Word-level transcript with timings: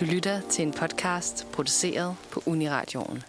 Du 0.00 0.04
lytter 0.04 0.40
til 0.40 0.66
en 0.66 0.72
podcast 0.72 1.46
produceret 1.52 2.16
på 2.32 2.42
Uniradioen. 2.46 3.22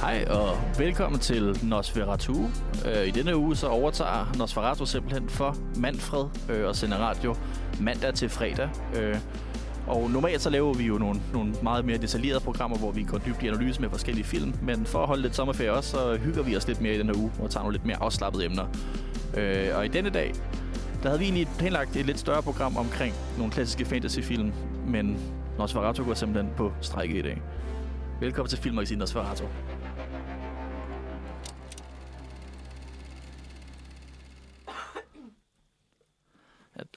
Hej 0.00 0.24
og 0.30 0.58
velkommen 0.78 1.20
til 1.20 1.58
Nosferatu. 1.62 2.34
Øh, 2.86 3.06
I 3.06 3.10
denne 3.10 3.36
uge 3.36 3.56
så 3.56 3.68
overtager 3.68 4.34
Nosferatu 4.38 4.86
simpelthen 4.86 5.28
for 5.28 5.56
Manfred 5.76 6.24
øh, 6.50 6.68
og 6.68 6.76
sender 6.76 6.96
radio 6.96 7.34
mandag 7.80 8.14
til 8.14 8.28
fredag. 8.28 8.70
Øh, 8.96 9.16
og 9.86 10.10
normalt 10.10 10.42
så 10.42 10.50
laver 10.50 10.74
vi 10.74 10.84
jo 10.84 10.98
nogle, 10.98 11.20
nogle 11.32 11.54
meget 11.62 11.84
mere 11.84 11.98
detaljerede 11.98 12.40
programmer, 12.40 12.78
hvor 12.78 12.90
vi 12.90 13.02
går 13.02 13.18
dybt 13.18 13.42
i 13.42 13.48
analyse 13.48 13.80
med 13.80 13.90
forskellige 13.90 14.24
film. 14.24 14.54
Men 14.62 14.86
for 14.86 14.98
at 14.98 15.06
holde 15.06 15.22
lidt 15.22 15.36
sommerferie 15.36 15.72
også, 15.72 15.90
så 15.90 16.18
hygger 16.24 16.42
vi 16.42 16.56
os 16.56 16.66
lidt 16.66 16.80
mere 16.80 16.94
i 16.94 16.98
den 16.98 17.06
her 17.06 17.16
uge 17.16 17.32
og 17.40 17.50
tager 17.50 17.62
nogle 17.62 17.74
lidt 17.74 17.86
mere 17.86 18.02
afslappede 18.02 18.44
emner. 18.44 18.66
Øh, 19.36 19.68
og 19.76 19.84
i 19.84 19.88
denne 19.88 20.10
dag, 20.10 20.32
der 21.02 21.08
havde 21.08 21.18
vi 21.18 21.24
egentlig 21.24 21.48
planlagt 21.58 21.96
et 21.96 22.06
lidt 22.06 22.18
større 22.18 22.42
program 22.42 22.76
omkring 22.76 23.14
nogle 23.38 23.52
klassiske 23.52 23.84
fantasyfilm, 23.84 24.52
men 24.86 25.18
Nosferatu 25.58 26.04
går 26.04 26.14
simpelthen 26.14 26.52
på 26.56 26.72
strække 26.80 27.18
i 27.18 27.22
dag. 27.22 27.42
Velkommen 28.20 28.48
til 28.48 28.58
Filmmagasinet 28.58 28.98
Nosferatu. 28.98 29.44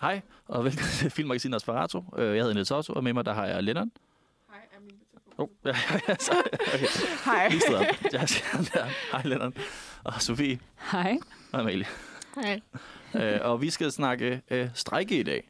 Hej, 0.01 0.21
og 0.47 0.63
velkommen 0.65 0.91
til 0.91 1.09
Filmmagasinet 1.09 1.51
Nosferatu. 1.51 2.03
Øh, 2.17 2.25
Jeg 2.35 2.41
hedder 2.41 2.53
Niels 2.53 2.71
Otto, 2.71 2.93
og 2.93 3.03
med 3.03 3.13
mig 3.13 3.25
der 3.25 3.33
har 3.33 3.45
jeg 3.45 3.63
Lennon. 3.63 3.91
Hej, 4.49 4.59
er 4.75 4.79
min 4.81 4.89
telefon. 4.89 5.33
Oh, 5.37 5.49
ja, 5.65 5.75
ja, 6.09 6.15
så, 6.19 6.31
okay. 6.73 6.85
Hej. 7.25 7.51
Jeg 8.13 8.27
der. 8.73 8.85
Hej, 9.11 9.21
Lennon. 9.25 9.53
Og 10.03 10.21
Sofie 10.21 10.59
Hej. 10.91 11.17
og 11.51 11.59
Amalie. 11.59 11.85
Hej. 12.35 12.59
øh, 13.15 13.39
og 13.41 13.61
vi 13.61 13.69
skal 13.69 13.91
snakke 13.91 14.41
øh, 14.51 14.69
strejke 14.73 15.19
i 15.19 15.23
dag. 15.23 15.47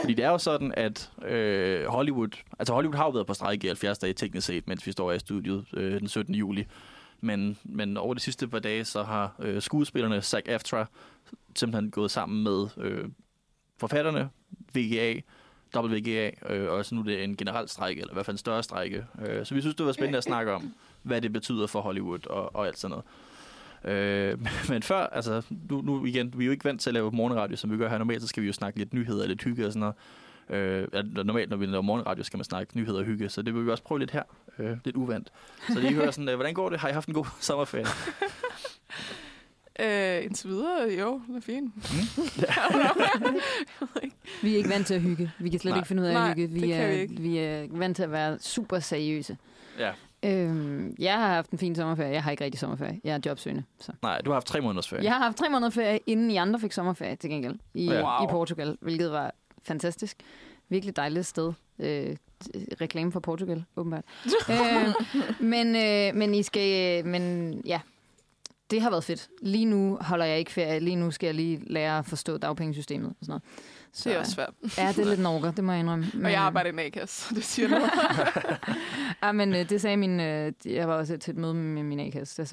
Fordi 0.00 0.14
det 0.14 0.24
er 0.24 0.30
jo 0.30 0.38
sådan, 0.38 0.74
at 0.76 1.10
øh, 1.24 1.84
Hollywood... 1.86 2.28
Altså 2.58 2.72
Hollywood 2.74 2.96
har 2.96 3.04
jo 3.04 3.10
været 3.10 3.26
på 3.26 3.34
strejke 3.34 3.64
i 3.64 3.68
70 3.68 3.98
dage 3.98 4.12
teknisk 4.12 4.46
set, 4.46 4.68
mens 4.68 4.86
vi 4.86 4.92
står 4.92 5.12
i 5.12 5.18
studiet 5.18 5.64
øh, 5.72 6.00
den 6.00 6.08
17. 6.08 6.34
juli. 6.34 6.66
Men, 7.20 7.58
men 7.64 7.96
over 7.96 8.14
de 8.14 8.20
sidste 8.20 8.48
par 8.48 8.58
dage, 8.58 8.84
så 8.84 9.02
har 9.02 9.34
øh, 9.38 9.62
skuespillerne 9.62 10.22
Zac 10.22 10.42
Eftra 10.46 10.86
simpelthen 11.56 11.90
gået 11.90 12.10
sammen 12.10 12.44
med 12.44 12.66
øh, 12.76 13.08
forfatterne, 13.78 14.30
VGA, 14.74 15.20
WGA, 15.76 16.30
øh, 16.48 16.72
og 16.72 16.84
så 16.84 16.94
nu 16.94 17.00
er 17.00 17.04
det 17.04 17.24
en 17.24 17.36
generel 17.36 17.68
strække, 17.68 18.00
eller 18.00 18.12
i 18.12 18.14
hvert 18.14 18.26
fald 18.26 18.34
en 18.34 18.38
større 18.38 18.62
strejke. 18.62 19.04
Øh, 19.26 19.46
så 19.46 19.54
vi 19.54 19.60
synes, 19.60 19.76
det 19.76 19.86
var 19.86 19.92
spændende 19.92 20.18
at 20.18 20.24
snakke 20.24 20.52
om, 20.52 20.74
hvad 21.02 21.20
det 21.20 21.32
betyder 21.32 21.66
for 21.66 21.80
Hollywood 21.80 22.26
og, 22.26 22.56
og 22.56 22.66
alt 22.66 22.78
sådan 22.78 22.90
noget. 22.90 23.04
Øh, 23.84 24.38
men 24.72 24.82
før, 24.82 25.06
altså, 25.06 25.42
nu, 25.70 25.80
nu 25.80 26.04
igen, 26.04 26.34
vi 26.36 26.44
er 26.44 26.46
jo 26.46 26.52
ikke 26.52 26.64
vant 26.64 26.80
til 26.80 26.90
at 26.90 26.94
lave 26.94 27.10
morgenradio, 27.10 27.56
som 27.56 27.70
vi 27.70 27.76
gør 27.76 27.88
her 27.88 27.98
normalt, 27.98 28.22
så 28.22 28.28
skal 28.28 28.42
vi 28.42 28.46
jo 28.46 28.52
snakke 28.52 28.78
lidt 28.78 28.94
nyheder, 28.94 29.26
lidt 29.26 29.42
hygge 29.42 29.66
og 29.66 29.72
sådan 29.72 29.80
noget. 29.80 29.94
Øh, 30.50 31.04
normalt, 31.14 31.50
når 31.50 31.56
vi 31.56 31.66
laver 31.66 31.82
morgenradio, 31.82 32.24
skal 32.24 32.36
man 32.36 32.44
snakke 32.44 32.78
nyheder 32.78 32.98
og 32.98 33.04
hygge, 33.04 33.28
så 33.28 33.42
det 33.42 33.54
vil 33.54 33.66
vi 33.66 33.70
også 33.70 33.82
prøve 33.82 33.98
lidt 33.98 34.10
her. 34.10 34.22
Øh, 34.58 34.76
lidt 34.84 34.96
uvandt. 34.96 35.32
Så 35.68 35.80
lige 35.80 35.94
hører 35.94 36.10
sådan, 36.10 36.28
øh, 36.28 36.34
hvordan 36.34 36.54
går 36.54 36.68
det? 36.68 36.78
Har 36.78 36.88
I 36.88 36.92
haft 36.92 37.08
en 37.08 37.14
god 37.14 37.26
sommerferie? 37.40 37.86
Øh, 39.80 40.24
indtil 40.24 40.50
videre, 40.50 40.90
jo, 41.00 41.20
det 41.28 41.36
er 41.36 41.40
fint. 41.40 41.74
Vi 44.42 44.52
er 44.52 44.56
ikke 44.56 44.68
vant 44.68 44.86
til 44.86 44.94
at 44.94 45.00
hygge. 45.00 45.30
Vi 45.38 45.50
kan 45.50 45.60
slet 45.60 45.72
Nej. 45.72 45.78
ikke 45.78 45.88
finde 45.88 46.02
ud 46.02 46.06
af 46.06 46.12
Nej, 46.14 46.30
at 46.30 46.36
hygge. 46.36 46.54
Vi, 46.54 46.60
det 46.60 46.68
kan 46.68 46.80
er, 46.80 46.86
vi 46.88 46.94
ikke. 47.00 47.14
vi 47.20 47.38
er 47.38 47.66
vant 47.70 47.96
til 47.96 48.02
at 48.02 48.12
være 48.12 48.38
super 48.38 48.78
seriøse. 48.78 49.36
Ja. 49.78 49.90
Øhm, 50.22 50.96
jeg 50.98 51.14
har 51.14 51.34
haft 51.34 51.50
en 51.50 51.58
fin 51.58 51.74
sommerferie. 51.74 52.10
Jeg 52.12 52.22
har 52.22 52.30
ikke 52.30 52.44
rigtig 52.44 52.60
sommerferie. 52.60 53.00
Jeg 53.04 53.14
er 53.14 53.18
jobsøgende. 53.26 53.64
Så. 53.80 53.92
Nej, 54.02 54.20
du 54.20 54.30
har 54.30 54.34
haft 54.34 54.46
tre 54.46 54.60
måneders 54.60 54.88
ferie. 54.88 55.04
Jeg 55.04 55.12
har 55.12 55.24
haft 55.24 55.36
tre 55.36 55.48
måneder 55.48 55.70
ferie, 55.70 55.98
inden 56.06 56.30
I 56.30 56.36
andre 56.36 56.60
fik 56.60 56.72
sommerferie 56.72 57.16
til 57.16 57.30
gengæld. 57.30 57.56
I, 57.74 57.88
wow. 57.88 57.98
I 57.98 58.26
Portugal, 58.30 58.76
hvilket 58.80 59.12
var 59.12 59.34
fantastisk. 59.62 60.16
Virkelig 60.68 60.96
dejligt 60.96 61.26
sted. 61.26 61.52
Øh, 61.78 62.16
reklame 62.80 63.12
for 63.12 63.20
Portugal, 63.20 63.64
åbenbart. 63.76 64.04
øh, 64.50 64.94
men, 65.40 65.76
øh, 65.76 66.14
men 66.18 66.34
I 66.34 66.42
skal... 66.42 67.06
Men 67.06 67.52
ja, 67.66 67.80
det 68.70 68.82
har 68.82 68.90
været 68.90 69.04
fedt. 69.04 69.28
Lige 69.42 69.64
nu 69.64 69.98
holder 70.00 70.24
jeg 70.24 70.38
ikke 70.38 70.52
ferie. 70.52 70.80
Lige 70.80 70.96
nu 70.96 71.10
skal 71.10 71.26
jeg 71.26 71.34
lige 71.34 71.60
lære 71.66 71.98
at 71.98 72.06
forstå 72.06 72.38
dagpengesystemet 72.38 73.08
og 73.08 73.16
sådan 73.20 73.30
noget. 73.30 73.42
Så, 73.92 74.08
Det 74.08 74.16
er 74.16 74.20
også 74.20 74.32
svært. 74.32 74.50
Ja, 74.78 74.88
det 74.88 74.98
er 74.98 75.04
lidt 75.04 75.20
norker, 75.20 75.50
det 75.50 75.64
må 75.64 75.72
jeg 75.72 75.80
indrømme. 75.80 76.06
Og 76.24 76.32
jeg 76.32 76.40
arbejder 76.40 76.70
i 76.70 76.72
en 76.72 76.78
A-kasse, 76.78 77.28
så 77.28 77.34
det 77.34 77.44
siger 77.44 77.68
noget. 77.68 77.90
Ja, 79.22 79.32
men 79.32 79.54
øh, 79.54 79.68
det 79.68 79.80
sagde 79.80 79.96
min... 79.96 80.20
Øh, 80.20 80.52
jeg 80.64 80.88
var 80.88 80.94
også 80.94 81.16
til 81.16 81.30
et 81.32 81.36
møde 81.38 81.54
med 81.54 81.82
min 81.82 82.00
A-kasse. 82.00 82.46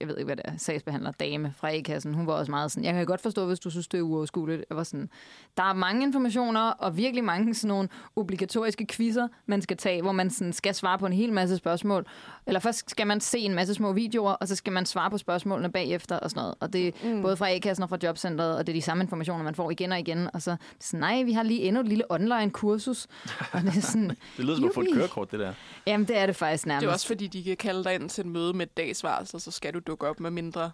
Jeg 0.00 0.08
ved 0.08 0.16
ikke, 0.16 0.24
hvad 0.24 0.36
det 0.36 0.42
er. 0.44 0.52
Sagsbehandler 0.58 1.10
dame 1.10 1.52
fra 1.56 1.74
A-kassen. 1.74 2.14
Hun 2.14 2.26
var 2.26 2.32
også 2.32 2.50
meget 2.50 2.72
sådan... 2.72 2.84
Jeg 2.84 2.94
kan 2.94 3.06
godt 3.06 3.20
forstå, 3.20 3.46
hvis 3.46 3.58
du 3.60 3.70
synes, 3.70 3.88
det 3.88 3.98
er 3.98 4.02
uoverskueligt. 4.02 4.64
Jeg 4.70 4.76
var 4.76 4.84
sådan... 4.84 5.08
Der 5.56 5.62
er 5.62 5.72
mange 5.72 6.02
informationer, 6.02 6.60
og 6.60 6.96
virkelig 6.96 7.24
mange 7.24 7.54
sådan 7.54 7.68
nogle 7.68 7.88
obligatoriske 8.16 8.86
quizzer, 8.86 9.28
man 9.46 9.62
skal 9.62 9.76
tage, 9.76 10.02
hvor 10.02 10.12
man 10.12 10.30
sådan 10.30 10.52
skal 10.52 10.74
svare 10.74 10.98
på 10.98 11.06
en 11.06 11.12
hel 11.12 11.32
masse 11.32 11.56
spørgsmål. 11.56 12.06
Eller 12.46 12.60
først 12.60 12.90
skal 12.90 13.06
man 13.06 13.20
se 13.20 13.38
en 13.38 13.54
masse 13.54 13.74
små 13.74 13.92
videoer, 13.92 14.32
og 14.32 14.48
så 14.48 14.56
skal 14.56 14.72
man 14.72 14.86
svare 14.86 15.10
på 15.10 15.18
spørgsmålene 15.18 15.72
bagefter 15.72 16.18
og 16.18 16.30
sådan 16.30 16.40
noget. 16.40 16.54
Og 16.60 16.72
det 16.72 16.88
er 16.88 17.14
mm. 17.14 17.22
både 17.22 17.36
fra 17.36 17.50
A-kassen 17.50 17.82
og 17.82 17.88
fra 17.88 17.98
jobcentret, 18.02 18.56
og 18.56 18.66
det 18.66 18.72
er 18.72 18.76
de 18.76 18.82
samme 18.82 19.02
informationer, 19.02 19.44
man 19.44 19.54
får 19.54 19.70
igen 19.70 19.92
og 19.92 19.98
igen. 19.98 20.28
Og 20.34 20.42
så 20.42 20.50
det 20.50 20.58
er 20.58 20.84
sådan, 20.84 21.00
nej, 21.00 21.22
vi 21.22 21.32
har 21.32 21.42
lige 21.42 21.60
endnu 21.60 21.80
et 21.80 21.88
lille 21.88 22.12
online-kursus. 22.12 23.06
Og 23.52 23.60
det 23.60 23.76
er 23.76 23.80
sådan, 23.80 24.10
Det 24.36 24.44
lyder 24.44 24.56
som 24.56 24.64
at 24.64 24.74
få 24.74 24.80
et 24.80 24.88
kørekort, 24.94 25.30
det 25.30 25.40
der. 25.40 25.52
jamen 25.86 26.08
det 26.08 26.18
er 26.18 26.26
det 26.26 26.36
faktisk 26.36 26.66
nærmest. 26.66 26.82
Det 26.82 26.88
er 26.88 26.92
også 26.92 27.06
fordi, 27.06 27.26
de 27.26 27.44
kan 27.44 27.56
kalde 27.56 27.84
dig 27.84 27.94
ind 27.94 28.08
til 28.08 28.20
et 28.20 28.26
møde 28.26 28.52
med 28.52 28.66
et 28.66 28.76
dags 28.76 29.04
varsel, 29.04 29.40
så 29.40 29.50
skal 29.50 29.74
du 29.74 29.78
dukke 29.78 30.06
op, 30.06 30.20
med 30.20 30.30
mindre 30.30 30.70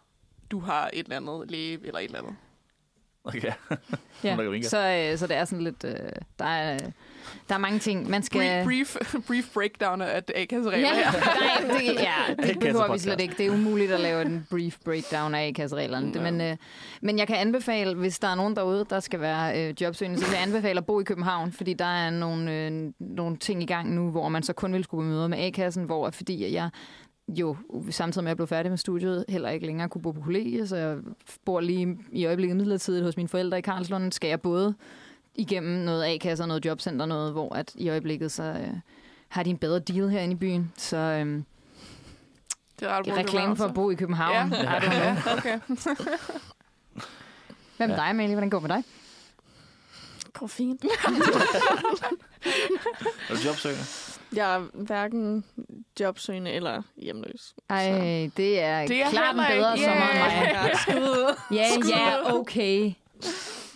du 0.50 0.60
har 0.60 0.90
et 0.92 1.04
eller 1.04 1.16
andet 1.16 1.50
læge 1.50 1.78
eller 1.84 1.98
et 1.98 2.04
eller 2.04 2.18
andet. 2.18 2.34
Okay. 3.24 3.52
Ja, 4.24 4.62
så, 4.62 5.10
øh, 5.12 5.18
så 5.18 5.26
det 5.26 5.36
er 5.36 5.44
sådan 5.44 5.64
lidt... 5.64 5.84
Øh, 5.84 5.94
der, 6.38 6.44
er, 6.44 6.78
der 7.48 7.54
er 7.54 7.58
mange 7.58 7.78
ting, 7.78 8.10
man 8.10 8.22
skal... 8.22 8.64
Brief, 8.64 8.96
brief, 8.96 9.14
brief 9.28 9.44
breakdown 9.54 10.02
af 10.02 10.22
A-kasseregler 10.34 10.88
Ja, 10.88 10.94
nej, 11.70 11.78
det, 11.78 11.94
ja, 11.94 12.48
det 12.48 12.58
behøver 12.60 12.92
vi 12.92 12.98
slet 12.98 13.20
ikke. 13.20 13.34
Det 13.38 13.46
er 13.46 13.50
umuligt 13.50 13.92
at 13.92 14.00
lave 14.00 14.22
en 14.22 14.46
brief 14.50 14.76
breakdown 14.84 15.34
af 15.34 15.48
A-kassereglerne. 15.48 16.12
Ja. 16.14 16.30
Men, 16.30 16.40
øh, 16.40 16.56
men 17.02 17.18
jeg 17.18 17.26
kan 17.26 17.36
anbefale, 17.36 17.94
hvis 17.94 18.18
der 18.18 18.28
er 18.28 18.34
nogen 18.34 18.56
derude, 18.56 18.86
der 18.90 19.00
skal 19.00 19.20
være 19.20 19.68
øh, 19.68 19.74
jobsøgende, 19.82 20.18
så 20.18 20.24
vil 20.24 20.34
jeg 20.34 20.42
anbefale 20.42 20.78
at 20.78 20.86
bo 20.86 21.00
i 21.00 21.04
København, 21.04 21.52
fordi 21.52 21.74
der 21.74 21.84
er 21.84 22.10
nogle, 22.10 22.54
øh, 22.54 22.92
nogle 23.00 23.36
ting 23.36 23.62
i 23.62 23.66
gang 23.66 23.94
nu, 23.94 24.10
hvor 24.10 24.28
man 24.28 24.42
så 24.42 24.52
kun 24.52 24.72
vil 24.72 24.84
skulle 24.84 25.08
møde 25.08 25.28
med 25.28 25.38
A-kassen, 25.38 25.84
hvor 25.84 26.10
fordi 26.10 26.54
jeg 26.54 26.70
jo 27.28 27.56
samtidig 27.90 28.24
med 28.24 28.28
at 28.28 28.32
jeg 28.32 28.36
blev 28.36 28.46
færdig 28.46 28.72
med 28.72 28.78
studiet, 28.78 29.24
heller 29.28 29.50
ikke 29.50 29.66
længere 29.66 29.88
kunne 29.88 30.02
bo 30.02 30.12
på 30.12 30.20
kollegie, 30.20 30.66
så 30.66 30.76
jeg 30.76 30.96
bor 31.44 31.60
lige 31.60 31.98
i 32.12 32.26
øjeblikket 32.26 32.56
midlertidigt 32.56 33.04
hos 33.04 33.16
mine 33.16 33.28
forældre 33.28 33.58
i 33.58 33.60
Karlslund. 33.60 34.12
Skal 34.12 34.28
jeg 34.28 34.40
både 34.40 34.74
igennem 35.38 35.72
noget 35.84 36.04
A-kasse 36.04 36.44
og 36.44 36.48
noget 36.48 36.64
jobcenter, 36.64 37.06
noget, 37.06 37.32
hvor 37.32 37.54
at 37.54 37.72
i 37.74 37.88
øjeblikket 37.88 38.32
så 38.32 38.42
øh, 38.42 38.68
har 39.28 39.42
de 39.42 39.50
en 39.50 39.58
bedre 39.58 39.78
deal 39.78 40.08
herinde 40.08 40.32
i 40.32 40.36
byen. 40.36 40.72
Så 40.76 40.96
øh, 40.96 41.42
Det 42.80 42.88
er 42.88 43.16
reklame 43.16 43.56
for 43.56 43.64
at 43.64 43.74
bo 43.74 43.90
i 43.90 43.94
København. 43.94 44.52
Ja. 44.52 44.62
I 44.62 44.66
don't 44.66 44.80
know. 44.80 44.92
Ja, 44.94 45.16
okay. 45.36 45.58
Med 47.78 47.88
Ja. 47.88 47.94
dig, 47.96 48.04
Amalie? 48.10 48.34
Hvordan 48.34 48.50
går 48.50 48.58
det 48.58 48.68
med 48.68 48.76
dig? 48.76 48.84
går 50.32 50.46
fint. 50.46 50.84
Er 53.28 53.34
du 53.34 53.40
jobsøgende? 53.46 53.82
Jeg 54.32 54.54
er 54.54 54.58
hverken 54.72 55.44
jobsøgende 56.00 56.50
eller 56.50 56.82
hjemløs. 56.96 57.54
Ej, 57.70 57.84
det 58.36 58.60
er, 58.60 58.86
Det 58.86 59.02
er 59.02 59.10
klart 59.10 59.34
bedre 59.36 59.74
ikke- 59.78 59.86
sommer 59.88 60.08
end 60.08 60.18
mig. 60.18 60.32
Yeah. 60.32 60.54
Ja. 61.50 61.62
Ja, 61.62 61.70
Skud. 61.80 61.90
ja, 61.90 62.34
okay. 62.34 62.92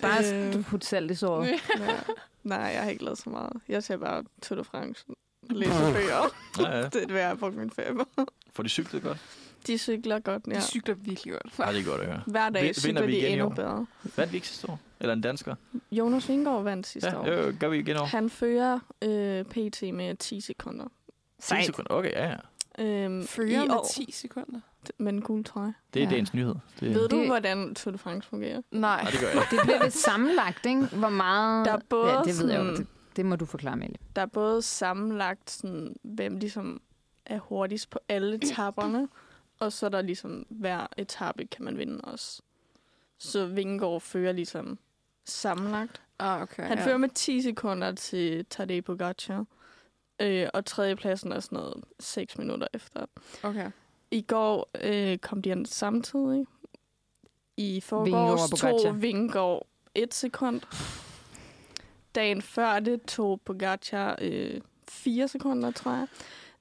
Bare 0.03 0.57
Øh. 0.57 0.65
putte 0.65 0.87
salt 0.87 1.11
i 1.11 1.15
såret. 1.15 1.49
Ja. 1.79 1.99
Nej, 2.43 2.59
jeg 2.59 2.83
har 2.83 2.91
ikke 2.91 3.05
lavet 3.05 3.19
så 3.19 3.31
meget. 3.31 3.53
Jeg 3.69 3.83
ser 3.83 3.97
bare 3.97 4.25
Tour 4.43 4.59
de 4.59 4.65
France. 4.65 5.05
Læser 5.51 5.93
bøger. 5.93 6.35
Ja, 6.59 6.77
ja. 6.79 6.83
Det 6.89 7.03
er 7.03 7.07
det, 7.07 7.15
jeg 7.15 7.29
har 7.29 7.35
brugt 7.35 7.57
min 7.57 7.71
ferie 7.71 7.95
på. 7.95 8.05
Får 8.53 8.63
de 8.63 8.69
cyklet 8.69 9.03
godt? 9.03 9.19
De 9.67 9.79
cykler 9.79 10.19
godt, 10.19 10.43
ja. 10.47 10.55
De 10.55 10.61
cykler 10.63 10.95
virkelig 10.95 11.33
godt. 11.33 11.59
Nej, 11.59 11.73
det 11.73 11.81
er 11.81 11.85
godt 11.85 12.01
at 12.01 12.07
høre. 12.07 12.23
Hver 12.27 12.49
dag 12.51 12.63
vinder 12.63 12.81
cykler 12.81 13.07
vi 13.07 13.13
de 13.13 13.29
endnu 13.29 13.47
år? 13.47 13.51
bedre. 13.51 13.87
Vandt 14.17 14.33
vi 14.33 14.37
ikke 14.37 14.49
sidste 14.49 14.69
år? 14.71 14.81
Eller 15.01 15.13
en 15.15 15.21
dansker? 15.21 15.55
Jonas 15.93 16.29
Vingård 16.29 16.63
vandt 16.63 16.87
sidste 16.87 17.11
Ja, 17.11 17.19
år. 17.21 17.27
jo, 17.47 17.55
gør 17.61 17.69
vi 17.69 17.79
igen 17.79 17.97
år. 17.97 18.05
Han 18.05 18.31
fører 18.31 18.79
øh, 19.03 19.45
PT 19.45 19.83
med 19.95 20.17
10 20.17 20.41
sekunder. 20.41 20.85
10 21.43 21.55
sekunder. 21.65 21.91
Okay, 21.95 22.11
ja, 22.11 22.29
ja. 22.79 22.85
Øhm, 22.85 23.27
Fører 23.27 23.67
med 23.67 23.75
år, 23.75 23.87
10 23.95 24.13
sekunder. 24.13 24.61
Med 24.99 25.13
en 25.13 25.23
gul 25.23 25.45
trøje. 25.45 25.75
Det 25.95 26.01
er 26.03 26.05
Ja. 26.07 26.11
dagens 26.11 26.35
nyhed. 26.35 26.55
Det, 26.81 26.95
Ved 26.95 27.09
du, 27.09 27.19
Det- 27.19 27.27
hvordan 27.27 27.75
Tour 27.75 27.93
de 27.93 27.99
France 27.99 28.29
fungerer? 28.29 28.63
Nej. 28.71 29.03
Nej, 29.03 29.11
det 29.11 29.21
gør 29.21 29.29
jeg. 29.29 29.47
Det 29.51 29.59
bliver 29.63 29.83
lidt 29.83 29.95
sammenlagt, 29.95 30.67
ikke? 30.67 30.87
Hvor 30.87 31.09
meget... 31.09 31.67
Der 31.67 31.73
er 31.73 31.79
både 31.89 32.13
ja, 32.13 32.23
det 32.23 32.39
ved 32.43 32.51
jeg 32.51 32.59
jo. 32.59 32.65
sådan- 32.65 32.77
Det, 32.77 32.87
det 33.17 33.27
må 33.27 33.37
du 33.37 33.45
forklare, 33.47 33.73
Amalie. 33.73 33.97
Der 34.17 34.23
er 34.23 34.27
både 34.27 34.63
sammenlagt, 34.63 35.51
sådan, 35.51 35.97
hvem 36.03 36.37
ligesom 36.37 36.81
er 37.27 37.39
hurtigst 37.39 37.91
på 37.91 37.99
alle 38.09 38.35
etapperne, 38.37 39.09
og 39.61 39.73
så 39.73 39.87
er 39.87 39.91
der 39.91 40.03
ligesom 40.03 40.47
hver 40.51 40.87
etape 40.97 41.47
kan 41.47 41.65
man 41.65 41.79
vinde 41.79 42.01
også. 42.01 42.43
Så 43.19 43.47
Vingegaard 43.47 44.01
fører 44.01 44.33
ligesom 44.33 44.79
sammenlagt. 45.25 46.03
Ah, 46.19 46.43
okay. 46.43 46.63
Han 46.63 46.79
ja. 46.79 46.87
fører 46.87 46.97
med 46.97 47.09
10 47.09 47.43
sekunder 47.43 47.93
til 47.93 48.45
Tadej 48.47 48.81
Pogacar. 48.81 49.45
Øh, 50.23 50.49
og 50.55 50.65
tredjepladsen 50.65 51.33
er 51.33 51.41
sådan 51.41 51.57
noget 51.57 51.75
6 52.01 52.39
minutter 52.39 52.67
efter. 52.75 53.07
Okay. 53.43 53.71
I 54.13 54.21
går 54.21 54.71
øh, 54.83 55.19
kom 55.19 55.43
de 55.43 55.51
ind 55.51 55.67
samtidig. 55.67 56.47
I 57.57 57.81
forgårs 57.81 58.51
tog 58.61 59.03
Vingegaard 59.03 59.67
et 59.95 60.15
sekund. 60.15 60.61
Dagen 62.15 62.43
før 62.43 62.81
det 62.81 63.03
tog 63.03 63.41
Pogacar 63.41 64.19
øh, 64.21 64.61
fire 64.89 65.29
sekunder, 65.29 65.71
tror 65.71 65.93
jeg. 65.93 66.07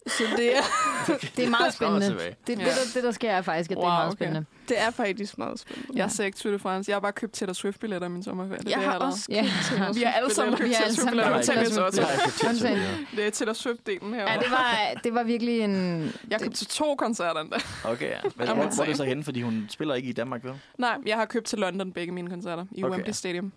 Så 0.07 0.24
det 0.38 0.57
er, 0.57 0.62
Det 1.36 1.45
er 1.45 1.50
meget 1.50 1.74
spændende. 1.74 2.07
Det, 2.07 2.36
det, 2.48 2.57
der, 2.57 2.65
det, 2.94 3.03
der 3.03 3.12
sker 3.12 3.31
er 3.31 3.42
faktisk, 3.42 3.71
at 3.71 3.77
det 3.77 3.83
er 3.83 3.88
Wow, 3.88 3.92
meget 3.92 4.07
okay. 4.07 4.15
spændende. 4.15 4.45
det 4.69 4.81
er 4.81 4.92
faktisk 4.92 5.38
meget 5.38 5.59
spændende. 5.59 5.98
Jeg 6.00 6.12
ser 6.12 6.25
ikke 6.25 6.38
Tour 6.38 6.51
de 6.51 6.59
France. 6.59 6.89
Jeg 6.89 6.95
har 6.95 7.00
bare 7.01 7.12
købt 7.12 7.33
Taylor 7.33 7.53
Swift-billetter 7.53 8.07
i 8.07 8.12
min 8.12 8.24
sommerferie. 8.24 8.59
Det 8.59 8.68
er 8.68 8.71
jeg 8.71 8.80
det, 8.80 8.88
har 8.88 9.00
også 9.00 9.27
købt 9.42 9.50
Taylor 9.69 9.94
Vi 9.94 10.01
har 10.03 10.12
alle 10.12 10.33
sammen 10.33 10.57
købt 10.57 10.69
Vi 10.69 10.74
har 10.74 10.81
Taylor 10.81 10.94
Swift-billetter. 10.94 11.38
Det 11.39 11.50
er 11.50 12.53
Taylor. 12.53 12.88
Det 13.15 13.39
Det 13.39 13.57
Swift-delen 13.57 14.13
her. 14.13 14.31
Ja, 14.31 14.39
det 14.39 14.51
var, 14.51 15.00
det 15.03 15.13
var 15.13 15.24
virkelig 15.24 15.59
en... 15.59 16.03
Jeg 16.30 16.42
købte 16.42 16.57
til 16.57 16.68
to 16.68 16.95
koncerter 16.95 17.42
endda. 17.42 17.57
Okay, 17.86 18.09
ja. 18.09 18.19
Men 18.36 18.48
hvor, 18.48 18.56
hvor 18.56 18.63
er 18.63 18.68
det 18.68 18.75
same. 18.75 18.95
så 18.95 19.03
henne? 19.03 19.24
Fordi 19.24 19.42
hun 19.42 19.65
spiller 19.69 19.95
ikke 19.95 20.09
i 20.09 20.13
Danmark, 20.13 20.44
vel? 20.44 20.53
Nej, 20.77 20.98
jeg 21.06 21.18
har 21.18 21.25
købt 21.25 21.45
til 21.45 21.59
London 21.59 21.92
begge 21.94 22.13
mine 22.13 22.30
koncerter 22.30 22.65
i 22.71 22.83
Okay. 22.83 22.94
Wembley 22.94 23.13
Stadium. 23.13 23.51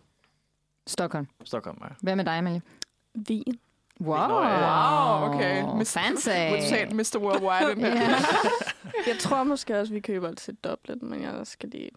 Stockholm. 0.87 1.27
Stockholm, 1.45 1.79
ja. 1.83 1.89
Hvad 2.01 2.17
med 2.17 2.25
dig, 2.25 2.33
Amalie? 2.39 2.63
Vin. 3.15 3.59
Wow. 4.01 4.17
Wow, 4.17 5.29
okay. 5.35 5.63
Mis- 5.63 5.99
Fancy. 6.01 6.29
Totalt 6.55 6.93
Mr. 6.93 7.19
Worldwide. 7.19 7.75
Den 7.75 7.99
her. 7.99 8.17
Jeg 9.09 9.19
tror 9.21 9.45
måske 9.45 9.81
også, 9.81 9.93
vi 9.93 10.01
køber 10.01 10.33
til 10.35 10.55
Dublin, 10.55 10.99
men 11.03 11.23
jeg 11.23 11.41
skal 11.45 11.69
lige 11.69 11.91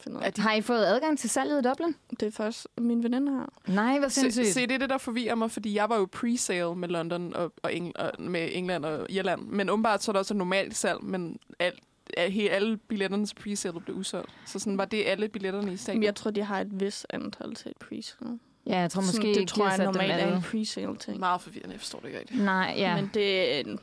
finde 0.00 0.18
ud 0.18 0.22
af. 0.22 0.32
De- 0.32 0.42
Har 0.42 0.52
I 0.54 0.60
fået 0.60 0.84
adgang 0.84 1.18
til 1.18 1.30
salget 1.30 1.64
i 1.64 1.68
Dublin? 1.68 1.94
Det 2.20 2.22
er 2.22 2.30
først 2.30 2.68
min 2.78 3.02
veninde 3.02 3.32
her. 3.32 3.72
Nej, 3.74 3.98
hvor 3.98 4.08
Se, 4.08 4.20
sindssygt. 4.20 4.46
se, 4.48 4.60
det 4.66 4.74
er 4.74 4.78
det, 4.78 4.90
der 4.90 4.98
forvirrer 4.98 5.34
mig, 5.34 5.50
fordi 5.50 5.74
jeg 5.74 5.88
var 5.88 5.96
jo 5.96 6.08
pre-sale 6.16 6.74
med 6.74 6.88
London 6.88 7.34
og, 7.36 7.52
og, 7.62 7.70
Eng- 7.72 7.92
og 7.96 8.12
med 8.18 8.48
England 8.52 8.84
og 8.84 9.06
Irland. 9.10 9.40
Men 9.42 9.68
åbenbart 9.70 10.02
så 10.02 10.10
er 10.10 10.12
der 10.12 10.18
også 10.20 10.34
et 10.34 10.38
normalt 10.38 10.76
salg, 10.76 11.02
men 11.04 11.38
alt, 11.58 11.80
al, 12.16 12.30
he, 12.30 12.50
alle 12.50 12.76
billetterne 12.76 13.26
til 13.26 13.36
pre-sale 13.40 13.80
blev 13.80 13.96
udsolgt. 13.96 14.30
Så 14.46 14.58
sådan 14.58 14.78
var 14.78 14.84
det 14.84 15.04
alle 15.06 15.28
billetterne 15.28 15.72
i 15.72 15.76
stadion. 15.76 15.98
Men 16.00 16.04
jeg 16.04 16.14
tror, 16.14 16.30
de 16.30 16.42
har 16.42 16.60
et 16.60 16.80
vis 16.80 17.06
antal 17.10 17.54
til 17.54 17.70
et 17.70 17.76
pre-sale. 17.84 18.38
Ja, 18.66 18.78
jeg 18.78 18.90
tror 18.90 19.00
måske 19.00 19.12
Sådan, 19.12 19.28
ikke, 19.28 19.40
det 19.40 19.48
tror 19.48 19.64
de 19.64 19.70
har 19.70 19.76
jeg 19.76 19.84
normalt 19.92 20.12
er 20.12 20.36
en 20.36 20.42
pre-sale 20.42 20.96
ting. 20.96 21.18
Meget 21.18 21.40
forvirrende, 21.40 21.72
jeg 21.72 21.80
forstår 21.80 21.98
det 21.98 22.06
ikke 22.06 22.18
rigtigt. 22.18 22.44
Nej, 22.44 22.74
ja. 22.76 22.96
Men 22.96 23.10
det 23.14 23.78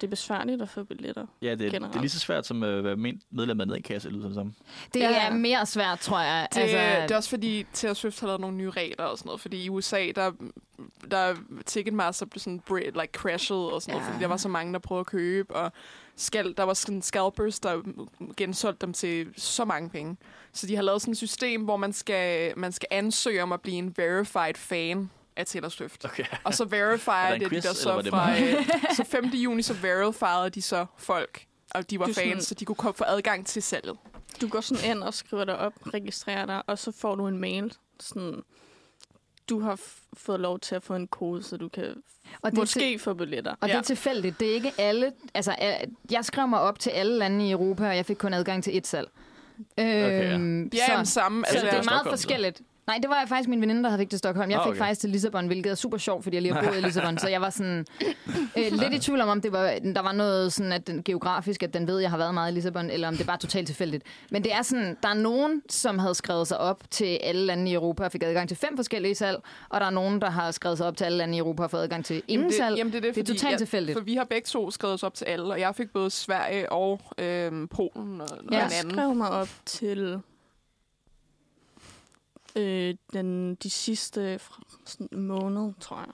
det 0.00 0.06
er 0.06 0.10
besværligt 0.10 0.62
at 0.62 0.68
få 0.68 0.84
billetter. 0.84 1.26
Ja, 1.42 1.50
det, 1.50 1.58
det 1.58 1.66
er 1.66 1.70
Generelt. 1.70 2.00
lige 2.00 2.10
så 2.10 2.18
svært 2.18 2.46
som 2.46 2.62
at 2.62 2.84
være 2.84 2.96
medlem 3.30 3.60
af 3.60 3.66
ned 3.68 3.76
i 3.76 3.80
kasse, 3.80 4.08
lyder 4.08 4.26
det 4.26 4.34
som. 4.34 4.54
det 4.94 5.00
Ja. 5.00 5.26
er 5.26 5.32
mere 5.34 5.66
svært, 5.66 6.00
tror 6.00 6.20
jeg. 6.20 6.48
Det, 6.54 6.60
altså, 6.60 6.76
det 7.02 7.10
er 7.10 7.16
også 7.16 7.30
fordi, 7.30 7.66
Taylor 7.72 7.94
Swift 7.94 8.20
har 8.20 8.26
lavet 8.26 8.40
nogle 8.40 8.56
nye 8.56 8.70
regler 8.70 9.04
og 9.04 9.18
sådan 9.18 9.28
noget. 9.28 9.40
Fordi 9.40 9.64
i 9.64 9.68
USA, 9.68 10.06
der, 10.14 10.32
der 11.10 11.34
Ticketmaster 11.66 12.26
blev 12.26 12.40
sådan 12.40 12.62
like 12.70 13.12
crashed 13.12 13.56
og 13.56 13.82
sådan 13.82 13.92
noget. 13.94 14.06
Ja. 14.06 14.12
Fordi 14.12 14.22
der 14.22 14.28
var 14.28 14.36
så 14.36 14.48
mange, 14.48 14.72
der 14.72 14.78
prøvede 14.78 15.00
at 15.00 15.06
købe. 15.06 15.56
Og 15.56 15.72
skal, 16.16 16.54
der 16.56 16.62
var 16.62 16.74
sådan 16.74 17.02
scalpers, 17.02 17.60
der 17.60 17.82
gensolgte 18.36 18.86
dem 18.86 18.92
til 18.92 19.28
så 19.36 19.64
mange 19.64 19.90
penge. 19.90 20.16
Så 20.52 20.66
de 20.66 20.76
har 20.76 20.82
lavet 20.82 21.00
sådan 21.02 21.12
et 21.12 21.18
system, 21.18 21.62
hvor 21.62 21.76
man 21.76 21.92
skal, 21.92 22.52
man 22.58 22.72
skal 22.72 22.86
ansøge 22.90 23.42
om 23.42 23.52
at 23.52 23.60
blive 23.60 23.76
en 23.76 23.94
verified 23.96 24.54
fan 24.54 25.10
af 25.36 25.46
Taylor 25.46 25.68
Swift. 25.68 26.04
Okay. 26.04 26.24
Og 26.44 26.54
så 26.54 26.62
Er 26.64 26.68
der 26.68 26.76
verified 26.76 27.32
det 27.32 27.40
de 27.40 27.48
quiz, 27.48 27.62
der 27.62 27.70
eller 27.70 27.80
så 27.82 28.02
det 28.02 28.10
fra... 28.10 28.38
Øh, 28.40 28.94
så 28.96 29.04
5. 29.04 29.24
juni, 29.24 29.62
så 29.62 29.74
verified 29.74 30.50
de 30.50 30.62
så 30.62 30.86
folk, 30.98 31.44
og 31.74 31.90
de 31.90 31.98
var 31.98 32.06
Du 32.06 32.12
fans, 32.12 32.26
sådan- 32.26 32.40
så 32.42 32.54
de 32.54 32.64
kunne 32.64 32.76
komme 32.76 32.94
få 32.94 33.04
adgang 33.06 33.46
til 33.46 33.62
salget. 33.62 33.96
Du 34.40 34.48
går 34.48 34.60
sådan 34.60 34.90
ind 34.90 35.02
og 35.02 35.14
skriver 35.14 35.44
dig 35.44 35.58
op, 35.58 35.72
registrerer 35.94 36.46
dig, 36.46 36.62
og 36.66 36.78
så 36.78 36.92
får 36.92 37.14
du 37.14 37.26
en 37.28 37.38
mail. 37.38 37.74
Sådan, 38.00 38.42
du 39.48 39.60
har 39.60 39.80
fået 40.14 40.40
lov 40.40 40.58
til 40.60 40.74
at 40.74 40.82
få 40.82 40.94
en 40.94 41.06
kode, 41.06 41.42
så 41.42 41.56
du 41.56 41.68
kan 41.68 41.94
og 42.42 42.50
det 42.50 42.58
måske 42.58 42.98
få 42.98 43.14
billetter. 43.14 43.50
Og 43.60 43.68
det 43.68 43.74
Ja. 43.74 43.78
er 43.78 43.82
tilfældigt. 43.82 44.40
Det 44.40 44.50
er 44.50 44.54
ikke 44.54 44.72
alle... 44.78 45.12
Altså, 45.34 45.54
jeg 46.10 46.24
skrev 46.24 46.48
mig 46.48 46.60
op 46.60 46.78
til 46.78 46.90
alle 46.90 47.18
lande 47.18 47.48
i 47.48 47.50
Europa, 47.50 47.88
og 47.88 47.96
jeg 47.96 48.06
fik 48.06 48.16
kun 48.16 48.34
adgang 48.34 48.64
til 48.64 48.76
et 48.76 48.86
salg. 48.86 49.08
Ja. 49.78 50.32
Øhm, 50.34 50.70
Ja, 50.74 50.78
jamen, 50.88 51.06
så, 51.06 51.12
samme. 51.12 51.44
så 51.50 51.54
Ja, 51.54 51.60
det 51.60 51.68
er 51.68 51.72
meget 51.72 51.84
Stockholm, 51.84 52.04
så. 52.04 52.10
forskelligt. 52.10 52.60
Nej, 52.90 52.98
det 53.02 53.10
var 53.10 53.24
faktisk 53.28 53.48
min 53.48 53.60
veninde, 53.60 53.82
der 53.82 53.88
havde 53.88 54.00
fik 54.00 54.10
til 54.10 54.18
Stockholm. 54.18 54.50
Jeg 54.50 54.58
Ah, 54.58 54.64
fik 54.64 54.70
okay. 54.70 54.78
faktisk 54.78 55.00
til 55.00 55.10
Lissabon, 55.10 55.46
hvilket 55.46 55.70
er 55.70 55.74
super 55.74 55.98
sjovt, 55.98 56.22
fordi 56.22 56.36
jeg 56.36 56.42
lige 56.42 56.54
har 56.54 56.62
boet 56.62 56.76
i 56.76 56.80
Lissabon. 56.80 57.18
Så 57.18 57.28
jeg 57.28 57.40
var 57.40 57.50
sådan 57.50 57.86
øh, 58.56 58.64
lidt 58.82 58.92
i 58.94 58.98
tvivl 58.98 59.20
om, 59.20 59.28
om 59.28 59.40
det 59.40 59.52
var, 59.52 59.74
der 59.94 60.02
var 60.02 60.12
noget 60.12 60.52
sådan, 60.52 60.72
at 60.72 60.86
den, 60.86 61.02
geografisk, 61.02 61.62
at 61.62 61.74
den 61.74 61.86
ved, 61.86 61.96
at 61.96 62.02
jeg 62.02 62.10
har 62.10 62.18
været 62.18 62.34
meget 62.34 62.52
i 62.52 62.54
Lissabon, 62.54 62.90
eller 62.90 63.08
om 63.08 63.14
det 63.14 63.22
er 63.22 63.26
bare 63.26 63.38
totalt 63.38 63.66
tilfældigt. 63.66 64.04
Men 64.30 64.44
det 64.44 64.52
er 64.54 64.62
sådan, 64.62 64.96
der 65.02 65.08
er 65.08 65.14
nogen, 65.14 65.62
som 65.68 65.98
havde 65.98 66.14
skrevet 66.14 66.48
sig 66.48 66.58
op 66.58 66.82
til 66.90 67.18
alle 67.22 67.46
lande 67.46 67.70
i 67.70 67.74
Europa 67.74 68.04
og 68.04 68.12
fik 68.12 68.22
adgang 68.22 68.48
til 68.48 68.56
fem 68.56 68.76
forskellige 68.76 69.14
salg, 69.14 69.38
og 69.68 69.80
der 69.80 69.86
er 69.86 69.90
nogen, 69.90 70.20
der 70.20 70.30
har 70.30 70.50
skrevet 70.50 70.78
sig 70.78 70.86
op 70.86 70.96
til 70.96 71.04
alle 71.04 71.18
lande 71.18 71.34
i 71.36 71.38
Europa 71.38 71.62
og 71.62 71.70
fået 71.70 71.82
adgang 71.82 72.04
til 72.04 72.22
ingen 72.28 72.44
Jamen, 72.50 72.52
salg. 72.58 72.70
det, 72.72 72.78
jamen, 72.78 72.92
det 72.92 72.98
er, 72.98 73.00
det, 73.02 73.14
Det 73.14 73.20
er 73.20 73.24
fordi 73.26 73.38
totalt 73.38 73.50
jeg- 73.50 73.58
tilfældigt. 73.58 73.98
For 73.98 74.04
vi 74.04 74.14
har 74.14 74.24
begge 74.24 74.46
to 74.46 74.70
skrevet 74.70 74.94
os 74.94 75.02
op 75.02 75.14
til 75.14 75.24
alle, 75.24 75.44
og 75.52 75.60
jeg 75.60 75.74
fik 75.74 75.90
både 75.92 76.10
Sverige 76.10 76.72
og 76.72 77.00
øhm, 77.18 77.68
Polen 77.68 78.20
og, 78.20 78.28
og 78.30 78.38
Ja. 78.52 78.56
en 78.56 78.70
Jeg 78.70 78.70
skrev 78.90 79.14
mig 79.14 79.30
op 79.30 79.48
til 79.66 80.20
øh, 82.56 82.94
den, 83.12 83.54
de 83.54 83.70
sidste 83.70 84.38
fra, 84.38 84.62
sådan 84.86 85.08
en 85.12 85.26
måned, 85.26 85.72
tror 85.80 85.96
jeg. 85.96 86.08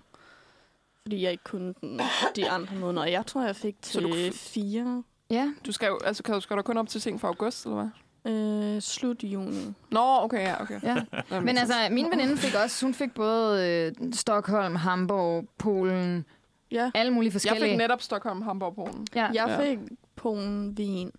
Fordi 1.03 1.23
jeg 1.23 1.33
ikke 1.33 1.45
kunne 1.45 1.75
den, 1.81 2.01
de 2.37 2.51
andre 2.51 2.75
måneder. 2.77 3.03
Og 3.03 3.13
Jeg 3.13 3.27
tror, 3.27 3.45
jeg 3.45 3.57
fik 3.57 3.77
Så 3.83 4.01
du 4.01 4.07
til 4.07 4.13
kunne 4.13 4.33
fire 4.33 5.03
Ja, 5.31 5.53
Du 5.67 5.73
skal 5.73 5.87
jo, 5.87 5.99
altså, 6.05 6.23
kan 6.23 6.35
du, 6.35 6.41
skal 6.41 6.57
du 6.57 6.63
kun 6.63 6.77
op 6.77 6.89
til 6.89 7.01
ting 7.01 7.21
fra 7.21 7.29
august, 7.29 7.65
eller 7.67 7.77
hvad? 8.25 8.33
øh, 8.33 8.81
slut 8.83 9.23
juni. 9.23 9.65
Nå, 9.91 10.01
okay, 10.21 10.41
ja, 10.43 10.63
okay. 10.63 10.81
ja. 10.83 11.05
Men 11.41 11.59
altså, 11.59 11.75
min 11.91 12.07
veninde 12.11 12.37
fik 12.37 12.55
også, 12.65 12.87
hun 12.87 12.95
fik 12.95 13.15
både 13.15 13.69
øh, 14.01 14.13
Stockholm, 14.13 14.75
Hamburg, 14.77 15.49
Polen, 15.59 16.25
Ja, 16.71 16.91
alle 16.95 17.13
mulige 17.13 17.27
jeg 17.29 17.33
forskellige. 17.33 17.71
fik 17.71 17.79
netop 17.79 18.03
Stockholm, 18.03 18.43
Hamburg, 18.43 18.75
Polen. 18.75 19.07
ja. 19.15 19.27
jeg 19.27 19.35
Ja. 19.49 19.63
fik 19.71 19.79
Polen, 20.17 20.75
Wien, 20.79 21.13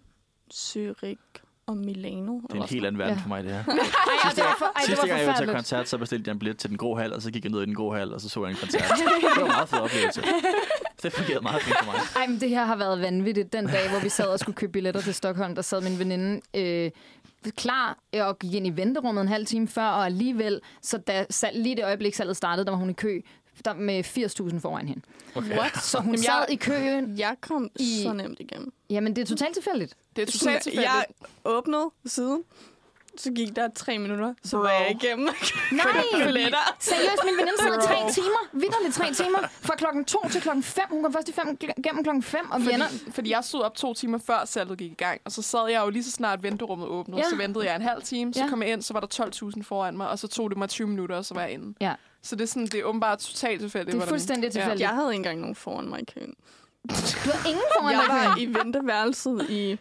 Zürich 0.54 1.42
og 1.68 1.78
Milano. 1.78 2.40
Det 2.40 2.52
er 2.58 2.62
en 2.62 2.69
helt 2.69 2.86
anden 2.86 3.00
verden 3.00 3.16
Ja. 3.18 3.22
for 3.24 3.28
mig, 3.30 3.44
det 3.44 3.52
her. 3.52 3.58
Ej, 3.60 4.30
og 4.30 4.36
det 4.36 4.44
var, 4.44 4.56
for, 4.60 4.66
ej, 4.66 4.72
det 4.75 4.86
Sidste 4.86 5.02
var 5.02 5.08
gang, 5.08 5.19
jeg 5.19 5.28
var 5.28 5.36
til 5.36 5.48
koncert, 5.48 5.90
så 5.90 5.98
bestilte 5.98 6.28
jeg 6.28 6.34
en 6.34 6.40
billet 6.40 6.58
til 6.58 6.69
den 6.69 6.78
grå 6.78 6.96
hal, 6.96 7.14
og 7.14 7.22
så 7.22 7.31
gik 7.31 7.44
jeg 7.44 7.52
ned 7.52 7.62
i 7.62 7.66
den 7.66 7.75
grå 7.75 7.94
hal, 7.94 8.14
og 8.14 8.22
så 8.22 8.30
så 8.30 8.44
jeg 8.46 8.52
en 8.52 8.58
koncert. 8.58 8.81
det 9.36 9.42
var 9.42 9.42
en 9.42 9.48
meget 9.48 9.69
fed 9.69 9.80
oplevelse. 9.80 10.22
Det 11.04 11.14
fungerede 11.14 11.44
meget 11.44 11.62
fint 11.62 11.78
for 11.78 11.86
mig. 11.86 11.96
Ej, 12.16 12.28
men 12.28 12.40
det 12.42 12.50
her 12.50 12.66
har 12.66 12.75
været 12.75 13.02
vanvittigt. 13.02 13.54
Den 13.54 13.66
dag, 13.66 13.90
hvor 13.90 14.00
vi 14.00 14.10
sad 14.10 14.25
og 14.25 14.40
skulle 14.40 14.56
købe 14.56 14.72
billetter 14.72 15.02
til 15.02 15.14
Stockholm, 15.14 15.56
der 15.56 15.62
sad 15.62 15.81
min 15.81 16.00
veninde 16.00 16.42
øh, 16.54 16.92
klar 17.58 17.98
og 18.22 18.40
gik 18.40 18.54
ind 18.54 18.68
i 18.68 18.69
venterummet 18.69 19.22
en 19.22 19.28
halv 19.28 19.46
time 19.46 19.68
før, 19.68 19.86
og 19.88 20.06
alligevel, 20.06 20.62
så 20.81 20.98
da 20.98 21.25
salg, 21.30 21.60
lige 21.64 21.75
det 21.75 21.86
øjeblik, 21.86 22.14
salget 22.14 22.38
startede, 22.38 22.66
der 22.66 22.72
var 22.72 22.78
hun 22.80 22.90
i 22.90 22.94
kø 22.94 23.22
der 23.65 23.74
med 23.74 24.04
80.000 24.54 24.59
foran 24.59 24.88
hende. 24.88 25.01
Okay. 25.36 25.57
What? 25.57 25.77
Så 25.92 25.98
hun 26.00 26.06
Jamen, 26.07 26.24
sad 26.24 26.33
jeg- 26.33 26.45
i 26.50 26.56
køen. 26.56 27.18
Jeg 27.19 27.36
kom 27.42 27.69
I- 27.80 28.02
så 28.04 28.14
nemt 28.14 28.40
igennem. 28.40 28.73
Jamen, 28.90 29.16
det 29.16 29.21
er 29.21 29.26
totalt 29.26 29.54
tilfældigt. 29.54 29.95
Det 30.16 30.21
er 30.21 30.26
totalt 30.26 30.64
tilfældigt. 30.64 30.92
Jeg 30.92 31.06
åbnede 31.45 31.90
siden, 32.06 32.44
så 33.18 33.31
gik 33.31 33.56
der 33.56 33.68
tre 33.76 33.97
minutter, 33.99 34.33
så 34.44 34.57
Bro. 34.57 34.61
var 34.61 34.69
jeg 34.71 34.92
igennem. 35.02 35.30
Nej! 35.71 35.85
Billetter. 36.26 36.76
Seriøst, 36.80 37.21
min 37.26 37.33
veninde 37.33 37.57
sad 37.59 37.68
i 37.83 37.87
tre 37.87 38.11
timer. 38.14 38.49
Vidderligt 38.54 38.95
tre 38.95 39.14
timer. 39.14 39.40
Fra 39.61 39.76
klokken 39.76 40.06
to 40.06 40.19
til 40.31 40.42
klokken 40.42 40.64
fem. 40.64 40.83
Hun 40.90 41.04
kom 41.04 41.14
først 41.14 41.30
i 41.30 41.33
fem, 41.33 41.57
gennem 41.57 42.04
klokken 42.04 42.23
fem, 42.23 42.52
og 42.52 42.61
vi 42.66 42.71
ender... 42.73 42.87
Fordi, 42.87 43.11
fordi 43.11 43.30
jeg 43.31 43.44
stod 43.44 43.61
op 43.61 43.76
to 43.76 43.94
timer 43.94 44.18
før 44.18 44.45
salget 44.45 44.78
gik 44.78 44.92
i 44.92 44.95
gang, 44.95 45.21
og 45.26 45.31
så 45.31 45.42
sad 45.42 45.69
jeg 45.71 45.81
jo 45.85 45.90
lige 45.90 46.04
så 46.04 46.11
snart 46.11 46.44
venterummet 46.44 46.87
åbnede, 46.87 47.21
Ja. 47.21 47.30
så 47.30 47.35
ventede 47.35 47.66
jeg 47.66 47.76
en 47.76 47.81
halv 47.81 48.02
time, 48.02 48.33
så 48.33 48.40
ja. 48.44 48.49
kom 48.49 48.61
jeg 48.61 48.71
ind, 48.71 48.81
så 48.81 48.94
var 48.94 48.99
der 48.99 49.26
12.000 49.56 49.64
foran 49.64 49.97
mig, 49.97 50.09
og 50.09 50.19
så 50.19 50.28
tog 50.28 50.49
det 50.49 50.57
mig 50.57 50.69
20 50.69 50.87
minutter, 50.87 51.16
og 51.16 51.26
så 51.26 51.33
var 51.33 51.42
jeg 51.42 51.52
inde. 51.52 51.73
Ja. 51.81 51.94
Så 52.21 52.36
det 52.36 52.42
er 52.44 52.45
sådan, 52.47 52.66
det 52.66 52.74
er 52.80 52.83
åbenbart 52.83 53.19
totalt 53.19 53.62
tilfældigt. 53.62 53.88
Det 53.88 53.94
er 53.94 53.97
hvordan- 53.97 54.12
fuldstændig 54.12 54.52
tilfældigt. 54.52 54.81
Jeg 54.81 54.90
havde 54.90 55.07
ikke 55.12 55.16
engang 55.16 55.40
nogen 55.40 55.56
foran 55.56 55.90
mig 55.90 56.02
i 56.02 56.06
køen. 56.06 56.33
Du 56.90 56.94
har 57.31 57.47
ingen 57.50 57.64
foran 57.80 57.94
Jeg 57.94 58.06
dig 58.36 58.44
i 58.44 58.54
var 58.54 58.59
i 58.59 58.66
venteværelset 58.66 59.50
i 59.50 59.78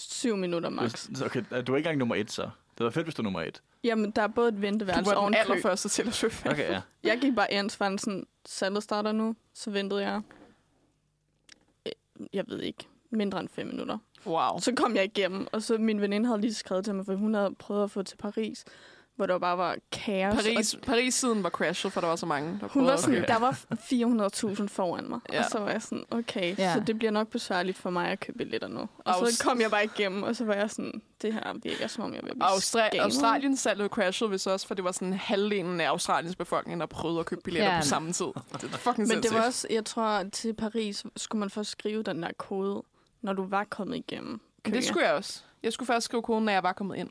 syv 0.00 0.36
minutter 0.36 0.70
max. 0.70 1.08
Så, 1.14 1.24
Okay, 1.24 1.40
du 1.50 1.54
er 1.54 1.58
ikke 1.60 1.76
engang 1.76 1.96
nummer 1.98 2.14
et, 2.14 2.30
så. 2.32 2.42
Det 2.78 2.84
var 2.84 2.90
fedt, 2.90 3.06
hvis 3.06 3.14
du 3.14 3.22
er 3.22 3.24
nummer 3.24 3.40
et. 3.42 3.62
Jamen, 3.84 4.10
der 4.10 4.22
er 4.22 4.26
både 4.26 4.48
et 4.48 4.54
Du 4.54 4.60
venteværelse 4.60 5.10
var 5.10 5.16
og 5.16 5.26
en 5.28 5.32
den 5.32 5.42
kø. 5.46 5.50
allerførste 5.52 5.88
til 5.88 6.06
at 6.08 6.14
søge. 6.14 6.32
Okay, 6.46 6.70
ja. 6.70 6.80
Jeg 7.02 7.18
gik 7.20 7.34
bare 7.34 7.52
ind, 7.52 7.70
så 7.70 7.76
var 7.78 7.88
den 7.88 7.98
sådan, 7.98 8.26
salget 8.46 8.82
starter 8.82 9.12
nu. 9.12 9.34
Så 9.54 9.70
ventede 9.70 10.02
jeg, 10.02 10.20
øh, 11.86 11.92
jeg 12.32 12.44
ved 12.48 12.60
ikke, 12.60 12.84
mindre 13.10 13.40
end 13.40 13.48
fem 13.48 13.66
minutter. 13.66 13.98
Wow. 14.26 14.58
Så 14.60 14.72
kom 14.76 14.96
jeg 14.96 15.04
igennem, 15.04 15.46
og 15.52 15.62
så 15.62 15.78
min 15.78 16.00
veninde 16.00 16.26
havde 16.26 16.40
lige 16.40 16.54
skrevet 16.54 16.84
til 16.84 16.94
mig, 16.94 17.06
for 17.06 17.14
hun 17.14 17.34
havde 17.34 17.54
prøvet 17.58 17.84
at 17.84 17.90
få 17.90 18.02
til 18.02 18.16
Paris, 18.16 18.64
hvor 19.22 19.26
der 19.26 19.38
bare 19.38 19.58
var 19.58 19.76
kaos. 19.92 20.34
Paris, 20.34 20.74
Og 20.74 20.80
Paris-siden 20.80 21.42
var 21.42 21.50
crashet, 21.50 21.92
for 21.92 22.00
der 22.00 22.08
var 22.08 22.16
så 22.16 22.26
mange, 22.26 22.58
der 22.60 22.68
hun 22.68 22.86
var 22.86 22.96
sådan, 22.96 23.14
købe. 23.14 23.26
der 23.26 23.38
var 23.38 23.52
400.000 24.62 24.66
foran 24.68 25.08
mig. 25.08 25.20
Ja. 25.32 25.44
Og 25.44 25.50
så 25.50 25.58
var 25.58 25.70
jeg 25.70 25.82
sådan, 25.82 26.04
okay, 26.10 26.58
Ja. 26.58 26.74
så 26.74 26.80
det 26.80 26.98
bliver 26.98 27.10
nok 27.10 27.28
besværligt 27.28 27.78
for 27.78 27.90
mig 27.90 28.08
at 28.08 28.20
købe 28.20 28.38
billetter 28.38 28.68
nu. 28.68 28.80
Og 28.98 29.14
Aus- 29.14 29.30
så 29.30 29.44
kom 29.44 29.60
jeg 29.60 29.70
bare 29.70 29.84
igennem, 29.84 30.22
og 30.22 30.36
så 30.36 30.44
var 30.44 30.54
jeg 30.54 30.70
sådan, 30.70 31.02
det 31.22 31.32
her 31.32 31.52
virker 31.62 31.86
som 31.86 32.04
om 32.04 32.14
jeg 32.14 32.20
vil 32.22 32.34
blive 32.34 32.44
Austra- 32.48 32.60
scammet. 32.88 33.00
Australien 33.00 33.56
salget 33.56 33.90
crashet 33.90 34.28
hvis 34.28 34.46
også, 34.46 34.66
for 34.66 34.74
det 34.74 34.84
var 34.84 34.92
sådan 34.92 35.12
halvdelen 35.12 35.80
af 35.80 35.88
Australiens 35.88 36.36
befolkning, 36.36 36.80
der 36.80 36.86
prøvede 36.86 37.20
at 37.20 37.26
købe 37.26 37.40
billetter 37.44 37.72
Ja. 37.74 37.80
på 37.80 37.86
samme 37.86 38.12
tid. 38.12 38.26
Det 38.52 38.64
er 38.72 38.76
fucking 38.76 39.08
Men 39.08 39.22
det 39.22 39.34
var 39.34 39.46
også, 39.46 39.66
jeg 39.70 39.84
tror, 39.84 40.22
til 40.32 40.54
Paris 40.54 41.04
skulle 41.16 41.40
man 41.40 41.50
først 41.50 41.70
skrive 41.70 42.02
den 42.02 42.22
der 42.22 42.30
kode, 42.38 42.82
når 43.22 43.32
du 43.32 43.46
var 43.46 43.64
kommet 43.64 43.96
igennem 43.96 44.40
køen. 44.64 44.74
det 44.76 44.84
skulle 44.84 45.06
jeg 45.06 45.14
også. 45.14 45.42
Jeg 45.62 45.72
skulle 45.72 45.86
først 45.86 46.04
skrive 46.04 46.22
koden, 46.22 46.44
når 46.44 46.52
jeg 46.52 46.62
var 46.62 46.72
kommet 46.72 46.96
ind. 46.96 47.08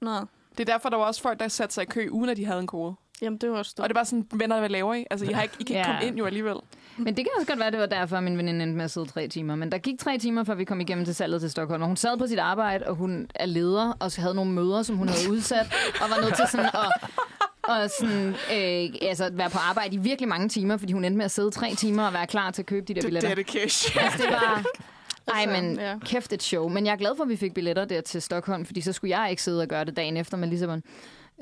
Nå, 0.00 0.16
Det 0.58 0.68
er 0.68 0.72
derfor, 0.72 0.88
der 0.88 0.96
var 0.96 1.04
også 1.04 1.22
folk, 1.22 1.40
der 1.40 1.48
satte 1.48 1.74
sig 1.74 1.82
i 1.82 1.86
kø, 1.86 2.08
uden 2.10 2.30
at 2.30 2.36
de 2.36 2.44
havde 2.46 2.60
en 2.60 2.66
kode. 2.66 2.94
Jamen, 3.22 3.38
det 3.38 3.50
var 3.50 3.58
også 3.58 3.74
Og 3.78 3.82
det 3.84 3.90
er 3.90 3.94
bare 3.94 4.04
sådan, 4.04 4.26
venner, 4.34 4.58
hvad 4.58 4.68
laver 4.68 4.94
I? 4.94 5.04
Altså, 5.10 5.26
I, 5.26 5.32
har 5.32 5.42
ikke, 5.42 5.54
I 5.58 5.64
kan 5.64 5.76
ikke 5.76 5.88
Ja. 5.90 5.94
komme 5.94 6.06
ind 6.08 6.16
jo 6.18 6.26
alligevel. 6.26 6.56
Men 6.96 7.06
det 7.06 7.16
kan 7.16 7.26
også 7.36 7.46
godt 7.46 7.58
være, 7.58 7.70
det 7.70 7.80
var 7.80 7.86
derfor, 7.86 8.20
min 8.20 8.38
veninde 8.38 8.62
endte 8.62 8.76
med 8.76 8.84
at 8.84 8.90
sidde 8.90 9.06
tre 9.06 9.28
timer. 9.28 9.56
Men 9.56 9.72
der 9.72 9.78
gik 9.78 9.98
tre 9.98 10.18
timer, 10.18 10.44
før 10.44 10.54
vi 10.54 10.64
kom 10.64 10.80
igennem 10.80 11.04
til 11.04 11.14
salget 11.14 11.40
til 11.40 11.50
Stockholm. 11.50 11.82
Og 11.82 11.88
hun 11.88 11.96
sad 11.96 12.18
på 12.18 12.26
sit 12.26 12.38
arbejde, 12.38 12.86
og 12.86 12.94
hun 12.94 13.26
er 13.34 13.46
leder, 13.46 13.92
og 14.00 14.12
så 14.12 14.20
havde 14.20 14.34
nogle 14.34 14.50
møder, 14.52 14.82
som 14.82 14.96
hun 14.96 15.08
havde 15.08 15.30
udsat, 15.30 15.74
og 16.02 16.10
var 16.10 16.20
nødt 16.22 16.36
til 16.36 16.44
sådan 16.50 16.66
at 16.66 17.10
og 17.62 17.90
sådan, 18.00 18.28
øh, 18.28 19.08
altså, 19.08 19.30
være 19.32 19.50
på 19.50 19.58
arbejde 19.58 19.94
i 19.94 19.98
virkelig 19.98 20.28
mange 20.28 20.48
timer, 20.48 20.76
fordi 20.76 20.92
hun 20.92 21.04
endte 21.04 21.16
med 21.16 21.24
at 21.24 21.30
sidde 21.30 21.50
tre 21.50 21.74
timer 21.74 22.06
og 22.06 22.12
være 22.12 22.26
klar 22.26 22.50
til 22.50 22.62
at 22.62 22.66
købe 22.66 22.86
de 22.86 22.94
der 22.94 23.02
billetter. 23.02 23.28
dedication. 23.28 24.04
Altså, 24.04 24.22
det 24.22 24.30
var... 24.32 24.64
Ej, 25.28 25.40
Altså, 25.40 25.62
men 25.62 25.78
ja. 25.78 25.98
kæft 25.98 26.32
et 26.32 26.42
show. 26.42 26.68
Men 26.68 26.86
jeg 26.86 26.92
er 26.92 26.96
glad 26.96 27.16
for, 27.16 27.22
at 27.22 27.28
vi 27.28 27.36
fik 27.36 27.54
billetter 27.54 27.84
der 27.84 28.00
til 28.00 28.22
Stockholm, 28.22 28.66
fordi 28.66 28.80
så 28.80 28.92
skulle 28.92 29.18
jeg 29.18 29.30
ikke 29.30 29.42
sidde 29.42 29.62
og 29.62 29.68
gøre 29.68 29.84
det 29.84 29.96
dagen 29.96 30.16
efter 30.16 30.36
med 30.36 30.48
Lissabon. 30.48 30.82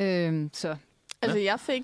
Øhm, 0.00 0.50
så 0.52 0.76
Altså, 1.22 1.38
jeg 1.38 1.60
fik 1.60 1.82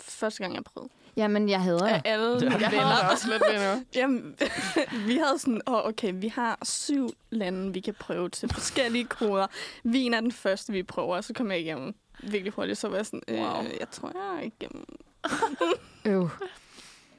første 0.00 0.42
gang, 0.42 0.54
jeg 0.54 0.64
prøvede. 0.64 0.90
Jamen, 1.16 1.48
jeg 1.48 1.60
hader 1.62 1.92
det. 1.94 2.02
alle 2.04 2.40
mine 2.40 2.58
Jeg 2.60 2.70
venner. 2.72 3.08
også 3.12 3.28
lidt 3.30 3.42
ved 3.50 3.74
nu. 3.76 3.84
Jamen, 4.00 4.36
vi 5.06 5.16
havde 5.16 5.38
sådan, 5.38 5.60
oh, 5.66 5.86
okay, 5.88 6.12
vi 6.14 6.28
har 6.28 6.58
syv 6.62 7.08
lande, 7.30 7.72
vi 7.72 7.80
kan 7.80 7.94
prøve 8.00 8.28
til 8.28 8.48
forskellige 8.54 9.04
koder. 9.04 9.46
Vin 9.84 10.14
er 10.14 10.20
den 10.20 10.32
første, 10.32 10.72
vi 10.72 10.82
prøver, 10.82 11.16
og 11.16 11.24
så 11.24 11.32
kom 11.34 11.50
jeg 11.50 11.60
igennem 11.60 11.94
virkelig 12.22 12.52
hurtigt. 12.52 12.78
Så 12.78 12.88
var 12.88 12.96
jeg 12.96 13.06
sådan, 13.06 13.22
øh, 13.28 13.38
Wow. 13.40 13.62
jeg 13.80 13.90
tror, 13.90 14.12
jeg 14.14 14.38
er 14.42 14.46
igennem. 14.46 14.84
Øv. 16.04 16.30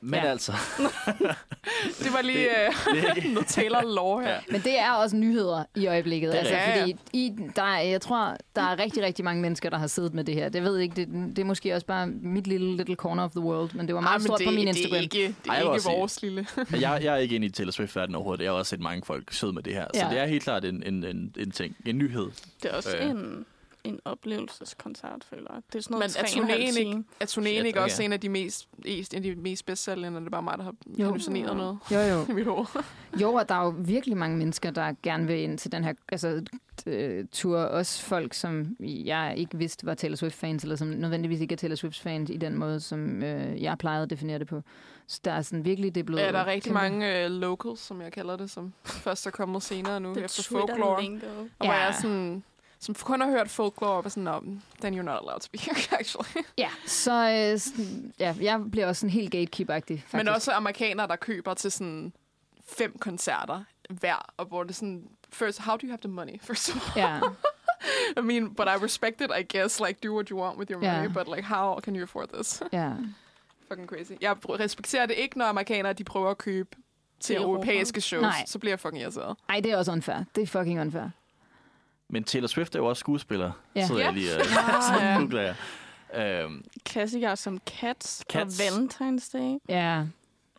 Men 0.08 0.20
Ja. 0.24 0.30
altså, 0.30 0.52
Det 2.04 2.14
var 2.14 2.22
lige 2.22 2.38
Det- 2.38 2.96
øh, 2.96 3.16
det 3.16 3.26
er 3.26 3.34
noget 3.34 3.48
Taylor 3.48 3.82
Law 3.82 4.20
her. 4.20 4.30
Ja. 4.30 4.40
Men 4.52 4.62
det 4.62 4.80
er 4.80 4.92
også 4.92 5.16
nyheder 5.16 5.64
i 5.76 5.88
øjeblikket. 5.88 6.32
Det 6.32 6.38
altså, 6.40 6.54
rigtigt. 6.54 7.00
fordi 7.00 7.18
i, 7.26 7.32
der 7.56 7.64
er, 7.64 7.82
jeg 7.82 8.02
tror, 8.02 8.38
der 8.56 8.62
er 8.62 8.80
rigtig, 8.80 9.04
rigtig 9.04 9.26
mange 9.26 9.42
mennesker, 9.42 9.70
der 9.70 9.78
har 9.78 9.88
siddet 9.88 10.14
med 10.14 10.24
det 10.24 10.36
her. 10.36 10.50
Det 10.50 10.64
ved 10.64 10.80
ikke, 10.80 10.96
det, 10.96 11.08
det 11.36 11.40
er 11.40 11.46
måske 11.46 11.74
også 11.74 11.86
bare 11.88 12.08
mit 12.08 12.48
lille 12.48 12.78
little 12.78 12.96
corner 12.96 13.24
of 13.24 13.32
the 13.32 13.40
world, 13.42 13.70
men 13.74 13.88
det 13.88 13.96
var 13.96 14.02
meget 14.02 14.20
Ej, 14.20 14.26
stort 14.26 14.40
det, 14.40 14.48
på 14.48 14.52
min 14.52 14.68
det 14.68 14.68
Instagram. 14.78 14.98
er 14.98 15.02
ikke, 15.02 15.18
det 15.18 15.36
Ej, 15.50 15.56
er 15.56 15.60
jeg 15.60 15.62
vil 15.62 15.66
ikke 15.66 15.72
også 15.72 15.90
sige- 15.90 15.98
vores 15.98 16.22
lille. 16.22 16.48
jeg, 16.90 17.00
jeg 17.04 17.14
er 17.14 17.18
ikke 17.18 17.36
inde 17.36 17.48
i 17.48 17.50
Taylor 17.50 17.72
Swift-verdenen 17.72 18.16
overhovedet. 18.16 18.44
Jeg 18.44 18.52
har 18.52 18.58
også 18.58 18.70
set 18.70 18.80
mange 18.80 19.04
folk 19.06 19.34
søde 19.34 19.54
med 19.54 19.64
det 19.64 19.74
her. 19.74 19.86
Så 19.94 20.00
Ja. 20.06 20.10
det 20.10 20.20
er 20.20 20.26
helt 20.26 20.44
klart 20.44 20.66
en, 20.66 20.84
en, 20.86 21.04
en, 21.04 21.34
en 21.38 21.52
ting. 21.52 21.76
En 21.86 21.98
nyhed. 21.98 22.28
Det 22.64 22.72
er 22.72 22.76
også 22.76 22.98
øh. 22.98 23.10
en, 23.10 23.46
en 23.86 24.00
oplevelseskoncert, 24.06 25.24
føler 25.30 25.48
jeg. 25.54 25.62
Det 25.74 25.80
er 25.80 25.84
sådan 25.84 25.94
Men 25.96 26.00
noget 26.00 26.18
er 26.18 26.22
tre 26.28 26.40
og 26.40 26.44
en 26.44 26.50
halv 26.50 26.62
turnéen 26.64 26.80
ikke, 26.80 27.04
er 27.20 27.26
turnéen 27.26 27.42
Shit, 27.56 27.66
ikke 27.66 27.82
også 27.82 27.98
okay. 27.98 28.06
en 28.06 28.14
af 28.14 28.20
de 28.20 28.30
mest, 28.30 28.68
en 28.86 29.06
af 29.16 29.22
de 29.24 29.36
mest 29.36 29.66
bedstsælgende, 29.66 30.08
eller 30.08 30.20
er 30.20 30.24
det 30.24 30.32
bare 30.32 30.44
mig, 30.44 30.58
der 30.58 30.64
har 30.64 30.74
Jo. 31.00 31.06
hallucineret 31.06 31.58
noget 31.58 31.80
Jo, 31.92 32.00
jo. 32.00 32.26
i 32.30 32.34
mit 32.34 32.46
hoved? 32.46 32.66
Jo, 33.22 33.34
og 33.34 33.50
der 33.50 33.56
er 33.56 33.64
jo 33.66 33.74
virkelig 33.80 34.18
mange 34.18 34.38
mennesker, 34.38 34.72
der 34.72 34.94
gerne 35.04 35.28
vil 35.28 35.40
ind 35.40 35.58
til 35.58 35.72
den 35.72 35.84
her 35.84 35.94
altså, 36.10 36.44
øh, 36.86 37.26
tur. 37.32 37.58
Også 37.60 38.02
folk, 38.04 38.34
som 38.34 38.76
jeg 38.80 39.34
ikke 39.38 39.58
vidste 39.58 39.86
var 39.86 39.94
Taylor 39.94 40.16
Swift-fans, 40.16 40.64
eller 40.64 40.76
som 40.76 40.88
nødvendigvis 40.88 41.42
ikke 41.42 41.54
er 41.54 41.58
Taylor 41.58 41.76
Swift-fans 41.76 42.30
i 42.30 42.38
den 42.38 42.58
måde, 42.58 42.80
som 42.80 43.24
øh, 43.24 43.62
jeg 43.64 43.78
plejede 43.78 44.04
at 44.04 44.10
definere 44.10 44.40
det 44.40 44.48
på. 44.48 44.62
Så 45.08 45.20
der 45.26 45.32
er 45.32 45.42
sådan 45.42 45.66
virkelig, 45.66 45.96
det 45.96 46.02
er 46.02 46.06
blevet... 46.06 46.22
Ja, 46.22 46.32
der 46.32 46.40
er 46.40 46.46
rigtig 46.46 46.72
kæmpe- 46.72 46.82
mange 46.82 47.26
uh, 47.26 47.32
locals, 47.32 47.80
som 47.80 48.02
jeg 48.02 48.12
kalder 48.12 48.36
det, 48.36 48.50
som 48.52 48.74
først 49.06 49.28
er 49.28 49.32
kommet 49.32 49.64
senere 49.64 50.00
nu, 50.00 50.14
Det 50.14 50.24
efter 50.24 50.44
folklore. 50.44 50.96
Og 50.96 51.04
hvor 51.58 51.66
Ja. 51.66 51.72
jeg 51.72 51.88
er 51.88 51.92
sådan, 51.92 52.44
som 52.86 52.96
kun 52.96 53.22
har 53.22 53.30
hørt 53.30 53.50
folklore, 53.50 53.92
og 53.92 54.04
var 54.04 54.10
sådan, 54.10 54.24
no, 54.24 54.40
then 54.82 55.00
you're 55.00 55.04
not 55.04 55.20
allowed 55.22 55.40
to 55.40 55.50
be 55.52 55.58
here, 55.60 55.76
actually. 56.00 56.46
Ja, 56.58 56.70
så 56.86 57.12
øh, 57.30 57.60
sådan, 57.60 58.14
ja, 58.20 58.36
jeg 58.42 58.72
bliver 58.72 58.88
også 58.88 59.00
sådan 59.00 59.10
helt 59.10 59.36
gatekeep-agtig, 59.36 60.00
faktisk. 60.02 60.14
Men 60.14 60.28
også 60.28 60.52
amerikanere, 60.52 61.08
der 61.08 61.16
køber 61.16 61.54
til 61.54 61.72
sådan 61.72 62.14
fem 62.68 62.98
koncerter 63.00 63.64
hver, 63.90 64.34
og 64.38 64.46
hvor 64.46 64.64
det 64.64 64.76
sådan, 64.76 65.08
first, 65.30 65.60
how 65.60 65.78
do 65.78 65.82
you 65.84 65.90
have 65.90 66.00
the 66.02 66.12
money, 66.12 66.42
first 66.42 66.76
of 66.76 66.98
all? 66.98 67.06
Ja, 67.06 67.20
I 68.22 68.22
mean, 68.22 68.54
but 68.56 68.68
I 68.68 68.84
respect 68.84 69.22
it, 69.22 69.32
I 69.40 69.58
guess, 69.58 69.80
like, 69.80 70.00
do 70.04 70.14
what 70.16 70.28
you 70.28 70.40
want 70.42 70.58
with 70.58 70.72
your 70.72 70.80
money, 70.82 71.14
but 71.14 71.28
like, 71.28 71.44
how 71.44 71.80
can 71.80 71.96
you 71.96 72.04
afford 72.04 72.28
this? 72.34 72.64
ja. 72.74 72.92
Fucking 73.68 73.88
crazy. 73.90 74.12
Jeg 74.22 74.36
respekterer 74.50 75.06
det 75.06 75.14
ikke, 75.14 75.38
når 75.38 75.46
amerikanere, 75.46 75.94
de 75.94 76.04
prøver 76.04 76.30
at 76.30 76.38
købe 76.38 76.70
til 77.20 77.36
europæiske 77.36 78.02
shows, 78.02 78.22
Nej. 78.22 78.44
så 78.46 78.60
bliver 78.60 78.72
jeg 78.72 78.80
fucking 78.80 79.02
irriteret. 79.02 79.38
Ej, 79.50 79.60
det 79.60 79.72
er 79.72 79.78
også 79.78 79.92
unfair. 79.92 80.24
Det 80.36 80.42
er 80.42 80.48
fucking 80.48 80.82
unfair. 80.82 81.10
Men 82.10 82.24
Taylor 82.24 82.48
Swift 82.48 82.76
er 82.76 82.80
jo 82.80 82.86
også 82.86 83.00
skuespiller. 83.00 83.52
Ja. 83.76 83.88
Så 83.88 83.98
jeg 83.98 84.14
lige 84.14 84.30
uh, 84.36 84.42
ja. 85.02 85.18
googler 85.18 85.42
jeg. 85.42 85.56
Øhm, 86.44 86.64
Klassikere 86.86 87.36
som 87.36 87.60
Cats, 87.80 88.24
Cats. 88.32 88.60
og 88.60 88.66
Valentine's 88.66 89.30
Day. 89.38 89.58
Ja. 89.70 90.04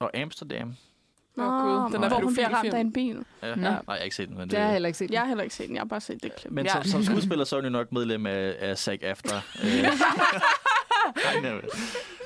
og 0.01 0.17
Amsterdam. 0.17 0.77
Åh, 1.39 1.45
Gud, 1.45 1.93
den 1.93 2.05
er 2.05 2.09
hvor 2.09 2.21
hun 2.23 2.35
bliver 2.35 2.49
ramt 2.49 2.75
af 2.75 2.81
en 2.81 2.93
bil. 2.93 3.25
Ja. 3.43 3.55
Nå. 3.55 3.61
Nej, 3.63 3.71
jeg 3.71 3.81
har 3.89 3.97
ikke 3.97 4.17
set 4.17 4.29
den. 4.29 4.39
Men 4.39 4.51
Det 4.51 4.59
har 4.59 4.65
jeg 4.65 4.73
heller 4.73 4.87
ikke 4.87 4.99
set. 4.99 5.11
Jeg 5.11 5.21
har 5.21 5.27
heller 5.27 5.43
ikke 5.45 5.55
set 5.55 5.67
den, 5.67 5.75
jeg 5.75 5.81
har 5.81 5.87
bare 5.87 6.01
set 6.01 6.23
det 6.23 6.37
klip. 6.37 6.53
Men 6.53 6.67
Ja. 6.67 6.73
som, 6.73 6.85
som 6.85 7.03
skuespiller, 7.13 7.45
så 7.45 7.57
er 7.57 7.61
hun 7.61 7.65
jo 7.65 7.71
nok 7.71 7.93
medlem 7.93 8.27
af, 8.27 8.57
af 8.59 8.79
SAG 8.79 9.05
After. 9.05 9.41
Øh, 11.39 11.45
jeg. 11.45 11.61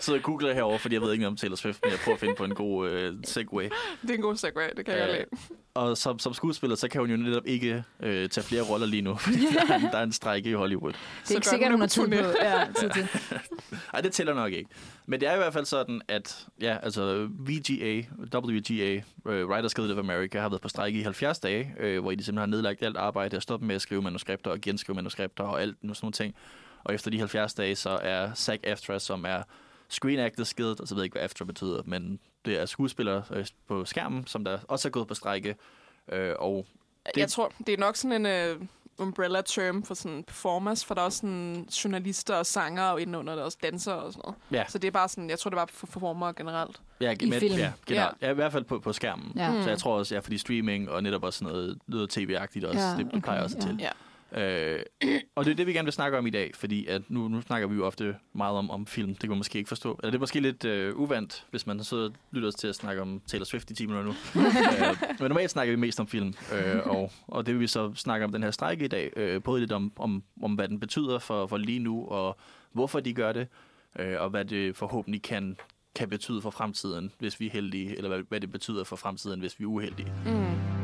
Så 0.01 0.13
jeg 0.15 0.23
googler 0.23 0.55
herover, 0.55 0.79
fordi 0.79 0.95
jeg 0.95 1.03
ved 1.03 1.13
ikke 1.13 1.27
om 1.27 1.37
Taylor 1.37 1.57
Swift, 1.57 1.81
men 1.83 1.91
jeg 1.93 1.99
prøver 2.05 2.17
at 2.17 2.21
finde 2.21 2.35
på 2.35 2.45
en 2.45 2.55
god 2.55 2.89
øh, 2.91 3.15
segway. 3.25 3.69
Det 4.03 4.11
er 4.11 4.15
en 4.15 4.21
god 4.21 4.37
segue, 4.37 4.63
det 4.77 4.85
kan 4.85 4.95
jeg 4.95 5.03
Øh, 5.03 5.07
godt 5.09 5.19
lide. 5.49 5.55
Og 5.75 5.99
som, 5.99 6.19
som 6.19 6.35
skuespiller, 6.35 6.77
så 6.77 6.89
kan 6.89 7.01
hun 7.01 7.11
jo 7.11 7.17
netop 7.17 7.47
ikke 7.47 7.85
øh, 8.03 8.29
tage 8.29 8.45
flere 8.45 8.63
roller 8.63 8.87
lige 8.87 9.03
nu, 9.03 9.17
fordi 9.25 9.39
der 9.41 9.73
er, 9.75 9.77
en- 9.79 9.83
der 9.83 9.99
er 9.99 10.03
en 10.03 10.13
strække 10.13 10.51
i 10.51 10.53
Hollywood. 10.53 10.93
Det 10.93 10.99
er 10.99 11.25
Så 11.25 11.35
ikke 11.35 11.49
sikkert, 11.49 11.71
hun 11.71 11.81
har 11.81 11.87
det 11.87 11.93
tid 11.93 12.09
på. 12.09 12.15
Ja, 12.43 12.67
tid 12.81 12.91
til. 12.91 13.09
Ej, 13.95 14.01
det 14.01 14.13
tæller 14.13 14.35
nok 14.35 14.53
ikke. 14.53 14.71
Men 15.07 15.21
det 15.21 15.29
er 15.29 15.35
i 15.35 15.37
hvert 15.37 15.53
fald 15.53 15.65
sådan, 15.65 16.01
at 16.09 16.47
ja, 16.61 16.77
altså 16.83 17.29
VGA, 17.39 18.03
WGA, 18.35 19.01
uh, 19.25 19.51
Writers 19.51 19.75
Guild 19.75 19.93
of 19.93 19.99
America, 19.99 20.41
har 20.41 20.49
været 20.49 20.63
på 20.63 20.69
strække 20.69 20.99
i 20.99 21.03
70 21.03 21.39
dage, 21.39 21.75
øh, 21.81 22.01
hvor 22.03 22.11
de 22.11 22.17
simpelthen 22.17 22.39
har 22.39 22.47
nedlagt 22.47 22.83
alt 22.83 22.97
arbejde 22.97 23.37
og 23.37 23.43
stoppet 23.43 23.67
med 23.67 23.75
at 23.75 23.83
skrive 23.83 24.03
manuskripter 24.03 24.51
og 24.51 24.61
genskrive 24.61 24.95
manuskripter 24.95 25.45
og 25.45 25.63
alt 25.63 25.77
nu 25.83 25.95
sådan 25.95 26.05
nogle 26.05 26.13
ting. 26.13 26.35
Og 26.85 26.95
efter 26.95 27.11
de 27.11 27.19
70 27.19 27.55
dage, 27.55 27.77
så 27.77 27.91
er 28.03 28.31
SAG-AFTRA, 28.35 28.99
som 28.99 29.25
er 29.25 29.43
Screen 29.89 30.19
Actors 30.19 30.55
Guild, 30.55 30.81
og 30.81 30.89
så 30.89 30.95
ved 30.95 31.03
jeg 31.03 31.05
ikke, 31.05 31.15
hvad 31.15 31.23
AFTRA 31.23 31.45
betyder, 31.45 31.83
men 31.85 32.19
det 32.45 32.61
er 32.61 32.67
skuespillere 32.67 33.23
øh, 33.31 33.47
på 33.69 33.85
skærmen, 33.85 34.27
som 34.27 34.45
der 34.45 34.59
også 34.69 34.89
er 34.89 34.91
gået 34.91 35.09
på 35.09 35.15
strække. 35.15 35.57
Øh, 36.13 36.35
og 36.39 36.67
Jeg 37.17 37.29
tror, 37.31 37.53
det 37.67 37.75
er 37.75 37.79
nok 37.79 37.97
sådan 37.97 38.27
en 38.27 38.57
uh, 38.61 38.67
umbrella 38.99 39.41
term 39.41 39.83
for 39.83 39.95
sådan 39.95 40.25
performers, 40.25 40.85
for 40.85 40.95
der 40.95 41.01
er 41.01 41.05
også 41.05 41.19
sådan 41.19 41.69
journalister 41.85 42.35
og 42.35 42.47
sanger 42.47 42.83
og 42.83 43.01
indenunder 43.01 43.35
der 43.35 43.41
er 43.41 43.45
også 43.45 43.59
dansere 43.63 43.95
og 43.95 44.13
sådan 44.13 44.23
noget. 44.25 44.37
ja, 44.51 44.65
Så 44.69 44.79
det 44.79 44.89
er 44.89 44.93
bare 44.93 45.09
sådan, 45.09 45.31
jeg 45.31 45.39
tror, 45.39 45.49
det 45.49 45.57
var 45.57 45.67
for 45.73 45.87
performer 45.87 46.33
generelt. 46.33 46.81
ja, 47.01 47.11
I 47.21 47.31
film. 47.33 47.57
ja, 47.59 47.73
generelt. 47.87 48.17
Ja. 48.23 48.31
i 48.31 48.35
hvert 48.35 48.53
fald 48.53 48.65
på, 48.65 48.79
på 48.79 48.93
skærmen. 48.93 49.33
Ja. 49.37 49.53
Mm. 49.53 49.63
Så 49.63 49.69
jeg 49.69 49.79
tror 49.79 49.99
også, 49.99 50.15
ja, 50.15 50.21
fordi 50.21 50.39
streaming 50.39 50.91
og 50.91 51.03
netop 51.03 51.25
også 51.25 51.39
sådan 51.39 51.53
noget, 51.55 51.79
noget 51.87 52.11
tv-agtigt 52.11 52.65
også, 52.65 52.81
Ja, 52.81 52.87
ja, 52.87 52.91
det, 52.97 52.99
det 53.07 53.07
okay, 53.15 53.21
plejer 53.21 53.43
også 53.43 53.57
ja. 53.61 53.67
til. 53.67 53.77
Ja. 53.81 53.91
Øh, 54.33 54.81
og 55.35 55.45
det 55.45 55.51
er 55.51 55.55
det, 55.55 55.67
vi 55.67 55.73
gerne 55.73 55.87
vil 55.87 55.93
snakke 55.93 56.19
om 56.19 56.27
i 56.27 56.31
dag, 56.31 56.51
fordi 56.55 56.87
at 56.87 57.03
nu, 57.09 57.29
nu 57.29 57.41
snakker 57.41 57.69
vi 57.69 57.75
jo 57.77 57.87
ofte 57.87 58.17
meget 58.33 58.57
om, 58.57 58.71
om 58.71 58.87
film. 58.87 59.09
Det 59.09 59.21
kan 59.21 59.29
man 59.29 59.39
måske 59.39 59.59
ikke 59.59 59.69
forstå. 59.69 59.99
Eller 60.03 60.11
det 60.11 60.19
er 60.19 60.21
måske 60.21 60.41
lidt 60.41 60.65
øh, 60.65 60.97
uvandt, 60.97 61.47
hvis 61.51 61.67
man 61.67 61.85
så 61.85 62.11
lytter 62.31 62.51
til 62.51 62.69
at 62.69 62.75
snakke 62.75 63.03
om 63.03 63.21
Taylor 63.27 63.45
Swift 63.45 63.71
i 63.71 63.75
10 63.75 63.87
minutter 63.87 64.13
nu. 64.13 64.41
øh, 64.41 64.97
men 65.21 65.29
normalt 65.29 65.51
snakker 65.51 65.73
vi 65.73 65.81
mest 65.81 66.01
om 66.01 66.07
film, 66.07 66.35
øh, 66.53 66.87
og, 66.87 67.13
og 67.29 67.47
det 67.47 67.55
vil 67.55 67.61
vi 67.61 67.67
så 67.67 67.93
snakke 67.95 68.25
om 68.25 68.33
den 68.33 68.43
her 68.43 68.51
strække 68.51 68.85
i 68.85 68.89
dag. 68.89 69.13
Øh, 69.17 69.43
både 69.43 69.61
lidt 69.61 69.73
om, 69.73 69.93
om, 69.97 70.23
om, 70.43 70.55
hvad 70.55 70.69
den 70.69 70.81
betyder 70.81 71.19
for, 71.19 71.47
for 71.47 71.57
lige 71.57 71.79
nu, 71.79 72.07
og 72.07 72.39
hvorfor 72.73 73.01
de 73.01 73.13
gør 73.13 73.33
det, 73.33 73.49
øh, 73.99 74.21
og 74.21 74.31
hvad 74.31 74.45
det 74.45 74.77
forhåbentlig 74.77 75.23
kan, 75.23 75.57
kan 75.97 76.09
betyde 76.09 76.43
for 76.43 76.51
fremtiden, 76.51 77.13
hvis 77.19 77.41
vi 77.41 77.47
er 77.47 77.51
heldige, 77.51 77.97
eller 77.97 78.09
hvad, 78.09 78.23
hvad 78.29 78.41
det 78.41 78.53
betyder 78.53 78.85
for 78.85 78.97
fremtiden, 78.97 79.41
hvis 79.41 79.59
vi 79.59 79.65
er 79.65 79.69
uheldige. 79.69 80.13
Mm. 80.27 80.80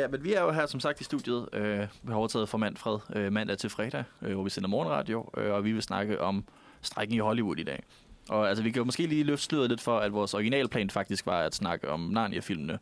Ja, 0.00 0.08
men 0.08 0.24
vi 0.24 0.32
er 0.32 0.42
jo 0.42 0.50
her 0.50 0.66
som 0.66 0.80
sagt 0.80 1.00
i 1.00 1.04
studiet. 1.04 1.48
Uh, 1.52 1.62
vi 2.02 2.08
har 2.08 2.14
overtaget 2.14 2.48
fra 2.48 2.58
Manfred 2.58 2.98
uh, 3.16 3.32
mandag 3.32 3.58
til 3.58 3.70
fredag, 3.70 4.04
uh, 4.20 4.32
hvor 4.32 4.42
vi 4.42 4.50
sender 4.50 4.68
morgenradio, 4.68 5.30
uh, 5.36 5.52
og 5.52 5.64
vi 5.64 5.72
vil 5.72 5.82
snakke 5.82 6.20
om 6.20 6.44
strækken 6.82 7.16
i 7.16 7.18
Hollywood 7.18 7.56
i 7.56 7.62
dag. 7.62 7.82
Og 8.28 8.48
altså, 8.48 8.64
vi 8.64 8.70
kan 8.70 8.80
jo 8.80 8.84
måske 8.84 9.06
lige 9.06 9.24
løfte 9.24 9.44
sløret 9.44 9.70
lidt 9.70 9.80
for, 9.80 9.98
at 9.98 10.12
vores 10.12 10.34
originalplan 10.34 10.90
faktisk 10.90 11.26
var 11.26 11.40
at 11.40 11.54
snakke 11.54 11.90
om 11.90 12.00
Narnia-filmene 12.00 12.78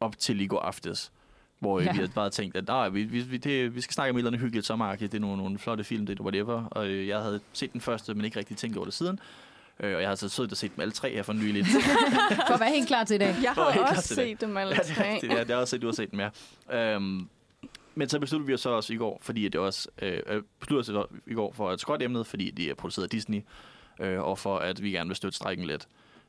op 0.00 0.18
til 0.18 0.40
i 0.40 0.46
går 0.46 0.60
aftes. 0.60 1.12
Hvor 1.58 1.80
ja. 1.80 1.84
Ja. 1.84 1.92
vi 1.92 1.96
havde 1.96 2.10
bare 2.14 2.30
tænkt, 2.30 2.56
at 2.56 2.66
nej, 2.66 2.88
vi, 2.88 3.02
vi, 3.02 3.20
vi, 3.20 3.36
det, 3.36 3.74
vi 3.74 3.80
skal 3.80 3.94
snakke 3.94 4.10
om 4.10 4.16
et 4.16 4.20
eller 4.20 4.30
andet 4.30 4.40
hyggeligt 4.40 4.66
sommeragtigt. 4.66 5.12
Det 5.12 5.18
er 5.18 5.22
nogle, 5.22 5.36
nogle 5.36 5.58
flotte 5.58 5.84
film, 5.84 6.06
det 6.06 6.18
er 6.18 6.22
whatever. 6.22 6.64
Og 6.64 6.86
øh, 6.86 7.08
jeg 7.08 7.20
havde 7.20 7.40
set 7.52 7.72
den 7.72 7.80
første, 7.80 8.14
men 8.14 8.24
ikke 8.24 8.38
rigtig 8.38 8.56
tænkt 8.56 8.76
over 8.76 8.84
det 8.84 8.94
siden. 8.94 9.20
Øh, 9.80 9.94
og 9.94 10.00
jeg 10.00 10.08
har 10.08 10.14
så 10.14 10.28
siddet 10.28 10.52
og 10.52 10.58
set 10.58 10.76
dem 10.76 10.80
alle 10.80 10.92
tre 10.92 11.12
her 11.12 11.22
for 11.22 11.32
nylig. 11.32 11.66
For 12.48 12.54
at 12.54 12.60
være 12.60 12.70
helt 12.70 12.86
klar 12.86 13.04
til 13.04 13.14
i 13.14 13.18
dag. 13.18 13.34
Jeg 13.42 13.52
har 13.52 13.64
også 13.64 13.78
klart 13.78 14.04
til 14.04 14.16
set 14.16 14.40
dem 14.40 14.56
alle 14.56 14.74
Ja, 14.74 14.80
det 14.82 14.90
er 14.90 14.94
tre. 14.94 15.20
Ja, 15.22 15.40
det 15.40 15.50
er 15.50 15.56
også 15.56 15.70
set, 15.70 15.82
du 15.82 15.86
har 15.86 15.94
set 15.94 16.10
dem, 16.10 16.20
ja. 16.20 16.94
Øhm, 16.94 17.28
men 17.94 18.08
så 18.08 18.18
besluttede 18.20 18.46
vi 18.46 18.54
os 18.54 18.60
så 18.60 18.70
også 18.70 18.92
i 18.92 18.96
går, 18.96 19.18
fordi 19.22 19.46
at 19.46 19.52
det 19.52 19.60
også 19.60 19.88
øh, 20.02 20.20
øh, 20.26 20.42
besluttede 20.60 20.98
os 20.98 21.06
i 21.26 21.34
går 21.34 21.52
for 21.52 21.70
at 21.70 21.80
skråtte 21.80 22.04
emnet, 22.04 22.26
fordi 22.26 22.50
de 22.50 22.70
er 22.70 22.74
produceret 22.74 23.04
af 23.04 23.10
Disney, 23.10 23.40
øh, 24.00 24.20
og 24.20 24.38
for 24.38 24.58
at 24.58 24.82
vi 24.82 24.90
gerne 24.90 25.08
vil 25.08 25.16
støtte 25.16 25.36
strækken 25.36 25.66
lidt. 25.66 25.88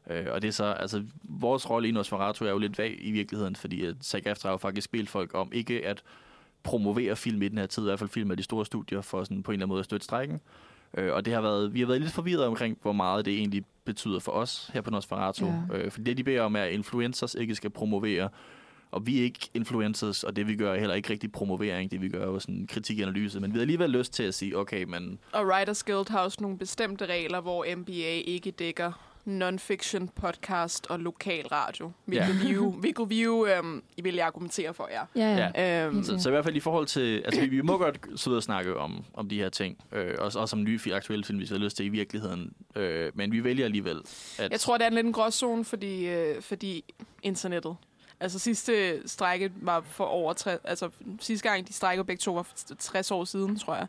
Øh, 0.10 0.25
og 0.32 0.41
det 0.41 0.48
er 0.48 0.51
så, 0.51 0.65
altså, 0.65 1.03
vores 1.24 1.70
rolle 1.70 1.88
i 1.88 1.91
Nosferatu 1.91 2.46
er 2.46 2.50
jo 2.50 2.58
lidt 2.58 2.77
vag 2.77 2.98
i 3.00 3.12
virkeligheden, 3.12 3.56
fordi 3.56 3.86
at 3.86 3.96
SAG-AFTRA 4.01 4.48
har 4.48 4.51
jo 4.51 4.58
faktisk 4.58 4.86
spillet 4.86 5.10
folk 5.10 5.32
om 5.34 5.51
ikke 5.53 5.88
at 5.88 6.03
promovere 6.63 7.15
film 7.15 7.41
i 7.41 7.48
den 7.48 7.58
her 7.58 7.65
tid, 7.65 7.84
i 7.84 7.86
hvert 7.86 8.00
fald 8.00 8.10
film 8.10 8.32
af 8.32 8.38
de 8.38 8.44
store 8.44 8.65
studier, 8.65 9.01
for 9.01 9.24
sådan 9.24 9.44
på 9.44 9.51
en 9.51 9.53
eller 9.53 9.65
anden 9.65 9.70
måde 9.70 9.79
at 9.79 9.86
støtte 9.86 10.03
strækken. 10.03 10.41
Øh, 10.98 11.13
og 11.13 11.25
det 11.25 11.34
har 11.34 11.41
været, 11.41 11.74
vi 11.74 11.79
har 11.79 11.88
været 11.88 12.01
lidt 12.01 12.12
forvirret 12.13 12.46
omkring, 12.46 12.77
hvor 12.81 12.91
meget 12.91 13.25
det 13.25 13.34
egentlig 13.34 13.63
betyder 13.86 14.19
for 14.19 14.31
os 14.31 14.69
her 14.74 14.81
på 14.81 14.91
Nosferatu. 14.91 15.46
Ja. 15.46 15.77
Øh, 15.77 15.91
fordi 15.91 16.03
det, 16.03 16.17
de 16.17 16.24
beder 16.24 16.41
om, 16.41 16.55
er, 16.55 16.62
at 16.62 16.72
influencers 16.72 17.36
ikke 17.36 17.55
skal 17.55 17.69
promovere 17.69 18.29
Og 18.91 19.08
vi 19.08 19.19
er 19.19 19.24
ikke 19.24 19.50
influencers, 19.53 20.24
og 20.24 20.36
det 20.36 20.48
vi 20.48 20.55
gør 20.55 20.74
er 20.74 20.79
heller 20.79 20.96
ikke 20.96 21.10
rigtig 21.10 21.31
promovering. 21.31 21.91
Det 21.91 22.01
vi 22.01 22.10
gør 22.10 22.22
er 22.22 22.27
jo 22.27 22.39
sådan 22.39 22.67
kritikanalyse. 22.67 23.39
Men 23.39 23.53
vi 23.53 23.58
har 23.58 23.62
alligevel 23.62 23.89
lyst 23.89 24.13
til 24.13 24.24
at 24.24 24.34
sige, 24.34 24.58
okay, 24.58 24.84
men 24.84 25.19
Og 25.31 25.46
Writers 25.46 25.84
Guild 25.84 26.10
har 26.10 26.19
også 26.19 26.38
nogle 26.41 26.58
bestemte 26.58 27.05
regler, 27.05 27.41
hvor 27.41 27.65
NBA 27.75 28.22
ikke 28.25 28.51
dækker 28.51 29.09
non-fiction 29.26 30.08
podcast 30.22 30.88
og 30.90 31.00
lokal 31.00 31.48
radio. 31.48 31.92
Hvilket 32.06 32.28
Ja. 32.28 32.48
vi 32.48 32.54
jo, 32.54 32.72
hvilket 32.72 33.10
vi 33.10 33.24
jo 33.24 33.46
øhm, 33.46 33.84
vil 34.04 34.16
jeg 34.16 34.26
argumentere 34.28 34.74
for, 34.74 34.90
ja. 34.92 35.02
Ja, 35.16 35.52
ja. 35.56 35.86
Øhm, 35.88 36.04
Så, 36.04 36.20
så 36.20 36.30
i 36.30 36.32
hvert 36.32 36.44
fald 36.44 36.56
i 36.56 36.60
forhold 36.60 36.86
til... 36.88 37.22
Altså, 37.26 37.42
vi, 37.42 37.48
vi 37.48 37.62
må 37.62 37.78
godt 37.78 38.00
sidde 38.16 38.38
og 38.38 38.44
snakke 38.44 38.78
om, 38.78 39.04
om 39.14 39.30
de 39.30 39.36
her 39.38 39.50
ting. 39.50 39.78
Øh, 39.92 40.16
også, 40.20 40.40
også 40.40 40.56
om 40.56 40.64
nye 40.64 40.80
aktuelle 40.94 41.26
film, 41.26 41.38
hvis 41.38 41.52
vi 41.52 41.56
har 41.56 41.64
lyst 41.64 41.78
til 41.78 41.86
i 41.86 41.90
virkeligheden. 41.90 42.54
Øh, 42.76 43.12
men 43.16 43.32
vi 43.32 43.44
vælger 43.44 43.66
alligevel, 43.66 44.02
at... 44.40 44.52
Jeg 44.52 44.60
tror, 44.60 44.78
det 44.78 44.84
er 44.84 44.88
en 44.88 44.94
lidt 44.94 45.06
en 45.06 45.14
gråzone, 45.14 45.66
fordi, 45.66 46.08
øh, 46.08 46.42
fordi 46.42 46.84
internettet. 47.24 47.76
Altså 48.22 48.40
sidste 48.40 49.02
strække 49.10 49.52
var 49.62 49.82
for 49.82 50.06
over 50.06 50.34
60, 50.34 50.62
altså 50.64 50.90
sidste 51.20 51.50
gang 51.50 51.68
de 51.68 51.74
strækkede 51.74 52.06
begge 52.06 52.20
to 52.22 52.34
var 52.34 52.44
for 52.44 52.56
60 52.80 53.12
år 53.12 53.26
siden, 53.26 53.60
tror 53.60 53.76
jeg. 53.76 53.88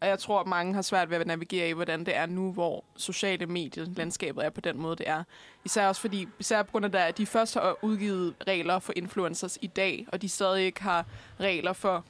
Og 0.00 0.08
jeg 0.08 0.18
tror, 0.18 0.40
at 0.40 0.46
mange 0.46 0.74
har 0.74 0.82
svært 0.82 1.10
ved 1.10 1.16
at 1.16 1.26
navigere 1.26 1.68
i, 1.68 1.72
hvordan 1.72 2.04
det 2.06 2.16
er 2.16 2.26
nu, 2.26 2.52
hvor 2.52 2.84
sociale 2.96 3.46
medier, 3.46 3.86
landskabet 3.96 4.44
er 4.44 4.50
på 4.50 4.60
den 4.60 4.78
måde, 4.78 4.96
det 4.96 5.08
er. 5.08 5.22
Især 5.64 5.88
også 5.88 6.00
fordi, 6.00 6.28
især 6.38 6.62
på 6.62 6.70
grund 6.70 6.94
af, 6.94 7.08
at 7.08 7.18
de 7.18 7.26
først 7.26 7.54
har 7.54 7.76
udgivet 7.82 8.34
regler 8.46 8.78
for 8.78 8.92
influencers 8.96 9.58
i 9.62 9.66
dag, 9.66 10.06
og 10.12 10.22
de 10.22 10.28
stadig 10.28 10.64
ikke 10.64 10.82
har 10.82 11.06
regler 11.40 11.72
for 11.72 12.04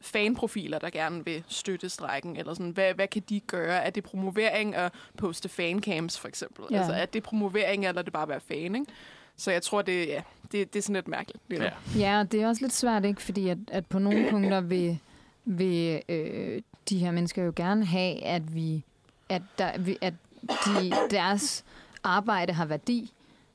fanprofiler, 0.00 0.78
der 0.78 0.90
gerne 0.90 1.24
vil 1.24 1.44
støtte 1.48 1.88
strækken, 1.88 2.36
eller 2.36 2.54
sådan, 2.54 2.70
hvad, 2.70 2.94
hvad 2.94 3.08
kan 3.08 3.22
de 3.28 3.40
gøre? 3.40 3.84
Er 3.84 3.90
det 3.90 4.04
promovering 4.04 4.74
at 4.74 4.92
poste 5.16 5.48
fancams, 5.48 6.18
for 6.18 6.28
eksempel? 6.28 6.64
Ja. 6.70 6.78
Altså, 6.78 6.92
er 6.92 7.06
det 7.06 7.22
promovering, 7.22 7.86
eller 7.86 7.98
er 7.98 8.04
det 8.04 8.12
bare 8.12 8.22
at 8.22 8.28
være 8.28 8.40
fan, 8.40 8.74
ikke? 8.74 8.86
Så 9.36 9.50
jeg 9.50 9.62
tror, 9.62 9.82
det, 9.82 10.06
ja, 10.06 10.22
det, 10.52 10.72
det 10.72 10.78
er 10.78 10.82
sådan 10.82 10.94
lidt 10.94 11.08
mærkeligt. 11.08 11.42
lige. 11.48 11.62
Ja. 11.62 11.70
Ja, 11.96 12.20
og 12.20 12.32
det 12.32 12.42
er 12.42 12.48
også 12.48 12.62
lidt 12.62 12.72
svært, 12.72 13.04
ikke? 13.04 13.22
Fordi 13.22 13.48
at, 13.48 13.58
at 13.68 13.86
på 13.86 13.98
nogle 13.98 14.30
punkter 14.30 14.60
vil, 14.60 14.98
vil 15.44 16.02
øh, 16.08 16.62
de 16.88 16.98
her 16.98 17.10
mennesker 17.10 17.42
jo 17.44 17.52
gerne 17.56 17.84
have, 17.84 18.24
at 18.24 18.54
vi 18.54 18.84
at, 19.28 19.42
der, 19.58 19.66
at 20.00 20.14
de, 20.66 20.92
deres 21.10 21.64
arbejde 22.04 22.52
har 22.52 22.64
værdi. 22.64 23.12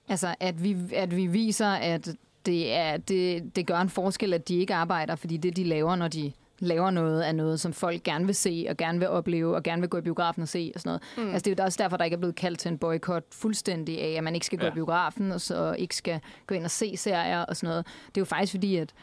Altså, 0.09 0.35
at 0.39 0.63
vi, 0.63 0.77
at 0.95 1.15
vi 1.15 1.27
viser, 1.27 1.67
at 1.67 2.15
det, 2.45 2.73
er, 2.73 2.97
det, 2.97 3.55
det 3.55 3.67
gør 3.67 3.77
en 3.79 3.89
forskel, 3.89 4.33
at 4.33 4.47
de 4.47 4.55
ikke 4.55 4.73
arbejder, 4.73 5.15
fordi 5.15 5.37
det, 5.37 5.55
de 5.55 5.63
laver, 5.63 5.95
når 5.95 6.07
de 6.07 6.31
laver 6.59 6.91
noget, 6.91 7.27
er 7.27 7.31
noget, 7.31 7.59
som 7.59 7.73
folk 7.73 8.03
gerne 8.03 8.25
vil 8.25 8.35
se, 8.35 8.65
og 8.69 8.77
gerne 8.77 8.99
vil 8.99 9.07
opleve, 9.07 9.55
og 9.55 9.63
gerne 9.63 9.81
vil 9.81 9.89
gå 9.89 9.97
i 9.97 10.01
biografen 10.01 10.41
og 10.41 10.47
se, 10.47 10.71
og 10.75 10.81
sådan 10.81 10.89
noget. 11.17 11.27
Mm. 11.27 11.33
Altså, 11.33 11.43
det 11.49 11.59
er 11.59 11.63
jo 11.63 11.65
også 11.65 11.83
derfor, 11.83 11.97
der 11.97 12.05
ikke 12.05 12.15
er 12.15 12.19
blevet 12.19 12.35
kaldt 12.35 12.59
til 12.59 12.69
en 12.71 12.77
boykot 12.77 13.23
fuldstændig 13.31 14.01
af, 14.01 14.11
at 14.17 14.23
man 14.23 14.33
ikke 14.35 14.45
skal 14.45 14.59
gå 14.59 14.65
Ja. 14.65 14.71
i 14.71 14.73
biografen, 14.73 15.31
og 15.31 15.41
så 15.41 15.75
ikke 15.79 15.95
skal 15.95 16.19
gå 16.47 16.55
ind 16.55 16.63
og 16.65 16.71
se 16.71 16.97
serier 16.97 17.39
og 17.41 17.55
sådan 17.57 17.69
noget. 17.69 17.85
Det 18.07 18.17
er 18.17 18.21
jo 18.21 18.25
faktisk 18.25 18.51
fordi, 18.51 18.75
at, 18.75 18.93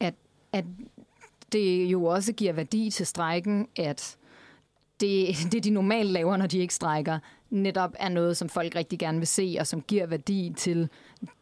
at, 0.00 0.14
at 0.52 0.64
det 1.52 1.84
jo 1.84 2.04
også 2.04 2.32
giver 2.32 2.52
værdi 2.52 2.90
til 2.90 3.06
strækken, 3.06 3.68
at 3.76 4.16
det, 5.00 5.36
det, 5.52 5.64
de 5.64 5.70
normalt 5.70 6.10
laver, 6.10 6.36
når 6.36 6.46
de 6.46 6.58
ikke 6.58 6.74
strækker, 6.74 7.18
netop 7.50 7.94
er 7.98 8.08
noget, 8.08 8.36
som 8.36 8.48
folk 8.48 8.74
rigtig 8.76 8.98
gerne 8.98 9.18
vil 9.18 9.26
se, 9.26 9.56
og 9.60 9.66
som 9.66 9.82
giver 9.82 10.06
værdi 10.06 10.52
til 10.56 10.88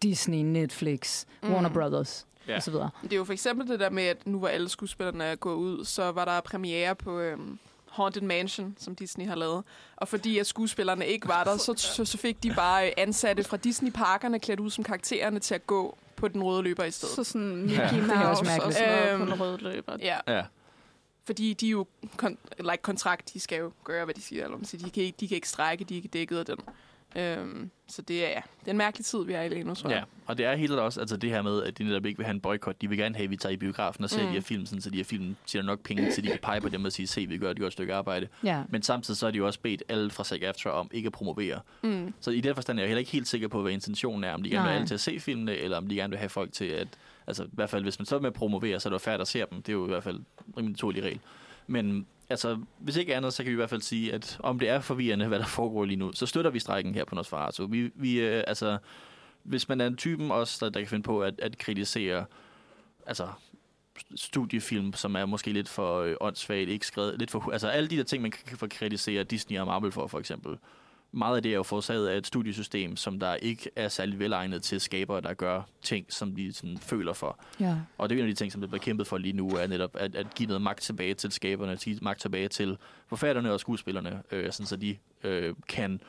Disney, 0.03 0.39
Netflix, 0.39 1.25
mm. 1.43 1.53
Warner 1.53 1.69
Brothers 1.69 2.27
Ja. 2.49 2.53
ja. 2.53 2.59
osv. 2.59 2.75
Det 3.03 3.13
er 3.13 3.17
jo 3.17 3.25
for 3.25 3.33
eksempel 3.33 3.69
det 3.69 3.81
der 3.81 3.91
med, 3.91 4.03
at 4.03 4.27
nu 4.27 4.39
hvor 4.39 4.49
alle 4.49 4.69
skuespillerne 4.69 5.25
er 5.25 5.37
gået 5.37 5.55
ud, 5.55 5.85
så 5.85 6.13
var 6.13 6.25
der 6.25 6.41
premiere 6.41 6.95
på 6.95 7.21
øhm, 7.21 7.59
Haunted 7.91 8.23
Mansion, 8.23 8.75
som 8.79 8.95
Disney 8.95 9.27
har 9.27 9.35
lavet. 9.35 9.65
Og 9.97 10.09
fordi 10.09 10.39
at 10.39 10.47
skuespillerne 10.47 11.07
ikke 11.07 11.29
var 11.29 11.45
der, 11.45 11.57
så, 11.57 11.75
så, 11.77 12.05
så 12.05 12.19
fik 12.19 12.43
de 12.43 12.55
bare 12.55 12.87
øh, 12.87 12.93
ansatte 12.97 13.45
fra 13.45 13.57
Disney-parkerne 13.57 14.39
klædt 14.39 14.61
ud 14.61 14.71
som 14.71 14.85
karaktererne 14.85 15.41
til 15.41 15.55
at 15.55 15.67
gå 15.67 15.99
på 16.19 16.29
den 16.29 16.43
røde 16.43 16.63
løber 16.63 16.85
i 16.85 16.91
stedet. 16.91 17.15
Så 17.15 17.25
sådan 17.25 17.57
Mickey 17.57 17.77
Ja. 17.79 17.93
Mouse 17.97 18.05
Det 18.11 18.17
er 18.17 18.27
også 18.29 18.41
og 18.41 18.47
mærkeligt. 18.47 18.77
sådan 18.77 18.89
noget 18.99 19.17
på 19.19 19.23
Øhm, 19.23 19.33
en 19.33 19.41
rød 19.41 19.59
løber. 19.59 19.97
Ja, 20.01 20.19
Ja. 20.29 20.45
fordi 21.27 21.55
de 21.55 21.67
er 21.67 21.71
jo 21.71 21.87
kon- 22.23 22.37
like 22.59 22.83
kontrakt, 22.83 23.31
de 23.35 23.41
skal 23.41 23.59
jo 23.59 23.73
gøre, 23.85 24.05
hvad 24.05 24.15
de 24.15 24.23
siger. 24.23 24.45
Eller, 24.45 24.59
siger. 24.63 24.85
de, 24.85 24.91
kan 24.91 25.03
ikke, 25.03 25.17
de 25.21 25.29
kan 25.29 25.35
ikke 25.35 25.49
strække, 25.49 25.85
de 25.85 25.95
er 25.95 25.97
ikke 25.97 26.09
dækket 26.09 26.39
af 26.39 26.47
den. 26.47 26.57
Øhm, 27.17 27.71
så 27.89 28.03
det 28.03 28.25
er, 28.25 28.29
ja, 28.29 28.41
det 28.61 28.67
er 28.67 28.71
en 28.71 28.77
mærkelig 28.77 29.05
tid, 29.07 29.25
vi 29.25 29.33
er 29.33 29.43
i 29.43 29.49
lige 29.49 29.65
nu, 29.65 29.75
tror 29.75 29.91
Ja, 29.91 29.97
jeg. 29.97 30.05
og 30.27 30.39
det 30.39 30.47
er 30.47 30.55
helt 30.57 30.73
også 30.73 31.01
altså 31.01 31.17
det 31.17 31.31
her 31.31 31.43
med, 31.43 31.63
at 31.63 31.79
de 31.79 31.85
netop 31.85 32.07
ikke 32.07 32.17
vil 32.19 32.25
have 32.27 32.35
en 32.35 32.41
boykot. 32.41 32.81
De 32.83 32.89
vil 32.89 32.99
gerne 32.99 33.15
have, 33.15 33.25
at 33.25 33.31
vi 33.31 33.37
tager 33.37 33.53
i 33.53 33.57
biografen 33.57 34.05
og 34.05 34.11
ser 34.11 34.23
Mm. 34.23 34.27
de 34.29 34.33
her 34.35 34.41
film, 34.41 34.67
sådan, 34.67 34.81
så 34.81 34.91
de 34.91 34.97
her 34.97 35.05
film 35.05 35.37
tjener 35.47 35.67
nok 35.67 35.81
penge, 35.83 36.13
så 36.13 36.21
de 36.21 36.27
kan 36.27 36.39
pege 36.43 36.61
på 36.61 36.69
dem 36.69 36.85
og 36.85 36.93
sige, 36.93 37.07
se, 37.07 37.27
vi 37.27 37.39
gør 37.39 37.51
et 37.51 37.61
godt 37.61 37.73
stykke 37.73 37.95
arbejde. 37.95 38.29
Ja. 38.45 38.63
Men 38.69 38.83
samtidig 38.83 39.19
så 39.19 39.27
er 39.27 39.31
de 39.31 39.39
jo 39.39 39.47
også 39.47 39.61
bedt 39.61 39.83
alle 39.89 40.11
fra 40.11 40.25
SAG-AFTRA 40.25 40.71
om 40.71 40.91
ikke 40.93 41.07
at 41.07 41.13
promovere. 41.13 41.61
Mm. 41.83 42.15
Så 42.21 42.31
i 42.31 42.41
den 42.41 42.55
forstand 42.55 42.79
er 42.79 42.83
jeg 42.83 42.89
heller 42.89 42.99
ikke 43.01 43.11
helt 43.13 43.29
sikker 43.29 43.49
på, 43.49 43.63
hvad 43.63 43.73
intentionen 43.73 44.25
er. 44.25 44.33
Om 44.35 44.43
de 44.43 44.51
gerne 44.51 44.53
vil 44.53 44.59
have 44.61 44.71
Nej. 44.71 44.75
alle 44.77 44.87
til 44.87 44.95
at 44.95 45.01
se 45.01 45.21
filmene, 45.21 45.57
eller 45.57 45.77
om 45.77 45.87
de 45.89 45.95
gerne 45.95 46.11
vil 46.11 46.19
have 46.19 46.29
folk 46.29 46.53
til 46.53 46.65
at... 46.65 46.89
Altså 47.27 47.45
i 47.45 47.49
hvert 47.53 47.71
fald, 47.71 47.83
hvis 47.83 47.99
man 47.99 48.07
så 48.07 48.19
med 48.19 48.27
at 48.27 48.35
promovere, 48.35 48.81
så 48.81 48.89
er 48.89 48.91
det 48.91 48.95
jo 48.95 48.99
færdigt 48.99 49.21
at 49.21 49.29
se 49.29 49.39
dem. 49.39 49.63
Det 49.63 49.69
er 49.69 49.73
jo 49.73 49.85
i 49.85 49.89
hvert 49.89 50.05
fald 50.05 50.17
en 50.17 50.25
rimelig 50.57 50.73
naturlig 50.73 51.03
regel. 51.03 51.21
Men 51.67 52.07
altså, 52.31 52.59
hvis 52.79 52.97
ikke 52.97 53.17
andet, 53.17 53.33
så 53.35 53.43
kan 53.43 53.51
vi 53.51 53.55
i 53.55 53.57
hvert 53.57 53.71
fald 53.71 53.81
sige, 53.81 54.15
at 54.15 54.39
om 54.41 54.59
det 54.59 54.69
er 54.69 54.81
forvirrende, 54.81 55.29
hvad 55.29 55.39
der 55.39 55.47
foregår 55.47 55.85
lige 55.85 55.97
nu, 55.97 56.13
så 56.13 56.27
støtter 56.27 56.51
vi 56.51 56.59
strækken 56.59 56.95
her 56.95 57.05
på 57.05 57.15
Nosferatu. 57.15 57.67
Vi, 57.67 57.91
vi 57.95 58.21
øh, 58.21 58.45
altså, 58.47 58.79
hvis 59.43 59.69
man 59.69 59.81
er 59.81 59.87
en 59.87 59.97
typen 59.97 60.31
også, 60.31 60.65
der, 60.65 60.71
der 60.71 60.81
kan 60.81 60.89
finde 60.89 61.03
på 61.03 61.23
at, 61.23 61.41
at 61.41 61.59
kritisere 61.59 62.25
altså, 63.07 63.29
studiefilm, 64.15 64.93
som 64.93 65.15
er 65.17 65.27
måske 65.27 65.53
lidt 65.53 65.69
for 65.69 66.01
øh, 66.01 66.17
åndssvagt, 66.21 66.69
ikke 66.69 66.87
skrevet, 66.87 67.19
lidt 67.19 67.31
for, 67.31 67.51
altså 67.53 67.69
alle 67.69 67.89
de 67.89 67.97
der 67.97 68.03
ting, 68.03 68.23
man 68.23 68.31
kan, 68.31 68.59
kan 68.59 68.69
kritisere 68.69 69.25
Disney 69.25 69.59
og 69.59 69.67
Marvel 69.67 69.93
for, 69.93 70.07
for 70.07 70.19
eksempel. 70.19 70.59
Meget 71.13 71.37
af 71.37 71.43
det 71.43 71.53
er 71.53 71.57
jo 71.57 71.63
forårsaget 71.63 72.09
af 72.09 72.17
et 72.17 72.27
studiesystem, 72.27 72.97
som 72.97 73.21
der 73.21 73.35
ikke 73.35 73.71
er 73.77 73.89
særlig 73.89 74.19
velegnet 74.19 74.63
til 74.63 74.81
skabere, 74.81 75.21
der 75.21 75.35
gør 75.35 75.63
ting, 75.83 76.07
som 76.09 76.37
de 76.37 76.53
sådan, 76.53 76.79
føler 76.79 77.13
for. 77.13 77.39
ja. 77.61 77.77
Og 77.99 78.09
det 78.09 78.19
er 78.19 78.23
en 78.23 78.29
af 78.29 78.35
de 78.35 78.39
ting, 78.39 78.53
som 78.53 78.61
bliver 78.61 78.79
kæmpet 78.79 79.07
for 79.07 79.19
lige 79.19 79.33
nu, 79.33 79.49
er 79.49 79.67
netop 79.67 79.97
at, 79.97 80.15
at 80.15 80.35
give 80.35 80.47
noget 80.47 80.63
magt 80.63 80.81
tilbage 80.81 81.15
til 81.15 81.33
skaberne, 81.33 81.73
at 81.73 81.81
give 81.81 81.99
magt 82.03 82.21
tilbage 82.21 82.49
til 82.49 82.79
forfatterne 83.07 83.53
og 83.53 83.61
skuespillerne, 83.61 84.23
øh, 84.31 84.53
sådan 84.53 84.67
så 84.67 84.77
de 84.77 84.97
øh, 85.25 85.55
kan 85.69 86.01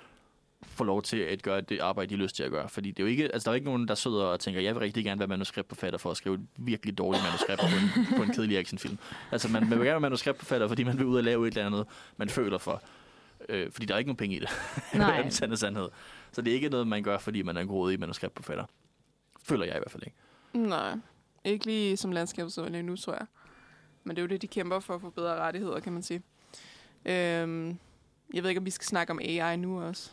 få 0.61 0.83
lov 0.83 1.01
til 1.01 1.17
at 1.17 1.41
gøre 1.41 1.61
det 1.61 1.79
arbejde, 1.79 2.09
de 2.09 2.15
har 2.15 2.23
lyst 2.23 2.35
til 2.35 2.43
at 2.43 2.51
gøre. 2.51 2.69
Fordi 2.69 2.91
det 2.91 2.99
er 2.99 3.03
jo 3.03 3.09
ikke, 3.09 3.23
altså, 3.23 3.45
der 3.45 3.49
er 3.49 3.53
jo 3.53 3.55
ikke 3.55 3.65
nogen, 3.65 3.87
der 3.87 3.95
sidder 3.95 4.23
og 4.23 4.39
tænker, 4.39 4.61
jeg 4.61 4.75
vil 4.75 4.79
rigtig 4.79 5.03
gerne 5.03 5.19
være 5.19 5.27
manuskriptforfatter 5.27 5.99
for 5.99 6.11
at 6.11 6.17
skrive 6.17 6.35
et 6.35 6.41
virkelig 6.57 6.97
dårligt 6.97 7.23
manuskript 7.23 7.61
på 7.61 7.67
en, 7.67 8.17
på 8.17 8.23
en 8.23 8.29
kedelig 8.29 8.57
actionfilm. 8.57 8.97
Altså 9.31 9.47
man, 9.47 9.61
man 9.61 9.69
vil 9.69 9.77
gerne 9.77 9.85
være 9.85 9.99
manuskriptforfatter, 9.99 10.67
fordi 10.67 10.83
man 10.83 10.97
vil 10.97 11.05
ud 11.05 11.17
og 11.17 11.23
lave 11.23 11.47
et 11.47 11.51
eller 11.51 11.65
andet, 11.65 11.85
man 12.17 12.29
føler 12.29 12.57
for. 12.57 12.81
Øh, 13.49 13.71
fordi 13.71 13.85
der 13.85 13.93
er 13.93 13.97
ikke 13.97 14.07
nogen 14.09 14.17
penge 14.17 14.35
i 14.35 14.39
det. 14.39 14.49
Nej. 14.93 15.17
det 15.17 15.25
er 15.25 15.29
sande 15.29 15.57
sandhed. 15.57 15.89
Så 16.31 16.41
det 16.41 16.51
er 16.51 16.55
ikke 16.55 16.69
noget, 16.69 16.87
man 16.87 17.03
gør, 17.03 17.17
fordi 17.17 17.41
man 17.41 17.57
er 17.57 17.61
en 17.61 17.67
grådig 17.67 17.99
manuskriptforfatter. 17.99 18.65
Føler 19.43 19.65
jeg 19.65 19.75
i 19.75 19.79
hvert 19.79 19.91
fald 19.91 20.03
ikke. 20.03 20.17
Nej, 20.53 20.93
ikke 21.43 21.65
lige 21.65 21.97
som 21.97 22.11
landskabsudvalg 22.11 22.83
nu, 22.83 22.95
tror 22.95 23.13
jeg. 23.13 23.25
Men 24.03 24.15
det 24.15 24.21
er 24.21 24.23
jo 24.23 24.27
det, 24.27 24.41
de 24.41 24.47
kæmper 24.47 24.79
for 24.79 24.95
at 24.95 25.01
få 25.01 25.09
bedre 25.09 25.35
rettigheder, 25.35 25.79
kan 25.79 25.93
man 25.93 26.03
sige. 26.03 26.21
Øhm, 27.05 27.77
jeg 28.33 28.43
ved 28.43 28.49
ikke, 28.49 28.59
om 28.59 28.65
vi 28.65 28.71
skal 28.71 28.85
snakke 28.87 29.11
om 29.11 29.19
AI 29.19 29.57
nu 29.57 29.81
også. 29.81 30.11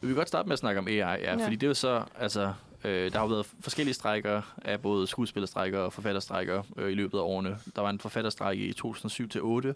Vi 0.00 0.06
vil 0.06 0.16
godt 0.16 0.28
starte 0.28 0.48
med 0.48 0.52
at 0.52 0.58
snakke 0.58 0.78
om 0.78 0.86
AI, 0.88 0.94
ja, 0.94 1.12
Ja. 1.12 1.36
ja. 1.38 1.44
fordi 1.44 1.56
det 1.56 1.62
er 1.62 1.68
jo 1.68 1.74
så, 1.74 2.04
altså, 2.18 2.52
øh, 2.84 3.12
der 3.12 3.18
har 3.18 3.24
jo 3.24 3.30
været 3.32 3.46
forskellige 3.60 3.94
strækker 3.94 4.54
af 4.62 4.80
både 4.82 5.06
skuespillerstrækker 5.06 5.78
og 5.78 5.92
forfatterstrækker 5.92 6.62
øh, 6.76 6.92
i 6.92 6.94
løbet 6.94 7.18
af 7.18 7.22
årene. 7.22 7.58
Der 7.76 7.82
var 7.82 7.90
en 7.90 7.98
forfatterstrække 8.00 8.64
i 8.66 8.72
2007-2008, 8.86 9.72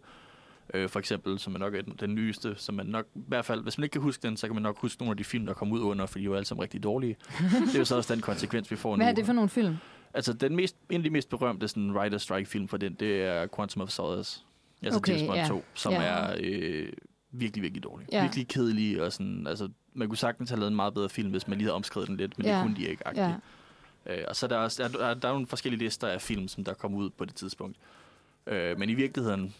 øh, 0.75 0.89
for 0.89 0.99
eksempel, 0.99 1.39
som 1.39 1.55
er 1.55 1.59
nok 1.59 1.75
er 1.75 1.83
den, 2.01 2.15
nyeste, 2.15 2.55
som 2.57 2.75
man 2.75 2.87
nok, 2.87 3.07
i 3.15 3.21
hvert 3.29 3.45
fald, 3.45 3.63
hvis 3.63 3.79
man 3.79 3.83
ikke 3.83 3.93
kan 3.93 4.03
huske 4.03 4.23
den, 4.23 4.37
så 4.37 4.47
kan 4.47 4.55
man 4.55 4.63
nok 4.63 4.79
huske 4.79 5.03
nogle 5.03 5.11
af 5.13 5.17
de 5.17 5.25
film, 5.25 5.47
der 5.47 5.55
kom 5.55 5.73
ud 5.73 5.81
under, 5.81 6.07
for 6.07 6.19
de 6.19 6.31
var 6.31 6.37
alle 6.37 6.47
sammen 6.47 6.63
rigtig 6.63 6.83
dårlige. 6.83 7.17
det 7.67 7.75
er 7.75 7.79
jo 7.79 7.85
så 7.85 7.97
også 7.97 8.15
den 8.15 8.23
konsekvens, 8.23 8.71
vi 8.71 8.77
får 8.77 8.97
Hvad 8.97 9.07
nu. 9.07 9.11
er 9.11 9.15
det 9.15 9.27
for 9.27 9.33
nogle 9.33 9.49
film? 9.49 9.77
Altså, 10.15 10.33
den 10.33 10.57
mest, 10.57 10.77
en 10.91 10.97
af 10.97 11.03
de 11.05 11.11
mest 11.11 11.29
berømte 11.29 11.69
sådan, 11.69 11.91
writer 11.97 12.19
strike 12.19 12.51
film 12.51 12.69
for 12.69 12.77
den, 12.77 12.95
det 12.95 13.23
er 13.23 13.47
Quantum 13.57 13.83
of 13.83 13.89
Solace. 13.89 14.41
Altså 14.83 14.99
Okay, 14.99 15.13
James 15.13 15.27
Bond 15.29 15.39
ja. 15.41 15.47
2, 15.49 15.65
som 15.75 15.93
Ja. 15.93 16.03
er 16.03 16.37
øh, 16.41 16.89
virkelig, 17.33 17.63
virkelig 17.63 17.83
dårlig. 17.85 18.07
Ja. 18.13 18.23
Virkelig 18.23 18.49
kedelig, 18.49 19.03
og 19.03 19.13
sådan, 19.13 19.47
altså, 19.47 19.69
man 19.95 20.09
kunne 20.09 20.17
sagtens 20.19 20.51
have 20.51 20.59
lavet 20.61 20.71
en 20.71 20.77
meget 20.77 20.95
bedre 20.95 21.09
film, 21.09 21.31
hvis 21.31 21.49
man 21.49 21.59
lige 21.59 21.65
havde 21.67 21.75
omskrevet 21.75 22.09
den 22.09 22.17
lidt, 22.17 22.39
men 22.39 22.47
Ja. 22.47 22.55
det 22.55 22.63
kunne 22.63 22.77
de 22.77 22.87
ikke. 22.87 23.03
Ja. 23.17 23.27
Ja. 23.27 23.35
Øh, 24.17 24.25
og 24.29 24.37
så 24.37 24.47
er 24.47 24.49
der, 24.49 24.57
også, 24.57 24.83
der, 24.83 24.89
der, 24.89 25.15
der 25.15 25.29
er 25.29 25.33
nogle 25.33 25.47
forskellige 25.47 25.79
lister 25.85 26.09
af 26.09 26.21
film, 26.21 26.49
som 26.49 26.65
der 26.65 26.75
kom 26.75 26.95
ud 26.95 27.11
på 27.11 27.25
det 27.25 27.35
tidspunkt. 27.35 27.77
Øh, 28.47 28.79
men 28.79 28.91
i 28.91 28.95
virkeligheden, 28.95 29.55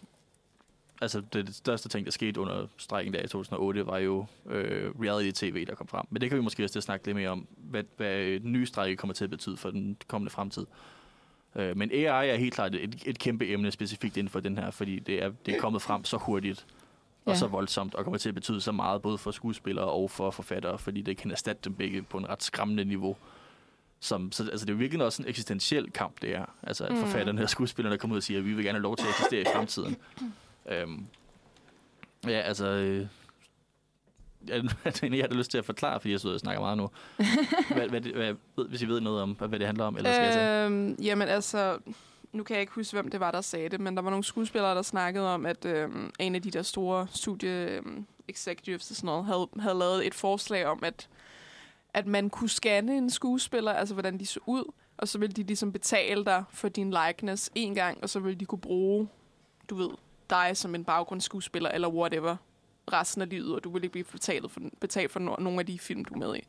altså 1.01 1.21
det, 1.33 1.47
det 1.47 1.55
største 1.55 1.89
ting, 1.89 2.05
der 2.07 2.13
skete 2.13 2.41
under 2.41 2.67
strækken 2.77 3.15
der 3.15 3.23
i 3.23 3.27
2008, 3.29 3.87
var 3.87 3.99
jo 3.99 4.27
øh, 4.51 4.91
reality-tv, 5.03 5.67
der 5.67 5.75
kom 5.75 5.89
frem. 5.89 6.07
Men 6.11 6.21
det 6.21 6.29
kan 6.31 6.39
vi 6.39 6.43
måske 6.43 6.65
også 6.65 6.73
til 6.73 6.79
at 6.79 6.83
snakke 6.85 7.07
lidt 7.07 7.17
mere 7.17 7.29
om, 7.31 7.47
hvad, 7.57 7.85
hvad 7.97 8.41
den 8.41 8.53
nye 8.53 8.67
strække 8.67 8.97
kommer 8.97 9.15
til 9.15 9.25
at 9.25 9.31
betyde 9.31 9.57
for 9.57 9.71
den 9.71 9.97
kommende 10.09 10.31
fremtid. 10.31 10.67
Øh, 11.57 11.77
men 11.77 11.91
AI 11.93 12.29
er 12.29 12.37
helt 12.37 12.55
klart 12.55 12.75
et, 12.75 13.03
et 13.07 13.19
kæmpe 13.19 13.49
emne 13.49 13.71
specifikt 13.71 14.17
inden 14.17 14.31
for 14.31 14.41
den 14.41 14.59
her, 14.59 14.71
fordi 14.71 14.99
det 14.99 15.23
er, 15.23 15.33
det 15.47 15.55
er 15.57 15.61
kommet 15.61 15.83
frem 15.83 16.05
så 16.05 16.17
hurtigt 16.17 16.67
og 17.25 17.33
Ja. 17.33 17.39
så 17.39 17.47
voldsomt, 17.47 17.95
og 17.95 18.05
kommer 18.05 18.19
til 18.19 18.29
at 18.29 18.35
betyde 18.35 18.61
så 18.61 18.73
meget, 18.73 19.03
både 19.03 19.19
for 19.19 19.31
skuespillere 19.31 19.85
og 19.87 20.11
for 20.11 20.31
forfattere, 20.31 20.79
fordi 20.79 21.03
det 21.03 21.17
kan 21.17 21.31
erstatte 21.31 21.63
dem 21.65 21.75
begge 21.75 22.03
på 22.03 22.19
en 22.19 22.29
ret 22.29 22.43
skræmmende 22.43 22.85
niveau. 22.85 23.17
Som, 24.01 24.33
så, 24.33 24.43
altså, 24.51 24.67
det 24.67 24.71
er 24.73 24.75
jo 24.75 24.79
virkelig 24.79 25.05
også 25.05 25.23
en 25.23 25.29
eksistentiel 25.29 25.91
kamp, 25.93 26.23
det 26.23 26.35
er. 26.37 26.45
Altså, 26.63 26.85
at 26.85 26.93
Mm. 26.93 26.99
forfatterne 26.99 27.43
og 27.43 27.51
skuespillerne 27.51 27.99
kommer 27.99 28.15
ud 28.15 28.19
og 28.19 28.23
siger, 28.23 28.39
at 28.39 28.45
vi 28.47 28.53
vil 28.53 28.65
gerne 28.65 28.79
have 28.79 28.83
lov 28.83 28.97
til 28.97 29.05
at 29.05 29.11
eksistere 29.11 29.41
i 29.41 29.45
fremtiden. 29.55 29.97
Øhm, 30.69 31.07
ja, 32.27 32.41
altså... 32.41 32.67
Øh, 32.67 33.07
det 34.85 35.03
en, 35.03 35.15
jeg 35.15 35.27
har 35.31 35.37
lyst 35.37 35.51
til 35.51 35.59
at 35.59 35.65
forklare, 35.65 36.01
fordi 36.01 36.13
jeg 36.13 36.21
sidder 36.21 36.35
og 36.35 36.41
snakker 36.41 36.61
meget 36.61 36.79
nu. 36.79 36.91
hvad, 37.77 37.89
hvad, 37.89 38.01
hvad, 38.01 38.35
hvis 38.69 38.83
I 38.83 38.89
ved 38.89 39.01
noget 39.01 39.23
om, 39.23 39.31
hvad 39.31 39.59
det 39.59 39.67
handler 39.67 39.85
om, 39.85 39.97
eller 39.97 40.13
skal 40.13 40.25
jeg 40.25 40.35
tage? 40.35 40.65
Øhm, 40.65 40.97
jamen 41.03 41.29
altså, 41.29 41.79
nu 42.33 42.43
kan 42.43 42.55
jeg 42.55 42.61
ikke 42.61 42.73
huske, 42.73 42.95
hvem 42.95 43.11
det 43.11 43.21
var, 43.21 43.31
der 43.31 43.41
sagde 43.41 43.69
det, 43.69 43.81
men 43.81 43.97
der 43.97 44.03
var 44.03 44.11
nogle 44.11 44.25
skuespillere, 44.25 44.75
der 44.75 44.83
snakkede 44.83 45.35
om, 45.35 45.47
at 45.47 45.65
øhm, 45.65 46.11
en 46.19 46.35
af 46.35 46.43
de 46.43 46.51
der 46.51 46.63
store 46.63 47.07
studie 47.11 47.51
øhm, 47.51 48.07
executives 48.29 48.91
og 48.91 48.97
sådan 48.97 49.07
noget, 49.07 49.25
havde, 49.25 49.49
havde 49.59 49.79
lavet 49.79 50.07
et 50.07 50.15
forslag 50.15 50.67
om, 50.67 50.85
at, 50.85 51.09
at 51.95 52.07
man 52.07 52.31
kunne 52.31 52.51
scanne 52.51 52.97
en 52.97 53.11
skuespiller, 53.11 53.73
altså 53.73 53.95
hvordan 53.95 54.19
de 54.19 54.27
så 54.27 54.41
ud, 54.47 54.73
og 54.99 55.09
så 55.09 55.19
ville 55.19 55.33
de 55.33 55.43
ligesom 55.43 55.73
betale 55.73 56.25
dig 56.25 56.45
for 56.51 56.69
din 56.69 56.95
likeness 57.07 57.51
en 57.55 57.75
gang, 57.75 57.99
og 58.03 58.09
så 58.09 58.21
ville 58.21 58.39
de 58.39 58.45
kunne 58.45 58.61
bruge, 58.61 59.09
du 59.71 59.75
ved, 59.75 59.91
dig 60.31 60.51
som 60.57 60.75
en 60.75 60.85
baggrundsskuespiller, 60.85 61.71
eller 61.71 61.89
whatever, 61.89 62.37
resten 62.93 63.23
af 63.23 63.29
livet, 63.29 63.55
og 63.55 63.65
du 63.65 63.71
ville 63.71 63.85
ikke 63.85 63.93
blive 63.93 64.05
betalt 64.13 64.53
for, 64.53 64.61
betalt 64.81 65.11
for 65.11 65.21
no- 65.21 65.43
nogle 65.43 65.61
af 65.61 65.67
de 65.67 65.79
film, 65.79 66.05
du 66.05 66.15
er 66.15 66.19
med 66.19 66.37
i. 66.37 66.41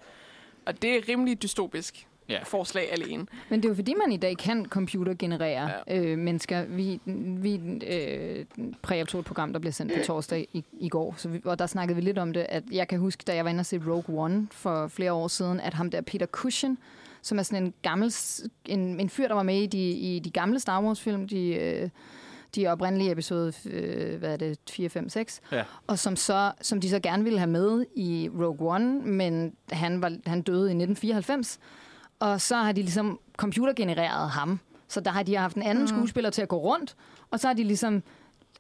Og 0.66 0.82
det 0.82 0.96
er 0.96 1.02
rimelig 1.10 1.42
dystopisk 1.42 2.06
Ja. 2.30 2.44
forslag 2.44 2.92
alene. 2.92 3.26
Men 3.50 3.60
det 3.60 3.66
er 3.66 3.70
jo 3.70 3.76
fordi, 3.76 3.94
man 3.94 4.12
i 4.12 4.18
dag 4.18 4.38
kan 4.38 4.66
computergenerere 4.66 5.72
Ja. 5.88 5.98
øh, 6.02 6.18
mennesker. 6.18 6.66
Vi, 6.66 7.00
vi 7.42 7.62
øh, 7.88 8.46
præoptog 8.82 9.20
et 9.20 9.26
program, 9.26 9.54
der 9.54 9.60
blev 9.60 9.72
sendt 9.74 9.94
på 9.94 10.00
torsdag 10.06 10.48
i, 10.54 10.64
i 10.80 10.90
går, 10.90 11.14
så 11.18 11.30
vi, 11.30 11.42
og 11.46 11.60
der 11.60 11.68
snakkede 11.68 11.96
vi 11.96 12.02
lidt 12.02 12.18
om 12.18 12.34
det, 12.34 12.46
at 12.50 12.64
jeg 12.72 12.88
kan 12.88 13.00
huske, 13.00 13.24
da 13.28 13.36
jeg 13.36 13.44
var 13.46 13.50
inde 13.52 13.62
og 13.62 13.66
se 13.66 13.82
Rogue 13.88 14.20
One 14.24 14.48
for 14.52 14.88
flere 14.88 15.14
år 15.14 15.28
siden, 15.28 15.60
at 15.60 15.74
ham 15.74 15.92
der 15.92 16.02
Peter 16.02 16.26
Cushing, 16.26 16.80
som 17.22 17.40
er 17.40 17.44
sådan 17.44 17.64
en 17.64 17.74
gammel, 17.82 18.14
en, 18.66 19.00
en 19.00 19.10
fyr, 19.10 19.28
der 19.28 19.36
var 19.36 19.44
med 19.44 19.62
i 19.62 19.66
de, 19.68 19.90
i 19.92 20.20
de 20.20 20.30
gamle 20.30 20.60
Star 20.60 20.82
Wars-film, 20.84 21.28
de, 21.28 21.54
øh, 21.54 21.90
de 22.56 22.68
oprindelige 22.68 23.12
episode, 23.12 23.54
øh, 23.66 24.20
hvad 24.20 24.34
er 24.34 24.38
det, 24.38 24.58
4, 24.70 24.90
5, 24.90 25.10
6, 25.10 25.42
Ja. 25.52 25.64
og 25.88 26.00
som, 26.00 26.16
så, 26.16 26.52
som 26.62 26.82
de 26.82 26.90
så 26.90 27.00
gerne 27.00 27.24
ville 27.24 27.40
have 27.40 27.50
med 27.50 27.86
i 27.96 28.30
Rogue 28.40 28.76
One, 28.76 29.02
men 29.02 29.54
han, 29.72 30.02
var, 30.02 30.18
han 30.26 30.42
døde 30.42 30.60
i 30.62 30.76
1994, 30.76 31.60
og 32.20 32.42
så 32.42 32.56
har 32.56 32.72
de 32.72 32.82
ligesom 32.82 33.20
computergenereret 33.38 34.30
ham. 34.30 34.60
Så 34.88 35.00
der 35.02 35.12
har 35.12 35.24
de 35.24 35.36
haft 35.36 35.56
en 35.56 35.62
anden 35.64 35.84
mm. 35.84 35.88
skuespiller 35.88 36.30
til 36.30 36.42
at 36.42 36.48
gå 36.48 36.58
rundt, 36.58 36.96
og 37.32 37.40
så 37.40 37.48
har 37.48 37.54
de 37.54 37.64
ligesom 37.64 38.04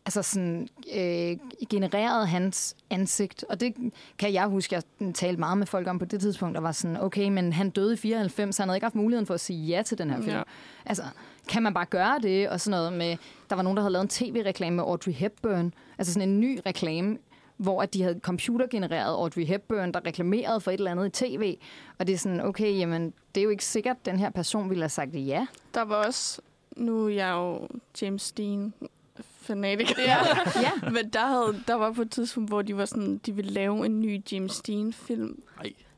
altså 0.05 0.21
sådan, 0.21 0.67
øh, 0.95 1.37
genereret 1.69 2.27
hans 2.27 2.75
ansigt. 2.89 3.45
Og 3.49 3.59
det 3.59 3.73
kan 4.17 4.33
jeg 4.33 4.47
huske, 4.47 4.75
jeg 4.75 5.13
talte 5.13 5.39
meget 5.39 5.57
med 5.57 5.67
folk 5.67 5.87
om 5.87 5.99
på 5.99 6.05
det 6.05 6.21
tidspunkt, 6.21 6.55
der 6.55 6.61
var 6.61 6.71
sådan, 6.71 7.01
okay, 7.01 7.29
men 7.29 7.53
han 7.53 7.69
døde 7.69 7.93
i 7.93 7.97
94, 7.97 8.55
så 8.55 8.61
han 8.61 8.69
havde 8.69 8.77
ikke 8.77 8.85
haft 8.85 8.95
muligheden 8.95 9.25
for 9.25 9.33
at 9.33 9.39
sige 9.39 9.67
ja 9.67 9.81
til 9.81 9.97
den 9.97 10.09
her 10.09 10.17
film. 10.17 10.29
Ja. 10.29 10.37
Ja. 10.37 10.43
Altså, 10.85 11.03
kan 11.49 11.63
man 11.63 11.73
bare 11.73 11.85
gøre 11.85 12.19
det? 12.21 12.49
Og 12.49 12.59
sådan 12.61 12.77
noget 12.79 12.93
med, 12.93 13.17
der 13.49 13.55
var 13.55 13.63
nogen, 13.63 13.77
der 13.77 13.83
havde 13.83 13.93
lavet 13.93 14.03
en 14.03 14.09
tv-reklame 14.09 14.75
med 14.75 14.83
Audrey 14.83 15.11
Hepburn, 15.13 15.73
altså 15.97 16.13
sådan 16.13 16.29
en 16.29 16.39
ny 16.39 16.59
reklame, 16.65 17.17
hvor 17.57 17.81
at 17.81 17.93
de 17.93 18.01
havde 18.01 18.19
computergenereret 18.19 19.13
Audrey 19.13 19.45
Hepburn, 19.45 19.91
der 19.91 20.05
reklamerede 20.05 20.61
for 20.61 20.71
et 20.71 20.77
eller 20.77 20.91
andet 20.91 21.21
i 21.21 21.25
tv. 21.25 21.57
Og 21.99 22.07
det 22.07 22.13
er 22.13 22.17
sådan, 22.17 22.41
okay, 22.41 22.77
jamen, 22.77 23.13
det 23.35 23.41
er 23.41 23.43
jo 23.43 23.49
ikke 23.49 23.65
sikkert, 23.65 23.97
at 23.99 24.05
den 24.05 24.19
her 24.19 24.29
person 24.29 24.69
ville 24.69 24.81
have 24.81 24.89
sagt 24.89 25.15
ja. 25.15 25.47
Der 25.73 25.81
var 25.81 25.95
også, 25.95 26.41
nu 26.77 27.05
er 27.05 27.09
jeg 27.09 27.31
jo 27.31 27.67
James 28.01 28.31
Dean 28.31 28.73
fanatiker. 29.21 30.01
Ja. 30.01 30.17
Ja, 30.61 30.89
Men 30.89 31.09
der, 31.09 31.25
havde, 31.27 31.63
der 31.67 31.73
var 31.73 31.91
på 31.91 32.01
et 32.01 32.11
tidspunkt, 32.11 32.49
hvor 32.49 32.61
de 32.61 32.77
var 32.77 32.85
sådan, 32.85 33.17
de 33.25 33.35
ville 33.35 33.51
lave 33.51 33.85
en 33.85 34.01
ny 34.01 34.21
James 34.31 34.61
Dean-film, 34.61 35.41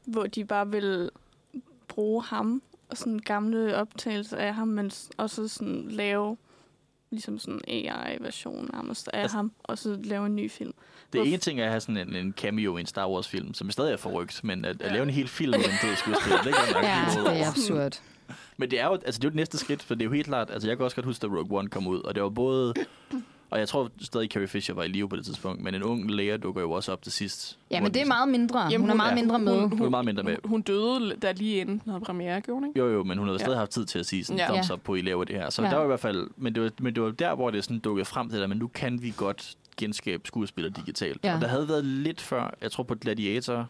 hvor 0.06 0.24
de 0.24 0.46
bare 0.46 0.72
ville 0.72 1.10
bruge 1.88 2.24
ham 2.24 2.62
sådan 2.98 3.20
gamle 3.20 3.76
optagelser 3.76 4.38
af 4.38 4.54
ham, 4.54 4.68
men 4.68 4.92
s- 4.92 5.10
og 5.18 5.30
så 5.30 5.48
sådan 5.48 5.86
lave 5.90 6.38
ligesom 7.12 7.40
sådan 7.40 7.62
AI-version 7.68 8.70
nærmest 8.74 9.10
af 9.14 9.22
Altså- 9.22 9.38
ham, 9.38 9.52
og 9.64 9.78
så 9.78 9.98
lave 10.04 10.26
en 10.26 10.36
ny 10.36 10.52
film. 10.52 10.74
Det 11.14 11.20
er 11.20 11.24
Hvorf- 11.26 11.34
en 11.34 11.40
ting 11.40 11.60
at 11.60 11.70
have 11.70 11.80
sådan 11.80 11.98
en, 11.98 12.16
en 12.16 12.34
cameo 12.38 12.78
i 12.78 12.80
en 12.80 12.86
Star 12.86 13.10
Wars-film, 13.10 13.54
som 13.54 13.72
stadig 13.72 13.94
er 13.94 13.98
forrygt, 13.98 14.44
men 14.44 14.66
at, 14.66 14.82
at 14.82 14.88
Ja. 14.88 14.94
lave 14.94 15.04
en 15.04 15.10
hel 15.10 15.28
film 15.28 15.52
med 15.52 15.60
en 15.60 15.88
død 15.90 15.96
skuespiller, 15.96 16.42
det 16.42 16.52
er 16.52 16.56
godt 16.58 16.74
nok 16.74 16.84
ja 16.84 17.32
det 17.32 17.42
er 17.42 17.50
absurd. 17.50 18.02
Men 18.58 18.72
det 18.72 18.80
er 18.80 18.86
jo 18.86 18.94
altså, 18.94 19.20
det 19.20 19.24
er 19.24 19.28
jo 19.28 19.30
det 19.30 19.36
næste 19.36 19.58
skridt, 19.58 19.84
for 19.84 19.96
det 19.96 20.02
er 20.02 20.06
jo 20.06 20.12
helt 20.12 20.28
klart, 20.28 20.52
altså 20.52 20.68
jeg 20.68 20.78
kan 20.78 20.84
også 20.84 20.96
godt 20.96 21.06
huske, 21.06 21.22
da 21.22 21.28
Rogue 21.28 21.60
One 21.60 21.70
kom 21.70 21.88
ud, 21.88 22.00
og 22.02 22.16
det 22.16 22.24
var 22.24 22.30
både, 22.30 22.74
og 23.52 23.60
jeg 23.60 23.68
tror 23.68 23.90
stadig 24.02 24.30
Carrie 24.32 24.48
Fisher 24.48 24.76
var 24.76 24.84
i 24.84 24.88
live 24.88 25.10
på 25.10 25.16
det 25.16 25.26
tidspunkt, 25.26 25.62
men 25.64 25.76
en 25.76 25.84
ung 25.84 26.12
læger 26.12 26.38
dukker 26.38 26.62
jo 26.62 26.72
også 26.72 26.92
op 26.92 27.02
til 27.02 27.12
sidst. 27.12 27.58
Ja, 27.72 27.82
men 27.82 27.94
det 27.94 28.02
er 28.02 28.06
meget 28.06 28.30
mindre. 28.30 28.60
Jamen, 28.60 28.72
Jamen, 28.72 28.82
hun 28.82 28.90
er 28.90 28.94
hun 28.94 28.98
meget 28.98 29.12
er- 29.12 29.16
mindre 29.16 29.40
med. 29.40 29.70
Hun 29.78 29.82
er 29.86 29.90
meget 29.90 30.06
mindre 30.06 30.24
med. 30.24 30.36
Hun, 30.44 30.50
hun 30.50 30.62
døde 30.62 31.16
da 31.22 31.32
lige 31.32 31.56
inden 31.58 31.80
den 31.84 31.92
havde 31.92 32.04
premiere, 32.06 32.42
gjorde 32.42 32.60
hun 32.60 32.68
ikke? 32.70 32.80
Jo, 32.80 32.88
jo, 32.94 33.04
men 33.04 33.18
hun 33.18 33.28
havde 33.28 33.40
Ja. 33.40 33.46
stadig 33.46 33.60
haft 33.60 33.72
tid 33.72 33.86
til 33.86 34.00
at 34.00 34.06
sige 34.06 34.24
sådan, 34.24 34.38
Ja. 34.38 34.44
ja. 34.46 34.52
thumbs 34.52 34.70
Ja. 34.70 34.74
up 34.74 34.80
på, 34.84 34.94
at 34.94 35.00
I 35.00 35.02
laver 35.02 35.24
det 35.24 35.36
her. 35.36 35.50
Så 35.50 35.64
Ja. 35.64 35.70
der 35.70 35.76
var 35.76 35.84
i 35.84 35.88
hvert 35.88 36.00
fald, 36.00 36.28
men 36.38 36.56
det 36.56 36.64
var, 36.64 36.72
men 36.80 36.96
det 36.96 37.04
var 37.04 37.12
der, 37.12 37.36
hvor 37.36 37.52
det 37.52 37.64
sådan 37.64 37.80
dukkede 37.80 38.06
frem 38.06 38.30
til 38.30 38.40
det, 38.40 38.50
men 38.50 38.58
nu 38.58 38.68
kan 38.68 39.02
vi 39.02 39.14
godt 39.18 39.56
genskabe 39.78 40.24
skuespillere 40.26 40.74
digitalt. 40.78 41.20
Ja. 41.24 41.36
Og 41.36 41.42
der 41.42 41.48
havde 41.48 41.68
været 41.70 41.86
lidt 41.86 42.22
før, 42.22 42.54
jeg 42.62 42.72
tror 42.72 42.84
på 42.84 42.96
Gladiator, 42.96 43.68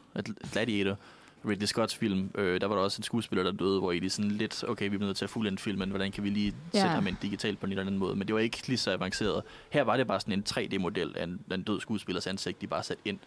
Gladiator, 0.54 0.98
Ridley 1.46 1.66
Scotts 1.66 1.96
film, 1.96 2.32
øh, 2.36 2.62
der 2.62 2.68
var 2.68 2.76
der 2.76 2.84
også 2.84 3.00
en 3.00 3.04
skuespiller, 3.04 3.44
der 3.44 3.52
døde, 3.52 3.80
hvor 3.80 3.92
I 3.92 4.00
lige 4.00 4.10
sådan 4.10 4.32
lidt, 4.32 4.64
okay, 4.68 4.90
vi 4.90 4.96
er 4.96 5.00
nødt 5.00 5.18
til 5.18 5.26
at 5.26 5.30
fuldende 5.30 5.58
filmen, 5.62 5.90
hvordan 5.90 6.12
kan 6.12 6.24
vi 6.24 6.30
lige 6.30 6.54
Ja. 6.74 6.80
sætte 6.80 6.90
ham 6.90 7.08
ind 7.08 7.16
digitalt 7.22 7.60
på 7.60 7.66
en 7.66 7.72
eller 7.72 7.82
anden 7.82 7.98
måde. 7.98 8.16
Men 8.16 8.28
det 8.28 8.34
var 8.36 8.42
ikke 8.42 8.68
lige 8.68 8.78
så 8.78 8.92
avanceret. 8.92 9.44
Her 9.70 9.84
var 9.84 9.98
det 9.98 10.08
bare 10.08 10.20
sådan 10.20 10.34
en 10.34 10.44
3D-model 10.50 11.18
af 11.18 11.24
en, 11.24 11.40
af 11.52 11.56
en 11.56 11.64
død 11.64 11.82
skuespillers 11.82 12.28
ansigt, 12.28 12.62
de 12.62 12.68
bare 12.68 12.84
sat 12.84 12.98
ind, 13.06 13.20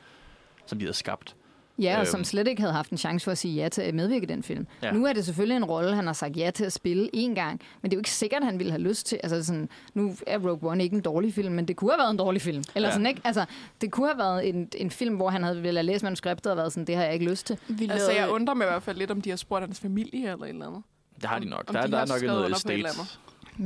som 0.66 0.78
de 0.78 0.84
havde 0.84 0.96
skabt. 0.96 1.36
Ja, 1.78 1.94
og 1.94 2.00
Øhm. 2.00 2.06
som 2.10 2.24
slet 2.24 2.48
ikke 2.48 2.62
havde 2.62 2.72
haft 2.72 2.90
en 2.90 2.98
chance 2.98 3.24
for 3.24 3.30
at 3.30 3.38
sige 3.38 3.54
ja 3.54 3.68
til 3.68 3.82
at 3.82 3.94
medvirke 3.94 4.22
i 4.22 4.26
den 4.26 4.42
film. 4.42 4.66
Ja. 4.82 4.92
Nu 4.92 5.06
er 5.06 5.12
det 5.12 5.24
selvfølgelig 5.24 5.56
en 5.56 5.64
rolle, 5.64 5.94
han 5.94 6.06
har 6.06 6.12
sagt 6.12 6.36
ja 6.36 6.50
til 6.54 6.64
at 6.64 6.72
spille 6.72 7.10
én 7.16 7.34
gang, 7.34 7.60
men 7.82 7.90
det 7.90 7.96
er 7.96 7.98
jo 7.98 8.00
ikke 8.00 8.10
sikkert, 8.10 8.42
at 8.42 8.46
han 8.46 8.58
ville 8.58 8.70
have 8.72 8.82
lyst 8.82 9.06
til. 9.06 9.20
Altså 9.22 9.44
sådan, 9.44 9.68
nu 9.94 10.16
er 10.26 10.38
Rogue 10.38 10.70
One 10.70 10.82
ikke 10.84 10.96
en 10.96 11.02
dårlig 11.02 11.34
film, 11.34 11.54
men 11.54 11.68
det 11.68 11.76
kunne 11.76 11.90
have 11.90 11.98
været 11.98 12.10
en 12.10 12.16
dårlig 12.16 12.42
film. 12.42 12.64
Eller 12.74 12.88
Ja. 12.88 12.92
sådan, 12.92 13.06
ikke? 13.06 13.20
Altså, 13.24 13.44
det 13.80 13.90
kunne 13.92 14.06
have 14.08 14.18
været 14.18 14.48
en, 14.48 14.68
en 14.76 14.90
film, 14.90 15.14
hvor 15.16 15.28
han 15.30 15.42
havde 15.42 15.62
ville 15.62 15.78
have 15.78 15.86
læst 15.86 16.04
manuskriptet 16.04 16.52
og 16.52 16.56
været 16.58 16.72
sådan, 16.72 16.86
det 16.86 16.96
har 16.96 17.04
jeg 17.04 17.12
ikke 17.14 17.30
lyst 17.30 17.46
til. 17.46 17.58
Vi 17.68 17.88
Altså, 17.90 18.10
jeg 18.12 18.28
undrer 18.30 18.54
mig 18.54 18.64
i 18.64 18.68
hvert 18.68 18.82
fald 18.82 18.96
lidt, 18.96 19.10
om 19.10 19.20
de 19.20 19.30
har 19.30 19.36
spurgt 19.36 19.62
hans 19.64 19.80
familie 19.80 20.32
eller 20.32 20.44
et 20.44 20.48
eller 20.48 20.66
andet. 20.66 20.82
Det 21.20 21.24
har 21.24 21.38
de 21.38 21.44
nok. 21.48 21.64
om 21.68 21.74
der, 21.74 21.86
de 21.86 21.92
der 21.92 21.98
er 21.98 22.06
nok 22.06 22.22
noget 22.22 22.52
estate. 22.52 22.88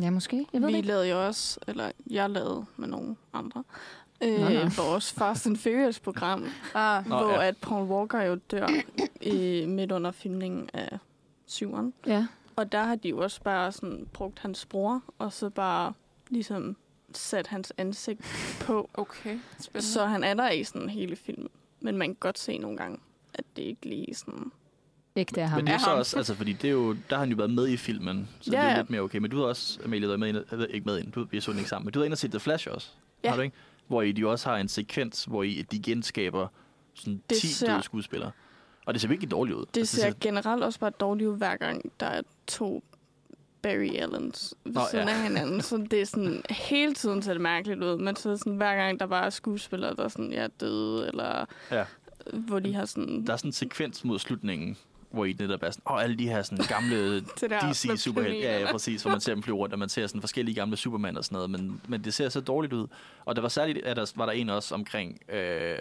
Ja, 0.03 0.11
måske. 0.11 0.47
Jeg 0.53 0.61
ved 0.61 0.69
det 0.69 0.73
vi 0.73 0.77
ikke. 0.77 0.89
lavede 0.89 1.09
jo 1.09 1.27
også, 1.27 1.61
eller 1.69 1.91
jeg 2.11 2.31
lavede 2.31 2.65
med 2.77 2.89
nogle 2.89 3.17
andre, 3.35 3.65
øh, 4.23 4.41
Nå, 4.41 4.49
nå. 4.49 4.69
vores 4.77 5.13
Fast 5.13 5.47
and 5.47 5.57
Furious-program, 5.57 6.45
Ah, 6.75 7.09
Nå, 7.09 7.17
hvor 7.19 7.31
ja. 7.33 7.47
at 7.49 7.57
Paul 7.57 7.89
Walker 7.89 8.23
jo 8.23 8.39
dør 8.51 8.67
øh, 9.27 9.69
midt 9.69 9.93
under 9.93 10.11
filmningen 10.11 10.71
af 10.73 10.99
syveren. 11.47 11.93
Ja. 12.07 12.27
Og 12.57 12.73
der 12.73 12.83
har 12.83 12.95
de 12.97 13.09
jo 13.09 13.19
også 13.19 13.41
bare 13.43 13.73
sådan 13.73 14.07
brugt 14.13 14.39
hans 14.39 14.67
bror, 14.67 15.03
og 15.19 15.33
så 15.33 15.51
bare 15.51 15.93
ligesom 16.31 16.77
sat 17.13 17.47
hans 17.47 17.73
ansigt 17.79 18.21
på. 18.61 18.91
okay. 18.95 19.39
Spændende. 19.61 19.87
Så 19.87 20.07
han 20.07 20.25
er 20.25 20.35
der 20.35 20.51
i 20.51 20.65
sådan 20.65 20.89
hele 20.89 21.17
filmen. 21.17 21.49
Men 21.81 21.97
man 21.97 22.09
kan 22.09 22.17
godt 22.21 22.39
se 22.39 22.59
nogle 22.59 22.77
gange, 22.77 22.99
at 23.35 23.45
det 23.57 23.63
ikke 23.63 23.89
lige 23.89 24.15
sådan... 24.15 24.53
Ikke 25.17 25.35
det 25.35 25.43
er 25.43 25.47
ham. 25.47 25.59
Men 25.59 25.67
det 25.67 25.75
er 25.75 25.79
så 25.79 25.91
også, 25.91 26.17
altså, 26.17 26.35
fordi 26.35 26.53
det 26.53 26.69
er 26.69 26.73
jo, 26.73 26.93
der 26.93 27.17
har 27.17 27.19
han 27.19 27.31
jo 27.31 27.37
været 27.37 27.51
med 27.51 27.69
i 27.69 27.77
filmen, 27.77 28.29
så 28.41 28.51
ja, 28.51 28.57
det 28.57 28.59
er 28.59 28.63
Ja, 28.65 28.71
jo 28.71 28.75
ja. 28.75 28.81
lidt 28.81 28.91
mere 28.91 29.01
okay. 29.01 29.19
Men 29.19 29.31
du 29.31 29.37
har 29.39 29.45
også, 29.45 29.81
Amalie, 29.85 30.09
været 30.09 30.21
med 30.21 30.29
ind, 30.29 30.39
ikke 30.71 30.85
med 30.87 30.99
ind, 30.99 31.13
du, 31.13 31.27
vi 31.31 31.41
så 31.41 31.51
den 31.51 31.59
ikke 31.59 31.71
sammen, 31.71 31.87
men 31.87 31.93
du 31.93 31.99
har 31.99 32.05
ind 32.05 32.13
og 32.13 32.19
set 32.19 32.31
The 32.31 32.41
Flash 32.41 32.69
også, 32.71 32.89
Ja. 33.25 33.29
har 33.29 33.37
du 33.37 33.43
ikke? 33.43 33.57
Hvor 33.89 34.03
I 34.03 34.13
de 34.13 34.27
også 34.29 34.49
har 34.49 34.57
en 34.57 34.69
sekvens, 34.69 35.25
hvor 35.25 35.43
I, 35.43 35.63
de 35.71 35.79
genskaber 35.83 36.49
sådan 36.95 37.23
Det 37.31 37.39
10 37.39 37.47
ser- 37.47 37.67
døde 37.73 37.83
skuespillere. 37.83 38.31
Og 38.87 38.95
det 38.95 39.01
ser 39.03 39.09
virkelig 39.09 39.31
dårligt 39.31 39.57
ud. 39.59 39.65
Det 39.75 39.81
Altså, 39.81 39.97
ser 40.01 40.13
generelt 40.21 40.65
også 40.65 40.81
bare 40.81 40.91
dårligt 40.91 41.29
ud, 41.29 41.37
hver 41.37 41.57
gang 41.57 41.93
der 42.01 42.07
er 42.07 42.23
to 42.47 42.83
Barry 43.63 43.95
Allens 43.95 44.55
ved 44.65 44.73
Nå, 44.73 44.81
siden 44.91 45.09
ja. 45.09 45.15
af 45.15 45.23
hinanden. 45.23 45.61
Så 45.69 45.77
det 45.91 46.01
er 46.01 46.05
sådan, 46.07 46.43
hele 46.51 46.95
tiden 46.95 47.23
ser 47.23 47.33
det 47.33 47.41
mærkeligt 47.41 47.83
ud. 47.85 47.99
Men 47.99 48.17
så 48.17 48.29
er 48.29 48.33
det 48.33 48.39
sådan, 48.41 48.57
hver 48.57 48.77
gang 48.77 49.01
der 49.01 49.07
bare 49.07 49.27
er 49.27 49.31
skuespillere, 49.31 49.95
der 49.97 50.05
er 50.05 50.09
sådan, 50.09 50.33
er 50.33 50.47
døde, 50.47 51.07
eller 51.09 51.45
Ja. 51.71 51.85
hvor 52.33 52.59
de 52.59 52.75
har 52.75 52.85
sådan... 52.85 53.27
Der 53.27 53.33
er 53.33 53.37
sådan 53.37 53.49
en 53.49 53.53
sekvens 53.53 54.05
mod 54.05 54.19
slutningen, 54.19 54.77
hvor 55.11 55.25
I 55.25 55.33
netop 55.33 55.63
er 55.63 55.71
sådan, 55.71 55.83
åh, 55.91 56.03
alle 56.03 56.19
de 56.19 56.29
her 56.29 56.43
sådan 56.43 56.65
gamle 56.69 57.15
det 57.41 57.51
der 57.51 57.73
DC 57.73 57.85
med 57.89 57.97
superhelte, 57.97 58.39
ja, 58.39 58.61
ja, 58.61 58.73
præcis, 58.73 59.03
hvor 59.03 59.11
man 59.11 59.21
ser 59.21 59.35
dem 59.35 59.43
flyve 59.43 59.57
rundt, 59.57 59.73
og 59.73 59.79
man 59.79 59.89
ser 59.89 60.07
sådan 60.07 60.21
forskellige 60.21 60.55
gamle 60.55 60.77
Superman 60.77 61.17
og 61.17 61.25
sådan 61.25 61.37
noget, 61.37 61.51
men, 61.51 61.81
men 61.89 62.05
det 62.05 62.15
ser 62.15 62.29
så 62.29 62.41
dårligt 62.41 62.73
ud. 62.73 62.87
Og 63.25 63.37
der 63.37 63.43
var 63.43 63.49
særligt, 63.49 63.87
at 63.87 63.97
der 63.97 64.13
var 64.17 64.27
der 64.27 64.33
en 64.33 64.51
også 64.51 64.75
omkring 64.75 65.21
øh, 65.29 65.79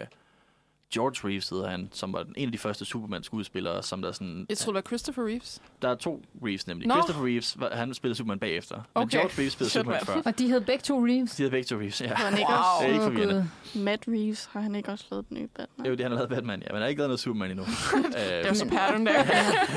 George 0.94 1.28
Reeves, 1.28 1.48
hedder 1.48 1.68
han, 1.70 1.88
som 1.92 2.12
var 2.12 2.26
en 2.36 2.46
af 2.48 2.52
de 2.52 2.58
første 2.58 2.84
Superman-skuespillere, 2.84 3.82
som 3.82 4.02
der 4.02 4.12
sådan... 4.12 4.46
Jeg 4.48 4.58
tror, 4.58 4.72
det 4.72 4.74
var 4.74 4.80
Christopher 4.88 5.26
Reeves. 5.26 5.62
Der 5.82 5.88
er 5.88 5.94
to 5.94 6.22
Reeves 6.44 6.66
nemlig. 6.66 6.88
Nå. 6.88 6.94
Christopher 6.94 7.26
Reeves, 7.26 7.60
var- 7.60 7.70
han 7.74 7.94
spillede 7.94 8.16
Superman 8.16 8.38
bagefter. 8.38 8.76
Men 8.76 8.84
Okay. 8.94 9.18
George 9.18 9.32
Reeves 9.38 9.52
spillede 9.52 9.70
Shit, 9.70 9.80
Superman 9.80 10.00
før. 10.06 10.22
Og 10.24 10.38
de 10.38 10.48
hed 10.48 10.60
begge 10.60 10.82
to 10.82 11.06
Reeves. 11.06 11.30
De 11.36 11.42
hedder 11.42 11.56
begge 11.56 11.64
to 11.66 11.76
Reeves, 11.76 12.00
ja. 12.00 12.14
Han 12.14 12.38
ikke 12.38 12.48
Wow. 12.50 12.58
også, 12.58 12.68
Det 12.80 12.88
er 12.88 12.92
ikke 12.92 13.04
forvirrende. 13.04 13.50
Matt 13.74 14.04
Reeves, 14.08 14.48
har 14.52 14.60
han 14.60 14.74
ikke 14.74 14.92
også 14.92 15.04
lavet 15.10 15.28
den 15.28 15.36
nye 15.38 15.46
Batman? 15.46 15.86
Jo, 15.86 15.92
det 15.92 16.00
han 16.00 16.10
har 16.10 16.16
lavet 16.18 16.28
Batman, 16.30 16.60
ja. 16.60 16.66
Men 16.68 16.74
han 16.74 16.82
har 16.82 16.88
ikke 16.88 16.98
lavet 17.00 17.08
noget 17.08 17.20
Superman 17.20 17.50
endnu. 17.50 17.64
Det 18.12 18.14
er 18.46 18.48
øh, 18.50 18.54
så 18.56 18.68
pattern 18.68 19.06
der. 19.06 19.24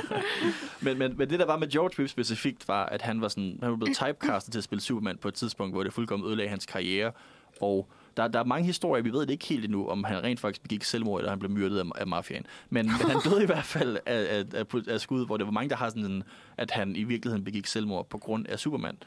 men, 0.85 0.97
men, 0.97 1.17
men 1.17 1.29
det, 1.29 1.39
der 1.39 1.45
var 1.45 1.57
med 1.57 1.67
George 1.67 1.93
Reeves 1.99 2.11
specifikt, 2.11 2.67
var, 2.67 2.85
at 2.85 3.01
han 3.01 3.21
var, 3.21 3.27
sådan, 3.27 3.59
han 3.61 3.69
var 3.71 3.77
blevet 3.77 3.95
typecastet 3.97 4.51
til 4.51 4.59
at 4.59 4.63
spille 4.63 4.81
Superman 4.81 5.17
på 5.17 5.27
et 5.27 5.33
tidspunkt, 5.33 5.73
hvor 5.75 5.83
det 5.83 5.93
fuldkommen 5.93 6.27
ødelagde 6.29 6.49
hans 6.49 6.65
karriere. 6.65 7.11
Og 7.61 7.87
der, 8.21 8.27
der 8.27 8.39
er 8.39 8.43
mange 8.43 8.65
historier, 8.65 9.03
vi 9.03 9.13
ved 9.13 9.21
det 9.21 9.29
ikke 9.29 9.45
helt 9.45 9.65
endnu, 9.65 9.87
om 9.87 10.03
han 10.03 10.23
rent 10.23 10.39
faktisk 10.39 10.61
begik 10.61 10.83
selvmord, 10.83 11.19
eller 11.19 11.29
han 11.29 11.39
blev 11.39 11.51
myrdet 11.51 11.79
af, 11.79 11.83
af 11.95 12.07
mafiaen. 12.07 12.45
Men, 12.69 12.85
men 12.85 13.11
han 13.11 13.17
døde 13.29 13.43
i 13.43 13.45
hvert 13.45 13.63
fald 13.63 13.97
af, 14.05 14.39
af, 14.39 14.45
af, 14.53 14.65
af 14.87 15.01
skud, 15.01 15.25
hvor 15.25 15.37
det 15.37 15.45
var 15.45 15.51
mange, 15.51 15.69
der 15.69 15.75
har 15.75 15.89
sådan 15.89 16.05
en, 16.05 16.23
at 16.57 16.71
han 16.71 16.95
i 16.95 17.03
virkeligheden 17.03 17.43
begik 17.43 17.67
selvmord 17.67 18.09
på 18.09 18.17
grund 18.17 18.47
af 18.47 18.59
Superman. 18.59 18.97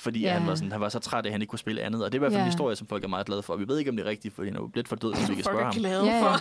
Fordi 0.00 0.20
Ja. 0.20 0.32
han, 0.32 0.46
var 0.46 0.54
sådan, 0.54 0.72
han 0.72 0.80
var 0.80 0.88
så 0.88 0.98
træt 0.98 1.24
af, 1.24 1.28
at 1.28 1.32
han 1.32 1.42
ikke 1.42 1.50
kunne 1.50 1.58
spille 1.58 1.82
andet. 1.82 2.04
Og 2.04 2.12
det 2.12 2.18
er 2.18 2.18
i 2.18 2.22
hvert 2.22 2.32
fald 2.32 2.40
Ja. 2.40 2.44
en 2.44 2.50
historie, 2.50 2.76
som 2.76 2.86
folk 2.86 3.04
er 3.04 3.08
meget 3.08 3.26
glade 3.26 3.42
for. 3.42 3.52
Og 3.52 3.60
vi 3.60 3.68
ved 3.68 3.78
ikke, 3.78 3.90
om 3.90 3.96
det 3.96 4.06
er 4.06 4.10
rigtigt, 4.10 4.34
fordi 4.34 4.48
han 4.48 4.56
er 4.56 4.70
lidt 4.74 4.88
for 4.88 4.96
død, 4.96 5.14
hvis 5.14 5.28
vi 5.30 5.34
kan 5.34 5.44
spørge 5.44 5.60
er 5.60 5.64
ham. 5.64 5.74
glade 5.74 6.04
Ja, 6.06 6.22
for. 6.22 6.40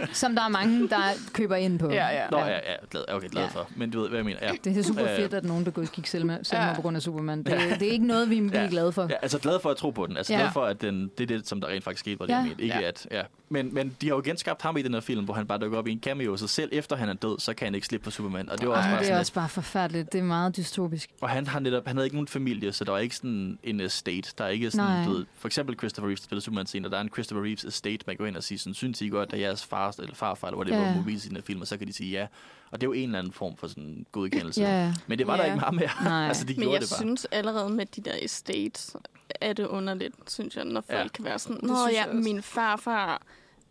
ja. 0.00 0.06
Som 0.12 0.34
der 0.34 0.42
er 0.44 0.48
mange, 0.48 0.88
der 0.88 0.96
køber 1.32 1.56
ind 1.56 1.78
på. 1.78 1.90
Ja, 1.90 2.06
ja. 2.08 2.28
Nå, 2.30 2.38
ja, 2.38 2.46
ja, 2.46 2.58
glad, 2.90 3.04
okay, 3.08 3.28
glad 3.28 3.42
Ja. 3.42 3.48
for. 3.48 3.68
Men 3.76 3.90
du 3.90 4.00
ved, 4.00 4.08
hvad 4.08 4.18
jeg 4.18 4.24
mener. 4.24 4.38
Ja. 4.42 4.52
Det 4.64 4.76
er 4.78 4.82
super 4.82 5.06
fedt, 5.16 5.34
at 5.34 5.44
nogen, 5.44 5.64
der 5.64 5.70
går 5.70 5.82
gik 5.94 6.06
selvmord, 6.06 6.38
selvmord 6.42 6.68
Ja. 6.68 6.74
på 6.74 6.82
grund 6.82 6.96
af 6.96 7.02
Superman. 7.02 7.38
Det, 7.38 7.46
det 7.80 7.88
er 7.88 7.92
ikke 7.92 8.06
noget, 8.06 8.30
vi, 8.30 8.40
vi 8.40 8.56
er 8.56 8.62
Ja. 8.62 8.68
glade 8.70 8.92
for. 8.92 9.02
Ja, 9.02 9.14
altså 9.22 9.38
glad 9.38 9.60
for 9.60 9.70
at 9.70 9.76
tro 9.76 9.90
på 9.90 10.06
den. 10.06 10.16
Altså 10.16 10.32
Ja. 10.32 10.38
glad 10.38 10.50
for, 10.52 10.64
at 10.64 10.80
den, 10.82 11.10
det 11.18 11.30
er 11.30 11.36
det, 11.36 11.48
som 11.48 11.60
der 11.60 11.68
rent 11.68 11.84
faktisk 11.84 12.00
skete, 12.00 12.20
var 12.20 12.26
det, 12.26 12.32
Ja. 12.32 12.38
jeg 12.38 12.46
mente. 12.48 12.62
Ikke 12.62 12.74
Ja. 12.80 12.88
at, 12.88 13.06
ja. 13.10 13.22
Men, 13.48 13.74
men 13.74 13.96
de 14.00 14.08
har 14.08 14.14
jo 14.16 14.22
genskabt 14.24 14.62
ham 14.62 14.76
i 14.76 14.82
den 14.82 14.94
her 14.94 15.00
film, 15.00 15.24
hvor 15.24 15.34
han 15.34 15.46
bare 15.46 15.58
dukker 15.58 15.78
op 15.78 15.86
i 15.86 15.92
en 15.92 16.00
cameo, 16.00 16.36
så 16.36 16.46
selv 16.46 16.68
efter 16.72 16.96
han 16.96 17.08
er 17.08 17.12
død, 17.14 17.38
så 17.38 17.54
kan 17.54 17.66
han 17.66 17.74
ikke 17.74 17.86
slippe 17.86 18.04
på 18.04 18.10
Superman. 18.10 18.48
Og 18.50 18.60
det 18.60 18.68
var 18.68 18.74
også 18.76 18.88
Ej, 18.88 18.94
bare 18.94 19.04
det 19.04 19.10
er 19.12 19.18
også 19.18 19.32
bare 19.32 19.48
forfærdeligt. 19.48 20.12
Det 20.12 20.18
er 20.18 20.22
meget 20.22 20.56
dystopisk. 20.56 21.10
Og 21.20 21.28
han 21.28 21.46
har 21.46 21.60
netop, 21.60 21.86
han 21.86 21.96
havde 21.96 22.06
ikke 22.06 22.16
nogen 22.16 22.28
familie, 22.28 22.49
så 22.72 22.84
der 22.84 22.92
var 22.92 22.98
ikke 22.98 23.16
sådan 23.16 23.58
en 23.62 23.80
estate. 23.80 24.32
Der 24.38 24.44
er 24.44 24.48
ikke 24.48 24.70
sådan, 24.70 25.06
du 25.06 25.12
ved, 25.12 25.26
for 25.34 25.48
eksempel 25.48 25.78
Christopher 25.78 26.08
Reeves, 26.08 26.20
der 26.20 26.24
spiller 26.24 26.40
Superman 26.40 26.66
scene, 26.66 26.86
og 26.86 26.90
der 26.92 26.96
er 26.96 27.00
en 27.02 27.08
Christopher 27.08 27.44
Reeves 27.44 27.64
estate, 27.64 28.04
man 28.06 28.16
går 28.16 28.26
ind 28.26 28.36
og 28.36 28.42
siger 28.42 28.58
sådan, 28.58 28.74
synes 28.74 29.00
I 29.00 29.08
godt, 29.08 29.32
at 29.32 29.40
jeres 29.40 29.64
far 29.66 29.94
eller 29.98 30.14
farfar, 30.14 30.48
eller 30.48 30.58
whatever, 30.58 30.80
yeah. 30.82 30.96
må 30.96 31.02
vise 31.02 31.30
i 31.30 31.34
den 31.34 31.42
film, 31.42 31.60
og 31.60 31.66
så 31.66 31.76
kan 31.76 31.86
de 31.86 31.92
sige 31.92 32.10
ja. 32.10 32.26
Og 32.70 32.80
det 32.80 32.86
er 32.86 32.88
jo 32.88 32.92
en 32.92 33.04
eller 33.04 33.18
anden 33.18 33.32
form 33.32 33.56
for 33.56 33.66
sådan 33.66 34.06
godkendelse. 34.12 34.60
Ja. 34.62 34.94
Men 35.06 35.18
det 35.18 35.26
var 35.26 35.36
der 35.36 35.44
Ja. 35.44 35.52
ikke 35.52 35.60
meget 35.60 35.74
mere. 35.74 36.26
Altså, 36.28 36.44
de 36.44 36.52
Men 36.54 36.60
gjorde 36.62 36.72
jeg 36.74 36.80
det 36.80 36.90
bare. 36.90 36.98
synes 37.00 37.24
allerede 37.30 37.70
med 37.70 37.86
de 37.86 38.00
der 38.00 38.14
estates, 38.22 38.96
er 39.40 39.52
det 39.52 39.66
underligt, 39.66 40.14
synes 40.30 40.56
jeg, 40.56 40.64
når 40.64 40.80
folk 40.80 40.98
Ja. 40.98 41.08
kan 41.08 41.24
være 41.24 41.38
sådan, 41.38 41.58
Nå 41.62 41.76
ja, 41.92 42.12
min 42.12 42.42
farfar, 42.42 43.22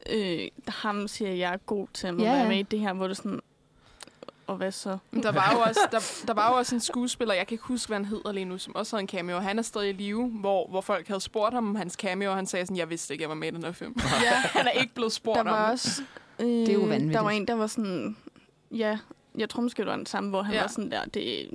øh, 0.10 0.48
ham 0.68 1.08
siger, 1.08 1.32
jeg 1.32 1.54
er 1.54 1.58
god 1.58 1.88
til 1.94 2.08
at 2.08 2.20
Ja, 2.20 2.24
være 2.34 2.48
med 2.48 2.60
i 2.60 2.64
det 2.64 2.80
her, 2.80 2.94
hvor 2.94 3.08
det 3.08 3.12
er 3.12 3.16
sådan, 3.16 3.40
og 4.50 4.56
hvad 4.58 4.72
så? 4.72 4.98
Der 5.24 5.32
var, 5.32 5.52
jo 5.54 5.60
også, 5.60 5.80
der, 5.92 6.24
der 6.28 6.34
var 6.34 6.50
jo 6.52 6.56
også 6.58 6.76
en 6.76 6.82
skuespiller, 6.82 7.34
jeg 7.36 7.48
kan 7.48 7.54
ikke 7.56 7.64
huske, 7.66 7.88
hvad 7.88 7.98
han 7.98 8.06
hedder 8.06 8.32
lige 8.32 8.46
nu, 8.46 8.58
som 8.58 8.76
også 8.76 8.96
havde 8.96 9.02
en 9.02 9.08
cameo. 9.08 9.40
Han 9.40 9.60
er 9.60 9.64
stadig 9.64 9.90
i 9.90 9.94
live, 9.94 10.30
hvor, 10.30 10.68
hvor 10.70 10.82
folk 10.82 11.08
havde 11.08 11.22
spurgt 11.22 11.54
ham 11.54 11.68
om 11.70 11.76
hans 11.76 11.94
cameo, 11.94 12.30
og 12.30 12.36
han 12.36 12.46
sagde 12.46 12.66
sådan, 12.66 12.78
jeg 12.78 12.90
vidste 12.90 13.14
ikke, 13.14 13.22
jeg 13.22 13.30
var 13.30 13.36
med 13.36 13.48
i 13.48 13.52
den 13.56 13.64
her 13.64 13.72
film. 13.72 13.96
Ja, 14.24 14.34
Han 14.60 14.68
er 14.68 14.72
ikke 14.72 14.94
blevet 14.96 15.12
spurgt 15.14 15.36
der 15.36 15.42
om 15.42 15.48
var 15.48 15.64
det. 15.66 15.72
også... 15.72 16.02
Øh, 16.40 16.48
er 16.48 16.74
jo 16.74 16.80
vanvittigt. 16.80 17.14
Der 17.14 17.20
var 17.22 17.30
en, 17.30 17.48
der 17.48 17.54
var 17.54 17.68
sådan, 17.68 18.18
ja, 18.72 18.98
jeg 19.38 19.50
tror 19.50 19.62
måske, 19.62 19.78
det 19.82 19.88
var 19.90 19.96
den 19.96 20.06
samme, 20.06 20.30
hvor 20.30 20.42
han 20.42 20.56
ja. 20.56 20.62
var 20.62 20.68
sådan 20.68 20.92
der, 20.92 21.06
det, 21.06 21.50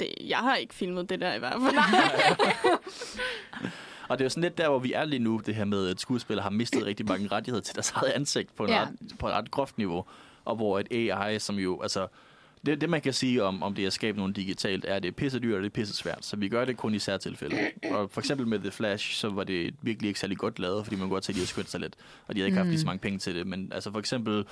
det, 0.00 0.08
jeg 0.26 0.38
har 0.38 0.56
ikke 0.56 0.74
filmet 0.74 1.10
det 1.10 1.20
der 1.20 1.34
i 1.34 1.38
hvert 1.38 1.56
fald. 1.62 1.76
Og 4.08 4.18
det 4.18 4.24
er 4.24 4.26
jo 4.26 4.30
sådan 4.30 4.42
lidt 4.42 4.58
der, 4.58 4.68
hvor 4.68 4.78
vi 4.78 4.92
er 4.92 5.04
lige 5.04 5.18
nu, 5.18 5.40
det 5.46 5.54
her 5.54 5.64
med, 5.64 5.88
at 5.88 6.00
skuespillere 6.00 6.42
har 6.42 6.50
mistet 6.50 6.86
rigtig 6.86 7.06
mange 7.06 7.28
rettigheder 7.32 7.62
til 7.62 7.74
deres 7.74 7.90
eget 7.90 8.10
ansigt 8.10 8.56
på, 8.56 8.64
en 8.64 8.70
Ja. 8.70 8.80
ret, 8.82 8.88
på 9.18 9.26
et 9.28 9.32
ret 9.32 9.50
groft 9.50 9.78
niveau. 9.78 10.04
Og 10.44 10.56
hvor 10.56 10.78
et 10.78 10.86
AI, 11.10 11.38
som 11.38 11.56
jo, 11.56 11.82
altså, 11.82 12.06
det, 12.66 12.80
det 12.80 12.90
man 12.90 13.00
kan 13.00 13.12
sige 13.12 13.42
om, 13.44 13.62
om 13.62 13.74
det 13.74 13.86
at 13.86 13.92
skabe 13.92 14.18
noget 14.18 14.36
digitalt, 14.36 14.84
er, 14.88 14.94
at 14.94 15.02
det 15.02 15.08
er 15.08 15.12
pisse 15.12 15.38
dyrt, 15.38 15.54
og 15.54 15.60
det 15.60 15.66
er 15.66 15.70
pisse 15.70 15.94
svært. 15.94 16.24
Så 16.24 16.36
vi 16.36 16.48
gør 16.48 16.64
det 16.64 16.76
kun 16.76 16.94
i 16.94 16.98
særtilfælde. 16.98 17.56
Og 17.90 18.10
for 18.10 18.20
eksempel 18.20 18.46
med 18.46 18.58
The 18.58 18.70
Flash, 18.70 19.14
så 19.14 19.28
var 19.28 19.44
det 19.44 19.74
virkelig 19.82 20.08
ikke 20.08 20.20
særlig 20.20 20.38
godt 20.38 20.58
lavet, 20.58 20.84
fordi 20.84 20.96
man 20.96 21.08
godt 21.08 21.24
se, 21.24 21.30
at 21.30 21.34
de 21.34 21.40
havde 21.40 21.48
skyndt 21.48 21.70
sig 21.70 21.80
lidt, 21.80 21.94
og 22.26 22.34
de 22.34 22.40
havde 22.40 22.48
ikke 22.48 22.56
haft 22.58 22.68
lige 22.68 22.80
så 22.80 22.86
mange 22.86 22.98
penge 23.00 23.18
til 23.18 23.34
det. 23.34 23.46
Men 23.46 23.72
altså 23.74 23.90
for 23.90 23.98
eksempel 23.98 24.44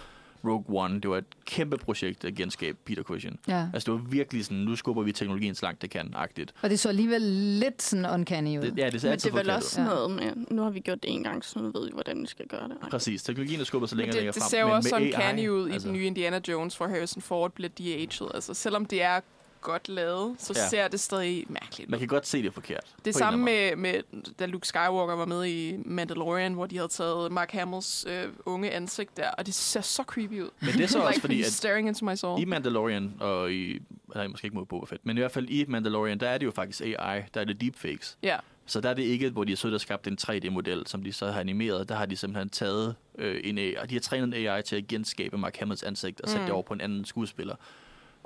Rogue 0.49 0.83
One, 0.83 1.01
det 1.01 1.11
var 1.11 1.17
et 1.17 1.25
kæmpe 1.45 1.77
projekt 1.77 2.25
at 2.25 2.35
genskabe 2.35 2.79
Peter 2.85 3.03
Cushing. 3.03 3.41
Ja. 3.49 3.69
Altså 3.75 3.93
det 3.93 4.01
var 4.01 4.09
virkelig 4.09 4.45
sådan, 4.45 4.59
nu 4.59 4.77
skubber 4.77 5.03
vi 5.03 5.13
teknologien 5.13 5.55
så 5.55 5.67
langt 5.67 5.83
det 5.83 5.91
kan, 5.91 6.13
agtigt. 6.17 6.55
Og 6.63 6.71
det 6.71 6.81
så 6.81 6.89
alligevel 6.89 7.23
lidt 7.23 7.83
sådan 7.83 8.07
uncanny 8.07 8.59
ud. 8.59 8.63
Det, 8.63 8.79
ja, 8.79 8.91
det 8.91 9.01
ser 9.01 9.09
Men 9.11 9.19
det 9.19 9.27
er 9.27 9.35
vel 9.35 9.51
også 9.51 9.71
sådan 9.71 9.91
noget 9.91 10.11
med, 10.11 10.33
nu 10.51 10.63
har 10.63 10.71
vi 10.71 10.81
gjort 10.81 11.03
det 11.03 11.13
en 11.15 11.23
gang, 11.23 11.45
så 11.45 11.59
nu 11.59 11.71
ved 11.71 11.87
vi, 11.87 11.91
hvordan 11.93 12.23
vi 12.23 12.27
skal 12.27 12.47
gøre 12.47 12.69
det. 12.69 12.77
Præcis, 12.91 13.23
teknologien 13.23 13.61
er 13.61 13.65
skubbet 13.65 13.91
så 13.91 13.97
længere 13.97 14.11
og 14.11 14.13
det, 14.13 14.19
længere 14.19 14.33
det 14.33 14.43
frem. 14.43 14.51
ser 14.51 14.61
jo 14.61 14.75
også 14.75 14.87
med 14.87 14.91
sådan 14.91 15.07
AI, 15.07 15.13
canny 15.13 15.49
ud 15.49 15.69
i 15.69 15.73
altså, 15.73 15.89
den 15.89 15.97
nye 15.97 16.07
Indiana 16.07 16.41
Jones, 16.49 16.77
hvor 16.77 16.87
Harrison 16.87 17.23
Ford 17.23 17.53
bliver 17.53 17.69
de-aged. 17.69 18.27
Altså, 18.35 18.55
selvom 18.55 18.87
det 18.87 19.03
er 19.03 19.21
godt 19.67 19.89
lavet, 19.89 20.35
så 20.39 20.53
Ja. 20.57 20.69
ser 20.69 20.89
det 20.89 21.01
stadig 21.01 21.45
mærkeligt 21.49 21.91
Man 21.91 21.99
kan 21.99 22.09
godt 22.09 22.27
se 22.27 22.43
det 22.43 22.55
forkert. 22.55 22.85
Det 23.05 23.15
samme 23.15 23.45
med, 23.45 23.77
med, 23.77 24.03
da 24.39 24.47
Luke 24.47 24.67
Skywalker 24.69 25.15
var 25.17 25.27
med 25.27 25.45
i 25.47 25.77
Mandalorian, 25.85 26.53
hvor 26.53 26.67
de 26.67 26.77
havde 26.77 26.89
taget 26.89 27.33
Mark 27.33 27.51
Hamills 27.53 28.07
øh, 28.09 28.25
unge 28.47 28.71
ansigt 28.71 29.17
der, 29.17 29.31
og 29.31 29.47
det 29.47 29.55
ser 29.55 29.81
så 29.81 30.03
creepy 30.03 30.41
ud. 30.41 30.51
Men 30.61 30.73
det 30.73 30.81
er 30.81 30.87
så 30.87 30.99
også 31.03 31.11
like, 31.13 31.21
fordi, 31.21 31.43
he's 31.43 31.47
at 31.47 31.53
staring 31.53 31.89
into 31.89 32.05
my 32.05 32.15
soul. 32.15 32.41
I 32.43 32.45
Mandalorian, 32.45 33.15
og 33.21 33.53
i, 33.53 33.79
nej, 34.15 34.27
måske 34.27 34.45
ikke 34.45 34.57
mod 34.57 34.67
Boba 34.67 34.87
Fett, 34.87 35.07
men 35.07 35.17
i 35.17 35.21
hvert 35.21 35.33
fald 35.33 35.49
i 35.49 35.65
Mandalorian, 35.69 36.21
der 36.21 36.29
er 36.29 36.39
det 36.39 36.47
jo 36.47 36.51
faktisk 36.51 36.81
AI, 36.81 37.23
der 37.35 37.41
er 37.41 37.45
det 37.45 37.61
deepfakes. 37.61 38.19
Ja. 38.23 38.37
Så 38.69 38.81
der 38.81 38.91
er 38.91 38.95
det 38.95 39.03
ikke, 39.03 39.31
hvor 39.31 39.45
de 39.45 39.53
har 39.53 39.57
siddet 39.57 39.75
og 39.75 39.81
skabt 39.81 40.07
en 40.07 40.19
3D-model, 40.23 40.87
som 40.87 41.03
de 41.03 41.13
så 41.13 41.27
har 41.31 41.41
animeret. 41.41 41.89
Der 41.89 41.95
har 41.95 42.07
de 42.07 42.17
simpelthen 42.17 42.49
taget 42.49 42.95
øh, 43.19 43.41
en 43.45 43.59
AI, 43.59 43.75
og 43.77 43.91
de 43.91 43.95
har 43.95 44.01
trænet 44.01 44.25
en 44.37 44.47
AI 44.47 44.63
til 44.63 44.77
at 44.77 44.87
genskabe 44.87 45.39
Mark 45.39 45.57
Hamills 45.57 45.83
ansigt 45.83 46.21
og 46.21 46.29
sætte 46.29 46.41
Mm. 46.41 46.45
det 46.47 46.53
over 46.53 46.63
på 46.63 46.75
en 46.75 46.81
anden 46.81 47.05
skuespiller. 47.05 47.55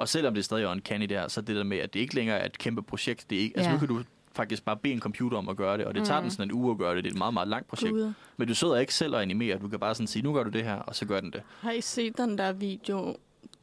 Og 0.01 0.09
selvom 0.09 0.35
det 0.35 0.45
stadig 0.45 0.65
er 0.65 0.73
en 0.73 0.81
canny 0.81 1.05
der, 1.07 1.29
så 1.29 1.41
er 1.41 1.45
det 1.45 1.57
der 1.57 1.65
med, 1.65 1.79
at 1.79 1.95
det 1.95 2.01
ikke 2.01 2.15
længere 2.15 2.39
er 2.39 2.47
et 2.47 2.59
kæmpe 2.59 2.83
projekt. 2.83 3.31
Det 3.31 3.39
er 3.39 3.43
ikke, 3.43 3.57
altså 3.57 3.69
Ja. 3.71 3.75
nu 3.75 3.79
kan 3.79 3.89
du 3.89 4.03
faktisk 4.33 4.65
bare 4.65 4.77
bede 4.77 4.93
en 4.93 5.01
computer 5.01 5.39
om 5.39 5.49
at 5.49 5.57
gøre 5.57 5.79
det, 5.79 5.85
og 5.87 5.95
det 5.95 6.07
tager 6.07 6.21
Mm. 6.21 6.25
den 6.25 6.31
sådan 6.31 6.45
en 6.49 6.53
uge 6.53 6.71
at 6.71 6.79
gøre 6.79 6.97
det. 6.97 7.05
Det 7.05 7.11
er 7.11 7.15
et 7.15 7.19
meget, 7.19 7.35
meget 7.35 7.49
langt 7.49 7.69
projekt. 7.69 7.93
Gud. 7.93 8.13
Men 8.37 8.49
du 8.49 8.55
sidder 8.55 8.77
ikke 8.79 8.95
selv 8.95 9.15
og 9.15 9.23
animerer. 9.23 9.59
Du 9.59 9.69
kan 9.69 9.79
bare 9.79 9.95
sådan 9.95 10.07
sige, 10.07 10.23
nu 10.23 10.33
gør 10.33 10.43
du 10.43 10.51
det 10.51 10.65
her, 10.65 10.75
og 10.75 10.95
så 10.97 11.05
gør 11.07 11.21
den 11.21 11.31
det. 11.33 11.43
Har 11.61 11.71
I 11.71 11.81
set 11.81 12.19
den 12.19 12.39
der 12.39 12.53
video? 12.53 13.17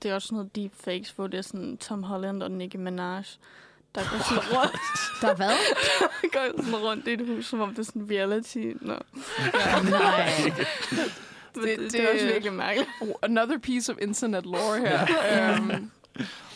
Det 0.03 0.11
er 0.11 0.15
også 0.15 0.35
noget 0.35 0.55
deepfakes, 0.55 1.09
hvor 1.11 1.27
det 1.27 1.37
er 1.37 1.41
sådan 1.41 1.77
Tom 1.77 2.03
Holland 2.03 2.43
og 2.43 2.51
Nicki 2.51 2.77
Minaj, 2.77 3.23
der 3.95 4.01
går 4.01 4.23
sådan 4.29 4.43
rundt, 4.57 4.75
Der 5.21 5.27
er 5.27 5.35
hvad? 5.35 5.51
går 6.33 6.63
sådan 6.63 6.75
rundt 6.75 7.07
i 7.07 7.13
et 7.13 7.27
hus, 7.27 7.45
som 7.45 7.59
om 7.61 7.69
det 7.69 7.79
er 7.79 7.83
sådan 7.83 8.07
reality. 8.11 8.57
Nå. 8.81 8.93
Nej. 9.89 10.29
Det, 11.55 11.63
Det- 11.63 11.79
det, 11.79 11.91
det, 11.91 12.01
er 12.09 12.13
også 12.13 12.25
virkelig 12.25 12.53
mærkeligt. 12.53 12.89
Another 13.23 13.57
piece 13.57 13.91
of 13.91 13.97
internet 14.01 14.45
lore 14.45 14.79
her. 14.79 15.57
um, 15.59 15.91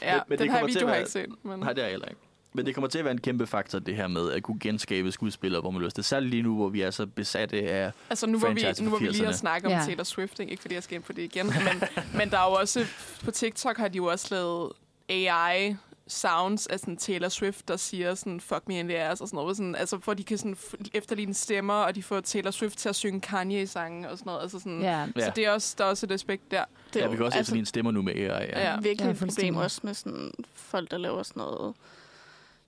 ja, 0.01 0.13
Men- 0.13 0.13
men, 0.13 0.23
men 0.27 0.37
det 0.37 0.39
den 0.39 0.51
her 0.51 0.59
kommer 0.59 0.67
til 0.67 0.75
video 0.75 0.79
at 0.79 0.81
har 0.81 0.85
være- 0.87 0.93
jeg 0.93 0.99
ikke 0.99 1.11
set. 1.11 1.43
Men... 1.43 1.59
Nej, 1.59 1.73
det 1.73 1.79
er 1.81 1.83
jeg 1.85 1.91
heller 1.91 2.07
ikke. 2.07 2.21
Men 2.53 2.65
det 2.65 2.73
kommer 2.75 2.87
til 2.87 2.99
at 2.99 3.05
være 3.05 3.11
en 3.11 3.21
kæmpe 3.21 3.47
faktor, 3.47 3.79
det 3.79 3.95
her 3.95 4.07
med 4.07 4.31
at 4.31 4.43
kunne 4.43 4.59
genskabe 4.59 5.11
skuespillere, 5.11 5.61
hvor 5.61 5.71
man 5.71 5.81
lyst. 5.81 5.97
Det 5.97 6.05
særligt 6.05 6.29
lige 6.31 6.43
nu, 6.43 6.55
hvor 6.55 6.69
vi 6.69 6.81
er 6.81 6.91
så 6.91 7.05
besatte 7.05 7.57
af... 7.71 7.91
Altså 8.09 8.27
nu 8.27 8.39
hvor, 8.39 8.47
vi, 8.49 8.65
nu 8.81 8.89
hvor 8.89 8.97
vi 8.97 9.07
lige 9.07 9.23
har 9.25 9.31
80'erne. 9.31 9.35
snakket 9.37 9.65
om 9.65 9.71
Ja. 9.71 9.77
ja. 9.79 9.85
Taylor 9.85 10.03
Swift, 10.03 10.39
ikke 10.39 10.51
Ikke 10.51 10.61
fordi 10.61 10.75
jeg 10.75 10.83
skal 10.83 10.95
ind 10.95 11.03
på 11.03 11.13
det 11.13 11.21
igen, 11.21 11.45
men, 11.45 11.89
men 12.15 12.29
der 12.29 12.37
er 12.39 12.45
jo 12.49 12.51
også, 12.53 12.85
på 13.25 13.31
TikTok 13.31 13.77
har 13.77 13.87
de 13.87 13.97
jo 13.97 14.05
også 14.05 14.27
lavet 14.31 14.71
AI 15.09 15.75
sounds 16.11 16.67
af 16.67 16.79
sådan 16.79 16.97
Taylor 16.97 17.29
Swift, 17.29 17.67
der 17.67 17.77
siger 17.77 18.15
sådan, 18.15 18.39
fuck 18.41 18.67
me 18.67 18.79
in 18.79 18.87
the 18.87 18.97
ass 18.97 19.21
og 19.21 19.27
sådan 19.27 19.37
noget. 19.37 19.57
Sådan, 19.57 19.75
altså, 19.75 19.99
for 19.99 20.13
de 20.13 20.23
kan 20.23 20.37
sådan 20.37 20.57
efterligne 20.93 21.33
stemmer, 21.33 21.73
og 21.73 21.95
de 21.95 22.03
får 22.03 22.19
Taylor 22.19 22.51
Swift 22.51 22.77
til 22.77 22.89
at 22.89 22.95
synge 22.95 23.21
Kanye-sange 23.21 24.09
og 24.09 24.17
sådan 24.17 24.29
noget. 24.29 24.41
Altså 24.41 24.59
sådan, 24.59 24.81
Ja. 24.81 25.07
Ja. 25.15 25.25
Så 25.25 25.31
det 25.35 25.45
er 25.45 25.51
også, 25.51 25.75
der 25.77 25.85
er 25.85 25.89
også 25.89 26.05
et 26.05 26.11
aspekt 26.11 26.51
der. 26.51 26.65
Det 26.93 26.99
Ja, 26.99 27.07
vi 27.07 27.15
kan 27.15 27.25
også 27.25 27.37
altså, 27.37 27.49
efterligne 27.49 27.65
stemmer 27.65 27.91
nu 27.91 28.01
med 28.01 28.13
AI. 28.13 28.21
Ja. 28.25 28.71
Ja. 28.71 28.79
virkelig 28.79 29.05
Ja, 29.05 29.11
et 29.11 29.17
problem 29.19 29.55
også 29.55 29.81
med 29.83 29.93
sådan 29.93 30.31
folk, 30.53 30.91
der 30.91 30.97
laver 30.97 31.23
sådan 31.23 31.41
noget 31.41 31.75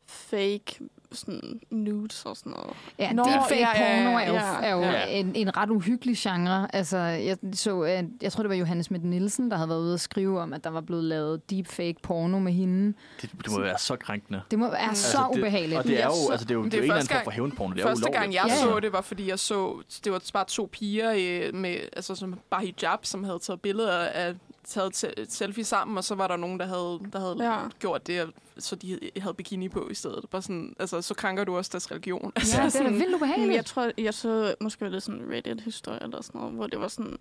fake 0.05 0.79
sådan 1.13 1.59
nudes 1.69 2.25
og 2.25 2.37
sådan 2.37 2.51
noget. 2.51 2.69
Ja, 2.99 3.13
Nå, 3.13 3.23
deepfake 3.23 3.55
ja, 3.55 3.83
ja, 3.83 3.97
ja, 3.97 4.03
porno 4.05 4.17
er 4.17 4.27
jo, 4.27 4.33
ja. 4.33 4.67
er 4.67 4.75
jo 4.75 4.81
Ja. 4.81 5.05
en, 5.05 5.35
en 5.35 5.57
ret 5.57 5.69
uhyggelig 5.69 6.15
genre. 6.17 6.75
Altså, 6.75 6.97
jeg, 6.97 7.37
så, 7.53 7.83
øh, 7.83 8.03
jeg 8.21 8.31
tror, 8.31 8.43
det 8.43 8.49
var 8.49 8.55
Johannes 8.55 8.85
Schmidt 8.85 9.03
Nielsen, 9.03 9.51
der 9.51 9.57
havde 9.57 9.69
været 9.69 9.79
ude 9.81 9.93
og 9.93 9.99
skrive 9.99 10.39
om, 10.39 10.53
at 10.53 10.63
der 10.63 10.69
var 10.69 10.81
blevet 10.81 11.03
lavet 11.03 11.49
deepfake 11.49 11.95
porno 12.03 12.39
med 12.39 12.53
hende. 12.53 12.93
Det, 13.21 13.31
det 13.43 13.51
må 13.51 13.59
være 13.59 13.77
så 13.77 13.95
krænkende. 13.95 14.41
Det 14.51 14.59
må 14.59 14.69
være 14.71 14.95
så 14.95 15.17
det, 15.33 15.39
ubehageligt. 15.39 15.77
Og 15.79 15.83
det 15.83 16.01
er 16.01 16.05
jo, 16.05 16.11
så- 16.11 16.31
altså, 16.31 16.45
det 16.45 16.51
er 16.51 16.55
jo, 16.55 16.65
det 16.65 16.73
er 16.73 16.77
jo 16.77 16.83
en 16.83 16.83
eller 16.83 16.95
anden 16.95 17.07
første 17.07 17.13
form 17.13 17.23
for 17.23 17.31
hævnporno. 17.31 17.73
Det 17.73 17.79
er 17.79 17.83
jo 17.83 17.87
Første 17.89 18.11
gang, 18.11 18.33
jeg 18.33 18.43
Ja, 18.47 18.53
ja. 18.53 18.61
så 18.61 18.79
det, 18.79 18.93
var 18.93 19.01
fordi 19.01 19.29
jeg 19.29 19.39
så, 19.39 19.81
det 20.03 20.11
var 20.11 20.21
bare 20.33 20.45
to 20.45 20.69
piger 20.71 21.11
øh, 21.17 21.55
med, 21.55 21.75
altså 21.95 22.15
som 22.15 22.39
bare 22.49 22.61
hijab, 22.61 22.99
som 23.05 23.23
havde 23.23 23.39
taget 23.39 23.61
billeder 23.61 23.97
af 23.99 24.33
taget 24.65 25.03
et 25.17 25.31
selfie 25.33 25.63
sammen, 25.63 25.97
og 25.97 26.03
så 26.03 26.15
var 26.15 26.27
der 26.27 26.37
nogen, 26.37 26.59
der 26.59 26.65
havde, 26.65 26.99
der 27.13 27.19
havde 27.19 27.53
Ja. 27.53 27.59
gjort 27.79 28.07
det, 28.07 28.29
så 28.57 28.75
de 28.75 28.99
havde 29.17 29.33
bikini 29.33 29.69
på 29.69 29.89
i 29.89 29.93
stedet. 29.93 30.25
Bare 30.31 30.41
sådan, 30.41 30.75
altså, 30.79 31.01
så 31.01 31.13
krænker 31.13 31.43
du 31.43 31.57
også 31.57 31.69
deres 31.73 31.91
religion. 31.91 32.21
Ja, 32.35 32.41
Altså, 32.41 32.51
det 32.55 32.59
er 32.59 32.63
da 32.63 32.69
sådan, 32.69 32.93
vildt 32.99 33.15
ubehageligt. 33.15 33.55
jeg 33.55 33.65
tror, 33.65 33.91
jeg 33.97 34.13
så 34.13 34.55
måske 34.61 34.91
det 34.91 35.03
sådan 35.03 35.21
Reddit-historie 35.31 36.03
eller 36.03 36.21
sådan 36.21 36.41
noget, 36.41 36.55
hvor 36.55 36.67
det 36.67 36.79
var 36.79 36.87
sådan, 36.87 37.17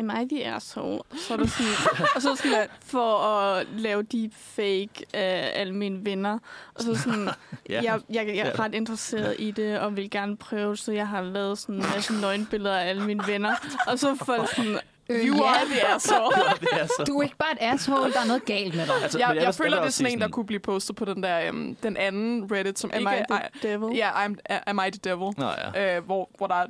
am 0.00 0.10
I 0.22 0.28
the 0.28 0.54
asshole? 0.54 1.00
Så 1.16 1.32
er 1.32 1.36
der 1.36 1.46
sådan, 1.46 1.72
og 2.16 2.22
så 2.22 2.36
sådan, 2.36 2.66
for 2.84 3.18
at 3.18 3.66
lave 3.76 4.02
deepfake 4.02 5.06
af 5.12 5.52
alle 5.54 5.74
mine 5.74 6.04
venner. 6.04 6.38
Og 6.74 6.82
så 6.82 6.94
sådan, 6.94 7.28
Ja. 7.68 7.80
jeg, 7.84 8.00
jeg, 8.10 8.26
jeg 8.26 8.36
er 8.48 8.58
ret 8.58 8.74
interesseret 8.74 9.36
i 9.38 9.50
det, 9.50 9.78
og 9.80 9.96
vil 9.96 10.10
gerne 10.10 10.36
prøve, 10.36 10.76
så 10.76 10.92
jeg 10.92 11.08
har 11.08 11.22
lavet 11.22 11.58
sådan 11.58 11.74
en 11.74 11.80
masse 11.94 12.12
nøgenbilleder 12.20 12.76
af 12.76 12.88
alle 12.88 13.04
mine 13.04 13.24
venner. 13.26 13.54
Og 13.86 13.98
så 13.98 14.14
folk 14.24 14.54
sådan, 14.56 14.78
Øh, 15.10 15.24
you 15.28 15.44
are 15.44 15.64
the 15.64 15.94
asshole. 15.94 16.34
det 16.60 16.68
er 16.72 16.86
så... 16.86 17.04
Du 17.06 17.18
er 17.18 17.22
ikke 17.22 17.36
bare 17.36 17.52
et 17.52 17.58
asshole, 17.60 18.12
der 18.12 18.20
er 18.20 18.26
noget 18.26 18.44
galt 18.44 18.74
med 18.76 18.86
dig. 18.86 18.94
Altså, 19.02 19.18
jeg, 19.18 19.28
men 19.28 19.36
jeg, 19.36 19.46
vil- 19.46 19.52
føler, 19.54 19.70
det 19.70 19.78
er 19.78 19.86
også 19.86 19.98
sådan 19.98 20.12
en, 20.12 20.20
der 20.20 20.28
kunne 20.28 20.46
blive 20.46 20.60
postet 20.60 20.96
på 20.96 21.04
den 21.04 21.22
der, 21.22 21.50
um, 21.50 21.76
den 21.82 21.96
anden 21.96 22.52
Reddit, 22.52 22.78
som 22.78 22.90
Am 22.94 22.98
ikke 23.00 23.10
I 23.12 23.14
er... 23.30 23.38
the 23.60 23.68
devil? 23.72 23.96
Ja, 23.96 24.26
I'm, 24.26 24.34
am 24.66 24.80
I 24.86 24.90
the 24.90 25.00
devil? 25.04 25.34
Nå 25.38 25.48
ja. 25.74 25.96
Øh, 25.96 26.04
hvor, 26.04 26.30
hvor 26.38 26.46
der 26.46 26.54
er 26.54 26.66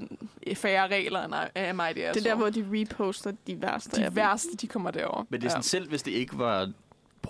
færre 0.54 0.88
regler 0.88 1.22
end 1.24 1.34
I- 1.56 1.58
am 1.58 1.80
I 1.80 1.82
the 1.82 1.94
Det 1.94 2.04
er 2.04 2.10
asshole. 2.10 2.28
der, 2.30 2.34
hvor 2.34 2.50
de 2.50 2.66
reposter 2.72 3.32
de 3.46 3.62
værste 3.62 4.04
de 4.06 4.16
værste, 4.16 4.48
de 4.60 4.66
kommer 4.66 4.90
derover. 4.90 5.24
Men 5.28 5.40
det 5.40 5.46
er 5.46 5.50
sådan, 5.50 5.62
selv 5.62 5.88
hvis 5.88 6.02
det 6.02 6.10
ikke 6.10 6.38
var 6.38 6.70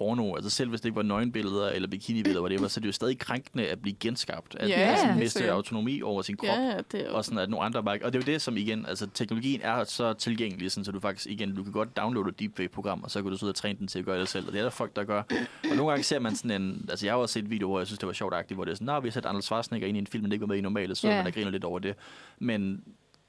porno, 0.03 0.35
altså 0.35 0.51
selv 0.51 0.69
hvis 0.69 0.81
det 0.81 0.87
ikke 0.87 0.97
var 0.97 1.03
nøgenbilleder 1.03 1.69
eller 1.69 1.89
bikinibilleder, 1.89 2.41
whatever, 2.41 2.69
så 2.69 2.79
er 2.79 2.81
det 2.81 2.87
jo 2.87 2.93
stadig 2.93 3.19
krænkende 3.19 3.67
at 3.67 3.83
blive 3.83 3.97
genskabt. 4.01 4.57
At 4.61 4.71
yeah, 4.71 5.07
helt 5.07 5.19
miste 5.19 5.51
autonomi 5.51 6.03
over 6.03 6.23
sin 6.23 6.37
krop. 6.37 6.49
Ja, 6.49 6.77
det 6.93 7.01
er 7.01 7.09
jo... 7.09 7.17
Og 7.17 7.25
sådan 7.25 7.39
at 7.39 7.51
nogle 7.51 7.67
andre 7.67 7.85
bare... 7.85 7.99
Og 8.03 8.13
det 8.13 8.19
er 8.19 8.23
jo 8.27 8.33
det, 8.33 8.43
som 8.43 8.57
igen, 8.57 8.87
altså 8.87 9.07
teknologien 9.15 9.61
er 9.63 9.85
så 9.85 10.13
tilgængelig, 10.13 10.71
sådan, 10.71 10.85
så 10.85 10.93
du 10.93 11.01
faktisk 11.01 11.27
igen, 11.27 11.55
du 11.55 11.63
kan 11.63 11.73
godt 11.73 11.97
downloade 11.97 12.29
et 12.29 12.39
deepfake-program, 12.41 13.03
og 13.03 13.11
så 13.11 13.23
kan 13.23 13.31
du 13.31 13.37
så 13.37 13.47
ud 13.47 13.51
og 13.51 13.57
træne 13.57 13.79
den 13.79 13.87
til 13.87 13.99
at 13.99 14.05
gøre 14.05 14.21
det 14.21 14.29
selv. 14.29 14.47
Og 14.47 14.53
det 14.53 14.59
er 14.59 14.63
der 14.63 14.71
folk, 14.71 14.97
der 14.97 15.05
gør. 15.05 15.23
Og 15.71 15.77
nogle 15.77 15.91
gange 15.91 16.05
ser 16.05 16.19
man 16.19 16.37
sådan 16.37 16.63
en... 16.63 16.87
Altså 16.89 17.07
jeg 17.07 17.13
har 17.13 17.19
også 17.19 17.33
set 17.33 17.51
videoer, 17.51 17.71
hvor 17.71 17.81
jeg 17.81 17.87
synes, 17.87 17.99
det 17.99 18.07
var 18.07 18.13
sjovt 18.13 18.35
hvor 18.55 18.65
det 18.65 18.71
er 18.71 18.75
sådan, 18.75 18.87
Nå, 18.87 19.01
vi 19.01 19.09
har 19.09 19.13
sat 19.13 19.27
Arnold 19.27 19.43
Schwarzenegger 19.43 19.89
ind 19.89 19.97
i 19.97 20.01
en 20.01 20.07
film, 20.07 20.23
men 20.23 20.31
det 20.31 20.35
ikke 20.35 20.43
var 20.43 20.47
med 20.47 20.57
i 20.57 20.61
normalt, 20.61 20.99
så 20.99 21.07
yeah. 21.07 21.17
man 21.17 21.25
der 21.25 21.31
griner 21.31 21.51
lidt 21.51 21.65
over 21.65 21.79
det. 21.79 21.95
Men 22.39 22.85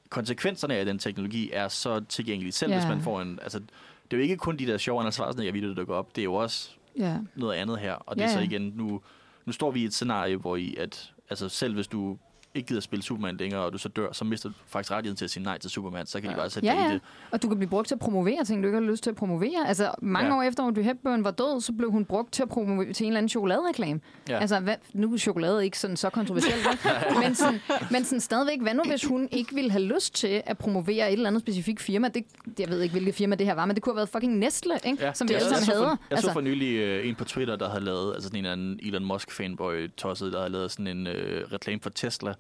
konsekvenserne 0.09 0.75
af 0.75 0.85
den 0.85 0.99
teknologi 0.99 1.49
er 1.53 1.67
så 1.67 1.99
tilgængelige, 2.09 2.51
selv 2.51 2.71
Ja. 2.71 2.77
hvis 2.77 2.89
man 2.89 3.01
får 3.01 3.21
en... 3.21 3.39
Altså, 3.41 3.61
det 4.11 4.13
er 4.13 4.17
jo 4.17 4.23
ikke 4.23 4.37
kun 4.37 4.57
de 4.57 4.65
der 4.67 4.77
sjove 4.77 4.99
Arnold 4.99 5.11
Schwarzenegger-videoer, 5.13 5.75
der 5.75 5.85
går 5.85 5.95
op. 5.95 6.15
Det 6.15 6.21
er 6.21 6.23
jo 6.25 6.33
også 6.33 6.69
Ja. 6.99 7.17
noget 7.35 7.55
andet 7.55 7.79
her. 7.79 7.93
Og 7.93 8.15
det 8.15 8.21
Ja, 8.21 8.27
er 8.27 8.31
så 8.33 8.39
igen, 8.39 8.61
nu, 8.75 9.01
nu 9.45 9.51
står 9.51 9.71
vi 9.71 9.81
i 9.81 9.85
et 9.85 9.93
scenarie, 9.93 10.35
hvor 10.35 10.55
i, 10.55 10.75
at 10.75 11.13
altså, 11.29 11.49
selv 11.49 11.73
hvis 11.73 11.87
du 11.87 12.17
ikke 12.55 12.67
gider 12.67 12.81
spille 12.81 13.03
Superman 13.03 13.37
længere, 13.37 13.61
og 13.61 13.73
du 13.73 13.77
så 13.77 13.89
dør, 13.89 14.11
så 14.11 14.25
mister 14.25 14.49
du 14.49 14.55
faktisk 14.67 14.91
rettigheden 14.91 15.17
til 15.17 15.25
at 15.25 15.31
sige 15.31 15.43
nej 15.43 15.57
til 15.57 15.69
Superman. 15.69 16.05
Så 16.05 16.21
kan 16.21 16.29
de 16.31 16.35
bare 16.35 16.49
sætte 16.49 16.67
Ja, 16.69 16.73
dig 16.75 16.81
i 16.81 16.83
ja. 16.87 16.93
det. 16.93 17.01
Og 17.31 17.41
du 17.43 17.47
kan 17.47 17.57
blive 17.57 17.69
brugt 17.69 17.87
til 17.87 17.95
at 17.95 17.99
promovere 17.99 18.43
ting, 18.45 18.63
du 18.63 18.67
ikke 18.67 18.79
har 18.79 18.85
lyst 18.91 19.03
til 19.03 19.09
at 19.09 19.15
promovere. 19.15 19.67
Altså, 19.67 19.91
mange 20.01 20.29
Ja. 20.33 20.37
år 20.37 20.41
efter 20.43 20.63
Audrey 20.63 20.83
Hepburn 20.83 21.23
var 21.23 21.31
død, 21.31 21.61
så 21.61 21.73
blev 21.73 21.91
hun 21.91 22.05
brugt 22.05 22.33
til 22.33 22.43
at 22.43 22.49
promovere 22.49 22.93
til 22.93 23.03
en 23.03 23.07
eller 23.11 23.17
anden 23.17 23.29
chokoladereklame. 23.29 23.99
Ja. 24.29 24.39
Altså, 24.39 24.59
hvad, 24.59 24.75
nu 24.93 25.13
er 25.13 25.17
chokolade 25.17 25.65
ikke 25.65 25.79
sådan 25.79 25.97
så 25.97 26.09
kontroversielt, 26.09 26.67
men, 27.23 27.35
sådan, 27.35 27.59
men 27.91 28.03
sådan 28.03 28.19
stadigvæk, 28.19 28.61
hvad 28.61 28.73
nu 28.73 28.83
hvis 28.87 29.05
hun 29.05 29.27
ikke 29.31 29.55
ville 29.55 29.71
have 29.71 29.83
lyst 29.83 30.15
til 30.15 30.41
at 30.45 30.57
promovere 30.57 31.07
et 31.07 31.13
eller 31.13 31.27
andet 31.29 31.41
specifikt 31.41 31.81
firma? 31.81 32.07
Det, 32.07 32.23
jeg 32.59 32.69
ved 32.69 32.81
ikke, 32.81 32.91
hvilket 32.93 33.15
firma 33.15 33.35
det 33.35 33.45
her 33.45 33.53
var, 33.53 33.65
men 33.65 33.75
det 33.75 33.83
kunne 33.83 33.91
have 33.93 33.97
været 33.97 34.09
fucking 34.09 34.37
Nestle, 34.37 34.73
ikke? 34.85 35.05
Ja, 35.05 35.13
som 35.13 35.29
vi 35.29 35.33
alle 35.33 35.49
sammen 35.49 35.69
hader. 35.69 35.87
jeg 35.89 35.97
altså, 36.11 36.27
så 36.27 36.33
for 36.33 36.41
nylig 36.41 36.75
øh, 36.77 37.07
en 37.09 37.15
på 37.15 37.23
Twitter, 37.23 37.55
der 37.55 37.69
havde 37.69 37.83
lavet, 37.83 38.13
altså 38.13 38.27
sådan 38.27 38.39
en 38.39 38.45
eller 38.45 38.51
anden 38.53 38.79
Elon 38.83 39.05
Musk-fanboy 39.11 39.87
tosset, 39.97 40.33
der 40.33 40.39
havde 40.39 40.51
lavet 40.51 40.71
sådan 40.71 40.87
en 40.87 41.07
øh, 41.07 41.47
reklame 41.53 41.79
for 41.81 41.89
Tesla, 41.89 42.33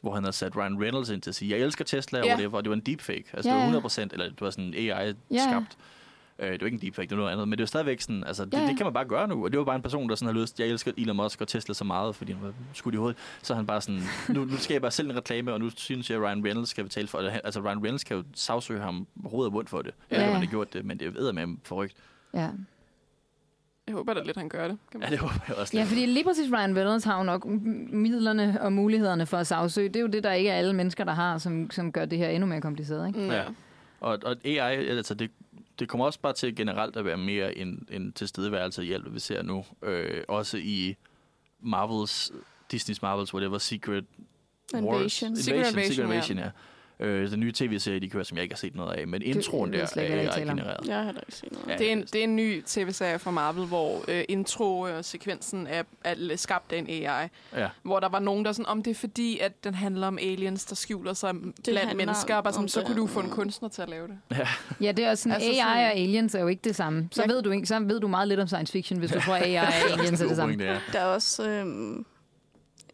hvor 0.00 0.14
han 0.14 0.22
havde 0.22 0.32
sat 0.36 0.56
Ryan 0.56 0.82
Reynolds 0.82 1.10
ind 1.10 1.22
til 1.22 1.30
at 1.30 1.34
sige, 1.34 1.50
jeg 1.56 1.64
elsker 1.64 1.84
Tesla, 1.84 2.18
Ja. 2.26 2.32
og 2.32 2.38
det 2.38 2.52
var, 2.52 2.60
det 2.60 2.70
var 2.70 2.76
en 2.76 2.82
deepfake. 2.82 3.24
Altså 3.32 3.50
Ja, 3.50 3.66
det 3.66 3.74
var 3.74 3.88
100%, 3.88 4.00
eller 4.12 4.24
det 4.28 4.40
var 4.40 4.50
sådan 4.50 4.74
AI-skabt. 4.74 5.76
Ja. 6.40 6.46
Øh, 6.46 6.52
det 6.52 6.60
var 6.60 6.66
ikke 6.66 6.74
en 6.74 6.80
deepfake, 6.80 7.08
det 7.08 7.16
var 7.16 7.22
noget 7.22 7.32
andet, 7.32 7.48
men 7.48 7.58
det 7.58 7.62
var 7.62 7.66
stadigvæk 7.66 8.00
sådan, 8.00 8.24
altså 8.24 8.44
det, 8.44 8.52
ja. 8.54 8.66
det 8.66 8.76
kan 8.76 8.86
man 8.86 8.92
bare 8.92 9.04
gøre 9.04 9.28
nu, 9.28 9.44
og 9.44 9.50
det 9.52 9.58
var 9.58 9.64
bare 9.64 9.76
en 9.76 9.82
person, 9.82 10.08
der 10.08 10.14
sådan 10.14 10.34
har 10.34 10.40
lyst, 10.40 10.60
jeg 10.60 10.68
elsker 10.68 10.92
Elon 10.98 11.16
Musk 11.16 11.40
og 11.40 11.48
Tesla 11.48 11.74
så 11.74 11.84
meget, 11.84 12.16
fordi 12.16 12.32
han 12.32 12.42
var 12.42 12.52
skudt 12.74 12.94
i 12.94 12.98
hovedet, 12.98 13.16
så 13.42 13.54
han 13.54 13.66
bare 13.66 13.80
sådan, 13.80 14.00
nu, 14.28 14.44
nu 14.44 14.56
skal 14.56 14.74
jeg 14.74 14.80
bare 14.82 14.90
selv 14.90 15.10
en 15.10 15.16
reklame, 15.16 15.52
og 15.52 15.60
nu 15.60 15.70
synes 15.76 16.10
jeg, 16.10 16.16
at 16.18 16.22
Ryan 16.24 16.44
Reynolds 16.44 16.68
skal 16.68 16.84
betale 16.84 17.08
for 17.08 17.18
det. 17.18 17.40
Altså 17.44 17.60
Ryan 17.60 17.82
Reynolds 17.84 18.04
kan 18.04 18.16
jo 18.16 18.24
sagsøge 18.34 18.80
ham 18.80 19.06
hoved 19.24 19.46
og 19.46 19.52
bund 19.52 19.66
for 19.66 19.82
det. 19.82 19.94
Ved 20.10 20.18
Ja, 20.18 20.24
ja. 20.24 20.30
han 20.32 20.40
har 20.40 20.46
gjort 20.50 20.72
det, 20.72 20.84
men 20.84 20.98
det 20.98 21.16
er 21.16 21.32
med 21.32 21.56
forrygt. 21.64 21.96
ja. 22.34 22.48
Jeg 23.88 23.96
håber 23.96 24.14
da 24.14 24.22
lidt, 24.22 24.36
han 24.36 24.48
gør 24.48 24.68
det. 24.68 24.78
Kan 24.92 25.00
Ja, 25.00 25.06
man- 25.06 25.10
det 25.12 25.18
håber 25.18 25.34
jeg 25.48 25.56
også 25.56 25.76
ja, 25.76 25.84
fordi 25.84 26.06
lige 26.06 26.24
præcis 26.24 26.52
Ryan 26.52 26.76
Reynolds 26.76 27.04
har 27.04 27.18
jo 27.18 27.24
nok 27.24 27.44
midlerne 27.46 28.58
og 28.60 28.72
mulighederne 28.72 29.26
for 29.26 29.36
at 29.36 29.46
sagsøge. 29.46 29.88
Det 29.88 29.96
er 29.96 30.00
jo 30.00 30.06
det, 30.06 30.24
der 30.24 30.32
ikke 30.32 30.50
er 30.50 30.54
alle 30.56 30.72
mennesker, 30.72 31.04
der 31.04 31.12
har, 31.12 31.38
som, 31.38 31.70
som 31.70 31.92
gør 31.92 32.04
det 32.04 32.18
her 32.18 32.28
endnu 32.28 32.46
mere 32.46 32.60
kompliceret. 32.60 33.06
Ikke? 33.08 33.20
Mm, 33.20 33.30
Ja. 33.30 33.42
Og, 34.00 34.18
og 34.24 34.36
AI, 34.44 34.58
altså 34.88 35.14
det, 35.14 35.30
det 35.78 35.88
kommer 35.88 36.04
også 36.06 36.20
bare 36.20 36.32
til 36.32 36.56
generelt 36.56 36.96
at 36.96 37.04
være 37.04 37.16
mere 37.16 37.58
en, 37.58 37.86
en 37.90 38.12
tilstedeværelse 38.12 38.84
i 38.84 38.92
alt, 38.92 39.02
hvad 39.02 39.12
vi 39.12 39.20
ser 39.20 39.42
nu. 39.42 39.64
Øh, 39.82 40.22
også 40.28 40.56
i 40.56 40.96
Marvels, 41.60 42.32
Disney's 42.74 42.98
Marvels, 43.02 43.34
whatever, 43.34 43.58
Secret 43.58 44.04
Invasion. 44.74 44.94
Wars. 44.94 45.12
Secret 45.12 45.28
Invasion, 45.28 45.56
Invasion, 45.56 45.92
Secret 45.92 45.98
ja. 45.98 46.04
Invasion, 46.14 46.38
ja. 46.38 46.50
Øh, 47.00 47.30
den 47.30 47.40
nye 47.40 47.52
tv-serie, 47.52 48.00
de 48.00 48.08
kører, 48.10 48.24
som 48.24 48.36
jeg 48.36 48.42
ikke 48.42 48.54
har 48.54 48.58
set 48.58 48.74
noget 48.74 48.92
af, 48.96 49.06
men 49.08 49.22
introen 49.22 49.72
ved 49.72 49.78
der 49.78 50.00
er 50.02 50.20
I. 50.20 50.26
AI-genereret. 50.26 50.88
Jeg 50.88 50.96
har 51.02 51.08
ikke 51.10 51.22
set 51.28 51.52
noget. 51.52 51.68
Ja. 51.68 51.76
Det 51.76 51.88
er, 51.88 51.92
en, 51.92 52.00
det 52.02 52.14
er 52.14 52.24
en 52.24 52.36
ny 52.36 52.62
tv-serie 52.66 53.18
fra 53.18 53.30
Marvel, 53.30 53.66
hvor 53.66 54.04
øh, 54.08 54.24
intro-sekvensen 54.28 55.66
er, 55.66 55.82
er 56.04 56.36
skabt 56.36 56.72
af 56.72 56.78
en 56.78 56.86
AI. 56.88 57.28
Ja. 57.56 57.68
Hvor 57.82 58.00
der 58.00 58.08
var 58.08 58.18
nogen, 58.18 58.44
der 58.44 58.52
sådan, 58.52 58.66
om 58.66 58.82
det 58.82 58.90
er 58.90 58.94
fordi, 58.94 59.38
at 59.38 59.64
den 59.64 59.74
handler 59.74 60.06
om 60.06 60.18
aliens, 60.18 60.64
der 60.64 60.74
skjuler 60.74 61.12
sig 61.12 61.34
blandt 61.34 61.78
handler 61.78 61.94
mennesker. 62.06 62.36
Og 62.36 62.44
bare 62.44 62.52
sådan, 62.52 62.68
så 62.68 62.80
det. 62.80 62.86
kunne 62.86 62.96
du 62.96 63.06
få 63.06 63.20
en 63.20 63.30
kunstner 63.30 63.68
til 63.68 63.82
at 63.82 63.88
lave 63.88 64.08
det. 64.08 64.18
Ja, 64.80 64.92
det 64.92 65.04
er 65.04 65.10
også 65.10 65.22
sådan, 65.22 65.34
Altså 65.34 65.48
AI 65.50 65.54
sådan- 65.56 65.68
og 65.76 65.92
aliens 65.94 66.34
er 66.34 66.40
jo 66.40 66.46
ikke 66.46 66.62
det 66.64 66.76
samme. 66.76 67.08
Så, 67.12 67.22
Jeg- 67.22 67.30
ved 67.30 67.42
du 67.42 67.50
ikke, 67.50 67.66
så 67.66 67.80
ved 67.80 68.00
du 68.00 68.08
meget 68.08 68.28
lidt 68.28 68.40
om 68.40 68.46
science 68.46 68.72
fiction, 68.72 68.98
hvis 68.98 69.10
du 69.10 69.20
tror, 69.20 69.34
AI 69.36 69.54
og 69.54 69.66
aliens 69.98 70.20
er 70.20 70.26
det 70.28 70.36
samme. 70.36 70.56
ja. 70.64 70.78
Der 70.92 70.98
er 71.00 71.04
også... 71.04 71.48
Øhm, 71.48 72.06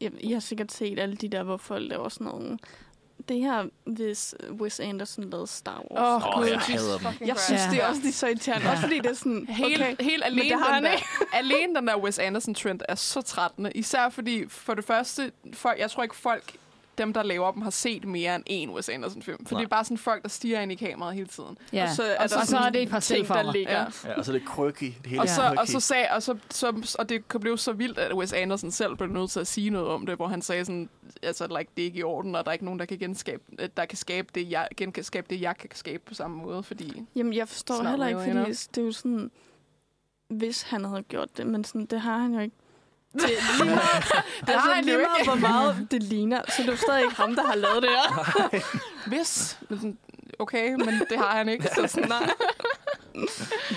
jeg, 0.01 0.11
jeg 0.23 0.31
har 0.35 0.41
sikkert 0.41 0.73
set 0.73 0.99
alle 0.99 1.17
de 1.17 1.29
der, 1.29 1.43
hvor 1.43 1.57
folk 1.57 1.89
laver 1.89 2.09
sådan 2.09 2.27
nogle... 2.27 2.59
Det 3.29 3.41
her, 3.41 3.65
hvis 3.85 4.35
Wes 4.51 4.81
Anderson 4.81 5.31
lavede 5.31 5.47
Star 5.47 5.83
Wars. 5.91 6.23
Åh, 6.25 6.29
Åh, 6.29 6.41
Gud, 6.41 6.47
jeg 6.49 6.59
hader 6.59 6.99
dem. 6.99 7.29
Jeg 7.29 7.39
synes, 7.39 7.63
Ja. 7.67 7.71
det 7.71 7.83
er 7.83 7.87
også 7.87 8.01
lige 8.03 8.13
så 8.13 8.27
irriterende. 8.27 8.71
Også 8.71 8.83
fordi 8.83 8.99
det 8.99 9.07
er 9.07 9.15
sådan, 9.15 9.47
Helt, 9.49 9.83
okay, 9.83 9.97
helt 10.01 10.25
alene, 10.25 10.43
det 10.49 10.59
har 10.59 10.75
den 10.75 10.85
der, 10.85 10.97
alene 11.39 11.75
den 11.75 11.87
der 11.87 11.97
Wes 11.99 12.19
Anderson-trend 12.19 12.81
er 12.89 12.95
så 12.95 13.21
trættende. 13.23 13.73
Især 13.73 14.09
fordi, 14.09 14.49
for 14.49 14.75
det 14.75 14.85
første, 14.85 15.33
folk, 15.53 15.79
jeg 15.79 15.91
tror 15.91 16.03
ikke 16.03 16.17
folk, 16.17 16.53
dem 16.99 17.13
der 17.13 17.23
laver 17.23 17.53
dem, 17.53 17.63
har 17.63 17.71
set 17.71 18.05
mere 18.05 18.35
end 18.49 18.71
én 18.71 18.75
Wes 18.75 18.89
Anderson-film. 18.89 19.47
For 19.47 19.55
Nej. 19.55 19.61
det 19.61 19.67
er 19.67 19.69
bare 19.69 19.85
sådan 19.85 19.99
folk, 19.99 20.23
der 20.23 20.29
stiger 20.29 20.61
ind 20.61 20.73
i 20.73 20.75
kameraet 20.75 21.15
hele 21.15 21.27
tiden. 21.27 21.59
Ja. 21.73 21.83
og 21.83 21.89
så 21.89 22.03
er 22.03 22.17
Og 22.23 22.31
der 22.31 22.41
så- 22.41 22.47
så 22.47 22.57
er 22.59 22.71
det 22.71 22.83
et 22.83 22.89
par 22.89 23.01
ting, 23.01 23.29
der 23.29 23.53
ligger. 23.53 23.73
Ja. 23.73 23.87
ja. 24.05 24.19
Og 24.19 24.25
så 24.25 24.33
er 24.33 24.39
det 24.39 24.49
quirky. 24.57 24.85
Det 24.85 25.07
hele 25.07 25.21
Og, 25.23 25.29
så, 25.29 25.55
og, 25.59 25.69
så 25.69 25.81
sagde, 25.81 26.07
og, 26.11 26.23
så, 26.23 26.37
så, 26.51 26.97
og 26.99 27.09
det 27.09 27.25
blev 27.41 27.59
så 27.59 27.73
vildt, 27.73 27.99
at 27.99 28.15
Wes 28.15 28.33
Anderson 28.33 28.71
selv 28.71 28.97
blev 28.97 29.09
nødt 29.09 29.31
til 29.31 29.41
at 29.41 29.47
sige 29.47 29.71
noget 29.71 29.89
om 29.89 30.07
det, 30.07 30.17
hvor 30.17 30.27
han 30.27 30.43
sagde 30.43 30.65
sådan, 30.65 30.89
altså, 31.23 31.47
like, 31.59 31.71
det 31.77 31.83
er 31.83 31.87
ikke 31.87 31.99
i 31.99 32.03
orden, 32.03 32.35
og 32.35 32.45
der 32.45 32.51
er 32.51 32.53
ikke 32.53 32.65
nogen, 32.65 32.81
der 32.81 32.87
kan 32.87 32.99
genskabe, 32.99 33.43
der 33.77 33.85
kan 33.85 33.99
skabe 33.99 34.29
det, 34.35 34.51
jeg, 34.51 34.69
genskabe 34.77 35.27
det, 35.31 35.41
jeg 35.41 35.57
kan 35.59 35.71
skabe 35.75 36.03
på 36.07 36.15
samme 36.15 36.37
måde, 36.37 36.63
fordi... 36.63 37.03
Jamen, 37.17 37.33
jeg 37.33 37.49
forstår 37.49 37.83
heller 37.89 38.07
ikke, 38.07 38.21
fordi 38.21 38.51
det 38.51 38.79
er 38.79 38.83
jo 38.83 38.93
sådan... 38.93 39.31
Hvis 40.29 40.63
han 40.63 40.85
havde 40.85 41.03
gjort 41.03 41.37
det, 41.37 41.47
men 41.47 41.65
sådan, 41.65 41.87
det 41.87 42.01
har 42.01 42.19
han 42.19 42.35
jo 42.35 42.41
ikke. 42.41 42.57
Det, 43.15 43.23
meget, 43.59 43.81
Det 44.41 44.49
altså, 44.49 44.59
har 44.59 44.75
han 44.75 44.85
lige 44.85 44.97
meget, 44.97 45.25
hvor 45.25 45.49
meget 45.49 45.87
det 45.91 46.03
ligner, 46.03 46.41
så 46.49 46.63
det 46.63 46.69
er 46.69 46.73
jo 46.73 46.77
stadig 46.77 47.03
ikke 47.03 47.15
ham, 47.15 47.35
der 47.35 47.43
har 47.43 47.55
lavet 47.55 47.83
det 47.83 47.91
her. 47.91 48.61
Hvis, 49.11 49.59
okay, 50.39 50.71
men 50.71 50.89
det 51.11 51.19
har 51.19 51.37
han 51.37 51.49
ikke, 51.49 51.69
så 51.77 51.87
sådan, 51.87 52.09
nej. 52.09 52.31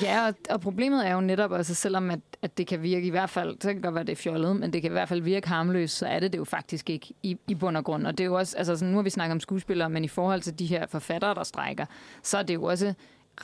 Ja, 0.01 0.27
og, 0.27 0.33
og 0.49 0.61
problemet 0.61 1.07
er 1.07 1.13
jo 1.13 1.21
netop, 1.21 1.53
altså 1.53 1.75
selvom 1.75 2.11
at, 2.11 2.19
at 2.41 2.57
det 2.57 2.67
kan 2.67 2.83
virke 2.83 3.07
i 3.07 3.09
hvert 3.09 3.29
fald, 3.29 3.57
så 3.61 3.67
kan 3.67 3.75
det 3.75 3.83
godt 3.83 3.95
være, 3.95 4.03
det 4.03 4.11
er 4.11 4.15
fjollet, 4.15 4.55
men 4.55 4.73
det 4.73 4.81
kan 4.81 4.91
i 4.91 4.93
hvert 4.93 5.09
fald 5.09 5.21
virke 5.21 5.47
harmløst, 5.47 5.97
så 5.97 6.05
er 6.05 6.19
det 6.19 6.31
det 6.33 6.39
jo 6.39 6.43
faktisk 6.43 6.89
ikke 6.89 7.13
i, 7.23 7.37
i 7.47 7.55
bund 7.55 7.77
og 7.77 7.83
grund. 7.83 8.07
Og 8.07 8.17
det 8.17 8.23
er 8.23 8.25
jo 8.25 8.35
også, 8.37 8.57
altså 8.57 8.75
sådan, 8.75 8.91
nu 8.91 8.97
har 8.97 9.03
vi 9.03 9.09
snakket 9.09 9.31
om 9.31 9.39
skuespillere, 9.39 9.89
men 9.89 10.03
i 10.03 10.07
forhold 10.07 10.41
til 10.41 10.59
de 10.59 10.65
her 10.65 10.85
forfattere, 10.87 11.35
der 11.35 11.43
strækker, 11.43 11.85
så 12.23 12.37
er 12.37 12.43
det 12.43 12.53
jo 12.53 12.63
også 12.63 12.93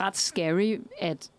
ret 0.00 0.16
scary, 0.16 0.78
at 1.00 1.30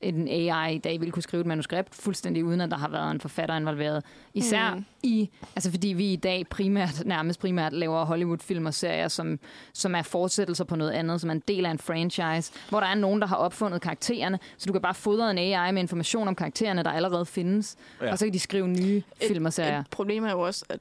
en 0.00 0.28
AI 0.28 0.74
i 0.74 0.78
dag 0.78 1.00
ville 1.00 1.12
kunne 1.12 1.22
skrive 1.22 1.40
et 1.40 1.46
manuskript 1.46 1.94
fuldstændig 1.94 2.44
uden, 2.44 2.60
at 2.60 2.70
der 2.70 2.76
har 2.76 2.88
været 2.88 3.10
en 3.10 3.20
forfatter 3.20 3.56
involveret. 3.56 4.04
Især 4.34 4.74
Mm. 4.74 4.84
i, 5.02 5.30
altså 5.56 5.70
fordi 5.70 5.88
vi 5.88 6.12
i 6.12 6.16
dag 6.16 6.46
primært, 6.48 7.02
nærmest 7.06 7.40
primært 7.40 7.72
laver 7.72 8.04
Hollywood-film 8.04 8.66
og 8.66 8.74
serier, 8.74 9.08
som, 9.08 9.38
som 9.72 9.94
er 9.94 10.02
fortsættelser 10.02 10.64
på 10.64 10.76
noget 10.76 10.90
andet, 10.90 11.20
som 11.20 11.30
er 11.30 11.34
en 11.34 11.42
del 11.48 11.66
af 11.66 11.70
en 11.70 11.78
franchise, 11.78 12.52
hvor 12.68 12.80
der 12.80 12.86
er 12.86 12.94
nogen, 12.94 13.20
der 13.20 13.26
har 13.26 13.36
opfundet 13.36 13.80
karaktererne, 13.82 14.38
så 14.58 14.66
du 14.66 14.72
kan 14.72 14.82
bare 14.82 14.94
fodre 14.94 15.30
en 15.30 15.38
AI 15.38 15.72
med 15.72 15.82
information 15.82 16.28
om 16.28 16.34
karaktererne, 16.34 16.82
der 16.82 16.90
allerede 16.90 17.26
findes, 17.26 17.76
Ja. 18.02 18.12
og 18.12 18.18
så 18.18 18.24
kan 18.26 18.32
de 18.32 18.38
skrive 18.38 18.68
nye 18.68 19.02
film 19.28 19.46
og 19.46 19.52
serier. 19.52 19.80
Et 19.80 19.90
problem 19.90 20.24
er 20.24 20.30
jo 20.30 20.40
også, 20.40 20.64
at 20.68 20.80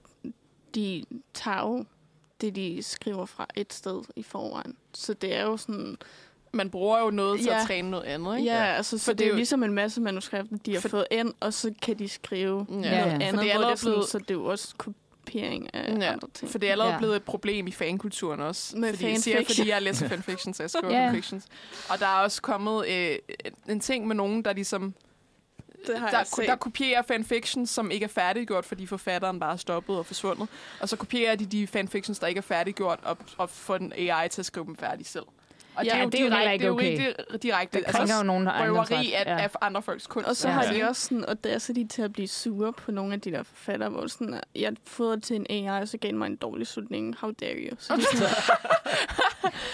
de 0.75 1.03
tager 1.33 1.61
jo 1.61 1.85
det, 2.41 2.55
de 2.55 2.83
skriver 2.83 3.25
fra 3.25 3.47
et 3.55 3.73
sted 3.73 4.01
i 4.15 4.23
forvejen. 4.23 4.75
Så 4.93 5.13
det 5.13 5.35
er 5.35 5.43
jo 5.43 5.57
sådan... 5.57 5.97
Man 6.53 6.69
bruger 6.69 6.99
jo 6.99 7.09
noget 7.09 7.39
til 7.39 7.47
Ja. 7.47 7.59
at 7.61 7.67
træne 7.67 7.89
noget 7.91 8.03
andet, 8.03 8.37
ikke? 8.37 8.49
Ja, 8.51 8.63
altså, 8.65 8.97
så 8.97 9.05
For 9.05 9.11
det, 9.11 9.19
det 9.19 9.25
er 9.25 9.29
jo 9.29 9.35
ligesom 9.35 9.63
en 9.63 9.73
masse 9.73 10.01
manuskripter, 10.01 10.57
de 10.65 10.73
har 10.73 10.81
For- 10.81 10.89
fået 10.89 11.05
ind, 11.11 11.33
og 11.39 11.53
så 11.53 11.73
kan 11.81 11.99
de 11.99 12.09
skrive 12.09 12.65
Ja. 12.69 12.73
noget 12.75 12.85
Ja, 12.85 12.97
ja. 12.97 13.03
For 13.05 13.09
andet, 13.09 13.21
det 13.21 13.27
er 13.27 13.31
hvor 13.33 13.41
det 13.41 13.49
er 13.49 13.53
allerede 13.53 13.77
sådan, 13.77 13.91
blevet- 13.93 14.09
så 14.09 14.17
det 14.19 14.29
er 14.29 14.33
jo 14.33 14.45
også 14.45 14.73
kopiering 14.77 15.73
af 15.75 15.97
Ja, 15.99 16.11
andre 16.11 16.27
ting. 16.33 16.51
For 16.51 16.57
det 16.57 16.67
er 16.67 16.71
allerede 16.71 16.93
Ja. 16.93 16.97
blevet 16.97 17.15
et 17.15 17.23
problem 17.23 17.67
i 17.67 17.71
fankulturen 17.71 18.39
også. 18.39 18.77
Med 18.77 18.93
fordi, 18.93 19.09
jeg 19.09 19.17
siger, 19.17 19.37
fanfiction. 19.37 19.61
fordi 19.63 19.69
jeg 19.69 19.81
læser 19.81 20.07
fanfiction, 20.15 20.53
så 20.53 20.63
jeg 20.63 20.69
skriver 20.69 20.93
Ja. 20.93 21.07
fanfictions. 21.07 21.45
Og 21.89 21.99
der 21.99 22.05
er 22.05 22.19
også 22.23 22.41
kommet 22.41 22.87
øh, 22.87 23.15
en 23.69 23.79
ting 23.79 24.07
med 24.07 24.15
nogen, 24.15 24.41
der 24.45 24.53
ligesom 24.53 24.93
det 25.87 25.97
har 25.99 26.09
der, 26.09 26.17
jeg 26.17 26.27
set. 26.27 26.47
der 26.47 26.55
kopierer 26.55 27.01
fanfictions, 27.01 27.69
som 27.69 27.91
ikke 27.91 28.03
er 28.03 28.07
færdiggjort, 28.07 28.65
fordi 28.65 28.85
forfatteren 28.85 29.39
bare 29.39 29.53
er 29.53 29.57
stoppet 29.57 29.97
og 29.97 30.05
forsvundet. 30.05 30.47
Og 30.81 30.89
så 30.89 30.95
kopierer 30.95 31.35
de 31.35 31.45
de 31.45 31.67
fanfictions, 31.67 32.19
der 32.19 32.27
ikke 32.27 32.37
er 32.37 32.41
færdiggjort, 32.41 32.99
og, 33.03 33.17
og 33.37 33.49
får 33.49 33.77
den 33.77 33.93
AI 33.95 34.29
til 34.29 34.41
at 34.41 34.45
skrive 34.45 34.65
dem 34.65 34.75
færdig 34.75 35.05
selv. 35.05 35.23
Og 35.77 35.85
Ja, 35.85 36.05
det 36.11 36.15
er 36.19 36.23
jo 36.23 36.29
heller 36.33 36.51
ikke 36.51 36.63
det 36.63 36.65
er 36.65 36.67
jo 36.67 36.73
okay. 36.73 37.07
rigtig 37.07 37.43
direkte. 37.43 37.77
Det 37.79 37.87
krænker 37.87 38.17
jo 38.17 38.23
nogen, 38.23 38.49
røveri 38.49 39.13
af, 39.13 39.43
af 39.43 39.49
andre 39.61 39.81
folks 39.81 40.07
kunst. 40.07 40.27
Og 40.29 40.35
så 40.35 40.47
Ja. 40.47 40.53
har 40.53 40.63
Ja. 40.63 40.73
de 40.73 40.83
også 40.89 41.01
sådan, 41.01 41.25
og 41.25 41.43
der 41.43 41.49
er 41.49 41.57
så 41.57 41.73
de 41.73 41.87
til 41.87 42.01
at 42.01 42.13
blive 42.13 42.27
sure 42.27 42.73
på 42.73 42.91
nogle 42.91 43.13
af 43.13 43.21
de 43.21 43.31
der 43.31 43.43
forfattere, 43.43 43.89
hvor 43.89 44.07
sådan, 44.07 44.33
at 44.33 44.43
jeg 44.55 44.73
fodrede 44.85 45.21
til 45.21 45.35
en 45.35 45.45
AI, 45.49 45.81
og 45.81 45.87
så 45.87 45.97
gav 45.97 46.09
den 46.09 46.17
mig 46.17 46.25
en 46.27 46.35
dårlig 46.35 46.67
slutning. 46.67 47.15
How 47.19 47.31
dare 47.31 47.55
you? 47.57 47.75
Så 47.79 47.95
de 47.95 48.01
er 48.01 48.05
sådan, 48.17 48.29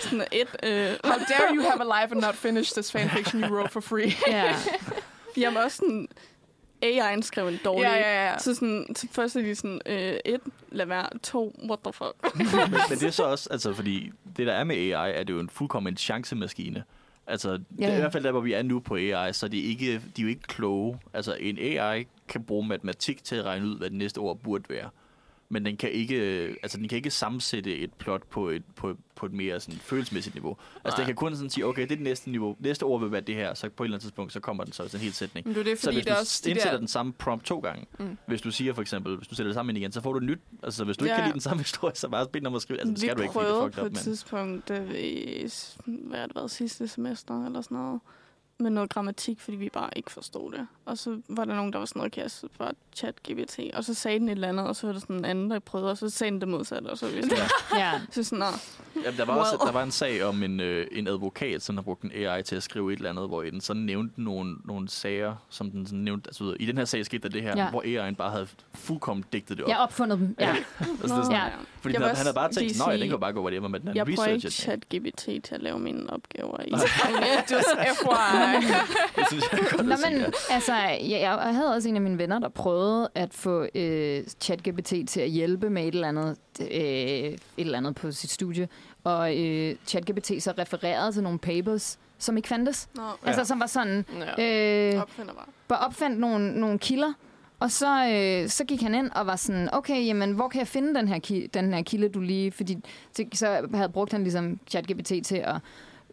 sådan 0.04 0.26
et, 0.32 0.48
øh, 0.64 0.90
How 1.04 1.14
dare 1.14 1.56
you 1.56 1.62
have 1.64 1.82
a 1.94 2.02
life 2.04 2.16
and 2.16 2.22
not 2.22 2.36
finish 2.36 2.74
this 2.74 2.92
fanfiction 2.92 3.42
you 3.44 3.56
wrote 3.56 3.70
for 3.72 3.80
free? 3.82 4.12
Ja. 4.28 4.56
jamen 5.38 5.58
også 5.64 5.78
sådan, 5.78 6.08
AI'en 6.84 7.22
skrev 7.22 7.48
en 7.48 7.60
dårlig. 7.66 7.84
ja, 7.84 7.96
ja, 7.96 8.32
ja. 8.32 8.40
Så 8.40 8.56
sådan, 8.56 8.96
så 8.96 9.08
først 9.12 9.36
er 9.36 9.42
de 9.42 9.56
sådan, 9.56 9.82
øh, 9.86 10.14
et, 10.26 10.42
lad 10.72 10.86
være, 10.86 11.20
to, 11.24 11.56
what 11.68 11.80
the 11.84 11.94
fuck. 11.94 12.36
men, 12.38 12.48
men 12.90 13.00
det 13.00 13.04
er 13.04 13.12
så 13.12 13.24
også, 13.24 13.48
altså 13.52 13.74
fordi 13.74 14.12
det 14.38 14.48
der 14.48 14.54
er 14.54 14.64
med 14.64 14.76
AI, 14.76 15.12
er 15.14 15.24
det 15.24 15.34
jo 15.34 15.40
en 15.40 15.50
fuldkommen 15.50 15.98
chancemaskine. 15.98 16.84
Altså, 17.28 17.50
ja, 17.50 17.56
Ja, 17.80 17.86
ja. 17.86 17.90
ja. 17.92 17.98
i 17.98 18.00
hvert 18.00 18.12
fald 18.12 18.24
der, 18.24 18.32
hvor 18.32 18.42
vi 18.42 18.54
er 18.54 18.64
nu 18.64 18.80
på 18.80 18.96
AI, 18.96 19.34
så 19.34 19.48
de 19.48 19.66
er, 19.66 19.70
ikke, 19.70 19.94
de 19.94 20.00
er 20.18 20.24
jo 20.24 20.28
ikke 20.28 20.42
kloge. 20.42 21.00
Altså, 21.14 21.36
en 21.40 21.58
AI 21.60 22.06
kan 22.28 22.44
bruge 22.44 22.68
matematik 22.68 23.24
til 23.24 23.36
at 23.36 23.46
regne 23.46 23.68
ud, 23.68 23.78
hvad 23.78 23.90
det 23.90 23.98
næste 23.98 24.18
ord 24.18 24.38
burde 24.38 24.64
være. 24.70 24.90
Men 25.50 25.66
den 25.66 25.78
kan 25.78 25.92
ikke, 25.92 26.16
altså, 26.64 26.78
den 26.78 26.88
kan 26.88 26.96
ikke 26.96 27.12
sammensætte 27.12 27.78
et 27.78 27.94
plot 27.94 28.22
på 28.30 28.50
et, 28.50 28.64
på, 28.76 28.98
på 29.16 29.26
et 29.26 29.32
mere 29.34 29.60
sådan, 29.60 29.80
følelsesmæssigt 29.80 30.36
niveau. 30.36 30.58
Altså, 30.84 30.98
den 30.98 31.06
kan 31.06 31.16
kun 31.16 31.36
sådan 31.36 31.50
sige, 31.50 31.66
okay, 31.66 31.82
det 31.82 31.92
er 31.92 31.96
det 31.96 32.04
næste 32.04 32.32
niveau. 32.32 32.56
Næste 32.60 32.84
ord 32.84 33.02
vil 33.02 33.12
være 33.12 33.22
det 33.22 33.36
her, 33.36 33.54
så 33.54 33.70
på 33.70 33.84
et 33.84 33.88
eller 33.88 33.96
andet 33.96 34.02
tidspunkt, 34.02 34.34
så 34.34 34.40
kommer 34.40 34.64
den 34.64 34.74
så 34.74 34.84
sådan 34.88 35.00
en 35.00 35.04
hel 35.04 35.14
sætning. 35.14 35.48
Men 35.48 35.56
det 35.56 35.60
er 35.60 35.64
det, 35.64 35.80
Så 35.80 35.84
fordi 35.84 35.96
hvis 35.96 36.06
det 36.06 36.14
du 36.14 36.20
også 36.20 36.42
de 36.46 36.50
indsætter 36.50 36.72
der... 36.72 36.80
den 36.80 36.88
samme 36.88 37.14
prompt 37.14 37.46
to 37.46 37.60
gange, 37.60 37.86
Mm. 38.00 38.18
hvis 38.28 38.42
du 38.42 38.52
siger 38.52 38.74
for 38.74 38.82
eksempel, 38.82 39.16
hvis 39.18 39.28
du 39.28 39.36
sætter 39.36 39.50
det 39.50 39.56
sammen 39.56 39.76
ind 39.76 39.78
igen, 39.84 39.92
så 39.92 40.02
får 40.02 40.12
du 40.14 40.18
et 40.18 40.24
nyt. 40.24 40.40
Altså, 40.64 40.84
hvis 40.84 40.98
du 40.98 41.06
ikke 41.06 41.14
Ja. 41.14 41.20
kan 41.20 41.26
lide 41.26 41.34
den 41.34 41.42
samme 41.42 41.64
historie, 41.64 41.96
så 41.96 42.10
bare 42.10 42.28
bed 42.28 42.46
om 42.46 42.56
at 42.56 42.62
skrive. 42.62 42.80
Altså, 42.80 42.92
det 42.92 43.00
skal 43.00 43.16
vi 43.16 43.18
du 43.18 43.22
ikke, 43.22 43.34
fordi 43.34 43.46
det 43.46 43.52
er 43.52 43.56
prøvede 43.56 43.72
fucked 43.72 43.82
på 43.82 43.86
up, 43.86 43.88
et 43.88 43.94
men... 43.94 44.02
tidspunkt, 44.04 44.68
da 44.68 44.80
vi, 44.80 45.50
hvad 45.86 46.20
har 46.20 46.28
det 46.28 46.36
været, 46.36 46.52
sidste 46.52 46.88
semester 46.88 47.46
eller 47.46 47.62
sådan 47.62 47.78
noget, 47.78 48.00
med 48.60 48.70
noget 48.72 48.90
grammatik, 48.90 49.40
fordi 49.40 49.58
vi 49.58 49.70
bare 49.70 49.90
ikke 49.96 50.12
forstod 50.12 50.52
det. 50.52 50.68
Og 50.86 50.98
så 50.98 51.18
var 51.30 51.46
der 51.46 51.56
nogen, 51.56 51.74
der 51.74 51.80
var 51.80 51.86
sådan 51.86 52.00
noget, 52.00 52.14
okay, 52.18 52.28
så 52.28 52.48
bare 52.60 52.72
chat 52.96 53.16
GBT, 53.24 53.60
og 53.74 53.84
så 53.84 53.94
sagde 53.94 54.20
den 54.20 54.28
et 54.30 54.32
eller 54.32 54.48
andet, 54.50 54.68
og 54.68 54.76
så 54.76 54.88
var 54.88 54.94
der 54.94 55.00
sådan 55.00 55.16
en 55.16 55.26
anden, 55.26 55.52
der 55.52 55.60
prøvede, 55.60 55.92
og 55.92 55.98
så 55.98 56.10
sagde 56.10 56.32
den 56.32 56.40
det 56.42 56.48
modsatte, 56.50 56.88
og 56.88 56.98
så 56.98 57.06
var 57.06 57.14
vi 57.16 57.22
sådan, 57.22 57.38
Ja. 57.76 57.92
så 58.12 58.24
sådan, 58.24 58.40
"Nå, 58.40 58.46
Jamen, 59.06 59.18
der 59.18 59.26
var 59.26 59.34
også 59.36 59.52
Well. 59.60 59.68
der 59.68 59.72
var 59.74 59.84
en 59.84 59.92
sag 59.92 60.24
om 60.24 60.44
en, 60.44 60.60
øh, 60.60 60.88
en 60.92 61.08
advokat, 61.08 61.62
som 61.62 61.76
har 61.78 61.82
brugt 61.82 62.02
en 62.04 62.12
AI 62.16 62.44
til 62.44 62.56
at 62.56 62.64
skrive 62.64 62.94
et 62.94 62.98
eller 62.98 63.10
andet, 63.10 63.28
hvor 63.28 63.42
den 63.42 63.62
så 63.62 63.74
nævnte 63.74 64.22
nogle, 64.24 64.56
nogle 64.66 64.90
sager, 64.90 65.36
som 65.50 65.72
den 65.72 65.86
sådan 65.86 66.00
nævnte. 66.00 66.28
Altså, 66.28 66.56
i 66.60 66.66
den 66.66 66.78
her 66.78 66.86
sag 66.86 67.06
skete 67.06 67.24
der 67.24 67.30
det 67.30 67.42
her, 67.42 67.58
Ja. 67.58 67.70
hvor 67.70 67.82
AI'en 68.10 68.16
bare 68.16 68.32
havde 68.32 68.48
fuldkommen 68.74 69.26
digtet 69.34 69.58
det 69.58 69.64
op. 69.66 69.70
Jeg 69.70 69.78
opfundet 69.78 70.20
dem. 70.20 70.36
Ja. 70.40 70.50
altså, 70.80 70.96
det 71.02 71.10
sådan, 71.10 71.32
Ja. 71.32 71.44
Fordi 71.82 71.94
Jeg 71.94 72.02
den, 72.02 72.10
vil 72.10 72.16
han 72.16 72.26
havde 72.26 72.34
bare 72.34 72.48
også 72.48 72.60
tænkt, 72.60 72.78
nej, 72.78 72.98
den 72.98 73.10
kan 73.10 73.20
bare 73.20 73.34
gå 73.34 73.42
whatever, 73.42 73.68
men 73.68 73.82
den 73.82 73.96
jeg 73.96 74.06
bruger 74.06 74.26
ikke 74.26 74.50
chat 74.50 74.80
GBT 74.90 75.18
til 75.44 75.56
at 75.56 75.62
lave 75.62 75.80
mine 75.80 76.10
opgaver 76.14 76.58
i. 76.68 76.72
Just 77.54 77.68
FYI. 77.78 78.53
Det 79.16 79.28
synes 79.28 79.44
jeg 79.52 79.60
godt 79.72 79.88
Nå, 79.88 79.96
men 80.10 80.20
ja. 80.20 80.26
altså, 80.50 80.74
jeg, 80.76 81.20
jeg 81.22 81.32
havde 81.54 81.74
også 81.76 81.90
en 81.90 81.96
af 81.96 82.02
mine 82.02 82.18
venner, 82.18 82.40
der 82.40 82.50
prøvede 82.50 83.10
at 83.16 83.34
få 83.34 83.68
øh, 83.76 84.24
ChatGPT 84.42 84.94
til 85.08 85.20
at 85.22 85.30
hjælpe 85.30 85.70
med 85.70 85.88
et 85.88 85.94
eller 85.94 86.08
andet, 86.08 86.38
øh, 86.62 86.68
et 86.68 87.40
eller 87.58 87.78
andet 87.78 87.96
på 87.96 88.12
sit 88.12 88.32
studie. 88.32 88.68
Og 89.04 89.38
øh, 89.40 89.76
ChatGPT 89.88 90.32
så 90.44 90.54
refererede 90.58 91.12
til 91.12 91.24
nogle 91.24 91.40
papers, 91.40 92.00
som 92.18 92.38
ikke 92.38 92.50
fandtes. 92.50 92.90
Nå, 92.96 93.02
Ja. 93.02 93.28
Altså, 93.28 93.46
som 93.46 93.60
var 93.60 93.66
sådan, 93.66 94.06
Ja. 94.38 94.94
øh, 94.96 95.02
opfinder 95.02 95.34
bare. 95.34 95.46
bare 95.68 95.80
opfandt 95.80 96.20
nogle, 96.20 96.52
nogle 96.60 96.80
kilder, 96.80 97.14
og 97.60 97.72
så, 97.72 98.08
øh, 98.14 98.50
så 98.50 98.64
gik 98.66 98.82
han 98.82 98.96
ind 98.96 99.10
og 99.12 99.28
var 99.28 99.36
sådan, 99.36 99.70
okay, 99.74 100.06
jamen, 100.06 100.32
hvor 100.32 100.48
kan 100.48 100.60
jeg 100.60 100.68
finde 100.68 100.96
den 100.96 101.08
her, 101.08 101.20
ki- 101.28 101.48
den 101.54 101.74
her 101.74 101.82
kilde, 101.84 102.10
du 102.10 102.20
lige... 102.20 102.52
Fordi 102.52 102.78
så, 103.14 103.24
så 103.34 103.68
havde 103.74 103.90
brugt 103.90 104.12
han 104.12 104.24
ligesom 104.24 104.60
ChatGPT 104.68 105.12
til 105.26 105.36
at 105.36 105.56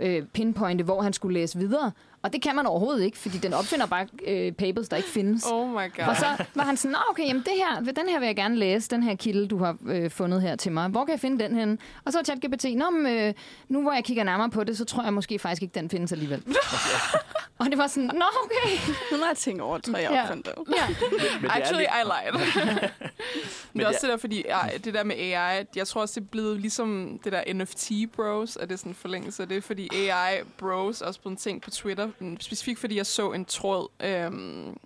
øh, 0.00 0.22
pinpointe, 0.26 0.84
hvor 0.84 1.02
han 1.02 1.12
skulle 1.12 1.40
læse 1.40 1.58
videre. 1.58 1.92
Og 2.22 2.32
det 2.32 2.42
kan 2.42 2.56
man 2.56 2.66
overhovedet 2.66 3.04
ikke, 3.04 3.18
fordi 3.18 3.38
den 3.38 3.52
opfinder 3.54 3.86
bare 3.86 4.06
øh, 4.26 4.52
papers, 4.52 4.88
der 4.88 4.96
ikke 4.96 5.08
findes. 5.08 5.44
Oh 5.46 5.68
my 5.68 5.74
god. 5.96 6.04
Og 6.08 6.16
så 6.16 6.44
var 6.54 6.62
han 6.64 6.76
sådan, 6.76 6.96
okay, 7.10 7.22
jamen 7.26 7.42
det 7.42 7.52
her, 7.56 7.80
den 7.92 8.08
her 8.08 8.18
vil 8.18 8.26
jeg 8.26 8.36
gerne 8.36 8.56
læse, 8.56 8.88
den 8.90 9.02
her 9.02 9.14
kilde, 9.14 9.48
du 9.48 9.58
har 9.58 9.76
øh, 9.86 10.10
fundet 10.10 10.42
her 10.42 10.56
til 10.56 10.72
mig. 10.72 10.88
Hvor 10.88 11.04
kan 11.04 11.12
jeg 11.12 11.20
finde 11.20 11.44
den 11.44 11.54
henne? 11.56 11.78
Og 12.04 12.12
så 12.12 12.18
var 12.18 12.24
ChatGPT, 12.24 12.64
Nå, 12.76 12.90
men, 12.90 13.06
øh, 13.18 13.34
nu 13.68 13.82
hvor 13.82 13.92
jeg 13.92 14.04
kigger 14.04 14.24
nærmere 14.24 14.50
på 14.50 14.64
det, 14.64 14.78
så 14.78 14.84
tror 14.84 15.02
jeg 15.02 15.14
måske 15.14 15.38
faktisk 15.38 15.62
ikke, 15.62 15.74
den 15.74 15.90
findes 15.90 16.12
alligevel. 16.12 16.42
og 17.58 17.66
det 17.66 17.78
var 17.78 17.86
sådan, 17.86 18.10
Nå, 18.14 18.24
okay. 18.44 18.92
Nu 19.12 19.18
har 19.18 19.26
jeg 19.26 19.36
tænkt 19.36 19.62
over, 19.62 19.78
tror 19.78 19.96
jeg 19.98 20.10
Ja. 20.10 20.22
opfandt 20.22 20.46
det. 20.46 20.54
Ja. 20.76 20.94
Er 21.48 21.50
Actually, 21.50 21.84
I 21.84 22.04
lied. 22.04 22.40
Men 23.72 23.80
det 23.80 23.84
er 23.84 23.88
også 23.88 23.98
det 23.98 24.02
det 24.02 24.10
der, 24.10 24.16
fordi 24.16 24.44
ja, 24.48 24.58
det 24.84 24.94
der 24.94 25.04
med 25.04 25.16
AI, 25.16 25.64
jeg 25.76 25.86
tror 25.86 26.00
også, 26.00 26.20
det 26.20 26.26
er 26.26 26.30
blevet 26.30 26.60
ligesom 26.60 27.20
det 27.24 27.32
der 27.32 27.42
NFT-bros, 27.54 28.56
er 28.60 28.66
det 28.66 28.78
sådan 28.78 28.90
en 28.90 28.94
forlængelse 28.94 29.42
af 29.42 29.48
det, 29.48 29.64
fordi 29.64 29.88
AI-bros 30.10 31.00
er 31.00 31.06
også 31.06 31.20
blevet 31.20 31.32
en 31.32 31.36
ting 31.36 31.62
på 31.62 31.70
Twitter, 31.70 32.08
specifikt 32.40 32.78
fordi 32.78 32.96
jeg 32.96 33.06
så 33.06 33.32
en 33.32 33.44
tråd 33.44 33.88
øhm, 34.00 34.76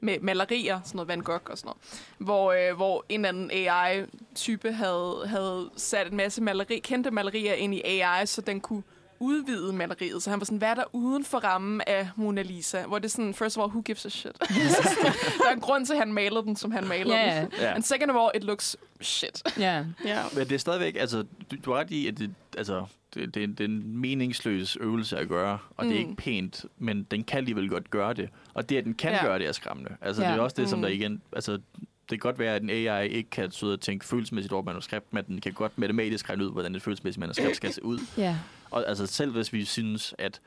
med 0.00 0.20
malerier, 0.20 0.80
sådan 0.84 0.96
noget 0.96 1.08
Van 1.08 1.20
Gogh 1.20 1.50
og 1.50 1.58
sådan 1.58 1.68
noget, 1.68 1.78
hvor, 2.18 2.52
øh, 2.52 2.76
hvor 2.76 3.04
en 3.08 3.24
eller 3.24 3.28
anden 3.28 3.50
AI-type 3.50 4.72
havde, 4.72 5.22
havde 5.26 5.70
sat 5.76 6.10
en 6.10 6.16
masse 6.16 6.42
maleri, 6.42 6.78
kendte 6.78 7.10
malerier 7.10 7.54
ind 7.54 7.74
i 7.74 7.82
AI, 7.84 8.26
så 8.26 8.40
den 8.40 8.60
kunne 8.60 8.82
udvide 9.18 9.72
maleriet. 9.72 10.22
Så 10.22 10.30
han 10.30 10.40
var 10.40 10.44
sådan, 10.44 10.58
hvad 10.58 10.68
er 10.68 10.74
der 10.74 10.84
uden 10.92 11.24
for 11.24 11.38
rammen 11.38 11.80
af 11.86 12.08
Mona 12.16 12.42
Lisa? 12.42 12.82
Hvor 12.86 12.98
det 12.98 13.04
er 13.04 13.10
sådan, 13.10 13.34
first 13.34 13.58
of 13.58 13.62
all, 13.62 13.70
who 13.70 13.80
gives 13.82 14.06
a 14.06 14.08
shit? 14.08 14.38
der 15.38 15.48
er 15.48 15.52
en 15.52 15.60
grund 15.60 15.86
til, 15.86 15.92
at 15.92 15.98
han 15.98 16.12
malede 16.12 16.42
den, 16.42 16.56
som 16.56 16.70
han 16.70 16.88
malede 16.88 17.16
Ja, 17.16 17.40
den. 17.40 17.52
Ja. 17.60 17.74
And 17.74 17.82
second 17.82 18.10
of 18.10 18.16
all, 18.16 18.30
it 18.34 18.44
looks 18.44 18.76
shit. 19.00 19.42
Ja. 19.58 19.84
Ja. 20.04 20.22
Men 20.32 20.48
det 20.48 20.52
er 20.52 20.58
stadigvæk, 20.58 20.96
altså, 20.96 21.24
du, 21.50 21.56
du 21.64 21.72
har 21.72 21.78
ret 21.80 21.90
i, 21.90 22.08
at 22.08 22.18
det, 22.18 22.34
altså, 22.58 22.86
det, 23.14 23.34
det, 23.34 23.42
er- 23.42 23.46
det 23.46 23.60
er 23.60 23.64
en 23.64 23.96
meningsløs 23.98 24.76
øvelse 24.80 25.18
at 25.18 25.28
gøre, 25.28 25.58
og 25.76 25.84
mm. 25.84 25.90
det 25.90 26.00
er 26.00 26.04
Mm. 26.04 26.10
ikke 26.10 26.22
pænt, 26.22 26.64
men 26.78 27.02
den 27.10 27.24
kan 27.24 27.38
alligevel 27.38 27.68
godt 27.68 27.90
gøre 27.90 28.14
det. 28.14 28.28
Og 28.54 28.68
det, 28.68 28.76
at 28.76 28.84
den 28.84 28.94
kan 28.94 29.12
Ja. 29.12 29.24
gøre 29.24 29.38
det, 29.38 29.46
er 29.48 29.52
skræmmende. 29.52 29.96
Altså, 30.00 30.22
Ja. 30.22 30.28
det 30.30 30.36
er 30.36 30.40
også 30.40 30.56
det, 30.58 30.68
som 30.68 30.78
Mm. 30.78 30.82
der 30.82 30.88
igen, 30.88 31.22
altså, 31.32 31.52
det 31.52 31.62
kan 32.10 32.18
godt 32.18 32.38
være, 32.38 32.54
at 32.56 32.62
en 32.62 32.70
AI 32.70 33.08
ikke 33.08 33.30
kan 33.30 33.50
sidde 33.50 33.72
og 33.72 33.80
tænke 33.80 34.04
følelsesmæssigt 34.04 34.52
over 34.52 34.62
manuskript, 34.62 35.12
men 35.12 35.24
den 35.26 35.40
kan 35.40 35.52
godt 35.52 35.78
matematisk 35.78 36.28
regne 36.28 36.46
ud, 36.46 36.52
hvordan 36.52 36.74
et 36.74 36.82
følelsesmæssigt 36.82 37.20
manuskript 37.20 37.56
skal 37.56 37.72
se 37.78 37.84
ud. 37.84 37.98
Ja. 38.18 38.36
Og 38.70 38.88
altså, 38.88 39.06
selv 39.06 39.32
hvis 39.32 39.52
vi 39.52 39.64
synes, 39.64 40.14
at 40.18 40.40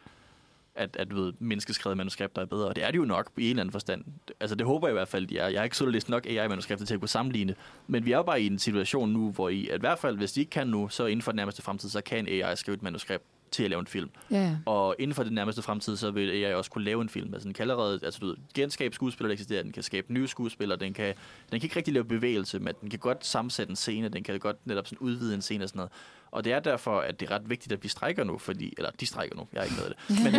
at, 0.77 0.97
at 0.99 1.15
ved, 1.15 1.33
menneskeskrevede 1.39 1.97
manuskripter 1.97 2.41
er 2.41 2.45
bedre. 2.45 2.67
Og 2.67 2.75
det 2.75 2.83
er 2.83 2.91
det 2.91 2.97
jo 2.97 3.05
nok 3.05 3.31
i 3.37 3.43
en 3.43 3.49
eller 3.49 3.61
anden 3.61 3.71
forstand. 3.71 4.03
Altså 4.39 4.55
det 4.55 4.67
håber 4.67 4.87
jeg 4.87 4.93
i 4.93 4.97
hvert 4.97 5.07
fald, 5.07 5.27
de 5.27 5.37
er. 5.37 5.47
Jeg 5.47 5.59
har 5.59 5.63
ikke 5.63 5.77
så 5.77 5.85
læst 5.85 6.09
nok 6.09 6.25
AI-manuskripter 6.25 6.85
til 6.85 6.93
at 6.93 6.99
kunne 6.99 7.09
sammenligne. 7.09 7.55
Men 7.87 8.05
vi 8.05 8.11
er 8.11 8.17
jo 8.17 8.23
bare 8.23 8.41
i 8.41 8.47
en 8.47 8.59
situation 8.59 9.09
nu, 9.09 9.31
hvor 9.31 9.49
I, 9.49 9.67
at 9.67 9.75
i 9.75 9.79
hvert 9.79 9.99
fald, 9.99 10.17
hvis 10.17 10.31
de 10.31 10.39
ikke 10.39 10.49
kan 10.49 10.67
nu, 10.67 10.89
så 10.89 11.05
inden 11.05 11.21
for 11.21 11.31
den 11.31 11.35
nærmeste 11.35 11.61
fremtid, 11.61 11.89
så 11.89 12.01
kan 12.01 12.27
AI 12.27 12.55
skrive 12.55 12.75
et 12.75 12.83
manuskript 12.83 13.23
til 13.51 13.63
at 13.63 13.69
lave 13.69 13.79
en 13.79 13.87
film. 13.87 14.09
Ja. 14.31 14.57
Og 14.65 14.95
inden 14.99 15.15
for 15.15 15.23
den 15.23 15.33
nærmeste 15.33 15.61
fremtid, 15.61 15.97
så 15.97 16.11
vil 16.11 16.29
AI 16.29 16.53
også 16.53 16.71
kunne 16.71 16.83
lave 16.83 17.01
en 17.01 17.09
film. 17.09 17.33
Altså 17.33 17.45
den 17.45 17.53
kan 17.53 17.61
allerede, 17.61 17.99
altså 18.03 18.19
du 18.19 18.25
ved, 18.25 18.35
genskabe 18.53 18.95
skuespillere, 18.95 19.29
der 19.29 19.33
eksisterer, 19.33 19.63
den 19.63 19.71
kan 19.71 19.83
skabe 19.83 20.13
nye 20.13 20.27
skuespillere, 20.27 20.79
den 20.79 20.93
kan, 20.93 21.05
den 21.51 21.59
kan 21.59 21.63
ikke 21.63 21.75
rigtig 21.75 21.93
lave 21.93 22.05
bevægelse, 22.05 22.59
men 22.59 22.73
den 22.81 22.89
kan 22.89 22.99
godt 22.99 23.25
sammensætte 23.25 23.69
en 23.69 23.75
scene, 23.75 24.09
den 24.09 24.23
kan 24.23 24.39
godt 24.39 24.67
netop 24.67 24.87
sådan 24.87 24.97
udvide 24.99 25.35
en 25.35 25.41
scene 25.41 25.63
og 25.63 25.69
sådan 25.69 25.77
noget. 25.77 25.91
Og 26.37 26.43
det 26.43 26.53
er 26.53 26.59
derfor, 26.59 26.99
at 26.99 27.19
det 27.19 27.29
er 27.29 27.35
ret 27.35 27.49
vigtigt, 27.49 27.73
at 27.73 27.83
vi 27.83 27.87
strækker 27.87 28.23
nu, 28.23 28.37
fordi, 28.37 28.73
eller 28.77 28.91
de 28.99 29.05
strækker 29.05 29.35
nu, 29.35 29.47
jeg 29.53 29.59
har 29.59 29.65
ikke 29.65 29.75
noget 29.75 29.89
af 29.89 29.95
det, 30.07 30.23
men 30.23 30.33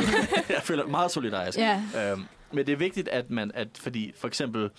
jeg 0.49 0.63
føler 0.63 0.87
meget 0.87 1.11
solidarisk. 1.11 1.59
Ja. 1.59 1.83
Øhm, 1.97 2.25
men 2.53 2.67
det 2.67 2.73
er 2.73 2.77
vigtigt, 2.77 3.09
at 3.09 3.31
man, 3.31 3.51
at, 3.55 3.69
fordi 3.81 4.13
for 4.17 4.29
eksempel, 4.29 4.71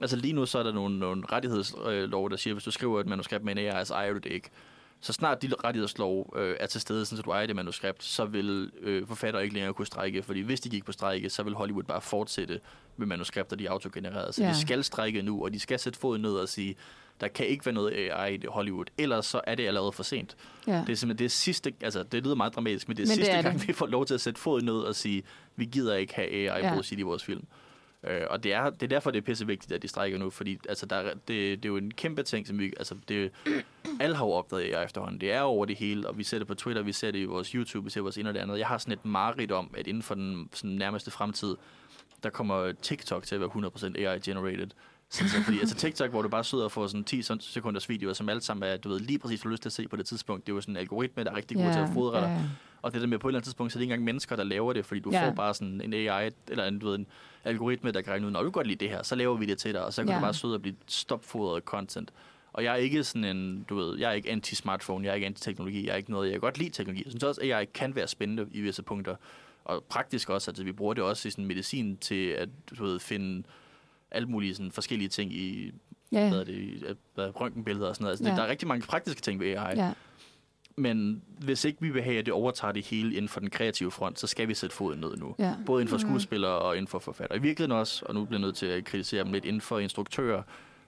altså 0.00 0.16
lige 0.16 0.32
nu 0.32 0.46
så 0.46 0.58
er 0.58 0.62
der 0.62 0.72
nogle, 0.72 0.98
nogle 0.98 1.22
rettighedslov, 1.32 2.30
der 2.30 2.36
siger, 2.36 2.52
at 2.52 2.56
hvis 2.56 2.64
du 2.64 2.70
skriver 2.70 3.00
et 3.00 3.06
manuskript 3.06 3.44
med 3.44 3.52
en 3.52 3.58
AI, 3.58 3.84
så 3.84 3.94
ejer 3.94 4.12
du 4.12 4.18
det 4.18 4.32
ikke. 4.32 4.50
Så 5.00 5.12
snart 5.12 5.42
de 5.42 5.50
rettighedslov 5.64 6.34
øh, 6.36 6.56
er 6.60 6.66
til 6.66 6.80
stede, 6.80 7.06
så 7.06 7.22
du 7.22 7.30
ejer 7.30 7.46
det 7.46 7.56
manuskript, 7.56 8.04
så 8.04 8.24
vil 8.24 8.70
øh, 8.80 9.06
forfatter 9.06 9.40
ikke 9.40 9.54
længere 9.54 9.74
kunne 9.74 9.86
strække, 9.86 10.22
fordi 10.22 10.40
hvis 10.40 10.60
de 10.60 10.68
gik 10.68 10.84
på 10.84 10.92
strække, 10.92 11.30
så 11.30 11.42
vil 11.42 11.54
Hollywood 11.54 11.84
bare 11.84 12.00
fortsætte 12.00 12.60
med 12.96 13.06
manuskripter, 13.06 13.56
de 13.56 13.66
er 13.66 13.70
autogenererede. 13.70 14.32
Så 14.32 14.42
ja. 14.42 14.48
de 14.48 14.60
skal 14.60 14.84
strække 14.84 15.22
nu, 15.22 15.44
og 15.44 15.52
de 15.52 15.60
skal 15.60 15.78
sætte 15.78 15.98
foden 15.98 16.22
ned 16.22 16.32
og 16.32 16.48
sige, 16.48 16.76
der 17.20 17.28
kan 17.28 17.46
ikke 17.46 17.66
være 17.66 17.74
noget 17.74 18.10
AI 18.10 18.34
i 18.34 18.46
Hollywood, 18.48 18.84
ellers 18.98 19.26
så 19.26 19.40
er 19.46 19.54
det 19.54 19.66
allerede 19.66 19.92
for 19.92 20.02
sent. 20.02 20.36
ja. 20.66 20.72
Det 20.72 20.78
er 20.92 20.96
simpelthen 20.96 21.18
det 21.18 21.24
er 21.24 21.28
sidste, 21.28 21.72
altså 21.80 22.02
det 22.02 22.24
lyder 22.24 22.34
meget 22.34 22.54
dramatisk, 22.54 22.88
men 22.88 22.96
det 22.96 23.02
er 23.02 23.06
Men 23.06 23.08
det 23.08 23.14
sidste 23.16 23.32
er 23.32 23.42
gang, 23.42 23.58
det. 23.58 23.68
vi 23.68 23.72
får 23.72 23.86
lov 23.86 24.06
til 24.06 24.14
at 24.14 24.20
sætte 24.20 24.40
foden 24.40 24.64
ned 24.64 24.78
og 24.78 24.94
sige, 24.94 25.22
vi 25.56 25.64
gider 25.64 25.94
ikke 25.96 26.14
have 26.14 26.28
AI 26.28 26.44
Ja. 26.44 26.74
ja. 26.74 26.80
i 26.98 27.02
vores 27.02 27.24
film. 27.24 27.44
Øh, 28.06 28.20
og 28.30 28.44
det 28.44 28.52
er, 28.52 28.70
det 28.70 28.82
er 28.82 28.86
derfor, 28.86 29.10
det 29.10 29.18
er 29.18 29.22
pisse 29.22 29.46
vigtigt, 29.46 29.72
at 29.72 29.82
de 29.82 29.88
strækker 29.88 30.18
nu, 30.18 30.30
fordi 30.30 30.58
altså, 30.68 30.86
der 30.86 30.96
er, 30.96 31.14
det, 31.14 31.18
det 31.28 31.64
er 31.64 31.68
jo 31.68 31.76
en 31.76 31.90
kæmpe 31.94 32.22
ting, 32.22 32.46
som 32.46 32.58
vi, 32.58 32.72
altså, 32.76 32.94
det, 33.08 33.30
alle 34.00 34.16
har 34.16 34.24
jo 34.24 34.30
opdaget 34.30 34.74
AI 34.74 34.84
efterhånden. 34.84 35.20
Det 35.20 35.32
er 35.32 35.40
over 35.40 35.64
det 35.66 35.76
hele, 35.76 36.08
og 36.08 36.18
vi 36.18 36.24
ser 36.24 36.38
det 36.38 36.46
på 36.46 36.54
Twitter, 36.54 36.82
vi 36.82 36.92
ser 36.92 37.10
det 37.10 37.18
i 37.18 37.24
vores 37.24 37.48
YouTube, 37.48 37.84
vi 37.84 37.90
ser 37.90 38.00
vores 38.00 38.18
ene 38.18 38.28
og 38.28 38.34
det 38.34 38.40
andet. 38.40 38.58
Jeg 38.58 38.66
har 38.66 38.78
sådan 38.78 38.92
et 38.92 39.04
mareridt 39.04 39.52
om, 39.52 39.74
at 39.78 39.86
inden 39.86 40.02
for 40.02 40.14
den 40.14 40.48
sådan, 40.52 40.70
nærmeste 40.76 41.10
fremtid, 41.10 41.56
der 42.22 42.30
kommer 42.30 42.72
TikTok 42.82 43.22
til 43.24 43.34
at 43.34 43.40
være 43.40 43.50
100% 43.96 43.98
AI-generated. 44.06 44.68
Så, 45.10 45.28
så, 45.28 45.42
fordi 45.42 45.60
altså 45.60 45.74
TikTok, 45.74 46.10
hvor 46.10 46.22
du 46.22 46.28
bare 46.28 46.44
sidder 46.44 46.64
og 46.64 46.72
får 46.72 46.86
sådan 46.86 47.04
10 47.04 47.22
sekunders 47.40 47.88
videoer, 47.88 48.12
som 48.12 48.28
alle 48.28 48.42
sammen 48.42 48.70
er, 48.70 48.76
du 48.76 48.88
ved, 48.88 49.00
lige 49.00 49.18
præcis, 49.18 49.40
du 49.40 49.48
har 49.48 49.52
lyst 49.52 49.62
til 49.62 49.68
at 49.68 49.72
se 49.72 49.88
på 49.88 49.96
det 49.96 50.06
tidspunkt. 50.06 50.46
Det 50.46 50.52
er 50.52 50.56
jo 50.56 50.60
sådan 50.60 50.72
en 50.72 50.80
algoritme, 50.80 51.24
der 51.24 51.30
er 51.30 51.36
rigtig 51.36 51.56
god 51.56 51.72
til 51.72 51.80
at 51.80 51.90
fodre 51.94 52.20
dig. 52.20 52.28
ja. 52.28 52.48
Og 52.82 52.92
det 52.92 53.00
der 53.00 53.06
med 53.06 53.18
på 53.18 53.28
et 53.28 53.30
eller 53.30 53.38
andet 53.38 53.44
tidspunkt, 53.44 53.72
så 53.72 53.76
er 53.76 53.78
det 53.78 53.82
ikke 53.82 53.92
engang 53.92 54.04
mennesker, 54.04 54.36
der 54.36 54.44
laver 54.44 54.72
det, 54.72 54.86
fordi 54.86 55.00
du 55.00 55.10
ja. 55.10 55.28
får 55.28 55.34
bare 55.34 55.54
sådan 55.54 55.80
en 55.80 55.92
AI, 55.94 56.30
eller 56.48 56.64
en, 56.64 56.78
du 56.78 56.86
ved, 56.86 56.94
en 56.94 57.06
algoritme, 57.44 57.90
der 57.90 58.00
kan 58.00 58.12
regne 58.12 58.26
ud, 58.26 58.30
når 58.30 58.42
du 58.42 58.50
godt 58.50 58.66
lide 58.66 58.78
det 58.84 58.88
her, 58.88 59.02
så 59.02 59.14
laver 59.14 59.36
vi 59.36 59.46
det 59.46 59.58
til 59.58 59.74
dig, 59.74 59.84
og 59.84 59.92
så 59.92 60.02
kan 60.02 60.08
ja. 60.08 60.16
du 60.16 60.20
bare 60.20 60.34
sidde 60.34 60.54
og 60.54 60.62
blive 60.62 60.76
stopfodret 60.86 61.62
content. 61.64 62.12
Og 62.52 62.64
jeg 62.64 62.72
er 62.72 62.76
ikke 62.76 63.04
sådan 63.04 63.36
en, 63.36 63.66
du 63.68 63.76
ved, 63.76 63.98
jeg 63.98 64.10
er 64.10 64.12
ikke 64.12 64.30
anti-smartphone, 64.30 65.04
jeg 65.04 65.10
er 65.10 65.14
ikke 65.14 65.26
anti-teknologi, 65.26 65.86
jeg 65.86 65.92
er 65.92 65.96
ikke 65.96 66.10
noget, 66.10 66.26
jeg 66.26 66.32
kan 66.32 66.40
godt 66.40 66.58
lide 66.58 66.70
teknologi. 66.70 67.02
Jeg 67.04 67.10
synes 67.12 67.24
også, 67.24 67.40
at 67.40 67.52
AI 67.52 67.64
kan 67.64 67.94
være 67.94 68.08
spændende 68.08 68.46
i 68.52 68.60
visse 68.60 68.82
punkter, 68.82 69.16
og 69.64 69.84
praktisk 69.88 70.30
også, 70.30 70.50
altså 70.50 70.64
vi 70.64 70.72
bruger 70.72 70.94
det 70.94 71.04
også 71.04 71.28
i 71.28 71.30
sådan 71.30 71.46
medicin 71.46 71.96
til 71.96 72.28
at, 72.28 72.48
du 72.78 72.84
ved, 72.84 73.00
finde 73.00 73.42
alle 74.10 74.28
mulige 74.28 74.54
sådan 74.54 74.72
forskellige 74.72 75.08
ting 75.08 75.32
i, 75.32 75.72
Ja. 76.12 76.28
hvad 76.28 76.40
er 76.40 76.44
det, 76.44 76.54
i, 76.54 76.84
hvad, 77.14 77.40
røntgenbilleder 77.40 77.88
og 77.88 77.94
sådan 77.96 78.02
noget. 78.04 78.12
Altså, 78.12 78.24
Ja. 78.24 78.30
det, 78.30 78.38
der 78.38 78.44
er 78.44 78.48
rigtig 78.48 78.68
mange 78.68 78.86
praktiske 78.86 79.20
ting 79.20 79.40
ved 79.40 79.46
AI. 79.56 79.76
ja. 79.76 79.92
Men 80.76 81.22
hvis 81.38 81.64
ikke 81.64 81.78
vi 81.80 81.90
vil 81.90 82.02
have, 82.02 82.18
at 82.18 82.26
det 82.26 82.34
overtager 82.34 82.72
det 82.72 82.86
hele 82.86 83.14
inden 83.14 83.28
for 83.28 83.40
den 83.40 83.50
kreative 83.50 83.90
front, 83.90 84.18
så 84.20 84.26
skal 84.26 84.48
vi 84.48 84.54
sætte 84.54 84.76
foden 84.76 85.00
ned 85.00 85.16
nu. 85.16 85.34
Ja. 85.38 85.54
Både 85.66 85.82
inden 85.82 85.90
for 85.90 85.98
skuespillere 85.98 86.58
og 86.58 86.76
inden 86.76 86.86
for 86.88 86.98
forfatter. 86.98 87.36
I 87.36 87.38
virkeligheden 87.38 87.78
også, 87.80 88.04
og 88.08 88.14
nu 88.14 88.24
bliver 88.24 88.38
jeg 88.40 88.46
nødt 88.46 88.56
til 88.56 88.66
at 88.66 88.84
kritisere 88.84 89.24
dem 89.24 89.32
lidt, 89.32 89.44
inden 89.44 89.60
for 89.60 89.78
instruktører, 89.78 90.42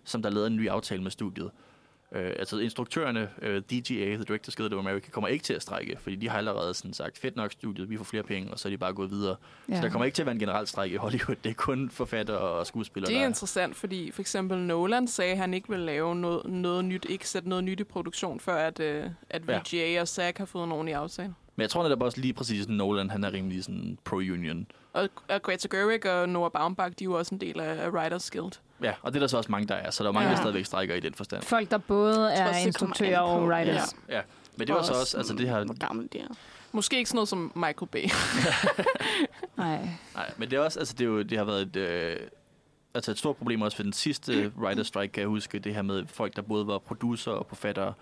som 0.04 0.22
der 0.22 0.30
lavede 0.30 0.46
en 0.46 0.56
ny 0.56 0.68
aftale 0.68 1.02
med 1.02 1.10
studiet. 1.10 1.50
Øh, 2.14 2.32
altså 2.38 2.58
instruktørerne, 2.58 3.28
øh, 3.42 3.62
DGA, 3.62 4.14
The 4.14 4.24
Directors 4.24 4.56
Guild 4.56 4.72
of 4.72 4.78
America, 4.78 5.10
kommer 5.10 5.28
ikke 5.28 5.44
til 5.44 5.54
at 5.54 5.62
strække, 5.62 5.96
fordi 6.00 6.16
de 6.16 6.28
har 6.28 6.38
allerede 6.38 6.74
sådan 6.74 6.92
sagt, 6.94 7.18
fedt 7.18 7.36
nok 7.36 7.52
studiet, 7.52 7.90
vi 7.90 7.96
får 7.96 8.04
flere 8.04 8.22
penge, 8.22 8.50
og 8.50 8.58
så 8.58 8.68
er 8.68 8.70
de 8.70 8.78
bare 8.78 8.92
gået 8.92 9.10
videre. 9.10 9.36
Ja. 9.68 9.76
Så 9.76 9.82
der 9.82 9.88
kommer 9.90 10.04
ikke 10.04 10.14
til 10.14 10.22
at 10.22 10.26
være 10.26 10.32
en 10.34 10.38
generel 10.38 10.66
strække 10.66 10.94
i 10.94 10.96
Hollywood. 10.96 11.36
Det 11.44 11.50
er 11.50 11.54
kun 11.54 11.90
forfattere 11.90 12.38
og 12.38 12.66
skuespillere, 12.66 13.08
Det 13.10 13.16
er 13.16 13.20
der 13.20 13.26
interessant, 13.28 13.76
fordi 13.76 14.10
for 14.10 14.20
eksempel 14.20 14.58
Nolan 14.58 15.08
sagde, 15.08 15.32
at 15.32 15.38
han 15.38 15.54
ikke 15.54 15.68
vil 15.68 15.78
lave 15.80 16.14
noget, 16.16 16.46
noget 16.46 16.84
nyt, 16.84 17.06
ikke 17.08 17.28
sætte 17.28 17.48
noget 17.48 17.64
nyt 17.64 17.80
i 17.80 17.84
produktion, 17.84 18.40
før 18.40 18.56
at, 18.56 18.80
øh, 18.80 19.06
at 19.30 19.42
Ja. 19.48 19.58
VGA 19.58 20.00
og 20.00 20.08
SAG 20.08 20.34
har 20.36 20.44
fået 20.44 20.64
en 20.64 20.72
ordentlig 20.72 20.94
aftale. 20.94 21.34
Men 21.56 21.62
jeg 21.62 21.70
tror 21.70 21.82
netop 21.82 22.02
også 22.02 22.20
lige 22.20 22.32
præcis, 22.32 22.62
at 22.62 22.68
Nolan, 22.68 23.10
han 23.10 23.24
er 23.24 23.32
rimelig 23.32 23.64
sådan 23.64 23.98
pro-union. 24.04 24.66
Og, 24.92 25.08
og 25.28 25.42
Greta 25.42 25.68
Gerwig 25.70 26.12
og 26.12 26.28
Noah 26.28 26.50
Baumbach, 26.50 26.94
de 26.98 27.04
er 27.04 27.06
jo 27.06 27.18
også 27.18 27.34
en 27.34 27.40
del 27.40 27.60
af 27.60 27.90
Writers 27.90 28.30
Guild. 28.30 28.52
Ja, 28.82 28.92
og 29.02 29.12
det 29.12 29.18
er 29.18 29.20
der 29.20 29.26
så 29.26 29.36
også 29.36 29.50
mange, 29.52 29.68
der 29.68 29.74
er, 29.74 29.90
så 29.90 30.04
der 30.04 30.08
er 30.08 30.12
mange, 30.12 30.24
ja. 30.24 30.30
Ja. 30.30 30.36
der 30.36 30.42
stadigvæk 30.42 30.64
strækker 30.64 30.94
i 30.94 31.00
den 31.00 31.14
forstand. 31.14 31.42
Folk, 31.42 31.70
der 31.70 31.78
både 31.78 32.32
er 32.32 32.48
også, 32.48 32.60
det 32.60 32.66
instruktører 32.66 33.18
og 33.20 33.46
writers. 33.48 33.96
Ja. 34.08 34.20
Men 34.56 34.66
det 34.66 34.74
var 34.74 34.80
Og 34.80 34.86
så 34.86 34.92
også, 34.92 35.16
altså 35.16 35.34
det 35.34 35.48
her, 35.48 35.64
Hvor 35.64 35.78
gammel 35.86 36.08
de 36.12 36.18
er. 36.18 36.26
Måske 36.72 36.96
ikke 36.96 37.08
sådan 37.10 37.16
noget 37.16 37.28
som 37.28 37.52
Michael 37.54 37.88
Bay. 37.92 38.04
Nej. 39.56 39.88
nej, 40.14 40.30
men 40.36 40.50
det 40.50 40.56
er 40.56 40.60
også, 40.60 40.78
altså 40.78 40.94
det, 40.94 41.04
er 41.04 41.08
jo, 41.08 41.22
det 41.22 41.38
har 41.38 41.44
været 41.44 41.62
et, 41.62 41.76
øh, 41.76 42.16
altså 42.94 43.10
et 43.10 43.18
stort 43.18 43.36
problem 43.36 43.62
også 43.62 43.76
for 43.76 43.82
den 43.82 43.92
sidste 43.92 44.52
writer 44.58 44.82
strike, 44.82 45.12
kan 45.12 45.20
jeg 45.20 45.28
huske, 45.28 45.58
det 45.58 45.74
her 45.74 45.82
med 45.82 46.06
folk, 46.06 46.36
der 46.36 46.42
både 46.42 46.66
var 46.66 46.78
producer 46.78 47.30
og 47.30 47.46
forfattere. 47.48 47.94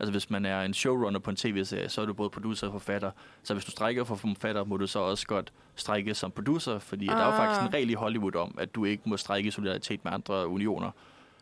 Altså 0.00 0.10
hvis 0.10 0.30
man 0.30 0.44
er 0.44 0.62
en 0.62 0.74
showrunner 0.74 1.18
på 1.20 1.30
en 1.30 1.36
tv-serie, 1.36 1.88
så 1.88 2.00
er 2.02 2.06
du 2.06 2.12
både 2.14 2.30
producer 2.30 2.66
og 2.66 2.72
forfatter. 2.72 3.10
Så 3.42 3.54
hvis 3.54 3.64
du 3.64 3.70
strækker 3.70 4.04
for 4.04 4.14
forfatter, 4.14 4.64
må 4.64 4.76
du 4.76 4.86
så 4.86 4.98
også 4.98 5.26
godt 5.26 5.52
strække 5.74 6.14
som 6.14 6.30
producer, 6.30 6.78
fordi 6.78 7.08
ah. 7.08 7.16
der 7.16 7.22
er 7.22 7.26
jo 7.26 7.32
Ah. 7.32 7.36
faktisk 7.38 7.60
en 7.68 7.74
regel 7.74 7.90
i 7.90 7.94
Hollywood 7.94 8.36
om, 8.36 8.54
at 8.58 8.74
du 8.74 8.84
ikke 8.84 9.02
må 9.08 9.16
strække 9.16 9.48
i 9.48 9.50
solidaritet 9.50 10.04
med 10.04 10.12
andre 10.12 10.46
unioner. 10.48 10.90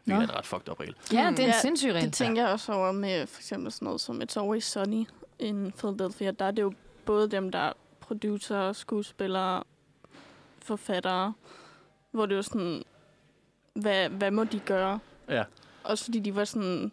Det 0.07 0.13
er 0.13 0.21
en 0.21 0.35
ret 0.37 0.47
fucked 0.47 0.69
up 0.69 0.81
regel. 0.81 0.95
Ja, 1.13 1.17
det 1.31 1.39
er 1.39 1.45
en 1.45 1.49
Ja, 1.51 1.61
sindssyg 1.61 1.93
regel. 1.93 2.05
Det 2.05 2.13
tænker 2.13 2.43
jeg 2.43 2.53
også 2.53 2.73
over 2.73 2.93
med 2.93 3.27
for 3.27 3.41
eksempel 3.41 3.73
sådan 3.73 3.87
noget 3.87 4.01
som 4.01 4.23
It's 4.23 4.41
Always 4.41 4.65
Sunny 4.65 5.05
in 5.39 5.73
Philadelphia. 5.79 6.31
Der 6.31 6.45
er 6.45 6.51
det 6.51 6.63
jo 6.63 6.73
både 7.07 7.31
dem, 7.31 7.51
der 7.51 7.59
er 7.59 7.73
producer, 8.01 8.73
skuespillere, 8.73 9.63
forfattere, 10.63 11.33
hvor 12.11 12.27
det 12.27 12.33
er 12.33 12.37
jo 12.37 12.43
sådan, 12.43 12.83
hvad, 13.75 14.09
hvad 14.09 14.31
må 14.31 14.45
de 14.45 14.59
gøre? 14.59 14.99
Ja. 15.29 15.45
Også 15.85 16.05
fordi 16.05 16.21
de 16.21 16.37
var 16.37 16.45
sådan, 16.45 16.93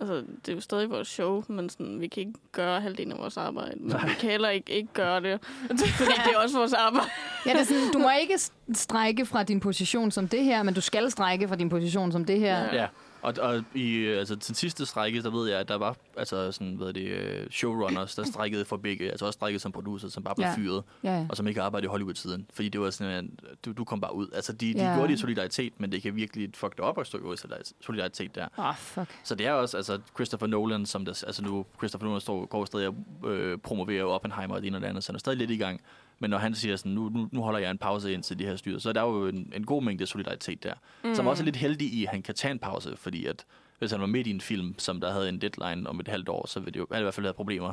altså 0.00 0.14
det 0.14 0.48
er 0.48 0.52
jo 0.54 0.60
stadig 0.60 0.90
vores 0.90 1.08
show, 1.08 1.44
men 1.48 1.70
sådan, 1.70 2.00
vi 2.00 2.08
kan 2.08 2.20
ikke 2.20 2.38
gøre 2.52 2.80
halvdelen 2.80 3.12
af 3.12 3.18
vores 3.18 3.36
arbejde. 3.36 3.74
Men 3.80 3.92
vi 3.92 4.14
kan 4.20 4.30
heller 4.30 4.48
ikke, 4.48 4.72
ikke 4.72 4.88
gøre 4.92 5.20
det, 5.22 5.40
fordi 5.70 6.10
det 6.24 6.34
er 6.34 6.38
også 6.42 6.58
vores 6.58 6.72
arbejde. 6.72 7.08
Ja, 7.46 7.52
det 7.52 7.60
er 7.60 7.64
sådan, 7.64 7.92
du 7.92 7.98
må 7.98 8.10
ikke 8.20 8.38
strække 8.74 9.26
fra 9.26 9.42
din 9.42 9.60
position 9.60 10.10
som 10.10 10.28
det 10.28 10.44
her, 10.44 10.62
men 10.62 10.74
du 10.74 10.80
skal 10.80 11.10
strække 11.10 11.48
fra 11.48 11.56
din 11.56 11.68
position 11.68 12.12
som 12.12 12.24
det 12.24 12.38
her. 12.38 12.58
Ja. 12.58 12.74
Ja, 12.74 12.86
og, 13.22 13.34
og 13.40 13.64
i 13.74 14.04
altså, 14.06 14.34
den 14.34 14.54
sidste 14.54 14.86
strække, 14.86 15.22
der 15.22 15.30
ved 15.30 15.48
jeg, 15.50 15.60
at 15.60 15.68
der 15.68 15.74
var 15.74 15.96
altså, 16.16 16.52
sådan, 16.52 16.74
hvad 16.74 16.92
det, 16.92 17.06
øh, 17.06 17.50
showrunners, 17.50 18.14
der 18.14 18.24
strækkede 18.24 18.64
for 18.64 18.76
begge, 18.76 19.10
altså 19.10 19.26
også 19.26 19.36
strækkede 19.36 19.60
som 19.60 19.72
producer, 19.72 20.08
som 20.08 20.22
bare 20.22 20.34
blev 20.34 20.46
Ja. 20.46 20.54
fyret, 20.56 20.82
Ja, 21.04 21.16
ja. 21.18 21.26
og 21.28 21.36
som 21.36 21.46
ikke 21.46 21.62
arbejdede 21.62 21.86
i 21.86 21.88
Hollywood 21.90 22.14
siden. 22.14 22.46
Fordi 22.54 22.68
det 22.68 22.80
var 22.80 22.90
sådan, 22.90 23.12
at 23.50 23.64
du, 23.64 23.72
du 23.72 23.84
kom 23.84 24.00
bare 24.00 24.14
ud. 24.14 24.28
Altså, 24.34 24.52
de, 24.52 24.74
de 24.74 24.78
Ja. 24.78 24.94
gjorde 24.94 25.08
det 25.08 25.14
i 25.18 25.20
solidaritet, 25.20 25.72
men 25.78 25.92
det 25.92 26.02
kan 26.02 26.16
virkelig 26.16 26.50
fuck 26.54 26.76
dig 26.76 26.84
op 26.84 26.98
at 26.98 27.06
stå 27.06 27.32
i 27.32 27.36
solidaritet 27.80 28.34
der. 28.34 28.48
Åh, 28.58 28.66
oh, 28.68 28.74
fuck. 28.76 29.10
Så 29.24 29.34
det 29.34 29.46
er 29.46 29.52
også, 29.52 29.76
altså 29.76 29.98
Christopher 30.14 30.46
Nolan, 30.46 30.86
som 30.86 31.04
der, 31.04 31.22
altså 31.26 31.42
nu, 31.44 31.66
Christopher 31.78 32.06
Nolan 32.06 32.20
står, 32.20 32.46
går 32.46 32.64
stadig 32.64 32.88
og 32.88 32.94
øh, 33.30 33.58
promoverer 33.58 34.04
Oppenheimer 34.04 34.54
og 34.54 34.60
det 34.62 34.66
ene 34.68 34.76
og 34.76 34.80
det 34.80 34.88
andet, 34.88 35.04
så 35.04 35.12
han 35.12 35.14
er 35.16 35.18
stadig 35.18 35.38
lidt 35.38 35.50
i 35.50 35.56
gang. 35.56 35.80
Men 36.22 36.30
når 36.30 36.38
han 36.38 36.54
siger 36.54 36.76
sådan, 36.76 36.92
nu, 36.92 37.08
nu, 37.08 37.28
nu 37.32 37.42
holder 37.42 37.60
jeg 37.60 37.70
en 37.70 37.78
pause 37.78 38.12
ind 38.12 38.22
til 38.22 38.38
de 38.38 38.44
her 38.44 38.56
styr, 38.56 38.78
så 38.78 38.88
er 38.88 38.92
der 38.92 39.02
jo 39.02 39.26
en, 39.26 39.52
en 39.56 39.66
god 39.66 39.82
mængde 39.82 40.06
solidaritet 40.06 40.62
der. 40.62 40.74
Mm. 41.04 41.14
Som 41.14 41.26
også 41.26 41.42
er 41.42 41.44
lidt 41.44 41.56
heldig 41.56 41.92
i, 41.92 42.04
at 42.04 42.10
han 42.10 42.22
kan 42.22 42.34
tage 42.34 42.52
en 42.52 42.58
pause, 42.58 42.96
fordi 42.96 43.26
at 43.26 43.46
hvis 43.78 43.90
han 43.90 44.00
var 44.00 44.06
midt 44.06 44.26
i 44.26 44.30
en 44.30 44.40
film, 44.40 44.74
som 44.78 45.00
der 45.00 45.12
havde 45.12 45.28
en 45.28 45.40
deadline 45.40 45.88
om 45.88 46.00
et 46.00 46.08
halvt 46.08 46.28
år, 46.28 46.46
så 46.46 46.60
ville 46.60 46.72
det 46.72 46.80
jo 46.80 46.86
han 46.92 47.00
i 47.00 47.02
hvert 47.02 47.14
fald 47.14 47.26
have 47.26 47.34
problemer, 47.34 47.72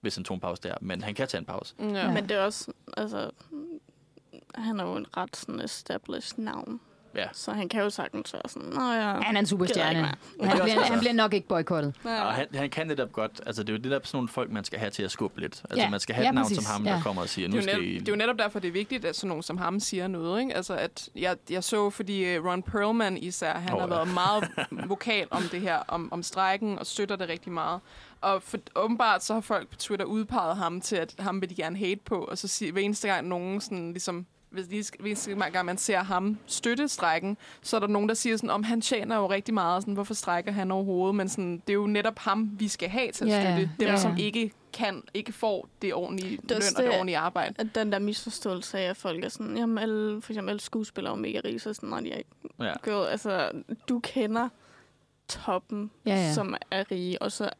hvis 0.00 0.14
han 0.14 0.24
tog 0.24 0.34
en 0.34 0.40
pause 0.40 0.62
der. 0.62 0.74
Men 0.80 1.02
han 1.02 1.14
kan 1.14 1.28
tage 1.28 1.38
en 1.38 1.44
pause. 1.44 1.74
Ja. 1.78 1.84
Ja. 1.84 2.12
Men 2.12 2.28
det 2.28 2.36
er 2.36 2.40
også, 2.40 2.72
altså, 2.96 3.30
han 4.54 4.80
er 4.80 4.84
jo 4.84 4.96
en 4.96 5.06
ret 5.16 5.36
sådan 5.36 5.60
established 5.60 6.44
navn. 6.44 6.80
Ja. 7.14 7.26
Så 7.32 7.52
han 7.52 7.68
kan 7.68 7.82
jo 7.82 7.90
sagtens 7.90 8.32
være 8.34 8.42
sådan, 8.48 8.68
nå 8.68 8.92
ja, 8.92 9.20
Han 9.20 9.36
er 9.36 9.40
en 9.40 9.46
superstjerne. 9.46 9.98
Han 9.98 10.16
mere. 10.40 10.62
bliver, 10.62 10.80
han 10.80 10.98
bliver 10.98 11.12
nok 11.12 11.34
ikke 11.34 11.48
boykottet. 11.48 11.94
ja. 12.04 12.22
Og 12.24 12.32
han, 12.34 12.46
han 12.54 12.70
kan 12.70 12.86
netop 12.86 13.12
godt, 13.12 13.40
altså 13.46 13.62
det 13.62 13.68
er 13.68 13.76
jo 13.76 13.82
netop 13.82 14.06
sådan 14.06 14.16
nogle 14.16 14.28
folk, 14.28 14.50
man 14.50 14.64
skal 14.64 14.78
have 14.78 14.90
til 14.90 15.02
at 15.02 15.10
skubbe 15.10 15.40
lidt. 15.40 15.62
Altså 15.70 15.82
Ja. 15.84 15.90
man 15.90 16.00
skal 16.00 16.14
have 16.14 16.22
Ja, 16.22 16.28
et 16.28 16.34
navn 16.34 16.44
præcis. 16.48 16.64
som 16.64 16.72
ham, 16.72 16.84
Ja. 16.86 16.92
der 16.92 17.02
kommer 17.02 17.22
og 17.22 17.28
siger, 17.28 17.48
Det 17.48 17.54
nu 17.54 17.58
er, 17.58 17.62
jo 17.62 17.68
skal 17.68 17.84
I... 17.84 17.98
det 17.98 18.08
er 18.08 18.12
jo 18.12 18.16
netop 18.16 18.38
derfor, 18.38 18.58
det 18.58 18.68
er 18.68 18.72
vigtigt, 18.72 19.04
at 19.04 19.16
sådan 19.16 19.28
nogen 19.28 19.42
som 19.42 19.58
ham 19.58 19.80
siger 19.80 20.06
noget. 20.08 20.40
Ikke? 20.40 20.56
Altså, 20.56 20.74
at 20.74 21.08
jeg, 21.16 21.36
jeg 21.50 21.64
så, 21.64 21.90
fordi 21.90 22.24
øh, 22.24 22.44
Ron 22.44 22.62
Perlman 22.62 23.16
især, 23.16 23.52
han 23.54 23.72
oh, 23.74 23.80
har 23.80 23.88
ja. 23.88 23.94
været 23.94 24.08
meget 24.14 24.48
vokal 24.88 25.26
om 25.30 25.42
det 25.42 25.60
her, 25.60 25.76
om, 25.88 26.12
om 26.12 26.22
strækken, 26.22 26.78
og 26.78 26.86
støtter 26.86 27.16
det 27.16 27.28
rigtig 27.28 27.52
meget. 27.52 27.80
Og 28.20 28.42
for, 28.42 28.58
åbenbart 28.76 29.24
så 29.24 29.34
har 29.34 29.40
folk 29.40 29.68
på 29.68 29.76
Twitter 29.76 30.06
udpeget 30.06 30.56
ham 30.56 30.80
til, 30.80 30.96
at 30.96 31.14
ham 31.18 31.40
vil 31.40 31.50
de 31.50 31.54
gerne 31.54 31.78
hate 31.78 32.00
på, 32.04 32.14
og 32.18 32.38
så 32.38 32.48
siger, 32.48 32.72
hver 32.72 32.82
eneste 32.82 33.08
gang 33.08 33.28
nogen 33.28 33.60
sådan 33.60 33.88
ligesom 33.92 34.26
hvis 34.52 34.66
lige, 34.68 34.84
eneste 35.06 35.50
gang 35.50 35.66
man 35.66 35.78
ser 35.78 35.98
ham 35.98 36.38
støtte 36.46 36.88
strækken, 36.88 37.36
så 37.62 37.76
er 37.76 37.80
der 37.80 37.86
nogen, 37.86 38.08
der 38.08 38.14
siger 38.14 38.36
sådan, 38.36 38.50
om 38.50 38.62
han 38.62 38.80
tjener 38.80 39.16
jo 39.16 39.30
rigtig 39.30 39.54
meget, 39.54 39.82
sådan, 39.82 39.94
hvorfor 39.94 40.14
strækker 40.14 40.52
han 40.52 40.70
overhovedet? 40.70 41.14
Men 41.14 41.28
sådan, 41.28 41.62
det 41.66 41.70
er 41.70 41.74
jo 41.74 41.86
netop 41.86 42.18
ham, 42.18 42.50
vi 42.58 42.68
skal 42.68 42.88
have 42.88 43.12
til 43.12 43.24
at 43.24 43.30
Ja, 43.30 43.36
ja. 43.42 43.56
støtte. 43.56 43.70
Dem, 43.80 43.86
Ja, 43.86 43.92
ja. 43.92 43.98
som 43.98 44.16
ikke 44.16 44.52
kan, 44.72 45.02
ikke 45.14 45.32
får 45.32 45.68
det 45.82 45.94
ordentlige 45.94 46.34
er 46.36 46.42
løn 46.48 46.56
og 46.56 46.62
det 46.62 46.76
det- 46.76 46.88
ordentlige 46.88 47.18
arbejde. 47.18 47.54
At 47.58 47.66
den 47.74 47.92
der 47.92 47.98
misforståelse 47.98 48.78
af, 48.78 48.90
at 48.90 48.96
folk 48.96 49.24
er 49.24 49.28
sådan, 49.28 49.56
jamen 49.56 49.78
alle, 49.78 50.22
for 50.22 50.32
eksempel 50.32 50.50
alle 50.50 50.60
skuespillere 50.60 51.12
er 51.12 51.16
mega 51.18 51.40
rige, 51.44 51.58
så 51.58 51.74
sådan, 51.74 51.88
nej, 51.88 52.00
de 52.00 52.12
er 52.12 52.16
ikke 52.16 52.30
Ja. 52.60 53.04
Altså, 53.04 53.50
du 53.88 53.98
kender 54.00 54.48
toppen, 55.28 55.90
Ja, 56.06 56.14
ja. 56.14 56.32
som 56.32 56.54
er 56.70 56.90
rige, 56.90 57.22
og 57.22 57.32
så 57.32 57.50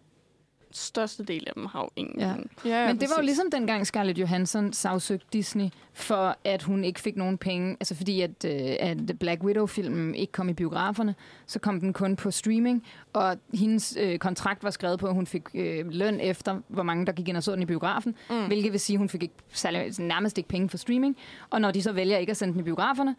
største 0.76 1.24
del 1.24 1.44
af 1.46 1.52
dem 1.54 1.66
har 1.66 1.80
jo 1.80 1.88
ingen. 1.96 2.20
Ja. 2.20 2.34
Ja. 2.64 2.82
Ja, 2.82 2.86
Men 2.86 3.00
det 3.00 3.08
var 3.08 3.14
jo 3.18 3.22
ligesom 3.24 3.50
dengang 3.50 3.86
Scarlett 3.86 4.18
Johansson 4.18 4.72
sagsøgte 4.72 5.26
Disney 5.32 5.68
for, 5.92 6.36
at 6.44 6.62
hun 6.62 6.84
ikke 6.84 7.00
fik 7.00 7.16
nogen 7.16 7.38
penge. 7.38 7.76
Altså 7.80 7.94
fordi, 7.94 8.20
at, 8.20 8.44
øh, 8.44 8.76
at 8.80 8.98
Black 9.20 9.42
Widow-filmen 9.42 10.14
ikke 10.14 10.32
kom 10.32 10.48
i 10.48 10.52
biograferne, 10.52 11.14
så 11.46 11.58
kom 11.58 11.80
den 11.80 11.92
kun 11.92 12.16
på 12.16 12.30
streaming. 12.30 12.86
Og 13.12 13.36
hendes 13.54 13.96
øh, 14.00 14.18
kontrakt 14.18 14.64
var 14.64 14.70
skrevet 14.70 14.98
på, 14.98 15.06
at 15.06 15.14
hun 15.14 15.26
fik 15.26 15.42
øh, 15.54 15.84
løn 15.90 16.20
efter, 16.20 16.60
hvor 16.68 16.82
mange 16.82 17.06
der 17.06 17.12
gik 17.12 17.28
ind 17.28 17.36
og 17.36 17.42
så 17.42 17.52
den 17.52 17.62
i 17.62 17.66
biografen. 17.66 18.14
Mm. 18.30 18.46
Hvilket 18.46 18.72
vil 18.72 18.80
sige, 18.80 18.94
at 18.94 18.98
hun 18.98 19.08
fik 19.08 19.22
ikke, 19.22 19.34
særlig, 19.52 20.00
nærmest 20.00 20.38
ikke 20.38 20.48
penge 20.48 20.68
for 20.68 20.76
streaming. 20.76 21.16
Og 21.50 21.60
når 21.60 21.70
de 21.70 21.82
så 21.82 21.92
vælger 21.92 22.18
ikke 22.18 22.30
at 22.30 22.36
sende 22.36 22.52
den 22.52 22.60
i 22.60 22.64
biograferne, 22.64 23.16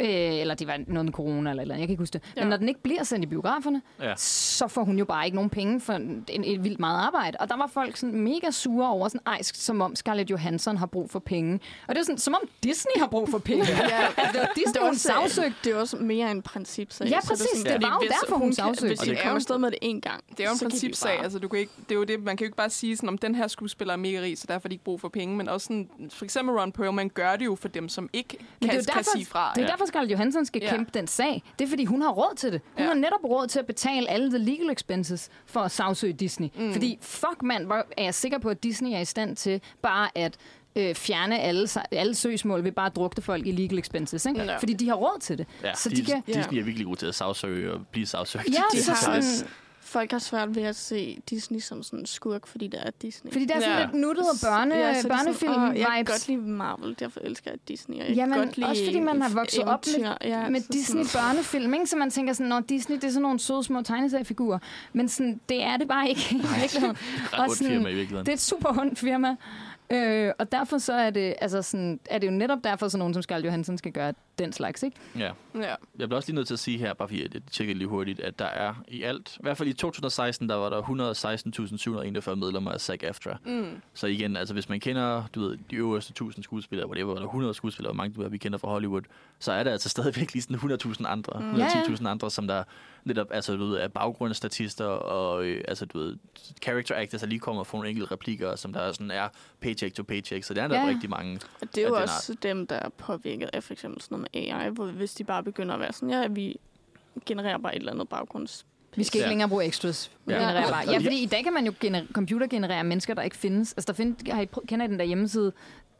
øh, 0.00 0.06
eller 0.40 0.54
det 0.54 0.66
var 0.66 0.78
noget 0.86 1.04
med 1.04 1.12
corona 1.12 1.50
eller 1.50 1.60
eller 1.62 1.74
andet, 1.74 1.80
jeg 1.80 1.88
kan 1.88 1.92
ikke 1.92 2.00
huske 2.02 2.12
det. 2.12 2.22
Men 2.36 2.44
Ja. 2.44 2.48
når 2.50 2.56
den 2.56 2.68
ikke 2.68 2.82
bliver 2.82 3.02
sendt 3.02 3.24
i 3.24 3.26
biograferne, 3.26 3.82
Ja. 4.02 4.14
så 4.16 4.68
får 4.68 4.84
hun 4.84 4.98
jo 4.98 5.04
bare 5.04 5.24
ikke 5.24 5.34
nogen 5.34 5.50
penge 5.50 5.80
for 5.80 5.92
en, 5.92 6.24
en, 6.28 6.44
et 6.44 6.64
vildt 6.64 6.80
meget 6.80 6.98
arbejde. 7.06 7.36
Og 7.40 7.48
der 7.48 7.56
var 7.56 7.66
folk 7.66 7.96
sådan 7.96 8.20
mega 8.20 8.50
sure 8.50 8.88
over, 8.90 9.08
sådan, 9.08 9.20
ej, 9.26 9.42
som 9.42 9.80
om 9.80 9.96
Scarlett 9.96 10.30
Johansson 10.30 10.76
har 10.76 10.86
brug 10.86 11.10
for 11.10 11.18
penge. 11.18 11.60
Og 11.88 11.94
det 11.94 12.00
er 12.00 12.04
sådan, 12.04 12.18
som 12.18 12.34
om 12.42 12.48
Disney 12.62 12.92
har 12.98 13.06
brug 13.06 13.28
for 13.28 13.38
penge. 13.38 13.64
ja. 13.68 13.74
altså, 14.16 14.32
det 14.32 14.40
var 14.40 14.52
Disney, 14.56 14.72
Det 14.72 14.76
er, 14.76 14.80
hun 14.80 14.88
også, 14.90 15.00
sagsøgte. 15.00 15.54
det 15.64 15.72
er 15.72 15.76
også 15.80 15.96
mere 15.96 16.30
en 16.30 16.42
principsag. 16.42 17.08
Ja, 17.08 17.20
så 17.20 17.28
præcis. 17.28 17.46
sådan, 17.50 17.64
Det 17.64 17.72
fordi 17.72 17.84
var 17.84 18.00
jo 18.02 18.08
derfor, 18.20 18.36
hun 18.36 18.48
kan- 18.48 18.52
sagsøgte. 18.54 18.86
Hvis 18.86 19.00
Og 19.00 19.06
de 19.06 19.10
det 19.10 19.18
kommer 19.18 19.30
kan- 19.30 19.36
afsted 19.36 19.58
med 19.58 19.70
det 19.70 19.78
en 19.82 20.00
gang, 20.00 20.24
Det 20.30 20.40
er 20.40 20.44
jo 20.44 20.52
en 20.52 20.58
principsag. 20.70 21.14
bare- 21.16 21.24
Altså, 21.24 21.38
du 21.38 21.48
kan 21.48 21.58
ikke, 21.60 21.72
det 21.88 21.90
er 21.90 21.94
jo 21.98 22.04
det, 22.04 22.22
man 22.22 22.36
kan 22.36 22.44
jo 22.44 22.48
ikke 22.48 22.56
bare 22.56 22.70
sige, 22.70 22.96
sådan, 22.96 23.08
om 23.08 23.18
den 23.18 23.34
her 23.34 23.48
skuespiller 23.48 23.92
er 23.94 23.98
mega 23.98 24.20
rig, 24.20 24.38
så 24.38 24.44
derfor 24.48 24.60
har 24.64 24.68
de 24.68 24.74
ikke 24.74 24.84
brug 24.84 25.00
for 25.00 25.08
penge. 25.08 25.36
Men 25.36 25.48
også 25.48 25.64
sådan, 25.64 25.88
for 26.10 26.24
eksempel 26.24 26.54
Ron 26.58 26.72
Perlman 26.72 27.08
gør 27.08 27.36
det 27.36 27.44
jo 27.44 27.54
for 27.54 27.68
dem, 27.68 27.88
som 27.88 28.10
ikke 28.12 28.28
kan, 28.28 28.38
det 28.38 28.70
er 28.70 28.74
jo 28.74 28.82
kan 28.82 28.84
derfor, 28.96 29.10
sige 29.16 29.26
fra. 29.26 29.52
det 29.54 29.58
er 29.60 29.64
Ja. 29.66 29.70
derfor, 29.70 29.84
Scarlett 29.90 30.12
Johansson 30.12 30.46
skal 30.46 30.62
Ja. 30.62 30.70
kæmpe 30.70 30.90
den 30.94 31.06
sag. 31.06 31.42
Det 31.58 31.64
er, 31.64 31.68
fordi 31.68 31.84
hun 31.84 32.02
har 32.02 32.10
råd 32.10 32.34
til 32.36 32.52
det. 32.52 32.60
Hun 32.76 32.82
Ja. 32.82 32.86
har 32.86 32.94
netop 32.94 33.24
råd 33.24 33.46
til 33.46 33.58
at 33.58 33.66
betale 33.66 34.10
alle 34.10 34.28
the 34.30 34.38
legal 34.38 34.70
expenses 34.70 35.28
for 35.46 35.60
at 35.60 35.70
sagsøge 35.70 36.12
Disney. 36.12 36.48
Mm. 36.58 36.72
Fordi 36.72 36.98
fuck 37.00 37.42
mand, 37.42 37.66
hvor 37.66 37.86
er 37.96 38.04
jeg 38.04 38.14
sikker 38.14 38.38
på, 38.38 38.48
at 38.48 38.62
Disney 38.62 38.90
er 38.92 39.00
i 39.00 39.04
stand 39.04 39.36
til 39.36 39.60
bare 39.82 40.08
at 40.14 40.36
øh, 40.76 40.94
fjerne 40.94 41.38
alle, 41.40 41.68
alle 41.90 42.14
søgsmål 42.14 42.64
ved 42.64 42.72
bare 42.72 42.86
at 42.86 42.96
drukte 42.96 43.22
folk 43.22 43.46
i 43.46 43.52
legal 43.52 43.78
expenses. 43.78 44.26
Ikke? 44.26 44.42
Ja. 44.42 44.56
Fordi 44.56 44.72
de 44.72 44.88
har 44.88 44.94
råd 44.94 45.20
til 45.20 45.38
det. 45.38 45.46
Ja, 45.64 45.74
så 45.74 45.88
de, 45.88 45.96
de 45.96 46.04
kan... 46.04 46.22
Disney 46.26 46.58
er 46.58 46.64
virkelig 46.64 46.86
gode 46.86 46.98
til 46.98 47.06
at 47.06 47.14
sagsøge 47.14 47.72
og 47.72 47.80
blive 47.92 48.06
sagsøgt. 48.06 48.48
Ja, 48.48 48.62
De 48.72 48.82
så 48.82 48.90
har 48.90 49.20
sådan, 49.20 49.48
Folk 49.90 50.10
har 50.10 50.18
svært 50.18 50.54
ved 50.56 50.62
at 50.62 50.76
se 50.76 51.20
Disney 51.30 51.60
som 51.60 51.82
sådan 51.82 51.98
en 51.98 52.06
skurk, 52.06 52.46
fordi 52.46 52.66
det 52.66 52.80
er 52.86 52.90
Disney. 53.02 53.32
fordi 53.32 53.44
det 53.44 53.56
er 53.56 53.60
sådan 53.60 53.78
Ja. 53.78 53.84
lidt 53.84 53.94
nuttet 53.94 54.24
og 54.24 54.36
børne, 54.42 54.74
Ja, 54.74 54.80
så 54.80 54.98
er 54.98 55.02
sådan, 55.02 55.16
børnefilm 55.16 55.52
"Åh, 55.52 55.62
vibes. 55.70 55.78
Jeg 55.80 55.92
kan 55.96 56.04
godt 56.04 56.28
lide 56.28 56.38
Marvel, 56.40 56.96
derfor 56.98 57.20
elsker 57.20 57.50
jeg 57.50 57.58
Disney. 57.68 57.96
Og 58.00 58.08
jeg 58.08 58.16
Jamen, 58.16 58.38
godt 58.38 58.56
lide 58.56 58.68
også 58.68 58.84
fordi 58.84 59.00
man 59.00 59.22
har 59.22 59.28
vokset 59.34 59.64
op 59.64 59.84
med, 59.98 60.12
ja, 60.24 60.48
med 60.48 60.60
så 60.60 60.68
Disney 60.72 61.04
sådan- 61.04 61.22
børnefilm, 61.34 61.74
ikke? 61.74 61.86
så 61.86 61.96
man 61.96 62.10
tænker 62.10 62.32
sådan, 62.32 62.48
når 62.48 62.60
Disney, 62.60 62.96
det 62.96 63.04
er 63.04 63.08
sådan 63.08 63.22
nogle 63.22 63.38
søde 63.40 63.64
små 63.64 63.82
tegneseriefigurer. 63.82 64.58
Men 64.92 65.08
sådan, 65.08 65.40
det 65.48 65.62
er 65.62 65.76
det 65.76 65.88
bare 65.88 66.08
ikke 66.08 66.26
i 66.30 66.42
virkeligheden. 66.60 66.96
Og 67.32 67.50
sådan- 67.50 67.72
firma 67.72 67.88
i 67.88 67.94
virkeligheden. 67.94 68.26
Det 68.26 68.32
er 68.32 68.36
et 68.36 68.40
super 68.40 68.78
ondt 68.80 68.98
firma. 68.98 69.36
Øh, 69.92 70.32
og 70.38 70.52
derfor 70.52 70.78
så 70.78 70.92
er 70.92 71.10
det, 71.10 71.34
altså 71.40 71.62
sådan, 71.62 72.00
er 72.10 72.18
det 72.18 72.26
jo 72.26 72.32
netop 72.32 72.58
derfor, 72.64 72.88
så 72.88 72.98
nogen 72.98 73.14
som 73.14 73.22
Scarlett 73.22 73.46
Johansson 73.46 73.78
skal 73.78 73.92
gøre 73.92 74.12
den 74.40 74.52
slags, 74.52 74.82
ikke? 74.82 74.96
Ja. 75.18 75.30
Ja. 75.54 75.74
Jeg 75.98 76.08
bliver 76.08 76.16
også 76.16 76.28
lige 76.28 76.34
nødt 76.36 76.46
til 76.46 76.54
at 76.54 76.58
sige 76.60 76.78
her, 76.78 76.94
bare 76.94 77.08
fordi 77.08 77.22
jeg 77.34 77.42
tjekker 77.50 77.74
lige 77.74 77.88
hurtigt, 77.88 78.20
at 78.20 78.38
der 78.38 78.44
er 78.44 78.74
i 78.88 79.02
alt, 79.02 79.36
i 79.36 79.40
hvert 79.42 79.56
fald 79.56 79.68
i 79.68 79.72
2016, 79.72 80.48
der 80.48 80.54
var 80.54 80.70
der 80.70 80.82
116.741 80.82 82.34
medlemmer 82.34 82.70
af 82.70 82.80
SAG-AFTRA. 82.80 83.36
Mm. 83.46 83.82
Så 83.94 84.06
igen, 84.06 84.36
altså 84.36 84.54
hvis 84.54 84.68
man 84.68 84.80
kender, 84.80 85.24
du 85.34 85.40
ved, 85.40 85.58
de 85.70 85.76
øverste 85.76 86.10
1000 86.10 86.42
skuespillere, 86.44 86.86
hvor 86.86 86.94
det 86.94 87.06
var 87.06 87.14
der 87.14 87.22
100 87.22 87.54
skuespillere, 87.54 87.92
hvor 87.92 87.96
mange 88.02 88.14
du 88.14 88.22
ved, 88.22 88.30
vi 88.30 88.38
kender 88.38 88.58
fra 88.58 88.68
Hollywood, 88.68 89.02
så 89.38 89.52
er 89.52 89.62
der 89.64 89.72
altså 89.72 89.88
stadigvæk 89.88 90.32
lige 90.32 90.42
sådan 90.42 90.56
100.000 90.56 91.06
andre, 91.06 91.40
Mm. 91.40 91.54
110.000 91.62 92.08
andre, 92.08 92.30
som 92.30 92.46
der 92.46 92.64
netop, 93.04 93.26
altså 93.30 93.56
du 93.56 93.66
ved, 93.66 93.76
er 93.76 93.88
baggrundsstatister 93.88 94.84
og, 94.84 95.44
øh, 95.44 95.64
altså 95.68 95.86
du 95.86 95.98
ved, 95.98 96.16
character 96.62 96.94
actors, 96.96 97.20
der 97.20 97.26
lige 97.26 97.38
kommer 97.40 97.60
og 97.60 97.66
får 97.66 97.78
nogle 97.78 97.88
enkelte 97.90 98.12
replikker, 98.12 98.56
som 98.56 98.72
der 98.72 98.92
sådan 98.92 99.10
er 99.10 99.28
paycheck 99.60 99.94
to 99.94 100.02
paycheck, 100.02 100.44
så 100.44 100.54
det 100.54 100.62
er 100.62 100.68
der 100.68 100.80
Ja, 100.80 100.86
rigtig 100.88 101.10
mange. 101.10 101.40
Og 101.60 101.68
det 101.74 101.84
er 101.84 101.88
jo 101.88 101.94
også 101.94 102.36
dem, 102.42 102.66
der 102.66 102.76
er 102.76 102.88
påvirket 102.88 103.50
af 103.52 103.62
for 103.62 103.72
eksempel 103.72 104.02
sådan 104.02 104.14
noget 104.18 104.28
AI, 104.34 104.68
hvor 104.68 104.86
hvis 104.86 105.14
de 105.14 105.24
bare 105.24 105.42
begynder 105.42 105.74
at 105.74 105.80
være 105.80 105.92
sådan, 105.92 106.10
ja, 106.10 106.26
vi 106.28 106.56
genererer 107.26 107.58
bare 107.58 107.74
et 107.76 107.80
eller 107.80 107.92
andet 107.92 108.08
baggrunds... 108.08 108.66
Vi 108.96 109.04
skal 109.04 109.18
ikke 109.18 109.24
Ja. 109.24 109.28
længere 109.30 109.48
bruge 109.48 109.64
extras. 109.64 110.10
Vi 110.26 110.32
Ja. 110.32 110.38
genererer 110.38 110.70
bare. 110.70 110.90
Ja, 110.90 110.96
fordi 110.98 111.22
i 111.22 111.26
dag 111.26 111.44
kan 111.44 111.52
man 111.52 111.66
jo 111.66 111.72
gener- 111.80 112.06
computergenerere 112.12 112.84
mennesker, 112.84 113.14
der 113.14 113.22
ikke 113.22 113.36
findes. 113.36 113.72
Altså, 113.72 113.86
der 113.86 113.96
find, 113.96 114.32
har 114.32 114.42
I 114.42 114.48
kender 114.68 114.86
I 114.86 114.88
den 114.88 114.98
der 114.98 115.04
hjemmeside, 115.04 115.52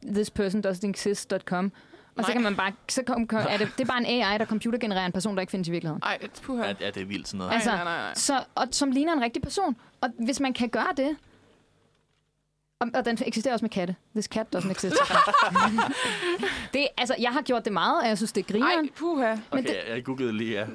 thispersondoesn'texist.com? 0.06 1.70
Og 2.16 2.24
så 2.24 2.28
Nej. 2.28 2.32
kan 2.32 2.42
man 2.42 2.56
bare, 2.56 2.72
så 2.88 3.02
kom, 3.02 3.26
kom, 3.26 3.40
er 3.48 3.56
det, 3.56 3.68
det 3.78 3.80
er 3.84 3.86
bare 3.88 3.98
en 3.98 4.06
AI, 4.24 4.38
der 4.38 4.44
computergenererer 4.44 5.06
en 5.06 5.12
person, 5.12 5.34
der 5.34 5.40
ikke 5.40 5.50
findes 5.50 5.68
i 5.68 5.70
virkeligheden. 5.70 6.02
Ej, 6.02 6.18
puha. 6.42 6.66
Ja, 6.80 6.90
det 6.90 6.96
er 6.96 7.04
vildt 7.04 7.28
sådan 7.28 7.38
noget. 7.38 7.48
Nej, 7.50 7.54
Altså, 7.54 7.70
nej, 7.70 7.84
nej, 7.84 7.96
nej. 7.96 8.14
Så, 8.14 8.44
og, 8.54 8.66
som 8.70 8.90
ligner 8.90 9.12
en 9.12 9.22
rigtig 9.22 9.42
person. 9.42 9.76
Og 10.00 10.08
hvis 10.18 10.40
man 10.40 10.52
kan 10.52 10.68
gøre 10.68 10.92
det, 10.96 11.16
og, 12.80 12.86
og 12.94 13.04
den 13.04 13.18
eksisterer 13.26 13.54
også 13.54 13.64
med 13.64 13.70
katte. 13.70 13.94
This 14.14 14.24
cat 14.24 14.46
doesn't 14.56 14.70
exist. 14.76 14.96
det, 16.74 16.86
altså, 16.98 17.14
jeg 17.20 17.30
har 17.30 17.42
gjort 17.42 17.64
det 17.64 17.72
meget, 17.72 18.02
og 18.02 18.08
jeg 18.08 18.16
synes, 18.16 18.32
det 18.32 18.40
er 18.48 18.52
grineren. 18.52 18.84
Ej, 18.84 18.90
puha. 18.96 19.28
men 19.34 19.38
Okay, 19.50 19.62
det- 19.62 19.76
jeg, 19.94 20.04
googlede 20.04 20.32
lige, 20.32 20.52
ja. 20.52 20.60
Ej, 20.60 20.66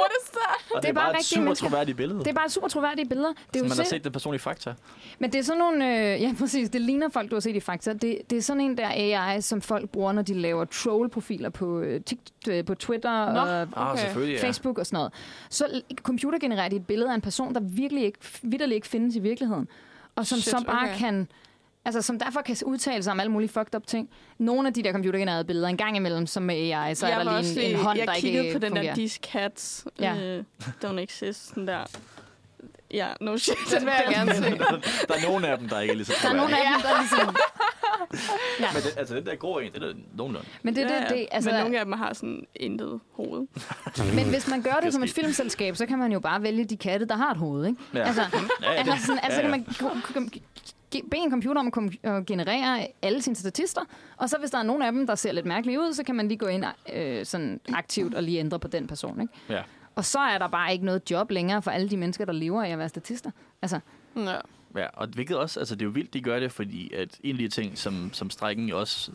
what 0.00 0.10
is 0.22 0.30
that? 0.30 0.76
Og 0.76 0.82
Det 0.82 0.88
er 0.88 0.92
bare 0.92 1.12
bare 1.12 1.22
super 1.22 1.42
mennesker. 1.44 1.68
troværdigt 1.68 1.96
billede. 1.96 2.18
Det 2.18 2.26
er 2.28 2.32
bare 2.32 2.48
super 2.50 2.68
troværdige 2.68 3.08
billeder. 3.08 3.28
Det 3.28 3.56
er 3.56 3.64
jo 3.64 3.68
man 3.68 3.76
har 3.76 3.84
set 3.84 4.04
den 4.04 4.12
personlige 4.12 4.40
fakta. 4.40 4.74
Men 5.18 5.32
det 5.32 5.38
er 5.38 5.42
sådan 5.42 5.58
nogle... 5.58 5.86
Øh, 6.14 6.20
ja, 6.22 6.34
præcis. 6.38 6.70
Det 6.70 6.80
ligner 6.80 7.08
folk, 7.08 7.30
du 7.30 7.36
har 7.36 7.40
set 7.40 7.56
i 7.56 7.60
Fakta. 7.60 7.92
Det, 7.92 8.18
det 8.30 8.38
er 8.38 8.42
sådan 8.42 8.60
en 8.60 8.78
der 8.78 8.88
AI, 8.88 9.40
som 9.40 9.60
folk 9.60 9.90
bruger, 9.90 10.12
når 10.12 10.22
de 10.22 10.34
laver 10.34 10.64
troll-profiler 10.64 11.48
på, 11.50 11.80
øh, 11.80 12.00
TikTok, 12.00 12.48
øh, 12.48 12.64
på 12.64 12.74
Twitter 12.74 13.32
Nå. 13.32 13.40
og 13.40 13.66
Ah, 13.76 13.92
Okay. 13.92 14.32
ja. 14.32 14.46
Facebook 14.46 14.78
og 14.78 14.86
sådan 14.86 14.96
noget. 14.96 15.12
Så 15.50 15.80
computergenererer 16.02 16.68
de 16.68 16.76
et 16.76 16.86
billede 16.86 17.10
af 17.10 17.14
en 17.14 17.20
person, 17.20 17.54
der 17.54 17.60
virkelig 17.60 18.04
ikke, 18.04 18.18
vidderligt 18.42 18.74
ikke 18.76 18.86
findes 18.88 19.16
i 19.16 19.20
virkeligheden. 19.20 19.68
Og 20.16 20.26
som 20.26 20.38
Shit, 20.38 20.50
så 20.50 20.64
bare 20.66 20.88
okay. 20.88 20.98
kan... 20.98 21.28
Altså, 21.84 22.02
som 22.02 22.18
derfor 22.18 22.40
kan 22.40 22.56
udtale 22.66 23.02
sig 23.02 23.12
om 23.12 23.20
alle 23.20 23.32
mulige 23.32 23.48
fucked 23.48 23.74
up 23.74 23.86
ting. 23.86 24.10
Nogle 24.38 24.68
af 24.68 24.74
de 24.74 24.82
der 24.82 24.92
computergenererede 24.92 25.44
billeder, 25.44 25.68
en 25.68 25.76
gang 25.76 25.96
imellem, 25.96 26.26
som 26.26 26.42
med 26.42 26.54
AI, 26.54 26.94
så 26.94 27.06
jeg 27.06 27.20
er 27.20 27.24
der 27.24 27.40
lige 27.40 27.64
en, 27.64 27.76
en 27.76 27.82
hånd, 27.84 27.98
jeg 27.98 28.06
der 28.06 28.14
kiggede 28.14 28.44
ikke 28.44 28.58
på 28.58 28.58
den 28.58 28.68
fungerer. 28.70 28.94
der 28.94 28.94
These 28.94 29.20
Cats 29.22 29.86
Ja. 30.00 30.16
øh, 30.16 30.44
Don't 30.84 30.98
Exist, 30.98 31.48
sådan 31.48 31.66
der. 31.66 31.84
Ja, 32.94 33.08
no 33.20 33.36
shit. 33.36 33.54
Den 33.70 33.86
vil 33.86 33.92
jeg 34.06 34.14
gerne 34.14 34.34
se. 34.34 34.42
der 34.42 35.14
er 35.14 35.28
nogle 35.28 35.48
af 35.48 35.58
dem, 35.58 35.68
der 35.68 35.80
ikke 35.80 35.92
er 35.92 35.96
lige 35.96 36.04
så 36.06 36.12
Der 36.22 36.28
er 36.28 36.32
nogle 36.34 36.56
af 36.56 36.62
dem, 36.72 36.82
der 36.82 36.98
ligesom... 36.98 37.36
Ja. 38.60 38.66
Men 38.74 38.82
det, 38.82 38.94
altså, 38.96 39.14
den 39.14 39.26
der 39.26 39.34
grå 39.36 39.58
en, 39.58 39.72
det 39.72 39.82
er 39.82 39.92
nogenlunde. 40.16 40.46
Men 40.62 40.76
det 40.76 40.84
er 40.84 40.94
Ja, 40.94 41.00
det, 41.00 41.08
det, 41.08 41.26
altså, 41.30 41.50
Men 41.50 41.60
nogle 41.60 41.78
af 41.78 41.84
dem 41.84 41.92
har 41.92 42.12
sådan 42.12 42.46
intet 42.56 43.00
hoved. 43.12 43.46
Men 44.16 44.28
hvis 44.28 44.48
man 44.48 44.62
gør 44.62 44.74
det 44.82 44.92
som 44.92 45.02
et 45.02 45.10
filmselskab, 45.10 45.76
så 45.76 45.86
kan 45.86 45.98
man 45.98 46.12
jo 46.12 46.20
bare 46.20 46.42
vælge 46.42 46.64
de 46.64 46.76
katte, 46.76 47.06
der 47.06 47.16
har 47.16 47.30
et 47.30 47.36
hoved, 47.36 47.66
ikke? 47.66 47.78
Ja. 47.94 48.00
Altså, 48.06 48.22
Ja, 48.62 48.72
ja, 48.72 48.76
altså, 48.78 48.92
det- 48.92 49.00
sådan, 49.02 49.20
altså 49.22 49.40
ja, 49.40 49.48
kan 49.48 49.50
ja. 49.50 49.56
man 49.56 49.64
ko- 50.20 50.38
ge- 50.96 51.08
bede 51.10 51.20
en 51.24 51.30
computer 51.30 51.60
om 51.60 51.88
at 52.02 52.26
generere 52.26 52.86
alle 53.02 53.22
sine 53.22 53.36
statister, 53.36 53.80
og 54.16 54.28
så 54.30 54.36
hvis 54.38 54.50
der 54.50 54.58
er 54.58 54.62
nogen 54.62 54.82
af 54.82 54.92
dem, 54.92 55.06
der 55.06 55.14
ser 55.14 55.32
lidt 55.32 55.46
mærkelige 55.46 55.80
ud, 55.80 55.92
så 55.92 56.04
kan 56.04 56.14
man 56.14 56.28
lige 56.28 56.38
gå 56.38 56.46
ind 56.46 56.64
øh, 56.92 57.26
sådan 57.26 57.60
aktivt 57.74 58.14
og 58.14 58.22
lige 58.22 58.38
ændre 58.38 58.58
på 58.58 58.68
den 58.68 58.86
person, 58.86 59.20
ikke? 59.20 59.32
Ja. 59.48 59.62
Og 60.00 60.04
så 60.04 60.18
er 60.18 60.38
der 60.38 60.48
bare 60.48 60.72
ikke 60.72 60.84
noget 60.84 61.10
job 61.10 61.30
længere 61.30 61.62
for 61.62 61.70
alle 61.70 61.88
de 61.90 61.96
mennesker, 61.96 62.24
der 62.24 62.32
lever 62.32 62.62
af 62.64 62.68
at 62.68 62.78
være 62.78 62.88
statister. 62.88 63.30
Altså, 63.62 63.80
Ja. 64.16 64.36
Ja, 64.76 64.86
og 64.92 65.06
hvilket 65.08 65.36
også, 65.36 65.60
altså 65.60 65.74
det 65.74 65.82
er 65.82 65.86
jo 65.86 65.90
vildt, 65.90 66.14
de 66.14 66.20
gør 66.20 66.40
det, 66.40 66.52
fordi 66.52 66.94
at 66.94 67.08
en 67.22 67.34
af 67.34 67.38
de 67.38 67.48
ting, 67.48 67.78
som, 67.78 68.10
som 68.12 68.30
strækken 68.30 68.68
jo 68.68 68.80
også 68.80 69.10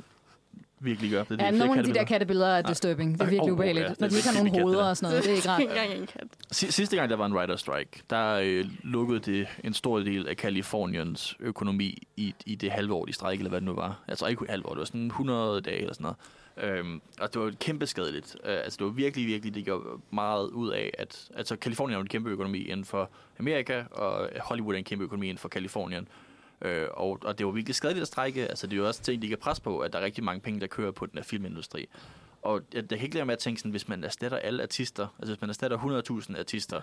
virkelig 0.79 1.11
gør, 1.11 1.23
det 1.23 1.41
er 1.41 1.45
ja, 1.45 1.51
de 1.51 1.57
nogle 1.57 1.77
af 1.79 1.83
de 1.85 1.93
der 1.93 2.03
kattebilleder. 2.03 2.47
er 2.47 2.61
Nej. 2.61 2.69
disturbing. 2.71 3.13
Det 3.13 3.21
er 3.21 3.25
virkelig 3.25 3.41
åh, 3.51 3.51
ubehageligt. 3.53 3.83
ja, 3.85 3.89
det 3.89 3.99
Når 3.99 4.07
de 4.07 4.15
ikke 4.15 4.27
har 4.29 4.43
nogen 4.43 4.61
hoveder 4.61 4.81
der. 4.81 4.89
og 4.89 4.97
sådan 4.97 5.09
noget. 5.11 5.23
Det 5.23 5.31
er 5.31 5.35
ikke 5.35 5.49
rart. 5.49 5.59
Ikke 5.61 5.71
engang 5.73 5.93
en 6.01 6.05
kat. 6.07 6.27
Si- 6.51 6.71
Sidste 6.71 6.95
gang, 6.95 7.09
der 7.09 7.15
var 7.15 7.25
en 7.25 7.33
writer 7.33 7.55
strike, 7.55 8.01
der 8.09 8.39
øh, 8.43 8.65
lukkede 8.83 9.19
det 9.19 9.47
en 9.63 9.73
stor 9.73 9.99
del 9.99 10.27
af 10.27 10.37
Kaliforniens 10.37 11.35
økonomi 11.39 12.07
i, 12.17 12.35
i 12.45 12.55
det 12.55 12.71
halve 12.71 12.93
år, 12.93 13.05
de 13.05 13.13
strejkede, 13.13 13.39
eller 13.39 13.49
hvad 13.49 13.61
det 13.61 13.65
nu 13.65 13.73
var. 13.73 13.99
Altså 14.07 14.25
ikke 14.25 14.45
halve 14.49 14.65
år, 14.65 14.69
det 14.69 14.79
var 14.79 14.85
sådan 14.85 15.05
100 15.07 15.61
dage 15.61 15.77
eller 15.79 15.93
sådan 15.93 16.03
noget. 16.03 16.17
Øhm, 16.57 17.01
og 17.19 17.33
det 17.33 17.41
var 17.41 17.51
kæmpe 17.59 17.87
skadeligt. 17.87 18.35
Øh, 18.43 18.57
altså 18.57 18.77
det 18.77 18.85
var 18.85 18.91
virkelig, 18.91 19.27
virkelig, 19.27 19.55
det 19.55 19.65
gjorde 19.65 20.01
meget 20.11 20.47
ud 20.47 20.69
af, 20.69 20.91
at 20.97 21.29
altså 21.35 21.55
Kalifornien 21.55 21.97
er 21.97 22.01
en 22.01 22.07
kæmpe 22.07 22.29
økonomi 22.29 22.59
inden 22.59 22.85
for 22.85 23.09
Amerika, 23.39 23.83
og 23.91 24.29
Hollywood 24.39 24.73
er 24.73 24.77
en 24.77 24.83
kæmpe 24.83 25.03
økonomi 25.03 25.27
inden 25.27 25.37
for 25.37 25.49
Kalifornien. 25.49 26.07
Øh, 26.61 26.87
og, 26.91 27.19
og 27.21 27.37
det 27.37 27.45
var 27.45 27.51
virkelig 27.51 27.75
skadeligt 27.75 28.01
at 28.01 28.07
strække. 28.07 28.47
Altså 28.47 28.67
det 28.67 28.73
er 28.73 28.77
jo 28.77 28.87
også 28.87 29.01
ting, 29.01 29.21
de 29.21 29.27
kan 29.27 29.37
presse 29.37 29.63
på, 29.63 29.79
at 29.79 29.93
der 29.93 29.99
er 29.99 30.03
rigtig 30.03 30.23
mange 30.23 30.41
penge, 30.41 30.59
der 30.59 30.67
kører 30.67 30.91
på 30.91 31.05
den 31.05 31.17
her 31.17 31.23
filmindustri. 31.23 31.87
Og 32.41 32.61
jeg, 32.73 32.83
jeg 32.91 32.99
kan 32.99 33.05
ikke 33.05 33.15
lade 33.15 33.25
med 33.25 33.33
at 33.33 33.39
tænke 33.39 33.59
sådan, 33.59 33.71
hvis 33.71 33.87
man 33.87 34.03
erstatter 34.03 34.37
alle 34.37 34.63
artister, 34.63 35.07
altså 35.19 35.33
hvis 35.33 35.41
man 35.41 35.49
erstatter 35.49 35.77
100.000 36.31 36.39
artister, 36.39 36.81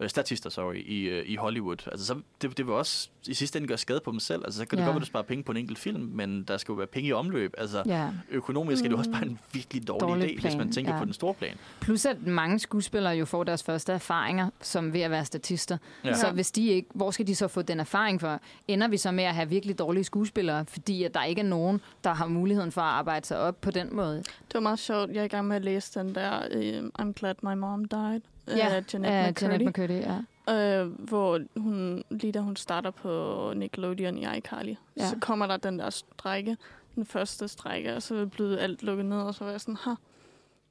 øh, 0.00 0.08
statister, 0.08 0.50
sorry, 0.50 0.74
i, 0.86 1.00
øh, 1.02 1.24
i 1.26 1.36
Hollywood. 1.36 1.88
Altså, 1.90 2.06
så 2.06 2.20
det, 2.42 2.58
det 2.58 2.66
vil 2.66 2.74
også 2.74 3.08
i 3.28 3.34
sidste 3.34 3.56
ende 3.58 3.68
gøre 3.68 3.78
skade 3.78 4.00
på 4.04 4.10
dem 4.10 4.20
selv. 4.20 4.42
Altså, 4.44 4.58
så 4.58 4.66
kan 4.66 4.78
det 4.78 4.82
Ja. 4.82 4.86
godt 4.86 4.94
være, 4.94 5.00
at 5.00 5.00
du 5.02 5.06
sparer 5.06 5.22
penge 5.24 5.44
på 5.44 5.52
en 5.52 5.58
enkelt 5.58 5.78
film, 5.78 6.10
men 6.14 6.42
der 6.42 6.56
skal 6.56 6.72
jo 6.72 6.76
være 6.76 6.86
penge 6.86 7.08
i 7.08 7.12
omløb. 7.12 7.54
Altså, 7.58 7.82
Ja. 7.86 8.08
økonomisk 8.30 8.84
er 8.84 8.88
det 8.88 8.98
også 8.98 9.10
bare 9.10 9.26
en 9.26 9.38
virkelig 9.52 9.88
dårlig, 9.88 10.00
Dårlig 10.08 10.28
idé, 10.28 10.32
hvis 10.32 10.40
plan, 10.42 10.58
man 10.58 10.72
tænker 10.72 10.92
ja. 10.92 10.98
på 10.98 11.04
den 11.04 11.12
store 11.12 11.34
plan. 11.34 11.56
Plus 11.80 12.06
at 12.06 12.26
mange 12.26 12.58
skuespillere 12.58 13.12
jo 13.14 13.24
får 13.24 13.44
deres 13.44 13.62
første 13.62 13.92
erfaringer 13.92 14.50
som 14.60 14.92
ved 14.92 15.00
at 15.00 15.10
være 15.10 15.24
statister. 15.24 15.78
Ja. 16.04 16.14
Så 16.14 16.30
hvis 16.30 16.50
de 16.52 16.66
ikke, 16.68 16.88
hvor 16.94 17.10
skal 17.10 17.26
de 17.26 17.34
så 17.34 17.48
få 17.48 17.62
den 17.62 17.80
erfaring 17.80 18.20
for? 18.20 18.40
Ender 18.68 18.88
vi 18.88 18.96
så 18.96 19.10
med 19.12 19.24
at 19.24 19.34
have 19.34 19.48
virkelig 19.48 19.78
dårlige 19.78 20.04
skuespillere, 20.04 20.64
fordi 20.68 21.02
at 21.04 21.14
der 21.14 21.24
ikke 21.24 21.40
er 21.40 21.44
nogen, 21.46 21.80
der 22.04 22.14
har 22.14 22.26
muligheden 22.26 22.72
for 22.72 22.80
at 22.80 22.88
arbejde 22.88 23.26
sig 23.26 23.38
op 23.38 23.60
på 23.60 23.70
den 23.70 23.96
måde? 23.96 24.16
Det 24.18 24.54
var 24.54 24.60
meget 24.60 24.78
sjovt. 24.78 25.10
Jeg 25.10 25.20
er 25.20 25.24
i 25.24 25.28
gang 25.28 25.48
med 25.48 25.56
at 25.56 25.64
læse 25.64 25.98
den 26.00 26.14
der 26.14 26.38
uh, 26.56 27.06
I'm 27.06 27.12
Glad 27.12 27.34
My 27.42 27.54
Mom 27.54 27.84
Died. 27.84 28.20
Ja, 28.48 28.68
af 28.68 28.82
Jeanette 28.94 29.08
af 29.16 29.30
McCurdy. 29.32 29.62
McCurdy, 29.68 30.02
ja. 30.48 30.80
Øh, 30.82 30.86
hvor 31.08 31.40
hun, 31.56 32.02
lige 32.10 32.32
da 32.32 32.38
hun 32.40 32.56
starter 32.56 32.90
på 32.90 33.52
Nickelodeon 33.56 34.18
i 34.18 34.26
iCarly, 34.38 34.74
Ja. 34.96 35.08
så 35.08 35.16
kommer 35.20 35.46
der 35.46 35.56
den 35.56 35.78
der 35.78 35.90
strække, 35.90 36.56
den 36.94 37.06
første 37.06 37.48
strække, 37.48 37.94
og 37.96 38.02
så 38.02 38.14
er 38.14 38.24
blevet 38.24 38.58
alt 38.58 38.82
lukket 38.82 39.06
ned, 39.06 39.18
og 39.20 39.34
så 39.34 39.44
var 39.44 39.50
jeg 39.50 39.60
sådan, 39.60 39.76
ha, 39.76 39.90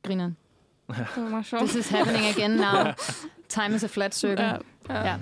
Grineren. 0.03 0.37
det 0.87 1.07
var 1.17 1.29
meget 1.29 1.45
sjovt. 1.45 1.61
This 1.63 1.75
is 1.75 1.89
happening 1.89 2.25
again 2.25 2.51
now. 2.51 2.93
Time 3.49 3.75
is 3.75 3.83
a 3.83 3.87
flat 3.87 4.15
circle. 4.15 4.45
Ja, 4.45 4.57
ja. 4.89 5.03
Ja. 5.05 5.15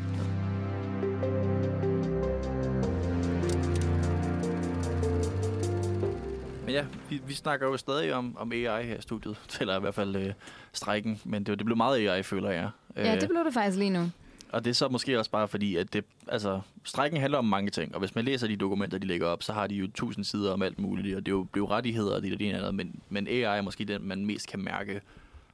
Men 6.65 6.69
ja, 6.75 6.85
vi, 7.09 7.21
vi 7.27 7.33
snakker 7.33 7.67
jo 7.67 7.77
stadig 7.77 8.13
om, 8.13 8.37
om 8.37 8.51
AI 8.51 8.83
her 8.85 8.97
i 8.97 9.01
studiet, 9.01 9.37
eller 9.61 9.77
i 9.77 9.79
hvert 9.79 9.95
fald 9.95 10.15
øh, 10.15 10.33
strækken, 10.73 11.21
men 11.25 11.43
det, 11.43 11.57
det 11.59 11.65
blev 11.65 11.77
meget 11.77 12.07
AI, 12.09 12.23
føler 12.23 12.49
jeg. 12.49 12.69
Ja, 12.95 13.13
Øh, 13.15 13.21
det 13.21 13.29
blev 13.29 13.43
det 13.45 13.53
faktisk 13.53 13.77
lige 13.77 13.89
nu. 13.89 14.11
Og 14.51 14.63
det 14.65 14.69
er 14.69 14.73
så 14.75 14.87
måske 14.89 15.19
også 15.19 15.31
bare 15.31 15.47
fordi, 15.47 15.75
at 15.75 15.93
det, 15.93 16.05
altså, 16.27 16.61
strækken 16.83 17.19
handler 17.19 17.37
om 17.37 17.45
mange 17.45 17.69
ting, 17.69 17.93
og 17.93 17.99
hvis 17.99 18.15
man 18.15 18.25
læser 18.25 18.47
de 18.47 18.55
dokumenter, 18.55 18.97
de 18.97 19.07
lægger 19.07 19.27
op, 19.27 19.43
så 19.43 19.53
har 19.53 19.67
de 19.67 19.75
jo 19.75 19.87
tusind 19.95 20.25
sider 20.25 20.51
om 20.53 20.61
alt 20.61 20.79
muligt, 20.79 21.15
og 21.17 21.25
det 21.25 21.31
er 21.31 21.35
jo, 21.35 21.41
det 21.41 21.47
er 21.53 21.57
jo 21.59 21.69
rettigheder 21.69 22.15
og 22.15 22.21
det 22.23 22.33
og 22.33 22.39
det 22.39 22.53
andet, 22.53 22.75
men, 22.75 23.01
men 23.09 23.27
AI 23.27 23.41
er 23.57 23.61
måske 23.61 23.85
den, 23.85 24.07
man 24.07 24.25
mest 24.25 24.47
kan 24.47 24.59
mærke 24.59 25.01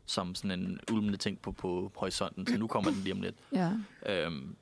som 0.06 0.36
sådan 0.36 0.60
en 0.60 0.80
ulmende 0.92 1.18
ting 1.18 1.40
på, 1.42 1.52
på 1.52 1.92
horisonten, 1.96 2.48
så 2.48 2.58
nu 2.58 2.68
kommer 2.68 2.92
den 2.92 3.00
lige 3.04 3.14
om 3.14 3.22
lidt. 3.22 3.36
Ja. 3.56 3.72
Øhm, 4.06 4.56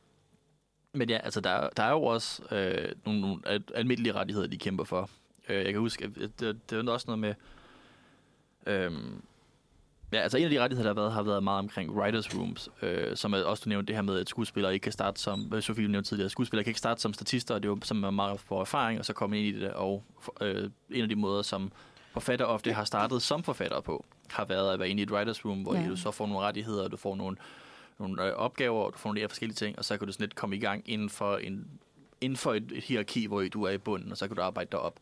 men 0.94 1.10
ja, 1.10 1.18
altså, 1.18 1.42
der, 1.42 1.50
er- 1.50 1.70
der 1.78 1.84
er 1.84 1.92
jo 1.92 2.04
også 2.04 2.56
øh, 2.56 2.92
nogle, 3.06 3.22
nogle 3.22 3.42
al- 3.46 3.64
almindelige 3.76 4.14
rettigheder, 4.14 4.48
de 4.48 4.58
kæmper 4.58 4.84
for. 4.84 5.10
Øh, 5.50 5.56
jeg 5.66 5.72
kan 5.74 5.80
huske, 5.80 6.04
at 6.06 6.40
det, 6.40 6.70
det 6.70 6.88
er 6.88 6.92
også 6.92 7.06
noget 7.08 7.20
med... 7.20 7.34
Øhm, 8.66 9.22
ja, 10.14 10.18
altså 10.18 10.38
en 10.38 10.44
af 10.44 10.50
de 10.50 10.62
rettigheder, 10.62 10.94
der 10.94 11.02
har 11.02 11.02
været, 11.02 11.14
har 11.14 11.24
været 11.24 11.44
meget 11.44 11.60
omkring 11.60 11.92
writers 11.92 12.36
rooms, 12.36 12.70
øh, 12.82 13.16
som 13.18 13.34
er 13.34 13.44
også 13.44 13.62
du 13.66 13.70
nævnte 13.70 13.88
det 13.88 13.96
her 13.96 14.02
med, 14.02 14.20
at 14.20 14.30
skuespillere 14.30 14.74
ikke 14.74 14.84
kan 14.84 14.92
starte 14.92 15.22
som, 15.22 15.52
øh, 15.54 15.62
Sofie 15.62 15.88
nævnte 15.88 16.10
tidligere, 16.10 16.30
skuespillere 16.30 16.64
kan 16.64 16.70
ikke 16.70 16.80
starte 16.80 17.02
som 17.02 17.14
statister, 17.14 17.56
og 17.56 17.64
det 17.64 17.70
er 17.70 17.74
jo 17.74 17.80
som 17.84 18.04
er 18.04 18.10
meget 18.12 18.40
for 18.40 18.62
erfaring, 18.62 19.00
og 19.00 19.06
så 19.06 19.14
komme 19.14 19.40
ind 19.40 19.58
i 19.58 19.60
det, 19.60 19.72
og 19.74 20.04
øh, 20.42 20.70
en 20.90 21.02
af 21.04 21.10
de 21.10 21.16
måder, 21.16 21.42
som 21.42 21.72
forfatter 22.14 22.46
ofte 22.46 22.74
har 22.74 22.84
startet 22.86 23.22
som 23.22 23.44
forfatter 23.44 23.82
på, 23.82 24.06
har 24.30 24.46
været 24.46 24.74
at 24.74 24.80
være 24.80 24.90
inde 24.90 25.00
i 25.00 25.04
et 25.04 25.12
writers 25.12 25.46
room, 25.46 25.62
hvor 25.62 25.76
Ja. 25.76 25.88
du 25.88 25.96
så 25.96 26.12
får 26.12 26.28
nogle 26.28 26.42
rettigheder, 26.42 26.84
og 26.84 26.92
du 26.92 26.98
får 26.98 27.16
nogle 27.16 27.38
nogle 28.00 28.26
øh, 28.26 28.34
opgaver, 28.34 28.84
og 28.84 28.94
du 28.94 28.98
får 28.98 29.10
nogle 29.10 29.22
af 29.22 29.30
forskellige 29.30 29.56
ting, 29.56 29.78
og 29.78 29.86
så 29.86 29.98
kan 29.98 30.08
du 30.08 30.14
sådan 30.14 30.24
lidt 30.24 30.36
komme 30.36 30.56
i 30.56 30.60
gang 30.60 30.84
inden 30.86 31.10
for, 31.10 31.38
en, 31.38 31.68
inden 32.22 32.38
for 32.38 32.54
et, 32.54 32.72
et 32.72 32.84
hierarki, 32.84 33.26
hvor 33.26 33.44
du 33.54 33.64
er 33.64 33.70
i 33.72 33.78
bunden, 33.78 34.12
og 34.12 34.18
så 34.18 34.28
kan 34.28 34.36
du 34.36 34.42
arbejde 34.42 34.70
derop. 34.72 34.94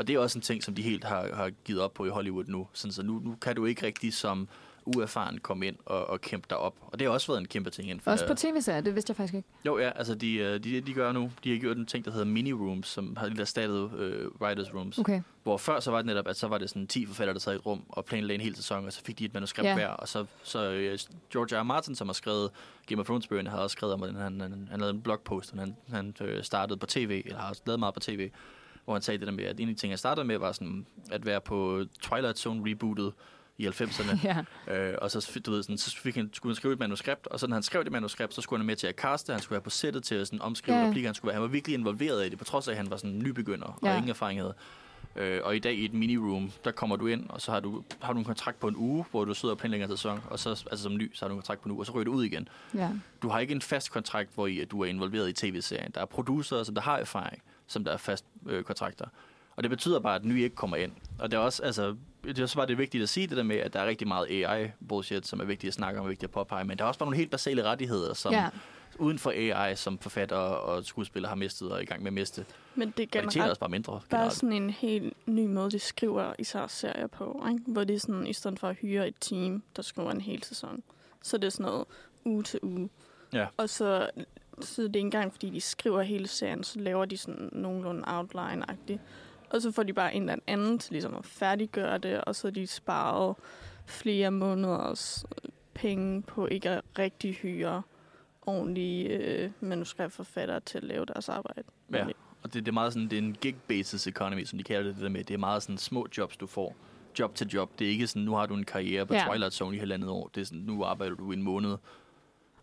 Og 0.00 0.06
det 0.06 0.14
er 0.14 0.18
også 0.18 0.38
en 0.38 0.42
ting, 0.42 0.62
som 0.62 0.74
de 0.74 0.82
helt 0.82 1.04
har, 1.04 1.34
har 1.34 1.50
givet 1.64 1.80
op 1.80 1.94
på 1.94 2.04
i 2.06 2.08
Hollywood 2.08 2.44
nu. 2.48 2.66
Sådan, 2.72 2.92
så 2.92 3.02
nu, 3.02 3.12
nu 3.24 3.36
kan 3.42 3.56
du 3.56 3.64
ikke 3.64 3.86
rigtig 3.86 4.14
som 4.14 4.48
uerfaren 4.84 5.38
komme 5.38 5.66
ind 5.66 5.76
og, 5.86 6.06
og 6.06 6.20
kæmpe 6.20 6.46
dig 6.50 6.58
op. 6.58 6.74
Og 6.82 6.98
det 6.98 7.06
har 7.06 7.12
også 7.12 7.26
været 7.26 7.40
en 7.40 7.46
kæmpe 7.46 7.70
ting 7.70 7.88
inden 7.90 8.00
for 8.00 8.10
Også 8.10 8.26
på 8.26 8.34
tv-serier, 8.34 8.80
det 8.80 8.94
vidste 8.94 9.10
jeg 9.10 9.16
faktisk 9.16 9.34
ikke. 9.34 9.48
Jo, 9.66 9.78
ja, 9.78 9.90
altså 9.90 10.14
de, 10.14 10.34
øh, 10.34 10.64
de, 10.64 10.80
de 10.80 10.92
gør 10.94 11.12
nu, 11.12 11.30
de 11.44 11.52
har 11.52 11.58
gjort 11.58 11.76
en 11.76 11.86
ting, 11.86 12.04
der 12.04 12.10
hedder 12.10 12.26
mini-rooms, 12.26 12.86
som 12.86 13.16
har 13.16 13.26
lidt 13.28 13.40
erstattet 13.40 13.90
øh, 13.98 14.28
writers 14.40 14.74
rooms. 14.74 14.98
Okay. 14.98 15.22
Hvor 15.42 15.56
før 15.56 15.80
så 15.80 15.90
var 15.90 15.98
det 15.98 16.06
netop, 16.06 16.28
at 16.28 16.36
så 16.36 16.48
var 16.48 16.58
det 16.58 16.68
sådan 16.70 16.86
10 16.86 17.06
forfattere, 17.06 17.34
der 17.34 17.40
sad 17.40 17.52
i 17.52 17.56
et 17.56 17.66
rum 17.66 17.82
og 17.88 18.04
planlagde 18.04 18.34
en 18.34 18.40
hel 18.40 18.56
sæson, 18.56 18.86
og 18.86 18.92
så 18.92 19.00
fik 19.04 19.18
de 19.18 19.24
et 19.24 19.34
manuskript 19.34 19.66
Ja. 19.66 19.74
hver. 19.74 19.88
Og 19.88 20.08
så, 20.08 20.26
så 20.42 20.70
øh, 20.70 20.98
George 21.32 21.56
R. 21.56 21.60
R. 21.60 21.62
Martin, 21.62 21.94
som 21.94 22.08
har 22.08 22.12
skrevet 22.12 22.50
Game 22.86 23.00
of 23.00 23.06
Thrones-bøgerne, 23.06 23.50
har 23.50 23.58
også 23.58 23.74
skrevet 23.74 23.94
om, 23.94 24.02
at 24.02 24.14
han, 24.14 24.40
han, 24.40 24.68
han 24.70 24.80
lavede 24.80 24.94
en 24.94 25.02
blogpost, 25.02 25.52
og 25.52 25.58
han, 25.58 25.76
han 25.90 26.14
øh, 26.20 26.44
startede 26.44 26.78
på 26.78 26.86
tv, 26.86 27.22
eller 27.26 27.38
har 27.40 27.48
også 27.48 27.62
lavet 27.66 27.80
meget 27.80 27.94
på 27.94 28.00
tv, 28.00 28.30
hvor 28.84 28.94
han 28.94 29.02
sagde 29.02 29.18
det 29.18 29.26
der 29.26 29.32
med, 29.32 29.44
at 29.44 29.60
en 29.60 29.68
af 29.68 29.74
de 29.74 29.80
ting, 29.80 29.90
jeg 29.90 29.98
startede 29.98 30.26
med, 30.26 30.36
var 30.38 30.52
sådan 30.52 30.86
at 31.10 31.26
være 31.26 31.40
på 31.40 31.84
Twilight 32.02 32.38
Zone 32.38 32.70
rebootet 32.70 33.12
i 33.58 33.66
90'erne. 33.68 34.18
Ja. 34.68 34.74
Øh, 34.74 34.94
og 35.02 35.10
så, 35.10 35.40
du 35.46 35.50
ved, 35.50 35.62
sådan, 35.62 35.78
så 35.78 35.96
fik 35.96 36.14
han, 36.16 36.30
skulle 36.32 36.50
han 36.50 36.56
skrive 36.56 36.72
et 36.74 36.78
manuskript, 36.78 37.26
og 37.26 37.40
så 37.40 37.46
når 37.46 37.56
han 37.56 37.62
skrev 37.62 37.84
det 37.84 37.92
manuskript, 37.92 38.34
så 38.34 38.40
skulle 38.40 38.60
han 38.60 38.66
med 38.66 38.76
til 38.76 38.86
at 38.86 38.94
caste, 38.94 39.32
han 39.32 39.40
skulle 39.42 39.56
være 39.56 39.62
på 39.62 39.70
sættet 39.70 40.04
til 40.04 40.14
at 40.14 40.26
sådan, 40.26 40.42
omskrive 40.42 40.76
Ja, 40.78 40.86
replikker, 40.86 41.08
han, 41.08 41.14
skulle 41.14 41.28
være, 41.28 41.34
han 41.34 41.42
var 41.42 41.48
virkelig 41.48 41.74
involveret 41.74 42.26
i 42.26 42.28
det, 42.28 42.38
på 42.38 42.44
trods 42.44 42.68
af, 42.68 42.72
at 42.72 42.76
han 42.76 42.90
var 42.90 42.96
sådan 42.96 43.18
nybegynder 43.18 43.78
Ja. 43.82 43.90
og 43.90 43.96
ingen 43.96 44.10
erfaring 44.10 44.40
havde. 44.40 44.54
Øh, 45.16 45.40
og 45.44 45.56
i 45.56 45.58
dag 45.58 45.74
i 45.74 45.84
et 45.84 45.92
mini-room, 45.94 46.50
der 46.64 46.70
kommer 46.70 46.96
du 46.96 47.06
ind, 47.06 47.26
og 47.28 47.40
så 47.40 47.52
har 47.52 47.60
du, 47.60 47.82
har 48.00 48.12
du 48.12 48.18
en 48.18 48.24
kontrakt 48.24 48.60
på 48.60 48.68
en 48.68 48.76
uge, 48.76 49.04
hvor 49.10 49.24
du 49.24 49.34
sidder 49.34 49.54
og 49.54 49.58
planlægger 49.58 49.86
en 49.86 49.96
sæson, 49.96 50.20
og 50.30 50.38
så, 50.38 50.50
altså 50.70 50.82
som 50.82 50.96
ny, 50.96 51.10
så 51.14 51.24
har 51.24 51.28
du 51.28 51.34
en 51.34 51.38
kontrakt 51.40 51.60
på 51.60 51.68
en 51.68 51.72
uge, 51.72 51.82
og 51.82 51.86
så 51.86 51.92
ryger 51.92 52.04
du 52.04 52.12
ud 52.12 52.24
igen. 52.24 52.48
ja. 52.74 52.90
Du 53.22 53.28
har 53.28 53.40
ikke 53.40 53.54
en 53.54 53.62
fast 53.62 53.90
kontrakt, 53.92 54.30
hvor 54.34 54.46
i, 54.46 54.60
at 54.60 54.70
du 54.70 54.80
er 54.80 54.86
involveret 54.86 55.28
i 55.28 55.32
tv-serien. 55.32 55.90
Der 55.94 56.00
er 56.00 56.04
producer, 56.04 56.62
som 56.62 56.74
der 56.74 56.82
har 56.82 56.96
erfaring, 56.98 57.42
som 57.70 57.84
der 57.84 57.92
er 57.92 57.96
fast 57.96 58.24
øh, 58.46 58.62
kontrakter. 58.64 59.06
Og 59.56 59.62
det 59.62 59.70
betyder 59.70 60.00
bare, 60.00 60.14
at 60.16 60.24
nye 60.24 60.42
ikke 60.42 60.56
kommer 60.56 60.76
ind. 60.76 60.92
Og 61.18 61.30
det 61.30 61.36
er 61.36 61.40
også, 61.40 61.62
altså, 61.62 61.96
det 62.24 62.38
er 62.38 62.42
også 62.42 62.56
bare 62.56 62.66
det 62.66 62.72
er 62.72 62.76
vigtigt 62.76 63.02
at 63.02 63.08
sige 63.08 63.26
det 63.26 63.36
der 63.36 63.42
med, 63.42 63.56
at 63.56 63.72
der 63.72 63.80
er 63.80 63.86
rigtig 63.86 64.08
meget 64.08 64.26
AI-bullshit, 64.30 65.26
som 65.26 65.40
er 65.40 65.44
vigtigt 65.44 65.68
at 65.68 65.74
snakke 65.74 66.00
om, 66.00 66.04
og 66.04 66.10
vigtigt 66.10 66.28
at 66.28 66.34
påpege. 66.34 66.64
Men 66.64 66.78
der 66.78 66.84
er 66.84 66.88
også 66.88 66.98
bare 66.98 67.06
nogle 67.06 67.16
helt 67.16 67.30
basale 67.30 67.64
rettigheder, 67.64 68.14
som 68.14 68.32
ja. 68.32 68.48
uden 68.98 69.18
for 69.18 69.30
AI, 69.30 69.76
som 69.76 69.98
forfatter 69.98 70.36
og 70.36 70.84
skuespiller 70.84 71.28
har 71.28 71.36
mistet 71.36 71.70
og 71.70 71.76
er 71.76 71.80
i 71.80 71.84
gang 71.84 72.02
med 72.02 72.06
at 72.06 72.12
miste. 72.12 72.46
Men 72.74 72.94
det 72.96 73.16
er 73.16 73.20
Og 73.20 73.26
de 73.26 73.32
generelt 73.32 73.50
også 73.50 73.60
bare 73.60 73.70
mindre. 73.70 73.92
bare 73.92 74.02
Generelt. 74.10 74.32
sådan 74.32 74.52
en 74.52 74.70
helt 74.70 75.14
ny 75.26 75.46
måde, 75.46 75.70
de 75.70 75.78
skriver 75.78 76.32
især 76.38 76.66
serier 76.66 77.06
på. 77.06 77.46
Ikke? 77.50 77.62
Hvor 77.66 77.84
det 77.84 77.94
er 77.96 78.00
sådan, 78.00 78.26
i 78.26 78.32
stedet 78.32 78.58
for 78.60 78.68
at 78.68 78.76
hyre 78.76 79.08
et 79.08 79.14
team, 79.20 79.62
der 79.76 79.82
skriver 79.82 80.10
en 80.10 80.20
hel 80.20 80.42
sæson, 80.42 80.82
så 81.22 81.36
er 81.36 81.38
det 81.40 81.52
sådan 81.52 81.66
noget 81.66 81.84
uge 82.24 82.42
til 82.42 82.60
uge. 82.62 82.90
Ja. 83.32 83.46
Og 83.56 83.68
så, 83.68 84.10
så 84.62 84.82
er 84.82 84.86
det 84.86 84.96
ikke 84.96 85.06
engang, 85.06 85.32
fordi 85.32 85.50
de 85.50 85.60
skriver 85.60 86.02
hele 86.02 86.28
serien, 86.28 86.64
så 86.64 86.78
laver 86.78 87.04
de 87.04 87.16
sådan 87.16 87.48
nogenlunde 87.52 88.02
outline-agtigt. 88.08 88.98
Og 89.50 89.62
så 89.62 89.72
får 89.72 89.82
de 89.82 89.92
bare 89.92 90.14
en 90.14 90.22
eller 90.22 90.42
anden 90.46 90.78
til 90.78 90.92
ligesom 90.92 91.14
at 91.14 91.26
færdiggøre 91.26 91.98
det, 91.98 92.20
og 92.20 92.36
så 92.36 92.46
har 92.46 92.52
de 92.52 92.66
sparet 92.66 93.36
flere 93.86 94.30
måneders 94.30 95.24
øh, 95.44 95.50
penge 95.74 96.22
på 96.22 96.46
ikke 96.46 96.70
at 96.70 96.82
rigtig 96.98 97.34
hyre 97.34 97.82
ordentlige 98.46 99.08
øh, 99.08 99.50
manuskriptforfattere 99.60 100.60
til 100.60 100.78
at 100.78 100.84
lave 100.84 101.04
deres 101.04 101.28
arbejde. 101.28 101.62
Ja. 101.92 102.06
Og 102.42 102.54
det, 102.54 102.66
det 102.66 102.68
er 102.68 102.72
meget 102.72 102.92
sådan, 102.92 103.08
det 103.08 103.18
er 103.18 103.22
en 103.22 103.36
gig-basis 103.40 104.06
economy, 104.06 104.44
som 104.44 104.58
de 104.58 104.64
kalder 104.64 104.82
det, 104.82 104.94
det 104.94 105.02
der 105.02 105.08
med. 105.08 105.24
Det 105.24 105.34
er 105.34 105.38
meget 105.38 105.62
sådan 105.62 105.78
små 105.78 106.06
jobs, 106.18 106.36
du 106.36 106.46
får. 106.46 106.76
Job 107.18 107.34
til 107.34 107.46
job. 107.48 107.78
Det 107.78 107.86
er 107.86 107.90
ikke 107.90 108.06
sådan, 108.06 108.22
nu 108.22 108.34
har 108.34 108.46
du 108.46 108.54
en 108.54 108.64
karriere 108.64 109.06
på 109.06 109.14
Ja. 109.14 109.20
ja. 109.20 109.28
Twilight 109.28 109.54
Zone 109.54 109.76
i 109.76 109.78
halvandet 109.78 110.10
år. 110.10 110.30
Det 110.34 110.40
er 110.40 110.44
sådan, 110.44 110.60
nu 110.60 110.84
arbejder 110.84 111.14
du 111.16 111.32
i 111.32 111.34
en 111.34 111.42
måned. 111.42 111.76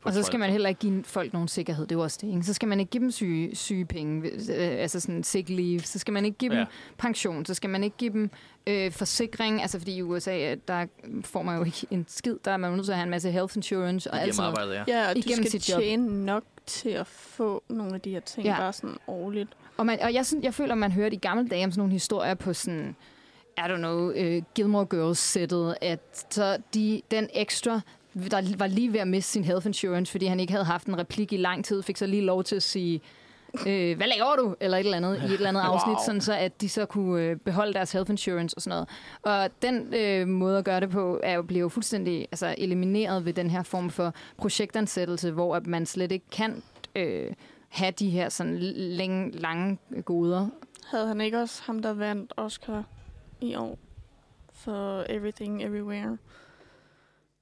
Og 0.07 0.13
så 0.13 0.23
skal 0.23 0.39
man 0.39 0.49
heller 0.49 0.69
ikke 0.69 0.79
give 0.79 1.03
folk 1.03 1.33
nogen 1.33 1.47
sikkerhed, 1.47 1.85
det 1.85 1.91
er 1.91 1.95
jo 1.99 2.03
også 2.03 2.17
det. 2.21 2.27
Ikke? 2.27 2.43
Så 2.43 2.53
skal 2.53 2.67
man 2.67 2.79
ikke 2.79 2.89
give 2.89 3.01
dem 3.03 3.11
syge, 3.11 3.55
sygepenge, 3.55 4.29
øh, 4.31 4.81
altså 4.81 4.99
sådan 4.99 5.23
sick 5.23 5.49
leave. 5.49 5.79
Så 5.79 5.99
skal 5.99 6.13
man 6.13 6.25
ikke 6.25 6.37
give 6.37 6.51
dem 6.51 6.57
Ja. 6.59 6.65
pension. 6.97 7.45
Så 7.45 7.53
skal 7.53 7.69
man 7.69 7.83
ikke 7.83 7.97
give 7.97 8.13
dem 8.13 8.29
øh, 8.67 8.91
forsikring. 8.91 9.61
Altså 9.61 9.79
fordi 9.79 9.95
i 9.95 10.01
USA, 10.01 10.55
der 10.67 10.85
får 11.23 11.41
man 11.43 11.57
jo 11.57 11.63
ikke 11.63 11.87
en 11.91 12.05
skid. 12.07 12.35
Der 12.45 12.51
er 12.51 12.57
man 12.57 12.71
nødt 12.71 12.85
til 12.85 12.91
at 12.91 12.97
have 12.97 13.03
en 13.05 13.09
masse 13.11 13.31
health 13.31 13.55
insurance 13.57 14.11
og 14.11 14.17
alt 14.17 14.23
Igennem 14.23 14.33
sådan 14.33 14.53
noget. 14.53 14.67
arbejdet, 14.69 14.91
ja. 14.93 14.99
Ja, 15.03 15.09
og 15.09 15.15
du 15.15 15.19
Igennem 15.25 15.45
skal 15.45 15.59
tjene 15.59 16.25
nok 16.25 16.43
til 16.65 16.89
at 16.89 17.07
få 17.07 17.63
nogle 17.69 17.93
af 17.95 18.01
de 18.01 18.09
her 18.11 18.19
ting, 18.19 18.45
Ja. 18.47 18.55
bare 18.57 18.73
sådan 18.73 18.95
årligt. 19.07 19.49
Og, 19.77 19.85
man, 19.85 19.99
og 20.01 20.13
jeg, 20.13 20.25
synes, 20.25 20.43
jeg 20.43 20.53
føler, 20.53 20.75
man 20.75 20.91
hørte 20.91 21.15
i 21.15 21.19
gamle 21.19 21.47
dage 21.47 21.65
om 21.65 21.71
sådan 21.71 21.79
nogle 21.79 21.93
historier 21.93 22.33
på 22.33 22.53
sådan, 22.53 22.95
I 23.57 23.61
don't 23.61 23.75
know, 23.77 24.09
uh, 24.09 24.43
Gilmore 24.55 24.85
Girls-sættet, 24.85 25.75
at 25.81 26.25
så 26.29 26.57
de, 26.73 27.01
den 27.11 27.29
ekstra, 27.33 27.81
der 28.31 28.57
var 28.57 28.67
lige 28.67 28.93
ved 28.93 28.99
at 28.99 29.07
miste 29.07 29.31
sin 29.31 29.43
health 29.43 29.65
insurance, 29.65 30.11
fordi 30.11 30.25
han 30.25 30.39
ikke 30.39 30.53
havde 30.53 30.65
haft 30.65 30.87
en 30.87 30.97
replik 30.97 31.33
i 31.33 31.37
lang 31.37 31.65
tid, 31.65 31.83
fik 31.83 31.97
så 31.97 32.05
lige 32.05 32.21
lov 32.21 32.43
til 32.43 32.55
at 32.55 32.63
sige, 32.63 33.01
øh, 33.67 33.97
hvad 33.97 34.07
laver 34.07 34.35
du? 34.37 34.55
Eller 34.59 34.77
et 34.77 34.83
eller 34.83 34.97
andet 34.97 35.21
i 35.21 35.25
et 35.25 35.31
eller 35.33 35.49
andet 35.49 35.61
afsnit, 35.61 35.93
Wow. 35.95 36.05
sådan 36.05 36.21
så 36.21 36.33
at 36.33 36.61
de 36.61 36.69
så 36.69 36.85
kunne 36.85 37.21
øh, 37.23 37.35
beholde 37.35 37.73
deres 37.73 37.91
health 37.91 38.09
insurance 38.11 38.57
og 38.57 38.61
sådan 38.61 38.75
noget. 38.75 38.89
Og 39.45 39.49
den 39.61 39.93
øh, 39.93 40.27
måde 40.27 40.57
at 40.57 40.65
gøre 40.65 40.79
det 40.79 40.89
på, 40.89 41.19
er 41.23 41.33
jo, 41.33 41.41
bliver 41.41 41.61
jo 41.61 41.69
fuldstændig 41.69 42.27
altså, 42.31 42.55
elimineret 42.57 43.25
ved 43.25 43.33
den 43.33 43.49
her 43.49 43.63
form 43.63 43.89
for 43.89 44.13
projektansættelse, 44.37 45.31
hvor 45.31 45.55
at 45.55 45.67
man 45.67 45.85
slet 45.85 46.11
ikke 46.11 46.25
kan 46.31 46.63
øh, 46.95 47.33
have 47.69 47.91
de 47.91 48.09
her 48.09 48.29
sådan 48.29 48.57
længe, 48.59 49.31
lange 49.31 49.77
goder. 50.05 50.47
Havde 50.91 51.07
han 51.07 51.21
ikke 51.21 51.39
også 51.41 51.61
ham, 51.65 51.81
der 51.81 51.93
vandt 51.93 52.33
Oscar 52.37 52.83
i 53.41 53.55
år 53.55 53.77
for 54.53 55.05
Everything 55.09 55.63
Everywhere? 55.63 56.17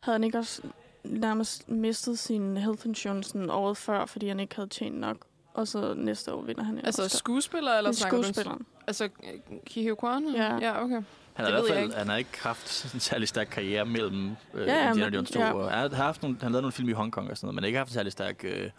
Havde 0.05 0.15
han 0.15 0.23
ikke 0.23 0.37
også 0.37 0.61
nærmest 1.03 1.69
mistet 1.69 2.19
sin 2.19 2.57
health 2.57 2.85
insurance 2.87 3.51
året 3.51 3.77
før, 3.77 4.05
fordi 4.05 4.27
han 4.27 4.39
ikke 4.39 4.55
havde 4.55 4.69
tjent 4.69 4.99
nok? 4.99 5.17
Og 5.53 5.67
så 5.67 5.93
næste 5.97 6.33
år 6.33 6.41
vinder 6.41 6.63
han 6.63 6.77
en 6.77 6.85
Altså 6.85 7.03
Oscar. 7.03 7.17
skuespiller, 7.17 7.71
eller 7.71 7.89
er 7.89 7.93
snakker 7.93 8.17
du- 8.17 8.23
skuespilleren. 8.23 8.65
Altså 8.87 9.09
Ki 9.65 9.89
Kwan? 9.99 10.27
Ja. 10.35 10.57
ja, 10.57 10.83
okay. 10.83 11.01
Han 11.33 11.45
har, 11.45 11.47
i 11.47 11.51
hvert 11.51 11.63
fald, 11.69 11.83
ikke. 11.83 11.95
han 11.95 12.07
har 12.09 12.15
ikke 12.17 12.41
haft 12.43 12.93
en 12.93 12.99
særlig 12.99 13.27
stærk 13.27 13.47
karriere 13.51 13.85
mellem 13.85 14.29
øh, 14.53 14.67
Ja, 14.67 14.89
Indiana 14.89 15.15
Jones 15.15 15.31
2. 15.31 15.39
ja. 15.39 15.53
Og 15.53 15.71
han, 15.71 15.93
har 15.93 16.03
haft 16.03 16.21
nogle, 16.21 16.37
han 16.37 16.43
har 16.43 16.49
lavet 16.49 16.61
nogle 16.63 16.71
film 16.71 16.89
i 16.89 16.91
Hongkong 16.91 17.29
og 17.31 17.37
sådan 17.37 17.47
noget, 17.47 17.55
men 17.55 17.63
ikke 17.63 17.77
haft 17.77 17.89
en 17.89 17.93
særlig 17.93 18.11
stærk 18.11 18.43
øh, 18.43 18.69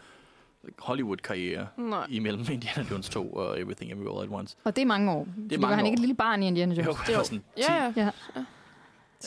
Hollywood-karriere 0.79 1.66
Nej. 1.77 2.07
imellem 2.09 2.41
Indiana 2.53 2.87
Jones 2.91 3.09
2 3.09 3.33
og 3.33 3.61
Everything 3.61 3.93
Everywhere 3.93 4.22
All 4.22 4.33
at 4.33 4.39
Once. 4.39 4.57
Og 4.64 4.77
det 4.77 4.83
er 4.83 4.87
mange 4.87 5.12
år. 5.12 5.29
Det 5.51 5.53
er 5.53 5.57
var 5.57 5.61
mange 5.61 5.77
han 5.77 5.87
ikke 5.87 5.95
år. 5.95 5.97
et 5.97 6.01
lille 6.01 6.14
barn 6.14 6.43
i 6.43 6.47
Indiana 6.47 6.74
Jones? 6.74 6.87
Jo, 6.87 6.97
det 7.07 7.16
var 7.16 7.22
sådan 7.22 7.39
10. 7.57 7.62
Ja, 7.68 7.93
ja. 7.97 8.11
Ja, 8.37 8.45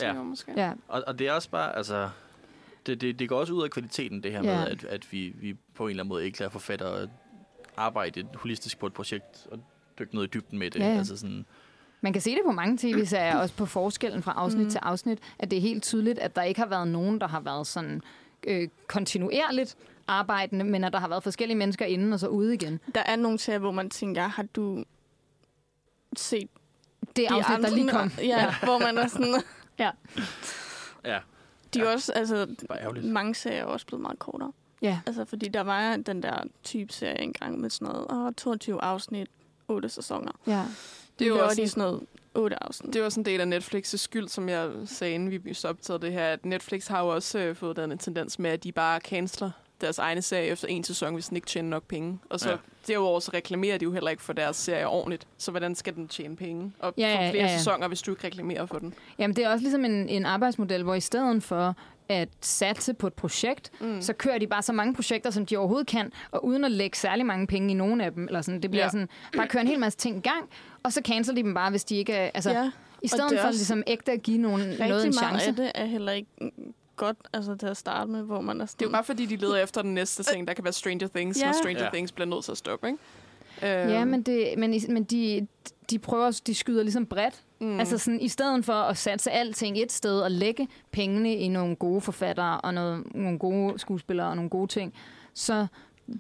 Ja. 0.01 0.19
år 0.19 0.23
måske. 0.23 0.51
ja. 0.55 0.73
Og, 0.87 1.03
og 1.07 1.19
det 1.19 1.27
er 1.27 1.31
også 1.31 1.49
bare, 1.49 1.75
altså... 1.77 2.09
Det, 2.85 3.01
det, 3.01 3.19
det 3.19 3.29
går 3.29 3.39
også 3.39 3.53
ud 3.53 3.63
af 3.63 3.69
kvaliteten, 3.69 4.23
det 4.23 4.31
her 4.31 4.43
Ja. 4.43 4.59
med, 4.59 4.67
at, 4.67 4.83
at 4.83 5.11
vi, 5.11 5.33
vi 5.35 5.55
på 5.75 5.83
en 5.83 5.89
eller 5.89 6.03
anden 6.03 6.09
måde 6.09 6.25
ikke 6.25 6.39
lader 6.39 6.49
forfattere 6.49 7.01
at 7.01 7.09
arbejde 7.77 8.27
holistisk 8.35 8.79
på 8.79 8.85
et 8.85 8.93
projekt 8.93 9.47
og 9.51 9.59
dykke 9.99 10.15
ned 10.15 10.23
i 10.23 10.27
dybden 10.27 10.59
med 10.59 10.71
det. 10.71 10.79
Ja. 10.79 10.85
Altså 10.85 11.17
sådan, 11.17 11.45
Man 12.01 12.13
kan 12.13 12.21
se 12.21 12.31
det 12.31 12.39
på 12.45 12.51
mange 12.51 12.77
tv-serier, 12.77 13.37
også 13.37 13.55
på 13.55 13.65
forskellen 13.65 14.23
fra 14.23 14.33
afsnit 14.35 14.63
Mm. 14.63 14.69
til 14.69 14.77
afsnit, 14.83 15.19
at 15.39 15.51
det 15.51 15.57
er 15.57 15.61
helt 15.61 15.83
tydeligt, 15.83 16.19
at 16.19 16.35
der 16.35 16.41
ikke 16.43 16.59
har 16.59 16.67
været 16.67 16.87
nogen, 16.87 17.21
der 17.21 17.27
har 17.27 17.39
været 17.39 17.67
sådan 17.67 18.01
øh, 18.47 18.67
kontinuerligt 18.87 19.75
arbejdende, 20.07 20.65
men 20.65 20.83
at 20.83 20.93
der 20.93 20.99
har 20.99 21.07
været 21.07 21.23
forskellige 21.23 21.57
mennesker 21.57 21.85
inden 21.85 22.13
og 22.13 22.19
så 22.19 22.27
ude 22.27 22.53
igen. 22.53 22.79
Der 22.95 23.01
er 23.05 23.15
nogle 23.15 23.39
serier, 23.39 23.59
hvor 23.59 23.71
man 23.71 23.89
tænker, 23.89 24.27
har 24.27 24.43
du 24.55 24.83
set 26.17 26.47
Det 26.99 27.17
de 27.17 27.29
afsnit, 27.29 27.55
andre? 27.55 27.69
der 27.69 27.75
lige 27.75 27.89
kom. 27.89 28.11
Ja, 28.17 28.23
ja. 28.23 28.53
hvor 28.63 28.79
man 28.79 28.97
er 28.97 29.07
sådan... 29.07 29.35
ja, 29.79 29.89
De 31.73 31.79
er 31.79 31.83
Ja. 31.85 31.93
også, 31.93 32.13
altså, 32.13 32.47
mange 33.03 33.35
serier 33.35 33.59
er 33.61 33.65
også 33.65 33.85
blevet 33.85 34.01
meget 34.01 34.19
kortere. 34.19 34.51
Ja. 34.81 34.99
Altså, 35.07 35.25
fordi 35.25 35.47
der 35.47 35.61
var 35.61 35.97
den 35.97 36.23
der 36.23 36.43
type 36.63 36.93
serie 36.93 37.21
engang 37.21 37.59
med 37.59 37.69
sådan 37.69 37.93
noget, 37.93 38.07
åh, 38.11 38.31
22 38.37 38.81
afsnit, 38.81 39.27
8 39.67 39.89
sæsoner. 39.89 40.31
ja. 40.47 40.65
Det 41.19 41.25
er 41.25 41.29
jo 41.29 41.43
også 41.45 41.61
de 41.61 41.67
sådan 41.69 41.81
noget 41.81 42.01
8 42.33 42.63
afsnit. 42.63 42.93
Det 42.93 42.99
er 43.01 43.05
også 43.05 43.19
en 43.19 43.25
del 43.25 43.41
af 43.53 43.59
Netflix' 43.59 43.97
skyld, 43.97 44.27
som 44.27 44.49
jeg 44.49 44.71
sagde, 44.85 45.13
inden 45.13 45.45
vi 45.45 45.53
så 45.53 45.67
optaget 45.67 46.01
det 46.01 46.11
her, 46.11 46.27
at 46.27 46.45
Netflix 46.45 46.87
har 46.87 47.01
jo 47.03 47.07
også 47.07 47.39
øh, 47.39 47.55
fået 47.55 47.75
den 47.75 47.91
en 47.91 47.97
tendens 47.97 48.39
med, 48.39 48.49
at 48.49 48.63
de 48.63 48.71
bare 48.71 48.99
canceler 48.99 49.51
deres 49.81 49.97
egne 49.99 50.21
serie 50.21 50.45
efter 50.45 50.67
en 50.67 50.83
sæson, 50.83 51.13
hvis 51.13 51.27
den 51.27 51.37
ikke 51.37 51.47
tjener 51.47 51.69
nok 51.69 51.83
penge. 51.83 52.19
Og 52.29 52.39
så 52.39 52.49
Ja. 52.49 52.55
derudover 52.87 53.19
så 53.19 53.31
reklamerer 53.33 53.77
de 53.77 53.83
jo 53.83 53.91
heller 53.93 54.09
ikke 54.09 54.23
for 54.23 54.33
deres 54.33 54.55
serie 54.57 54.87
ordentligt. 54.87 55.27
Så 55.37 55.51
hvordan 55.51 55.75
skal 55.75 55.95
den 55.95 56.07
tjene 56.07 56.35
penge? 56.35 56.71
Og 56.79 56.93
Ja, 56.97 57.13
få 57.27 57.31
flere 57.31 57.45
ja, 57.45 57.51
ja. 57.51 57.57
sæsoner, 57.57 57.87
hvis 57.87 58.01
du 58.01 58.11
ikke 58.11 58.27
reklamerer 58.27 58.65
for 58.65 58.79
den. 58.79 58.93
Jamen, 59.19 59.35
det 59.35 59.43
er 59.45 59.49
også 59.49 59.63
ligesom 59.63 59.85
en, 59.85 60.09
en 60.09 60.25
arbejdsmodel, 60.25 60.83
hvor 60.83 60.95
i 60.95 60.99
stedet 60.99 61.43
for 61.43 61.75
at 62.09 62.29
satse 62.41 62.93
på 62.93 63.07
et 63.07 63.13
projekt, 63.13 63.71
Mm. 63.79 64.01
så 64.01 64.13
kører 64.13 64.37
de 64.37 64.47
bare 64.47 64.61
så 64.61 64.73
mange 64.73 64.93
projekter, 64.93 65.29
som 65.29 65.45
de 65.45 65.57
overhovedet 65.57 65.87
kan, 65.87 66.11
og 66.31 66.45
uden 66.45 66.63
at 66.63 66.71
lægge 66.71 66.97
særlig 66.97 67.25
mange 67.25 67.47
penge 67.47 67.71
i 67.71 67.73
nogen 67.73 68.01
af 68.01 68.11
dem. 68.13 68.25
Eller 68.27 68.41
sådan. 68.41 68.61
Det 68.61 68.71
bliver 68.71 68.83
ja. 68.83 68.89
Sådan, 68.89 69.09
bare 69.37 69.47
køre 69.47 69.61
en 69.61 69.67
hel 69.67 69.79
masse 69.79 69.97
ting 69.99 70.17
i 70.17 70.21
gang, 70.29 70.49
og 70.83 70.93
så 70.93 71.01
canceler 71.05 71.35
de 71.35 71.43
dem 71.43 71.53
bare, 71.53 71.69
hvis 71.69 71.83
de 71.83 71.95
ikke 71.95 72.13
er... 72.13 72.31
Altså, 72.33 72.51
ja. 72.51 72.71
I 73.01 73.07
stedet 73.07 73.29
det 73.29 73.37
er 73.37 73.41
for 73.43 73.49
ligesom 73.51 73.83
ægte 73.87 74.11
at 74.11 74.23
give 74.23 74.37
nogen, 74.37 74.61
rigtig 74.61 74.87
noget 74.87 75.05
en 75.05 75.13
meget 75.21 75.41
chance. 75.41 75.47
af 75.47 75.55
det 75.55 75.71
er 75.75 75.85
heller 75.85 76.11
ikke 76.11 76.29
godt 76.99 77.17
altså, 77.33 77.55
til 77.55 77.67
at 77.67 77.77
starte 77.77 78.11
med, 78.11 78.21
hvor 78.23 78.41
man 78.41 78.61
er 78.61 78.65
sådan... 78.65 78.79
Det 78.79 78.85
er 78.85 78.89
jo 78.89 78.91
bare 78.91 79.03
fordi, 79.03 79.25
de 79.25 79.35
leder 79.35 79.55
efter 79.57 79.81
den 79.81 79.93
næste 79.93 80.23
ting. 80.23 80.47
Der 80.47 80.53
kan 80.53 80.63
være 80.63 80.73
Stranger 80.73 81.07
Things, 81.07 81.39
Ja. 81.39 81.43
ja. 81.43 81.49
og 81.49 81.55
Stranger 81.55 81.79
Ja. 81.79 81.85
ja. 81.85 81.91
Things 81.91 82.11
bliver 82.11 82.27
nødt 82.27 82.43
til 82.43 82.51
at 82.51 82.57
stoppe, 82.57 82.87
ikke? 82.87 82.99
Ja, 83.61 84.01
Øhm, 84.01 84.07
men, 84.07 84.21
det, 84.21 84.53
men, 84.57 84.81
men 84.89 85.03
de, 85.03 85.47
de 85.89 85.99
prøver, 85.99 86.41
de 86.47 86.55
skyder 86.55 86.83
ligesom 86.83 87.05
bredt. 87.05 87.43
Mm. 87.59 87.79
Altså 87.79 87.97
sådan, 87.97 88.21
i 88.21 88.27
stedet 88.27 88.65
for 88.65 88.73
at 88.73 88.97
satse 88.97 89.31
alting 89.31 89.77
et 89.81 89.91
sted 89.91 90.21
og 90.21 90.31
lægge 90.31 90.67
pengene 90.91 91.35
i 91.35 91.47
nogle 91.47 91.75
gode 91.75 92.01
forfattere 92.01 92.61
og 92.61 92.73
noget, 92.73 93.15
nogle 93.15 93.39
gode 93.39 93.79
skuespillere 93.79 94.27
og 94.27 94.35
nogle 94.35 94.49
gode 94.49 94.67
ting, 94.67 94.93
så 95.33 95.67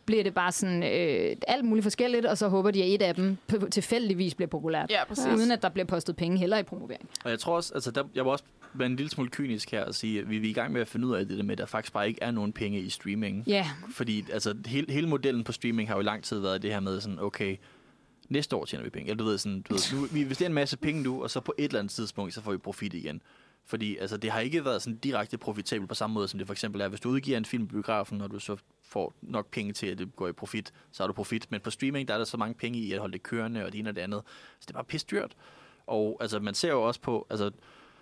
bliver 0.05 0.23
det 0.23 0.33
bare 0.33 0.51
sådan 0.51 0.83
øh, 0.83 1.35
alt 1.47 1.65
muligt 1.65 1.83
forskelligt, 1.83 2.25
og 2.25 2.37
så 2.37 2.47
håber 2.47 2.71
de, 2.71 2.83
at 2.83 2.89
et 2.89 3.01
af 3.01 3.15
dem 3.15 3.37
p- 3.53 3.69
tilfældigvis 3.69 4.35
bliver 4.35 4.47
populært. 4.49 4.91
Ja, 4.91 5.05
præcis. 5.07 5.25
Uden 5.25 5.51
at 5.51 5.61
der 5.61 5.69
bliver 5.69 5.85
postet 5.85 6.15
penge 6.15 6.37
heller 6.37 6.57
i 6.57 6.63
promovering. 6.63 7.09
Og 7.23 7.29
jeg 7.31 7.39
tror 7.39 7.55
også, 7.55 7.73
altså 7.73 7.91
der, 7.91 8.03
jeg 8.15 8.25
var 8.25 8.31
også 8.31 8.43
være 8.73 8.85
en 8.85 8.95
lille 8.95 9.09
smule 9.09 9.29
kynisk 9.29 9.71
her 9.71 9.83
og 9.85 9.95
sige, 9.95 10.19
at 10.19 10.29
vi, 10.29 10.37
vi 10.37 10.47
er 10.47 10.51
i 10.51 10.53
gang 10.53 10.73
med 10.73 10.81
at 10.81 10.87
finde 10.87 11.07
ud 11.07 11.15
af 11.15 11.27
det 11.27 11.37
der 11.37 11.43
med, 11.43 11.51
at 11.51 11.57
der 11.57 11.65
faktisk 11.65 11.93
bare 11.93 12.07
ikke 12.07 12.19
er 12.23 12.31
nogen 12.31 12.53
penge 12.53 12.79
i 12.79 12.89
streaming. 12.89 13.43
Ja, 13.47 13.67
Fordi 13.91 14.25
altså, 14.33 14.55
hele, 14.65 14.93
hele 14.93 15.07
modellen 15.07 15.43
på 15.43 15.51
streaming 15.51 15.89
har 15.89 15.95
jo 15.95 16.01
i 16.01 16.03
lang 16.03 16.23
tid 16.23 16.39
været 16.39 16.61
det 16.61 16.71
her 16.71 16.79
med 16.79 17.01
sådan, 17.01 17.19
okay, 17.19 17.57
næste 18.29 18.55
år 18.55 18.65
tjener 18.65 18.83
vi 18.83 18.89
penge. 18.89 19.09
Eller 19.09 19.17
du 19.23 19.29
ved, 19.29 19.37
sådan, 19.37 19.61
du 19.61 19.73
ved, 19.73 19.99
nu, 20.01 20.07
vi 20.11 20.21
investerer 20.21 20.49
en 20.49 20.53
masse 20.53 20.77
penge 20.77 21.03
nu, 21.03 21.23
og 21.23 21.29
så 21.29 21.39
på 21.39 21.53
et 21.57 21.63
eller 21.65 21.79
andet 21.79 21.91
tidspunkt, 21.93 22.33
så 22.33 22.41
får 22.41 22.51
vi 22.51 22.57
profit 22.57 22.93
igen. 22.93 23.21
Fordi 23.69 23.97
altså, 23.97 24.17
det 24.17 24.31
har 24.31 24.39
ikke 24.39 24.65
været 24.65 24.81
sådan 24.81 24.97
direkte 24.97 25.37
profitabelt 25.37 25.89
på 25.89 25.95
samme 25.95 26.13
måde, 26.13 26.27
som 26.27 26.37
det 26.37 26.47
for 26.47 26.53
eksempel 26.53 26.81
er, 26.81 26.87
hvis 26.87 26.99
du 26.99 27.09
udgiver 27.09 27.37
en 27.37 27.45
film 27.45 27.63
i 27.63 27.67
biografen, 27.67 28.21
og 28.21 28.31
du 28.31 28.39
så 28.39 28.57
får 28.83 29.13
nok 29.21 29.51
penge 29.51 29.73
til, 29.73 29.87
at 29.87 29.97
det 29.97 30.15
går 30.15 30.27
i 30.27 30.31
profit, 30.31 30.73
så 30.91 31.03
har 31.03 31.07
du 31.07 31.13
profit. 31.13 31.51
Men 31.51 31.61
på 31.61 31.69
streaming, 31.69 32.07
der 32.07 32.13
er 32.13 32.17
der 32.17 32.25
så 32.25 32.37
mange 32.37 32.53
penge 32.55 32.79
i 32.79 32.93
at 32.93 32.99
holde 32.99 33.13
det 33.13 33.23
kørende, 33.23 33.65
og 33.65 33.71
det 33.71 33.79
ene 33.79 33.89
og 33.89 33.95
det 33.95 34.01
andet. 34.01 34.21
Så 34.59 34.65
det 34.65 34.69
er 34.69 34.73
bare 34.73 34.83
pisse 34.83 35.07
dyrt. 35.11 35.35
Og 35.87 36.17
altså, 36.21 36.39
man 36.39 36.53
ser 36.53 36.69
jo 36.69 36.83
også 36.83 37.01
på, 37.01 37.27
altså, 37.29 37.51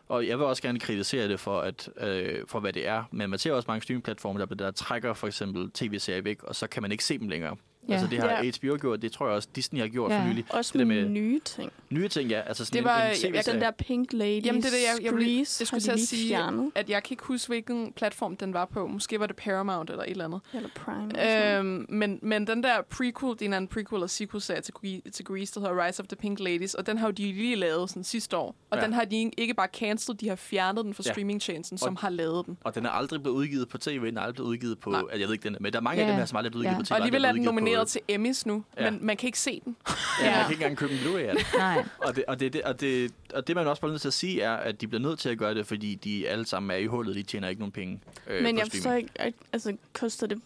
og 0.08 0.28
jeg 0.28 0.38
vil 0.38 0.46
også 0.46 0.62
gerne 0.62 0.80
kritisere 0.80 1.28
det 1.28 1.40
for, 1.40 1.62
at, 1.62 1.90
øh, 1.98 2.44
for 2.48 2.60
hvad 2.60 2.74
det 2.74 2.88
er, 2.88 3.04
men 3.12 3.30
man 3.30 3.40
ser 3.40 3.54
også 3.54 3.66
mange 3.68 3.82
streamingplatforme, 3.82 4.40
der, 4.40 4.46
der 4.46 4.72
trækker 4.72 5.14
for 5.14 5.28
eksempel 5.28 5.72
tv-serier 5.72 6.22
væk, 6.22 6.44
og 6.44 6.56
så 6.56 6.68
kan 6.68 6.82
man 6.82 6.92
ikke 6.92 7.04
se 7.04 7.18
dem 7.18 7.30
længere. 7.30 7.56
Ja. 7.88 7.94
Altså 7.94 8.08
det 8.10 8.20
har 8.20 8.30
Ja. 8.44 8.52
HBO 8.58 8.78
gjort, 8.82 9.02
det 9.02 9.12
tror 9.12 9.28
jeg 9.28 9.36
også 9.36 9.48
Disney 9.56 9.82
har 9.82 9.88
gjort 9.88 10.12
Ja. 10.12 10.20
for 10.22 10.28
nylig. 10.28 10.46
Også 10.50 10.72
Det 10.74 10.80
der 10.80 10.86
med, 10.86 11.02
med- 11.02 11.10
nye 11.10 11.40
ting. 11.46 11.72
Nye 11.90 12.08
ting, 12.08 12.30
ja. 12.30 12.42
Altså 12.42 12.66
sådan 12.66 12.78
Det 12.78 12.84
var- 12.84 13.02
en, 13.02 13.10
en 13.12 13.16
tv-serie. 13.16 13.54
Den 13.54 13.62
der 13.62 13.72
Pink 13.72 14.14
Ladies 14.14 14.46
Jamen, 14.46 14.62
det 14.62 14.68
er 14.68 14.72
det, 14.72 15.04
jeg- 15.04 15.04
jeg 15.04 15.14
Grease 15.14 15.62
jeg 15.62 15.68
skulle 15.68 15.70
har 15.72 15.80
til 15.80 15.92
at 15.92 16.00
sige- 16.00 16.28
fjernet. 16.30 16.72
At 16.76 16.90
jeg 16.90 17.04
kan 17.04 17.14
ikke 17.14 17.24
huske, 17.24 17.48
hvilken 17.48 17.94
platform 17.96 18.38
den 18.38 18.54
var 18.54 18.66
på. 18.66 18.88
Måske 18.88 19.20
var 19.20 19.26
det 19.28 19.36
Paramount 19.36 19.90
eller 19.90 20.04
et 20.04 20.10
eller 20.12 20.26
andet. 20.26 20.42
Eller 20.54 20.70
Prime. 20.76 21.58
Øhm, 21.58 21.86
men, 21.90 22.20
men 22.22 22.48
den 22.48 22.64
der 22.64 22.82
prequel, 22.90 23.34
det 23.34 23.42
er 23.42 23.46
en 23.46 23.54
anden 23.54 23.68
prequel 23.68 24.04
og 24.04 24.10
sequel-serie 24.10 24.62
til, 24.62 24.74
Gre- 24.78 25.10
til 25.12 25.26
Grease, 25.26 25.54
der 25.54 25.60
hedder 25.60 25.86
Rise 25.88 26.00
of 26.04 26.08
the 26.08 26.16
Pink 26.16 26.40
Ladies, 26.40 26.74
og 26.74 26.88
den 26.88 26.98
har 26.98 27.08
jo 27.08 27.12
de 27.12 27.24
lige 27.24 27.56
lavet 27.56 27.90
sådan 27.90 28.04
sidste 28.04 28.38
år. 28.38 28.48
Og 28.48 28.56
Ja. 28.72 28.78
ja. 28.78 28.86
den 28.86 28.94
har 28.94 29.06
de 29.06 29.32
ikke 29.38 29.54
bare 29.54 29.68
cancelled, 29.74 30.18
de 30.18 30.30
har 30.30 30.36
fjernet 30.36 30.86
den 30.86 30.94
fra 30.94 31.04
Ja. 31.06 31.12
streamingtjenesten, 31.12 31.78
som 31.78 31.96
Og- 31.96 32.02
har 32.02 32.10
lavet 32.10 32.46
den. 32.46 32.58
Og 32.64 32.76
den 32.76 32.86
er 32.86 32.90
aldrig 32.90 33.22
blevet 33.22 33.36
udgivet 33.38 33.70
på 33.70 33.78
tv, 33.78 34.06
den 34.06 34.18
er 34.18 34.22
aldrig 34.22 34.36
blevet 34.36 34.50
udgivet 34.50 34.80
på... 34.80 34.90
Nej. 34.90 35.00
Altså, 35.02 35.18
jeg 35.20 35.28
ved 35.28 35.34
ikke, 35.34 35.44
den 35.44 35.56
er, 35.56 35.60
men 35.62 35.74
der 35.74 35.80
er 35.80 35.84
mange 35.84 35.98
Ja, 36.02 36.04
af 36.04 36.08
dem 36.08 36.14
ja. 36.16 36.20
her, 36.20 36.26
som 36.26 36.38
aldrig 36.38 36.50
er 36.50 36.52
blevet 36.52 36.66
Ja. 36.66 36.70
udgivet 36.70 36.84
på 36.86 36.88
tv. 36.88 36.92
Og 36.94 36.98
alligevel 36.98 37.24
er 37.24 37.32
den 37.32 37.40
udgivet 37.40 37.56
nomineret 37.78 37.88
til 37.88 38.02
Emmys 38.08 38.46
nu, 38.46 38.64
Ja. 38.78 38.92
men 38.92 39.06
man 39.06 39.18
kan 39.18 39.28
ikke 39.28 39.40
se 39.40 39.62
den. 39.66 39.76
Ja, 40.22 40.26
man 40.26 40.34
Ja. 40.36 40.42
kan 40.44 40.52
ikke 40.52 40.64
engang 40.64 40.78
købe 40.78 40.94
en 40.94 41.00
Blu-ray 41.00 41.20
af 41.20 41.36
den. 41.36 41.46
nej. 41.60 41.86
Og 41.98 42.16
det, 42.16 42.26
og, 42.28 42.40
det, 42.40 42.62
og, 42.62 42.82
det, 42.82 43.14
og 43.34 43.48
det, 43.48 43.56
man 43.56 43.68
også 43.68 43.82
bare 43.82 43.92
nødt 43.92 44.02
til 44.02 44.08
at 44.10 44.14
sige, 44.14 44.42
er, 44.42 44.54
at 44.56 44.82
de 44.82 44.88
bliver 44.88 45.02
nødt 45.02 45.20
til 45.20 45.30
at 45.30 45.38
gøre 45.38 45.54
det, 45.56 45.68
fordi 45.68 45.96
de 45.96 46.28
alle 46.30 46.46
sammen 46.46 46.72
er 46.72 46.76
i 46.76 46.86
hullet. 46.86 47.16
De 47.16 47.24
tjener 47.24 47.48
ikke 47.50 47.60
nogen 47.62 47.72
penge 47.72 48.00
øh, 48.28 48.44
Men 48.44 48.56
på 48.56 48.60
jeg 48.60 48.68
forstår 48.72 48.94
ikke, 48.94 49.10
altså, 49.54 49.78
koster 49.94 50.28
det 50.28 50.42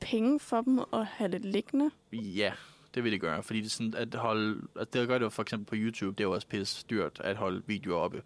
penge 0.00 0.40
for 0.40 0.60
dem 0.60 0.78
at 0.92 1.06
have 1.06 1.30
det 1.32 1.44
liggende? 1.44 1.90
Ja, 2.12 2.52
det 2.94 3.04
vil 3.04 3.12
det 3.12 3.20
gøre. 3.20 3.42
Fordi 3.42 3.58
det, 3.60 3.66
er 3.66 3.70
sådan, 3.70 3.94
at 3.96 4.14
holde, 4.14 4.60
at 4.80 4.92
det 4.92 5.08
gør 5.08 5.18
det 5.18 5.24
jo 5.24 5.30
for 5.30 5.42
eksempel 5.42 5.66
på 5.66 5.74
YouTube, 5.78 6.14
det 6.18 6.20
er 6.20 6.28
jo 6.28 6.34
også 6.34 6.46
pisse 6.46 6.84
dyrt 6.90 7.20
at 7.20 7.36
holde 7.36 7.62
videoer 7.66 7.98
oppe. 7.98 8.22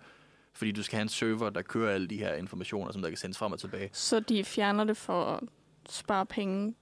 Fordi 0.55 0.73
du 0.73 0.83
skal 0.83 0.97
have 0.97 1.03
en 1.03 1.09
server, 1.09 1.51
der 1.51 1.63
kører 1.63 1.95
alle 1.95 2.07
de 2.09 2.17
her 2.17 2.35
informationer, 2.35 2.93
som 2.93 3.03
der 3.03 3.09
kan 3.09 3.19
sendes 3.19 3.39
frem 3.39 3.53
og 3.53 3.59
tilbage. 3.61 3.91
Så 3.93 4.21
de 4.21 4.45
fjerner 4.45 4.85
det 4.85 4.97
for 4.97 5.25
at 5.25 5.41
spare 5.89 6.27
penge. 6.27 6.75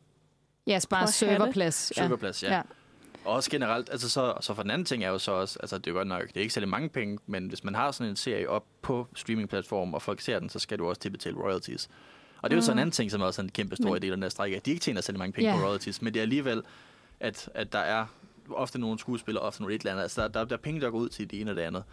Have 0.75 1.07
det. 1.07 1.15
serverplads. 1.15 1.93
Ja. 1.97 2.03
Serverplads, 2.03 2.43
ja. 2.43 2.55
Ja. 2.55 2.63
Og 3.25 3.35
også 3.35 3.51
generelt, 3.51 3.89
altså 3.91 4.09
så, 4.11 4.35
så 4.41 4.55
for 4.55 4.63
den 4.63 4.71
anden 4.71 4.85
ting 4.85 5.05
er 5.05 5.09
jo 5.09 5.19
så 5.19 5.33
også, 5.33 5.59
altså 5.63 5.79
det 5.79 5.87
er 5.91 5.95
godt 5.95 6.09
nok, 6.09 6.23
det 6.29 6.37
er 6.37 6.41
ikke 6.41 6.55
særlig 6.55 6.69
mange 6.69 6.89
penge, 6.89 7.19
men 7.27 7.47
hvis 7.49 7.65
man 7.65 7.75
har 7.75 7.91
sådan 7.91 8.11
en 8.11 8.17
serie 8.17 8.49
op 8.51 8.65
på 8.83 9.07
streamingplatform, 9.15 9.95
og 9.95 10.03
folk 10.03 10.21
ser 10.21 10.39
den, 10.39 10.49
så 10.49 10.59
skal 10.59 10.79
du 10.79 10.89
også 10.89 11.01
til 11.01 11.11
betale 11.11 11.37
royalties. 11.37 11.89
Og 12.43 12.51
det 12.51 12.57
er 12.57 12.59
jo 12.59 12.63
så 12.65 12.71
en 12.73 12.75
Mhm. 12.77 12.81
anden 12.81 12.93
ting, 12.93 13.11
som 13.11 13.21
er 13.21 13.25
også 13.27 13.43
en 13.43 13.49
kæmpe 13.49 13.77
stor 13.77 13.93
Men- 13.93 14.03
del 14.03 14.11
af 14.11 14.17
den 14.17 14.23
her 14.23 14.31
strække, 14.31 14.57
at 14.57 14.67
de 14.67 14.71
ikke 14.71 14.81
tjener 14.81 15.01
særlig 15.01 15.19
mange 15.19 15.33
penge 15.33 15.51
Ja. 15.51 15.57
på 15.61 15.67
royalties, 15.67 16.03
men 16.03 16.15
det 16.15 16.21
er 16.21 16.23
alligevel, 16.23 16.63
at, 17.21 17.49
at 17.55 17.73
der 17.73 17.79
er 17.79 18.07
ofte 18.51 18.79
nogle 18.79 18.99
skuespillere, 18.99 19.43
ofte 19.45 19.63
nogle 19.63 19.75
et 19.75 19.81
eller 19.81 19.93
andet, 19.93 20.03
altså 20.03 20.23
der, 20.23 20.29
der, 20.29 20.45
der 20.45 20.57
er 20.57 20.61
penge, 20.61 20.81
der 20.81 20.91
går 20.91 20.99
ud 20.99 21.09
til 21.09 21.31
det 21.31 21.41
ene 21.41 21.51
og 21.51 21.57
det 21.57 21.63
andet. 21.63 21.85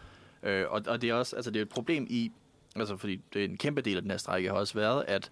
Øh, 0.44 0.66
og, 0.70 0.82
og 0.88 1.02
det 1.02 1.10
er 1.10 1.14
også, 1.14 1.36
altså 1.36 1.52
det 1.52 1.60
er 1.60 1.64
et 1.64 1.70
problem 1.70 2.08
i, 2.10 2.32
altså 2.76 2.98
fordi 2.98 3.22
det 3.34 3.42
er 3.42 3.46
en 3.50 3.58
kæmpe 3.58 3.82
del 3.82 3.96
af 3.96 4.02
den 4.02 4.12
her 4.12 4.18
strække 4.18 4.50
har 4.50 4.56
også 4.56 4.74
været, 4.74 5.06
at 5.08 5.32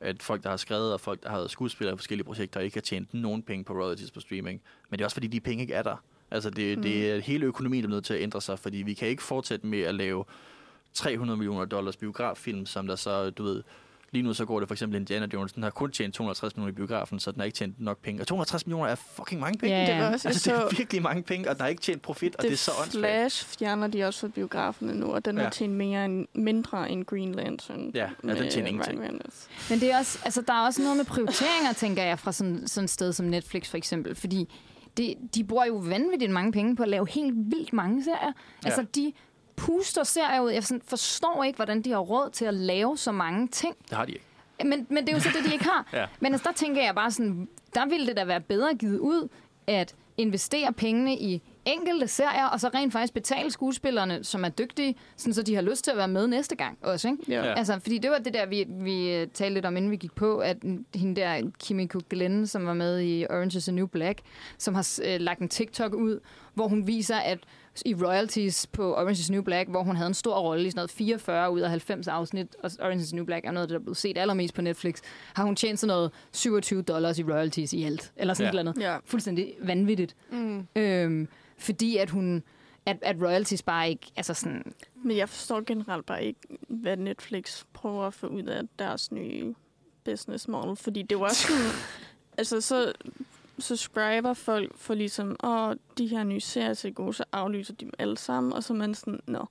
at 0.00 0.22
folk, 0.22 0.42
der 0.42 0.50
har 0.50 0.56
skrevet, 0.56 0.92
og 0.92 1.00
folk, 1.00 1.22
der 1.22 1.28
har 1.28 1.36
været 1.36 1.50
skuespillere 1.50 1.94
i 1.94 1.96
forskellige 1.96 2.24
projekter, 2.24 2.60
ikke 2.60 2.76
har 2.76 2.80
tjent 2.80 3.14
nogen 3.14 3.42
penge 3.42 3.64
på 3.64 3.72
royalties 3.72 4.10
på 4.10 4.20
streaming. 4.20 4.62
Men 4.90 4.98
det 4.98 5.04
er 5.04 5.06
også, 5.06 5.14
fordi 5.14 5.26
de 5.26 5.40
penge 5.40 5.62
ikke 5.62 5.74
er 5.74 5.82
der. 5.82 5.96
Altså, 6.30 6.50
det, 6.50 6.78
mm. 6.78 6.82
det 6.82 7.10
er 7.10 7.20
hele 7.20 7.46
økonomien, 7.46 7.84
der 7.84 7.88
er 7.88 7.94
nødt 7.94 8.04
til 8.04 8.14
at 8.14 8.22
ændre 8.22 8.40
sig, 8.40 8.58
fordi 8.58 8.76
vi 8.76 8.94
kan 8.94 9.08
ikke 9.08 9.22
fortsætte 9.22 9.66
med 9.66 9.80
at 9.80 9.94
lave 9.94 10.24
300 10.94 11.36
millioner 11.36 11.64
dollars 11.64 11.96
biograffilm, 11.96 12.66
som 12.66 12.86
der 12.86 12.96
så, 12.96 13.30
du 13.30 13.42
ved, 13.42 13.62
lige 14.12 14.22
nu 14.22 14.34
så 14.34 14.44
går 14.44 14.60
det 14.60 14.68
for 14.68 14.74
eksempel 14.74 15.00
Indiana 15.00 15.26
Jones, 15.34 15.52
den 15.52 15.62
har 15.62 15.70
kun 15.70 15.90
tjent 15.90 16.14
250 16.14 16.56
millioner 16.56 16.72
i 16.72 16.74
biografen, 16.74 17.20
så 17.20 17.30
den 17.32 17.40
har 17.40 17.44
ikke 17.44 17.56
tjent 17.56 17.80
nok 17.80 17.98
penge. 18.02 18.20
Og 18.22 18.26
250 18.26 18.66
millioner 18.66 18.90
er 18.90 18.94
fucking 18.94 19.40
mange 19.40 19.58
penge. 19.58 19.76
Ja, 19.76 19.92
Det 19.94 20.00
var 20.02 20.12
også, 20.12 20.28
Altså, 20.28 20.50
det 20.50 20.58
er 20.58 20.76
virkelig 20.76 21.02
mange 21.02 21.22
penge, 21.22 21.48
og 21.50 21.54
den 21.54 21.60
har 21.62 21.68
ikke 21.68 21.82
tjent 21.82 22.02
profit, 22.02 22.36
og 22.36 22.42
det, 22.42 22.48
det 22.50 22.54
er 22.54 22.58
så 22.58 22.70
åndssvagt. 22.82 23.00
Flash 23.02 23.58
fjerner 23.58 23.86
de 23.86 24.04
også 24.04 24.20
fra 24.20 24.28
biograferne 24.28 24.94
nu, 24.94 25.06
og 25.06 25.24
den 25.24 25.36
Ja. 25.36 25.42
har 25.42 25.50
tjent 25.50 25.72
mere 25.72 26.04
end, 26.04 26.26
mindre 26.34 26.90
end 26.90 27.04
Green 27.04 27.32
Lantern. 27.34 27.90
Ja, 27.94 28.08
ja, 28.24 28.34
den 28.34 28.50
tjener 28.50 28.68
ingenting. 28.68 29.00
Men 29.70 29.80
det 29.80 29.92
er 29.92 29.98
også, 29.98 30.18
altså, 30.24 30.42
der 30.42 30.52
er 30.52 30.66
også 30.66 30.82
noget 30.82 30.96
med 30.96 31.04
prioriteringer, 31.04 31.72
tænker 31.76 32.02
jeg, 32.02 32.18
fra 32.18 32.32
sådan, 32.32 32.66
sådan 32.66 32.84
et 32.84 32.90
sted 32.90 33.12
som 33.12 33.26
Netflix 33.26 33.68
for 33.68 33.76
eksempel. 33.76 34.14
Fordi 34.14 34.48
det, 34.96 35.14
de 35.34 35.44
bruger 35.44 35.64
jo 35.66 35.74
vanvittigt 35.76 36.30
mange 36.32 36.52
penge 36.52 36.76
på 36.76 36.82
at 36.82 36.88
lave 36.88 37.08
helt 37.10 37.34
vildt 37.36 37.72
mange 37.72 38.04
serier. 38.04 38.32
Ja. 38.64 38.68
Altså, 38.68 38.86
de 38.94 39.12
puster 39.58 40.04
serier 40.04 40.40
ud. 40.40 40.50
Jeg 40.50 40.64
sådan 40.64 40.82
forstår 40.86 41.44
ikke, 41.44 41.56
hvordan 41.56 41.82
de 41.82 41.90
har 41.90 41.98
råd 41.98 42.30
til 42.30 42.44
at 42.44 42.54
lave 42.54 42.98
så 42.98 43.12
mange 43.12 43.48
ting. 43.48 43.74
Det 43.88 43.96
har 43.96 44.04
de 44.04 44.12
ikke. 44.12 44.24
Men, 44.64 44.86
men 44.88 44.96
det 45.06 45.08
er 45.08 45.12
jo 45.16 45.20
så 45.20 45.28
det, 45.36 45.44
de 45.44 45.52
ikke 45.52 45.64
har. 45.64 45.88
Ja. 45.98 46.06
Men 46.20 46.32
altså, 46.32 46.48
der 46.48 46.54
tænker 46.54 46.82
jeg 46.82 46.94
bare 46.94 47.10
sådan, 47.10 47.48
der 47.74 47.86
ville 47.86 48.06
det 48.06 48.16
da 48.16 48.24
være 48.24 48.40
bedre 48.40 48.74
givet 48.74 48.98
ud, 48.98 49.28
at 49.66 49.94
investere 50.16 50.72
pengene 50.72 51.18
i 51.18 51.42
enkelte 51.64 52.08
serier, 52.08 52.46
og 52.46 52.60
så 52.60 52.70
rent 52.74 52.92
faktisk 52.92 53.14
betale 53.14 53.50
skuespillerne, 53.50 54.24
som 54.24 54.44
er 54.44 54.48
dygtige, 54.48 54.94
sådan 55.16 55.34
så 55.34 55.42
de 55.42 55.54
har 55.54 55.62
lyst 55.62 55.84
til 55.84 55.90
at 55.90 55.96
være 55.96 56.08
med 56.08 56.26
næste 56.26 56.56
gang 56.56 56.78
også, 56.82 57.08
ikke? 57.08 57.22
Ja. 57.28 57.54
Altså, 57.54 57.78
fordi 57.80 57.98
det 57.98 58.10
var 58.10 58.18
det 58.18 58.34
der, 58.34 58.46
vi, 58.46 58.64
vi 58.68 59.14
øh, 59.14 59.26
talte 59.34 59.54
lidt 59.54 59.66
om, 59.66 59.76
inden 59.76 59.90
vi 59.90 59.96
gik 59.96 60.14
på, 60.14 60.38
at 60.38 60.56
hende 60.94 61.20
der, 61.20 61.50
Kimiko 61.60 62.00
Glenn, 62.10 62.46
som 62.46 62.66
var 62.66 62.74
med 62.74 63.00
i 63.00 63.26
Orange 63.30 63.58
is 63.58 63.64
the 63.64 63.72
New 63.72 63.86
Black, 63.86 64.20
som 64.58 64.74
har 64.74 65.00
øh, 65.04 65.20
lagt 65.20 65.40
en 65.40 65.48
TikTok 65.48 65.94
ud, 65.94 66.20
hvor 66.54 66.68
hun 66.68 66.86
viser, 66.86 67.16
at 67.16 67.38
i 67.86 67.94
royalties 67.94 68.66
på 68.66 68.94
Orange 68.94 69.10
is 69.20 69.30
New 69.30 69.42
Black, 69.42 69.68
hvor 69.68 69.82
hun 69.82 69.96
havde 69.96 70.08
en 70.08 70.14
stor 70.14 70.38
rolle 70.40 70.66
i 70.66 70.70
sådan 70.70 70.78
noget 70.78 70.90
44 70.90 71.50
ud 71.52 71.60
af 71.60 71.70
90 71.70 72.08
afsnit, 72.08 72.56
og 72.62 72.70
Orange 72.80 73.02
is 73.02 73.12
New 73.12 73.24
Black 73.24 73.46
er 73.46 73.50
noget, 73.52 73.68
der 73.68 73.74
er 73.74 73.78
blevet 73.78 73.96
set 73.96 74.18
allermest 74.18 74.54
på 74.54 74.62
Netflix, 74.62 75.00
har 75.34 75.44
hun 75.44 75.56
tjent 75.56 75.78
sådan 75.78 75.88
noget 75.94 76.10
27 76.32 76.82
dollars 76.82 77.18
i 77.18 77.22
royalties 77.24 77.72
i 77.72 77.84
alt, 77.84 78.12
eller 78.16 78.34
sådan 78.34 78.44
Ja. 78.44 78.46
ja. 78.46 78.48
et 78.48 78.58
eller 78.60 78.72
andet. 78.72 78.82
Ja. 78.82 78.96
Fuldstændig 79.04 79.54
vanvittigt. 79.62 80.16
Mm. 80.30 80.66
Øhm, 80.76 81.28
fordi 81.58 81.96
at 81.96 82.10
hun, 82.10 82.42
at, 82.86 82.98
at 83.02 83.16
royalties 83.22 83.62
bare 83.62 83.90
ikke, 83.90 84.06
altså 84.16 84.34
sådan, 84.34 84.72
Men 85.04 85.16
jeg 85.16 85.28
forstår 85.28 85.60
generelt 85.66 86.06
bare 86.06 86.24
ikke, 86.24 86.40
hvad 86.68 86.96
Netflix 86.96 87.64
prøver 87.72 88.06
at 88.06 88.14
få 88.14 88.26
ud 88.26 88.42
af 88.42 88.62
deres 88.78 89.12
nye 89.12 89.54
business 90.04 90.48
model. 90.48 90.76
Fordi 90.76 91.02
det 91.02 91.20
var 91.20 91.28
sådan... 91.32 91.62
altså, 92.38 92.60
så 92.60 92.92
subscriber 93.58 94.32
folk 94.34 94.72
for 94.76 94.94
ligesom, 94.94 95.36
åh, 95.44 95.74
de 95.98 96.06
her 96.06 96.24
nye 96.24 96.40
serier 96.40 96.74
til 96.74 96.94
gode, 96.94 97.12
så 97.12 97.24
aflyser 97.32 97.74
de 97.74 97.84
dem 97.84 97.92
alle 97.98 98.18
sammen. 98.18 98.52
Og 98.52 98.64
så 98.64 98.72
er 98.72 98.76
man 98.76 98.94
sådan, 98.94 99.20
nå, 99.26 99.46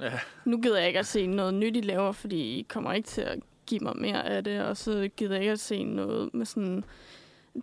Ja. 0.00 0.12
nu 0.44 0.60
gider 0.60 0.78
jeg 0.78 0.86
ikke 0.86 0.98
at 0.98 1.06
se 1.06 1.26
noget 1.26 1.54
nyt, 1.54 1.76
I 1.76 1.80
laver, 1.80 2.12
fordi 2.12 2.36
I 2.36 2.66
kommer 2.68 2.92
ikke 2.92 3.08
til 3.08 3.20
at 3.20 3.38
give 3.66 3.80
mig 3.80 3.92
mere 3.96 4.26
af 4.28 4.44
det. 4.44 4.62
Og 4.62 4.76
så 4.76 5.08
gider 5.16 5.32
jeg 5.34 5.40
ikke 5.42 5.52
at 5.52 5.60
se 5.60 5.84
noget 5.84 6.34
med 6.34 6.46
sådan, 6.46 6.84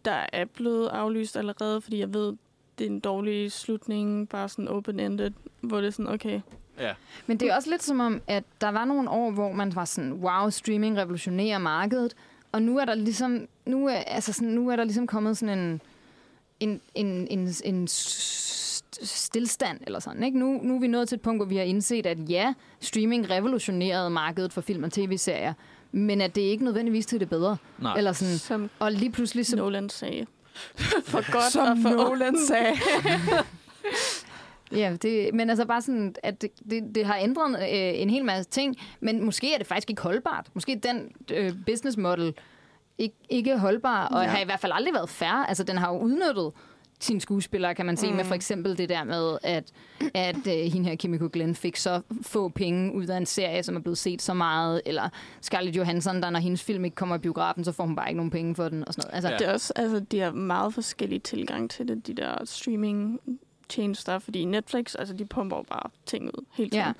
der 0.05 0.25
er 0.33 0.45
blevet 0.45 0.87
aflyst 0.87 1.37
allerede, 1.37 1.81
fordi 1.81 1.99
jeg 1.99 2.13
ved, 2.13 2.33
det 2.77 2.85
er 2.87 2.91
en 2.91 2.99
dårlig 2.99 3.51
slutning, 3.51 4.29
bare 4.29 4.49
sådan 4.49 4.67
open-ended, 4.67 5.31
hvor 5.61 5.77
det 5.77 5.87
er 5.87 5.91
sådan, 5.91 6.13
okay, 6.13 6.41
ja. 6.79 6.93
Men 7.27 7.39
det 7.39 7.49
er 7.49 7.55
også 7.55 7.69
lidt 7.69 7.83
som 7.83 7.99
om, 7.99 8.21
at 8.27 8.43
der 8.61 8.69
var 8.69 8.85
nogle 8.85 9.09
år, 9.09 9.31
hvor 9.31 9.51
man 9.51 9.75
var 9.75 9.85
sådan, 9.85 10.13
wow, 10.13 10.49
streaming 10.49 10.97
revolutionerer 10.97 11.57
markedet, 11.57 12.13
og 12.51 12.61
nu 12.61 12.77
er 12.77 12.85
der 12.85 12.95
ligesom, 12.95 13.47
nu 13.65 13.87
er, 13.87 13.93
altså 13.93 14.33
sådan, 14.33 14.49
nu 14.49 14.69
er 14.69 14.75
der 14.75 14.83
ligesom 14.83 15.07
kommet 15.07 15.37
sådan 15.37 15.59
en, 15.59 15.81
en, 16.59 16.81
en, 16.95 17.27
en, 17.29 17.49
en 17.63 17.87
stillstand, 19.03 19.79
eller 19.85 19.99
sådan, 19.99 20.23
ikke? 20.23 20.39
Nu, 20.39 20.59
nu 20.63 20.75
er 20.75 20.79
vi 20.79 20.87
nået 20.87 21.09
til 21.09 21.15
et 21.15 21.21
punkt, 21.21 21.39
hvor 21.39 21.45
vi 21.45 21.57
har 21.57 21.63
indset, 21.63 22.05
at 22.05 22.29
ja, 22.29 22.53
streaming 22.79 23.29
revolutionerede 23.29 24.09
markedet 24.09 24.53
for 24.53 24.61
film 24.61 24.83
og 24.83 24.91
tv-serier, 24.91 25.53
men 25.91 26.21
at 26.21 26.35
det 26.35 26.41
ikke 26.41 26.63
nødvendigvis 26.63 27.05
til 27.05 27.19
det 27.19 27.29
bedre. 27.29 27.57
Nej. 27.79 27.97
Eller 27.97 28.13
sådan, 28.13 28.37
som 28.37 28.69
og 28.79 28.91
lige 28.91 29.11
pludselig 29.11 29.45
så... 29.45 29.55
Nolan 29.55 29.89
sagde. 29.89 30.25
For 31.05 31.31
godt 31.31 31.51
Som 31.51 31.67
og 31.67 31.77
for 31.81 31.89
Nolan 31.89 32.37
sagde. 32.47 32.73
Ja, 34.75 34.95
det, 35.01 35.33
men 35.33 35.49
altså 35.49 35.65
bare 35.65 35.81
sådan, 35.81 36.15
at 36.23 36.41
det, 36.41 36.49
det, 36.69 36.83
det 36.95 37.05
har 37.05 37.17
ændret 37.21 37.55
øh, 37.61 38.01
en 38.01 38.09
hel 38.09 38.25
masse 38.25 38.49
ting, 38.51 38.75
men 38.99 39.23
måske 39.25 39.53
er 39.53 39.57
det 39.57 39.67
faktisk 39.67 39.89
ikke 39.89 40.01
holdbart. 40.01 40.47
Måske 40.53 40.79
den 40.83 41.11
øh, 41.33 41.51
business 41.65 41.97
model 41.97 42.33
ikke, 42.97 43.15
ikke 43.29 43.57
holdbar, 43.57 44.07
og 44.07 44.23
Ja. 44.23 44.29
har 44.29 44.41
i 44.41 44.45
hvert 44.45 44.59
fald 44.59 44.71
aldrig 44.75 44.93
været 44.93 45.09
fair. 45.09 45.45
Altså, 45.47 45.63
den 45.63 45.77
har 45.77 45.93
jo 45.93 45.99
udnyttet 45.99 46.51
sine 46.99 47.21
skuespillere, 47.21 47.75
kan 47.75 47.85
man 47.85 47.97
sige, 47.97 48.09
mm. 48.11 48.15
med 48.17 48.25
for 48.25 48.35
eksempel 48.35 48.77
det 48.77 48.89
der 48.89 49.03
med, 49.03 49.37
at, 49.43 49.71
at 50.13 50.35
øh, 50.47 50.53
hende 50.73 50.89
her, 50.89 50.95
Kimiko 50.95 51.29
Glenn, 51.33 51.55
fik 51.55 51.75
så 51.77 52.01
få 52.21 52.49
penge 52.49 52.93
ud 52.95 53.07
af 53.07 53.17
en 53.17 53.25
serie, 53.25 53.63
som 53.63 53.75
er 53.75 53.79
blevet 53.79 53.97
set 53.97 54.21
så 54.21 54.33
meget, 54.33 54.81
eller 54.85 55.09
Scarlett 55.41 55.77
Johansson, 55.77 56.21
der 56.21 56.29
når 56.29 56.39
hendes 56.39 56.63
film 56.63 56.85
ikke 56.85 56.95
kommer 56.95 57.15
i 57.15 57.19
biografen, 57.19 57.63
så 57.63 57.71
får 57.71 57.83
hun 57.85 57.95
bare 57.95 58.07
ikke 58.09 58.17
nogen 58.17 58.31
penge 58.31 58.55
for 58.55 58.69
den, 58.69 58.87
og 58.87 58.93
sådan 58.93 59.07
noget. 59.07 59.15
Altså, 59.15 59.29
ja. 59.29 59.37
Det 59.37 59.47
er 59.47 59.53
også, 59.53 59.73
altså, 59.75 59.99
de 59.99 60.19
har 60.19 60.31
meget 60.31 60.73
forskellige 60.73 61.19
tilgang 61.19 61.69
til 61.69 61.87
det, 61.87 62.07
de 62.07 62.13
der 62.13 62.35
streaming 62.45 63.19
tjenester, 63.71 64.19
fordi 64.19 64.45
Netflix, 64.45 64.95
altså, 64.95 65.13
de 65.13 65.25
pumper 65.25 65.57
jo 65.57 65.63
bare 65.69 65.89
ting 66.05 66.25
ud 66.25 66.45
hele 66.53 66.69
tiden. 66.69 66.85
Ja. 66.85 66.91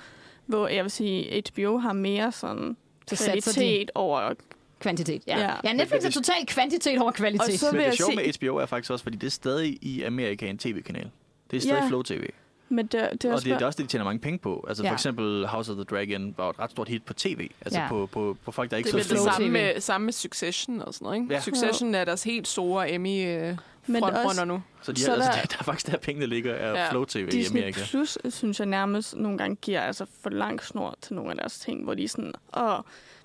Hvor 0.45 0.67
jeg 0.67 0.83
vil 0.83 0.91
sige, 0.91 1.43
HBO 1.53 1.77
har 1.77 1.93
mere 1.93 2.31
sådan 2.31 2.77
Så 3.07 3.15
satser 3.15 3.51
de 3.51 3.57
kvalitet 3.57 3.91
over... 3.95 4.33
kvantitet. 4.79 5.21
Ja, 5.27 5.39
Ja. 5.39 5.51
ja. 5.63 5.73
Netflix 5.73 6.05
er 6.05 6.09
totalt 6.09 6.47
kvantitet 6.47 7.01
over 7.01 7.11
kvalitet. 7.11 7.47
Og 7.53 7.59
så 7.59 7.65
Men 7.65 7.73
vil 7.73 7.79
det 7.79 7.85
jeg 7.85 7.93
sjove 7.93 8.11
sige- 8.11 8.41
med 8.41 8.51
HBO 8.51 8.57
er 8.57 8.65
faktisk 8.65 8.91
også, 8.91 9.03
fordi 9.03 9.17
det 9.17 9.27
er 9.27 9.31
stadig 9.31 9.77
i 9.81 10.03
Amerika 10.03 10.47
en 10.49 10.57
tv-kanal. 10.57 11.09
Det 11.51 11.57
er 11.57 11.61
stadig 11.61 11.81
Ja. 11.81 11.87
Flow 11.87 12.01
TV. 12.01 12.23
Men 12.69 12.85
det, 12.85 12.91
det 12.91 13.01
er 13.01 13.07
Og 13.09 13.21
det, 13.21 13.33
også 13.33 13.43
det 13.49 13.61
er 13.61 13.65
også 13.65 13.77
det, 13.77 13.83
de 13.85 13.91
tjener 13.91 14.05
mange 14.05 14.19
penge 14.19 14.39
på. 14.39 14.65
Altså 14.67 14.83
ja. 14.83 14.89
For 14.89 14.93
eksempel 14.93 15.47
House 15.47 15.71
of 15.71 15.75
the 15.75 15.83
Dragon 15.83 16.33
var 16.37 16.49
et 16.49 16.59
ret 16.59 16.71
stort 16.71 16.87
hit 16.89 17.03
på 17.03 17.13
tv. 17.13 17.49
Altså 17.61 17.79
ja. 17.79 17.87
På, 17.89 18.05
på, 18.11 18.37
på 18.45 18.51
folk, 18.51 18.71
der 18.71 18.77
ikke 18.77 18.91
Det 18.91 18.99
er 18.99 19.03
så 19.03 19.09
det 19.09 19.17
Flow 19.21 19.31
samme 19.33 19.47
TV. 19.47 19.51
med, 19.51 19.79
samme 19.81 20.05
med 20.05 20.13
Succession 20.13 20.81
og 20.81 20.93
sådan 20.93 21.05
noget, 21.05 21.21
ikke? 21.21 21.33
Ja. 21.33 21.41
Succession 21.41 21.95
er 21.95 22.05
deres 22.05 22.23
helt 22.23 22.47
store 22.47 22.91
Emmy 22.91 23.27
øh, 23.27 23.57
Men 23.87 23.95
det 23.95 24.01
er 24.03 24.11
frontrunner 24.11 24.29
også- 24.29 24.45
nu. 24.45 24.61
Så, 24.81 24.91
de 24.91 25.01
Så 25.01 25.13
altså, 25.13 25.29
der- 25.31 25.35
der, 25.35 25.45
der 25.45 25.55
er 25.59 25.63
faktisk 25.63 25.91
der, 25.91 25.97
pengene 25.97 26.25
ligger, 26.25 26.53
er 26.53 26.69
ja. 26.83 26.89
Flow 26.91 27.05
TV 27.05 27.17
i 27.27 27.29
Disney 27.31 27.59
Amerika. 27.61 27.81
Plus, 27.89 28.17
synes 28.29 28.59
jeg 28.59 28.67
nærmest 28.67 29.15
nogle 29.15 29.37
gange 29.37 29.55
giver 29.55 29.81
altså 29.81 30.05
for 30.21 30.29
lang 30.29 30.63
snor 30.63 30.95
til 31.01 31.15
nogle 31.15 31.31
af 31.31 31.37
deres 31.37 31.59
ting, 31.59 31.83
hvor 31.83 31.93
de 31.93 32.03
er 32.03 32.07
sådan, 32.07 32.33
åh, 32.57 32.79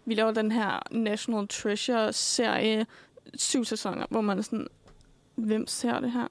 vi 0.05 0.15
laver 0.15 0.31
den 0.31 0.53
her 0.53 0.83
National 0.91 1.49
Treasure-serie, 1.49 2.87
syv 3.35 3.65
sæsoner, 3.65 4.07
hvor 4.11 4.21
man 4.21 4.39
er 4.39 4.43
sådan, 4.43 4.67
hvem 5.35 5.67
ser 5.67 6.01
det 6.01 6.13
her? 6.13 6.27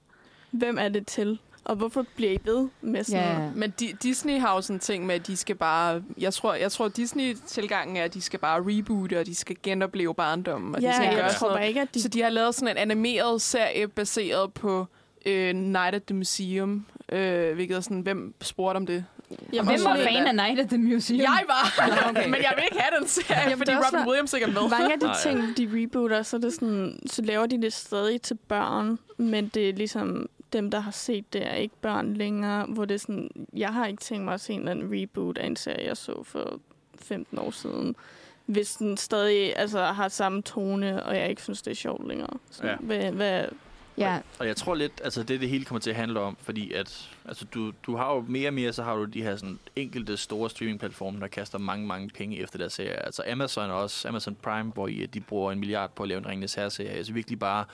Hvem 0.50 0.78
er 0.78 0.88
det 0.88 1.06
til? 1.06 1.38
Og 1.66 1.76
hvorfor 1.76 2.04
bliver 2.16 2.32
I 2.32 2.38
ved 2.44 2.68
med 2.80 3.04
sådan 3.04 3.20
Ja. 3.22 3.38
noget? 3.38 3.56
Men 3.56 3.72
di- 3.82 3.96
Disney 4.02 4.40
har 4.40 4.54
jo 4.54 4.60
sådan 4.60 4.76
en 4.76 4.80
ting 4.80 5.06
med, 5.06 5.14
at 5.14 5.26
de 5.26 5.36
skal 5.36 5.56
bare... 5.56 6.02
Jeg 6.18 6.34
tror, 6.34 6.54
jeg 6.54 6.72
tror 6.72 6.88
Disney-tilgangen 6.88 7.96
er, 7.96 8.02
at 8.04 8.14
de 8.14 8.20
skal 8.20 8.38
bare 8.40 8.62
reboote, 8.66 9.18
og 9.20 9.26
de 9.26 9.34
skal 9.34 9.56
genopleve 9.62 10.14
barndommen. 10.14 10.74
Og 10.74 10.80
de 10.80 10.86
Ja, 10.86 10.92
skal 10.94 11.04
jeg 11.06 11.14
gøre 11.14 11.24
tror 11.28 11.32
sådan 11.32 11.44
noget. 11.46 11.56
bare 11.58 11.68
ikke, 11.68 11.80
at 11.80 11.94
de... 11.94 12.02
Så 12.02 12.08
de 12.08 12.22
har 12.22 12.30
lavet 12.30 12.54
sådan 12.54 12.68
en 12.68 12.76
animeret 12.76 13.42
serie 13.42 13.88
baseret 13.88 14.52
på 14.52 14.86
øh, 15.26 15.54
Night 15.54 15.94
at 15.94 16.02
the 16.04 16.14
Museum. 16.16 16.86
Øh, 17.12 17.54
hvilket 17.54 17.76
er 17.76 17.80
sådan, 17.80 18.00
hvem 18.00 18.34
spurgte 18.40 18.76
om 18.76 18.86
det? 18.86 19.04
Jamen, 19.52 19.68
Hvem 19.74 19.84
var 19.84 19.96
fan 19.96 20.26
af 20.26 20.34
Night 20.34 20.60
at 20.60 20.68
the 20.68 20.78
Museum? 20.78 21.20
Jeg 21.20 21.42
var! 21.48 21.88
okay. 22.10 22.24
Men 22.24 22.42
jeg 22.42 22.52
vil 22.56 22.64
ikke 22.64 22.80
have 22.82 23.00
den 23.00 23.08
serie, 23.08 23.40
Jamen, 23.42 23.58
fordi 23.58 23.70
er 23.70 23.76
Robin 23.76 23.98
der- 24.00 24.06
Williams 24.06 24.32
ikke 24.32 24.46
er 24.46 24.50
med. 24.50 24.70
Mange 24.70 24.92
af 24.92 25.00
de 25.00 25.08
ja. 25.08 25.14
ting, 25.22 25.56
de 25.56 25.68
rebooter, 25.82 26.22
så, 26.22 26.36
er 26.36 26.40
det 26.40 26.52
sådan, 26.52 26.98
så 27.06 27.22
laver 27.22 27.46
de 27.46 27.62
det 27.62 27.72
stadig 27.72 28.22
til 28.22 28.34
børn, 28.48 28.98
men 29.16 29.48
det 29.54 29.68
er 29.68 29.72
ligesom 29.72 30.28
dem, 30.52 30.70
der 30.70 30.80
har 30.80 30.90
set 30.90 31.32
det, 31.32 31.46
er 31.46 31.54
ikke 31.54 31.74
børn 31.82 32.14
længere, 32.14 32.66
hvor 32.66 32.84
det 32.84 32.94
er 32.94 32.98
sådan, 32.98 33.30
jeg 33.52 33.68
har 33.74 33.86
ikke 33.86 34.00
tænkt 34.02 34.24
mig 34.24 34.34
at 34.34 34.40
se 34.40 34.52
en 34.52 34.58
eller 34.58 34.70
anden 34.70 34.88
reboot 35.02 35.38
af 35.38 35.46
en 35.46 35.56
serie, 35.56 35.86
jeg 35.88 35.96
så 35.96 36.22
for 36.22 36.60
15 36.98 37.38
år 37.38 37.50
siden, 37.50 37.96
hvis 38.46 38.72
den 38.76 38.96
stadig 38.96 39.56
altså, 39.58 39.84
har 39.84 40.08
samme 40.08 40.42
tone, 40.42 41.02
og 41.02 41.16
jeg 41.16 41.30
ikke 41.30 41.42
synes, 41.42 41.62
det 41.62 41.70
er 41.70 41.74
sjovt 41.74 42.08
længere. 42.08 42.30
Så, 42.50 42.66
Ja. 42.66 42.76
hvad, 42.80 43.12
hvad, 43.12 43.44
Ja, 43.98 44.18
Og 44.38 44.46
jeg 44.46 44.56
tror 44.56 44.74
lidt, 44.74 45.00
altså 45.04 45.22
det 45.22 45.40
det 45.40 45.48
hele 45.48 45.64
kommer 45.64 45.80
til 45.80 45.90
at 45.90 45.96
handle 45.96 46.20
om, 46.20 46.36
fordi 46.40 46.72
at 46.72 47.10
altså 47.24 47.44
du, 47.44 47.72
du 47.86 47.96
har 47.96 48.14
jo 48.14 48.24
mere 48.28 48.48
og 48.48 48.54
mere, 48.54 48.72
så 48.72 48.82
har 48.82 48.94
du 48.96 49.04
de 49.04 49.22
her 49.22 49.36
sådan 49.36 49.58
enkelte 49.76 50.16
store 50.16 50.50
streamingplatforme, 50.50 51.20
der 51.20 51.26
kaster 51.26 51.58
mange, 51.58 51.86
mange 51.86 52.08
penge 52.08 52.38
efter 52.40 52.58
deres 52.58 52.72
serier. 52.72 52.96
Altså 52.98 53.22
Amazon 53.32 53.70
og 53.70 53.80
også, 53.82 54.08
Amazon 54.08 54.34
Prime, 54.42 54.70
hvor 54.70 54.88
I, 54.88 55.06
de 55.06 55.20
bruger 55.20 55.52
en 55.52 55.58
milliard 55.58 55.90
på 55.90 56.02
at 56.02 56.08
lave 56.08 56.18
en 56.18 56.26
Ringenes 56.26 56.54
Herre-serie. 56.54 56.90
Altså 56.90 57.12
virkelig 57.12 57.38
bare, 57.38 57.64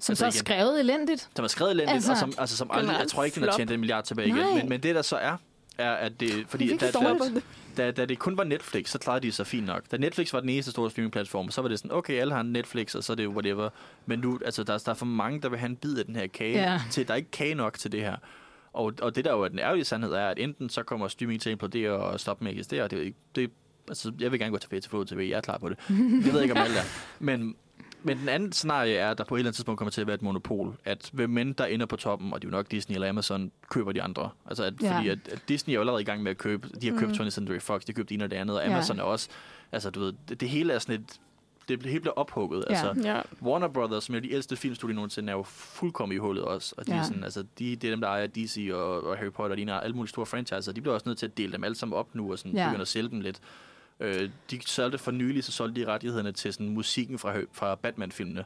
som 0.00 0.12
Altså 0.12 0.20
så 0.20 0.24
er 0.24 0.28
igen- 0.28 0.38
skrevet 0.38 0.80
elendigt. 0.80 1.28
som 1.36 1.44
er 1.44 1.48
skrevet 1.48 1.70
elendigt, 1.72 1.94
Altså, 1.94 2.10
og 2.12 2.16
som, 2.18 2.32
altså, 2.38 2.56
som 2.56 2.70
aldrig, 2.72 2.96
jeg 2.98 3.08
tror 3.08 3.24
ikke, 3.24 3.34
den 3.40 3.48
har 3.48 3.56
tjent 3.56 3.70
en 3.70 3.80
milliard 3.80 4.04
tilbage 4.04 4.28
igen. 4.28 4.54
Men, 4.56 4.68
men 4.68 4.80
det 4.82 4.94
der 4.94 5.02
så 5.02 5.16
er, 5.16 5.36
er 5.78 5.90
at 5.92 6.20
det, 6.20 6.44
fordi 6.48 6.64
Virkelig 6.64 6.92
da, 6.94 7.00
da, 7.00 7.40
da, 7.76 7.90
da, 7.90 8.04
det 8.04 8.18
kun 8.18 8.36
var 8.36 8.44
Netflix, 8.44 8.90
så 8.90 8.98
klarede 8.98 9.26
de 9.26 9.32
sig 9.32 9.46
fint 9.46 9.66
nok. 9.66 9.82
Da 9.90 9.96
Netflix 9.96 10.32
var 10.32 10.40
den 10.40 10.48
eneste 10.48 10.70
store 10.70 10.90
streamingplatform, 10.90 11.50
så 11.50 11.62
var 11.62 11.68
det 11.68 11.78
sådan, 11.78 11.92
okay, 11.92 12.20
alle 12.20 12.32
har 12.34 12.40
en 12.40 12.52
Netflix, 12.52 12.94
og 12.94 13.04
så 13.04 13.12
er 13.12 13.14
det 13.16 13.24
jo 13.24 13.30
whatever. 13.30 13.68
Men 14.06 14.18
nu, 14.18 14.38
altså, 14.44 14.62
der, 14.62 14.78
der 14.78 14.90
er 14.90 14.94
for 14.94 15.06
mange, 15.06 15.40
der 15.42 15.48
vil 15.48 15.58
have 15.58 15.68
en 15.70 15.76
bid 15.76 15.98
af 15.98 16.04
den 16.04 16.16
her 16.16 16.26
kage, 16.26 16.52
Ja. 16.72 16.80
til 16.90 17.06
der 17.06 17.12
er 17.12 17.16
ikke 17.16 17.30
kage 17.30 17.54
nok 17.54 17.78
til 17.78 17.92
det 17.92 18.00
her. 18.00 18.16
Og, 18.72 18.92
og 19.02 19.16
det 19.16 19.24
der 19.24 19.32
jo 19.32 19.42
er 19.42 19.48
den 19.48 19.58
ærlige 19.58 19.84
sandhed 19.84 20.12
er, 20.12 20.26
at 20.28 20.38
enten 20.38 20.68
så 20.70 20.82
kommer 20.82 21.08
streaming 21.08 21.40
til 21.40 21.50
at 21.50 21.52
implodere 21.52 21.90
og 21.92 22.20
stoppe 22.20 22.44
med 22.44 22.52
at 22.52 22.56
eksistere. 22.58 22.88
Det, 22.88 23.06
er 23.06 23.10
det, 23.34 23.50
altså, 23.88 24.12
jeg 24.20 24.32
vil 24.32 24.40
gerne 24.40 24.52
gå 24.52 24.58
tilbage 24.58 24.80
til 24.80 24.90
Flow 24.90 25.04
TV, 25.04 25.18
jeg 25.30 25.36
er 25.36 25.40
klar 25.40 25.58
på 25.58 25.68
det. 25.68 25.76
Jeg 26.24 26.32
ved 26.32 26.42
ikke 26.42 26.54
om 26.54 26.60
alt 26.60 26.76
er. 26.76 26.82
Men, 27.18 27.54
men 28.02 28.18
den 28.18 28.28
anden 28.28 28.52
scenarie 28.52 28.94
er, 28.96 29.10
at 29.10 29.18
der 29.18 29.24
på 29.24 29.34
et 29.34 29.38
eller 29.38 29.48
andet 29.48 29.54
tidspunkt 29.56 29.78
kommer 29.78 29.90
til 29.90 30.00
at 30.00 30.06
være 30.06 30.14
et 30.14 30.22
monopol. 30.22 30.76
At 30.84 31.10
hvem 31.12 31.38
end 31.38 31.54
der 31.54 31.64
ender 31.64 31.86
på 31.86 31.96
toppen, 31.96 32.32
og 32.32 32.42
det 32.42 32.48
er 32.48 32.50
jo 32.50 32.56
nok 32.56 32.70
Disney 32.70 32.94
eller 32.94 33.08
Amazon, 33.08 33.52
køber 33.70 33.92
de 33.92 34.02
andre. 34.02 34.30
Altså 34.46 34.64
at, 34.64 34.74
Ja. 34.82 34.96
fordi 34.96 35.08
at, 35.08 35.18
at 35.32 35.42
Disney 35.48 35.72
er 35.72 35.74
jo 35.74 35.80
allerede 35.80 36.02
i 36.02 36.04
gang 36.04 36.22
med 36.22 36.30
at 36.30 36.38
købe, 36.38 36.68
de 36.82 36.90
har 36.90 36.98
købt 36.98 37.18
Mm. 37.20 37.24
20th 37.26 37.30
Century 37.30 37.58
Fox, 37.58 37.80
de 37.80 37.92
har 37.92 37.94
købt 37.94 38.08
det 38.08 38.14
ene 38.14 38.24
og 38.24 38.30
det 38.30 38.36
andet, 38.36 38.56
og 38.56 38.62
Ja. 38.64 38.70
Amazon 38.72 38.98
er 38.98 39.02
også, 39.02 39.28
altså 39.72 39.90
du 39.90 40.00
ved, 40.00 40.12
det, 40.28 40.40
det 40.40 40.48
hele 40.48 40.72
er 40.72 40.78
sådan 40.78 41.00
et, 41.00 41.20
det 41.68 41.86
hele 41.86 42.00
bliver 42.00 42.14
ophugget. 42.14 42.64
Ja. 42.70 42.74
Altså, 42.74 43.08
ja. 43.08 43.20
Warner 43.42 43.68
Brothers, 43.68 44.04
som 44.04 44.14
er 44.14 44.20
de 44.20 44.32
ældste 44.32 44.56
filmstudier 44.56 44.94
nogensinde, 44.94 45.32
er 45.32 45.36
jo 45.36 45.42
fuldkommen 45.42 46.16
i 46.16 46.18
hullet 46.18 46.44
også. 46.44 46.74
Og 46.78 46.86
de, 46.86 46.92
Ja. 46.92 46.98
er 46.98 47.02
sådan, 47.02 47.24
altså, 47.24 47.44
de, 47.58 47.76
det 47.76 47.84
er 47.88 47.92
dem, 47.92 48.00
der 48.00 48.08
ejer 48.08 48.26
DC 48.26 48.70
og, 48.72 49.04
og 49.04 49.16
Harry 49.18 49.30
Potter, 49.30 49.56
og 49.56 49.66
de 49.66 49.72
alle 49.72 49.96
mulige 49.96 50.08
store 50.08 50.26
franchiser. 50.26 50.72
De 50.72 50.80
bliver 50.80 50.94
også 50.94 51.08
nødt 51.08 51.18
til 51.18 51.26
at 51.26 51.38
dele 51.38 51.52
dem 51.52 51.64
alle 51.64 51.74
sammen 51.74 51.98
op 51.98 52.14
nu, 52.14 52.32
og 52.32 52.38
sådan 52.38 52.52
Ja. 52.52 52.60
ja. 52.62 52.66
begynde 52.68 52.82
at 52.82 52.88
sælge 52.88 53.08
dem 53.10 53.20
lidt. 53.20 53.40
Øh, 54.00 54.30
de 54.50 54.60
solgte 54.66 54.98
for 54.98 55.10
nylig, 55.10 55.44
så 55.44 55.52
solgte 55.52 55.80
de 55.80 55.86
rettighederne 55.86 56.32
til 56.32 56.52
sådan 56.52 56.68
musikken 56.68 57.18
fra, 57.18 57.40
fra 57.52 57.74
Batman-filmene. 57.74 58.44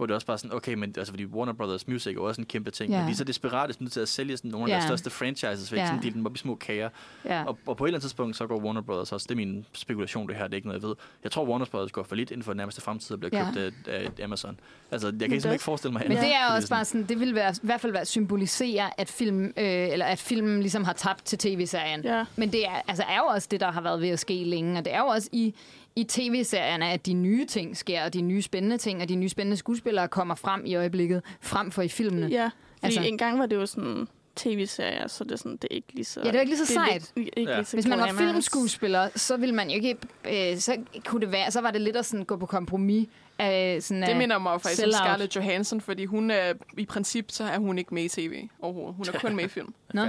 Hvor 0.00 0.06
det 0.06 0.12
er 0.12 0.14
også 0.14 0.26
bare 0.26 0.38
sådan, 0.38 0.56
okay, 0.56 0.74
men 0.74 0.94
altså, 0.96 1.12
fordi 1.12 1.24
Warner 1.24 1.52
Brothers 1.52 1.88
Music 1.88 2.16
er 2.16 2.20
også 2.20 2.40
en 2.40 2.46
kæmpe 2.46 2.70
ting. 2.70 2.90
Ja. 2.92 2.98
Men 2.98 3.06
de 3.06 3.12
er 3.12 3.16
så 3.16 3.24
desperate 3.24 3.72
sådan, 3.72 3.86
til 3.86 4.00
at 4.00 4.08
sælge 4.08 4.36
sådan 4.36 4.50
nogle 4.50 4.64
af 4.66 4.68
Ja. 4.68 4.74
deres 4.74 4.84
største 4.84 5.10
franchises 5.10 5.72
væk, 5.72 5.78
ja. 5.80 5.86
sådan 5.86 6.02
dele 6.02 6.14
dem 6.14 6.26
op 6.26 6.34
i 6.34 6.38
små 6.38 6.54
kager. 6.54 6.88
Ja. 7.24 7.44
Og, 7.44 7.58
og 7.66 7.76
på 7.76 7.84
et 7.84 7.88
eller 7.88 7.96
andet 7.96 8.02
tidspunkt, 8.02 8.36
så 8.36 8.46
går 8.46 8.60
Warner 8.60 8.80
Brothers 8.80 9.12
også, 9.12 9.26
det 9.28 9.34
er 9.34 9.36
min 9.36 9.66
spekulation 9.72 10.28
det 10.28 10.36
her, 10.36 10.44
det 10.44 10.52
er 10.52 10.56
ikke 10.56 10.68
noget, 10.68 10.82
jeg 10.82 10.88
ved. 10.88 10.96
Jeg 11.24 11.32
tror, 11.32 11.44
Warner 11.44 11.64
Brothers 11.66 11.92
går 11.92 12.02
for 12.02 12.14
lidt 12.14 12.30
inden 12.30 12.42
for 12.44 12.52
den 12.52 12.56
nærmeste 12.56 12.80
fremtid 12.80 13.12
og 13.14 13.20
bliver 13.20 13.38
Ja. 13.38 13.52
købt 13.54 13.88
af, 13.88 14.10
af 14.18 14.24
Amazon. 14.24 14.60
Altså, 14.90 15.06
jeg 15.06 15.12
kan 15.12 15.20
det 15.20 15.28
simpelthen 15.30 15.52
ikke 15.52 15.64
forestille 15.64 15.92
mig 15.92 16.02
Men 16.02 16.12
andet. 16.12 16.24
det 16.24 16.34
er 16.34 16.54
også 16.56 16.68
bare 16.68 16.84
sådan, 16.84 17.06
det 17.06 17.20
vil 17.20 17.34
være, 17.34 17.50
i 17.52 17.58
hvert 17.62 17.80
fald 17.80 17.92
være 17.92 18.04
symbolisere, 18.04 19.00
at 19.00 19.08
film, 19.08 19.44
øh, 19.44 19.52
eller 19.56 20.06
at 20.06 20.18
filmen 20.18 20.60
ligesom 20.60 20.84
har 20.84 20.92
tabt 20.92 21.24
til 21.24 21.38
tv-serien. 21.38 22.04
ja. 22.04 22.24
Men 22.36 22.52
det 22.52 22.66
er, 22.66 22.82
altså, 22.88 23.04
er 23.08 23.16
jo 23.18 23.24
også 23.24 23.48
det, 23.50 23.60
der 23.60 23.70
har 23.72 23.80
været 23.80 24.00
ved 24.00 24.08
at 24.08 24.18
ske 24.18 24.44
længe, 24.44 24.78
og 24.78 24.84
det 24.84 24.94
er 24.94 24.98
jo 25.00 25.06
også 25.06 25.28
i, 25.32 25.54
i 25.96 26.04
tv-serierne, 26.04 26.90
at 26.90 27.06
de 27.06 27.12
nye 27.12 27.46
ting 27.46 27.76
sker, 27.76 28.04
og 28.04 28.14
de 28.14 28.20
nye 28.22 28.42
spændende 28.42 28.78
ting, 28.78 29.02
og 29.02 29.08
de 29.08 29.14
nye 29.16 29.28
spændende 29.28 29.56
skuespillere 29.56 30.08
kommer 30.08 30.34
frem 30.34 30.62
i 30.66 30.74
øjeblikket, 30.74 31.22
frem 31.40 31.70
for 31.70 31.82
i 31.82 31.88
filmene. 31.88 32.26
Ja, 32.26 32.44
fordi 32.44 32.86
Altså- 32.86 33.00
engang 33.02 33.38
var 33.38 33.46
det 33.46 33.56
jo 33.56 33.66
sådan 33.66 34.08
tv-serier, 34.36 35.08
så 35.08 35.24
det 35.24 35.32
er, 35.32 35.36
sådan, 35.36 35.52
det 35.56 35.64
er 35.70 35.74
ikke 35.74 35.92
lige 35.94 36.04
så... 36.04 36.20
Ja, 36.20 36.28
det 36.28 36.36
er 36.36 36.40
ikke 36.40 36.52
lige 36.54 36.66
så 36.66 36.72
sejt. 36.72 37.12
Lidt, 37.16 37.30
ikke 37.36 37.50
Ja. 37.50 37.56
lige 37.56 37.66
så 37.66 37.76
Hvis 37.76 37.86
man 37.86 37.98
var 37.98 38.12
filmskuespiller, 38.18 39.08
så 39.16 39.36
ville 39.36 39.54
man 39.54 39.68
jo 39.70 39.74
ikke, 39.74 39.96
øh, 40.52 40.58
så 40.58 40.76
kunne 41.06 41.20
det 41.20 41.32
være, 41.32 41.50
så 41.50 41.60
var 41.60 41.70
det 41.70 41.80
lidt 41.80 41.96
at 41.96 42.06
sådan 42.06 42.24
gå 42.24 42.36
på 42.36 42.46
kompromis. 42.46 43.08
Af, 43.38 43.78
sådan, 43.82 44.02
Det 44.02 44.08
af- 44.08 44.16
minder 44.16 44.38
mig 44.38 44.60
faktisk 44.62 44.82
om. 44.86 44.92
Scarlett 44.92 45.36
Johansson, 45.36 45.80
fordi 45.80 46.04
hun 46.04 46.30
er, 46.30 46.52
i 46.78 46.86
princip 46.86 47.30
så 47.30 47.44
er 47.44 47.58
hun 47.58 47.78
ikke 47.78 47.94
med 47.94 48.02
i 48.04 48.08
tv 48.08 48.48
overhovedet. 48.62 48.94
Hun 48.96 49.06
er 49.14 49.18
kun 49.18 49.36
med 49.36 49.44
i 49.44 49.48
film. 49.48 49.74
Nå. 49.94 50.02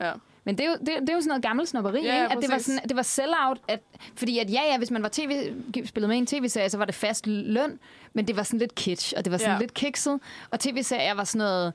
Ja. 0.00 0.12
Men 0.48 0.58
det 0.58 0.64
er, 0.66 0.68
jo, 0.70 0.76
det, 0.80 0.86
det 0.86 1.08
er 1.08 1.14
jo 1.14 1.20
sådan 1.20 1.28
noget 1.28 1.42
gammelt 1.42 1.68
snobberi, 1.68 2.04
Ja, 2.04 2.22
ikke? 2.22 2.36
At 2.36 2.42
det 2.42 2.50
var, 2.50 2.58
sådan, 2.58 2.80
det 2.88 2.96
var 2.96 3.02
sell-out. 3.02 3.58
At, 3.68 3.80
fordi 4.16 4.38
at 4.38 4.50
ja, 4.52 4.60
ja, 4.70 4.78
hvis 4.78 4.90
man 4.90 5.02
var 5.02 5.08
tv, 5.12 5.52
spillet 5.86 6.08
med 6.08 6.16
i 6.16 6.18
en 6.18 6.26
tv-serie, 6.26 6.70
så 6.70 6.78
var 6.78 6.84
det 6.84 6.94
fast 6.94 7.26
løn, 7.26 7.78
men 8.12 8.26
det 8.28 8.36
var 8.36 8.42
sådan 8.42 8.58
lidt 8.58 8.74
kitsch, 8.74 9.14
og 9.16 9.24
det 9.24 9.30
var 9.32 9.38
sådan 9.38 9.52
Ja. 9.54 9.58
lidt 9.60 9.74
kikset. 9.74 10.20
Og 10.50 10.60
tv-serier 10.60 11.14
var 11.14 11.24
sådan 11.24 11.38
noget 11.38 11.72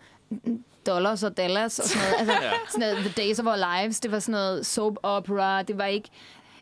dollars 0.87 1.23
og 1.23 1.37
Dallas 1.37 1.79
og 1.79 1.85
sådan 1.85 2.03
noget. 2.03 2.19
Altså, 2.19 2.33
Ja. 2.45 2.51
sådan 2.69 2.79
noget 2.79 2.97
The 2.97 3.23
Days 3.23 3.39
of 3.39 3.45
Our 3.45 3.81
Lives, 3.81 3.99
det 3.99 4.11
var 4.11 4.19
sådan 4.19 4.31
noget 4.31 4.65
soap 4.65 4.95
opera, 5.03 5.61
det 5.63 5.77
var 5.77 5.85
ikke... 5.85 6.09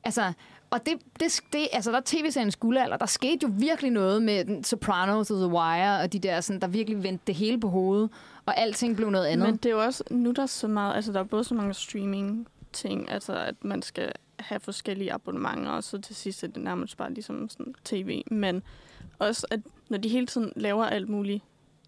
Altså, 0.04 0.34
og 0.72 0.86
det, 0.86 0.94
det, 1.20 1.42
det, 1.54 1.68
altså 1.74 1.92
der 1.92 1.98
er 1.98 2.02
tv-seriens 2.06 2.56
guldalder, 2.56 2.98
der 2.98 3.06
skete 3.06 3.40
jo 3.44 3.54
virkelig 3.58 3.92
noget 3.92 4.24
med 4.24 4.46
den 4.46 4.64
Sopranos 4.64 5.32
og 5.32 5.38
The 5.38 5.48
Wire, 5.48 6.00
og 6.00 6.14
de 6.14 6.20
der, 6.20 6.42
sådan, 6.42 6.62
der 6.62 6.68
virkelig 6.68 7.04
vendte 7.04 7.24
det 7.28 7.36
hele 7.36 7.60
på 7.60 7.70
hovedet, 7.70 8.10
og 8.46 8.58
alting 8.58 8.96
blev 8.96 9.10
noget 9.10 9.26
andet. 9.26 9.48
Men 9.48 9.58
det 9.58 9.66
er 9.66 9.74
jo 9.74 9.84
også, 9.84 10.04
nu 10.10 10.30
er 10.30 10.34
der 10.34 10.46
så 10.46 10.68
meget, 10.68 10.96
altså 10.96 11.12
der 11.12 11.20
er 11.20 11.24
både 11.24 11.44
så 11.44 11.54
mange 11.56 11.74
streaming 11.74 12.48
ting, 12.74 13.12
altså 13.12 13.34
at 13.34 13.56
man 13.62 13.82
skal 13.82 14.12
have 14.40 14.60
forskellige 14.60 15.14
abonnementer, 15.14 15.72
og 15.72 15.84
så 15.84 16.02
til 16.02 16.16
sidst 16.16 16.44
er 16.44 16.48
det 16.48 16.64
nærmest 16.64 16.98
bare 16.98 17.14
ligesom 17.14 17.50
sådan 17.50 17.76
tv, 17.84 18.22
men 18.32 18.64
også 19.20 19.48
at 19.52 19.60
når 19.90 19.98
de 19.98 20.10
hele 20.10 20.28
tiden 20.28 20.54
laver 20.56 20.86
alt 20.86 21.10
muligt, 21.10 21.44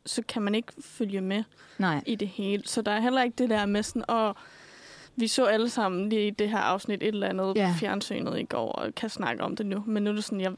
så 0.05 0.21
kan 0.27 0.41
man 0.41 0.55
ikke 0.55 0.73
følge 0.81 1.21
med 1.21 1.43
Nej. 1.77 2.03
i 2.05 2.15
det 2.15 2.27
hele. 2.27 2.63
Så 2.65 2.81
der 2.81 2.91
er 2.91 2.99
heller 2.99 3.23
ikke 3.23 3.35
det 3.37 3.49
der 3.49 3.65
med 3.65 3.83
sådan, 3.83 4.03
og 4.07 4.35
vi 5.15 5.27
så 5.27 5.45
alle 5.45 5.69
sammen 5.69 6.09
lige 6.09 6.31
det 6.31 6.49
her 6.49 6.57
afsnit 6.57 7.03
et 7.03 7.07
eller 7.07 7.27
andet 7.27 7.53
Ja. 7.55 7.61
ja. 7.61 7.73
fjernsynet 7.79 8.39
i 8.39 8.43
går, 8.43 8.71
og 8.71 8.95
kan 8.95 9.09
snakke 9.09 9.43
om 9.43 9.55
det 9.55 9.65
nu. 9.65 9.83
Men 9.87 10.03
nu 10.03 10.09
er 10.09 10.13
det 10.15 10.23
sådan, 10.23 10.41
jeg 10.41 10.51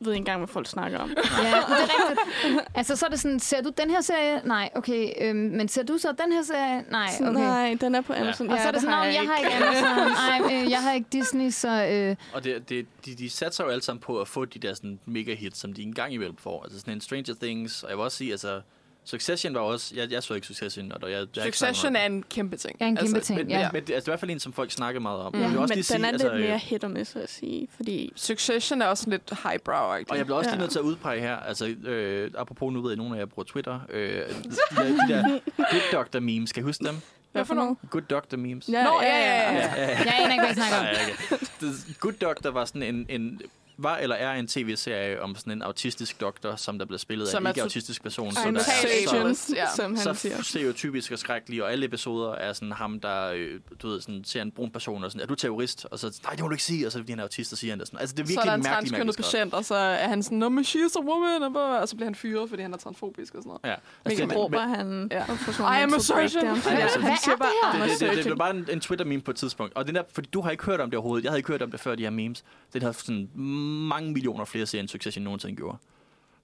ved 0.00 0.12
ikke 0.12 0.18
engang, 0.20 0.38
hvad 0.40 0.48
folk 0.48 0.66
snakker 0.66 0.98
om. 0.98 1.08
Ja, 1.08 1.14
det 1.14 1.48
er 1.48 1.68
rigtigt. 1.82 2.60
Altså, 2.74 2.96
så 2.96 3.06
er 3.06 3.10
det 3.10 3.20
sådan, 3.20 3.40
ser 3.40 3.62
du 3.62 3.70
den 3.78 3.90
her 3.90 4.00
serie? 4.00 4.40
Nej, 4.44 4.70
okay. 4.74 5.08
Øhm, 5.20 5.36
men 5.36 5.68
ser 5.68 5.82
du 5.82 5.98
så 5.98 6.08
den 6.24 6.32
her 6.32 6.42
serie? 6.42 6.84
Nej, 6.90 7.08
okay. 7.20 7.32
Nej, 7.32 7.76
den 7.80 7.94
er 7.94 8.00
på 8.00 8.12
Amazon. 8.12 8.50
Og 8.50 8.58
så 8.58 8.68
er 8.68 8.72
det 8.72 8.80
sådan, 8.80 8.96
"Nå, 8.98 9.04
jeg, 9.04 9.22
har 9.28 9.36
ikke 9.36 9.54
Amazon. 9.66 10.12
Nej, 10.50 10.62
øh, 10.64 10.70
jeg 10.70 10.78
har 10.82 10.92
ikke 10.92 11.06
Disney, 11.12 11.50
så... 11.50 11.86
Øh, 11.86 12.16
Og 12.34 12.44
det, 12.44 12.68
det, 12.68 12.86
de, 13.06 13.14
de 13.14 13.30
satser 13.30 13.64
jo 13.64 13.70
alle 13.70 13.82
sammen 13.82 14.00
på 14.00 14.20
at 14.20 14.28
få 14.28 14.44
de 14.44 14.58
der 14.58 14.74
sådan 14.74 14.98
mega 15.06 15.34
hits, 15.34 15.58
som 15.58 15.72
de 15.72 15.82
engang 15.82 16.14
imellem 16.14 16.36
får. 16.36 16.62
Altså 16.62 16.80
sådan 16.80 16.94
en 16.94 17.00
Stranger 17.00 17.34
Things, 17.42 17.82
og 17.82 17.90
jeg 17.90 17.96
vil 17.98 18.04
også 18.04 18.16
sige, 18.16 18.30
altså 18.30 18.60
Succession 19.04 19.54
var 19.54 19.60
også, 19.60 19.94
jeg, 19.96 20.12
jeg 20.12 20.22
så 20.22 20.34
ikke 20.34 20.46
Succession, 20.46 20.92
og 21.02 21.10
jeg, 21.10 21.26
jeg, 21.36 21.46
ikke 21.46 21.58
Succession 21.58 21.96
er 21.96 22.06
en 22.06 22.22
kæmpe 22.30 22.56
ting. 22.56 22.76
Ja, 22.80 22.86
en 22.86 22.96
kæmpe 22.96 23.20
ting. 23.20 23.38
Men, 23.38 23.50
ja. 23.50 23.58
men, 23.58 23.68
men 23.72 23.82
det, 23.86 23.94
altså, 23.94 23.94
det 23.94 24.08
er 24.08 24.10
i 24.10 24.12
hvert 24.12 24.20
fald 24.20 24.30
en, 24.30 24.40
som 24.40 24.52
folk 24.52 24.70
snakker 24.70 25.00
meget 25.00 25.20
om. 25.20 25.34
Ja, 25.34 25.40
Jeg 25.40 25.50
vil 25.50 25.58
også 25.58 25.72
men 25.72 25.76
lige 25.76 25.76
den 25.76 25.84
sige, 25.84 26.04
er 26.06 26.08
altså, 26.12 26.34
lidt 26.34 26.46
mere 26.46 26.58
hit 26.58 26.84
og 26.84 26.90
miss, 26.90 27.14
jeg 27.14 27.24
sige. 27.28 27.68
Fordi 27.76 28.12
Succession 28.16 28.82
er 28.82 28.86
også 28.86 29.10
lidt 29.10 29.32
highbrow 29.44 29.76
Og 30.08 30.16
jeg 30.16 30.24
bliver 30.26 30.38
også 30.38 30.50
lige 30.50 30.54
Ja. 30.56 30.60
nødt 30.60 30.70
til 30.70 30.78
at 30.78 30.82
udpege 30.84 31.20
her, 31.20 31.36
altså 31.36 31.66
øh, 31.66 32.30
apropos 32.38 32.72
nu 32.72 32.80
ved 32.82 32.90
jeg, 32.90 32.92
at 32.92 32.98
nogle 32.98 33.14
af 33.16 33.18
jer 33.20 33.26
bruger 33.26 33.44
Twitter, 33.44 33.80
øh, 33.90 34.04
de, 34.04 34.22
der, 34.76 34.84
de 34.84 35.12
der 35.12 35.38
Good 35.56 35.92
Doctor 35.92 36.20
memes, 36.20 36.50
skal 36.50 36.62
I 36.62 36.64
huske 36.64 36.84
dem? 36.84 36.94
Hvad 37.32 37.44
for 37.44 37.54
noget? 37.54 37.76
Good 37.90 38.02
Doctor 38.02 38.36
memes. 38.36 38.68
Ja, 38.68 38.84
Nå, 38.84 39.00
ja, 39.02 39.16
ja, 39.18 39.52
ja. 39.52 39.58
ja. 39.82 39.88
Jeg 40.04 40.14
aner 40.18 40.32
ikke, 40.32 40.44
hvad 40.44 40.50
I 40.52 40.54
snakker 40.54 40.78
om. 40.78 41.74
Good 42.00 42.12
Doctor 42.12 42.50
var 42.50 42.64
sådan 42.64 42.82
en, 42.82 43.06
en 43.08 43.40
var 43.76 43.96
eller 43.96 44.16
er 44.16 44.32
en 44.34 44.46
tv-serie 44.46 45.22
om 45.22 45.36
sådan 45.36 45.52
en 45.52 45.62
autistisk 45.62 46.20
doktor, 46.20 46.56
som 46.56 46.78
der 46.78 46.86
blev 46.86 46.98
spillet 46.98 47.26
af 47.26 47.30
Som 47.30 47.42
en 47.42 47.46
er 47.46 47.50
ikke-autistisk 47.50 48.02
person. 48.02 48.26
A 48.26 48.30
er 48.30 48.34
så- 49.34 49.54
ja. 49.56 49.66
som 49.76 49.94
han 49.94 50.02
så 50.02 50.14
siger. 50.14 50.42
stereotypisk 50.42 51.12
og 51.12 51.18
skrækkelig, 51.18 51.62
og 51.62 51.72
alle 51.72 51.86
episoder 51.86 52.32
er 52.34 52.52
sådan 52.52 52.72
ham, 52.72 53.00
der 53.00 53.32
øh, 53.34 53.60
du 53.82 53.88
ved, 53.88 54.00
sådan, 54.00 54.24
ser 54.24 54.42
en 54.42 54.50
brun 54.50 54.70
person 54.70 55.04
og 55.04 55.10
sådan, 55.10 55.22
er 55.22 55.26
du 55.26 55.34
terrorist? 55.34 55.86
Og 55.90 55.98
så, 55.98 56.20
nej, 56.24 56.32
det 56.32 56.40
må 56.40 56.48
du 56.48 56.52
ikke 56.54 56.64
sige, 56.64 56.86
og 56.86 56.92
så 56.92 56.98
fordi 56.98 57.12
han 57.12 57.18
er 57.18 57.22
autist, 57.22 57.52
og 57.52 57.58
siger 57.58 57.72
han 57.72 57.78
det 57.78 57.86
sådan. 57.88 58.00
Altså, 58.00 58.14
det 58.16 58.22
er 58.22 58.26
Så 58.26 58.32
er 58.32 58.34
virkelig 58.34 58.48
der 58.50 58.54
en 58.54 58.62
mærkeligt, 58.62 58.90
transkønnet 58.94 59.16
patient, 59.16 59.54
og 59.54 59.64
så 59.64 59.74
er 59.74 60.08
han 60.08 60.22
sådan, 60.22 60.38
no, 60.38 60.48
men 60.48 60.64
she's 60.64 60.94
a 60.98 61.02
woman, 61.04 61.42
og, 61.42 61.50
blah, 61.52 61.80
og 61.80 61.88
så 61.88 61.96
bliver 61.96 62.06
han 62.06 62.14
fyret, 62.14 62.48
fordi 62.48 62.62
han 62.62 62.72
er 62.72 62.76
transfobisk 62.78 63.34
og 63.34 63.42
sådan 63.42 63.48
noget. 63.48 63.60
Ja. 63.64 63.74
Altså, 64.04 64.26
det, 64.26 64.36
råber 64.36 64.60
han. 64.60 65.08
Ja. 65.10 65.24
I 65.24 65.82
am 65.82 65.88
en 65.88 65.94
a 65.94 65.98
surgeon. 65.98 66.46
altså, 66.46 67.00
hvad 67.00 67.10
er 67.10 67.36
bare, 67.38 67.72
det 67.72 67.80
her? 67.80 67.86
Det, 67.88 68.00
det, 68.00 68.16
det, 68.16 68.24
det, 68.24 68.30
var 68.30 68.36
bare 68.36 68.50
en, 68.56 68.68
en 68.72 68.80
Twitter-meme 68.80 69.22
på 69.22 69.30
et 69.30 69.36
tidspunkt. 69.36 69.74
Og 69.76 69.86
den 69.86 69.94
der, 69.94 70.02
fordi 70.12 70.28
du 70.32 70.40
har 70.40 70.50
ikke 70.50 70.64
hørt 70.64 70.80
om 70.80 70.90
det 70.90 70.96
overhovedet. 70.98 71.24
Jeg 71.24 71.30
havde 71.30 71.38
ikke 71.38 71.48
hørt 71.48 71.62
om 71.62 71.70
det 71.70 71.80
før, 71.80 71.94
de 71.94 72.02
her 72.02 72.10
memes. 72.10 72.44
Den 72.72 72.82
har 72.82 72.92
sådan 72.92 73.28
mange 73.62 74.12
millioner 74.12 74.44
flere 74.44 74.66
serier, 74.66 74.82
end 74.82 74.88
Succession 74.88 75.24
nogensinde 75.24 75.56
gjorde. 75.56 75.78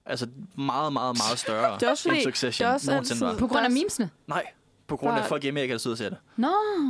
Altså 0.05 0.27
meget, 0.57 0.93
meget, 0.93 1.17
meget 1.27 1.39
større 1.39 1.75
Det 1.79 1.83
er 1.83 1.89
også 1.89 2.09
end 2.09 2.21
Succession 2.23 2.65
det 2.65 2.69
er 2.69 2.73
også 2.73 2.91
nogensinde 2.91 3.21
var. 3.21 3.27
altid- 3.27 3.39
På 3.39 3.47
grund 3.47 3.65
af 3.65 3.71
memesene? 3.71 4.09
Nej, 4.27 4.43
på 4.87 4.97
grund 4.97 5.17
af 5.17 5.25
folk 5.25 5.43
i 5.43 5.47
Amerika, 5.47 5.71
der 5.73 5.77
sidder 5.79 5.93
og 5.93 5.97
ser 5.97 6.09
det. 6.09 6.17
Nå. 6.37 6.47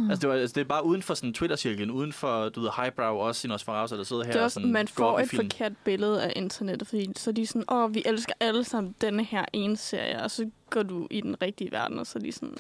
Altså, 0.10 0.22
det, 0.22 0.30
var, 0.30 0.36
altså, 0.36 0.54
det 0.54 0.62
er 0.62 0.66
bare 0.66 0.86
uden 0.86 1.02
for 1.04 1.14
sådan 1.14 1.34
Twitter-cirklen, 1.34 1.92
uden 1.92 2.14
for, 2.14 2.50
du 2.50 2.62
ved, 2.62 2.70
highbrow, 2.78 3.16
også 3.18 3.48
i 3.48 3.50
Nosferatu, 3.50 3.98
der 3.98 4.04
sidder 4.04 4.24
her 4.24 4.32
Det 4.32 4.36
er 4.38 4.42
og 4.42 4.46
også, 4.46 4.54
sådan 4.54 4.72
man 4.72 4.88
får 4.88 5.20
et 5.20 5.30
forkert 5.30 5.72
billede 5.84 6.24
af 6.24 6.34
internettet, 6.36 6.88
fordi 6.88 7.12
så 7.16 7.30
er 7.30 7.34
de 7.34 7.48
sådan, 7.48 7.64
åh, 7.72 7.94
vi 7.96 8.04
elsker 8.06 8.34
alle 8.40 8.64
sammen 8.64 8.96
denne 9.02 9.24
her 9.24 9.46
ene 9.54 9.78
serie, 9.78 10.24
og 10.24 10.32
så 10.32 10.50
går 10.70 10.84
du 10.84 11.08
i 11.12 11.22
den 11.22 11.36
rigtige 11.42 11.72
verden, 11.72 12.00
og 12.00 12.08
så 12.08 12.14
er 12.20 12.24
de 12.24 12.32
sådan, 12.32 12.58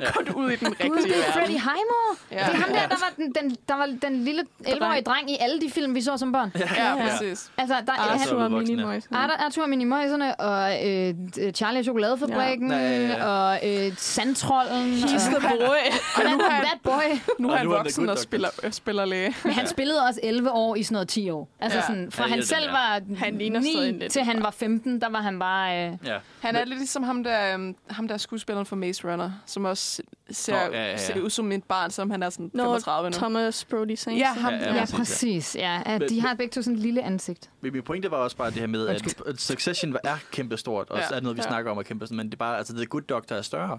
Ja. 0.00 0.10
Går 0.12 0.22
du 0.22 0.32
ud 0.38 0.50
i 0.50 0.56
den 0.56 0.66
Gud, 0.68 0.74
rigtige 0.80 1.02
det 1.02 1.16
er 1.28 1.38
verden. 1.38 1.50
Highmore. 1.54 2.16
Ja. 2.32 2.36
Det 2.36 2.42
er 2.42 2.56
ham 2.56 2.68
der, 2.72 2.80
der 2.88 2.96
var 3.00 3.12
den, 3.16 3.32
den, 3.42 3.56
der 3.68 3.74
var 3.76 3.86
den 4.02 4.24
lille 4.24 4.42
11-årige 4.68 5.02
dreng 5.02 5.30
i 5.30 5.36
alle 5.40 5.60
de 5.60 5.70
film, 5.70 5.94
vi 5.94 6.00
så 6.00 6.16
som 6.16 6.32
børn. 6.32 6.52
Ja, 6.76 6.94
præcis. 7.08 7.50
Altså, 7.58 7.74
der, 7.74 7.84
så 7.86 7.92
er 7.92 7.96
Arthur 7.96 8.36
vi 8.38 8.42
og. 8.44 8.50
Minimøjsen. 8.62 9.14
Arthur, 9.14 9.36
Arthur 9.44 9.62
og 9.62 9.68
Minimøjserne, 9.68 10.40
og 10.40 10.88
øh, 10.88 11.14
Charlie 11.52 11.80
og 11.80 11.84
Chokoladefabrikken, 11.84 12.70
Ja. 12.70 12.76
Ja, 12.78 13.00
ja, 13.00 13.06
ja. 13.06 13.26
og 13.26 13.60
øh, 13.86 13.92
Sandtrollen. 13.96 14.94
He's 14.94 15.30
the 15.30 15.40
boy. 15.40 15.92
Og 16.16 16.30
han, 16.30 16.38
that 16.40 16.78
boy. 16.82 16.92
Nu 17.38 17.48
Og 17.48 17.54
er 17.54 17.58
han 17.58 17.66
nu 17.66 17.72
er 17.72 17.76
han 17.76 17.84
voksen 17.84 18.08
og 18.08 18.18
spiller, 18.18 18.48
øh, 18.64 18.72
spiller 18.72 19.04
læge. 19.04 19.34
Men 19.44 19.52
han 19.52 19.66
spillede 19.68 20.02
også 20.08 20.20
11 20.22 20.50
år 20.52 20.76
i 20.76 20.82
sådan 20.82 20.94
noget 20.94 21.08
10 21.08 21.30
år. 21.30 21.48
Altså 21.60 21.78
Ja. 21.78 21.86
sådan, 21.86 22.10
fra 22.10 22.22
Ja, 22.24 22.28
han 22.30 22.38
ja, 22.38 22.44
selv 22.44 22.64
der. 22.64 22.70
var 22.72 23.00
Han 23.18 23.38
ligner 23.38 23.60
stadig 23.60 23.92
9 23.92 23.98
lidt 23.98 24.12
til 24.12 24.22
han 24.24 24.42
var 24.42 24.50
15, 24.50 25.00
der 25.00 25.08
var 25.08 25.20
han 25.20 25.38
bare... 25.38 25.86
Øh, 25.86 25.92
Ja. 26.04 26.16
Han 26.40 26.56
er 26.56 26.64
lidt 26.64 26.78
ligesom 26.78 27.02
ham 27.02 27.24
der, 27.24 27.38
um, 27.54 27.76
ham 27.90 28.08
der 28.08 28.14
er 28.14 28.18
skuespilleren 28.18 28.66
for 28.66 28.76
Maze 28.76 29.12
Runner, 29.12 29.30
som 29.46 29.64
også 29.64 30.02
ser, 30.30 30.52
Nå, 30.52 30.58
ja, 30.58 30.82
ja, 30.84 30.90
ja. 30.90 30.96
ser 30.96 31.20
ud 31.20 31.30
som 31.30 31.52
et 31.52 31.64
barn, 31.64 31.90
som 31.90 32.10
han 32.10 32.22
er 32.22 32.30
sådan 32.30 32.50
Nå, 32.54 32.62
35 32.62 33.10
nu. 33.10 33.14
Thomas 33.16 33.64
Brody 33.64 33.94
Saints. 33.94 34.20
Ja, 34.20 34.26
ham. 34.32 34.52
Ja, 34.52 34.58
Ja, 34.58 34.66
ja. 34.74 34.74
ja, 34.74 34.86
præcis. 34.96 35.56
Ja. 35.56 35.82
Ja, 35.86 35.98
Men- 35.98 36.08
de 36.08 36.20
har 36.20 36.34
begge 36.34 36.52
to 36.52 36.62
sådan 36.62 36.76
et 36.76 36.80
lille 36.82 37.02
ansigt. 37.02 37.50
Men 37.60 37.72
min 37.72 37.82
pointe 37.82 38.10
var 38.10 38.16
også 38.16 38.36
bare 38.36 38.50
det 38.50 38.58
her 38.58 38.66
med, 38.66 38.88
at 38.88 39.40
Succession 39.40 39.92
var- 39.92 40.00
er 40.04 40.16
kæmpestort, 40.32 40.90
og 40.90 40.98
Ja. 40.98 41.16
er 41.16 41.20
noget, 41.20 41.36
vi 41.36 41.42
Ja. 41.42 41.48
snakker 41.48 41.70
om 41.70 41.78
at 41.78 41.86
kæmpe 41.86 42.06
sådan, 42.06 42.16
men 42.16 42.26
det 42.26 42.34
er 42.34 42.38
bare, 42.38 42.58
altså 42.58 42.72
The 42.76 42.86
Good 42.86 43.02
Doctor 43.02 43.36
er 43.36 43.42
større. 43.42 43.78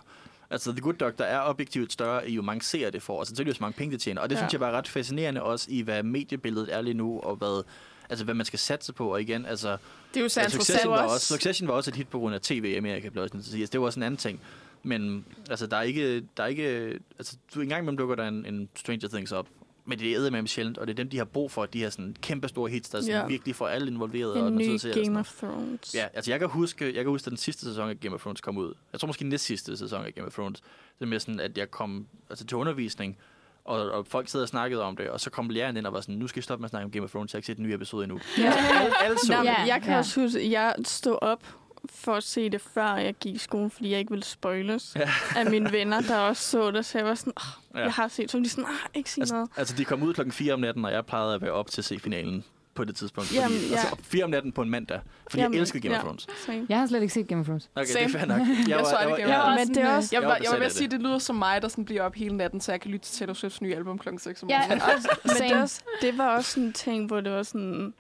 Altså 0.50 0.72
The 0.72 0.82
Good 0.82 0.94
Doctor 0.94 1.26
er 1.26 1.40
objektivt 1.50 1.94
større 1.94 2.30
i, 2.30 2.34
jo 2.34 2.42
mange 2.42 2.62
seere 2.62 2.92
det 2.92 3.02
får. 3.02 3.20
Altså 3.20 3.30
selvfølgelig, 3.30 3.58
hvor 3.60 3.66
mange 3.66 3.78
penge 3.78 3.92
det 3.94 4.02
tjener. 4.02 4.22
Og 4.22 4.30
det 4.30 4.36
Ja. 4.36 4.40
ja. 4.40 4.44
synes 4.44 4.54
jeg 4.54 4.60
bare 4.60 4.72
er 4.72 4.78
ret 4.78 4.88
fascinerende 4.88 5.44
også 5.44 5.68
i, 5.70 5.82
hvad 5.82 6.04
mediebilledet 6.04 6.76
er 6.76 6.82
lige 6.82 6.94
nu, 6.94 7.20
og 7.20 7.36
hvad, 7.36 7.64
altså, 8.10 8.26
hvad 8.26 8.36
man 8.36 8.46
skal 8.46 8.60
satse 8.60 8.94
på. 8.94 9.14
Og 9.14 9.22
igen, 9.22 9.46
altså, 9.46 9.70
Det 9.70 9.78
er 10.16 10.20
jo 10.20 10.24
ja, 10.24 10.28
sandt 10.28 10.52
Succession, 10.52 10.92
var 10.92 11.04
også. 11.04 11.14
også, 11.14 11.28
Succession 11.28 11.68
var 11.68 11.74
også 11.74 11.92
et 11.92 11.96
hit 11.96 12.08
på 12.08 12.20
grund 12.20 12.36
af 12.36 12.42
tv 12.42 12.64
i 12.66 12.76
Amerika, 12.76 13.10
blev 13.10 13.30
til 13.30 13.38
at 13.38 13.44
sige. 13.46 13.60
Altså, 13.62 13.72
det 13.72 13.80
var 13.80 13.86
også 13.86 14.00
en 14.00 14.04
anden 14.04 14.18
ting. 14.18 14.42
Men 14.84 15.26
altså, 15.50 15.68
der 15.68 15.78
er 15.78 15.82
ikke, 15.82 16.24
der 16.38 16.44
er 16.44 16.48
ikke, 16.48 17.00
altså, 17.20 17.38
du 17.56 17.62
en 17.62 17.70
gang 17.70 17.82
imellem 17.82 17.98
dukker 17.98 18.16
der 18.16 18.28
en, 18.28 18.46
en 18.46 18.70
Stranger 18.76 19.08
Things 19.08 19.32
op, 19.32 19.48
men 19.86 20.00
det 20.00 20.14
er 20.14 20.30
med 20.30 20.48
sjældent, 20.48 20.78
og 20.78 20.88
det 20.88 20.94
er 20.94 20.96
dem, 20.96 21.10
de 21.10 21.18
har 21.18 21.26
brug 21.26 21.52
for, 21.52 21.66
de 21.66 21.80
her 21.80 21.90
sådan 21.90 22.16
kæmpe 22.22 22.48
store 22.48 22.70
hits, 22.70 22.90
der 22.90 23.02
sådan 23.02 23.16
Ja. 23.16 23.28
virkelig 23.28 23.56
får 23.56 23.68
alle 23.68 23.88
involveret. 23.88 24.34
og 24.34 24.48
En 24.48 24.56
ny 24.56 24.68
og 24.68 24.74
og 24.74 24.80
sådan 24.80 25.04
Game 25.04 25.20
of 25.20 25.34
Thrones. 25.38 25.96
Ja, 25.96 26.08
altså 26.14 26.32
jeg 26.32 26.40
kan 26.40 26.50
huske, 26.50 26.86
jeg 26.86 26.94
kan 26.94 27.06
huske, 27.06 27.26
at 27.28 27.30
den 27.30 27.38
sidste 27.38 27.66
sæson 27.66 27.90
af 27.90 28.00
Game 28.00 28.16
of 28.16 28.22
Thrones 28.22 28.42
kom 28.42 28.58
ud. 28.58 28.74
Jeg 28.92 29.00
tror 29.00 29.08
måske 29.08 29.26
næst 29.26 29.46
sidste 29.46 29.78
sæson 29.78 30.06
af 30.06 30.16
Game 30.16 30.28
of 30.28 30.34
Thrones. 30.34 30.60
Det 30.60 30.70
er 31.02 31.06
med 31.06 31.20
sådan, 31.20 31.40
at 31.40 31.58
jeg 31.58 31.72
kom 31.72 32.08
altså, 32.30 32.46
til 32.46 32.58
undervisning, 32.58 33.18
og, 33.66 33.92
og 33.92 34.08
folk 34.08 34.30
sidder 34.30 34.46
og 34.46 34.50
snakkede 34.50 34.84
om 34.84 34.96
det, 34.98 35.10
og 35.10 35.20
så 35.20 35.30
kom 35.30 35.50
læreren 35.50 35.78
ind 35.78 35.86
og 35.88 35.94
var 35.94 36.02
sådan, 36.02 36.16
nu 36.16 36.28
skal 36.28 36.40
I 36.40 36.42
stoppe 36.42 36.62
med 36.62 36.66
at 36.66 36.70
snakke 36.70 36.86
om 36.86 36.92
Game 36.92 37.04
of 37.04 37.10
Thrones, 37.10 37.34
jeg 37.34 37.38
har 37.38 37.40
ikke 37.40 37.48
set 37.48 37.58
den 37.58 37.66
nye 37.66 37.74
episode 37.74 38.04
endnu. 38.04 38.20
Ja. 38.38 38.54
Alle, 38.82 39.04
alle 39.04 39.18
så 39.20 39.32
Nå, 39.32 39.38
det. 39.38 39.46
men 39.46 39.54
Ja, 39.54 39.62
jeg 39.74 39.82
kan 39.82 39.92
ja. 39.92 39.98
også 39.98 40.22
huske, 40.22 40.40
at 40.40 40.52
jeg 40.52 40.76
stod 40.86 41.18
op 41.22 41.44
for 41.90 42.14
at 42.14 42.24
se 42.24 42.50
det, 42.50 42.62
før 42.62 42.96
jeg 42.96 43.14
gik 43.14 43.36
i 43.36 43.38
skole, 43.38 43.70
fordi 43.70 43.92
jeg 43.92 44.00
ikke 44.00 44.12
ville 44.12 44.24
spoiles 44.24 44.96
Ja. 44.96 45.10
af 45.36 45.46
mine 45.52 45.72
venner, 45.72 46.02
der 46.02 46.18
også 46.20 46.44
så 46.50 46.72
det. 46.72 46.86
Så 46.86 46.98
jeg 46.98 47.08
var 47.08 47.16
sådan, 47.16 47.34
oh, 47.38 47.80
Ja. 47.80 47.84
jeg 47.84 47.92
har 47.94 48.08
set, 48.08 48.32
så 48.32 48.38
de 48.40 48.50
sådan, 48.50 48.66
ah, 48.66 48.90
ikke 48.94 49.12
sige 49.12 49.22
Altså, 49.22 49.36
noget. 49.36 49.50
altså, 49.58 49.76
de 49.76 49.86
kom 49.86 50.04
ud 50.04 50.14
klokken 50.14 50.32
4 50.32 50.54
om 50.54 50.60
natten, 50.60 50.86
og 50.86 50.92
jeg 50.92 51.06
plejede 51.06 51.36
at 51.36 51.42
være 51.42 51.52
op 51.52 51.70
til 51.72 51.82
at 51.82 51.86
se 51.86 52.00
finalen 52.00 52.44
på 52.76 52.84
det 52.84 52.96
tidspunkt. 52.96 53.28
Fordi, 53.28 53.40
Jamen, 53.40 53.58
ja. 53.58 53.78
altså, 53.78 53.96
4 54.04 54.24
om 54.24 54.30
natten 54.30 54.52
på 54.52 54.62
en 54.62 54.70
mandag, 54.70 55.00
fordi 55.30 55.42
Jamen, 55.42 55.54
jeg 55.54 55.62
elsker 55.62 55.80
Game 55.80 55.94
ja. 55.94 56.00
of 56.00 56.04
Thrones. 56.04 56.28
Same. 56.46 56.66
Jeg 56.70 56.80
har 56.80 56.88
slet 56.88 57.02
ikke 57.02 57.14
set 57.14 57.28
Game 57.28 57.42
of 57.42 57.46
Thrones. 57.46 57.70
Okay, 57.76 57.86
Same. 57.88 58.06
det 58.06 58.16
er 58.16 58.20
fair 58.20 58.28
nok. 58.28 58.48
Jeg, 58.68 58.86
så 58.90 58.96
aldrig 58.96 59.18
Game 59.18 59.36
of 59.36 59.40
ja, 59.40 59.44
Thrones. 59.44 59.68
Men 59.68 59.76
det 59.76 59.84
er 59.84 59.96
også... 59.96 60.10
Jeg, 60.12 60.22
Jeg 60.22 60.28
var, 60.28 60.36
var 60.36 60.38
jeg 60.44 60.52
var 60.52 60.58
ved 60.58 60.66
at 60.66 60.72
sige, 60.76 60.88
det 60.88 61.02
lyder 61.02 61.20
som 61.20 61.36
mig, 61.36 61.62
der 61.62 61.68
sådan 61.68 61.86
bliver 61.86 62.04
op 62.04 62.16
hele 62.16 62.38
natten, 62.38 62.62
så 62.62 62.72
jeg 62.72 62.82
kan 62.82 62.92
lytte 62.92 63.06
til 63.06 63.18
Taylor 63.20 63.34
Swift's 63.34 63.58
nye 63.62 63.76
album 63.76 63.98
klokken 64.00 64.20
6 64.20 64.44
om 64.44 64.50
Ja, 64.50 64.60
morgenen. 64.60 64.82
også, 64.82 65.10
Men 65.42 65.50
det, 65.52 65.62
også, 65.62 65.82
det 66.02 66.18
var 66.18 66.36
også 66.36 66.52
sådan 66.52 66.64
en 66.64 66.74
ting, 66.74 67.08
hvor 67.08 67.22
det 67.22 67.32
var 67.32 67.44
sådan... 67.44 67.94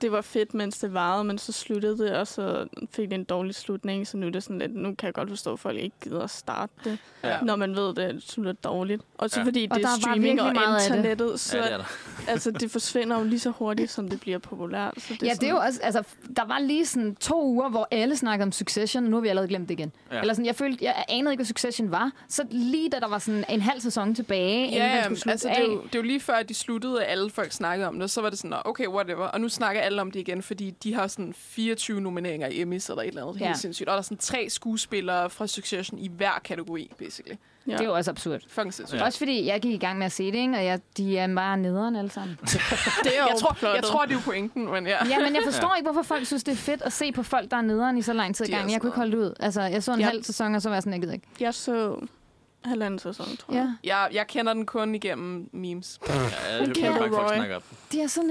Det 0.00 0.12
var 0.12 0.20
fedt, 0.20 0.54
mens 0.54 0.78
det 0.78 0.94
varede, 0.94 1.24
men 1.24 1.38
så 1.38 1.52
sluttede 1.52 1.98
det, 1.98 2.16
og 2.16 2.26
så 2.26 2.66
fik 2.90 3.08
det 3.08 3.14
en 3.14 3.24
dårlig 3.24 3.54
slutning. 3.54 4.06
Så 4.06 4.16
nu 4.16 4.26
er 4.26 4.30
det 4.30 4.42
sådan 4.42 4.58
lidt, 4.58 4.74
nu 4.74 4.94
kan 4.94 5.06
jeg 5.06 5.14
godt 5.14 5.28
forstå, 5.28 5.52
at 5.52 5.58
folk 5.58 5.78
ikke 5.78 5.96
gider 6.04 6.22
at 6.22 6.30
starte 6.30 6.72
det, 6.84 6.98
Ja. 7.24 7.40
når 7.42 7.56
man 7.56 7.76
ved, 7.76 7.88
at 7.88 7.96
det 8.14 8.22
slutter 8.22 8.52
dårligt. 8.52 9.02
Og 9.18 9.30
så 9.30 9.40
Ja. 9.40 9.46
fordi 9.46 9.68
Og 9.70 9.76
det 9.78 9.84
er 9.84 10.00
streaming 10.00 10.42
og 10.42 10.54
det. 10.54 10.60
internettet, 10.84 11.40
så 11.40 11.56
Ja, 11.58 11.64
det 11.64 11.72
er 11.72 11.84
altså, 12.28 12.50
det 12.50 12.70
forsvinder 12.70 13.18
jo 13.18 13.24
lige 13.24 13.40
så 13.40 13.50
hurtigt, 13.50 13.90
som 13.90 14.08
det 14.08 14.20
bliver 14.20 14.38
populært. 14.38 14.94
Så 14.98 15.14
det 15.20 15.22
Ja, 15.22 15.32
det 15.32 15.42
er 15.42 15.50
jo 15.50 15.56
også, 15.56 15.80
altså, 15.82 16.02
der 16.36 16.44
var 16.44 16.58
lige 16.58 16.86
sådan 16.86 17.14
to 17.16 17.44
uger, 17.44 17.68
hvor 17.68 17.88
alle 17.90 18.16
snakkede 18.16 18.46
om 18.46 18.52
Succession, 18.52 19.04
og 19.04 19.10
nu 19.10 19.16
har 19.16 19.20
vi 19.20 19.28
allerede 19.28 19.48
glemt 19.48 19.68
det 19.68 19.78
igen. 19.78 19.92
Ja. 20.12 20.20
Eller 20.20 20.34
sådan, 20.34 20.46
jeg 20.46 20.54
følte, 20.56 20.84
jeg 20.84 21.04
anede 21.08 21.32
ikke, 21.32 21.38
hvad 21.40 21.46
Succession 21.46 21.90
var. 21.90 22.10
Så 22.28 22.42
lige 22.50 22.90
da 22.90 23.00
der 23.00 23.08
var 23.08 23.18
sådan 23.18 23.44
en 23.48 23.60
halv 23.60 23.80
sæson 23.80 24.14
tilbage, 24.14 24.66
inden 24.66 24.74
Ja, 24.78 24.86
den 24.86 24.94
ja 24.94 25.02
skulle 25.04 25.18
slutte 25.18 25.30
altså 25.32 25.48
det 25.48 25.56
er, 25.58 25.62
jo, 25.62 25.82
det 25.82 25.94
er 25.94 25.98
jo 25.98 26.02
lige 26.02 26.20
før, 26.20 26.34
at 26.34 26.48
de 26.48 26.54
sluttede, 26.54 27.04
at 27.04 27.12
alle 27.12 27.30
folk 27.30 27.52
snakkede 27.52 27.88
om 27.88 28.00
det. 28.00 28.10
Så 28.10 28.20
var 28.20 28.30
det 28.30 28.38
sådan, 28.38 28.50
"Nå, 28.50 28.56
okay, 28.64 28.86
whatever. 28.86 29.24
Og 29.26 29.40
nu 29.40 29.48
snakker 29.48 29.82
alle 29.90 30.00
om 30.02 30.10
det 30.10 30.20
igen, 30.20 30.42
fordi 30.42 30.70
de 30.70 30.94
har 30.94 31.06
sådan 31.06 31.34
24 31.36 32.00
nomineringer 32.00 32.46
i 32.48 32.60
Emmys 32.60 32.88
eller 32.88 33.02
et 33.02 33.08
eller 33.08 33.26
andet 33.26 33.40
Ja. 33.40 33.46
helt 33.46 33.58
sindssygt. 33.58 33.88
Og 33.88 33.92
der 33.92 33.98
er 33.98 34.02
sådan 34.02 34.18
tre 34.18 34.46
skuespillere 34.50 35.30
fra 35.30 35.46
Succession 35.46 35.98
i 35.98 36.08
hver 36.08 36.40
kategori, 36.44 36.92
basically. 36.98 37.36
Ja. 37.66 37.72
Det 37.72 37.80
er 37.80 37.84
jo 37.84 37.94
også 37.94 38.10
absurd. 38.10 38.40
Fucking 38.48 38.74
sindssygt. 38.74 39.00
Ja. 39.00 39.04
Også 39.06 39.18
fordi 39.18 39.46
jeg 39.46 39.60
gik 39.60 39.72
i 39.72 39.76
gang 39.76 39.98
med 39.98 40.06
at 40.06 40.12
se 40.12 40.26
det, 40.26 40.34
ikke? 40.38 40.54
og 40.54 40.64
jeg, 40.64 40.80
de 40.96 41.18
er 41.18 41.34
bare 41.34 41.56
nederen 41.56 41.96
alle 41.96 42.10
sammen. 42.10 42.38
det 43.04 43.18
er 43.18 43.26
Jeg 43.28 43.34
tror, 43.40 43.74
jeg 43.74 43.82
tror, 43.84 44.02
det 44.04 44.10
er 44.10 44.14
jo 44.14 44.20
pointen, 44.24 44.70
men 44.70 44.86
ja. 44.86 45.06
Ja, 45.12 45.18
men 45.18 45.34
jeg 45.34 45.42
forstår 45.44 45.74
ikke, 45.74 45.90
hvorfor 45.90 46.02
folk 46.02 46.26
synes, 46.26 46.44
det 46.44 46.52
er 46.52 46.56
fedt 46.56 46.82
at 46.82 46.92
se 46.92 47.12
på 47.12 47.22
folk, 47.22 47.50
der 47.50 47.56
er 47.56 47.60
nederen 47.60 47.98
i 47.98 48.02
så 48.02 48.12
lang 48.12 48.34
tid 48.36 48.48
i 48.48 48.50
gang. 48.50 48.72
Jeg 48.72 48.80
kunne 48.80 48.88
ikke 48.88 48.96
holde 48.98 49.18
ud. 49.18 49.34
Altså, 49.40 49.62
jeg 49.62 49.82
så 49.82 49.92
en 49.92 50.00
Ja. 50.00 50.06
halv 50.06 50.22
sæson, 50.24 50.54
og 50.54 50.62
så 50.62 50.68
var 50.68 50.76
jeg 50.76 50.82
sådan, 50.82 50.92
jeg 50.92 51.00
gider 51.00 51.12
ikke. 51.14 51.26
Jeg 51.40 51.54
så 51.54 52.06
halvanden 52.64 52.98
sæson, 52.98 53.36
tror 53.36 53.54
jeg. 53.54 53.74
Ja, 53.84 53.94
Jeg, 53.96 54.08
jeg 54.14 54.26
kender 54.26 54.52
den 54.54 54.66
kun 54.66 54.94
igennem 54.94 55.48
memes. 55.52 56.00
Ja, 56.08 56.12
det 56.60 56.70
Okay. 56.70 56.82
er 56.86 56.90
mange 56.90 57.08
folk 57.08 57.30
Roy. 57.30 57.34
snakker 57.36 57.56
om. 57.56 57.62
de 57.92 58.00
er 58.02 58.06
så 58.06 58.22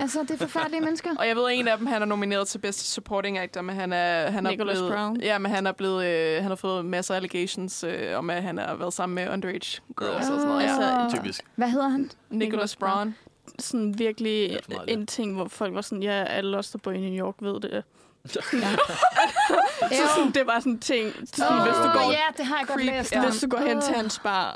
Altså, 0.00 0.22
det 0.22 0.30
er 0.30 0.36
forfærdelige 0.36 0.80
mennesker. 0.88 1.10
Og 1.18 1.28
jeg 1.28 1.36
ved, 1.36 1.44
at 1.50 1.58
en 1.58 1.68
af 1.68 1.78
dem, 1.78 1.86
han 1.86 2.02
er 2.02 2.06
nomineret 2.06 2.48
til 2.48 2.58
bedste 2.58 2.84
supporting 2.84 3.38
actor, 3.38 3.60
men 3.60 3.76
han 3.76 3.92
er, 3.92 4.30
han 4.30 4.46
er 4.46 4.50
Nicholas 4.50 4.78
blevet, 4.78 4.92
Brown. 4.92 5.20
Ja, 5.20 5.38
men 5.38 5.50
han 5.50 5.66
er 5.66 5.72
blevet, 5.72 6.04
øh, 6.06 6.42
han 6.42 6.50
har 6.50 6.54
fået 6.56 6.84
masser 6.84 7.14
af 7.14 7.16
allegations 7.16 7.84
øh, 7.84 8.18
om, 8.18 8.30
at 8.30 8.42
han 8.42 8.58
har 8.58 8.74
været 8.74 8.92
sammen 8.92 9.14
med 9.14 9.28
underage 9.32 9.80
girls 9.96 10.16
og 10.16 10.24
sådan 10.24 10.46
noget. 10.46 10.62
Ja. 10.62 11.00
Altså, 11.02 11.16
Typisk. 11.16 11.44
Hvad 11.56 11.68
hedder 11.70 11.88
han? 11.88 12.10
Nicholas 12.30 12.76
Brown. 12.76 13.14
Sådan 13.58 13.98
virkelig 13.98 14.58
en 14.88 15.06
ting, 15.06 15.34
hvor 15.34 15.48
folk 15.48 15.74
var 15.74 15.80
sådan, 15.80 16.02
ja, 16.02 16.24
alle 16.24 16.58
os, 16.58 16.70
der 16.70 16.78
bor 16.78 16.90
i 16.90 17.00
New 17.10 17.26
York, 17.26 17.34
ved 17.40 17.60
det. 17.60 17.84
Så 18.28 20.02
sådan, 20.16 20.32
det 20.34 20.42
var 20.46 20.58
sådan 20.60 20.72
en 20.72 20.78
ting, 20.78 21.12
sådan, 21.34 21.52
Åh, 21.58 21.62
hvis 21.62 21.74
du 21.76 21.82
går 21.92 22.10
ja, 22.10 22.18
det 22.36 22.46
har 22.46 22.56
jeg 22.58 22.66
godt 22.66 22.80
Creep, 22.80 22.92
læst. 22.96 23.12
ja. 23.12 23.18
om. 23.18 23.24
Hvis 23.30 23.40
du 23.40 23.48
går 23.48 23.58
hen 23.58 23.80
til 23.82 23.94
hans 23.94 24.18
bar, 24.18 24.52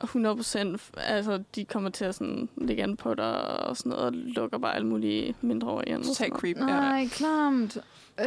100%, 0.96 1.00
altså, 1.00 1.42
de 1.54 1.64
kommer 1.64 1.90
til 1.90 2.04
at 2.04 2.14
sådan, 2.14 2.48
lægge 2.56 2.82
an 2.82 2.96
på 2.96 3.14
dig 3.14 3.40
og 3.66 3.76
sådan 3.76 3.90
noget, 3.90 4.04
og 4.06 4.12
lukker 4.14 4.58
bare 4.58 4.74
alle 4.74 4.86
mulige 4.86 5.34
mindre 5.40 5.68
over 5.68 5.82
igen. 5.86 6.04
Total 6.04 6.30
creep. 6.30 6.56
Ja. 6.56 6.64
Nej, 6.64 7.08
klamt. 7.12 7.76
Øh. 8.20 8.26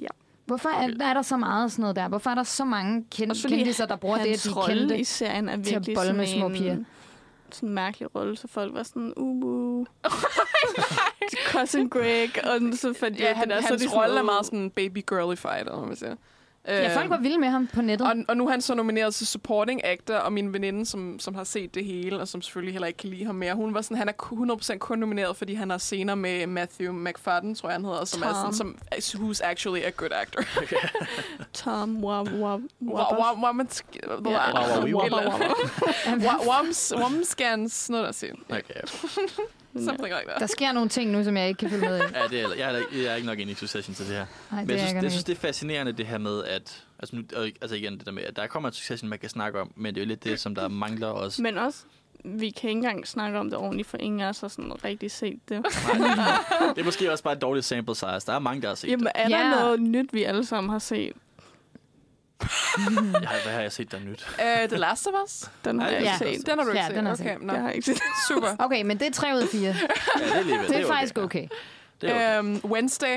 Ja. 0.00 0.06
Hvorfor 0.46 0.68
er, 0.68 0.88
er 1.00 1.14
der 1.14 1.22
så 1.22 1.36
meget 1.36 1.72
sådan 1.72 1.82
noget 1.82 1.96
der? 1.96 2.08
Hvorfor 2.08 2.30
er 2.30 2.34
der 2.34 2.42
så 2.42 2.64
mange 2.64 3.04
kend- 3.14 3.48
kendiser, 3.48 3.86
der 3.86 3.96
bruger 3.96 4.18
det, 4.18 4.26
at 4.32 4.44
de 4.44 4.72
kendte? 4.72 4.98
i 4.98 5.04
serien 5.04 5.48
er 5.48 5.52
til 5.52 5.60
at 5.62 5.66
virkelig 5.86 5.96
bolle 5.96 6.12
med 6.12 6.26
små 6.26 6.46
en 6.46 6.52
piger. 6.52 6.76
Sådan 7.54 7.68
en 7.68 7.74
mærkelig 7.74 8.14
rolle, 8.14 8.36
så 8.36 8.48
folk 8.48 8.74
var 8.74 8.82
sådan, 8.82 9.12
uh. 9.16 9.86
Cousin 11.52 11.88
Greg, 11.88 12.30
og 12.44 12.60
så 12.72 12.92
fandt 12.92 13.20
Ja, 13.20 13.34
han, 13.34 13.48
det 13.48 13.56
der, 13.56 13.60
så 13.62 13.68
hans 13.68 13.82
er 13.82 13.88
de 13.88 13.94
rolle 13.96 14.18
er 14.18 14.22
meget 14.22 14.46
sådan 14.46 14.70
baby 14.70 15.04
girlified, 15.06 15.60
eller 15.60 15.76
hvad 15.76 15.86
man 15.86 15.96
siger. 15.96 16.16
Ja, 16.68 16.96
folk 16.96 17.10
var 17.10 17.18
vilde 17.18 17.38
med 17.38 17.48
ham 17.48 17.66
på 17.66 17.82
nettet. 17.82 18.08
og, 18.08 18.14
og 18.28 18.36
nu 18.36 18.46
er 18.46 18.50
han 18.50 18.60
så 18.60 18.74
nomineret 18.74 19.14
til 19.14 19.26
supporting 19.26 19.84
actor, 19.84 20.14
og 20.14 20.32
min 20.32 20.52
veninde, 20.52 20.86
som, 20.86 21.18
som 21.18 21.34
har 21.34 21.44
set 21.44 21.74
det 21.74 21.84
hele, 21.84 22.20
og 22.20 22.28
som 22.28 22.42
selvfølgelig 22.42 22.74
heller 22.74 22.86
ikke 22.86 22.96
kan 22.96 23.10
lide 23.10 23.24
ham 23.24 23.34
mere, 23.34 23.54
hun 23.54 23.74
var 23.74 23.80
sådan, 23.80 23.96
han 23.96 24.08
er 24.08 24.12
100% 24.74 24.78
kun 24.78 24.98
nomineret, 24.98 25.36
fordi 25.36 25.54
han 25.54 25.70
har 25.70 25.78
scener 25.78 26.14
med 26.14 26.46
Matthew 26.46 26.92
McFadden, 26.92 27.54
tror 27.54 27.68
jeg 27.68 27.74
han 27.74 27.84
hedder, 27.84 28.04
som 28.04 28.22
er 28.22 28.26
sådan, 28.26 28.54
Tom. 28.54 28.78
som, 29.00 29.20
who's 29.20 29.40
actually 29.44 29.82
a 29.82 29.90
good 29.90 30.10
actor. 30.12 30.42
Tom 31.64 32.04
Wamskans, 36.96 37.90
noget 37.90 38.06
der 38.06 38.12
siger. 38.12 38.34
Okay. 38.48 38.80
Something 39.86 40.02
like 40.14 40.26
Der 40.28 40.36
that. 40.38 40.50
sker 40.50 40.72
nogle 40.72 40.88
ting 40.88 41.10
nu, 41.10 41.24
som 41.24 41.36
jeg 41.36 41.48
ikke 41.48 41.58
kan 41.58 41.70
følge 41.70 41.88
med 41.88 41.98
i. 41.98 42.02
Ja, 42.14 42.22
det 42.30 42.40
er, 42.40 42.54
jeg, 42.58 42.74
er, 42.74 42.82
jeg 42.92 43.04
er 43.04 43.14
ikke 43.14 43.26
nok 43.26 43.38
inde 43.38 43.52
i 43.52 43.54
Succession 43.54 43.94
til 43.94 44.06
det 44.08 44.14
her. 44.16 44.26
Nej, 44.50 44.60
Men 44.60 44.68
det 44.68 44.74
jeg 44.74 44.80
er 44.82 44.86
synes, 44.86 44.94
jeg 44.94 45.02
jeg 45.02 45.10
synes, 45.10 45.24
det 45.24 45.32
er 45.36 45.40
fascinerende, 45.40 45.92
det 45.92 46.06
her 46.06 46.18
med, 46.18 46.44
at... 46.44 46.84
Altså, 46.98 47.16
nu, 47.16 47.22
altså 47.60 47.76
igen, 47.76 47.98
det 47.98 48.06
der 48.06 48.12
med, 48.12 48.22
at 48.22 48.36
der 48.36 48.46
kommer 48.46 48.68
en 48.68 48.72
Succession, 48.72 49.08
man 49.10 49.18
kan 49.18 49.28
snakke 49.28 49.60
om, 49.60 49.72
men 49.76 49.94
det 49.94 50.00
er 50.00 50.04
jo 50.04 50.08
lidt 50.08 50.24
det, 50.24 50.40
som 50.40 50.54
der 50.54 50.68
mangler 50.68 51.06
også. 51.06 51.42
Men 51.42 51.58
også, 51.58 51.78
vi 52.24 52.50
kan 52.50 52.70
ikke 52.70 52.78
engang 52.78 53.06
snakke 53.08 53.38
om 53.38 53.50
det 53.50 53.58
ordentligt, 53.58 53.88
for 53.88 53.96
ingen 54.00 54.20
af 54.20 54.28
os 54.28 54.40
har 54.40 54.48
sådan 54.48 54.84
rigtig 54.84 55.10
set 55.10 55.38
det. 55.48 55.64
Det 56.74 56.80
er 56.80 56.84
måske 56.84 57.12
også 57.12 57.24
bare 57.24 57.34
et 57.34 57.42
dårligt 57.42 57.66
sample 57.66 57.94
size. 57.94 58.06
Der 58.06 58.32
er 58.32 58.38
mange, 58.38 58.62
der 58.62 58.68
har 58.68 58.74
set 58.74 58.88
Jamen, 58.88 59.08
er 59.14 59.28
Ja. 59.28 59.36
der 59.38 59.50
noget 59.60 59.80
nyt, 59.80 60.12
vi 60.12 60.22
alle 60.22 60.44
sammen 60.44 60.70
har 60.70 60.78
set? 60.78 61.12
Det. 62.40 62.48
Jeg 63.20 63.28
har, 63.28 63.42
hvad 63.44 63.52
har 63.52 63.60
jeg 63.60 63.72
set, 63.72 63.90
der 63.92 63.98
er 63.98 64.02
nyt? 64.02 64.26
Uh, 64.38 64.68
The 64.68 64.76
Last 64.78 65.06
of 65.06 65.12
Us? 65.24 65.50
Den 65.64 65.80
har 65.80 65.88
Ja, 65.88 65.94
jeg 65.94 66.02
ja. 66.20 66.26
ikke 66.26 66.38
set. 66.38 66.46
Den 66.46 66.58
har 66.58 66.64
du 66.64 66.70
ikke 66.70 66.80
Ja, 66.80 66.86
set? 66.86 66.96
den 66.96 67.06
har 67.06 67.12
okay, 67.12 67.24
jeg 67.24 67.38
nå. 67.40 67.52
Jeg 67.52 67.62
har 67.62 67.70
ikke 67.70 67.86
set. 67.86 67.98
Super. 68.28 68.48
Okay, 68.58 68.82
men 68.82 68.98
det 68.98 69.06
er 69.06 69.10
3 69.12 69.34
ud 69.36 69.40
af 69.42 69.48
4. 69.48 69.60
Ja, 69.70 69.74
det 69.74 70.52
er, 70.52 70.62
Det 70.62 70.70
er 70.70 70.78
okay. 70.78 70.84
faktisk 70.84 71.18
okay. 71.18 71.48
Det 72.00 72.10
er 72.10 72.38
okay. 72.38 72.48
Um, 72.64 72.70
Wednesday? 72.70 73.16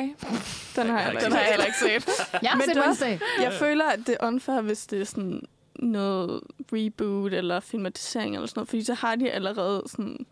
Den 0.76 0.90
har 0.90 1.00
Jeg 1.02 1.14
jeg 1.14 1.22
Den 1.22 1.32
har 1.32 1.40
jeg 1.40 1.48
set. 1.48 1.50
heller 1.50 1.66
ikke 1.66 1.78
set. 1.78 2.26
Jeg 2.42 2.50
har 2.52 2.58
Men 2.58 2.66
set 2.66 2.76
det 2.76 2.82
er 2.82 2.86
Wednesday. 2.86 3.20
Jeg 3.42 3.54
føler, 3.54 3.86
at 3.86 4.00
det 4.08 4.18
er 4.20 4.28
unfair, 4.28 4.62
hvis 4.62 4.88
det 4.88 5.02
er 5.02 5.06
sådan 5.06 5.42
noget 5.76 6.42
reboot 6.74 7.34
eller 7.34 7.60
filmatisering 7.60 8.36
eller 8.36 8.48
sådan 8.48 8.60
noget, 8.60 8.70
fordi 8.70 8.84
så 8.84 8.94
har 8.94 9.16
de 9.16 9.32
allerede 9.32 9.84
sådan 9.88 10.26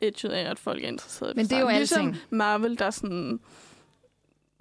edget 0.00 0.30
af, 0.30 0.50
at 0.50 0.58
folk 0.58 0.84
er 0.84 0.88
interesseret 0.88 1.32
i 1.32 1.36
Men 1.36 1.46
det 1.46 1.52
er 1.52 1.60
jo 1.60 1.68
ligesom 1.68 2.06
alting. 2.06 2.22
Marvel, 2.30 2.78
der 2.78 2.90
sådan... 2.90 3.40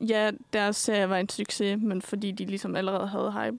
Ja, 0.07 0.31
deres 0.53 0.77
serie 0.77 1.09
var 1.09 1.17
en 1.17 1.29
succes, 1.29 1.77
men 1.81 2.01
fordi 2.01 2.31
de 2.31 2.45
ligesom 2.45 2.75
allerede 2.75 3.07
havde 3.07 3.31
hype. 3.31 3.57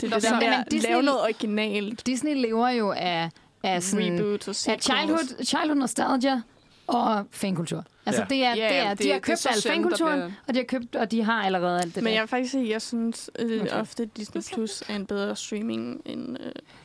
Det 0.00 0.10
er 0.10 0.14
det 0.14 0.22
så- 0.22 0.28
der 0.28 0.40
med 0.40 0.46
at 0.46 0.72
Disney- 0.74 0.88
lave 0.88 1.02
noget 1.02 1.20
originalt. 1.22 2.06
Disney 2.06 2.34
lever 2.34 2.68
jo 2.68 2.92
af, 2.92 3.30
af 3.62 3.82
sådan... 3.82 4.14
Reboot 4.20 4.42
og 4.42 4.48
af 4.48 4.54
sequels. 4.56 4.84
childhood, 4.84 5.44
childhood 5.44 5.76
nostalgia 5.76 6.42
og 6.88 7.26
fankultur. 7.30 7.84
Altså, 8.06 8.22
Ja. 8.22 8.26
det 8.34 8.44
er, 8.44 8.54
Ja, 8.54 8.68
det 8.68 8.76
er, 8.78 8.88
det- 8.94 8.98
de 9.02 9.08
har 9.08 9.14
det 9.14 9.22
købt 9.22 9.46
al 9.46 9.62
fankulturen, 9.72 10.12
bliver- 10.20 10.30
og 10.48 10.54
de 10.54 10.58
har 10.58 10.64
købt, 10.64 10.96
og 10.96 11.10
de 11.10 11.22
har 11.22 11.42
allerede 11.42 11.80
alt 11.82 11.94
det 11.94 11.96
Men 11.96 12.04
der. 12.04 12.10
jeg 12.10 12.20
vil 12.20 12.28
faktisk 12.28 12.50
sige, 12.52 12.64
at 12.64 12.70
jeg 12.70 12.82
synes 12.82 13.30
øh, 13.38 13.60
Undskyld. 13.60 13.80
ofte, 13.80 14.02
at 14.02 14.16
Disney 14.16 14.42
Plus 14.54 14.82
er 14.88 14.96
en 14.96 15.06
bedre 15.06 15.36
streaming 15.36 16.02
end 16.06 16.36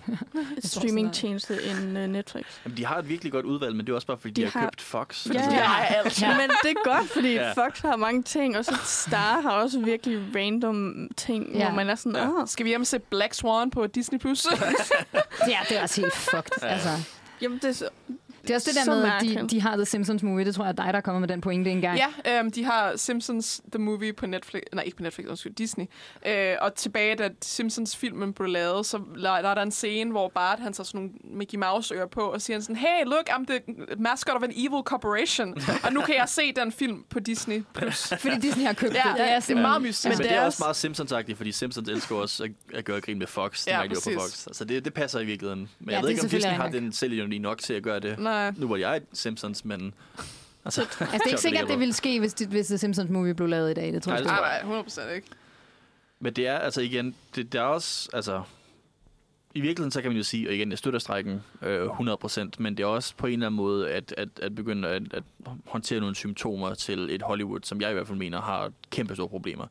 øh, 0.10 0.18
streamingtjeneste 0.64 1.58
end 1.64 1.98
øh, 1.98 2.08
Netflix. 2.08 2.46
Jamen, 2.66 2.78
de 2.78 2.86
har 2.86 2.98
et 2.98 3.10
virkelig 3.10 3.32
godt 3.32 3.46
udvalg, 3.46 3.76
men 3.76 3.86
det 3.86 3.92
er 3.92 3.96
også 3.96 4.08
bare, 4.08 4.18
fordi 4.18 4.34
de, 4.34 4.42
De 4.42 4.48
har, 4.52 4.60
har- 4.60 4.68
købt 4.70 4.82
Fox. 4.82 5.26
Ja. 5.28 5.32
Altså, 5.34 5.50
Ja. 5.52 5.56
det- 5.56 5.62
Ja, 5.62 5.84
alt. 6.06 6.22
Ja. 6.22 6.38
Men 6.38 6.50
det 6.64 6.72
er 6.72 6.84
godt, 6.98 7.10
fordi 7.10 7.34
Ja. 7.34 7.52
Fox 7.52 7.80
har 7.82 7.96
mange 7.96 8.24
ting, 8.24 8.58
og 8.58 8.66
så 8.66 8.76
Star 8.86 9.42
har 9.42 9.52
også 9.52 9.80
virkelig 9.80 10.22
random 10.36 11.08
ting, 11.18 11.52
Ja. 11.56 11.66
hvor 11.66 11.76
man 11.76 11.90
er 11.90 11.96
sådan, 11.96 12.16
Ja. 12.16 12.28
åh, 12.30 12.48
Skal 12.48 12.64
vi 12.64 12.70
hjem 12.70 12.82
og 12.82 12.88
se 12.88 13.00
Black 13.00 13.34
Swan 13.34 13.70
på 13.70 13.88
Disney+. 13.88 14.20
Plus? 14.20 14.46
Ja, 15.48 15.58
det 15.70 15.78
er 15.78 15.82
også 15.82 16.02
helt 16.02 16.14
fucked. 16.14 16.52
Ja. 16.62 16.68
Altså, 16.68 16.90
jamen 17.42 17.58
det 17.58 17.66
er 17.70 17.72
så, 17.74 17.90
det 18.44 18.50
er 18.52 18.56
også 18.56 18.72
det 18.72 18.88
der 18.88 18.96
med, 18.96 19.04
at 19.38 19.42
de, 19.44 19.48
de 19.50 19.62
har 19.62 19.76
The 19.76 19.86
Simpsons 19.86 20.24
movie. 20.24 20.46
Det 20.46 20.56
tror 20.56 20.64
jeg 20.64 20.70
er 20.70 20.76
dig, 20.76 20.86
der 20.86 20.98
er 20.98 21.02
kommet 21.02 21.22
med 21.22 21.28
den 21.28 21.42
pointe 21.42 21.72
engang. 21.72 22.00
ja, 22.26 22.40
øhm, 22.40 22.52
de 22.52 22.64
har 22.64 22.94
Simpsons 22.96 23.62
The 23.72 23.80
Movie 23.82 24.14
på 24.14 24.26
Netflix. 24.26 24.62
Nej, 24.74 24.84
ikke 24.84 24.98
på 24.98 25.04
Netflix, 25.04 25.28
undskyld, 25.28 25.54
Disney. 25.54 25.86
Øh, 26.28 26.56
og 26.62 26.76
tilbage, 26.76 27.16
da 27.16 27.30
Simpsons-filmen 27.42 28.34
blev 28.34 28.48
lavet, 28.50 28.86
så 28.86 28.98
la- 28.98 29.22
der 29.22 29.32
er 29.50 29.54
der 29.56 29.62
en 29.62 29.72
scene, 29.72 30.12
hvor 30.12 30.32
Bart 30.36 30.60
han 30.60 30.74
tager 30.74 30.86
sådan 30.86 31.00
nogle 31.00 31.12
Mickey 31.38 31.58
Mouse-ører 31.58 32.08
på, 32.08 32.22
og 32.22 32.42
siger 32.42 32.60
sådan, 32.60 32.76
hey, 32.76 33.06
look, 33.06 33.30
I'm 33.30 33.46
the 33.46 33.60
mascot 33.98 34.36
of 34.36 34.44
an 34.44 34.52
evil 34.56 34.82
corporation. 34.86 35.56
og 35.84 35.94
nu 35.94 36.02
kan 36.02 36.16
jeg 36.16 36.30
se 36.30 36.54
den 36.54 36.72
film 36.72 37.04
på 37.10 37.20
Disney+. 37.20 37.64
Plus. 37.74 38.14
Fordi 38.20 38.40
Disney 38.42 38.66
har 38.66 38.74
købt 38.74 38.94
Ja, 38.94 39.00
det. 39.10 39.12
Det 39.14 39.22
er 39.22 39.26
det 39.26 39.34
er 39.36 39.40
simpelthen... 39.40 39.62
meget 39.62 39.82
mystisk. 39.82 40.06
Men, 40.10 40.18
Men 40.18 40.24
men 40.26 40.30
det 40.30 40.38
er 40.38 40.46
også 40.46 40.64
meget 40.64 40.76
Simpsons-agtigt, 40.76 41.36
fordi 41.38 41.52
Simpsons 41.52 41.90
elsker 41.90 42.16
også 42.16 42.44
at, 42.44 42.52
at 42.74 42.86
gøre 42.86 43.02
grin 43.02 43.20
med 43.20 43.28
Fox, 43.28 43.68
Ja, 43.68 43.82
ja, 43.82 43.88
de 43.88 43.90
på. 43.96 44.22
Fox. 44.22 44.48
Så 44.52 44.66
det, 44.66 44.86
det 44.86 44.94
passer 44.94 45.20
i 45.20 45.26
virkeligheden. 45.26 45.70
Men 45.80 45.90
Ja, 45.90 45.96
jeg 45.96 46.02
ved 46.04 46.10
det 46.10 46.14
er 46.14 46.24
ikke, 46.24 46.24
om 46.24 46.30
Disney 46.30 46.52
har 46.52 46.70
den 46.70 46.94
selvironi 46.94 47.38
nok 47.38 47.60
til 47.60 47.74
at 47.74 47.84
gøre 47.84 48.00
det. 48.00 48.20
Nej. 48.20 48.33
Nu 48.58 48.68
var 48.68 48.78
jeg 48.78 49.02
Simpsons, 49.14 49.66
men... 49.66 49.94
Altså, 50.66 50.82
Altså, 51.00 51.06
det 51.14 51.22
er 51.22 51.28
ikke 51.28 51.42
sikkert, 51.42 51.68
det 51.68 51.80
ville 51.80 51.94
ske, 51.94 52.20
hvis, 52.20 52.34
det, 52.34 52.48
hvis 52.48 52.68
The 52.68 52.78
Simpsons 52.78 53.10
movie 53.10 53.34
blev 53.34 53.48
lavet 53.48 53.72
i 53.72 53.74
dag. 53.74 53.94
Det 53.94 54.04
tror 54.04 54.12
Nej, 54.12 54.22
jeg 54.22 54.26
Nej, 54.26 54.58
ikke. 54.58 54.70
nej, 54.70 55.10
100% 55.10 55.16
ikke. 55.16 55.28
Men 56.20 56.34
det 56.34 56.48
er 56.48 56.58
altså 56.58 56.82
igen, 56.82 57.16
det, 57.36 57.52
det 57.54 57.60
er 57.60 57.64
også, 57.64 58.10
altså... 58.14 58.44
I 59.56 59.62
virkeligheden, 59.62 59.92
så 59.92 60.02
kan 60.02 60.12
man 60.12 60.18
jo 60.18 60.24
sige, 60.24 60.50
og 60.50 60.54
igen, 60.54 60.70
jeg 60.70 60.78
støtter 60.78 61.00
strækken 61.00 61.44
øh, 61.62 61.86
100%, 61.86 62.50
men 62.58 62.78
det 62.78 62.84
er 62.84 62.88
også 62.88 63.14
på 63.18 63.28
en 63.28 63.34
eller 63.34 63.46
anden 63.46 63.58
måde 63.58 63.90
at, 63.90 64.14
at, 64.18 64.30
at 64.42 64.56
begynde 64.56 64.88
at, 64.88 65.14
at 65.14 65.24
håndtere 65.66 66.00
nogle 66.00 66.16
symptomer 66.16 66.74
til 66.74 67.16
et 67.16 67.22
Hollywood, 67.22 67.60
som 67.64 67.82
jeg 67.82 67.90
i 67.90 67.94
hvert 67.94 68.08
fald 68.08 68.18
mener 68.18 68.42
har 68.42 68.72
kæmpe 68.92 69.16
store 69.16 69.30
problemer. 69.30 69.66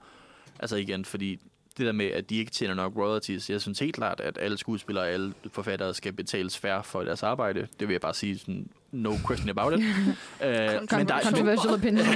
Altså 0.59 0.77
igen, 0.77 1.05
fordi 1.05 1.41
det 1.79 1.87
der 1.87 1.93
med, 1.93 2.07
at 2.07 2.31
de 2.31 2.37
ikke 2.37 2.51
tjener 2.51 2.75
nok 2.75 2.97
royalties, 2.97 3.51
jeg 3.51 3.61
synes 3.61 3.79
helt 3.79 3.95
klart, 3.95 4.21
at 4.21 4.39
alle 4.41 4.59
skuespillere 4.59 5.05
og 5.05 5.11
alle 5.11 5.35
forfattere 5.53 5.95
skal 5.95 6.13
betales 6.13 6.59
fair 6.59 6.83
for 6.83 7.03
deres 7.03 7.23
arbejde. 7.23 7.61
Det 7.81 7.89
vil 7.89 7.95
jeg 7.95 8.01
bare 8.01 8.15
sige 8.15 8.39
sådan, 8.39 8.69
no 8.93 9.15
question 9.27 9.49
about 9.49 9.73
it. 9.73 9.79
øh, 9.85 9.87
men 10.45 11.09
der, 11.09 11.15
er- 11.15 11.23
Controversial 11.23 11.75
opinion. 11.75 12.07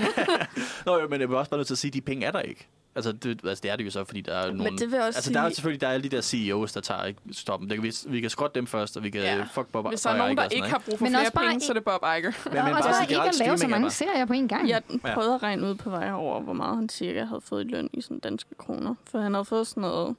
Nå, 0.87 0.99
jo, 1.01 1.09
men 1.09 1.20
jeg 1.20 1.28
vil 1.28 1.37
også 1.37 1.51
bare 1.51 1.59
nødt 1.59 1.66
til 1.66 1.74
at 1.74 1.78
sige, 1.78 1.89
at 1.91 1.95
de 1.95 2.01
penge 2.01 2.27
er 2.27 2.31
der 2.31 2.41
ikke. 2.41 2.66
Altså 2.97 3.12
det, 3.12 3.40
altså, 3.44 3.62
det 3.62 3.70
er 3.70 3.77
det 3.77 3.85
jo 3.85 3.90
så, 3.90 4.05
fordi 4.05 4.20
der 4.20 4.35
er 4.35 4.47
nogle... 4.47 4.62
men 4.64 4.78
det 4.78 4.90
vil 4.90 4.94
også 5.01 5.06
Altså, 5.06 5.23
sige, 5.23 5.35
der 5.35 5.40
er 5.40 5.48
selvfølgelig 5.51 5.81
der 5.81 5.89
er 5.89 5.93
alle 5.93 6.05
de 6.10 6.16
der 6.16 6.20
CEOs, 6.23 6.73
der 6.73 6.81
tager 6.81 7.05
ikke 7.05 7.20
stoppen. 7.32 7.70
Det 7.70 7.77
kan 7.77 7.82
vi, 7.85 7.93
vi 8.06 8.20
kan 8.20 8.31
skrotte 8.31 8.55
dem 8.55 8.66
først, 8.66 8.97
og 8.97 9.02
vi 9.02 9.10
kan 9.10 9.20
Ja. 9.20 9.47
fuck 9.52 9.66
Bob 9.73 9.89
Hvis 9.89 10.01
der 10.02 10.10
er 10.10 10.14
Iger 10.14 10.23
nogen, 10.24 10.36
der 10.36 10.44
ikke 10.48 10.68
har 10.68 10.78
brug 10.78 10.98
for 10.98 11.05
Men 11.05 11.12
flere 11.12 11.23
også 11.23 11.32
bare 11.32 11.44
penge, 11.48 11.56
i- 11.64 11.66
så 11.66 11.73
er 11.73 11.74
det 11.74 11.85
Bob 11.85 12.02
Iger. 12.02 12.32
Men, 12.51 12.59
og 12.59 12.64
men 12.64 12.74
også 12.74 12.89
bare 12.89 12.93
bare 12.93 13.02
ikke 13.02 13.23
at 13.23 13.39
lave 13.39 13.59
så 13.59 13.68
mange 13.68 13.85
bare- 13.85 13.90
serier 13.90 14.24
på 14.24 14.32
en 14.32 14.48
gang. 14.48 14.68
jeg 14.68 14.82
prøvede 15.14 15.35
at 15.35 15.43
regne 15.43 15.66
ud 15.66 15.74
på 15.74 15.90
vej 15.90 16.12
over, 16.12 16.40
hvor 16.40 16.52
meget 16.52 16.77
han 16.77 16.89
cirka 16.89 17.24
havde 17.24 17.40
fået 17.40 17.64
i 17.64 17.68
løn 17.68 17.90
i 17.93 18.01
sådan 18.01 18.18
danske 18.18 18.55
kroner. 18.59 18.94
For 19.05 19.18
han 19.20 19.35
havde 19.35 19.44
fået 19.44 19.66
sådan 19.66 19.81
noget 19.81 20.16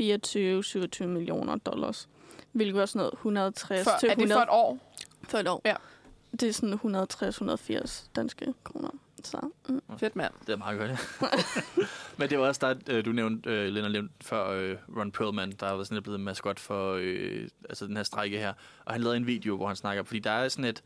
24-27 0.00 1.06
millioner 1.06 1.56
dollars. 1.56 2.08
Hvilket 2.52 2.74
var 2.74 2.86
sådan 2.86 2.98
noget 3.00 3.12
160 3.14 3.84
For, 3.84 3.90
til 4.00 4.08
er 4.08 4.14
det 4.14 4.22
100 4.22 4.38
for 4.38 4.42
et 4.42 4.48
år? 4.50 4.78
for 5.22 5.38
et 5.38 5.48
år. 5.48 5.62
Ja. 5.64 5.74
Det 6.40 6.42
er 6.48 6.52
sådan 6.52 6.74
160-180 7.82 8.08
danske 8.16 8.54
kroner. 8.64 8.88
Så, 9.24 9.50
mm. 9.68 9.80
Fedt, 9.98 10.16
mand. 10.16 10.32
Det 10.46 10.52
er 10.52 10.56
meget 10.56 10.78
godt, 10.78 10.90
ja. 10.90 10.96
Men 12.18 12.30
det 12.30 12.38
var 12.38 12.46
også 12.46 12.74
der, 12.88 12.96
øh, 12.96 13.04
du 13.04 13.12
nævnte, 13.12 13.50
øh, 13.50 13.68
Lennart 13.68 13.92
nævnte 13.92 14.14
før, 14.20 14.50
øh, 14.50 14.76
Ron 14.96 15.10
Perlman, 15.12 15.52
der 15.60 15.72
var 15.72 15.84
sådan 15.84 16.02
blevet 16.02 16.20
maskot 16.20 16.60
for 16.60 16.92
øh, 17.00 17.48
altså 17.68 17.86
den 17.86 17.96
her 17.96 18.02
strække 18.04 18.38
her. 18.38 18.52
Og 18.84 18.92
han 18.92 19.00
lavede 19.02 19.16
en 19.16 19.26
video, 19.26 19.56
hvor 19.56 19.66
han 19.66 19.76
snakker, 19.76 20.02
fordi 20.02 20.18
der 20.18 20.30
er 20.30 20.48
sådan 20.48 20.64
et, 20.64 20.82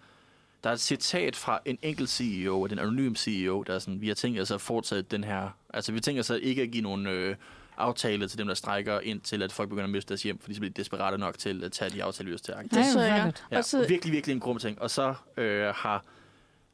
der 0.64 0.70
er 0.70 0.74
et 0.74 0.80
citat 0.80 1.36
fra 1.36 1.60
en 1.64 1.78
enkelt 1.82 2.10
CEO, 2.10 2.60
og 2.60 2.70
den 2.70 2.78
anonyme 2.78 3.16
CEO, 3.16 3.62
der 3.62 3.74
er 3.74 3.78
sådan, 3.78 4.00
vi 4.00 4.08
har 4.08 4.14
tænkt 4.14 4.40
os 4.40 4.50
at 4.50 4.60
fortsætte 4.60 5.02
den 5.10 5.24
her, 5.24 5.48
altså 5.74 5.92
vi 5.92 5.96
har 5.96 6.00
tænkt 6.02 6.20
os 6.20 6.30
at 6.30 6.40
ikke 6.40 6.62
at 6.62 6.70
give 6.70 6.82
nogen 6.82 7.06
øh, 7.06 7.36
aftale 7.76 8.28
til 8.28 8.38
dem, 8.38 8.46
der 8.46 8.54
strækker, 8.54 9.00
indtil 9.00 9.42
at 9.42 9.52
folk 9.52 9.68
begynder 9.68 9.84
at 9.84 9.90
miste 9.90 10.08
deres 10.08 10.22
hjem, 10.22 10.38
fordi 10.38 10.54
så 10.54 10.60
bliver 10.60 10.72
de 10.72 10.80
desperate 10.80 11.18
nok 11.18 11.38
til 11.38 11.64
at 11.64 11.72
tage 11.72 11.90
de 11.90 12.02
aftaler, 12.04 12.26
vi 12.26 12.32
har 12.32 12.38
til. 12.38 12.54
Det 12.54 12.70
så 12.92 13.00
jeg. 13.00 13.10
forfærdeligt. 13.10 13.44
Ja, 13.50 13.62
så- 13.62 13.86
virkelig, 13.88 14.12
virkelig 14.12 14.34
en 14.34 14.40
grum 14.40 14.58
ting. 14.58 14.82
Og 14.82 14.90
så 14.90 15.14
øh, 15.36 15.74
har 15.74 16.04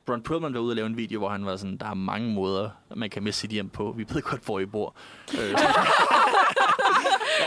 Ron 0.08 0.22
Perlman 0.22 0.52
været 0.54 0.62
ude 0.62 0.72
og 0.72 0.76
lave 0.76 0.86
en 0.86 0.96
video, 0.96 1.18
hvor 1.18 1.28
han 1.28 1.46
var 1.46 1.56
sådan, 1.56 1.76
der 1.76 1.86
er 1.90 1.94
mange 1.94 2.32
måder, 2.34 2.70
man 2.96 3.10
kan 3.10 3.22
miste 3.22 3.40
sit 3.40 3.50
hjem 3.50 3.68
på. 3.68 3.94
Vi 3.96 4.06
ved 4.14 4.22
godt, 4.22 4.44
hvor 4.44 4.60
I 4.60 4.66
bor. 4.66 4.94
Øh, 5.34 5.50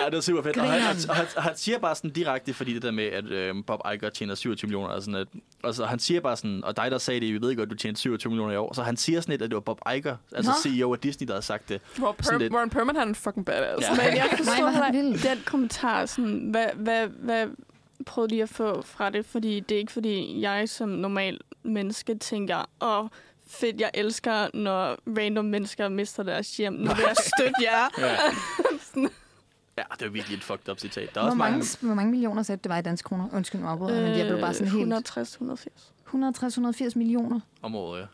ja, 0.01 0.05
det 0.09 0.17
er 0.17 0.21
super 0.21 0.41
fedt. 0.41 0.57
Og 0.57 0.71
han, 0.71 0.81
han, 0.81 0.95
han, 1.09 1.25
han 1.37 1.51
siger 1.57 1.79
bare 1.79 1.95
sådan 1.95 2.09
direkte, 2.09 2.53
fordi 2.53 2.73
det 2.73 2.81
der 2.81 2.91
med, 2.91 3.03
at 3.03 3.25
øh, 3.25 3.55
Bob 3.67 3.79
Iger 3.93 4.09
tjener 4.09 4.35
27 4.35 4.67
millioner, 4.69 4.93
og 4.93 5.01
sådan 5.01 5.15
at, 5.15 5.27
og 5.63 5.75
så 5.75 5.85
han 5.85 5.99
siger 5.99 6.19
bare 6.21 6.37
sådan, 6.37 6.63
og 6.63 6.77
dig, 6.77 6.91
der 6.91 6.97
sagde 6.97 7.19
det, 7.19 7.33
vi 7.33 7.41
ved 7.47 7.55
godt, 7.55 7.69
du 7.69 7.75
tjener 7.75 7.97
27 7.97 8.31
millioner 8.31 8.53
i 8.53 8.57
år. 8.57 8.73
Så 8.73 8.83
han 8.83 8.97
siger 8.97 9.21
sådan 9.21 9.33
lidt, 9.33 9.41
at 9.41 9.49
det 9.49 9.55
var 9.55 9.61
Bob 9.61 9.79
Iger, 9.95 10.15
altså 10.35 10.51
Nå. 10.51 10.71
CEO 10.71 10.93
af 10.93 10.99
Disney, 10.99 11.27
der 11.27 11.33
havde 11.33 11.45
sagt 11.45 11.69
det. 11.69 11.81
Ron, 12.01 12.15
per- 12.17 12.37
lidt. 12.37 12.53
Ron 12.53 12.69
Perlman, 12.69 12.95
han 12.95 13.09
er 13.09 13.13
fucking 13.13 13.45
badass. 13.45 13.87
Ja. 13.87 13.95
Men 13.95 13.99
jeg 14.05 14.27
Nej, 14.31 14.37
forstår 14.37 14.67
er 14.67 14.91
vild. 14.91 15.29
den 15.29 15.43
kommentar, 15.45 16.05
sådan, 16.05 16.47
hvad, 16.51 16.65
hvad, 16.75 17.07
hvad 17.07 17.47
prøvede 18.03 18.35
de 18.35 18.43
at 18.43 18.49
få 18.49 18.81
fra 18.81 19.09
det? 19.09 19.25
Fordi 19.25 19.59
det 19.59 19.75
er 19.75 19.79
ikke, 19.79 19.91
fordi 19.91 20.41
jeg 20.41 20.69
som 20.69 20.89
normal 20.89 21.39
menneske 21.63 22.15
tænker, 22.15 22.69
åh, 22.81 23.07
fedt, 23.47 23.81
jeg 23.81 23.91
elsker, 23.93 24.47
når 24.53 24.97
random 25.17 25.45
mennesker 25.45 25.89
mister 25.89 26.23
deres 26.23 26.57
hjem. 26.57 26.73
Nu 26.73 26.85
vil 26.93 27.03
jeg 27.07 27.15
støtte 27.15 27.61
jer. 27.61 27.89
Ja. 27.97 28.11
ja, 29.77 29.83
det 29.99 30.05
er 30.05 30.09
virkelig 30.09 30.37
et 30.37 30.43
fucked 30.43 30.69
up 30.69 30.79
citat. 30.79 31.15
Der 31.15 31.21
er 31.21 31.23
Hvor 31.23 31.29
også 31.29 31.37
mange... 31.37 31.57
mange, 31.57 31.77
hvor 31.81 31.93
mange 31.95 32.11
millioner 32.11 32.43
sagde 32.43 32.57
du, 32.57 32.61
det 32.63 32.69
var 32.69 32.77
i 32.77 32.81
danske 32.81 33.07
kroner? 33.07 33.29
Undskyld 33.33 33.61
mig, 33.61 33.71
afbryder, 33.71 34.01
men 34.01 34.17
jeg 34.17 34.27
blev 34.27 34.39
bare 34.39 34.53
sådan 34.53 34.73
helt... 34.73 35.09
160-180. 35.09 36.87
160-180 36.87 36.91
millioner. 36.95 37.39
om 37.61 37.75
året, 37.75 37.99
ja. 37.99 38.05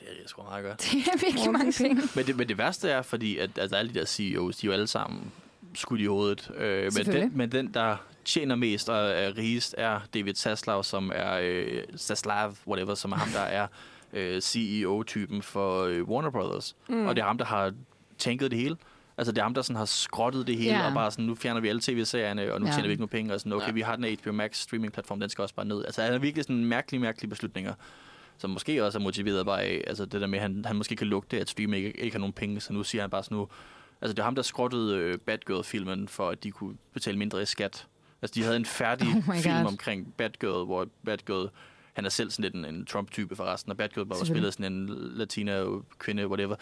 Det 0.00 0.08
er, 0.10 0.14
det 0.14 0.24
er 0.24 0.28
sgu 0.28 0.42
meget 0.42 0.64
godt. 0.64 0.78
Det 0.92 1.08
er 1.14 1.18
virkelig 1.26 1.52
mange 1.52 1.72
penge. 1.78 2.02
Men 2.16 2.26
det, 2.26 2.36
men 2.36 2.48
det 2.48 2.58
værste 2.58 2.90
er, 2.90 3.02
fordi 3.02 3.38
at, 3.38 3.50
altså, 3.58 3.76
alle 3.76 3.94
de 3.94 3.98
der 3.98 4.04
CEOs, 4.06 4.56
de 4.56 4.66
er 4.66 4.68
jo 4.68 4.72
alle 4.72 4.86
sammen 4.86 5.32
skudt 5.74 6.00
i 6.00 6.04
hovedet. 6.06 6.50
Øh, 6.56 6.90
men, 6.96 7.06
den, 7.06 7.32
men 7.34 7.52
den, 7.52 7.74
der 7.74 7.96
tjener 8.24 8.54
mest 8.54 8.88
og 8.88 9.10
er 9.10 9.36
rigest, 9.38 9.74
er 9.78 10.00
David 10.14 10.34
Zaslav, 10.34 10.82
som 10.84 11.12
er 11.14 11.38
øh, 11.42 11.82
Zaslav, 11.96 12.54
whatever, 12.66 12.94
som 12.94 13.12
er 13.12 13.16
ham, 13.16 13.28
der 13.28 13.40
er 13.40 13.66
øh, 14.12 14.40
CEO-typen 14.40 15.42
for 15.42 15.82
øh, 15.84 16.02
Warner 16.08 16.30
Brothers. 16.30 16.76
Mm. 16.88 17.06
Og 17.06 17.16
det 17.16 17.22
er 17.22 17.26
ham, 17.26 17.38
der 17.38 17.44
har 17.44 17.72
tænket 18.18 18.50
det 18.50 18.58
hele. 18.58 18.76
Altså, 19.16 19.32
det 19.32 19.38
er 19.38 19.42
ham, 19.42 19.54
der 19.54 19.62
sådan 19.62 19.76
har 19.76 19.84
skrottet 19.84 20.46
det 20.46 20.56
hele, 20.56 20.70
Ja. 20.78 20.86
og 20.86 20.94
bare 20.94 21.10
sådan, 21.10 21.24
nu 21.24 21.34
fjerner 21.34 21.60
vi 21.60 21.68
alle 21.68 21.80
tv-serierne, 21.80 22.52
og 22.52 22.60
nu 22.60 22.66
Ja. 22.66 22.72
tjener 22.72 22.86
vi 22.88 22.92
ikke 22.92 23.00
nogen 23.00 23.08
penge, 23.08 23.34
og 23.34 23.40
sådan, 23.40 23.52
okay, 23.52 23.66
Ja. 23.66 23.72
vi 23.72 23.80
har 23.80 23.96
den 23.96 24.04
her 24.04 24.16
HBO 24.22 24.32
Max 24.32 24.56
streaming-platform, 24.56 25.20
den 25.20 25.30
skal 25.30 25.42
også 25.42 25.54
bare 25.54 25.66
ned. 25.66 25.84
Altså, 25.84 26.02
han 26.02 26.12
er 26.14 26.18
virkelig 26.18 26.44
sådan 26.44 26.64
mærkelige, 26.64 27.00
mærkelige 27.00 27.30
beslutninger, 27.30 27.74
som 28.38 28.50
måske 28.50 28.84
også 28.84 28.98
er 28.98 29.02
motiveret 29.02 29.46
bare 29.46 29.62
af, 29.62 29.84
altså 29.86 30.04
det 30.04 30.20
der 30.20 30.26
med, 30.26 30.38
at 30.38 30.42
han, 30.42 30.64
han 30.66 30.76
måske 30.76 30.96
kan 30.96 31.06
lugte, 31.06 31.40
at 31.40 31.48
stream 31.48 31.74
ikke, 31.74 32.00
ikke 32.00 32.14
har 32.14 32.18
nogen 32.20 32.32
penge, 32.32 32.60
så 32.60 32.72
nu 32.72 32.82
siger 32.82 33.02
han 33.02 33.10
bare 33.10 33.22
sådan 33.24 33.36
nu, 33.36 33.48
altså 34.02 34.12
det 34.14 34.18
er 34.18 34.24
ham, 34.24 34.34
der 34.34 34.42
skrottede 34.42 34.96
øh, 34.96 35.18
Bad 35.18 35.38
Girl-filmen, 35.46 36.08
for 36.08 36.28
at 36.30 36.44
de 36.44 36.50
kunne 36.50 36.74
betale 36.94 37.18
mindre 37.18 37.42
i 37.42 37.46
skat. 37.46 37.86
Altså, 38.22 38.34
de 38.34 38.42
havde 38.44 38.56
en 38.56 38.66
færdig 38.66 39.08
Oh 39.28 39.34
film 39.36 39.54
God. 39.56 39.66
omkring 39.66 40.14
Bad 40.18 40.30
Girl, 40.40 40.64
hvor 40.66 40.86
Bad 41.04 41.18
Girl, 41.26 41.48
han 41.92 42.04
er 42.04 42.08
selv 42.08 42.30
sådan 42.30 42.42
lidt 42.42 42.54
en, 42.54 42.64
en 42.74 42.86
Trump-type 42.86 43.36
forresten, 43.36 43.70
og 43.72 43.76
Bad 43.76 43.88
Girl 43.88 44.06
var 44.08 44.24
spillet 44.24 44.52
sådan 44.52 44.72
en 44.72 44.88
latina-kvinde, 45.14 46.28
whatever. 46.28 46.56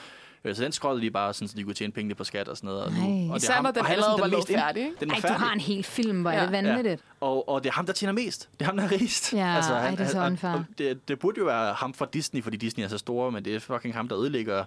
Øh, 0.45 0.57
Så 0.57 0.65
den 0.65 0.73
skrottede 0.73 1.07
de 1.07 1.11
bare, 1.11 1.35
sådan, 1.35 1.49
så 1.49 1.57
de 1.57 1.63
kunne 1.65 1.75
tjene 1.75 1.93
pengene 1.93 2.15
på 2.15 2.25
skat 2.25 2.49
og 2.49 2.57
sådan 2.57 2.69
noget. 2.69 2.83
Og, 2.85 2.93
Nej. 2.93 3.01
og 3.03 3.09
det 3.09 3.31
er 3.31 3.37
Især 3.37 3.55
ham, 3.55 3.65
når 3.65 3.71
den 3.71 3.81
og 3.81 3.87
han 3.87 3.99
er 3.99 4.03
allerede 4.05 4.21
var 4.33 4.37
mest 4.37 4.51
ind- 4.51 4.59
færdig, 4.59 4.83
ikke? 4.83 4.97
Den 5.01 5.11
er 5.11 5.15
Ej, 5.15 5.21
du 5.21 5.33
har 5.35 5.53
en 5.53 5.61
hel 5.61 5.83
film, 5.85 6.21
hvor 6.21 6.31
Ja. 6.31 6.37
er 6.37 6.43
det 6.43 6.53
vanvittigt. 6.53 7.05
Og, 7.21 7.49
og 7.49 7.63
det 7.65 7.69
er 7.71 7.73
ham, 7.75 7.87
der 7.87 7.93
tjener 7.93 8.13
mest. 8.13 8.49
Det 8.53 8.61
er 8.63 8.65
ham, 8.67 8.77
der 8.77 8.85
er 8.85 8.91
rigest. 8.93 9.33
Ja, 9.33 9.39
ej, 9.61 9.91
det 9.91 10.01
er 10.01 10.07
så 10.09 10.27
unfair. 10.27 10.65
det, 10.79 11.09
det 11.09 11.19
burde 11.19 11.39
jo 11.39 11.45
være 11.45 11.75
ham 11.75 11.95
fra 11.95 12.07
Disney, 12.13 12.43
fordi 12.43 12.57
Disney 12.57 12.85
er 12.85 12.89
så 12.89 12.99
store, 12.99 13.33
men 13.33 13.45
det 13.45 13.55
er 13.55 13.61
fucking 13.61 13.95
ham, 13.95 14.09
der 14.09 14.19
ødelægger 14.19 14.65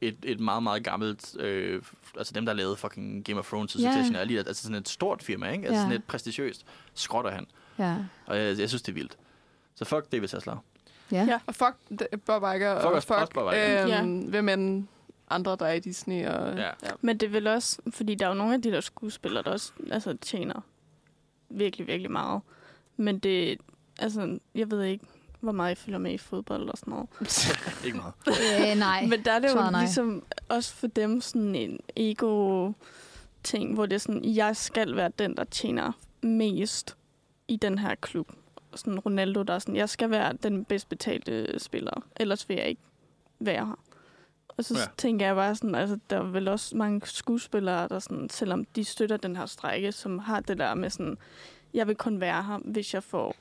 et, 0.00 0.16
et 0.22 0.40
meget, 0.40 0.62
meget 0.62 0.84
gammelt... 0.84 1.36
Øh, 1.40 1.82
altså 2.18 2.32
dem, 2.34 2.46
der 2.46 2.52
lavede 2.52 2.76
fucking 2.76 3.24
Game 3.24 3.38
of 3.38 3.46
Thrones 3.48 3.74
og 3.74 3.80
Ja. 3.80 3.92
Succession, 3.92 4.14
yeah. 4.30 4.44
altså 4.46 4.62
sådan 4.62 4.76
et 4.76 4.88
stort 4.88 5.22
firma, 5.22 5.50
ikke? 5.50 5.64
Altså 5.66 5.78
Ja. 5.80 5.82
sådan 5.84 5.96
et 5.96 6.04
prestigiøst, 6.04 6.66
skrotter 6.94 7.30
han. 7.30 7.46
Ja. 7.78 7.96
Og 8.26 8.38
jeg, 8.38 8.58
jeg 8.58 8.68
synes, 8.68 8.82
det 8.82 8.88
er 8.92 8.94
vildt. 8.94 9.18
Så 9.74 9.84
fuck 9.84 10.12
David 10.12 10.28
Zaslav. 10.28 10.58
Ja. 11.12 11.24
Ja. 11.24 11.40
Og 11.46 11.54
fuck 11.54 11.76
Bob 12.26 12.42
Iger, 12.42 12.74
Fuck 12.80 12.84
og 12.86 12.92
også- 12.92 13.14
også 13.14 13.24
fuck, 13.26 13.34
Bob 13.34 13.52
Iger. 13.52 13.82
øhm, 14.02 14.20
Ja. 14.22 14.30
hvem 14.30 14.48
end 14.48 14.86
andre, 15.30 15.56
der 15.60 15.66
er 15.66 15.72
i 15.72 15.80
Disney. 15.80 16.26
Og, 16.26 16.56
Ja. 16.56 16.70
Men 17.00 17.18
det 17.18 17.26
er 17.26 17.30
vel 17.30 17.46
også, 17.46 17.78
fordi 17.90 18.14
der 18.14 18.24
er 18.24 18.28
jo 18.28 18.34
nogle 18.34 18.54
af 18.54 18.62
de 18.62 18.70
der 18.72 18.80
skuespillere, 18.80 19.42
der 19.42 19.50
også 19.50 19.72
altså, 19.90 20.16
tjener 20.20 20.60
virkelig, 21.48 21.86
virkelig 21.86 22.10
meget. 22.10 22.42
Men 22.96 23.18
det, 23.18 23.58
altså, 23.98 24.38
jeg 24.54 24.70
ved 24.70 24.82
ikke, 24.82 25.04
hvor 25.40 25.52
meget 25.52 25.68
jeg 25.68 25.78
følger 25.78 25.98
med 25.98 26.12
i 26.12 26.18
fodbold 26.18 26.68
og 26.68 26.78
sådan 26.78 26.90
noget. 26.90 27.08
Ikke 27.86 27.96
meget. 27.96 28.14
Øh, 28.28 28.78
nej. 28.78 29.06
Men 29.06 29.24
der 29.24 29.32
er 29.32 29.38
det 29.38 29.50
jo 29.50 29.54
nej. 29.54 29.80
ligesom 29.80 30.22
også 30.48 30.74
for 30.74 30.86
dem 30.86 31.20
sådan 31.20 31.54
en 31.54 31.80
ego-ting, 31.96 33.74
hvor 33.74 33.86
det 33.86 33.94
er 33.94 33.98
sådan, 33.98 34.24
jeg 34.24 34.56
skal 34.56 34.96
være 34.96 35.10
den, 35.18 35.36
der 35.36 35.44
tjener 35.44 35.92
mest 36.22 36.96
i 37.48 37.56
den 37.56 37.78
her 37.78 37.94
klub. 37.94 38.32
Sådan 38.74 38.98
Ronaldo, 38.98 39.42
der 39.42 39.54
er 39.54 39.58
sådan, 39.58 39.76
jeg 39.76 39.88
skal 39.88 40.10
være 40.10 40.32
den 40.32 40.64
bedst 40.64 40.88
betalte 40.88 41.58
spiller, 41.58 42.02
ellers 42.16 42.48
vil 42.48 42.56
jeg 42.56 42.68
ikke 42.68 42.82
være 43.38 43.66
her. 43.66 43.78
Og 44.48 44.64
så 44.64 44.78
ja. 44.78 44.84
tænker 44.98 45.26
jeg 45.26 45.34
bare 45.34 45.54
sådan, 45.54 45.74
altså 45.74 45.98
der 46.10 46.18
er 46.18 46.22
vel 46.22 46.48
også 46.48 46.76
mange 46.76 47.00
skuespillere, 47.04 47.88
der 47.88 47.98
sådan, 47.98 48.28
selvom 48.30 48.64
de 48.64 48.84
støtter 48.84 49.16
den 49.16 49.36
her 49.36 49.46
strække, 49.46 49.92
som 49.92 50.18
har 50.18 50.40
det 50.40 50.58
der 50.58 50.74
med 50.74 50.90
sådan, 50.90 51.18
jeg 51.74 51.86
vil 51.86 51.96
kun 51.96 52.20
være 52.20 52.42
her, 52.42 52.58
hvis 52.58 52.94
jeg 52.94 53.02
får 53.02 53.36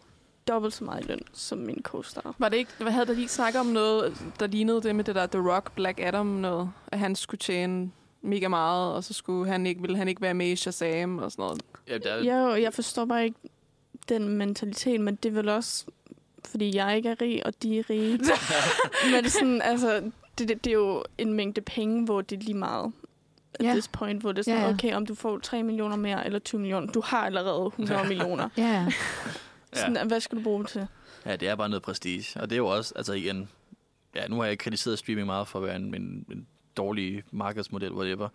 dobbelt 0.47 0.73
så 0.73 0.84
meget 0.84 1.03
i 1.05 1.07
løn 1.07 1.19
som 1.34 1.57
min 1.57 1.81
co-star. 1.88 2.35
Var 2.38 2.49
det 2.49 2.57
ikke, 2.57 2.72
hvad 2.80 2.91
havde 2.91 3.05
der 3.05 3.13
lige 3.13 3.27
snakket 3.27 3.59
om 3.59 3.65
noget, 3.65 4.17
der 4.39 4.47
lignede 4.47 4.81
det 4.81 4.95
med 4.95 5.03
det 5.03 5.15
der 5.15 5.26
The 5.26 5.51
Rock, 5.53 5.72
Black 5.72 5.99
Adam 5.99 6.26
noget, 6.26 6.72
at 6.88 6.99
han 6.99 7.15
skulle 7.15 7.39
tjene 7.39 7.91
mega 8.22 8.47
meget, 8.47 8.93
og 8.93 9.03
så 9.03 9.13
skulle 9.13 9.51
han 9.51 9.65
ikke, 9.65 9.81
ville 9.81 9.97
han 9.97 10.07
ikke 10.07 10.22
være 10.22 10.34
med 10.34 10.47
i 10.47 10.55
Shazam 10.55 11.17
og 11.19 11.31
sådan 11.31 11.43
noget. 11.43 11.61
Ja, 11.88 11.97
der, 11.97 12.15
Jeg, 12.23 12.61
jeg 12.61 12.73
forstår 12.73 13.05
bare 13.05 13.23
ikke 13.26 13.38
den 14.09 14.30
mentalitet, 14.30 15.01
men 15.01 15.15
det 15.15 15.30
er 15.30 15.34
vel 15.34 15.49
også, 15.49 15.85
fordi 16.45 16.76
jeg 16.76 16.97
ikke 16.97 17.09
er 17.09 17.22
rig, 17.22 17.45
og 17.45 17.53
de 17.63 17.80
er 17.80 17.89
rige. 17.89 18.19
men 19.15 19.30
sådan, 19.30 19.61
altså, 19.61 20.11
det, 20.38 20.49
det, 20.49 20.63
det 20.63 20.69
er 20.69 20.73
jo 20.73 21.03
en 21.17 21.34
mængde 21.34 21.61
penge, 21.61 22.05
hvor 22.05 22.22
det 22.22 22.35
er 22.39 22.41
lige 22.43 22.57
meget 22.57 22.91
at 23.53 23.65
Ja. 23.65 23.72
this 23.72 23.88
point, 23.88 24.22
hvor 24.22 24.31
det 24.31 24.39
er 24.39 24.43
sådan, 24.43 24.59
Ja, 24.59 24.65
ja. 24.67 24.73
okay, 24.73 24.93
om 24.95 25.05
du 25.05 25.15
får 25.15 25.39
3 25.39 25.63
millioner 25.63 25.95
mere 25.95 26.26
eller 26.26 26.39
20 26.39 26.61
millioner, 26.61 26.88
du 26.91 27.01
har 27.05 27.26
allerede 27.26 27.65
100 27.65 28.07
millioner. 28.07 28.49
Ja, 28.57 28.85
ja. 29.76 29.81
Sådan, 29.81 30.07
hvad 30.07 30.19
skal 30.19 30.38
du 30.38 30.43
bruge 30.43 30.64
det 30.64 30.69
til? 30.72 30.88
Ja, 31.26 31.35
det 31.35 31.47
er 31.47 31.56
bare 31.56 31.69
noget 31.69 31.84
prestige. 31.84 32.39
Og 32.41 32.49
det 32.49 32.56
er 32.56 32.57
jo 32.57 32.68
også, 32.68 32.93
altså 32.95 33.14
igen, 33.14 33.49
ja, 34.15 34.27
nu 34.27 34.39
har 34.39 34.45
jeg 34.45 34.57
kritiseret 34.57 34.99
streaming 34.99 35.26
meget 35.26 35.47
for 35.47 35.60
at 35.60 35.65
være 35.65 35.76
en, 35.76 35.95
en, 35.95 36.26
en 36.31 36.47
dårlig 36.77 37.23
markedsmodel, 37.31 37.91
whatever. 37.93 38.30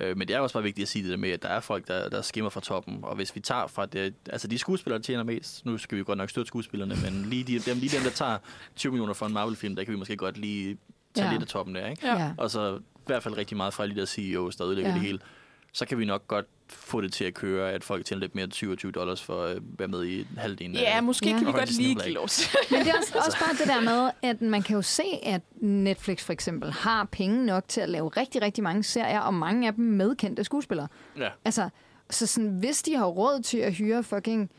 Øh, 0.00 0.16
men 0.16 0.28
det 0.28 0.36
er 0.36 0.40
også 0.40 0.52
bare 0.52 0.62
vigtigt 0.62 0.82
at 0.84 0.88
sige 0.88 1.02
det 1.02 1.10
der 1.10 1.16
med, 1.16 1.30
at 1.30 1.42
der 1.42 1.48
er 1.48 1.60
folk, 1.60 1.88
der, 1.88 2.08
der 2.08 2.22
skimmer 2.22 2.50
fra 2.50 2.60
toppen. 2.60 2.98
Og 3.02 3.16
hvis 3.16 3.34
vi 3.34 3.40
tager 3.40 3.66
fra 3.66 3.86
det, 3.86 4.14
altså 4.30 4.48
de 4.48 4.58
skuespillere, 4.58 4.98
der 4.98 5.02
tjener 5.02 5.22
mest, 5.22 5.64
nu 5.66 5.78
skal 5.78 5.98
vi 5.98 6.04
godt 6.04 6.18
nok 6.18 6.30
støtte 6.30 6.48
skuespillerne, 6.48 6.94
men 7.04 7.24
lige, 7.30 7.44
de, 7.44 7.58
dem, 7.58 7.78
lige 7.78 7.96
dem, 7.96 8.02
der 8.04 8.10
tager 8.10 8.38
20 8.76 8.92
millioner 8.92 9.14
for 9.14 9.26
en 9.26 9.32
Marvel-film, 9.32 9.76
der 9.76 9.84
kan 9.84 9.92
vi 9.92 9.98
måske 9.98 10.16
godt 10.16 10.38
lige 10.38 10.78
tage 11.14 11.26
Ja. 11.26 11.32
lidt 11.32 11.42
af 11.42 11.48
toppen 11.48 11.74
der, 11.74 11.86
ikke? 11.86 12.06
Ja. 12.06 12.18
ja. 12.22 12.32
Og 12.38 12.50
så 12.50 12.76
i 12.76 13.00
hvert 13.06 13.22
fald 13.22 13.36
rigtig 13.36 13.56
meget 13.56 13.74
fra 13.74 13.86
de 13.86 13.94
der 13.94 14.06
CEOs, 14.06 14.56
der 14.56 14.66
ødelægger 14.66 14.90
Ja. 14.90 14.94
ja. 14.94 15.00
det 15.00 15.06
hele. 15.06 15.18
Så 15.72 15.86
kan 15.86 15.98
vi 15.98 16.04
nok 16.04 16.26
godt 16.28 16.46
få 16.72 17.00
det 17.00 17.12
til 17.12 17.24
at 17.24 17.34
køre, 17.34 17.72
at 17.72 17.84
folk 17.84 18.04
tjener 18.04 18.20
lidt 18.20 18.34
mere 18.34 18.44
end 18.44 18.52
27 18.52 18.92
dollars 18.92 19.22
for 19.22 19.42
at 19.42 19.58
være 19.78 19.88
med 19.88 20.04
i 20.04 20.26
halvdelen 20.36 20.76
af 20.76 20.80
Ja, 20.80 21.00
måske 21.00 21.28
kan 21.28 21.46
vi 21.46 21.52
godt 21.52 22.08
lov 22.08 22.28
til. 22.28 22.58
Men 22.70 22.80
det 22.80 22.88
er 22.88 22.98
også, 22.98 23.18
også 23.26 23.38
bare 23.38 23.52
det 23.58 23.66
der 23.66 23.80
med, 23.80 24.10
at 24.22 24.40
man 24.42 24.62
kan 24.62 24.76
jo 24.76 24.82
se, 24.82 25.02
at 25.22 25.40
Netflix 25.60 26.22
for 26.22 26.32
eksempel 26.32 26.72
har 26.72 27.04
penge 27.12 27.46
nok 27.46 27.64
til 27.68 27.80
at 27.80 27.88
lave 27.88 28.08
rigtig, 28.08 28.42
rigtig 28.42 28.64
mange 28.64 28.82
serier, 28.82 29.20
og 29.20 29.34
mange 29.34 29.66
af 29.66 29.74
dem 29.74 29.84
med 29.84 30.16
kendte 30.16 30.44
skuespillere. 30.44 30.88
Ja. 31.18 31.28
Altså, 31.44 31.68
så 32.10 32.26
sådan, 32.26 32.50
hvis 32.50 32.82
de 32.82 32.96
har 32.96 33.06
råd 33.06 33.42
til 33.42 33.58
at 33.58 33.72
hyre 33.74 34.02
fucking 34.02 34.50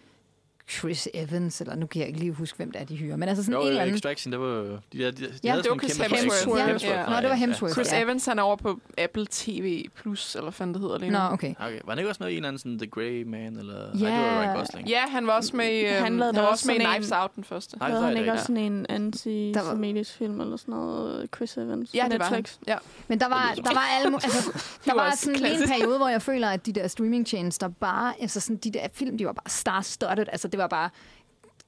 Chris 0.70 1.08
Evans, 1.14 1.62
eller 1.62 1.76
nu 1.76 1.86
kan 1.88 2.00
jeg 2.00 2.08
ikke 2.08 2.20
lige 2.20 2.32
huske, 2.32 2.58
hvem 2.58 2.72
det 2.72 2.82
er, 2.82 2.86
de 2.86 2.96
hyrer, 2.96 3.16
men 3.16 3.30
altså 3.30 3.44
sådan 3.44 3.54
Jo, 3.54 3.62
en 3.62 3.68
eller 3.68 3.82
anden... 3.82 3.96
Extraction, 3.96 4.32
det 4.32 4.40
var... 4.40 4.48
De, 4.48 4.80
de, 4.94 5.04
de, 5.04 5.12
de 5.12 5.40
Ja, 5.44 5.50
havde 5.50 5.64
det 5.64 5.72
var 5.72 5.78
Chris 5.78 5.98
kæmpe 5.98 6.16
Hemsworth. 6.16 6.44
projekt. 6.48 6.68
Ja. 6.68 6.72
Hemsworth 6.72 6.96
Ja. 6.98 7.04
var 7.04 7.10
Nå, 7.10 7.16
det 7.16 7.24
var 7.24 7.30
ja. 7.30 7.36
Hemsworth. 7.36 7.74
Chris 7.74 7.92
Ja. 7.94 8.02
Evans, 8.04 8.26
han 8.26 8.40
er 8.40 8.44
over 8.44 8.56
på 8.56 8.80
Apple 8.98 9.26
TV 9.32 9.86
Plus, 9.96 10.36
eller 10.36 10.52
hvad 10.52 10.68
det 10.68 10.80
hedder 10.82 10.98
lige 10.98 11.12
nu. 11.12 11.18
Nå, 11.18 11.24
okay. 11.24 11.54
Okay. 11.60 11.80
Var 11.86 11.92
han 11.92 12.00
ikke 12.00 12.10
også 12.10 12.24
med 12.24 12.30
i 12.30 12.32
en 12.32 12.38
eller 12.38 12.48
anden 12.48 12.60
sådan 12.60 12.80
The 12.80 12.88
Grey 12.88 13.24
Man? 13.24 13.58
Eller... 13.58 13.76
Ja. 14.00 14.10
Nej, 14.10 14.18
det 14.18 14.36
var 14.36 14.42
Ryan 14.44 14.56
Gosling. 14.58 14.88
Ja, 14.90 15.02
han 15.10 15.28
var 15.28 15.34
også 15.34 15.56
med 15.56 15.66
i, 15.66 15.80
øhm, 15.86 16.04
Han 16.04 16.18
lavede 16.18 16.34
han 16.36 16.44
var 16.44 16.50
også 16.50 16.68
med 16.68 16.76
i 16.76 16.84
Knives 16.84 17.08
en- 17.10 17.14
Out, 17.18 17.36
den 17.36 17.44
første. 17.44 17.78
Nej, 17.78 17.88
Lavede 17.90 18.02
det 18.06 18.10
han 18.10 18.18
ikke 18.18 18.32
også 18.32 18.46
sådan 18.46 18.58
en 18.58 18.86
anti-semitisk 18.90 20.18
film 20.18 20.42
eller 20.42 20.58
sådan 20.58 20.74
noget, 20.74 21.30
Chris 21.36 21.58
Evans? 21.58 21.94
Ja, 21.94 22.06
på 22.06 22.12
det 22.12 22.20
var? 22.20 22.42
Ja. 22.68 22.78
Men 23.08 23.20
der 23.20 23.30
var, 23.30 23.54
der 23.56 23.74
var 23.74 23.88
alle, 24.00 24.14
altså, 24.24 24.52
der 24.86 24.94
var 24.94 25.16
sådan 25.16 25.46
en 25.46 25.68
periode, 25.68 25.98
hvor 25.98 26.08
jeg 26.10 26.22
føler, 26.22 26.48
at 26.50 26.66
de 26.66 26.74
der 26.74 26.88
streamingtjenester 26.88 27.68
bare, 27.68 28.14
altså 28.22 28.40
sådan 28.40 28.58
de 28.58 28.72
der 28.72 28.88
film, 28.94 29.18
de 29.18 29.26
var 29.26 29.34
bare 29.34 29.50
star-studded. 29.50 30.26
Altså 30.32 30.48
det 30.48 30.59
var 30.60 30.68
bare 30.68 30.90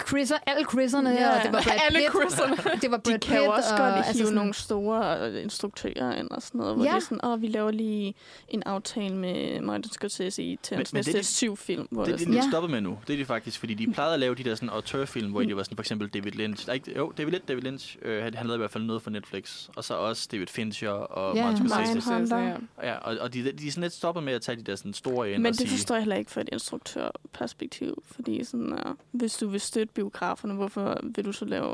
Chris'er, 0.10 0.38
alle 0.48 0.65
Chris'erne, 0.65 1.10
Ja. 1.10 1.38
og 1.38 1.44
det 1.44 1.53
var 1.53 1.61
Brad 1.61 1.80
Alle 1.88 1.99
Pitt. 1.99 2.10
Chris'erne. 2.34 2.80
Det 2.82 2.91
var 2.91 2.98
De 2.98 3.02
Brad 3.11 3.19
kan 3.19 3.36
jo 3.38 3.41
Pitt, 3.44 3.53
også 3.57 3.69
og, 3.73 3.78
godt 3.78 3.94
hive 3.94 4.03
altså 4.06 4.23
sådan, 4.23 4.34
nogle 4.36 4.53
store 4.53 5.30
øh, 5.30 5.44
instruktører 5.44 6.15
ind 6.15 6.32
og 6.32 6.41
sådan 6.41 6.60
noget, 6.60 6.76
hvor 6.76 6.84
Ja. 6.86 6.90
det 6.90 6.95
er 6.95 6.99
sådan, 6.99 7.26
åh, 7.26 7.41
vi 7.41 7.48
laver 7.48 7.72
lige 7.72 8.14
en 8.49 8.64
aftale 8.65 9.15
med 9.15 9.61
Martin 9.61 9.91
Scorsese 9.91 10.44
i 10.44 10.60
til 10.64 10.78
hans 10.78 10.90
det 10.90 10.94
næste 10.94 11.18
de- 11.18 11.23
syv 11.23 11.57
film, 11.57 11.88
hvor 11.91 12.06
Det 12.06 12.14
det, 12.19 12.22
er 12.22 12.28
er 12.28 12.32
de 12.32 12.38
Ja. 12.38 12.49
stoppet 12.52 12.72
med 12.72 12.82
nu. 12.82 12.98
Det 13.07 13.14
er 13.14 13.18
de 13.18 13.26
faktisk, 13.26 13.60
fordi 13.60 13.73
de 13.73 13.91
plejede 13.94 14.14
at 14.14 14.19
lave 14.19 14.36
de 14.36 14.44
der 14.44 14.56
sådan 14.56 14.69
auteurfilm, 14.69 15.32
hvor 15.32 15.41
de 15.44 15.56
var 15.56 15.64
sådan 15.64 15.76
for 15.78 15.82
eksempel 15.84 16.07
David 16.10 16.32
Lynch. 16.32 16.68
Nej, 16.68 16.73
ikke, 16.73 16.98
jo, 16.98 17.11
David 17.18 17.32
Lynch, 17.32 17.48
David 17.48 17.61
Lynch 17.61 17.98
øh, 18.02 18.23
han 18.23 18.34
lavede 18.34 18.56
i 18.56 18.57
hvert 18.57 18.72
fald 18.72 18.84
noget 18.84 19.02
for 19.02 19.10
Netflix. 19.10 19.68
Og 19.76 19.84
så 19.84 19.94
også 19.94 20.28
David 20.32 20.48
Fincher 20.48 20.90
og 20.91 21.36
Ja, 21.36 21.45
Martin 21.45 21.69
Scorsese. 21.69 22.36
Ja. 22.36 22.53
Ja, 22.84 22.95
og, 22.98 23.18
og 23.22 23.34
de, 23.34 23.52
de 23.52 23.68
er 23.68 23.72
sådan 23.72 23.82
lidt 23.82 23.94
stoppet 23.94 24.23
med 24.23 24.34
at 24.34 24.41
tage 24.41 24.56
de 24.56 24.64
der 24.64 24.76
sådan 24.76 24.94
store 24.94 25.32
ind 25.32 25.38
Men 25.41 25.45
og 25.45 25.52
det 25.52 25.60
sige... 25.60 25.69
forstår 25.69 25.95
jeg 25.95 26.02
heller 26.03 26.15
ikke 26.15 26.32
fra 26.32 26.41
et 26.41 26.49
instruktørperspektiv, 26.52 28.03
fordi 28.06 28.44
sådan, 28.44 28.73
uh, 28.73 28.95
hvis 29.11 29.38
du 29.38 29.48
vil 29.48 29.61
støtte 29.61 29.91
biograferne, 29.94 30.54
hvorfor 30.54 31.00
vil 31.04 31.26
du 31.26 31.32
så 31.32 31.46
lave 31.46 31.66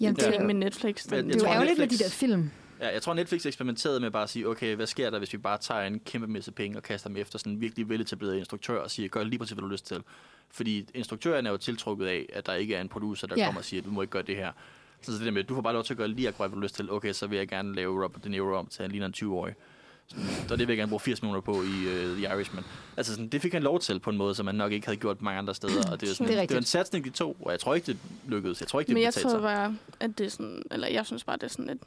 Jamen, 0.00 0.10
en 0.10 0.14
det, 0.16 0.36
er 0.36 0.44
med 0.44 0.54
Netflix? 0.54 1.10
Men 1.10 1.18
Den, 1.18 1.28
det 1.28 1.42
er 1.42 1.46
jo 1.46 1.52
ærgerligt 1.52 1.78
med 1.78 1.86
de 1.88 1.98
der 1.98 2.10
film. 2.10 2.50
Ja, 2.80 2.92
jeg 2.92 3.02
tror, 3.02 3.14
Netflix 3.14 3.46
eksperimenterede 3.46 4.00
med 4.00 4.10
bare 4.10 4.22
at 4.22 4.30
sige, 4.30 4.48
okay, 4.48 4.76
hvad 4.76 4.86
sker 4.86 5.10
der, 5.10 5.18
hvis 5.18 5.32
vi 5.32 5.38
bare 5.38 5.58
tager 5.58 5.80
en 5.82 6.00
kæmpe 6.00 6.26
masse 6.26 6.52
penge 6.52 6.78
og 6.78 6.82
kaster 6.82 7.08
dem 7.08 7.16
efter 7.16 7.38
sådan 7.38 7.52
en 7.52 7.60
virkelig 7.60 7.88
veletableret 7.88 8.36
instruktør 8.38 8.78
og 8.82 8.90
siger, 8.90 9.08
gør 9.08 9.24
lige 9.24 9.38
præcis, 9.38 9.52
hvad 9.52 9.60
du 9.60 9.66
har 9.66 9.72
lyst 9.72 9.86
til. 9.86 10.02
Fordi 10.50 10.88
instruktøren 10.94 11.46
er 11.46 11.50
jo 11.50 11.56
tiltrukket 11.56 12.06
af, 12.06 12.26
at 12.32 12.46
der 12.46 12.54
ikke 12.54 12.74
er 12.74 12.80
en 12.80 12.88
producer, 12.88 13.26
der 13.26 13.34
Ja. 13.38 13.44
kommer 13.44 13.60
og 13.60 13.64
siger, 13.64 13.82
du 13.82 13.90
må 13.90 14.02
ikke 14.02 14.12
gøre 14.12 14.22
det 14.22 14.36
her. 14.36 14.52
Så 15.02 15.12
det 15.12 15.20
der 15.20 15.30
med, 15.30 15.44
du 15.44 15.54
får 15.54 15.62
bare 15.62 15.72
lov 15.72 15.84
til 15.84 15.92
at 15.94 15.98
gøre 15.98 16.08
lige 16.08 16.28
akkurat, 16.28 16.50
hvad 16.50 16.54
du 16.56 16.60
har 16.60 16.64
lyst 16.64 16.74
til. 16.74 16.90
Okay, 16.90 17.12
så 17.12 17.26
vil 17.26 17.38
jeg 17.38 17.48
gerne 17.48 17.74
lave 17.74 18.04
Robert 18.04 18.24
De 18.24 18.28
Niro 18.28 18.54
om 18.54 18.66
til 18.66 18.84
en 18.84 18.90
ligner 18.90 19.06
en 19.06 19.14
20-årig. 19.16 19.54
Og 20.50 20.58
det 20.58 20.58
vil 20.58 20.68
jeg 20.68 20.76
gerne 20.76 20.88
bruge 20.88 21.00
80 21.00 21.22
millioner 21.22 21.40
på 21.40 21.52
i 21.52 21.56
uh, 21.56 22.16
The 22.16 22.34
Irishman. 22.34 22.64
Altså 22.96 23.12
sådan, 23.12 23.28
det 23.28 23.42
fik 23.42 23.52
han 23.52 23.62
lov 23.62 23.80
til 23.80 23.98
på 24.00 24.10
en 24.10 24.16
måde, 24.16 24.34
som 24.34 24.46
man 24.46 24.54
nok 24.54 24.72
ikke 24.72 24.86
havde 24.86 24.98
gjort 24.98 25.22
mange 25.22 25.38
andre 25.38 25.54
steder. 25.54 25.90
Og 25.92 26.00
det 26.00 26.08
er, 26.10 26.14
sådan, 26.14 26.26
Det 26.28 26.36
er 26.36 26.40
det, 26.40 26.48
det 26.48 26.56
rigtigt. 26.56 26.58
en 26.58 26.64
satsning, 26.64 27.04
de 27.04 27.10
to, 27.10 27.36
og 27.40 27.50
jeg 27.52 27.60
tror 27.60 27.74
ikke, 27.74 27.86
det 27.86 27.98
lykkedes. 28.28 28.60
Jeg 28.60 28.68
tror 28.68 28.80
ikke, 28.80 28.88
det 28.88 28.94
Men 28.94 29.02
jeg 29.02 29.14
tror 29.14 29.40
bare, 29.40 29.76
at 30.00 30.18
det 30.18 30.26
er 30.26 30.30
sådan, 30.30 30.62
eller 30.70 30.88
jeg 30.88 31.06
synes 31.06 31.24
bare, 31.24 31.36
det 31.36 31.42
er 31.42 31.48
sådan 31.48 31.70
et, 31.70 31.78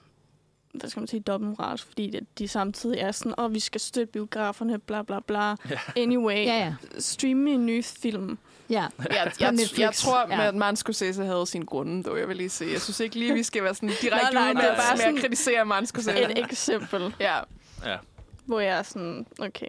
hvad 0.74 0.90
skal 0.90 1.00
man 1.00 1.08
sige, 1.08 1.20
dobbeltmoralsk, 1.20 1.86
fordi 1.88 2.10
det, 2.10 2.26
de 2.40 2.48
samtidig 2.48 3.00
er 3.00 3.12
sådan, 3.12 3.34
åh, 3.38 3.46
oh, 3.46 3.54
vi 3.54 3.60
skal 3.60 3.82
støtte 3.82 4.12
biograferne, 4.12 4.80
bla 4.80 5.02
bla 5.04 5.20
bla. 5.20 5.40
Ja. 5.50 5.56
Anyway, 5.98 6.36
Ja, 6.46 6.58
ja. 6.66 6.74
streame 7.00 7.52
en 7.52 7.66
ny 7.66 7.84
film. 7.84 8.38
ja. 8.70 8.86
Jeg, 9.10 9.32
jeg, 9.40 9.52
Netflix. 9.52 9.80
jeg 9.80 9.94
tror, 9.94 10.28
Ja. 10.30 10.48
at 10.48 10.56
Martin 10.56 10.76
Scorsese 10.76 11.26
havde 11.26 11.46
sin 11.48 11.66
grunde, 11.66 12.04
dog 12.04 12.20
jeg 12.20 12.28
vil 12.28 12.38
lige 12.38 12.50
sige. 12.50 12.72
Jeg 12.72 12.82
synes 12.82 13.00
ikke 13.00 13.20
lige, 13.20 13.34
vi 13.34 13.44
skal 13.44 13.64
være 13.64 13.76
sådan 13.76 13.90
direkte 14.02 14.10
Nej, 14.34 14.34
nej, 14.34 14.46
ude 14.50 14.54
med, 14.54 14.64
er 14.64 14.76
bare 14.76 14.98
med 14.98 15.18
at 15.18 15.22
kritisere 15.24 15.66
Martin 15.66 15.88
Scorsese. 15.88 16.32
Et 16.32 16.38
eksempel, 16.38 17.14
Ja, 17.20 17.38
Ja. 17.86 17.98
Hvor 18.46 18.60
jeg 18.60 18.78
er 18.78 18.84
sådan, 18.84 19.26
okay. 19.40 19.68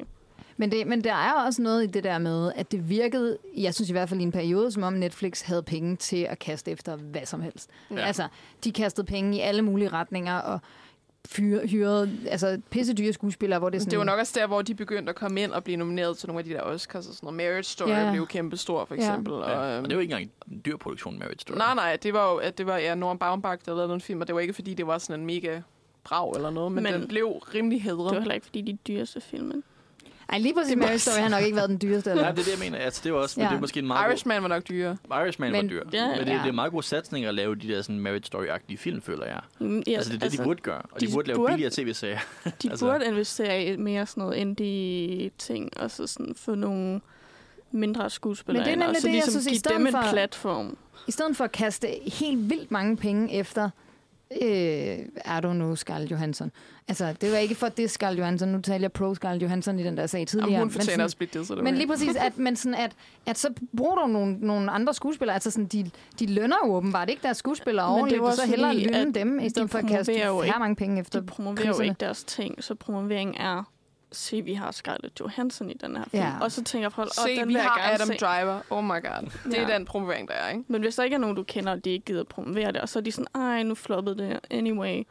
Men, 0.56 0.70
det, 0.70 0.86
men 0.86 1.04
der 1.04 1.12
er 1.14 1.32
også 1.32 1.62
noget 1.62 1.84
i 1.84 1.86
det 1.86 2.04
der 2.04 2.18
med, 2.18 2.52
at 2.56 2.72
det 2.72 2.88
virkede, 2.88 3.38
jeg 3.56 3.74
synes 3.74 3.88
i 3.88 3.92
hvert 3.92 4.08
fald 4.08 4.20
i 4.20 4.22
en 4.22 4.32
periode, 4.32 4.70
som 4.72 4.82
om 4.82 4.92
Netflix 4.92 5.42
havde 5.42 5.62
penge 5.62 5.96
til 5.96 6.16
at 6.30 6.38
kaste 6.38 6.70
efter 6.70 6.96
hvad 6.96 7.26
som 7.26 7.40
helst. 7.40 7.70
Ja. 7.90 7.96
Ja. 7.96 8.02
Altså, 8.06 8.28
de 8.64 8.72
kastede 8.72 9.06
penge 9.06 9.36
i 9.36 9.40
alle 9.40 9.62
mulige 9.62 9.88
retninger, 9.88 10.34
og 10.38 10.60
fyre, 11.28 11.66
hyret 11.66 12.10
altså, 12.30 12.60
pisse 12.70 12.94
dyre 12.94 13.12
skuespillere, 13.12 13.58
hvor 13.58 13.70
det 13.70 13.76
er 13.76 13.80
sådan... 13.80 13.90
Det 13.90 13.98
var 13.98 14.04
nok 14.04 14.18
også 14.18 14.32
der, 14.40 14.46
hvor 14.46 14.62
de 14.62 14.74
begyndte 14.74 15.10
at 15.10 15.16
komme 15.16 15.40
ind 15.42 15.52
og 15.52 15.64
blive 15.64 15.76
nomineret 15.76 16.18
til 16.18 16.26
nogle 16.28 16.38
af 16.38 16.44
de 16.44 16.50
der 16.50 16.60
Oscars 16.60 17.06
og 17.08 17.14
sådan 17.14 17.26
noget. 17.26 17.36
Marriage 17.36 17.62
Story 17.62 17.88
Ja. 17.88 18.10
blev 18.12 18.26
kæmpe 18.26 18.56
stor, 18.56 18.84
for 18.84 18.94
Ja. 18.94 19.00
eksempel. 19.00 19.32
Ja. 19.32 19.38
Og, 19.38 19.60
Og 19.60 19.72
øhm, 19.76 19.84
det 19.84 19.92
jo 19.94 19.98
ikke 20.00 20.12
engang 20.14 20.30
en 20.52 20.62
dyr 20.64 20.76
produktion, 20.76 21.18
Marriage 21.18 21.38
Story. 21.40 21.56
Nej, 21.58 21.74
nej, 21.74 21.96
det 22.02 22.12
var 22.14 22.32
jo, 22.32 22.36
at 22.36 22.58
det 22.58 22.66
var 22.66 22.76
ja, 22.76 22.94
Norm 22.94 23.18
Baumbach, 23.18 23.62
der 23.66 23.74
lavede 23.74 23.92
den 23.92 24.00
film, 24.00 24.20
og 24.20 24.26
det 24.26 24.34
var 24.34 24.40
ikke, 24.40 24.54
fordi 24.54 24.74
det 24.74 24.86
var 24.86 24.98
sådan 24.98 25.20
en 25.20 25.26
mega 25.26 25.60
brag 26.08 26.32
eller 26.36 26.50
noget, 26.50 26.72
men, 26.72 26.82
Men- 26.82 26.92
den 26.94 27.08
blev 27.08 27.26
rimelig 27.54 27.78
Det 27.84 27.86
var 27.90 27.96
hedret. 27.96 28.18
heller 28.18 28.34
ikke, 28.34 28.46
fordi 28.46 28.60
de 28.60 28.78
dyreste 28.88 29.20
film. 29.20 29.62
Ej, 30.28 30.38
lige 30.38 30.54
præcis 30.54 30.76
Marriage 30.76 30.92
jeg 30.92 31.00
Story 31.00 31.20
har 31.22 31.28
nok 31.28 31.42
ikke 31.42 31.56
været 31.56 31.68
den 31.70 31.78
dyreste. 31.82 32.10
Eller? 32.10 32.22
Nej, 32.22 32.32
det 32.32 32.40
er 32.40 32.44
det, 32.44 32.50
jeg 32.52 32.70
mener. 32.70 32.84
Altså, 32.84 33.00
det 33.04 33.12
var 33.12 33.18
også, 33.18 33.40
men 33.40 33.44
Ja. 33.44 33.50
det 33.50 33.56
er 33.56 33.60
måske 33.60 33.78
en 33.80 33.86
meget 33.86 34.10
Irishman 34.10 34.42
var 34.42 34.48
nok 34.48 34.62
god... 34.68 34.96
Irishman 35.24 35.52
Men- 35.52 35.64
var 35.64 35.70
dyr. 35.70 35.82
Ja, 35.92 36.08
men 36.08 36.18
det, 36.18 36.26
ja. 36.26 36.38
det 36.42 36.48
er 36.48 36.52
meget 36.52 36.72
god 36.72 36.82
satsning 36.82 37.24
at 37.26 37.34
lave 37.34 37.54
de 37.54 37.68
der 37.68 37.82
sådan 37.82 37.98
Marriage 38.00 38.24
Story-agtige 38.26 38.76
film, 38.76 39.02
føler 39.02 39.26
jeg. 39.26 39.40
Mm, 39.58 39.82
Ja, 39.86 39.92
altså, 39.92 40.12
det 40.12 40.22
er 40.22 40.28
det, 40.28 40.38
de 40.38 40.44
burde 40.44 40.60
gøre. 40.62 40.82
Og 40.90 41.00
de, 41.00 41.06
de 41.06 41.12
burde 41.12 41.26
lave 41.28 41.36
burde- 41.36 41.52
billigere 41.52 41.70
tv-serier. 41.74 42.18
De 42.18 42.22
altså- 42.50 42.68
altså. 42.70 42.86
burde 42.86 43.06
investere 43.06 43.64
i 43.64 43.76
mere 43.76 44.06
sådan 44.06 44.20
noget 44.20 44.36
indie-ting, 44.36 45.70
og 45.76 45.90
så 45.90 46.06
sådan 46.06 46.34
få 46.36 46.54
nogle 46.54 47.00
mindre 47.70 48.10
skuespillere 48.10 48.64
Men 48.66 48.78
det 48.78 48.82
er 48.84 48.86
ind, 48.88 48.90
og 48.90 48.96
så 48.96 49.00
det, 49.00 49.04
jeg 49.06 49.12
ligesom 49.12 49.30
synes, 49.30 49.46
i 49.46 49.50
give 49.50 49.58
stedet 49.58 49.78
dem 49.78 49.86
en 49.86 49.92
for- 49.92 50.02
platform. 50.12 50.76
I 51.08 51.10
stedet 51.12 51.36
for 51.36 51.44
at 51.44 51.52
kaste 51.52 51.88
helt 52.06 52.50
vildt 52.50 52.70
mange 52.70 52.96
penge 52.96 53.32
efter 53.32 53.70
øh, 54.42 54.98
I 54.98 55.38
don't 55.44 55.52
know, 55.52 55.74
Scarlett 55.74 56.10
Johansson. 56.10 56.52
Altså, 56.88 57.14
det 57.20 57.32
var 57.32 57.38
ikke 57.38 57.54
for 57.54 57.68
det 57.68 57.90
Scarlett 57.90 58.20
Johansson. 58.20 58.48
Nu 58.48 58.60
taler 58.60 58.80
jeg 58.84 58.92
pro 58.92 59.14
Scarlett 59.14 59.42
Johansson 59.42 59.78
i 59.78 59.82
den 59.82 59.96
der 59.96 60.06
sag 60.06 60.26
tidligere. 60.26 60.50
Jamen, 60.50 60.58
hun 60.60 60.66
Men 60.66 60.72
fortjener 60.72 61.04
at 61.04 61.14
blive 61.18 61.28
det, 61.32 61.46
så 61.46 61.54
det 61.54 61.64
Men 61.64 61.74
var- 61.74 61.78
lige 61.78 61.88
præcis, 61.88 62.16
at, 62.16 62.38
men 62.38 62.56
sådan 62.56 62.74
at, 62.74 62.92
at 63.26 63.38
så 63.38 63.48
bruger 63.76 63.94
du 63.94 64.06
nogle, 64.06 64.36
nogle 64.40 64.70
andre 64.70 64.94
skuespillere. 64.94 65.34
Altså 65.34 65.50
sådan, 65.50 65.66
de, 65.66 65.90
de 66.18 66.26
lønner 66.26 66.56
jo 66.66 66.74
åbenbart 66.74 67.10
ikke 67.10 67.22
deres 67.22 67.36
skuespillere 67.36 67.86
Men 67.86 67.92
det 67.92 67.98
er 67.98 68.00
ordentligt, 68.00 68.18
jo 68.18 68.22
og 68.24 68.28
også 68.30 68.42
så 68.42 68.48
hellere 68.48 68.74
lønne 68.76 69.12
dem, 69.12 69.40
i 69.40 69.44
de 69.44 69.50
stedet 69.50 69.70
for 69.70 69.78
at 69.78 69.86
kaste 69.86 70.26
jo 70.26 70.42
ikke- 70.42 70.58
mange 70.58 70.76
penge 70.76 71.00
efter 71.00 71.20
De 71.20 71.26
promoverer 71.26 71.66
jo 71.66 71.72
priserne. 71.72 71.84
ikke 71.88 72.00
deres 72.00 72.24
ting, 72.24 72.64
så 72.64 72.74
promovering 72.74 73.36
er, 73.38 73.70
se, 74.12 74.42
vi 74.42 74.54
har 74.54 74.70
Scarlett 74.70 75.20
Johansson 75.20 75.70
i 75.70 75.74
den 75.74 75.96
her 75.96 76.04
film. 76.10 76.22
Ja. 76.22 76.32
Og 76.40 76.52
så 76.52 76.64
tænker 76.64 76.88
folk, 76.88 77.10
åh, 77.18 77.24
Se, 77.24 77.30
den 77.36 77.38
vi 77.40 77.44
vil 77.44 77.54
jeg 77.54 77.62
har 77.64 77.78
gerne 77.80 77.94
Adam 77.94 78.06
se. 78.06 78.14
Driver. 78.16 78.60
Oh 78.70 78.84
my 78.84 78.88
god. 78.88 79.30
Det 79.44 79.58
er 79.58 79.68
Ja. 79.68 79.74
den 79.74 79.84
promovering, 79.84 80.28
der 80.28 80.34
er, 80.34 80.48
ikke? 80.50 80.64
Men 80.68 80.80
hvis 80.82 80.94
der 80.94 81.02
ikke 81.02 81.14
er 81.14 81.18
nogen, 81.18 81.36
du 81.36 81.42
kender, 81.42 81.72
og 81.72 81.84
de 81.84 81.90
ikke 81.90 82.04
gider 82.04 82.24
promovere 82.24 82.72
det, 82.72 82.80
og 82.80 82.88
så 82.88 82.98
er 82.98 83.02
de 83.02 83.12
sådan, 83.12 83.26
ej, 83.42 83.62
nu 83.62 83.74
floppede 83.74 84.18
det 84.18 84.40
anyway. 84.50 85.02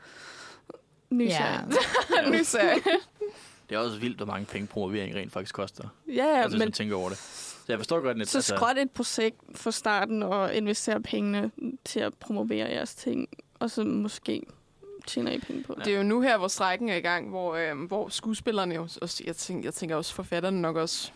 Ny 1.10 1.28
Ja. 1.30 1.58
Ny 2.32 2.42
serie. 2.44 2.82
Det 3.70 3.76
er 3.76 3.80
også 3.80 4.00
vildt, 4.00 4.18
hvor 4.18 4.26
mange 4.26 4.46
penge 4.46 4.68
promovering 4.68 5.16
rent 5.16 5.32
faktisk 5.34 5.56
koster. 5.56 5.84
Ja, 6.08 6.14
Ja, 6.14 6.42
altså, 6.44 6.58
men 6.58 6.72
tænker 6.72 6.96
over 6.96 7.10
det. 7.10 7.18
Så 7.18 7.64
jeg 7.72 7.80
forstår 7.80 8.00
godt, 8.00 8.22
at 8.22 8.28
så 8.28 8.42
skråt 8.42 8.78
et 8.78 8.92
projekt 8.92 9.38
fra 9.56 9.72
starten 9.72 10.24
og 10.24 10.54
investere 10.56 11.02
pengene 11.02 11.52
til 11.86 12.00
at 12.00 12.14
promovere 12.14 12.70
jeres 12.70 12.96
ting, 12.96 13.28
og 13.60 13.72
så 13.72 13.84
måske 13.84 14.42
tjener 15.07 15.32
I 15.32 15.40
penge 15.40 15.64
på 15.64 15.73
det. 15.73 15.86
Det 15.86 15.94
er 15.94 15.98
jo 15.98 16.03
nu 16.03 16.22
her, 16.22 16.38
hvor 16.38 16.48
strækken 16.48 16.90
er 16.90 16.95
i 16.95 17.02
gang, 17.02 17.30
hvor, 17.30 17.56
øh, 17.56 17.82
hvor 17.88 18.10
skuespillerne 18.10 18.76
jo, 18.76 18.88
også, 19.02 19.23
jeg, 19.26 19.36
tænker, 19.36 19.68
jeg 19.68 19.73
tænker 19.73 19.95
også 19.95 20.14
forfatterne 20.14 20.61
nok 20.61 20.76
også, 20.76 21.11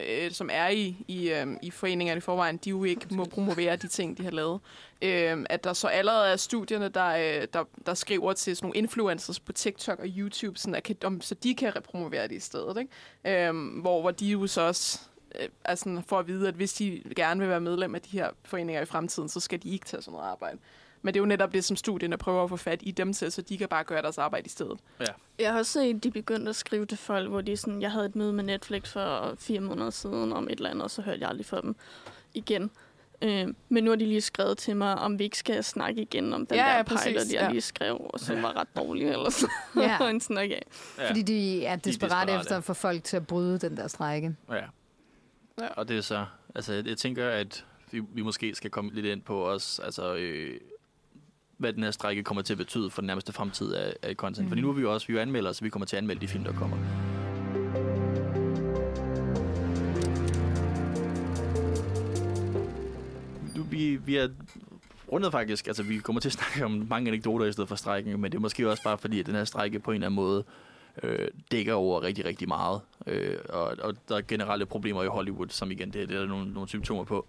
øh, 0.00 0.30
som 0.30 0.50
er 0.52 0.68
i, 0.68 0.96
i, 1.08 1.30
øh, 1.30 1.46
i 1.62 1.70
foreningerne 1.70 2.18
i 2.18 2.20
forvejen, 2.20 2.56
de 2.56 2.70
jo 2.70 2.84
ikke 2.84 3.06
må 3.10 3.24
promovere 3.24 3.76
de 3.76 3.88
ting, 3.88 4.18
de 4.18 4.24
har 4.24 4.30
lavet. 4.30 4.60
Øh, 5.02 5.46
at 5.50 5.64
der 5.64 5.72
så 5.72 5.86
allerede 5.88 6.32
er 6.32 6.36
studierne, 6.36 6.88
der, 6.88 7.06
øh, 7.06 7.46
der, 7.52 7.64
der 7.86 7.94
skriver 7.94 8.32
til 8.32 8.56
sådan 8.56 8.66
nogle 8.66 8.78
influencers 8.78 9.40
på 9.40 9.52
TikTok 9.52 9.98
og 9.98 10.06
YouTube, 10.16 10.58
sådan 10.58 10.74
at, 10.74 10.82
kan- 10.82 10.96
om, 11.04 11.20
så 11.20 11.34
de 11.34 11.54
kan 11.54 11.76
repromovere 11.76 12.22
det 12.28 12.34
i 12.34 12.40
stedet. 12.40 12.78
Ikke? 12.78 13.48
Øh, 13.48 13.80
hvor, 13.80 14.00
hvor 14.00 14.10
de 14.10 14.26
jo 14.26 14.46
så 14.46 14.60
også 14.60 15.00
øh, 15.40 16.02
for 16.06 16.18
at 16.18 16.26
vide, 16.26 16.48
at 16.48 16.54
hvis 16.54 16.72
de 16.72 17.02
gerne 17.16 17.40
vil 17.40 17.48
være 17.48 17.60
medlem 17.60 17.94
af 17.94 18.00
de 18.00 18.10
her 18.18 18.30
foreninger 18.44 18.82
i 18.82 18.84
fremtiden, 18.84 19.28
så 19.28 19.40
skal 19.40 19.62
de 19.62 19.70
ikke 19.70 19.86
tage 19.86 20.02
sådan 20.02 20.12
noget 20.12 20.28
arbejde. 20.30 20.58
Men 21.04 21.14
det 21.14 21.18
er 21.18 21.22
jo 21.22 21.26
netop 21.26 21.52
det, 21.52 21.64
som 21.64 21.76
studierne 21.76 22.16
prøver 22.16 22.44
at 22.44 22.48
få 22.48 22.56
fat 22.56 22.80
i 22.82 22.90
dem 22.90 23.12
til, 23.12 23.32
så 23.32 23.42
de 23.42 23.58
kan 23.58 23.68
bare 23.68 23.84
gøre 23.84 24.02
deres 24.02 24.18
arbejde 24.18 24.46
i 24.46 24.48
stedet. 24.48 24.78
Jeg 25.38 25.52
har 25.52 25.58
også 25.58 25.72
set, 25.72 25.96
at 25.96 26.04
de 26.04 26.10
begyndte 26.10 26.48
at 26.48 26.56
skrive 26.56 26.86
til 26.86 26.98
folk, 26.98 27.28
hvor 27.28 27.40
de 27.40 27.56
sådan, 27.56 27.82
jeg 27.82 27.90
havde 27.90 28.06
et 28.06 28.16
møde 28.16 28.32
med 28.32 28.44
Netflix 28.44 28.88
for 28.88 29.34
fire 29.38 29.60
måneder 29.60 29.90
siden 29.90 30.32
om 30.32 30.44
et 30.44 30.50
eller 30.50 30.70
andet, 30.70 30.82
og 30.82 30.90
så 30.90 31.02
hørte 31.02 31.20
jeg 31.20 31.28
aldrig 31.28 31.46
fra 31.46 31.60
dem 31.60 31.76
igen. 32.34 32.70
Øh, 33.22 33.48
men 33.68 33.84
nu 33.84 33.90
har 33.90 33.96
de 33.96 34.06
lige 34.06 34.20
skrevet 34.20 34.58
til 34.58 34.76
mig, 34.76 34.94
om 34.94 35.18
vi 35.18 35.24
ikke 35.24 35.38
skal 35.38 35.64
snakke 35.64 36.02
igen 36.02 36.32
om 36.32 36.46
den 36.46 36.56
Ja, 36.56 36.62
der 36.62 36.76
ja, 36.76 36.82
pilot, 36.82 36.98
præcis, 36.98 37.32
jeg 37.32 37.40
ja. 37.42 37.50
lige 37.50 37.60
skrev, 37.60 38.10
og 38.14 38.20
som 38.20 38.42
var 38.42 38.56
ret 38.56 38.76
dårlig. 38.76 39.08
Eller 39.08 39.30
sådan. 39.30 39.54
Ja. 39.76 39.96
Og 40.00 40.10
en 40.10 40.20
okay. 40.30 40.60
Ja. 40.98 41.08
Fordi 41.08 41.22
de 41.22 41.66
er 41.66 41.76
desperate 41.76 42.14
desperate. 42.14 42.40
efter 42.40 42.56
at 42.56 42.64
få 42.64 42.74
folk 42.74 43.04
til 43.04 43.16
at 43.16 43.26
bryde 43.26 43.58
den 43.58 43.76
der 43.76 43.88
strække. 43.88 44.36
Ja. 44.50 44.54
Ja. 45.60 45.68
Og 45.76 45.88
det 45.88 45.96
er 45.96 46.00
så... 46.00 46.26
Altså, 46.54 46.72
jeg, 46.72 46.86
jeg 46.86 46.96
tænker, 46.96 47.28
at 47.28 47.64
vi, 47.90 48.02
vi 48.14 48.22
måske 48.22 48.54
skal 48.54 48.70
komme 48.70 48.90
lidt 48.92 49.06
ind 49.06 49.22
på 49.22 49.48
os, 49.48 49.78
altså... 49.78 50.14
Øh, 50.14 50.60
hvad 51.58 51.72
den 51.72 51.82
her 51.82 51.90
strække 51.90 52.22
kommer 52.22 52.42
til 52.42 52.54
at 52.54 52.58
betyde 52.58 52.90
for 52.90 53.00
den 53.00 53.06
nærmeste 53.06 53.32
fremtid 53.32 53.72
af, 53.72 53.94
af 54.02 54.14
content. 54.14 54.44
Mm. 54.46 54.48
Fordi 54.48 54.60
nu 54.62 54.68
er 54.68 54.72
vi 54.72 54.80
jo 54.80 54.92
også 54.92 55.06
vi 55.06 55.12
er 55.12 55.14
jo 55.16 55.22
anmeldere, 55.22 55.54
så 55.54 55.64
vi 55.64 55.68
kommer 55.68 55.86
til 55.86 55.96
at 55.96 56.02
anmelde 56.02 56.20
de 56.20 56.28
film, 56.28 56.44
der 56.44 56.52
kommer. 56.52 56.76
Du, 63.56 63.62
vi, 63.62 63.96
vi 63.96 64.16
er 64.16 64.28
rundet 65.12 65.32
faktisk, 65.32 65.66
altså 65.66 65.82
vi 65.82 65.98
kommer 65.98 66.20
til 66.20 66.28
at 66.28 66.32
snakke 66.32 66.64
om 66.64 66.86
mange 66.90 67.08
anekdoter 67.08 67.46
i 67.46 67.52
stedet 67.52 67.68
for 67.68 67.76
strækken, 67.76 68.20
men 68.20 68.32
det 68.32 68.38
er 68.38 68.42
måske 68.42 68.70
også 68.70 68.82
bare 68.82 68.98
fordi, 68.98 69.20
at 69.20 69.26
den 69.26 69.34
her 69.34 69.44
strække 69.44 69.78
på 69.78 69.90
en 69.90 69.94
eller 69.94 70.06
anden 70.06 70.16
måde 70.16 70.44
øh, 71.02 71.28
dækker 71.50 71.74
over 71.74 72.02
rigtig, 72.02 72.24
rigtig 72.24 72.48
meget. 72.48 72.80
Øh, 73.06 73.36
og, 73.48 73.76
og 73.82 73.94
der 74.08 74.16
er 74.16 74.20
generelle 74.28 74.66
problemer 74.66 75.02
i 75.02 75.06
Hollywood, 75.06 75.48
som 75.48 75.70
igen, 75.70 75.90
det, 75.90 76.08
det 76.08 76.16
er 76.16 76.20
der 76.20 76.28
nogle, 76.28 76.52
nogle 76.52 76.68
symptomer 76.68 77.04
på. 77.04 77.26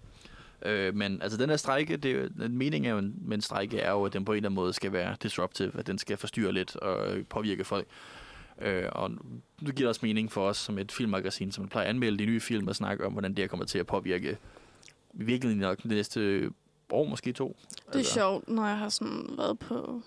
Øh, 0.62 0.94
men 0.94 1.22
altså 1.22 1.38
den 1.38 1.50
her 1.50 1.56
strække, 1.56 1.96
det, 1.96 2.10
er 2.10 2.14
jo- 2.20 2.28
den 2.28 2.58
mening 2.58 2.86
er 2.86 2.90
jo, 2.90 2.98
en- 2.98 3.14
med 3.20 3.36
en 3.36 3.40
strække 3.42 3.78
er 3.80 3.90
jo, 3.90 4.04
at 4.04 4.12
den 4.12 4.24
på 4.24 4.32
en 4.32 4.36
eller 4.36 4.48
anden 4.48 4.54
måde 4.54 4.72
skal 4.72 4.92
være 4.92 5.16
disruptive, 5.22 5.72
at 5.78 5.86
den 5.86 5.98
skal 5.98 6.16
forstyrre 6.16 6.52
lidt 6.52 6.76
og 6.76 7.16
påvirke 7.28 7.64
folk. 7.64 7.86
Øh, 8.62 8.84
og 8.92 9.10
nu 9.10 9.18
giver 9.60 9.74
det 9.74 9.86
også 9.86 10.00
mening 10.02 10.32
for 10.32 10.48
os 10.48 10.56
som 10.56 10.78
et 10.78 10.92
filmmagasin, 10.92 11.52
som 11.52 11.68
plejer 11.68 11.84
at 11.84 11.90
anmelde 11.90 12.18
de 12.18 12.26
nye 12.26 12.40
film 12.40 12.68
og 12.68 12.76
snakke 12.76 13.06
om, 13.06 13.12
hvordan 13.12 13.30
det 13.30 13.38
her 13.38 13.46
kommer 13.46 13.66
til 13.66 13.78
at 13.78 13.86
påvirke 13.86 14.38
i 15.14 15.22
virkeligheden 15.22 15.60
nok 15.60 15.76
det 15.78 15.84
næste 15.90 16.50
år, 16.90 17.04
måske 17.04 17.32
to. 17.32 17.56
Det 17.92 18.00
er 18.00 18.04
sjovt, 18.04 18.48
når 18.48 18.66
jeg 18.66 18.78
har 18.78 18.88
sådan 18.88 19.24
været 19.38 19.58
på 19.58 20.02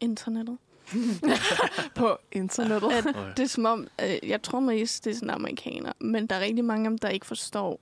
internettet. 0.00 0.58
På 1.94 2.18
internettet. 2.32 2.92
At 2.92 3.06
Okay. 3.06 3.30
det 3.36 3.42
er 3.42 3.46
som 3.46 3.64
om, 3.66 3.86
øh, 4.02 4.28
jeg 4.28 4.42
tror 4.42 4.60
mest, 4.60 5.04
det 5.04 5.10
er 5.10 5.14
sådan 5.14 5.30
amerikanere, 5.30 5.92
men 6.00 6.26
der 6.26 6.36
er 6.36 6.40
rigtig 6.40 6.64
mange 6.64 6.86
af 6.86 6.90
dem, 6.90 6.98
der 6.98 7.08
ikke 7.08 7.26
forstår, 7.26 7.80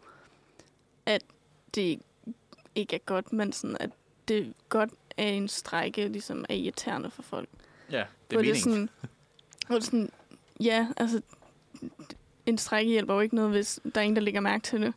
at 1.06 1.22
det 1.74 2.00
ikke 2.74 2.94
er 2.96 3.00
godt, 3.06 3.32
men 3.32 3.52
sådan, 3.52 3.76
at 3.80 3.90
det 4.28 4.38
er 4.38 4.44
godt, 4.68 4.90
at 5.16 5.34
en 5.34 5.48
strække 5.48 6.08
ligesom 6.08 6.44
er 6.48 6.54
irriterende 6.54 7.10
for 7.10 7.22
folk. 7.22 7.48
Ja, 7.90 7.96
det 7.96 8.00
er 8.00 8.06
hvor 8.34 8.42
det 8.42 8.50
er 8.50 8.54
sådan, 8.54 8.88
hvor 9.66 9.76
det 9.76 9.82
er 9.82 9.86
sådan, 9.86 10.10
ja, 10.60 10.88
altså, 10.96 11.22
en 12.46 12.58
strække 12.58 12.90
hjælper 12.90 13.14
jo 13.14 13.20
ikke 13.20 13.34
noget, 13.34 13.50
hvis 13.50 13.80
der 13.94 14.00
er 14.00 14.04
ingen, 14.04 14.16
der 14.16 14.22
lægger 14.22 14.40
mærke 14.40 14.62
til 14.62 14.80
det. 14.80 14.94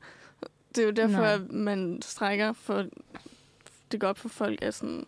Det 0.76 0.82
er 0.82 0.86
jo 0.86 0.92
derfor, 0.92 1.18
Nej. 1.18 1.34
at 1.34 1.52
man 1.52 2.02
strækker 2.02 2.54
for, 2.54 2.86
det 3.92 4.00
går 4.00 4.08
op 4.08 4.18
for 4.18 4.30
folk, 4.30 4.62
at, 4.62 4.74
sådan, 4.74 5.06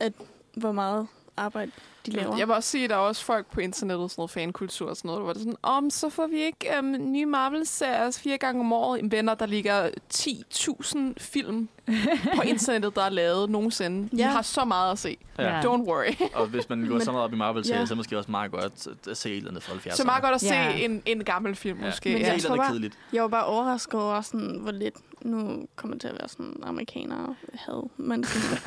at 0.00 0.12
hvor 0.54 0.72
meget 0.72 1.06
arbejde 1.36 1.70
de 2.06 2.10
laver. 2.10 2.36
Jeg 2.36 2.48
vil 2.48 2.54
også 2.54 2.70
sige, 2.70 2.84
at 2.84 2.90
der 2.90 2.96
er 2.96 3.00
også 3.00 3.24
folk 3.24 3.46
på 3.46 3.60
internettet, 3.60 4.10
sådan 4.10 4.20
noget 4.20 4.30
fankultur 4.30 4.88
og 4.90 4.96
sådan 4.96 5.08
noget, 5.08 5.22
hvor 5.22 5.32
det 5.32 5.40
er 5.40 5.44
sådan, 5.44 5.56
om 5.62 5.90
så 5.90 6.08
får 6.08 6.26
vi 6.26 6.36
ikke 6.38 6.66
um, 6.78 6.84
nye 7.12 7.26
Marvel-serier 7.26 8.10
fire 8.10 8.38
gange 8.38 8.60
om 8.60 8.72
året. 8.72 9.00
En 9.02 9.10
venner, 9.12 9.34
der 9.34 9.46
ligger 9.46 9.90
10.000 10.14 10.98
film 11.18 11.68
på 12.36 12.42
internettet, 12.52 12.94
der 12.96 13.02
er 13.02 13.08
lavet 13.08 13.50
nogensinde. 13.50 14.08
De 14.16 14.16
Ja. 14.16 14.28
har 14.28 14.42
så 14.42 14.64
meget 14.64 14.92
at 14.92 14.98
se. 14.98 15.16
Ja. 15.38 15.60
Don't 15.60 15.66
worry. 15.66 16.14
Og 16.40 16.46
hvis 16.46 16.68
man 16.68 16.86
går 16.88 16.98
så 16.98 17.12
meget 17.12 17.24
op 17.24 17.32
i 17.32 17.36
Marvel-serier, 17.36 17.80
Ja. 17.80 17.86
så 17.86 17.90
er 17.92 17.94
det 17.94 17.96
måske 17.98 18.18
også 18.18 18.30
meget 18.30 18.50
godt 18.50 18.86
at- 19.10 19.16
se 19.16 19.30
et 19.30 19.36
eller 19.36 19.50
andet 19.50 19.62
fra 19.62 19.74
70'erne. 19.74 19.96
Så 19.96 20.04
meget 20.04 20.22
godt 20.22 20.34
at 20.34 20.40
se 20.40 20.54
Ja. 20.54 20.72
en, 20.76 21.02
en 21.06 21.24
gammel 21.24 21.54
film, 21.56 21.78
Ja. 21.80 21.84
måske. 21.86 22.08
Men 22.12 22.18
Ja. 22.18 22.28
er 22.28 22.32
jeg 22.32 22.42
tror 22.42 22.56
bare- 22.56 22.68
kedeligt. 22.70 22.98
Jeg 23.12 23.22
var 23.22 23.28
bare 23.28 23.44
overrasket 23.44 24.00
over, 24.00 24.20
sådan, 24.20 24.58
hvor 24.60 24.72
lidt, 24.72 24.94
nu 25.22 25.66
kommer 25.76 25.94
det 25.94 26.00
til 26.00 26.08
at 26.08 26.14
være 26.20 26.28
sådan 26.28 26.56
amerikanere 26.62 27.34
had, 27.54 27.88
men 27.96 28.24
sådan, 28.24 28.58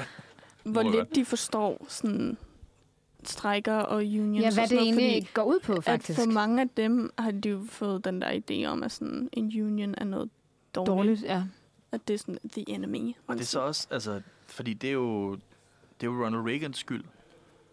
hvor 0.73 0.81
lidt 0.81 1.15
de 1.15 1.26
forstår 1.26 1.85
sådan 1.89 2.38
strækker 3.30 3.74
og 3.76 3.98
unions 3.98 4.41
Ja, 4.41 4.48
og 4.48 4.54
hvad 4.54 4.68
sådan 4.68 4.70
det 4.70 4.76
noget, 4.78 4.88
egentlig 4.88 5.24
fordi 5.24 5.34
går 5.34 5.44
ud 5.44 5.60
på, 5.60 5.74
at 5.74 5.84
faktisk. 5.84 6.20
for 6.20 6.26
mange 6.26 6.62
af 6.62 6.70
dem 6.78 7.12
har 7.20 7.32
de 7.32 7.49
jo 7.49 7.66
fået 7.70 8.06
den 8.06 8.22
der 8.22 8.40
idé 8.52 8.66
om, 8.68 8.84
at 8.84 8.91
sådan, 8.91 9.30
en 9.34 9.45
union 9.64 9.95
er 9.98 10.06
noget 10.06 10.30
dårligt. 10.76 10.90
Dårligt, 10.98 11.24
ja. 11.24 11.44
At 11.91 12.08
det 12.08 12.14
er 12.14 12.18
sådan 12.18 12.38
the 12.52 12.70
enemy. 12.70 13.16
Og 13.28 13.36
det 13.36 13.41
er 13.41 13.45
så 13.45 13.60
også, 13.60 13.88
altså, 13.91 14.22
fordi 14.48 14.74
det 14.74 14.88
er 14.88 14.94
jo, 14.94 15.32
det 15.34 15.40
er 16.02 16.06
jo 16.08 16.26
Ronald 16.26 16.41
Reagans 16.48 16.78
skyld. 16.78 17.04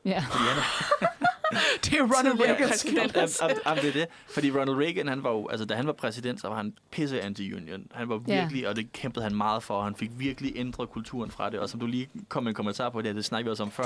ja. 0.04 0.24
Fordi 0.30 0.44
han, 0.44 0.62
Det 1.84 1.92
er 1.92 2.02
Ronald 2.02 2.38
Ja, 2.38 2.44
Reagans 2.44 2.70
præsident. 2.70 3.16
Jamen, 3.40 3.56
jamen, 3.66 3.82
det 3.82 3.88
er 3.88 3.92
det. 3.92 4.06
Fordi 4.28 4.50
Ronald 4.50 4.76
Reagan, 4.76 5.08
han 5.08 5.22
var 5.22 5.30
jo, 5.30 5.48
altså, 5.48 5.66
da 5.66 5.74
han 5.74 5.86
var 5.86 5.92
præsident, 5.92 6.40
så 6.40 6.48
var 6.48 6.56
han 6.56 6.74
pisse 6.90 7.20
anti-union. 7.20 7.86
Han 7.92 8.08
var 8.08 8.22
Ja. 8.28 8.40
virkelig, 8.40 8.68
og 8.68 8.76
det 8.76 8.92
kæmpede 8.92 9.22
han 9.24 9.34
meget 9.34 9.62
for, 9.62 9.74
og 9.74 9.84
han 9.84 9.94
fik 9.96 10.10
virkelig 10.16 10.52
ændret 10.56 10.90
kulturen 10.90 11.30
fra 11.30 11.50
det. 11.50 11.60
Og 11.60 11.68
som 11.68 11.80
du 11.80 11.86
lige 11.86 12.08
kom 12.28 12.42
med 12.42 12.50
en 12.50 12.54
kommentar 12.54 12.90
på 12.90 13.02
det, 13.02 13.14
det 13.16 13.24
snakkede 13.24 13.44
vi 13.44 13.50
også 13.50 13.62
om 13.62 13.70
før. 13.70 13.84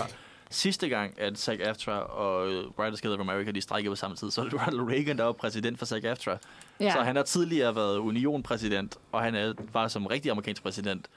Sidste 0.50 0.88
gang, 0.88 1.20
at 1.20 1.38
SAG-AFTRA 1.38 1.92
og 1.92 2.52
øh, 2.52 2.64
Writers 2.78 3.00
Guild 3.00 3.14
of 3.14 3.20
America, 3.20 3.50
de 3.50 3.60
strækkede 3.60 3.92
på 3.92 3.96
samme 3.96 4.16
tid, 4.16 4.30
så 4.30 4.42
var 4.42 4.48
Ronald 4.66 4.92
Reagan, 4.92 5.18
der 5.18 5.24
var 5.24 5.32
præsident 5.32 5.78
for 5.78 5.86
SAG-AFTRA. 5.86 6.38
ja. 6.80 6.92
Så 6.92 7.00
han 7.00 7.16
har 7.16 7.22
tidligere 7.22 7.74
været 7.74 7.98
unionpræsident, 7.98 8.96
og 9.12 9.22
han 9.22 9.34
er, 9.34 9.54
var 9.72 9.88
som 9.88 10.06
rigtig 10.06 10.30
amerikansk 10.30 10.62
præsident 10.62 11.08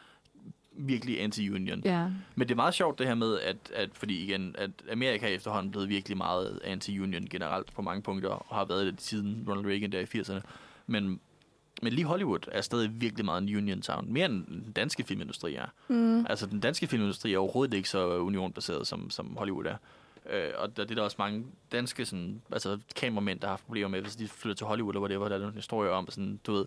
virkelig 0.73 1.21
anti-union. 1.21 1.81
Ja. 1.85 2.07
Men 2.35 2.47
det 2.47 2.51
er 2.51 2.55
meget 2.55 2.73
sjovt 2.73 2.99
det 2.99 3.07
her 3.07 3.15
med, 3.15 3.39
at, 3.39 3.57
at 3.75 3.89
fordi 3.93 4.23
igen, 4.23 4.55
at 4.57 4.71
Amerika 4.91 5.25
er 5.25 5.35
efterhånden 5.35 5.71
blevet 5.71 5.89
virkelig 5.89 6.17
meget 6.17 6.59
anti-union 6.63 7.27
generelt 7.29 7.73
på 7.73 7.81
mange 7.81 8.01
punkter, 8.01 8.29
og 8.29 8.55
har 8.55 8.65
været 8.65 8.85
det 8.85 9.01
siden 9.01 9.45
Ronald 9.49 9.65
Reagan 9.65 9.91
der 9.91 9.99
i 9.99 10.03
80'erne. 10.03 10.41
Men, 10.87 11.19
men 11.81 11.93
lige 11.93 12.05
Hollywood 12.05 12.39
er 12.51 12.61
stadig 12.61 13.01
virkelig 13.01 13.25
meget 13.25 13.41
en 13.41 13.57
union 13.57 13.81
town. 13.81 14.13
Mere 14.13 14.25
end 14.25 14.45
den 14.47 14.71
danske 14.71 15.03
filmindustri 15.03 15.55
er. 15.55 15.65
Mm. 15.87 16.25
Altså, 16.29 16.45
den 16.45 16.59
danske 16.59 16.87
filmindustri 16.87 17.33
er 17.33 17.37
overhovedet 17.37 17.73
ikke 17.73 17.89
så 17.89 18.17
unionbaseret, 18.17 18.87
som, 18.87 19.09
som 19.09 19.37
Hollywood 19.37 19.65
er. 19.65 19.75
Øh, 20.29 20.49
og 20.57 20.77
der, 20.77 20.83
det 20.83 20.91
er 20.91 20.95
der 20.95 21.03
også 21.03 21.15
mange 21.19 21.45
danske 21.71 22.05
sådan, 22.05 22.41
altså, 22.51 22.79
kameramænd, 22.95 23.39
der 23.39 23.47
har 23.47 23.51
haft 23.51 23.65
problemer 23.65 23.89
med, 23.89 24.01
hvis 24.01 24.15
de 24.15 24.27
flytter 24.27 24.55
til 24.55 24.67
Hollywood, 24.67 24.93
eller 24.93 25.01
whatever, 25.01 25.29
der 25.29 25.35
er 25.35 25.39
nogle 25.39 25.55
historier 25.55 25.91
om, 25.91 26.09
sådan, 26.09 26.39
du 26.47 26.53
ved, 26.53 26.65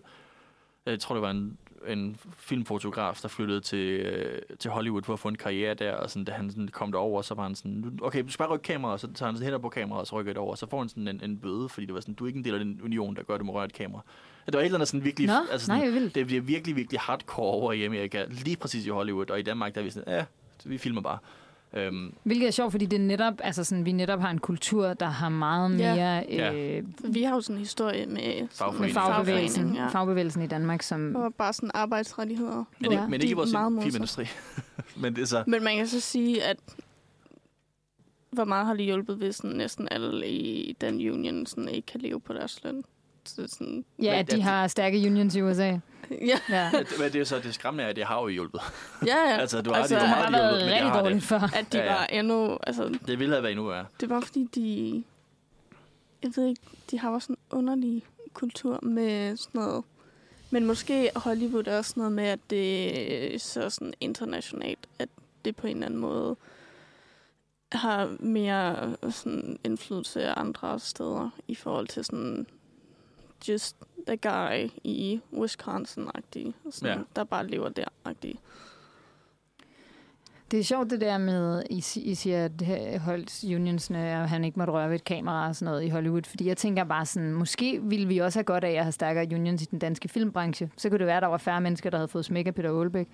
jeg 0.85 0.99
tror, 0.99 1.15
det 1.15 1.21
var 1.21 1.31
en, 1.31 1.57
en 1.87 2.17
filmfotograf, 2.37 3.19
der 3.21 3.27
flyttede 3.27 3.61
til, 3.61 3.77
øh, 3.99 4.41
til 4.59 4.71
Hollywood 4.71 5.03
for 5.03 5.13
at 5.13 5.19
få 5.19 5.27
en 5.27 5.35
karriere 5.35 5.73
der, 5.73 5.93
og 5.93 6.09
sådan, 6.09 6.23
da 6.25 6.31
han 6.31 6.49
sådan 6.51 6.67
kom 6.67 6.91
derover, 6.91 7.21
så 7.21 7.33
var 7.33 7.43
han 7.43 7.55
sådan, 7.55 7.71
"Nu- 7.71 7.91
okay, 8.05 8.23
du 8.23 8.31
skal 8.31 8.43
bare 8.43 8.53
rykke 8.53 8.63
kameraet, 8.63 8.99
så 9.01 9.07
tager 9.13 9.31
han 9.31 9.41
hænder 9.41 9.57
på 9.57 9.69
kameraet, 9.69 10.01
og 10.01 10.07
så 10.07 10.19
rykker 10.19 10.33
det 10.33 10.39
over, 10.39 10.51
og 10.51 10.57
så 10.57 10.67
får 10.69 10.79
han 10.79 10.89
sådan 10.89 11.07
en, 11.07 11.21
en 11.23 11.37
bøde, 11.37 11.69
fordi 11.69 11.85
det 11.85 11.93
var 11.95 12.01
sådan, 12.01 12.13
du 12.13 12.23
er 12.23 12.27
ikke 12.27 12.37
en 12.37 12.45
del 12.45 12.53
af 12.53 12.59
den 12.59 12.79
union, 12.83 13.15
der 13.15 13.23
gør, 13.23 13.37
du 13.37 13.43
må 13.43 13.53
røre 13.53 13.65
et 13.65 13.73
kamera. 13.73 14.01
Det 14.45 14.53
var 14.53 14.59
et 14.59 14.65
eller 14.65 14.77
andet 14.77 14.87
sådan 14.87 15.03
virkelig, 15.05 15.27
Nå, 15.27 15.33
altså 15.51 15.65
sådan, 15.67 15.91
nej, 15.91 16.09
det 16.15 16.25
bliver 16.27 16.41
virkelig, 16.41 16.75
virkelig 16.75 16.99
hardcore 16.99 17.51
over 17.51 17.71
i 17.73 17.83
Amerika, 17.85 18.25
lige 18.29 18.57
præcis 18.57 18.85
i 18.85 18.89
Hollywood, 18.89 19.29
og 19.29 19.39
i 19.39 19.41
Danmark, 19.43 19.75
der 19.75 19.81
er 19.81 19.85
vi 19.85 19.89
sådan, 19.89 20.13
ja, 20.13 20.25
vi 20.65 20.77
filmer 20.77 21.01
bare. 21.01 21.17
Øhm, 21.73 22.13
Hvilket 22.23 22.47
er 22.47 22.51
sjovt, 22.51 22.71
fordi 22.71 22.85
det 22.85 22.97
er 22.99 23.03
netop, 23.03 23.33
altså 23.43 23.63
sådan, 23.63 23.85
vi 23.85 23.91
netop 23.91 24.21
har 24.21 24.29
en 24.31 24.37
kultur, 24.39 24.93
der 24.93 25.05
har 25.05 25.29
meget 25.29 25.71
mere 25.71 25.95
Ja. 26.29 26.53
øh, 26.77 26.83
Vi 27.03 27.23
har 27.23 27.35
jo 27.35 27.41
sådan 27.41 27.55
en 27.55 27.59
historie 27.59 28.05
med, 28.05 28.15
med 28.15 28.47
Fagforening. 28.51 28.93
fagbevægelsen, 28.93 29.75
ja. 29.75 29.87
fagbevægelsen 29.87 30.41
i 30.43 30.47
Danmark, 30.47 30.81
som... 30.81 31.15
og 31.15 31.33
bare 31.33 31.53
sådan 31.53 31.71
arbejdsrettigheder. 31.73 32.63
men, 32.79 32.91
ikke, 32.91 33.03
men 33.03 33.13
ikke 33.13 33.25
i 33.25 33.29
de 33.29 33.35
vores 33.35 33.83
filmindustri. 33.83 34.25
men 35.01 35.15
det 35.15 35.21
er 35.21 35.25
så... 35.25 35.43
Men 35.47 35.63
man 35.63 35.77
kan 35.77 35.87
så 35.87 35.99
sige, 35.99 36.43
at 36.43 36.57
hvor 38.31 38.45
meget 38.45 38.65
har 38.65 38.73
det 38.73 38.85
hjulpet, 38.85 39.15
hvis 39.17 39.35
sådan 39.35 39.51
næsten 39.51 39.87
alle 39.91 40.27
i 40.29 40.77
den 40.81 40.95
union 40.95 41.45
sådan 41.45 41.67
ikke 41.67 41.85
kan 41.85 42.01
leve 42.01 42.19
på 42.19 42.33
deres 42.33 42.63
løn? 42.63 42.83
Så 43.25 43.47
sådan, 43.47 43.85
Ja, 44.01 44.11
Men 44.11 44.19
at 44.19 44.31
de 44.31 44.41
har 44.41 44.67
stærke 44.67 44.97
unions 44.97 45.35
i 45.35 45.41
USA. 45.41 45.77
Ja, 46.11 46.39
Ja. 46.49 46.71
Men 46.99 47.13
det 47.13 47.15
er 47.21 47.23
så 47.23 47.39
det 47.39 47.53
skræmmende 47.53 47.83
er, 47.83 47.87
at 47.87 47.95
det 47.95 48.05
har 48.05 48.21
jo 48.21 48.27
hjulpet. 48.27 48.61
ja, 49.05 49.15
ja. 49.17 49.37
Altså, 49.41 49.61
du 49.61 49.69
har 49.69 49.77
altså, 49.77 49.95
Det 49.95 50.01
hvor 50.03 50.07
har 50.15 50.25
de 50.27 50.33
været 50.33 50.51
hjulpet, 50.51 50.71
rigtig 50.73 50.89
har 50.91 51.01
dårligt 51.01 51.15
det. 51.15 51.23
før. 51.23 51.39
at 51.55 51.73
de 51.73 51.77
Ja, 51.77 51.83
ja. 51.85 51.93
var 51.93 52.05
endnu... 52.05 52.57
Altså, 52.67 52.99
Det 53.07 53.19
ville 53.19 53.33
have 53.33 53.43
været 53.43 53.51
endnu 53.51 53.67
værre. 53.67 53.85
det 53.99 54.09
var 54.09 54.19
fordi, 54.19 54.49
de... 54.55 55.03
Jeg 56.23 56.31
ved 56.35 56.45
ikke, 56.47 56.61
de 56.91 56.99
har 56.99 57.09
også 57.09 57.25
sådan 57.25 57.37
en 57.51 57.57
underlig 57.57 58.03
kultur 58.33 58.79
med 58.83 59.37
sådan 59.37 59.61
noget... 59.61 59.83
Men 60.49 60.65
måske 60.65 61.09
Hollywood 61.15 61.67
er 61.67 61.77
også 61.77 61.93
noget 61.97 62.11
med, 62.11 62.23
at 62.23 62.39
det 62.49 63.35
er 63.35 63.39
så 63.39 63.69
sådan 63.69 63.93
internationalt, 64.01 64.87
at 64.99 65.09
det 65.45 65.55
på 65.55 65.67
en 65.67 65.73
eller 65.73 65.85
anden 65.85 65.99
måde 65.99 66.35
har 67.71 68.15
mere 68.19 68.95
sådan 69.11 69.59
indflydelse 69.63 70.23
af 70.23 70.33
andre 70.37 70.79
steder 70.79 71.29
i 71.47 71.55
forhold 71.55 71.87
til 71.87 72.05
sådan 72.05 72.47
just 73.47 73.75
the 74.07 74.17
guy 74.17 74.69
i 74.83 75.21
Wisconsin-agtig, 75.33 76.53
sådan, 76.71 76.97
Ja. 76.97 77.03
der 77.15 77.23
bare 77.23 77.47
lever 77.47 77.69
der-agtig. 77.69 78.35
Det 80.51 80.59
er 80.59 80.63
sjovt 80.63 80.89
det 80.89 81.01
der 81.01 81.17
med, 81.17 81.63
I, 81.69 81.83
I 81.95 82.15
siger, 82.15 82.45
at 82.45 82.99
Holds 82.99 83.43
unionsne, 83.43 84.21
og 84.21 84.29
han 84.29 84.43
ikke 84.43 84.59
måtte 84.59 84.73
røre 84.73 84.89
ved 84.89 84.95
et 84.95 85.03
kamera 85.03 85.47
og 85.47 85.55
sådan 85.55 85.71
noget 85.71 85.83
i 85.83 85.89
Hollywood. 85.89 86.21
Fordi 86.25 86.47
jeg 86.47 86.57
tænker 86.57 86.83
bare 86.83 87.05
sådan, 87.05 87.33
måske 87.33 87.79
ville 87.83 88.07
vi 88.07 88.17
også 88.17 88.39
have 88.39 88.43
godt 88.43 88.63
af 88.63 88.71
at 88.71 88.83
have 88.83 88.91
stærkere 88.91 89.27
unions 89.39 89.61
i 89.61 89.65
den 89.65 89.79
danske 89.79 90.07
filmbranche. 90.09 90.69
Så 90.77 90.89
kunne 90.89 90.99
det 90.99 91.07
være, 91.07 91.17
at 91.17 91.21
der 91.23 91.27
var 91.27 91.37
færre 91.37 91.61
mennesker, 91.61 91.89
der 91.89 91.97
havde 91.97 92.07
fået 92.07 92.25
smæk 92.25 92.47
af 92.47 92.55
Peter 92.55 92.79
Aalbæk. 92.79 93.07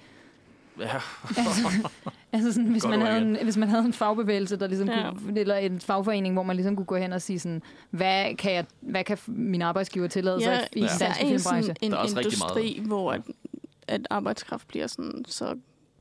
Ja. 0.80 0.96
Altså, 1.38 1.90
altså 2.34 2.54
sådan, 2.54 2.70
hvis, 2.70 2.84
Godt 2.84 2.90
man 3.00 3.02
havde 3.08 3.22
en, 3.22 3.38
hvis 3.44 3.58
man 3.58 3.70
havde 3.70 3.84
en 3.86 3.94
fagbevægelse, 3.94 4.56
der 4.60 4.68
ligesom 4.68 4.90
Ja. 4.90 5.12
kunne, 5.12 5.40
eller 5.40 5.56
en 5.56 5.82
fagforening, 5.82 6.34
hvor 6.34 6.44
man 6.44 6.56
ligesom 6.56 6.76
kunne 6.76 6.86
gå 6.86 6.96
hen 6.96 7.14
og 7.14 7.22
sige 7.22 7.40
sådan, 7.40 7.62
hvad 7.90 8.36
kan, 8.36 8.54
jeg, 8.54 8.66
hvad 8.82 9.04
kan 9.04 9.18
min 9.28 9.62
arbejdsgiver 9.62 10.08
tillade 10.08 10.42
sig 10.44 10.54
i 10.74 10.80
Ja. 10.80 10.88
den 10.88 10.90
der 11.00 11.06
danske 11.06 11.24
er 11.24 11.28
filmbranche? 11.30 11.76
en 11.82 11.92
Der 11.92 11.98
er 11.98 12.02
også 12.02 12.18
rigtig 12.18 12.34
industri, 12.34 12.82
hvor 12.86 13.12
at, 13.12 13.22
at 13.88 14.08
arbejdskraft 14.10 14.68
bliver 14.68 14.88
sådan 14.88 15.26
så 15.28 15.56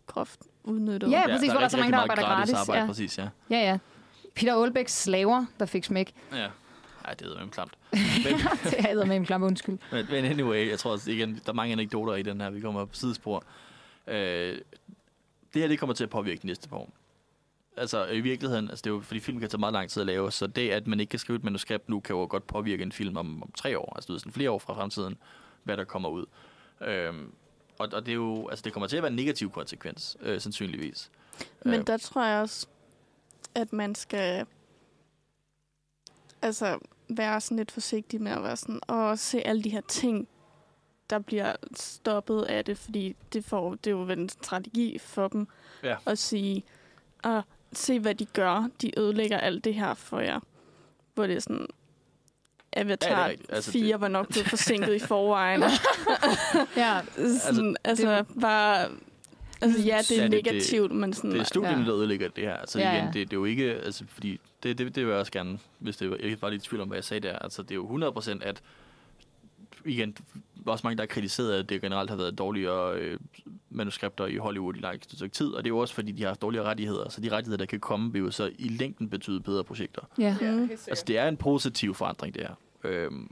groft 0.07 0.41
udnyttet. 0.65 1.11
Ja, 1.11 1.23
præcis, 1.27 1.51
hvor 1.51 1.59
der 1.59 1.65
er 1.65 1.69
så 1.69 1.77
mange, 1.77 1.93
der 1.93 1.99
arbejder 1.99 2.23
meget 2.23 2.37
gratis, 2.39 2.55
Arbejde, 2.55 2.81
ja. 2.81 2.87
Præcis, 2.87 3.19
ja. 3.19 3.29
Ja, 3.51 3.59
ja. 3.59 3.79
Peter 4.35 4.55
Aalbæks 4.55 5.03
slaver, 5.03 5.45
der 5.61 5.67
fik 5.67 5.85
smæk. 5.85 6.13
ja. 6.33 6.47
Ej, 7.05 7.15
det 7.15 7.27
er 7.27 7.41
jo 7.41 7.47
klamt. 7.47 7.73
Men, 8.25 8.35
det 8.65 9.01
er 9.01 9.05
med 9.05 9.17
en 9.17 9.25
klam 9.25 9.43
undskyld. 9.43 9.79
men, 9.93 10.07
men 10.11 10.25
anyway, 10.25 10.71
jeg 10.71 10.79
tror 10.79 10.91
også, 10.93 11.11
igen, 11.11 11.35
der 11.35 11.51
er 11.51 11.53
mange 11.53 11.73
anekdoter 11.73 12.15
i 12.15 12.23
den 12.23 12.41
her. 12.41 12.51
Vi 12.51 12.61
kommer 12.61 12.85
på 12.85 12.95
sidespor. 12.95 13.45
Øh, 14.07 14.59
det 15.55 15.63
her, 15.63 15.69
det 15.69 15.79
kommer 15.79 15.95
til 15.95 16.05
at 16.05 16.11
påvirke 16.11 16.43
de 16.43 16.47
næste 16.47 16.69
par 16.69 16.77
år. 16.77 16.93
Altså 17.77 18.07
i 18.07 18.21
virkeligheden, 18.21 18.69
altså 18.69 18.83
det 18.83 18.91
er 18.91 18.95
jo, 18.95 19.01
fordi 19.01 19.21
film 19.21 19.41
kan 19.41 19.49
tage 19.49 19.61
meget 19.61 19.73
lang 19.73 19.91
tid 19.91 20.01
at 20.01 20.07
lave, 20.07 20.33
så 20.33 20.47
det, 20.47 20.71
at 20.71 20.87
man 20.87 21.01
ikke 21.01 21.11
kan 21.11 21.19
skrive 21.19 21.37
et 21.37 21.45
manuskript 21.45 21.89
nu, 21.89 22.01
kan 22.01 22.17
jo 22.17 22.27
godt 22.31 22.47
påvirke 22.47 22.83
en 22.83 22.93
film 22.93 23.17
om, 23.17 23.43
om 23.43 23.53
tre 23.57 23.79
år, 23.79 23.93
altså 23.95 24.07
du 24.07 24.13
ved, 24.13 24.21
sådan 24.21 24.33
flere 24.33 24.51
år 24.51 24.59
fra 24.59 24.75
fremtiden, 24.75 25.17
hvad 25.63 25.77
der 25.77 25.85
kommer 25.85 26.09
ud. 26.09 26.27
Øhm, 26.81 27.33
og, 27.79 27.89
og 27.93 28.07
det 28.07 28.13
er 28.13 28.17
jo, 28.17 28.49
altså 28.49 28.63
det 28.63 28.73
kommer 28.73 28.87
til 28.87 28.97
at 28.97 29.03
være 29.03 29.11
en 29.11 29.17
negativ 29.17 29.51
konsekvens, 29.51 30.17
øh, 30.21 30.41
sandsynligvis. 30.41 31.11
Men 31.65 31.81
Øh, 31.81 31.87
der 31.87 31.97
tror 31.97 32.25
jeg 32.25 32.41
også, 32.41 32.67
at 33.55 33.73
man 33.73 33.95
skal 33.95 34.47
altså 36.43 36.79
være 37.09 37.41
sådan 37.41 37.57
lidt 37.57 37.71
forsigtig 37.71 38.23
med 38.23 38.33
at 38.33 38.43
være 38.43 38.57
sådan, 38.57 38.81
og 38.89 39.19
se 39.19 39.41
alle 39.47 39.63
de 39.63 39.71
her 39.71 39.81
ting, 39.81 40.29
der 41.11 41.19
bliver 41.19 41.53
stoppet 41.77 42.43
af 42.43 42.65
det, 42.65 42.79
fordi 42.79 43.17
det, 43.33 43.45
får, 43.45 43.71
det 43.75 43.87
er 43.87 43.91
jo 43.91 44.03
en 44.09 44.29
strategi 44.29 44.99
for 44.99 45.29
dem 45.29 45.47
Ja. 45.85 45.97
at 46.07 46.19
sige, 46.19 46.63
og 47.23 47.43
se 47.73 47.99
hvad 48.01 48.15
de 48.15 48.25
gør, 48.25 48.69
de 48.83 48.99
ødelægger 48.99 49.39
alt 49.39 49.65
det 49.65 49.75
her 49.75 49.95
for 49.95 50.21
jer. 50.21 50.41
Hvor 51.15 51.27
det 51.27 51.37
er 51.37 51.41
sådan, 51.41 51.67
Avatar 52.73 53.09
ja, 53.21 53.27
rigtigt. 53.27 53.53
Altså, 53.53 53.71
4 53.73 53.87
det- 53.93 54.01
var 54.01 54.09
nok 54.09 54.29
blevet 54.29 54.49
forsinket 54.49 54.95
i 54.95 54.99
forvejen. 54.99 55.63
Ja, 56.77 57.01
sådan, 57.41 57.77
altså, 57.85 58.09
altså 58.11 58.25
bare... 58.41 58.89
Altså 59.63 59.81
ja, 59.81 59.99
det 59.99 60.11
Ja, 60.11 60.25
er 60.25 60.29
det- 60.29 60.45
det- 60.45 60.45
negativt, 60.53 60.93
men 60.93 61.13
sådan... 61.13 61.31
Det 61.33 61.41
er 61.41 61.45
studierne, 61.45 61.83
Ja. 61.83 61.89
der 61.91 61.97
ødelægger 61.97 62.29
det 62.29 62.45
her. 62.45 62.55
Altså 62.55 62.79
Ja, 62.79 62.93
igen, 62.93 63.05
ja. 63.05 63.07
det, 63.07 63.15
det 63.31 63.37
er 63.37 63.41
jo 63.41 63.45
ikke, 63.45 63.65
altså 63.73 64.05
fordi, 64.09 64.41
det, 64.63 64.79
det, 64.79 64.95
det 64.95 65.05
vil 65.05 65.11
jeg 65.11 65.21
også 65.21 65.33
gerne, 65.33 65.59
hvis 65.79 65.97
det 65.97 66.11
var, 66.11 66.17
jeg 66.23 66.37
var 66.41 66.51
lidt 66.51 66.65
i 66.67 66.69
tvivl 66.69 66.83
om, 66.83 66.89
hvad 66.89 66.97
jeg 66.97 67.05
sagde 67.05 67.29
der. 67.29 67.39
Altså 67.39 67.63
det 67.63 67.71
er 67.71 67.75
jo 67.75 68.11
100% 68.11 68.43
at, 68.45 68.63
igen, 69.85 70.17
også 70.67 70.87
mange, 70.87 70.97
der 70.97 71.03
har 71.03 71.07
kritiseret, 71.07 71.53
at 71.53 71.69
det 71.69 71.81
generelt 71.81 72.11
har 72.11 72.17
været 72.17 72.39
dårligere 72.39 72.95
øh, 72.95 73.19
manuskripter 73.71 74.27
i 74.27 74.37
Hollywood 74.37 74.75
i 74.75 74.81
lang 74.81 75.03
stykke 75.03 75.35
tid, 75.35 75.47
og 75.47 75.65
det 75.65 75.67
er 75.67 75.75
jo 75.75 75.79
også, 75.79 75.95
fordi 75.95 76.13
de 76.13 76.23
har 76.23 76.29
haft 76.29 76.43
dårligere 76.43 76.67
rettigheder, 76.67 77.09
så 77.09 77.21
de 77.21 77.31
rettigheder, 77.31 77.59
der 77.59 77.67
kan 77.67 77.81
komme, 77.81 78.13
vil 78.13 78.21
jo 78.21 78.31
så 78.31 78.51
i 78.59 78.69
længden 78.69 79.11
betyde 79.11 79.41
bedre 79.41 79.65
projekter. 79.65 80.03
ja. 80.41 80.53
Mm. 80.53 80.71
Altså 80.71 81.05
det 81.07 81.19
er 81.19 81.29
en 81.29 81.37
positiv 81.37 81.95
forandring, 81.95 82.35
det 82.35 82.43
her. 82.43 82.55
Øhm, 82.85 83.31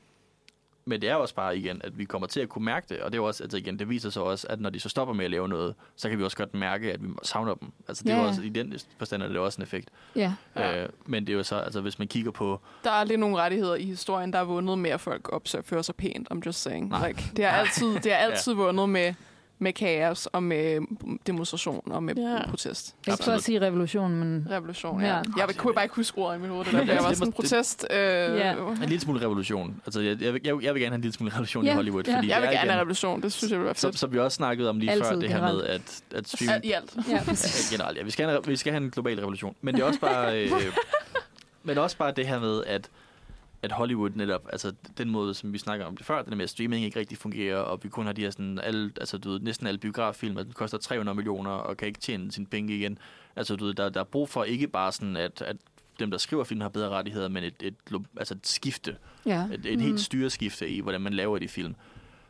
men 0.89 1.01
det 1.01 1.10
er 1.10 1.15
også 1.15 1.35
bare 1.35 1.59
igen, 1.59 1.81
at 1.85 1.98
vi 1.98 2.05
kommer 2.05 2.27
til 2.28 2.40
at 2.40 2.48
kunne 2.48 2.65
mærke 2.65 2.86
det, 2.89 3.01
og 3.01 3.12
det 3.12 3.19
er 3.19 3.23
også, 3.23 3.43
altså 3.43 3.56
igen, 3.59 3.78
det 3.78 3.89
viser 3.89 4.10
sig 4.10 4.23
også, 4.23 4.47
at 4.51 4.60
når 4.60 4.70
de 4.70 4.81
så 4.81 4.89
stopper 4.89 5.15
med 5.15 5.24
at 5.24 5.31
lave 5.31 5.48
noget, 5.48 5.74
så 5.97 6.09
kan 6.09 6.19
vi 6.19 6.24
også 6.24 6.36
godt 6.36 6.55
mærke, 6.55 6.93
at 6.93 7.02
vi 7.02 7.09
savner 7.23 7.55
dem. 7.55 7.73
Altså 7.89 8.05
det 8.05 8.10
er 8.12 8.16
Ja, 8.16 8.23
ja. 8.23 8.28
også, 8.28 8.43
i 8.43 8.48
den 8.48 8.74
forstand 8.98 9.23
er 9.23 9.28
det 9.28 9.39
også 9.39 9.56
en 9.59 9.62
effekt. 9.62 9.89
ja. 10.16 10.35
Ja. 10.56 10.82
Øh, 10.82 10.89
men 11.06 11.27
det 11.27 11.32
er 11.32 11.36
jo 11.36 11.43
så, 11.43 11.56
altså 11.56 11.81
hvis 11.81 11.98
man 11.98 12.09
kigger 12.09 12.31
på, 12.31 12.60
Der 12.85 12.90
er 12.90 12.94
aldrig 12.94 13.19
nogen 13.19 13.36
rettigheder 13.36 13.74
i 13.74 13.85
historien, 13.85 14.32
der 14.32 14.39
er 14.39 14.44
vundet 14.44 14.78
med, 14.78 14.90
at 14.90 15.01
folk 15.01 15.32
opfører 15.32 15.82
sig 15.82 15.94
pænt. 15.94 16.28
I'm 16.32 16.40
just 16.47 16.62
saying. 16.62 16.89
Nej. 16.89 17.09
Like, 17.09 17.23
det 17.36 17.44
har 17.44 17.52
altid, 17.59 17.94
det 17.94 18.12
har 18.12 18.19
altid 18.19 18.52
vundet 18.55 18.89
med, 18.89 19.15
med 19.60 19.72
kaos 19.72 20.26
og 20.26 20.43
med 20.43 20.80
demonstration 21.26 21.93
og 21.93 22.02
med 22.02 22.14
Ja. 22.16 22.51
protest. 22.51 22.89
Ikke 22.89 23.05
for 23.06 23.12
Absolut. 23.12 23.36
at 23.39 23.44
sige 23.44 23.60
revolution, 23.60 24.14
men... 24.14 24.47
Revolution, 24.51 25.01
Ja. 25.01 25.06
ja. 25.06 25.22
Jeg 25.36 25.56
kunne 25.56 25.74
bare 25.74 25.85
ikke 25.85 25.97
huske 25.97 26.18
ordet 26.18 26.39
i 26.39 26.40
mit 26.40 26.51
hoved. 26.51 26.64
Det 26.64 26.72
der. 26.72 26.78
Altså, 26.80 26.94
Jeg 26.94 27.05
var 27.05 27.12
sådan 27.12 27.26
det- 27.26 27.35
protest. 27.35 27.86
Øh, 27.90 27.98
Ja. 27.98 28.52
en 28.52 28.78
lille 28.80 29.01
smule 29.01 29.20
revolution. 29.20 29.80
Altså 29.86 30.01
jeg, 30.01 30.22
jeg, 30.22 30.32
vil- 30.35 30.40
jeg, 30.44 30.62
jeg 30.62 30.74
vil 30.74 30.82
gerne 30.82 30.90
have 30.90 30.94
en 30.94 31.01
lille 31.01 31.14
smule 31.14 31.32
revolution 31.32 31.64
Ja, 31.64 31.72
i 31.72 31.74
Hollywood, 31.74 32.05
ja. 32.06 32.16
fordi 32.16 32.28
Jeg 32.28 32.36
vil 32.40 32.48
det 32.48 32.55
er 32.55 32.59
gerne 32.59 32.64
igen, 32.64 32.70
have 32.70 32.80
revolution. 32.80 33.22
Det 33.22 33.32
synes 33.32 33.51
jeg 33.51 33.59
ville 33.59 33.66
være 33.66 33.74
som, 33.74 33.89
fedt. 33.93 33.98
som 34.01 34.12
vi 34.12 34.18
også 34.18 34.36
snakkede 34.36 34.68
om 34.70 34.78
lige 34.78 34.93
før, 34.97 35.05
Altid 35.05 35.20
det 35.20 35.28
her 35.30 35.40
med 35.52 35.62
at, 35.64 36.02
at 36.14 36.28
stream, 36.28 36.52
Alt 36.55 36.64
i 36.64 36.72
alt. 36.72 36.97
Ja, 37.09 37.20
generelt, 37.70 37.98
ja. 37.98 38.02
Vi 38.05 38.10
skal, 38.10 38.28
have, 38.28 38.40
vi 38.47 38.56
skal 38.56 38.72
have 38.72 38.85
en 38.85 38.90
global 38.90 39.18
revolution. 39.18 39.55
Men 39.62 39.74
det 39.74 39.80
er 39.82 39.86
også 39.86 40.01
bare, 40.01 40.39
øh, 40.44 40.51
men 41.62 41.78
også 41.78 41.97
bare 41.97 42.12
det 42.16 42.26
her 42.26 42.40
med, 42.40 42.64
at, 42.66 42.89
at 43.62 43.72
Hollywood 43.72 44.10
netop, 44.14 44.48
altså 44.52 44.72
den 44.98 45.10
måde, 45.10 45.35
som 45.35 45.52
vi 45.52 45.59
snakker 45.59 45.86
om 45.86 45.97
det 45.97 46.06
før, 46.06 46.22
den 46.22 46.36
med, 46.36 46.44
at 46.44 46.51
streaming 46.51 46.85
ikke 46.85 46.98
rigtig 46.98 47.18
fungerer, 47.18 47.56
og 47.59 47.80
vi 47.82 47.89
kun 47.89 48.06
har 48.06 48.12
de 48.12 48.20
her 48.22 48.30
sådan, 48.30 48.59
alle, 48.59 48.93
altså 49.01 49.18
du 49.18 49.30
ved, 49.30 49.40
næsten 49.40 49.66
alle 49.66 49.78
biograffilm, 49.78 50.36
at 50.36 50.44
den 50.47 50.52
koster 50.52 50.78
300 50.78 51.14
millioner, 51.16 51.51
og 51.51 51.76
kan 51.76 51.89
ikke 51.89 52.01
tjene 52.01 52.32
sine 52.32 52.47
penge 52.47 52.76
igen. 52.76 52.98
Altså 53.36 53.56
du 53.56 53.64
ved, 53.64 53.74
der, 53.74 53.89
der 53.89 54.01
er 54.01 54.05
brug 54.05 54.28
for 54.28 54.44
ikke 54.44 54.68
bare 54.68 54.93
sådan, 54.93 55.16
at, 55.16 55.43
at 55.43 55.56
dem, 55.98 56.10
der 56.10 56.18
skriver 56.18 56.44
film, 56.44 56.60
har 56.60 56.68
bedre 56.68 56.89
rettigheder, 56.89 57.28
men 57.28 57.44
et, 57.44 57.55
et, 57.62 57.74
altså 58.16 58.35
et 58.35 58.47
skifte, 58.47 58.97
Ja. 59.26 59.44
et, 59.52 59.66
et 59.66 59.72
Mhm. 59.78 59.82
helt 59.86 60.01
styreskifte 60.01 60.68
i, 60.68 60.80
hvordan 60.80 61.01
man 61.01 61.12
laver 61.14 61.39
de 61.39 61.48
film. 61.48 61.74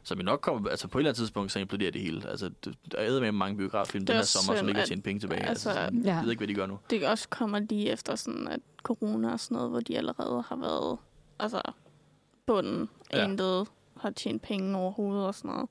Så 0.02 0.14
vi 0.14 0.22
nok 0.22 0.40
kommer, 0.40 0.68
altså 0.70 0.88
på 0.88 0.98
et 0.98 1.00
eller 1.00 1.10
andet 1.10 1.18
tidspunkt, 1.18 1.52
så 1.52 1.58
imploderer 1.58 1.90
det 1.90 2.00
hele. 2.00 2.28
Altså, 2.30 2.50
det- 2.64 2.74
der 2.92 2.98
er 2.98 3.20
med 3.20 3.32
mange 3.32 3.56
biograffilm 3.56 4.02
er 4.02 4.06
den 4.06 4.16
her 4.16 4.22
sommer, 4.22 4.58
som 4.58 4.68
ikke 4.68 4.76
har 4.78 4.82
at- 4.82 4.88
tjent 4.88 5.04
penge 5.04 5.20
tilbage. 5.20 5.40
altså, 5.40 5.68
Altså, 5.70 5.82
sådan, 5.84 6.02
Ja. 6.04 6.14
jeg 6.14 6.22
ved 6.24 6.30
ikke, 6.30 6.40
hvad 6.40 6.48
de 6.48 6.54
gør 6.54 6.66
nu. 6.66 6.78
Det 6.90 7.06
også 7.08 7.28
kommer 7.28 7.58
lige 7.58 7.90
efter 7.90 8.14
sådan, 8.14 8.48
at 8.48 8.60
corona 8.82 9.32
og 9.32 9.40
sådan 9.40 9.54
noget, 9.54 9.70
hvor 9.70 9.80
de 9.80 9.96
allerede 9.98 10.44
har 10.48 10.56
været 10.56 10.98
altså, 11.40 11.62
bunden, 12.46 12.88
Ja. 13.12 13.24
intet 13.24 13.68
har 14.00 14.10
tjent 14.10 14.42
penge 14.42 14.78
overhovedet 14.78 15.26
og 15.26 15.34
sådan 15.34 15.50
noget. 15.50 15.68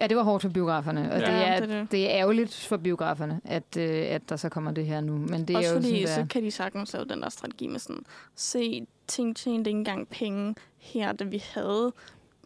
Ja, 0.00 0.06
det 0.06 0.16
var 0.16 0.22
hårdt 0.22 0.42
for 0.42 0.48
biograferne, 0.48 1.12
og 1.12 1.20
Ja. 1.20 1.26
det, 1.26 1.48
er, 1.48 1.60
det 1.60 1.74
er 1.74 1.80
det. 1.80 1.90
det 1.92 2.10
er 2.10 2.16
ærgerligt 2.16 2.54
for 2.68 2.76
biograferne, 2.76 3.40
at, 3.44 3.76
øh, 3.78 4.06
at 4.08 4.28
der 4.28 4.36
så 4.36 4.48
kommer 4.48 4.70
det 4.72 4.86
her 4.86 5.00
nu. 5.00 5.16
Men 5.18 5.44
det 5.48 5.56
Også 5.56 5.68
er 5.70 5.74
jo 5.74 5.80
fordi, 5.80 6.06
sådan, 6.06 6.26
så 6.28 6.32
kan 6.32 6.42
de 6.42 6.50
sagtens 6.50 6.92
lave 6.92 7.04
den 7.04 7.22
der 7.22 7.28
strategi 7.28 7.66
med 7.66 7.78
sådan, 7.78 8.04
se, 8.34 8.86
ting 9.06 9.36
tjente 9.36 9.70
ikke 9.70 9.78
engang 9.78 10.08
penge 10.08 10.54
her, 10.78 11.12
da 11.12 11.24
vi 11.24 11.42
havde 11.54 11.92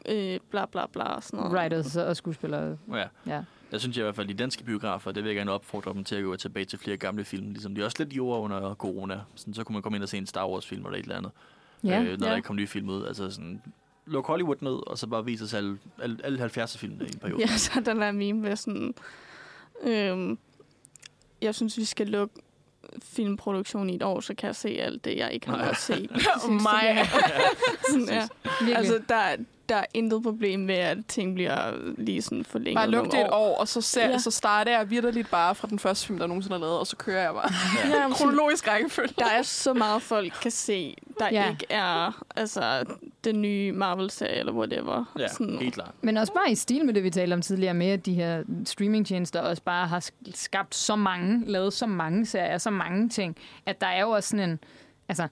øh, 0.09 0.41
bla 0.51 0.67
bla 0.67 0.87
bla 0.87 1.05
og 1.05 1.23
sådan 1.23 1.37
noget. 1.39 1.53
writers 1.53 1.97
og 1.97 2.17
skuespillere. 2.17 2.79
Ja. 2.93 3.05
Ja. 3.27 3.43
Jeg 3.75 3.81
synes 3.81 3.97
i 3.97 4.01
hvert 4.01 4.17
fald, 4.17 4.29
de 4.29 4.35
danske 4.35 4.65
biografer, 4.65 5.13
det 5.13 5.23
vil 5.25 5.29
jeg 5.31 5.37
gerne 5.37 5.53
opfordre 5.53 5.93
dem 5.95 6.05
til 6.05 6.17
at 6.17 6.25
gå 6.25 6.37
tilbage 6.37 6.65
til 6.65 6.79
flere 6.79 6.97
gamle 6.97 7.25
film, 7.25 7.51
ligesom 7.51 7.75
de 7.75 7.85
også 7.85 7.97
lidt 7.99 8.09
gjorde 8.11 8.41
under 8.41 8.75
corona. 8.75 9.21
Sådan, 9.35 9.55
så 9.55 9.65
kunne 9.65 9.73
man 9.75 9.83
komme 9.83 9.97
ind 9.97 10.03
og 10.03 10.09
se 10.09 10.19
en 10.19 10.27
Star 10.27 10.49
Wars-film 10.49 10.85
eller 10.85 10.99
et 10.99 11.03
eller 11.03 11.17
andet, 11.17 11.31
Ja, 11.85 12.01
øh, 12.03 12.19
når 12.19 12.27
ja. 12.27 12.31
der 12.31 12.37
ikke 12.37 12.47
kom 12.47 12.57
nye 12.57 12.67
film 12.67 12.89
ud. 12.89 13.07
Altså 13.07 13.31
sådan, 13.31 13.63
luk 14.07 14.27
Hollywood 14.27 14.57
ned, 14.61 14.91
og 14.91 14.99
så 14.99 15.07
bare 15.07 15.25
vise 15.25 15.45
os 15.45 15.55
alle, 15.55 15.79
alle, 16.03 16.17
alle 16.25 16.45
70'er 16.45 16.79
film 16.79 17.01
i 17.01 17.05
en 17.05 17.19
periode. 17.21 17.41
Ja, 17.51 17.57
så 17.57 17.83
den 17.87 18.01
der 18.01 18.13
meme 18.13 18.41
med 18.41 18.57
sådan... 18.57 18.95
Øhm, 19.83 20.39
jeg 21.43 21.55
synes, 21.55 21.79
vi 21.79 21.85
skal 21.85 22.07
lukke 22.07 22.35
filmproduktion 23.03 23.91
i 23.91 23.95
et 23.95 24.03
år, 24.03 24.21
så 24.21 24.35
kan 24.35 24.47
jeg 24.47 24.57
se 24.57 24.69
alt 24.69 25.05
det, 25.05 25.17
jeg 25.17 25.33
ikke 25.33 25.47
har 25.49 25.57
at 25.57 25.77
se. 25.77 26.09
Oh 26.45 26.53
my. 26.53 26.59
sådan, 27.91 28.09
ja. 28.09 28.29
Altså, 28.77 29.03
der, 29.09 29.15
er- 29.15 29.37
der 29.69 29.77
er 29.77 29.85
intet 29.95 30.23
problem 30.23 30.61
med, 30.61 30.75
at 30.75 30.99
ting 31.09 31.35
bliver 31.35 31.73
lige 31.99 32.23
sådan 32.23 32.45
forlænget 32.45 32.75
Bare 32.75 32.91
luk 32.91 33.13
det 33.13 33.21
et 33.21 33.31
år, 33.33 33.57
og 33.59 33.69
så, 33.69 33.81
ser, 33.81 34.09
Ja. 34.11 34.19
så 34.19 34.31
starter 34.31 34.73
jeg 34.79 34.91
vidderligt 34.91 35.31
bare 35.31 35.55
fra 35.55 35.69
den 35.69 35.79
første 35.79 36.07
film, 36.07 36.19
der 36.19 36.27
nogensinde 36.27 36.57
er 36.57 36.61
lavet, 36.61 36.79
og 36.79 36.87
så 36.87 36.97
kører 36.97 37.23
jeg 37.23 37.33
bare. 37.33 37.51
Ja, 38.01 38.09
Kronologisk 38.15 38.69
rækkefølge. 38.69 39.15
der 39.19 39.27
er 39.27 39.43
så 39.43 39.75
meget, 39.75 40.03
folk 40.03 40.33
kan 40.43 40.51
se, 40.51 40.97
der 41.19 41.29
Ja. 41.33 41.51
ikke 41.51 41.67
er 41.71 42.25
altså, 42.37 42.85
den 43.25 43.43
nye 43.43 43.73
Marvel-serie, 43.73 44.35
eller 44.39 44.53
whatever. 44.53 45.13
Ja, 45.19 45.29
sådan, 45.29 45.59
helt 45.59 45.75
klart. 45.75 45.91
Men 46.03 46.17
også 46.17 46.33
bare 46.33 46.51
i 46.51 46.55
stil 46.55 46.85
med 46.85 46.95
det, 46.95 47.03
vi 47.05 47.11
talte 47.11 47.35
om 47.35 47.43
tidligere, 47.43 47.75
med 47.75 47.87
at 47.89 48.07
de 48.07 48.15
her 48.15 48.43
streamingtjenester 48.65 49.41
også 49.41 49.63
bare 49.63 49.87
har 49.87 50.01
sk- 50.01 50.31
skabt 50.35 50.75
så 50.75 50.97
mange, 50.97 51.43
lavet 51.47 51.73
så 51.73 51.87
mange 51.87 52.27
serier, 52.27 52.59
så 52.59 52.71
mange 52.71 53.09
ting, 53.09 53.37
at 53.67 53.81
der 53.81 53.87
er 53.87 54.01
jo 54.01 54.11
også 54.11 54.29
sådan 54.29 54.51
en, 54.51 54.59
altså, 55.09 55.29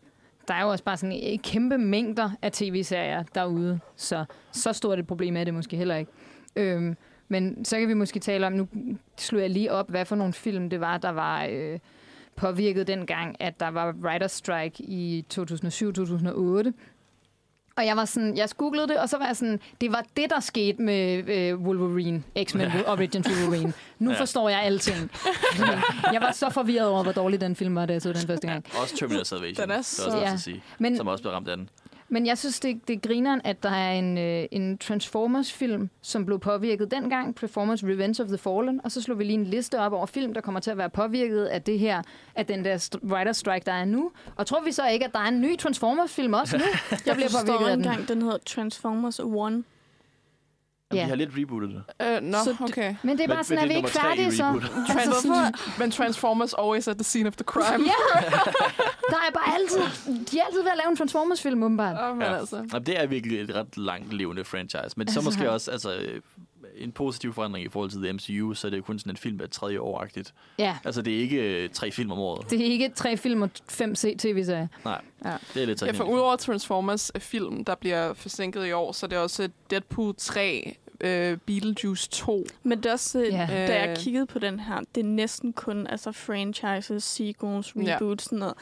der 0.48 0.54
er 0.54 0.62
jo 0.62 0.68
også 0.68 0.84
bare 0.84 0.96
sådan 0.96 1.38
kæmpe 1.42 1.78
mængder 1.78 2.30
af 2.42 2.52
tv-serier 2.52 3.22
derude, 3.34 3.80
så 3.96 4.24
så 4.52 4.72
stort 4.72 4.98
et 4.98 5.06
problem 5.06 5.36
er 5.36 5.44
det 5.44 5.54
måske 5.54 5.76
heller 5.76 5.96
ikke. 5.96 6.10
Øhm, 6.56 6.96
men 7.28 7.64
så 7.64 7.78
kan 7.78 7.88
vi 7.88 7.94
måske 7.94 8.20
tale 8.20 8.46
om, 8.46 8.52
nu 8.52 8.68
slog 9.18 9.40
jeg 9.40 9.50
lige 9.50 9.72
op, 9.72 9.90
hvad 9.90 10.04
for 10.04 10.16
nogle 10.16 10.32
film 10.32 10.70
det 10.70 10.80
var, 10.80 10.98
der 10.98 11.10
var 11.10 11.46
øh, 11.50 11.78
påvirket 12.36 12.86
dengang, 12.86 13.36
at 13.40 13.60
der 13.60 13.68
var 13.68 13.92
writer's 13.92 14.26
strike 14.26 14.82
i 14.82 15.24
2007-2008. 15.34 16.72
Og 17.76 17.86
jeg 17.86 17.96
var 17.96 18.04
sådan, 18.04 18.36
jeg 18.36 18.48
googlede 18.56 18.88
det, 18.88 18.96
og 18.98 19.08
så 19.08 19.18
var 19.18 19.26
jeg 19.26 19.36
sådan, 19.36 19.60
det 19.80 19.92
var 19.92 20.04
det, 20.16 20.30
der 20.30 20.40
skete 20.40 20.82
med 20.82 21.28
øh, 21.28 21.58
Wolverine, 21.60 22.22
X-Men 22.44 22.62
ja. 22.62 22.82
Origins 22.92 23.28
Wolverine. 23.28 23.72
Nu 23.98 24.10
Ja. 24.10 24.20
forstår 24.20 24.48
jeg 24.48 24.60
alting. 24.62 25.10
Jeg 26.12 26.20
var 26.20 26.32
så 26.32 26.50
forvirret 26.50 26.88
over, 26.88 27.02
hvor 27.02 27.12
dårlig 27.12 27.40
den 27.40 27.56
film 27.56 27.74
var, 27.74 27.86
da 27.86 27.92
jeg 27.92 28.02
så 28.02 28.12
den 28.12 28.26
første 28.26 28.46
gang. 28.46 28.64
Også 28.82 28.96
Terminator 28.96 29.24
Salvation. 29.24 29.62
Den 29.62 29.70
er 29.70 29.76
det 29.76 29.86
så- 29.86 30.04
også 30.06 30.18
Ja. 30.18 30.24
ja. 30.26 30.32
at 30.32 30.40
sige, 30.40 30.62
Men, 30.78 30.96
som 30.96 31.06
også 31.08 31.22
blev 31.22 31.32
ramt 31.32 31.48
af 31.48 31.56
den. 31.56 31.68
Men 32.12 32.26
jeg 32.26 32.38
synes, 32.38 32.60
det, 32.60 32.88
det 32.88 32.96
er 32.96 33.08
grineren, 33.08 33.40
at 33.44 33.62
der 33.62 33.70
er 33.70 33.92
en, 33.92 34.18
øh, 34.18 34.44
en 34.50 34.78
Transformers-film, 34.78 35.90
som 36.02 36.26
blev 36.26 36.38
påvirket 36.40 36.90
dengang, 36.90 37.36
Transformers 37.36 37.84
Revenge 37.84 38.22
of 38.22 38.28
the 38.28 38.38
Fallen, 38.38 38.80
og 38.84 38.92
så 38.92 39.02
slog 39.02 39.18
vi 39.18 39.24
lige 39.24 39.34
en 39.34 39.44
liste 39.44 39.78
op 39.78 39.92
over 39.92 40.06
film, 40.06 40.34
der 40.34 40.40
kommer 40.40 40.60
til 40.60 40.70
at 40.70 40.78
være 40.78 40.90
påvirket 40.90 41.44
af 41.44 41.62
det 41.62 41.78
her, 41.78 42.02
af 42.34 42.46
den 42.46 42.64
der 42.64 42.76
st- 42.76 43.06
writer 43.12 43.32
strike, 43.32 43.64
der 43.66 43.72
er 43.72 43.84
nu. 43.84 44.10
Og 44.36 44.46
tror 44.46 44.62
vi 44.64 44.72
så 44.72 44.88
ikke, 44.88 45.04
at 45.04 45.12
der 45.12 45.18
er 45.18 45.28
en 45.28 45.40
ny 45.40 45.58
Transformers-film 45.58 46.32
også 46.34 46.56
nu, 46.58 46.64
Jeg 47.06 47.14
bliver 47.14 47.28
påvirket 47.46 47.66
af 47.70 47.76
den? 47.76 47.86
engang, 47.86 48.08
den 48.08 48.22
hedder 48.22 48.38
Transformers 48.46 49.18
1. 49.18 49.64
Jamen, 50.92 50.98
Ja. 50.98 51.04
De 51.04 51.08
har 51.08 51.16
lidt 51.16 51.30
rebootet 51.38 51.70
det. 51.70 52.06
Øh, 52.06 52.22
Nå, 52.22 52.38
Så 52.44 52.50
det- 52.50 52.60
okay. 52.60 52.94
Men 53.02 53.16
det 53.18 53.24
er 53.24 53.28
bare 53.28 53.36
Men- 53.36 53.44
sådan, 53.44 53.58
er 53.58 53.62
det 53.62 53.68
vi 53.68 53.74
er 53.74 53.76
ikke 53.76 53.90
færdige 53.90 54.32
så? 54.36 54.44
rebootet. 54.44 54.70
Altså, 54.88 55.52
Men 55.78 55.90
Transformers 55.90 56.54
always 56.58 56.88
at 56.88 56.96
the 56.96 57.04
scene 57.04 57.28
of 57.28 57.36
the 57.36 57.44
crime. 57.44 57.84
ja, 57.84 58.20
der 59.12 59.16
er 59.28 59.32
bare 59.34 59.54
altid, 59.54 59.80
de 60.30 60.38
er 60.38 60.44
altid 60.44 60.62
ved 60.62 60.70
at 60.70 60.76
lave 60.84 60.90
en 60.90 60.96
Transformers-film, 60.96 61.62
åbenbart. 61.62 61.96
Oh, 62.10 62.16
men 62.16 62.26
Ja. 62.26 62.36
altså. 62.38 62.56
Jamen, 62.56 62.86
det 62.86 63.00
er 63.00 63.06
virkelig 63.06 63.40
et 63.40 63.54
ret 63.54 63.76
langt 63.78 64.12
levende 64.12 64.44
franchise. 64.44 64.90
Men 64.96 65.08
så 65.08 65.18
Altså- 65.18 65.20
måske 65.30 65.50
også 65.50 65.70
altså, 65.70 65.94
øh, 65.96 66.20
en 66.76 66.92
positiv 66.92 67.32
forandring 67.34 67.66
i 67.66 67.68
forhold 67.68 67.90
til 67.90 68.02
The 68.02 68.12
MCU, 68.12 68.54
så 68.54 68.66
er 68.66 68.70
det 68.70 68.78
jo 68.78 68.82
kun 68.82 68.98
sådan 68.98 69.12
en 69.12 69.16
film 69.16 69.40
af 69.40 69.50
tredje 69.50 69.80
år-agtigt. 69.80 70.34
Ja, 70.58 70.76
Altså, 70.84 71.02
det 71.02 71.14
er 71.14 71.18
ikke 71.18 71.62
øh, 71.64 71.68
tre 71.70 71.90
film 71.90 72.10
om 72.12 72.18
året. 72.18 72.50
det 72.50 72.60
er 72.60 72.64
ikke 72.64 72.88
tre 72.94 73.16
film 73.16 73.42
og 73.42 73.50
fem 73.68 73.94
tv-serier. 73.94 74.66
Nej, 74.84 75.00
Ja. 75.24 75.32
det 75.54 75.62
er 75.62 75.66
lidt 75.66 75.82
Ja, 75.82 75.90
for 75.90 76.04
udover 76.04 76.36
Transformers 76.36 77.12
øh, 77.14 77.20
film, 77.20 77.64
der 77.64 77.74
bliver 77.74 78.14
forsinket 78.14 78.66
i 78.66 78.72
år, 78.72 78.92
så 78.92 79.06
er 79.06 79.08
det 79.08 79.18
også 79.18 79.48
Deadpool 79.70 80.14
3, 80.18 80.76
øh, 81.02 81.36
Beetlejuice 81.46 82.08
2. 82.10 82.46
Men 82.62 82.78
det 82.78 82.86
er 82.86 82.92
også, 82.92 83.18
øh, 83.20 83.26
Ja. 83.32 83.46
da 83.50 83.80
jeg 83.80 83.88
Øh. 83.90 83.96
kiggede 83.96 84.26
på 84.26 84.38
den 84.38 84.60
her, 84.60 84.80
det 84.94 85.00
er 85.00 85.04
næsten 85.04 85.52
kun 85.52 85.86
altså, 85.86 86.12
franchises, 86.12 87.04
sequels, 87.04 87.72
Ja. 87.76 87.94
reboots, 87.96 88.24
sådan 88.24 88.38
noget. 88.38 88.54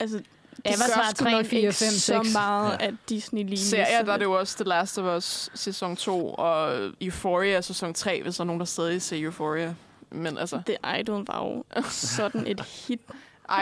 Altså, 0.00 0.16
det 0.18 0.26
Avatar 0.64 1.02
gør 1.02 1.10
sgu 1.14 1.24
3, 1.24 1.30
nok 1.30 1.46
4, 1.46 1.60
ikke 1.60 1.72
5, 1.72 1.88
så 1.90 2.00
6. 2.22 2.32
meget, 2.32 2.76
Ja. 2.80 2.86
at 2.86 2.94
Disney 3.08 3.44
lige 3.44 3.58
Serier, 3.58 4.02
der 4.02 4.12
er 4.12 4.16
det 4.16 4.24
jo 4.24 4.32
også 4.38 4.56
The 4.56 4.64
Last 4.68 4.98
of 4.98 5.16
Us 5.16 5.50
sæson 5.54 5.96
2, 5.96 6.34
og 6.38 6.76
Euphoria 7.00 7.60
sæson 7.60 7.94
3, 7.94 8.22
hvis 8.22 8.36
der 8.36 8.40
er 8.40 8.46
nogen, 8.46 8.60
der 8.60 8.66
stadig 8.66 9.02
ser 9.02 9.22
Euphoria. 9.24 9.74
Men 10.10 10.38
altså, 10.38 10.62
The 10.66 11.00
Idol 11.00 11.24
var 11.26 11.44
jo 11.44 11.64
sådan 11.90 12.46
et 12.46 12.60
hit. 12.60 13.00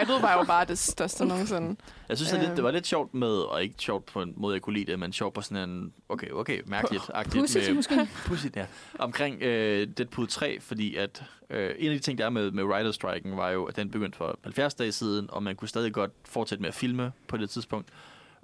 Idol 0.02 0.20
var 0.20 0.38
jo 0.38 0.44
bare 0.44 0.64
det 0.64 0.78
største 0.78 1.24
nogensinde. 1.24 1.76
Jeg 2.08 2.16
synes, 2.16 2.30
det, 2.30 2.38
lidt, 2.40 2.48
Øhm. 2.48 2.54
det 2.56 2.64
var 2.64 2.70
lidt 2.70 2.86
sjovt 2.86 3.14
med, 3.14 3.28
og 3.36 3.62
ikke 3.62 3.74
sjovt 3.78 4.06
på 4.06 4.22
en 4.22 4.34
måde, 4.36 4.54
jeg 4.54 4.62
kunne 4.62 4.74
lide 4.74 4.90
det, 4.92 4.98
men 4.98 5.12
sjovt 5.12 5.34
på 5.34 5.40
sådan 5.40 5.70
en, 5.70 5.92
okay, 6.08 6.30
okay, 6.30 6.60
mærkeligt-agtigt. 6.66 7.40
Pudsigt 7.40 7.66
med- 7.66 7.74
måske. 7.74 8.08
Pudsigt, 8.26 8.56
ja. 8.56 8.66
Omkring 8.98 9.42
øh, 9.42 9.88
Deadpool 9.96 10.28
3, 10.28 10.60
fordi 10.60 10.96
at 10.96 11.22
øh, 11.50 11.74
en 11.78 11.90
af 11.92 11.96
de 11.98 12.02
ting, 12.02 12.18
der 12.18 12.24
er 12.26 12.30
med, 12.30 12.50
med 12.50 12.64
Writer 12.64 12.92
Striken, 12.92 13.36
var 13.36 13.50
jo, 13.50 13.64
at 13.64 13.76
den 13.76 13.90
begyndte 13.90 14.18
for 14.18 14.38
70 14.42 14.74
dage 14.74 14.92
siden, 14.92 15.26
og 15.32 15.42
man 15.42 15.56
kunne 15.56 15.68
stadig 15.68 15.92
godt 15.92 16.10
fortsætte 16.24 16.62
med 16.62 16.68
at 16.68 16.74
filme 16.74 17.12
på 17.28 17.36
det 17.36 17.50
tidspunkt, 17.50 17.88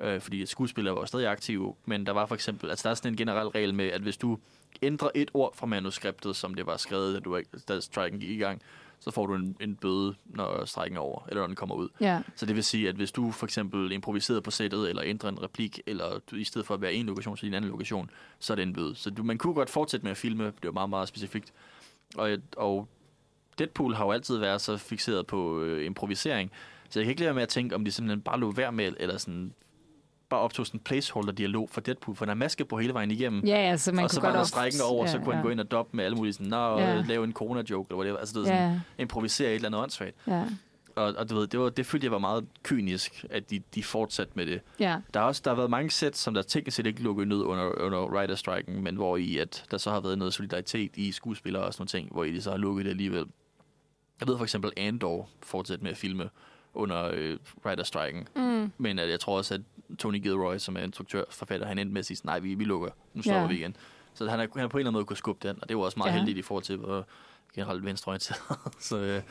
øh, 0.00 0.20
fordi 0.20 0.46
skuespillere 0.46 0.94
var 0.96 1.04
stadig 1.04 1.28
aktive, 1.28 1.74
men 1.84 2.06
der 2.06 2.12
var 2.12 2.26
for 2.26 2.34
eksempel, 2.34 2.70
altså 2.70 2.82
der 2.82 2.90
er 2.90 2.94
sådan 2.94 3.12
en 3.12 3.16
generel 3.16 3.48
regel 3.48 3.74
med, 3.74 3.84
at 3.86 4.00
hvis 4.00 4.16
du 4.16 4.38
ændrer 4.82 5.08
et 5.14 5.30
ord 5.34 5.56
fra 5.56 5.66
manuskriptet, 5.66 6.36
som 6.36 6.54
det 6.54 6.66
var 6.66 6.76
skrevet, 6.76 7.14
da, 7.14 7.20
du, 7.20 7.40
da 7.68 7.80
striken 7.80 8.20
gik 8.20 8.30
i 8.30 8.36
gang, 8.38 8.62
så 9.06 9.12
får 9.12 9.26
du 9.26 9.34
en, 9.34 9.56
en 9.60 9.76
bøde, 9.76 10.14
når 10.24 10.64
strækken 10.64 10.96
er 10.96 11.00
over, 11.00 11.22
eller 11.28 11.42
når 11.42 11.46
den 11.46 11.56
kommer 11.56 11.74
ud. 11.74 11.88
Ja. 12.00 12.22
Så 12.34 12.46
det 12.46 12.56
vil 12.56 12.64
sige, 12.64 12.88
at 12.88 12.94
hvis 12.94 13.12
du 13.12 13.30
for 13.30 13.46
eksempel 13.46 13.92
improviserer 13.92 14.40
på 14.40 14.50
sættet, 14.50 14.88
eller 14.88 15.02
ændrer 15.04 15.28
en 15.28 15.42
replik, 15.42 15.80
eller 15.86 16.18
du, 16.30 16.36
i 16.36 16.44
stedet 16.44 16.66
for 16.66 16.74
at 16.74 16.80
være 16.80 16.92
en 16.92 17.06
lokation, 17.06 17.36
så 17.36 17.46
i 17.46 17.48
en 17.48 17.54
anden 17.54 17.70
lokation, 17.70 18.10
så 18.38 18.52
er 18.52 18.54
det 18.54 18.62
en 18.62 18.72
bøde. 18.72 18.94
Så 18.94 19.10
du, 19.10 19.22
man 19.22 19.38
kunne 19.38 19.54
godt 19.54 19.70
fortsætte 19.70 20.04
med 20.04 20.10
at 20.10 20.16
filme, 20.16 20.44
det 20.44 20.64
var 20.64 20.70
meget, 20.70 20.90
meget 20.90 21.08
specifikt. 21.08 21.52
Og, 22.16 22.38
og 22.56 22.88
Deadpool 23.58 23.94
har 23.94 24.04
jo 24.04 24.12
altid 24.12 24.36
været 24.36 24.60
så 24.60 24.76
fixeret 24.76 25.26
på 25.26 25.60
øh, 25.60 25.86
improvisering, 25.86 26.50
så 26.90 26.98
jeg 26.98 27.04
kan 27.04 27.10
ikke 27.10 27.20
lade 27.20 27.26
være 27.26 27.34
med 27.34 27.42
at 27.42 27.48
tænke, 27.48 27.74
om 27.74 27.84
de 27.84 27.92
simpelthen 27.92 28.20
bare 28.20 28.40
lå 28.40 28.50
værd 28.50 28.74
med, 28.74 28.92
eller 28.98 29.18
sådan 29.18 29.52
bare 30.28 30.40
optog 30.40 30.66
sådan 30.66 30.80
en 30.80 30.84
placeholder-dialog 30.84 31.68
for 31.72 31.80
Deadpool, 31.80 32.16
for 32.16 32.24
han 32.24 32.28
har 32.28 32.34
maske 32.34 32.64
på 32.64 32.78
hele 32.78 32.94
vejen 32.94 33.10
igennem. 33.10 33.44
Ja, 33.44 33.68
ja, 33.68 33.76
så 33.76 33.92
man 33.92 34.04
og 34.04 34.10
kunne 34.10 34.14
så 34.14 34.20
godt 34.20 34.32
var 34.32 34.38
der 34.38 34.44
strækken 34.46 34.80
over, 34.84 35.04
ja, 35.04 35.10
så 35.12 35.18
kunne 35.18 35.30
ja, 35.30 35.34
han 35.34 35.42
gå 35.42 35.50
ind 35.50 35.60
og 35.60 35.70
doppe 35.70 35.96
med 35.96 36.04
alle 36.04 36.16
mulige 36.16 36.32
sådan, 36.32 36.46
Nå, 36.46 36.78
Ja. 36.78 36.94
ja. 36.94 37.02
lave 37.02 37.24
en 37.24 37.32
corona-joke, 37.32 37.86
eller 37.88 37.96
whatever. 37.98 38.18
Altså, 38.18 38.34
det 38.34 38.40
er 38.40 38.44
sådan, 38.46 38.72
Ja, 38.72 38.80
improvisere 39.02 39.48
et 39.50 39.54
eller 39.54 39.68
andet 39.68 39.80
åndssvagt. 39.82 40.16
ja, 40.26 40.44
Og, 40.96 41.14
og 41.18 41.30
du 41.30 41.34
ved, 41.34 41.46
det, 41.46 41.60
var, 41.60 41.68
det 41.68 41.86
følte 41.86 42.04
jeg 42.04 42.12
var 42.12 42.18
meget 42.18 42.46
kynisk, 42.62 43.24
at 43.30 43.50
de, 43.50 43.60
de 43.74 43.82
fortsatte 43.82 44.32
med 44.36 44.46
det. 44.46 44.60
ja. 44.80 44.96
Der 45.14 45.20
har 45.20 45.26
også 45.26 45.42
der 45.44 45.50
har 45.50 45.56
været 45.56 45.70
mange 45.70 45.90
sæt, 45.90 46.16
som 46.16 46.34
der 46.34 46.42
teknisk 46.42 46.76
set 46.76 46.86
ikke 46.86 47.02
lukkede 47.02 47.28
ned 47.28 47.42
under, 47.42 47.82
under 47.82 48.06
writer-striken, 48.06 48.82
men 48.84 48.96
hvor 48.96 49.16
i 49.16 49.38
at 49.38 49.64
der 49.70 49.78
så 49.78 49.90
har 49.90 50.00
været 50.00 50.18
noget 50.18 50.34
solidaritet 50.34 50.90
i 50.96 51.12
skuespillere 51.12 51.62
og 51.64 51.72
sådan 51.74 51.80
nogle 51.94 52.02
ting, 52.04 52.12
hvor 52.12 52.24
i 52.24 52.32
de 52.32 52.42
så 52.42 52.50
har 52.50 52.56
lukket 52.58 52.84
det 52.84 52.90
alligevel. 52.90 53.24
Jeg 54.20 54.28
ved 54.28 54.36
for 54.36 54.44
eksempel, 54.44 54.70
Andor 54.76 55.28
fortsætter 55.42 55.82
med 55.82 55.90
at 55.90 55.96
filme 55.96 56.28
under 56.76 57.10
øh, 57.14 57.38
writer-striken, 57.64 58.28
Mm. 58.36 58.72
men 58.78 58.98
at 58.98 59.10
jeg 59.10 59.20
tror 59.20 59.36
også, 59.36 59.54
at 59.54 59.60
Tony 59.98 60.22
Gilroy, 60.22 60.56
som 60.58 60.76
er 60.76 60.80
instruktør 60.80 61.24
forfatter, 61.30 61.66
han 61.66 61.78
endte 61.78 61.92
med 61.92 61.98
at 61.98 62.06
sige, 62.06 62.18
nej, 62.24 62.38
vi, 62.38 62.54
vi 62.54 62.64
lukker, 62.64 62.88
nu 63.14 63.22
stopper 63.22 63.40
Ja. 63.40 63.46
vi 63.46 63.54
igen. 63.54 63.76
Så 64.14 64.28
han 64.28 64.38
har, 64.38 64.48
han 64.52 64.60
har 64.60 64.68
på 64.68 64.76
en 64.76 64.80
eller 64.80 64.88
anden 64.90 64.92
måde 64.98 65.04
kunne 65.04 65.16
skubbe 65.16 65.48
den, 65.48 65.58
og 65.62 65.68
det 65.68 65.76
var 65.76 65.82
også 65.82 65.98
meget 65.98 66.10
ja. 66.12 66.16
heldigt 66.16 66.38
i 66.38 66.42
forhold 66.42 66.64
til, 66.64 66.76
hvor 66.76 67.06
generelt 67.54 67.84
venstreorienteret. 67.84 68.40
så 68.88 68.96
øh, 68.98 69.22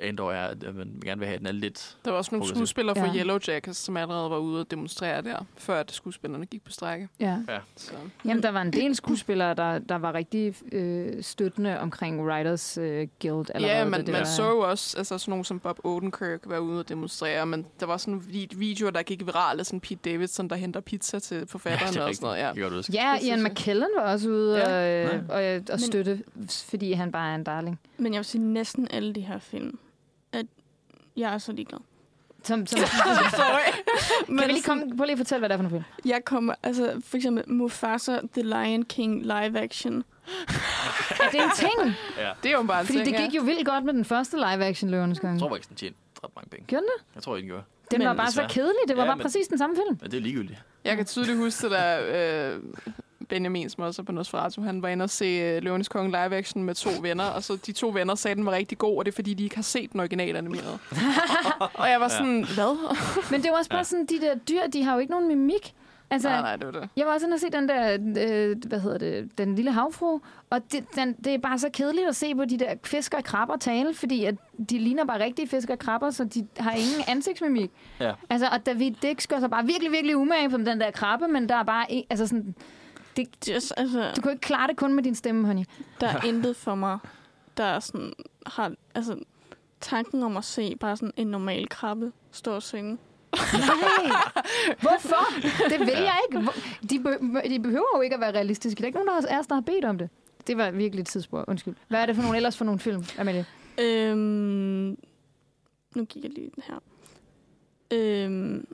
Andor 0.00 0.32
er, 0.32 0.46
at 0.48 0.74
man 0.74 1.00
gerne 1.04 1.18
vil 1.18 1.26
have, 1.26 1.34
at 1.34 1.38
den 1.40 1.46
er 1.46 1.52
lidt 1.52 1.96
Der 2.04 2.10
var 2.10 2.18
også 2.18 2.34
nogle 2.34 2.48
skuespillere 2.54 2.96
fra 2.96 3.06
Ja. 3.06 3.14
Yellow 3.18 3.38
Jackets, 3.48 3.78
som 3.78 3.96
allerede 3.96 4.30
var 4.30 4.38
ude 4.38 4.60
og 4.60 4.70
demonstrere 4.70 5.22
der, 5.22 5.46
før 5.56 5.80
at 5.80 5.92
skuespillerne 5.92 6.46
gik 6.46 6.64
på 6.64 6.70
strække. 6.72 7.08
ja. 7.20 7.36
Så. 7.76 7.92
Jamen, 8.24 8.42
der 8.42 8.50
var 8.50 8.62
en 8.62 8.72
del 8.72 8.94
skuespillere, 8.94 9.54
der, 9.54 9.78
der 9.78 9.96
var 9.96 10.14
rigtig 10.14 10.54
øh, 10.72 11.22
støttende 11.22 11.80
omkring 11.80 12.26
Writers 12.26 12.78
øh, 12.78 13.08
Guild. 13.22 13.46
Allerede, 13.54 13.78
Ja, 13.78 13.84
man, 13.84 14.00
det 14.00 14.08
man 14.08 14.18
var- 14.20 14.24
så 14.26 14.48
jo 14.50 14.58
også 14.58 14.98
altså, 14.98 15.18
sådan 15.18 15.30
nogen 15.32 15.44
som 15.44 15.60
Bob 15.60 15.78
Odenkirk 15.84 16.40
være 16.46 16.62
ude 16.62 16.78
og 16.80 16.88
demonstrere, 16.88 17.46
men 17.46 17.66
der 17.80 17.86
var 17.86 17.96
sådan 17.96 18.20
vid- 18.28 18.56
videoer, 18.58 18.90
der 18.90 19.02
gik 19.02 19.26
virale, 19.26 19.64
sådan 19.64 19.80
Pete 19.80 20.10
Davidson, 20.10 20.48
der 20.48 20.56
henter 20.56 20.80
pizza 20.80 21.18
til 21.18 21.46
forfatterne 21.46 21.92
det 21.92 22.00
er 22.00 22.04
og 22.04 22.14
sådan 22.14 22.26
noget. 22.26 22.62
Ja. 22.72 22.76
Det. 22.76 22.94
Ja, 22.94 23.16
Det 23.20 23.26
Ian. 23.26 23.42
McKellen 23.44 23.88
var 23.96 24.12
også 24.12 24.28
ude 24.28 24.56
Ja. 24.58 25.04
og, 25.08 25.14
øh, 25.14 25.22
og, 25.28 25.34
og 25.34 25.60
Men- 25.68 25.78
støtte, 25.78 26.22
fordi 26.68 26.92
han 26.92 27.12
bare 27.12 27.30
er 27.30 27.34
en 27.34 27.44
darling. 27.44 27.80
Men 27.98 28.12
jeg 28.12 28.18
vil 28.18 28.24
sige, 28.24 28.42
næsten 28.42 28.88
alle 28.90 29.12
de 29.12 29.20
her 29.20 29.38
film, 29.38 29.78
jeg 31.16 31.34
er 31.34 31.38
så 31.38 31.52
ligeglad. 31.52 31.78
Som, 32.42 32.66
som, 32.66 32.78
Men 34.28 34.38
kan 34.38 34.46
vi 34.48 34.52
lige 34.52 34.62
komme, 34.62 34.96
prøv 34.96 35.04
lige 35.04 35.12
at 35.12 35.18
fortælle, 35.18 35.38
hvad 35.40 35.48
det 35.48 35.54
er 35.54 35.58
for 35.58 35.64
en 35.64 35.70
film? 35.70 35.84
Jeg 36.04 36.24
kommer, 36.24 36.54
altså 36.62 37.00
for 37.04 37.16
eksempel 37.16 37.44
Mufasa, 37.52 38.18
The 38.32 38.42
Lion 38.42 38.82
King 38.84 39.22
live 39.22 39.60
action, 39.60 40.04
Er 40.28 41.30
det 41.32 41.42
en 41.42 41.50
ting? 41.56 41.94
Ja. 42.18 42.30
Det 42.42 42.48
er 42.48 42.56
jo 42.56 42.62
bare 42.62 42.80
en 42.80 42.86
Fordi 42.86 43.04
ting, 43.04 43.16
det 43.16 43.24
gik 43.30 43.34
jo 43.36 43.42
vildt 43.42 43.66
godt 43.66 43.84
med 43.84 43.92
den 43.94 44.04
første 44.04 44.36
live-action 44.36 44.90
Løvernes 44.90 45.16
Jeg 45.16 45.20
Konge. 45.22 45.38
tror 45.38 45.48
faktisk, 45.48 45.68
den 45.68 45.76
tjente 45.76 45.98
ret 46.24 46.30
mange 46.36 46.48
penge. 46.50 46.66
Gjorde 46.66 46.82
den 46.82 46.90
det? 46.98 47.04
Jeg 47.14 47.22
tror 47.22 47.36
ikke, 47.36 47.46
den 47.46 47.48
gjorde. 47.50 47.64
Den 47.90 47.98
Men 47.98 48.08
var 48.08 48.14
bare 48.14 48.26
desværre. 48.26 48.48
så 48.48 48.54
kedelig. 48.54 48.80
Det 48.88 48.96
var 48.96 49.02
Ja, 49.02 49.08
bare 49.08 49.16
men- 49.16 49.22
præcis 49.24 49.48
den 49.48 49.58
samme 49.58 49.76
film. 49.76 49.98
Men 50.02 50.10
det 50.10 50.16
er 50.16 50.20
ligegyldigt. 50.22 50.58
Jeg 50.84 50.96
kan 50.96 51.06
tydeligt 51.06 51.38
huske 51.38 51.62
det 51.62 51.70
der 51.70 52.00
øh, 52.54 52.62
Benjamin, 53.28 53.70
som 53.70 53.84
også 53.84 54.02
er 54.02 54.04
på 54.04 54.12
Nosferatu, 54.12 54.62
han 54.62 54.82
var 54.82 54.88
inde 54.88 55.02
og 55.02 55.10
se 55.10 55.24
øh, 55.24 55.62
Løvenes 55.62 55.88
Konge 55.88 56.10
live 56.10 56.36
action 56.36 56.64
med 56.64 56.74
to 56.74 56.90
venner, 57.02 57.24
og 57.24 57.42
så 57.42 57.56
de 57.66 57.72
to 57.72 57.88
venner 57.88 58.14
sagde, 58.14 58.32
at 58.32 58.36
den 58.36 58.46
var 58.46 58.52
rigtig 58.52 58.78
god, 58.78 58.98
og 58.98 59.04
det 59.04 59.12
er 59.12 59.14
fordi, 59.14 59.34
de 59.34 59.44
ikke 59.44 59.56
har 59.56 59.62
set 59.62 59.92
den 59.92 60.00
originale 60.00 60.38
animerede. 60.38 60.78
og 61.80 61.90
jeg 61.90 62.00
var 62.00 62.08
sådan, 62.08 62.44
hvad? 62.54 62.94
Men 63.30 63.42
det 63.42 63.50
var 63.50 63.56
også 63.56 63.70
bare 63.70 63.84
sådan, 63.84 64.06
de 64.06 64.20
der 64.20 64.34
dyr, 64.34 64.66
de 64.72 64.82
har 64.82 64.92
jo 64.94 64.98
ikke 64.98 65.10
nogen 65.10 65.28
mimik. 65.28 65.74
Altså, 66.10 66.28
nej, 66.28 66.40
nej, 66.40 66.56
det 66.56 66.66
var 66.66 66.80
det. 66.80 66.88
Jeg 66.96 67.06
var 67.06 67.12
også 67.12 67.26
inde 67.26 67.34
og 67.34 67.40
se 67.40 67.50
den 67.50 67.68
der, 67.68 67.92
øh, 67.92 68.56
hvad 68.66 68.80
hedder 68.80 68.98
det, 68.98 69.38
den 69.38 69.54
lille 69.54 69.72
havfru, 69.72 70.20
og 70.50 70.72
det, 70.72 70.84
den, 70.96 71.12
det 71.12 71.34
er 71.34 71.38
bare 71.38 71.58
så 71.58 71.68
kedeligt 71.72 72.08
at 72.08 72.16
se 72.16 72.34
på 72.34 72.44
de 72.44 72.58
der 72.58 72.74
fisker 72.84 73.18
og 73.18 73.24
krabber 73.24 73.56
tale, 73.56 73.94
fordi 73.94 74.24
at 74.24 74.34
de 74.70 74.78
ligner 74.78 75.04
bare 75.04 75.24
rigtige 75.24 75.48
fisker 75.48 75.74
og 75.74 75.78
krabber, 75.78 76.10
så 76.10 76.24
de 76.24 76.46
har 76.58 76.72
ingen 76.72 77.04
ansigtsmimik. 77.08 77.70
Ja. 78.00 78.12
Altså, 78.30 78.48
og 78.52 78.66
David 78.66 78.92
Dix 79.02 79.26
gør 79.26 79.40
sig 79.40 79.50
bare 79.50 79.66
virkelig, 79.66 79.92
virkelig 79.92 80.16
umage 80.16 80.50
på 80.50 80.56
den 80.56 80.80
der 80.80 80.90
krabbe, 80.90 81.28
men 81.28 81.48
der 81.48 81.56
er 81.56 81.62
bare 81.62 81.86
ikke, 81.92 82.06
altså 82.10 82.26
sådan, 82.26 82.54
Just, 83.48 83.72
altså, 83.76 84.12
du 84.16 84.20
kan 84.20 84.30
ikke 84.30 84.40
klare 84.40 84.68
det 84.68 84.76
kun 84.76 84.94
med 84.94 85.02
din 85.02 85.14
stemme, 85.14 85.46
honey. 85.46 85.64
der 86.00 86.08
er 86.08 86.22
intet 86.24 86.56
for 86.56 86.74
mig, 86.74 86.98
der 87.56 87.64
er 87.64 87.80
sådan, 87.80 88.12
har, 88.46 88.72
altså, 88.94 89.18
tanken 89.80 90.22
om 90.22 90.36
at 90.36 90.44
se 90.44 90.76
bare 90.80 90.96
sådan 90.96 91.12
en 91.16 91.26
normal 91.26 91.68
krabbe 91.68 92.12
stå 92.30 92.52
og 92.54 92.62
synge. 92.62 92.98
Nej! 93.32 94.16
Hvorfor? 94.80 95.40
Det 95.68 95.80
vil 95.80 95.88
jeg 95.88 96.18
ikke. 96.30 96.42
Hvor- 96.42 96.54
De, 96.90 96.98
be- 97.00 97.48
de 97.48 97.60
behøver 97.60 97.86
jo 97.96 98.00
ikke 98.00 98.14
at 98.14 98.20
være 98.20 98.32
realistiske. 98.34 98.78
Der 98.78 98.84
er 98.84 98.86
ikke 98.86 98.98
nogen 99.04 99.24
af 99.28 99.38
os, 99.38 99.46
der 99.46 99.54
har 99.54 99.60
bedt 99.62 99.84
om 99.84 99.98
det. 99.98 100.10
Det 100.46 100.56
var 100.56 100.70
virkelig 100.70 101.00
et 101.02 101.06
tidsspur. 101.08 101.44
Undskyld. 101.48 101.74
Hvad 101.88 102.02
er 102.02 102.06
det 102.06 102.14
for 102.14 102.22
nogle 102.22 102.36
ellers 102.36 102.56
for 102.56 102.64
nogle 102.64 102.80
film, 102.80 103.04
Amalie? 103.18 103.46
Øhm, 103.80 104.96
nu 105.96 106.04
kigger 106.04 106.28
jeg 106.28 106.38
lige 106.38 106.50
den 106.54 106.62
her. 106.66 106.78
Øhm, 107.90 108.66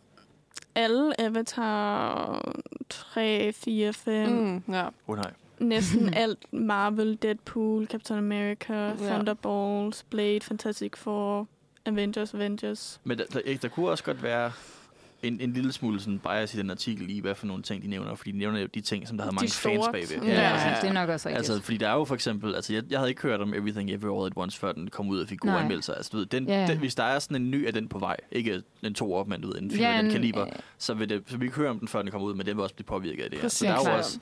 alle 0.74 1.20
Avatar 1.20 2.52
3, 2.88 3.52
4, 3.52 3.92
5, 3.92 4.30
mm. 4.32 4.62
Ja. 4.74 4.88
Oh, 5.06 5.16
nej. 5.16 5.30
næsten 5.58 6.14
alt 6.24 6.38
Marvel, 6.52 7.18
Deadpool, 7.22 7.86
Captain 7.86 8.18
America, 8.18 8.74
Ja. 8.74 8.94
Thunderbolts, 8.94 10.02
Blade, 10.02 10.40
Fantastic 10.42 10.96
Four, 10.96 11.46
Avengers, 11.86 12.34
Avengers. 12.34 13.00
Men 13.04 13.18
der, 13.18 13.24
der, 13.24 13.56
der 13.62 13.68
kunne 13.68 13.88
også 13.90 14.04
godt 14.04 14.22
være 14.22 14.52
en, 15.22 15.40
en 15.40 15.52
lille 15.52 15.72
smule 15.72 16.00
sådan 16.00 16.18
bias 16.18 16.54
i 16.54 16.58
den 16.58 16.70
artikel 16.70 17.10
i, 17.10 17.20
hvad 17.20 17.34
for 17.34 17.46
nogle 17.46 17.62
ting 17.62 17.82
de 17.82 17.88
nævner. 17.88 18.14
Fordi 18.14 18.32
de 18.32 18.38
nævner 18.38 18.60
jo 18.60 18.66
de 18.66 18.80
ting, 18.80 19.08
som 19.08 19.16
der 19.16 19.24
har 19.24 19.30
De 19.30 19.34
mange 19.34 19.50
fans 19.50 19.52
store. 19.82 19.92
bagved. 19.92 20.22
Ja, 20.22 20.32
Ja, 20.32 20.40
ja, 20.40 20.68
ja, 20.70 20.80
det 20.80 20.88
er 20.88 20.92
nok 20.92 21.08
også 21.08 21.28
rigtigt. 21.28 21.50
Altså, 21.50 21.62
fordi 21.64 21.76
der 21.76 21.88
er 21.88 21.92
jo 21.94 22.04
for 22.04 22.14
eksempel, 22.14 22.54
altså 22.54 22.72
jeg, 22.72 22.82
jeg 22.90 22.98
havde 22.98 23.10
ikke 23.10 23.22
hørt 23.22 23.40
om 23.40 23.54
Everything 23.54 23.90
Everywhere 23.90 24.26
at 24.26 24.32
Once, 24.36 24.58
før 24.58 24.72
den 24.72 24.90
kom 24.90 25.08
ud 25.08 25.20
og 25.20 25.28
fik 25.28 25.40
gode 25.40 25.52
Nej. 25.52 25.60
anmeldelser. 25.62 25.94
Altså, 25.94 26.10
du 26.12 26.16
ved, 26.16 26.26
den, 26.26 26.46
Ja, 26.48 26.66
den, 26.66 26.78
hvis 26.78 26.94
der 26.94 27.04
er 27.04 27.18
sådan 27.18 27.36
en 27.42 27.50
ny 27.50 27.66
af 27.66 27.72
den 27.72 27.88
på 27.88 27.98
vej, 27.98 28.16
ikke 28.32 28.62
en 28.82 28.94
to 28.94 29.14
op, 29.14 29.28
men 29.28 29.40
du 29.40 29.48
ved, 29.48 29.58
en 29.62 29.70
film 29.70 29.82
ja, 29.82 29.90
af 29.92 29.96
den 30.02 30.06
en- 30.06 30.12
kaliber, 30.12 30.42
øh, 30.46 30.52
så 30.78 30.94
vil, 30.94 31.08
det, 31.08 31.22
så 31.26 31.32
vil 31.32 31.40
vi 31.40 31.44
ikke 31.46 31.56
høre 31.56 31.70
om 31.70 31.78
den, 31.78 31.88
før 31.88 32.02
den 32.02 32.10
kommer 32.10 32.28
ud, 32.28 32.34
men 32.34 32.46
den 32.46 32.56
vil 32.56 32.62
også 32.62 32.74
blive 32.74 32.86
påvirket 32.86 33.24
af 33.24 33.30
det 33.30 33.38
her. 33.38 33.44
Præcis. 33.44 33.58
Så 33.58 33.64
der 33.66 33.72
er 33.88 33.90
jo 33.92 33.96
også, 33.98 34.18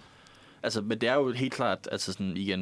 altså, 0.63 0.81
men 0.81 0.99
det 0.99 1.09
er 1.09 1.15
jo 1.15 1.31
helt 1.33 1.53
klart, 1.53 1.89
altså 1.93 2.13
sådan 2.13 2.37
igen, 2.37 2.61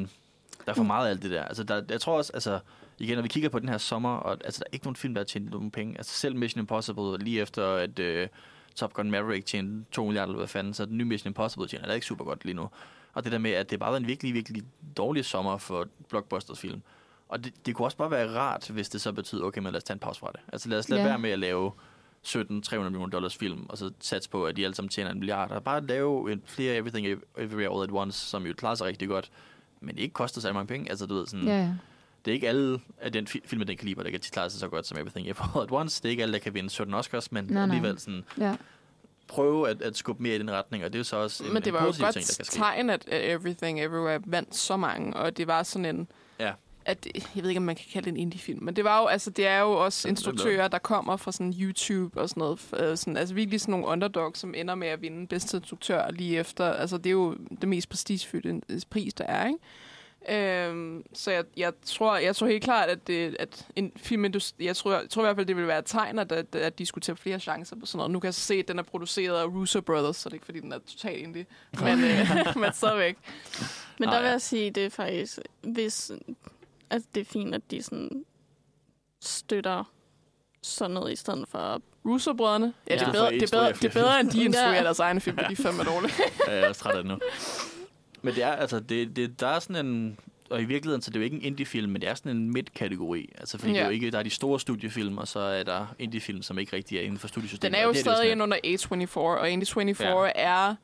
der 0.65 0.71
er 0.71 0.75
for 0.75 0.83
meget 0.83 1.05
af 1.05 1.09
alt 1.09 1.21
det 1.21 1.31
der. 1.31 1.43
Altså, 1.43 1.63
der, 1.63 1.81
jeg 1.89 2.01
tror 2.01 2.17
også, 2.17 2.31
altså, 2.33 2.59
igen, 2.99 3.15
når 3.15 3.21
vi 3.21 3.27
kigger 3.27 3.49
på 3.49 3.59
den 3.59 3.69
her 3.69 3.77
sommer, 3.77 4.15
og 4.17 4.37
altså, 4.45 4.59
der 4.59 4.65
er 4.65 4.73
ikke 4.73 4.85
nogen 4.85 4.95
film, 4.95 5.13
der 5.13 5.21
har 5.21 5.25
tjent 5.25 5.51
nogen 5.51 5.71
penge. 5.71 5.97
Altså, 5.97 6.13
selv 6.13 6.35
Mission 6.35 6.59
Impossible, 6.59 7.17
lige 7.17 7.41
efter 7.41 7.67
at 7.73 7.99
øh, 7.99 8.27
Top 8.75 8.93
Gun 8.93 9.11
Maverick 9.11 9.45
tjente 9.45 9.85
2 9.91 10.05
milliarder, 10.05 10.27
eller 10.27 10.37
hvad 10.37 10.47
fanden, 10.47 10.73
så 10.73 10.85
den 10.85 10.97
nye 10.97 11.05
Mission 11.05 11.29
Impossible 11.29 11.67
tjener 11.67 11.85
det 11.85 11.91
er 11.91 11.95
ikke 11.95 12.07
super 12.07 12.25
godt 12.25 12.45
lige 12.45 12.55
nu. 12.55 12.69
Og 13.13 13.23
det 13.23 13.31
der 13.31 13.37
med, 13.37 13.51
at 13.51 13.69
det 13.71 13.79
bare 13.79 13.91
var 13.91 13.97
en 13.97 14.07
virkelig, 14.07 14.33
virkelig 14.33 14.63
dårlig 14.97 15.25
sommer 15.25 15.57
for 15.57 15.87
blockbusters-film. 16.09 16.81
Og 17.29 17.43
det, 17.43 17.53
det 17.65 17.75
kunne 17.75 17.85
også 17.87 17.97
bare 17.97 18.11
være 18.11 18.35
rart, 18.39 18.69
hvis 18.69 18.89
det 18.89 19.01
så 19.01 19.11
betyder, 19.11 19.43
okay, 19.43 19.61
men 19.61 19.71
lad 19.71 19.77
os 19.77 19.83
tage 19.83 19.95
en 19.95 19.99
pause 19.99 20.19
fra 20.19 20.29
det. 20.31 20.39
Altså 20.53 20.69
lad 20.69 20.79
os 20.79 20.89
lade 20.89 21.01
Ja. 21.01 21.07
være 21.07 21.19
med 21.19 21.29
at 21.29 21.39
lave 21.39 21.71
17-300 22.27 22.39
millioner 22.77 23.07
dollars 23.07 23.37
film, 23.37 23.65
og 23.69 23.77
så 23.77 23.91
satse 23.99 24.29
på, 24.29 24.45
at 24.45 24.55
de 24.57 24.63
alle 24.65 24.75
sammen 24.75 24.89
tjener 24.89 25.11
en 25.11 25.19
milliard. 25.19 25.51
Og 25.51 25.63
bare 25.63 25.85
lave 25.85 26.31
en 26.31 26.41
flere 26.45 26.75
Everything 26.75 27.07
Everywhere 27.37 27.73
All 27.73 27.83
at 27.83 27.91
Once, 27.91 28.19
som 28.19 28.45
jo 28.45 28.53
klarer 28.57 28.75
sig 28.75 28.87
rigtig 28.87 29.07
godt, 29.07 29.31
men 29.81 29.95
det 29.95 30.01
ikke 30.01 30.13
koster 30.13 30.41
så 30.41 30.53
mange 30.53 30.67
penge. 30.67 30.89
Altså 30.89 31.05
du 31.05 31.13
ved 31.13 31.27
sådan, 31.27 31.47
ja. 31.47 31.69
Det 32.25 32.31
er 32.31 32.35
ikke 32.35 32.49
alle 32.49 32.79
af 33.01 33.11
den 33.11 33.27
fi- 33.27 33.41
film 33.45 33.61
af 33.61 33.67
den 33.67 33.77
kaliber, 33.77 34.03
der 34.03 34.11
kan 34.11 34.19
klare 34.19 34.49
sig 34.49 34.59
så 34.59 34.67
godt 34.67 34.87
som 34.87 34.97
Everything 34.97 35.27
Everywhere 35.29 35.63
at 35.63 35.71
Once. 35.71 35.99
Det 36.03 36.05
er 36.05 36.11
ikke 36.11 36.23
alle, 36.23 36.33
der 36.33 36.39
kan 36.39 36.53
vinde 36.53 36.69
17 36.69 36.93
Oscars, 36.93 37.31
men 37.31 37.43
Nej, 37.43 37.53
nej. 37.53 37.63
alligevel 37.75 37.99
sådan, 37.99 38.23
ja. 38.37 38.55
prøve 39.27 39.69
at, 39.69 39.81
at 39.81 39.97
skubbe 39.97 40.23
mere 40.23 40.35
i 40.35 40.39
den 40.39 40.51
retning, 40.51 40.83
og 40.85 40.89
det 40.93 40.95
er 40.95 40.99
jo 40.99 41.03
så 41.03 41.17
også 41.17 41.43
en, 41.43 41.53
Men 41.53 41.61
det 41.61 41.67
en 41.67 41.73
var 41.73 41.79
jo 41.83 41.85
et 41.89 41.89
positiv 41.89 42.05
godt 42.05 42.13
ting, 42.15 42.27
der 42.27 42.35
kan 42.37 42.45
ske. 42.45 42.55
tegn, 42.55 42.89
at 42.89 43.05
Everything 43.11 43.81
Everywhere 43.81 44.19
vandt 44.25 44.55
så 44.55 44.77
mange, 44.77 45.13
og 45.15 45.37
det 45.37 45.47
var 45.47 45.63
sådan 45.63 45.85
en... 45.95 46.07
Ja. 46.39 46.53
At, 46.85 47.07
jeg 47.35 47.43
ved 47.43 47.49
ikke, 47.49 47.57
om 47.59 47.63
man 47.65 47.75
kan 47.75 47.85
kalde 47.93 48.05
det 48.05 48.11
en 48.11 48.17
indie-film, 48.17 48.63
men 48.63 48.75
det 48.75 48.83
var 48.83 48.99
jo, 49.01 49.05
altså, 49.07 49.29
det 49.29 49.47
er 49.47 49.59
jo 49.59 49.71
også 49.71 50.07
er 50.07 50.09
instruktører, 50.09 50.67
der 50.67 50.77
kommer 50.77 51.17
fra 51.17 51.31
sådan 51.31 51.53
YouTube 51.59 52.21
og 52.21 52.29
sådan 52.29 52.41
noget. 52.41 52.59
Øh, 52.79 52.97
sådan, 52.97 53.17
altså 53.17 53.35
virkelig 53.35 53.61
sådan 53.61 53.71
nogle 53.71 53.85
underdogs, 53.87 54.39
som 54.39 54.53
ender 54.57 54.75
med 54.75 54.87
at 54.87 55.01
vinde 55.01 55.27
bedste 55.27 55.57
instruktør 55.57 56.11
lige 56.11 56.37
efter. 56.39 56.65
Altså, 56.73 56.97
det 56.97 57.05
er 57.05 57.11
jo 57.11 57.35
det 57.61 57.69
mest 57.69 57.89
prestigefyldte 57.89 58.61
pris, 58.89 59.13
der 59.13 59.23
er, 59.23 59.47
ikke? 59.47 59.59
Øhm, 60.29 61.03
så 61.13 61.31
jeg, 61.31 61.43
jeg, 61.57 61.73
tror, 61.85 62.17
jeg 62.17 62.35
tror 62.35 62.47
helt 62.47 62.63
klart, 62.63 62.89
at, 62.89 63.07
det, 63.07 63.35
at 63.39 63.67
en 63.75 63.91
filmindustri, 63.95 64.65
jeg 64.65 64.75
tror, 64.75 64.91
jeg 64.91 65.09
tror 65.09 65.21
i 65.21 65.25
hvert 65.25 65.35
fald, 65.35 65.45
det 65.47 65.55
vil 65.55 65.67
være 65.67 65.79
et 65.79 65.85
tegn, 65.85 66.19
at, 66.19 66.31
at, 66.31 66.55
at 66.55 66.79
de 66.79 66.85
skulle 66.85 67.01
tage 67.01 67.15
flere 67.15 67.39
chancer 67.39 67.75
på 67.75 67.85
sådan 67.85 67.97
noget. 67.97 68.11
Nu 68.11 68.19
kan 68.19 68.25
jeg 68.25 68.33
så 68.33 68.41
se, 68.41 68.53
at 68.53 68.67
den 68.67 68.79
er 68.79 68.83
produceret 68.83 69.37
af 69.41 69.45
Russo 69.45 69.81
Brothers, 69.81 70.15
så 70.17 70.29
det 70.29 70.33
er 70.33 70.35
ikke, 70.35 70.45
fordi 70.45 70.59
den 70.59 70.71
er 70.73 70.79
totalt 70.87 71.17
indie. 71.17 71.45
Men, 71.83 72.03
øh, 72.03 72.27
men 72.61 72.73
stadigvæk. 72.73 73.17
Men 73.99 74.09
der 74.09 74.19
vil 74.19 74.25
ja. 74.25 74.31
jeg 74.31 74.41
sige, 74.41 74.71
det 74.71 74.85
er 74.85 74.89
faktisk, 74.89 75.39
hvis, 75.61 76.11
altså 76.89 77.09
det 77.15 77.21
er 77.21 77.25
fint, 77.25 77.55
at 77.55 77.61
de 77.71 77.81
sådan 77.83 78.25
støtter 79.21 79.83
sådan 80.61 80.91
noget, 80.91 81.11
i 81.11 81.15
stedet 81.15 81.47
for 81.47 81.81
Russo-brødrene. 82.05 82.73
Ja, 82.89 82.93
det, 82.93 83.01
Ja. 83.01 83.07
er 83.07 83.11
bedre, 83.11 83.31
det, 83.31 83.43
er 83.43 83.47
bedre, 83.57 83.71
det 83.73 83.83
er 83.85 83.89
bedre, 83.93 84.19
end 84.19 84.29
de 84.29 84.43
instruerer 84.45 84.83
deres 84.83 84.99
egne 84.99 85.19
film, 85.21 85.37
de 85.37 85.43
er 85.51 85.55
fandme 85.55 85.83
dårlige. 85.83 86.13
Ja, 86.47 86.53
jeg 86.53 86.63
er 86.63 86.67
også 86.69 86.81
træt 86.81 86.95
af 86.95 87.03
det 87.03 87.11
nu. 87.11 87.19
Men 88.21 88.35
det 88.35 88.43
er, 88.43 88.51
altså, 88.51 88.79
det, 88.79 89.15
det, 89.15 89.39
der 89.39 89.47
er 89.47 89.59
sådan 89.59 89.85
en... 89.85 90.17
Og 90.49 90.61
i 90.61 90.65
virkeligheden, 90.65 91.01
så 91.01 91.09
det 91.11 91.15
er 91.15 91.19
jo 91.19 91.23
ikke 91.23 91.35
en 91.35 91.41
indie-film, 91.43 91.91
men 91.91 92.01
det 92.01 92.09
er 92.09 92.13
sådan 92.15 92.31
en 92.31 92.53
midt-kategori. 92.53 93.29
Altså, 93.37 93.57
fordi 93.57 93.71
ja. 93.71 93.77
det 93.77 93.79
er 93.79 93.83
Ja. 93.85 93.87
jo 93.89 93.93
ikke, 93.93 94.11
der 94.11 94.19
er 94.19 94.23
de 94.23 94.29
store 94.29 94.59
studiefilm, 94.59 95.17
og 95.17 95.27
så 95.27 95.39
er 95.39 95.63
der 95.63 95.95
indie-film, 95.99 96.41
som 96.41 96.59
ikke 96.59 96.75
rigtig 96.75 96.97
er 96.97 97.01
inden 97.01 97.19
for 97.19 97.27
studiesystemet. 97.27 97.71
Den 97.73 97.79
er 97.81 97.83
jo 97.85 97.91
det 97.91 97.97
stadig 97.99 98.17
sådan, 98.17 98.31
ind 98.31 98.41
under 98.43 98.57
A24, 98.65 99.17
og 99.17 99.49
A24 99.49 100.03
Ja. 100.03 100.23
ja. 100.25 100.31
er 100.35 100.75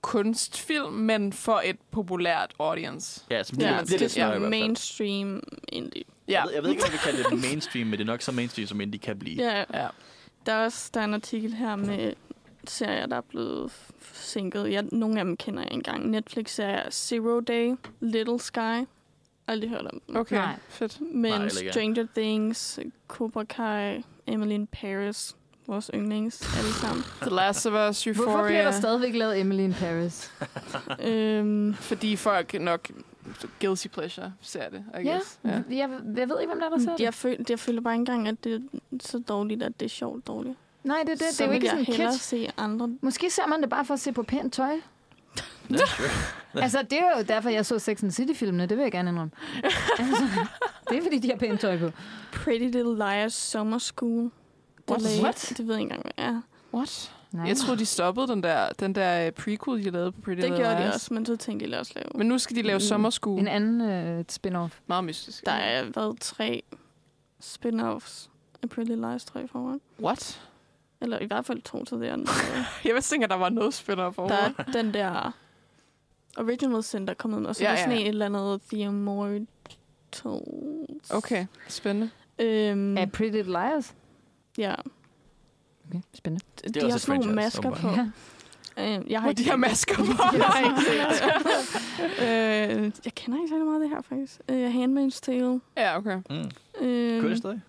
kunstfilm, 0.00 0.92
men 0.92 1.32
for 1.32 1.62
et 1.64 1.76
populært 1.90 2.50
audience. 2.58 3.20
Ja, 3.30 3.42
som 3.42 3.58
ja, 3.58 3.64
bliver, 3.66 3.78
det, 3.78 3.86
bliver 3.86 3.98
det 4.08 4.16
er 4.18 4.32
fald. 4.32 4.48
mainstream 4.50 5.42
indie. 5.68 6.02
Ja, 6.28 6.32
Jeg, 6.32 6.42
ved, 6.46 6.54
jeg 6.54 6.62
ved 6.62 6.70
ikke, 6.70 6.82
om 6.84 6.92
vi 6.92 6.98
kan 7.04 7.14
det 7.32 7.50
mainstream, 7.50 7.86
men 7.86 7.92
det 7.92 8.00
er 8.00 8.04
nok 8.12 8.22
så 8.22 8.32
mainstream, 8.32 8.66
som 8.68 8.80
indie 8.80 8.98
kan 9.00 9.18
blive. 9.18 9.42
Ja, 9.44 9.64
ja. 9.74 9.86
der 10.46 10.52
er 10.52 10.64
også 10.64 10.90
der 10.94 11.00
er 11.00 11.04
en 11.04 11.14
artikel 11.14 11.54
her 11.54 11.76
med 11.76 12.12
serier, 12.70 13.06
der 13.06 13.16
er 13.16 13.20
blevet 13.20 13.70
forsinket. 13.98 14.72
Jeg, 14.72 14.84
nogle 14.92 15.18
af 15.18 15.24
dem 15.24 15.36
kender 15.36 15.62
jeg 15.62 15.72
engang. 15.72 16.10
Netflix 16.10 16.58
er 16.58 16.90
Zero 16.90 17.40
Day, 17.40 17.74
Little 18.00 18.40
Sky. 18.40 18.86
Aldrig 19.48 19.70
hørt 19.70 19.86
om 19.86 20.00
den. 20.06 20.16
Okay, 20.16 20.36
Nej. 20.36 20.54
fedt. 20.68 21.00
Men 21.14 21.42
ikke. 21.42 21.72
Stranger 21.72 22.06
Things, 22.16 22.78
Cobra 23.08 23.44
Kai, 23.44 24.02
Emily 24.26 24.52
in 24.52 24.66
Paris, 24.66 25.36
vores 25.66 25.90
yndlings 25.94 26.56
alle 26.58 26.72
sammen. 26.72 27.04
The 27.20 27.30
Last 27.30 27.66
of 27.66 27.88
Us, 27.90 28.06
Euphoria. 28.06 28.30
Hvorfor 28.30 28.46
bliver 28.46 28.62
der 28.64 28.70
stadigvæk 28.70 29.14
lavet 29.14 29.40
Emily 29.40 29.60
in 29.62 29.72
Paris? 29.74 30.32
øhm, 31.08 31.74
Fordi 31.74 32.16
folk 32.16 32.60
nok 32.60 32.88
guilty 33.60 33.86
pleasure 33.88 34.32
ser 34.40 34.68
det, 34.70 34.84
I 35.00 35.02
Ja, 35.06 35.12
guess. 35.12 35.38
Ja. 35.44 35.50
jeg, 35.50 35.90
jeg 36.16 36.28
ved 36.28 36.40
ikke, 36.40 36.52
hvem 36.52 36.60
der 36.60 36.66
er, 36.66 36.70
der 36.70 36.78
ser 36.78 36.96
det. 36.96 37.00
jeg, 37.00 37.14
føl, 37.14 37.44
jeg 37.48 37.58
føler 37.58 37.80
bare 37.80 37.94
ikke 37.94 38.00
engang, 38.00 38.28
at 38.28 38.44
det 38.44 38.54
er 38.54 38.58
så 39.00 39.18
dårligt, 39.18 39.62
at 39.62 39.80
det 39.80 39.86
er 39.86 39.90
sjovt 39.90 40.26
dårligt. 40.26 40.54
Nej, 40.84 40.98
det, 41.06 41.08
er 41.08 41.14
det, 41.14 41.20
det 41.26 41.34
så 41.34 41.44
er 41.44 41.48
jo 41.48 41.54
ikke 41.54 41.66
jeg 41.66 41.86
sådan 41.86 42.10
kids. 42.10 42.20
se 42.22 42.48
andre. 42.56 42.88
Måske 43.00 43.30
ser 43.30 43.46
man 43.46 43.60
det 43.60 43.70
bare 43.70 43.84
for 43.84 43.94
at 43.94 44.00
se 44.00 44.12
på 44.12 44.22
pænt 44.22 44.52
tøj. 44.52 44.74
Altså, 46.54 46.82
det 46.82 46.98
er 46.98 47.18
jo 47.18 47.24
derfor, 47.28 47.48
jeg 47.48 47.66
så 47.66 47.78
Sex 47.78 48.02
and 48.02 48.10
the 48.10 48.14
City-filmene. 48.16 48.66
Det 48.66 48.76
vil 48.76 48.82
jeg 48.82 48.92
gerne 48.92 49.10
indrømme. 49.10 49.30
altså, 49.98 50.24
det 50.90 50.98
er, 50.98 51.02
fordi 51.02 51.18
de 51.18 51.28
har 51.30 51.36
pænt 51.36 51.60
tøj 51.60 51.78
på. 51.78 51.90
Pretty 52.32 52.64
Little 52.64 52.94
Liars 52.94 53.32
Summer 53.34 53.78
School. 53.78 54.30
What? 54.90 55.00
Delayed. 55.00 55.22
What? 55.22 55.52
Det 55.58 55.66
ved 55.66 55.74
jeg 55.74 55.82
ikke 55.82 55.94
engang, 55.94 56.02
hvad 56.16 56.24
er. 56.26 56.40
What? 56.74 57.12
Nej. 57.32 57.46
Jeg 57.46 57.56
troede, 57.56 57.80
de 57.80 57.86
stoppede 57.86 58.26
den 58.28 58.42
der, 58.42 58.68
den 58.80 58.94
der 58.94 59.26
øh, 59.26 59.32
prequel, 59.32 59.84
de 59.84 59.90
lavede 59.90 60.12
på 60.12 60.20
Pretty 60.20 60.40
Det 60.42 60.50
Little 60.50 60.64
gjorde 60.64 60.76
de 60.76 60.80
Liars. 60.82 60.94
også, 60.94 61.14
men 61.14 61.26
så 61.26 61.36
tænkte 61.36 61.66
de, 61.66 61.70
lad 61.70 61.80
os 61.80 61.94
lave. 61.94 62.06
Men 62.14 62.26
nu 62.26 62.38
skal 62.38 62.56
de 62.56 62.62
lave 62.62 62.76
Mm. 62.76 62.80
sommerskue. 62.80 63.38
En 63.40 63.48
anden 63.48 63.80
øh, 63.80 64.24
spin-off. 64.32 64.70
Meget 64.86 65.04
mystisk. 65.04 65.46
Der 65.46 65.52
er 65.52 65.84
været 65.94 66.20
tre 66.20 66.62
spin-offs 67.40 68.28
af 68.62 68.68
Pretty 68.68 68.90
Little 68.90 68.96
Liars 69.08 69.24
3 69.24 69.48
foran. 69.48 69.80
What? 70.00 70.40
Eller 71.02 71.18
i 71.18 71.26
hvert 71.26 71.46
fald 71.46 71.62
to 71.62 71.84
til 71.84 71.96
det 71.96 72.06
andet. 72.06 72.28
Jeg 72.84 72.94
vidste 72.94 73.16
ikke, 73.16 73.24
at 73.24 73.30
der 73.30 73.36
var 73.36 73.48
noget 73.48 73.74
spændende 73.74 74.12
for 74.12 74.28
der 74.28 74.34
er 74.34 74.50
den 74.72 74.94
der 74.94 75.32
Original 76.38 76.82
Sin, 76.82 77.04
der 77.06 77.10
er 77.10 77.14
kommet 77.14 77.40
ud, 77.40 77.44
og 77.44 77.56
så 77.56 77.62
Ja, 77.64 77.70
er 77.70 77.74
der 77.74 77.78
sådan 77.82 77.92
ja. 77.92 77.98
en 78.00 78.06
et 78.06 78.08
eller 78.08 78.26
andet 78.26 78.60
Theomortals. 78.72 79.46
Okay, 81.10 81.46
spændende. 81.68 82.10
Øhm, 82.38 82.98
Af 82.98 83.12
Pretty 83.12 83.36
Little 83.36 83.52
Liars. 83.52 83.94
ja, 84.58 84.74
Okay, 85.88 86.00
spændende. 86.14 86.44
de 86.80 86.84
også 86.84 86.88
har 86.88 86.94
et 86.94 87.00
sådan 87.00 87.20
nogle 87.20 87.34
masker 87.34 87.70
på. 87.70 87.88
Ja. 87.88 88.06
Øh, 88.78 89.10
jeg 89.10 89.20
har 89.20 89.26
Hvor 89.26 89.30
ikke 89.30 89.44
de 89.44 89.48
har 89.50 89.56
masker 89.56 89.96
på. 89.96 90.02
Jeg 90.36 90.44
har 90.44 90.68
ikke 90.68 90.80
set 90.80 91.22
det. 92.18 92.78
øh, 92.86 92.92
jeg 93.04 93.14
kender 93.14 93.38
ikke 93.38 93.48
særlig 93.48 93.66
meget 93.66 93.82
af 93.82 93.88
det 93.88 93.96
her, 93.96 94.02
faktisk. 94.02 94.40
Øh, 94.48 94.74
Handmaid's 94.74 95.20
Tale. 95.22 95.60
ja, 95.76 95.96
okay. 95.98 96.16
Mm. 96.30 96.50
Øh, 96.86 97.20
Kører 97.20 97.28
det 97.28 97.38
stadig? 97.38 97.60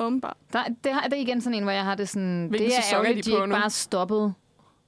Åbenbart. 0.00 0.36
Der, 0.52 0.58
det, 0.84 0.92
har, 0.92 1.00
det 1.02 1.12
er 1.12 1.16
igen 1.20 1.40
sådan 1.40 1.54
en, 1.56 1.62
hvor 1.62 1.72
jeg 1.72 1.84
har 1.84 1.94
det 1.94 2.08
sådan... 2.08 2.46
Hvilken 2.48 2.68
det 2.70 2.76
er 2.76 2.82
sæson 2.82 2.96
er 2.98 3.04
ærgerligt, 3.04 3.26
de 3.26 3.30
de 3.30 3.36
på 3.36 3.42
ikke 3.42 3.52
nu? 3.54 3.60
bare 3.60 3.70
stoppet. 3.70 4.34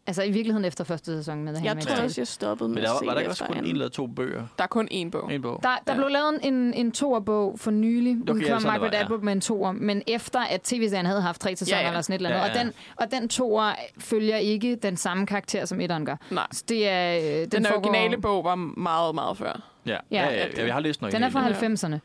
Altså 0.06 0.22
i 0.22 0.30
virkeligheden 0.30 0.64
efter 0.64 0.84
første 0.84 1.16
sæson 1.16 1.44
med 1.44 1.54
The 1.54 1.64
Jeg 1.64 1.72
Handmaid's 1.72 1.80
tror 1.86 1.94
Tale. 1.94 2.04
også, 2.04 2.20
jeg 2.20 2.26
stoppede 2.28 2.68
med 2.68 2.74
Men 2.74 2.84
at 2.84 2.88
der, 2.90 2.98
se 2.98 3.06
var 3.06 3.10
der 3.12 3.14
det 3.14 3.20
ikke 3.20 3.30
også 3.30 3.44
kun 3.44 3.56
en 3.56 3.64
eller 3.64 3.88
to 3.88 4.06
bøger? 4.06 4.42
Der 4.58 4.64
er 4.64 4.68
kun 4.68 4.88
én 4.92 5.10
bog. 5.10 5.32
En 5.32 5.42
bog? 5.42 5.60
Der, 5.62 5.68
der 5.86 5.92
Ja. 5.92 5.98
blev 5.98 6.08
lavet 6.08 6.38
en, 6.42 6.74
en 6.74 6.92
toerbog 6.92 7.58
for 7.58 7.70
nylig. 7.70 8.16
Okay, 8.22 8.26
ja, 8.26 8.34
kom 8.34 8.40
sådan 8.42 8.56
det 8.60 8.66
Margaret 8.66 8.92
var, 8.92 8.98
ja. 8.98 9.04
Atwood 9.04 9.20
med 9.20 9.32
en 9.32 9.40
toer, 9.40 9.72
men 9.72 10.02
efter 10.06 10.40
at 10.40 10.60
tv-serien 10.62 11.06
havde 11.06 11.20
haft 11.22 11.40
tre 11.40 11.56
sæsoner 11.56 11.76
Ja, 11.78 11.82
ja. 11.82 11.88
eller 11.88 12.00
sådan 12.00 12.14
et 12.14 12.18
eller 12.18 12.30
Ja, 12.30 12.42
andet. 12.44 12.54
ja. 12.54 12.60
Og, 12.60 12.66
den, 12.66 12.72
og 12.96 13.20
den 13.20 13.28
toer 13.28 13.72
følger 13.98 14.36
ikke 14.36 14.76
den 14.76 14.96
samme 14.96 15.26
karakter, 15.26 15.64
som 15.64 15.80
etteren 15.80 16.06
gør. 16.06 16.16
Nej. 16.30 16.46
Så 16.52 16.64
det 16.68 16.88
er, 16.88 17.16
øh, 17.16 17.22
den, 17.24 17.50
Den, 17.50 17.66
foregår- 17.66 17.88
originale 17.88 18.20
bog 18.20 18.44
var 18.44 18.54
meget, 18.54 19.14
meget 19.14 19.36
før. 19.38 19.62
Ja, 19.86 19.90
Ja, 19.90 19.98
ja, 20.10 20.30
ja, 20.34 20.46
ja, 20.56 20.64
jeg 20.66 20.74
har 20.74 20.80
læst 20.80 21.00
noget 21.00 21.14
Den 21.14 21.22
er 21.22 21.30
fra 21.30 21.38
originale. 21.38 22.00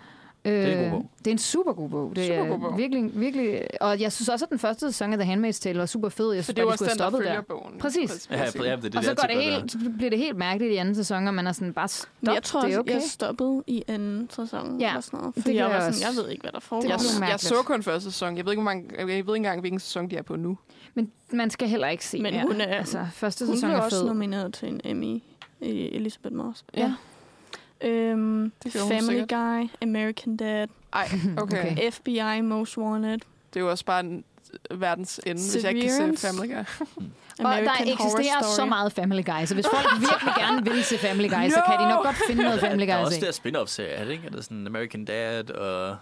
90'erne. 0.45 0.49
er 0.49 0.71
en 0.71 0.77
god 0.77 0.85
Øh, 0.85 0.91
bog. 0.91 1.09
Det 1.19 1.27
er 1.27 1.31
en 1.31 1.37
super 1.37 1.73
god 1.73 1.89
bog. 1.89 2.11
Det 2.15 2.25
Super 2.27 2.39
er 2.43 2.47
god 2.47 2.59
bog. 2.59 2.77
Virkelig, 2.77 3.11
virkelig, 3.19 3.67
og 3.81 3.99
jeg 4.01 4.11
synes 4.11 4.29
også, 4.29 4.45
at 4.45 4.49
den 4.49 4.59
første 4.59 4.91
sæson 4.91 5.13
af 5.13 5.19
The 5.19 5.33
Handmaid's 5.33 5.59
Tale 5.61 5.79
var 5.79 5.85
super 5.85 6.09
fed. 6.09 6.31
Jeg 6.33 6.43
For 6.43 6.51
synes 6.51 6.55
det 6.55 6.61
er 6.61 6.65
bare, 6.65 6.65
jo 6.65 6.67
de 6.69 6.73
også 6.73 6.85
skulle 6.85 6.89
have 6.89 7.11
stoppet 7.11 7.25
der. 7.25 7.41
bogen. 7.41 7.79
Præcis. 7.79 8.27
Ja, 8.31 8.37
ja, 8.69 8.75
det, 8.75 8.83
det, 8.83 8.95
Og 8.95 9.03
så, 9.03 9.09
det, 9.09 9.19
går 9.19 9.27
det 9.27 9.43
helt, 9.43 9.71
så 9.71 9.77
bliver 9.97 10.09
det 10.09 10.19
helt 10.19 10.37
mærkeligt 10.37 10.73
i 10.73 10.75
anden 10.75 10.95
sæson, 10.95 11.27
og 11.27 11.33
man 11.33 11.47
er 11.47 11.51
sådan 11.51 11.73
bare 11.73 11.87
stop, 11.87 12.09
Men 12.21 12.33
jeg 12.33 12.43
tror 12.43 12.59
det 12.59 12.67
også, 12.67 12.77
er 12.77 12.81
okay. 12.81 12.93
jeg 12.93 13.01
stoppede 13.01 13.63
i 13.67 13.83
anden 13.87 14.29
sæson. 14.29 14.79
Ja, 14.79 14.87
eller 14.89 15.01
sådan 15.01 15.19
noget, 15.19 15.35
det 15.35 15.43
fordi 15.43 15.55
jeg 15.55 15.65
var 15.65 15.71
jeg 15.71 15.81
sådan, 15.81 15.93
også. 15.93 16.05
jeg 16.19 16.23
ved 16.23 16.31
ikke, 16.31 16.41
hvad 16.41 16.51
der 16.51 16.59
foregår. 16.59 16.81
Det 16.81 16.89
Jeg, 16.89 16.99
blev 17.19 17.29
jeg 17.29 17.39
så 17.39 17.55
kun 17.65 17.83
første 17.83 18.11
sæson. 18.11 18.37
Jeg 18.37 18.45
ved 18.45 18.51
ikke, 18.51 18.61
hvor 18.61 18.71
mange, 18.71 18.89
jeg 18.97 19.07
ved 19.07 19.15
ikke 19.15 19.35
engang, 19.35 19.59
hvilken 19.59 19.79
sæson 19.79 20.09
de 20.09 20.17
er 20.17 20.21
på 20.21 20.35
nu. 20.35 20.57
Men 20.93 21.11
man 21.31 21.49
skal 21.49 21.67
heller 21.67 21.87
ikke 21.87 22.05
se 22.05 22.21
Men 22.21 22.33
mere. 22.33 22.43
hun 22.43 22.61
er- 22.61 22.65
altså, 22.65 23.07
første 23.13 23.45
Hun 23.45 23.55
sæson 23.55 23.69
blev 23.69 23.77
er 23.79 23.81
også 23.81 23.97
fed. 23.99 24.07
nomineret 24.07 24.53
til 24.53 24.67
en 24.67 24.81
Emmy. 24.83 25.21
i 25.61 25.89
Elizabeth 25.95 26.35
Moss. 26.35 26.63
Ja. 26.77 26.93
Øhm, 27.81 28.51
Det 28.63 28.71
Family 28.73 29.01
sikkert. 29.19 29.29
Guy, 29.29 29.69
American 29.81 30.37
Dad, 30.37 30.67
Ej, 30.93 31.09
okay. 31.37 31.71
Okay. 31.71 31.91
FBI 31.91 32.41
Most 32.41 32.77
Wanted, 32.77 33.19
Det 33.53 33.55
er 33.55 33.59
jo 33.59 33.69
også 33.69 33.85
bare 33.85 33.99
en 33.99 34.23
verdens 34.71 35.19
ende, 35.25 35.41
hvis 35.51 35.63
jeg 35.63 35.75
ikke 35.75 35.87
kan 35.97 36.17
se. 36.17 36.27
Family 36.27 36.53
Guy. 36.53 36.55
Og 37.39 37.43
der 37.43 37.49
American 37.49 37.87
Horror 37.97 38.05
eksisterer 38.19 38.41
Story. 38.41 38.55
så 38.55 38.65
meget 38.65 38.93
Family 38.93 39.23
Guy, 39.25 39.45
så 39.45 39.53
hvis 39.53 39.65
folk 39.73 39.85
virkelig 39.99 40.33
gerne 40.37 40.63
vil 40.63 40.83
se 40.83 40.97
Family 40.97 41.29
Guy, 41.29 41.49
så 41.49 41.61
kan 41.67 41.79
de 41.79 41.89
nok 41.89 42.03
godt 42.05 42.15
finde 42.27 42.43
noget 42.43 42.59
Family 42.59 42.87
Der 42.87 42.93
er 42.93 42.97
Guy 42.99 43.05
også 43.05 43.19
der 43.21 43.31
spin-off-serie, 43.31 43.89
er 43.91 44.03
det 44.03 44.11
ikke? 44.11 44.27
Er 44.27 44.31
det 44.31 44.43
sådan 44.43 44.67
American 44.67 45.05
Dad 45.05 45.51
og... 45.51 45.97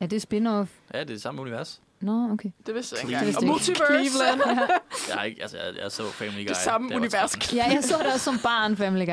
Er 0.00 0.06
det 0.06 0.22
spin-off? 0.22 0.68
Ja, 0.94 1.04
det 1.04 1.10
er 1.10 1.18
samme 1.18 1.40
univers. 1.40 1.80
Nå, 2.00 2.30
okay. 2.32 2.50
Det 2.66 2.74
vidste 2.74 2.96
jeg 2.96 3.10
ikke 3.10 3.18
Det 3.20 3.26
engang. 3.28 3.36
Og 3.36 3.42
jeg 3.42 3.50
Multiverse. 3.50 4.10
Cleveland. 4.10 4.40
Jeg, 5.08 5.16
har 5.16 5.24
ikke, 5.24 5.42
altså, 5.42 5.56
jeg, 5.56 5.66
jeg 5.82 5.92
så 5.92 6.02
Family 6.10 6.36
Guy. 6.42 6.48
Det 6.48 6.56
samme 6.56 6.88
jeg 6.88 6.96
univers. 6.96 7.30
13. 7.30 7.56
Ja, 7.56 7.64
jeg 7.74 7.84
så 7.84 7.94
det 7.98 8.06
også 8.06 8.18
som 8.24 8.38
barn, 8.42 8.76
Family 8.76 9.04
Guy. 9.06 9.10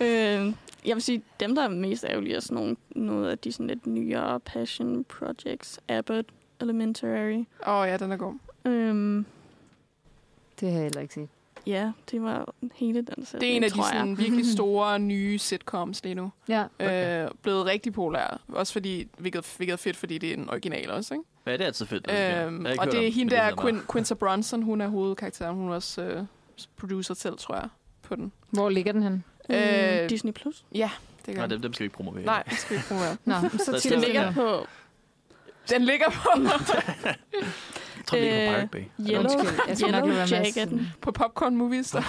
Ja. 0.00 0.38
Øh, 0.40 0.52
jeg 0.86 0.94
vil 0.96 1.02
sige, 1.02 1.22
dem, 1.40 1.54
der 1.54 1.62
er 1.62 1.68
mest 1.68 2.04
ærgerlige, 2.08 2.36
er 2.36 2.40
sådan 2.40 2.54
nogle, 2.54 2.76
noget 2.90 3.30
af 3.30 3.38
de 3.38 3.52
sådan 3.52 3.66
lidt 3.66 3.86
nyere 3.86 4.40
passion 4.40 5.04
projects. 5.04 5.80
Abbott, 5.88 6.26
Elementary. 6.60 7.44
Åh 7.66 7.74
oh, 7.74 7.88
ja, 7.88 7.96
den 7.96 8.12
er 8.12 8.16
god. 8.16 8.34
Øhm, 8.64 9.26
Det 10.60 10.68
har 10.68 10.74
jeg 10.76 10.82
heller 10.82 11.00
ikke 11.00 11.14
set. 11.14 11.28
ja, 11.66 11.92
det 12.10 12.22
var 12.22 12.54
hele 12.74 13.02
den 13.02 13.24
sætning, 13.26 13.40
Det 13.40 13.52
er 13.52 13.56
en 13.56 13.64
af 13.64 13.70
de 13.70 13.78
jeg. 13.78 13.86
sådan, 13.92 14.18
virkelig 14.18 14.46
store 14.56 14.98
nye 14.98 15.38
sitcoms 15.38 16.04
lige 16.04 16.14
nu. 16.14 16.30
Ja. 16.48 16.64
Okay. 16.78 17.24
Øh, 17.24 17.30
blevet 17.42 17.66
rigtig 17.66 17.92
populær. 17.92 18.40
Også 18.48 18.72
fordi, 18.72 19.08
hvilket, 19.18 19.54
hvilket 19.56 19.72
er 19.72 19.76
fedt, 19.76 19.96
fordi 19.96 20.18
det 20.18 20.30
er 20.30 20.34
en 20.34 20.50
original 20.50 20.90
også, 20.90 21.14
ikke? 21.14 21.24
Ja, 21.46 21.52
det 21.52 21.60
er 21.60 21.66
altid 21.66 21.86
fedt. 21.86 22.04
det 22.04 22.12
sker. 22.14 22.18
Jeg 22.24 22.46
Øhm, 22.46 22.66
og 22.78 22.86
det 22.86 22.94
er 22.94 23.06
om 23.06 23.12
hende 23.12 23.24
men 23.24 23.28
der. 23.30 23.62
Quin, 23.62 23.78
Quinta 23.92 24.14
Bronson, 24.14 24.62
hun 24.62 24.80
er 24.80 24.88
hovedkarakteren. 24.88 25.56
Hun 25.56 25.68
er 25.70 25.74
også 25.74 26.02
øh, 26.02 26.24
producer 26.76 27.14
selv, 27.14 27.36
tror 27.38 27.54
jeg, 27.54 27.68
på 28.02 28.16
den. 28.16 28.32
Hvor 28.50 28.68
ligger 28.68 28.92
den 28.92 29.02
hen? 29.02 29.24
Øh, 29.52 30.02
Øh, 30.02 30.10
Disney 30.10 30.32
Plus. 30.32 30.64
Ja, 30.74 30.90
det 31.26 31.34
gør 31.34 31.40
Nej, 31.42 31.46
den. 31.46 31.50
dem, 31.50 31.62
dem 31.62 31.72
skal 31.72 31.84
vi 31.84 31.86
ikke 31.86 31.96
promovere. 31.96 32.24
Nej, 32.24 32.42
det 32.50 32.58
skal 32.58 32.70
vi 32.70 32.74
ikke 32.78 32.88
promovere. 32.88 33.16
Nå, 33.24 33.34
så 33.66 33.78
til 33.80 33.90
Den 33.90 33.98
det 33.98 34.06
ligger 34.08 34.22
er- 34.22 34.32
på 34.32 34.66
Den 35.70 35.84
ligger 35.84 36.10
på, 36.10 36.28
Jeg 37.96 38.06
tror, 38.06 38.18
det 38.18 38.24
ligger 38.24 38.46
på 38.46 38.52
Øh, 38.52 38.68
Pirate 38.68 38.68
Bay. 38.72 38.82
Yellow, 39.00 39.30
jeg 39.68 39.90
nok 39.90 40.04
Yellow 40.08 40.26
Jacket. 40.26 40.80
på 41.00 41.12
Popcorn 41.12 41.56
Movies. 41.56 41.90
Der. 41.90 42.02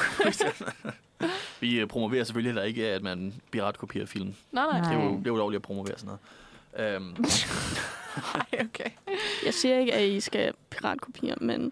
Vi 1.59 1.79
øh, 1.79 1.87
promoverer 1.87 2.23
selvfølgelig 2.23 2.49
heller 2.49 2.63
ikke, 2.63 2.87
at 2.87 3.03
man 3.03 3.33
piratkopierer 3.51 4.05
film. 4.05 4.33
Nej, 4.51 4.65
nej. 4.65 4.79
Det 4.91 4.99
er 4.99 5.03
jo, 5.03 5.09
det 5.09 5.17
er 5.17 5.21
jo 5.31 5.35
lovligt 5.35 5.59
at 5.59 5.63
promovere 5.63 5.97
sådan 5.97 6.17
noget. 6.75 6.95
Øhm, 6.95 7.15
Ej, 8.35 8.65
okay. 8.65 8.89
Jeg 9.45 9.53
siger 9.53 9.79
ikke, 9.79 9.93
at 9.93 10.03
I 10.09 10.19
skal 10.19 10.53
piratkopiere, 10.69 11.35
men 11.41 11.71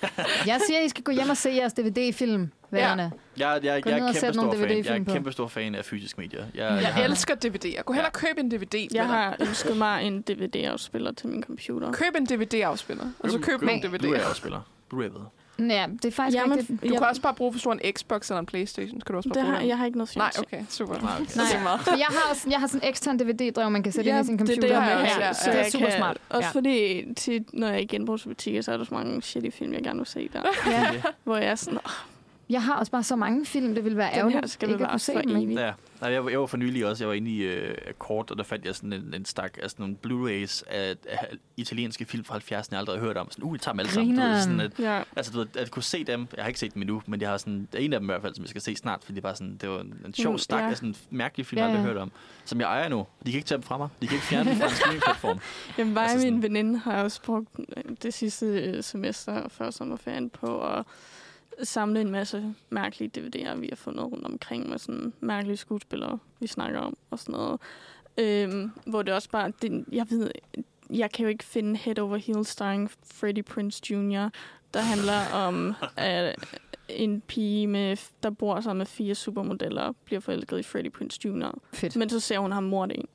Jeg 0.46 0.60
siger, 0.66 0.78
at 0.78 0.84
I 0.84 0.88
skal 0.88 1.04
gå 1.04 1.12
hjem 1.12 1.30
og 1.30 1.36
se 1.36 1.50
jeres 1.50 1.72
DVD-film, 1.72 2.50
vennerne. 2.70 3.12
jeg, 3.36 3.60
jeg, 3.62 3.82
Gå 3.82 3.90
jeg, 3.90 4.00
ned 4.00 4.08
er 4.08 4.12
kæmpe 4.12 4.32
stor 4.32 4.42
nogle 4.42 4.58
fan. 4.58 4.68
Jeg 4.68 4.76
er 4.76 4.82
DVD-film 4.82 5.04
på. 5.04 5.12
kæmpe 5.12 5.32
stor 5.32 5.48
fan 5.48 5.74
af 5.74 5.84
fysisk 5.84 6.18
medier. 6.18 6.44
Jeg, 6.54 6.72
Jeg 6.72 6.82
jeg 6.82 6.94
har, 6.94 7.02
elsker 7.04 7.34
DVD'er. 7.34 7.82
Gå 7.82 7.92
hen 7.92 8.00
Ja. 8.02 8.06
og 8.06 8.12
køb 8.12 8.38
en 8.38 8.50
DVD. 8.50 8.88
jeg 8.94 9.06
har 9.06 9.36
ønsket 9.40 9.76
mig 9.76 10.02
en 10.04 10.22
DVD-afspiller 10.22 11.12
til 11.12 11.28
min 11.28 11.42
computer. 11.42 11.92
Køb 11.92 12.14
en 12.16 12.26
DVD-afspiller, 12.26 13.04
og 13.18 13.30
så 13.30 13.38
køb 13.38 13.62
nogle 13.62 13.82
Du 13.82 13.88
DVD'er. 13.88 14.16
er 14.20 14.24
også 14.24 14.36
spiller. 14.36 14.60
Blu-ray 14.94 14.96
ved. 15.02 15.20
Ja, 15.58 15.86
det 15.92 16.04
er 16.04 16.10
faktisk 16.10 16.38
Jamen, 16.38 16.58
rigtigt. 16.58 16.82
Du 16.82 16.88
kan 16.88 17.02
også 17.02 17.22
bare 17.22 17.34
bruge, 17.34 17.52
du 17.54 17.68
har 17.68 17.78
en 17.84 17.92
Xbox 17.92 18.30
eller 18.30 18.40
en 18.40 18.46
Playstation. 18.46 19.00
Så 19.00 19.06
kan 19.06 19.12
du 19.12 19.16
også 19.16 19.28
bare 19.28 19.34
det 19.34 19.42
bruge 19.44 19.52
har, 19.54 19.60
den. 19.60 19.68
jeg 19.68 19.78
har 19.78 19.86
ikke 19.86 19.98
noget 19.98 20.16
Nej, 20.16 20.30
okay, 20.38 20.62
super. 20.68 20.92
Nej, 20.94 21.02
okay. 21.14 21.36
Nej. 21.36 21.46
Det 21.84 21.92
er 21.92 21.96
jeg 21.96 22.06
har, 22.08 22.30
også, 22.30 22.46
jeg 22.50 22.60
har 22.60 22.66
sådan 22.66 22.82
en 22.82 22.88
ekstern 22.88 23.18
DVD-drev, 23.18 23.70
man 23.70 23.82
kan 23.82 23.92
sætte 23.92 24.10
Ja, 24.10 24.16
ind 24.18 24.24
i 24.24 24.26
sin 24.26 24.38
det 24.38 24.42
er 24.42 24.46
computer. 24.46 24.68
det, 24.68 24.74
jeg 24.74 24.82
har 24.82 24.90
jeg 24.90 24.98
med 24.98 25.06
også, 25.06 25.18
her, 25.20 25.26
ja, 25.26 25.32
så. 25.32 25.50
Det 25.50 25.54
er 25.58 25.62
jeg 25.62 25.72
super 25.72 25.86
kan, 25.86 25.96
smart. 25.96 26.18
Også 26.28 26.46
Ja. 26.46 26.50
fordi, 26.52 27.04
til, 27.14 27.44
når 27.52 27.66
jeg 27.66 27.76
er 27.76 27.80
i 27.80 27.84
genbrugsbutikker, 27.86 28.62
så 28.62 28.72
er 28.72 28.76
der 28.76 28.84
så 28.84 28.94
mange 28.94 29.22
shitty 29.22 29.50
film, 29.58 29.72
jeg 29.72 29.82
gerne 29.82 29.98
vil 29.98 30.06
se 30.06 30.30
der. 30.32 30.42
Ja. 30.66 30.90
hvor 31.24 31.36
jeg 31.36 31.46
er 31.50 31.54
sådan, 31.54 31.78
oh, 31.84 31.92
Jeg 32.50 32.62
har 32.62 32.74
også 32.78 32.92
bare 32.92 33.02
så 33.02 33.16
mange 33.16 33.46
film, 33.46 33.74
det 33.74 33.84
ville 33.84 33.98
være 33.98 34.06
den 34.08 34.14
her 34.14 34.20
ærgerligt 34.30 34.50
skal 34.52 34.70
ikke 34.70 34.84
at 34.84 34.90
kunne 34.90 34.98
se 34.98 35.12
for 35.12 35.20
dem. 35.22 35.50
Ja, 35.50 35.72
Nej, 36.00 36.10
jeg, 36.12 36.24
var- 36.24 36.30
jeg 36.30 36.40
var 36.40 36.46
for 36.46 36.56
nylig 36.56 36.86
også, 36.86 37.04
jeg 37.04 37.08
var 37.08 37.14
inde 37.14 37.30
i 37.30 37.42
øh, 37.42 37.74
Kort, 37.98 38.30
og 38.30 38.36
der 38.36 38.42
fandt 38.44 38.64
jeg 38.64 38.74
sådan 38.74 38.92
en, 38.92 39.14
en 39.14 39.24
stak 39.24 39.58
af 39.62 39.70
sådan 39.70 39.82
nogle 39.82 39.96
Blu-rays 40.06 40.62
af, 40.70 40.96
af 41.08 41.18
italienske 41.56 42.04
film 42.04 42.24
fra 42.24 42.36
70'erne, 42.38 42.68
jeg 42.70 42.78
aldrig 42.78 42.98
har 42.98 43.06
hørt 43.06 43.16
om. 43.16 43.30
Sådan, 43.30 43.44
uh, 43.44 43.52
jeg 43.54 43.60
tager 43.60 43.72
dem 43.72 43.80
alle 43.80 43.92
sammen. 43.92 44.16
Du 44.16 44.22
ved, 44.22 44.40
sådan, 44.42 44.60
at, 44.60 44.72
Ja. 44.78 45.02
altså, 45.16 45.32
du 45.32 45.38
ved, 45.38 45.46
at 45.56 45.70
kunne 45.70 45.82
se 45.82 46.04
dem, 46.04 46.26
jeg 46.36 46.44
har 46.44 46.48
ikke 46.48 46.60
set 46.60 46.74
dem 46.74 46.82
endnu, 46.82 47.02
men 47.06 47.20
jeg 47.20 47.28
har 47.30 47.36
sådan, 47.36 47.68
der 47.72 47.78
er 47.78 47.82
en 47.82 47.92
af 47.92 48.00
dem 48.00 48.06
i 48.06 48.12
hvert 48.12 48.22
fald, 48.22 48.34
som 48.34 48.42
jeg 48.44 48.48
skal 48.48 48.62
se 48.62 48.76
snart, 48.76 49.04
fordi 49.04 49.14
det, 49.16 49.22
var 49.22 49.34
sådan, 49.34 49.56
det 49.56 49.68
var 49.68 49.80
en, 49.80 49.94
en 50.06 50.14
sjov 50.14 50.32
Mm, 50.32 50.38
stak 50.38 50.60
ja. 50.62 50.70
af 50.70 50.76
sådan 50.76 50.94
mærkelige 51.10 51.46
film, 51.46 51.58
Ja, 51.58 51.62
jeg 51.64 51.70
aldrig 51.70 51.82
har 51.84 51.92
hørt 51.92 52.02
om, 52.02 52.12
som 52.44 52.60
jeg 52.60 52.66
ejer 52.66 52.88
nu. 52.88 53.06
De 53.26 53.30
kan 53.30 53.38
ikke 53.38 53.46
tage 53.48 53.56
dem 53.56 53.62
fra 53.62 53.78
mig. 53.78 53.88
De 54.02 54.06
kan 54.06 54.14
ikke 54.14 54.26
fjerne 54.26 54.50
dem 54.50 54.58
fra 54.58 54.64
en 54.66 54.70
streamingplatform. 54.80 55.38
Jamen, 55.78 55.94
mig 55.94 56.02
Altså 56.02 56.18
sådan- 56.18 56.32
min 56.32 56.42
veninde 56.42 56.78
har 56.78 57.02
også 57.02 57.22
brugt 57.22 57.48
øh, 57.76 57.82
det 58.02 58.14
sidste 58.14 58.46
øh, 58.46 58.82
semester 58.82 59.48
før 59.48 59.70
sommerferien 59.70 60.30
på 60.30 60.60
at 60.66 60.84
samle 61.62 62.00
en 62.00 62.10
masse 62.10 62.54
mærkelige 62.70 63.10
DVD'er, 63.18 63.54
vi 63.54 63.68
har 63.68 63.76
fundet 63.76 64.04
rundt 64.04 64.26
omkring 64.26 64.68
med 64.68 64.78
sådan 64.78 65.12
mærkelige 65.20 65.56
skuespillere, 65.56 66.18
vi 66.40 66.46
snakker 66.46 66.80
om 66.80 66.96
og 67.10 67.18
sådan 67.18 67.32
noget. 67.32 67.60
Øhm, 68.18 68.70
hvor 68.86 69.02
det 69.02 69.14
også 69.14 69.30
bare, 69.30 69.52
det, 69.62 69.84
jeg 69.92 70.06
ved, 70.10 70.30
jeg 70.90 71.10
kan 71.10 71.22
jo 71.22 71.28
ikke 71.28 71.44
finde 71.44 71.76
Head 71.76 71.98
Over 71.98 72.16
Heels 72.16 72.48
starring 72.48 72.90
Freddie 73.04 73.42
Prince 73.42 73.92
Jr., 73.92 74.28
der 74.74 74.80
handler 74.80 75.32
om 75.34 75.74
at 75.96 76.36
en 76.88 77.20
pige, 77.20 77.66
med, 77.66 77.96
der 78.22 78.30
bor 78.30 78.60
sammen 78.60 78.78
med 78.78 78.86
fire 78.86 79.14
supermodeller, 79.14 79.92
bliver 80.04 80.20
forelsket 80.20 80.58
i 80.58 80.62
Freddie 80.62 80.90
Prince 80.90 81.20
Jr., 81.24 81.58
Fedt. 81.72 81.96
men 81.96 82.08
så 82.08 82.20
ser 82.20 82.38
hun 82.38 82.52
ham 82.52 82.62
mord 82.62 82.90
en. 82.94 83.08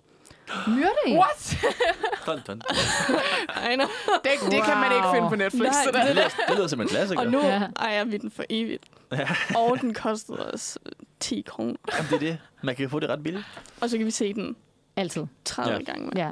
Myrde 0.67 0.89
en? 1.07 1.17
What? 1.17 1.57
Dun, 2.25 2.39
dun. 2.47 2.61
I 3.71 3.75
know. 3.75 3.87
Det, 4.23 4.31
det 4.51 4.63
kan 4.63 4.77
man 4.77 4.91
ikke 4.95 5.07
finde 5.13 5.29
på 5.29 5.35
Netflix. 5.35 5.61
Nej, 5.63 5.83
så 5.83 5.91
der. 5.93 6.05
Det 6.05 6.15
lyder, 6.15 6.27
det 6.47 6.55
lyder 6.57 6.67
som 6.67 6.81
en 6.81 6.87
klassiker. 6.87 7.21
Og 7.21 7.27
nu 7.27 7.39
Ja. 7.45 7.61
ejer 7.79 8.03
vi 8.03 8.17
den 8.17 8.31
for 8.31 8.43
evigt. 8.49 8.83
Ja. 9.11 9.27
Og 9.59 9.81
den 9.81 9.93
kostede 9.93 10.51
os 10.53 10.77
10 11.19 11.41
kroner. 11.47 11.75
Jamen, 11.97 12.09
det 12.09 12.15
er 12.15 12.19
det. 12.19 12.37
Man 12.61 12.75
kan 12.75 12.89
få 12.89 12.99
det 12.99 13.09
ret 13.09 13.23
billigt. 13.23 13.45
Og 13.81 13.89
så 13.89 13.97
kan 13.97 14.05
vi 14.05 14.11
se 14.11 14.33
den 14.33 14.55
Altid. 14.95 15.23
30 15.45 15.73
Ja. 15.73 15.81
gange. 15.81 16.11
Ja. 16.15 16.31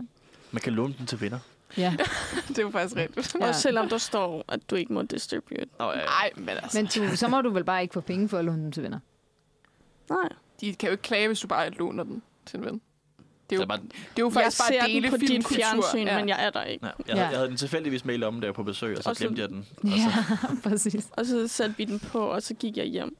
Man 0.52 0.62
kan 0.62 0.74
låne 0.74 0.94
den 0.98 1.06
til 1.08 1.22
venner. 1.22 1.40
ja. 1.78 1.94
det 2.48 2.58
er 2.58 2.62
jo 2.62 2.70
faktisk 2.72 2.96
rigtigt. 2.96 3.36
Ja. 3.40 3.48
Også 3.48 3.62
selvom 3.62 3.90
der 3.90 3.98
står, 3.98 4.46
at 4.48 4.70
du 4.70 4.76
ikke 4.76 4.94
må 4.94 5.02
distribute. 5.02 5.68
Ja. 5.80 5.86
Nej, 5.86 6.32
men 6.36 6.50
altså, 6.50 6.78
Men 6.78 7.10
du, 7.10 7.16
så 7.16 7.28
må 7.28 7.42
du 7.42 7.50
vel 7.50 7.64
bare 7.64 7.82
ikke 7.82 7.94
få 7.94 8.02
penge 8.02 8.30
for 8.30 8.38
at 8.38 8.46
låne 8.46 8.64
dem 8.64 8.72
til 8.72 8.84
venner. 8.84 9.00
Nej. 10.10 10.30
de 10.62 10.76
kan 10.76 10.88
jo 10.88 10.92
ikke 10.92 11.02
klage, 11.02 11.28
hvis 11.28 11.40
du 11.40 11.48
bare 11.48 11.70
låner 11.70 12.04
den 12.04 12.22
til 12.46 12.60
en 12.60 12.66
ven. 12.66 12.82
Det 13.50 13.56
er 13.56 13.60
jo, 13.60 13.66
bare, 13.66 13.78
det 13.78 13.86
er 13.94 13.98
jo 14.20 14.26
Jeg 14.26 14.34
faktisk 14.34 14.62
bare 14.62 14.68
ser 14.68 14.82
at 14.84 14.88
dele 14.90 15.02
den 15.02 15.12
på 15.12 15.18
dit 15.18 15.48
fjernsyn, 15.48 16.08
ja. 16.08 16.20
men 16.20 16.30
jeg 16.30 16.46
er 16.46 16.50
der 16.50 16.64
ikke. 16.64 16.86
ja. 16.86 16.92
Jeg, 17.08 17.16
havde, 17.16 17.22
Ja. 17.26 17.30
jeg 17.30 17.38
havde 17.38 17.50
den 17.50 17.58
tilfældigvis 17.58 18.06
mail 18.06 18.24
om, 18.24 18.42
da 18.42 18.46
jeg 18.46 18.50
var 18.50 18.54
på 18.54 18.64
besøg, 18.64 18.98
og 18.98 19.04
så 19.04 19.10
Og 19.10 19.16
så- 19.16 19.24
glemte 19.24 19.42
jeg 19.42 19.50
den. 19.50 19.58
Og 19.84 19.90
så, 19.90 19.96
Ja, 20.64 20.70
præcis. 20.70 21.08
Og 21.12 21.26
så 21.26 21.48
satte 21.48 21.76
vi 21.78 21.86
den 21.86 22.00
på, 22.00 22.20
og 22.20 22.42
så 22.44 22.54
gik 22.54 22.78
jeg 22.78 22.86
hjem. 22.86 23.16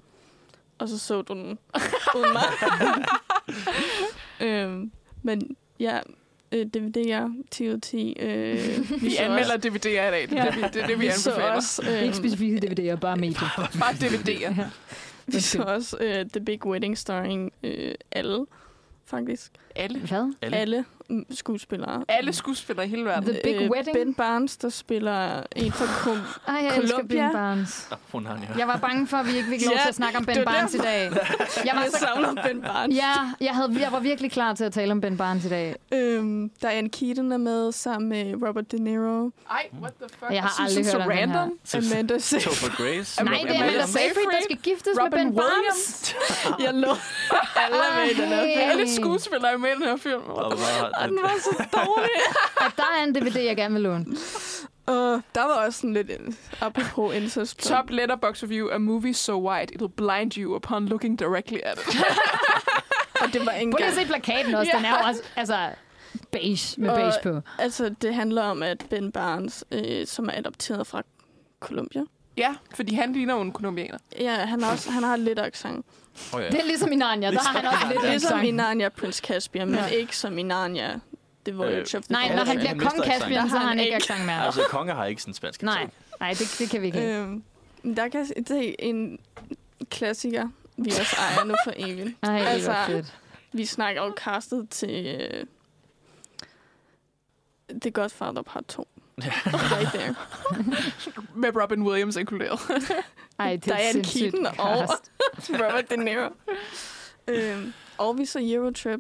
Og 0.78 0.90
så 0.90 1.00
så 1.00 1.22
du 1.22 1.34
den 1.34 1.58
uden 2.18 2.34
mig. 2.34 2.44
øhm, 4.48 4.92
men 5.24 5.56
ja, 5.80 6.00
øh, 6.52 6.66
DVD'er, 6.78 7.44
10 7.52 7.68
ud 7.70 7.74
af 7.74 7.82
10. 7.82 8.16
Øh, 8.20 9.02
Vi 9.02 9.10
så 9.10 9.22
anmelder 9.22 9.58
DVD'er 9.58 9.88
i 9.88 10.12
dag. 10.12 10.28
Det 10.30 10.40
er 10.40 10.46
det, 10.52 10.56
vi, 10.56 10.62
det, 10.62 10.76
er 10.84 10.88
det, 10.88 11.00
vi 11.00 11.06
vi 11.06 11.12
så 11.12 11.30
anbefaler. 11.32 11.56
også, 11.56 11.82
øh, 11.90 12.04
Ikke 12.04 12.16
specifikke 12.16 12.58
DVD'er, 12.94 12.96
bare 12.96 13.18
medier. 13.18 13.70
Bare 13.80 13.92
DVD'er. 13.94 14.64
vi 15.28 15.40
så 15.40 15.62
også 15.64 15.98
øh, 16.00 16.26
The 16.34 16.46
Big 16.46 16.66
Wedding 16.66 16.98
starring 16.98 17.52
øh, 17.64 17.96
alle, 18.12 18.46
faktisk. 19.06 19.52
Alle. 19.76 20.00
Hvad? 20.00 20.34
Alle? 20.42 20.58
Alle 20.58 20.86
skuespillere. 21.32 22.04
Alle 22.08 22.34
skuespillere 22.34 22.86
i 22.86 22.90
hele 22.90 23.06
verden. 23.06 23.24
The 23.30 23.40
Big 23.44 23.72
Wedding? 23.72 23.96
Ben 23.98 24.14
Barnes, 24.14 24.58
der 24.58 24.70
spiller 24.70 25.44
en 25.56 25.72
fra 25.72 25.86
Kom- 25.86 26.18
Ej, 26.48 26.54
jeg 26.56 26.78
elsker 26.78 26.96
Columbia. 26.98 27.24
Ben 27.26 27.34
Barnes. 27.34 27.88
Oh, 27.92 27.98
hun 28.12 28.26
har, 28.26 28.34
ja. 28.36 28.58
Jeg 28.60 28.68
var 28.68 28.78
bange 28.78 29.08
for, 29.08 29.18
at 29.18 29.26
vi 29.26 29.32
ikke 29.38 29.50
fik 29.50 29.66
lov 29.66 29.78
til 29.82 29.90
at 29.90 29.96
snakke 29.96 30.18
om 30.18 30.26
Ben 30.26 30.46
Barnes 30.46 30.74
i 30.74 30.78
dag. 30.78 31.02
Jeg 31.66 31.72
var, 31.76 31.82
Jeg 31.82 31.92
så, 31.92 31.98
savner 32.00 32.44
Ben 32.44 32.62
Barnes. 32.62 32.96
ja, 32.98 33.14
jeg, 33.42 33.56
havde, 33.56 33.78
jeg 33.80 33.92
var 33.92 34.00
virkelig 34.00 34.32
klar 34.32 34.54
til 34.54 34.64
at 34.64 34.74
tale 34.74 34.92
om 34.92 35.02
Ben 35.02 35.18
Barnes 35.18 35.46
i 35.46 35.50
dag. 35.50 35.76
Øhm, 35.94 36.50
Diane 36.62 36.90
Keaton 36.90 37.32
er 37.32 37.38
med 37.38 37.72
sammen 37.72 38.10
med 38.10 38.48
Robert 38.48 38.72
De 38.72 38.84
Niro. 38.84 39.32
Ej, 39.52 39.68
what 39.82 39.94
the 40.02 40.10
fuck? 40.20 40.32
Jeg 40.32 40.42
har 40.44 40.64
aldrig 40.64 40.86
hørt 40.86 40.96
om 40.96 41.02
den 41.12 41.30
her. 41.32 41.42
Amanda 41.94 42.20
Seyfried. 42.20 42.42
Topher 42.56 42.84
Grace. 42.84 43.24
Nej, 43.24 43.40
det 43.48 43.56
er 43.56 43.64
Amanda 43.64 43.86
Seyfried, 43.86 44.26
der 44.32 44.42
skal 44.44 44.58
giftes 44.58 44.98
Robin 45.00 45.12
med 45.12 45.26
Ben 45.26 45.36
Barnes. 45.36 46.16
Williams. 46.16 46.16
Jeg 46.66 46.74
lå 46.74 46.94
alle 47.56 47.78
med 47.96 48.16
den 48.22 48.28
her 48.34 48.42
Ej. 48.42 48.54
film. 48.58 48.70
Alle 48.72 48.96
skuespillere 48.96 49.52
er 49.54 49.58
med 49.58 49.70
i 49.70 49.74
den 49.74 49.84
her 49.84 49.98
film. 49.98 50.22
Og 51.02 51.08
den 51.08 51.20
var 51.22 51.34
så 51.44 51.64
dårlig. 51.74 52.22
Og 52.66 52.72
der 52.78 52.84
er 53.00 53.04
en 53.04 53.16
DVD, 53.16 53.38
jeg 53.40 53.56
gerne 53.56 53.74
vil 53.74 53.84
låne. 53.84 54.06
Og 54.86 55.22
der 55.36 55.42
var 55.44 55.66
også 55.66 55.80
sådan 55.80 55.94
lidt 55.94 56.12
en- 56.12 56.38
apropos 56.62 57.16
incest. 57.16 57.60
Top 57.60 57.90
letterbox 57.90 58.44
review. 58.44 58.70
A 58.70 58.78
movie 58.78 59.14
so 59.14 59.50
white, 59.50 59.74
it'll 59.76 59.88
blind 59.96 60.32
you 60.38 60.56
upon 60.56 60.86
looking 60.86 61.20
directly 61.20 61.58
at 61.64 61.80
it. 61.88 61.96
Og 63.22 63.34
det 63.34 63.46
var 63.46 63.52
ikke 63.52 63.72
Prøv 63.72 63.78
lige 63.78 63.88
at 63.88 63.92
engang... 63.92 63.94
se 63.94 64.06
plakaten 64.08 64.56
også. 64.56 64.72
Den 64.76 64.86
er 64.86 65.08
også, 65.08 65.22
altså, 65.36 65.70
beige 66.32 66.82
med 66.82 66.90
Og- 66.90 66.96
beige 66.98 67.14
på. 67.24 67.42
Altså, 67.60 67.90
det 68.02 68.16
handler 68.16 68.44
om, 68.44 68.64
at 68.64 68.86
Ben 68.90 69.12
Barnes, 69.12 69.64
øh, 69.72 70.08
som 70.08 70.26
er 70.30 70.34
adopteret 70.38 70.88
fra 70.88 71.02
Colombia. 71.60 72.02
ja, 72.38 72.56
fordi 72.76 72.96
han 72.96 73.14
ligner 73.14 73.36
jo 73.36 73.42
en 73.42 73.52
kolumbianer. 73.52 73.98
Ja, 74.20 74.34
han 74.36 74.62
har, 74.64 74.72
også, 74.72 74.92
han 74.92 75.04
har 75.04 75.16
lidt 75.16 75.40
accent. 75.40 75.86
Oh, 76.34 76.42
ja. 76.42 76.50
Det 76.50 76.60
er 76.60 76.66
ligesom 76.66 76.92
i 76.92 76.96
Narnia, 76.96 77.32
der 77.32 77.40
har 77.40 77.60
han 77.60 77.68
også 77.68 77.88
lidt 77.90 78.12
Ligesom 78.12 78.44
i 78.44 78.52
Narnia 78.52 78.90
Prince 78.90 79.22
Caspian, 79.24 79.68
men 79.68 79.80
Ja. 79.80 79.86
ikke 79.86 80.18
som 80.18 80.38
i 80.38 80.44
Narnia 80.44 81.00
The 81.46 81.56
Voyage 81.56 81.98
of 81.98 82.04
the 82.04 82.12
Nej, 82.14 82.36
når 82.36 82.44
han 82.44 82.58
bliver 82.58 82.74
kong. 82.80 83.04
Caspian, 83.04 83.50
så 83.50 83.58
har 83.58 83.68
han 83.68 83.80
ikke 83.80 83.96
accent 83.96 84.26
mere. 84.26 84.46
Altså, 84.46 84.62
konge 84.70 84.94
har 84.94 85.06
ikke 85.06 85.22
sådan 85.22 85.30
en 85.30 85.36
spansk 85.36 85.64
Nej, 85.64 85.74
accent. 85.76 85.94
nej 86.20 86.30
det, 86.30 86.56
det 86.60 86.70
kan 86.70 86.82
vi 86.82 86.86
ikke. 86.86 87.18
Øhm, 87.18 87.44
der 87.96 88.08
kan 88.08 88.26
det 88.26 88.70
er 88.70 88.74
en 88.80 89.20
klassiker, 89.90 90.50
vi 90.78 90.90
også 90.90 91.16
ejer 91.20 91.46
nu 91.46 91.56
for 91.64 91.74
evigt. 91.76 92.18
Ej, 92.24 92.40
det 92.40 92.46
altså, 92.46 92.72
var 92.72 92.86
fedt. 92.86 93.14
Vi 93.52 93.66
snakker 93.66 94.06
jo 94.06 94.14
castet 94.18 94.70
til 94.70 95.18
uh, 95.32 95.48
The 97.82 97.92
Godfather 97.92 98.42
Part 98.42 98.66
2. 98.66 98.88
right 99.18 99.88
there. 99.94 100.16
Med 101.36 101.56
Robin 101.62 101.84
Williams 101.84 102.16
inkluderet. 102.16 102.60
Ej, 103.40 103.56
det 103.56 103.72
er 103.72 103.78
Diane 103.78 104.04
Keaton 104.04 104.46
og. 104.46 104.90
Robert 105.50 105.90
De 105.90 105.98
Niro. 105.98 106.30
øhm, 107.28 107.74
og 107.98 108.18
vi 108.18 108.26
så 108.26 108.40
Eurotrip 108.44 109.00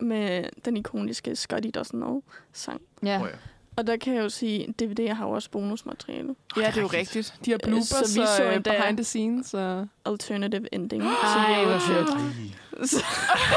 med 0.00 0.44
den 0.64 0.76
ikoniske 0.76 1.36
Scotty 1.36 1.68
Doesn't 1.78 1.90
Know 1.90 2.22
sang. 2.52 2.80
Ja. 3.02 3.20
Oh, 3.22 3.28
ja. 3.28 3.34
Og 3.78 3.86
der 3.86 3.96
kan 3.96 4.14
jeg 4.14 4.22
jo 4.22 4.28
sige, 4.28 4.66
at 4.68 4.82
DVD'er 4.82 5.12
har 5.14 5.26
jo 5.26 5.30
også 5.30 5.50
bonusmateriale. 5.50 6.34
ja, 6.56 6.66
det 6.66 6.76
er 6.76 6.80
jo 6.80 6.86
rigtigt. 6.86 7.34
De 7.44 7.50
har 7.50 7.58
bloopers 7.58 7.86
Så 7.88 8.14
vi 8.14 8.20
og 8.20 8.28
så 8.36 8.44
øh, 8.44 8.54
endda- 8.56 8.70
behind 8.80 8.96
the 8.96 9.04
scenes. 9.04 9.54
Og... 9.54 9.86
Alternative 10.06 10.74
ending. 10.74 11.02
Ej, 11.02 11.64
hvor 11.64 11.78
fedt. 11.78 12.08
Så, 12.90 12.96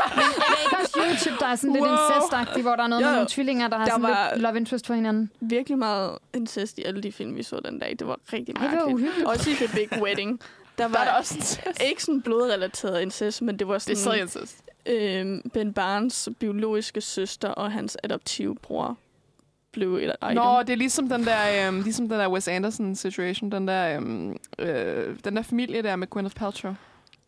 Er 0.06 0.20
det 0.50 0.58
ikke 0.66 0.78
også 0.82 1.00
YouTube, 1.00 1.40
der 1.40 1.48
er 1.48 1.56
sådan 1.56 1.74
lidt 1.74 1.84
Wow. 1.86 1.94
incestagtigt, 1.94 2.64
hvor 2.66 2.76
der 2.76 2.84
er 2.84 2.88
noget 2.88 3.02
Jo, 3.02 3.06
med 3.08 3.14
nogle 3.14 3.28
tvillinger, 3.30 3.68
der 3.68 3.78
har 3.78 3.86
Der 3.86 3.92
sådan 3.92 4.04
var- 4.04 4.30
lidt 4.34 4.42
love 4.42 4.58
interest 4.58 4.88
for 4.88 4.94
hinanden? 4.94 5.32
virkelig 5.40 5.78
meget 5.78 6.18
incest 6.34 6.78
i 6.80 6.84
alle 6.84 7.04
de 7.04 7.12
film, 7.12 7.36
vi 7.36 7.44
så 7.44 7.60
den 7.66 7.80
dag. 7.80 7.96
Det 8.00 8.08
var 8.08 8.20
rigtig 8.34 8.56
Ej, 8.56 8.62
det 8.62 8.72
var 8.72 8.76
mærkeligt. 8.78 8.94
uhyggeligt. 8.96 9.28
Også 9.28 9.50
i 9.50 9.54
The 9.54 9.68
Big 9.76 10.02
Wedding. 10.02 10.40
Der 10.78 10.88
Der 10.88 11.00
er 11.00 11.04
der 11.04 11.12
var 11.12 11.20
også 11.20 11.60
en 11.68 11.88
ikke 11.90 12.04
sådan 12.04 12.22
blodrelateret 12.22 13.02
incest, 13.02 13.42
men 13.42 13.60
det 13.60 13.68
var 13.68 13.74
Det 13.74 13.90
er 13.90 13.96
sådan 13.96 13.98
stadig 13.98 14.22
incest. 14.22 14.64
øhm, 14.86 15.42
Ben 15.54 15.74
Barnes 15.74 16.30
biologiske 16.40 17.02
søster 17.02 17.50
og 17.50 17.72
hans 17.72 17.98
adoptive 18.04 18.56
bror 18.56 18.98
blev 19.74 19.94
et 19.94 20.04
item. 20.04 20.36
Nå, 20.36 20.60
det 20.62 20.70
er 20.70 20.76
ligesom 20.78 21.10
den 21.10 21.24
der, 21.24 21.68
øhm, 21.68 21.82
ligesom 21.82 22.10
den 22.10 22.20
der 22.20 22.30
Wes 22.30 22.48
Anderson 22.48 22.96
situation, 22.96 23.52
den 23.52 23.68
der, 23.68 23.96
øhm, 23.96 24.38
øh, 24.60 25.16
den 25.24 25.36
der 25.36 25.42
familie 25.42 25.84
der 25.84 25.96
med 25.96 26.10
Gwyneth 26.10 26.36
Paltrow. 26.36 26.74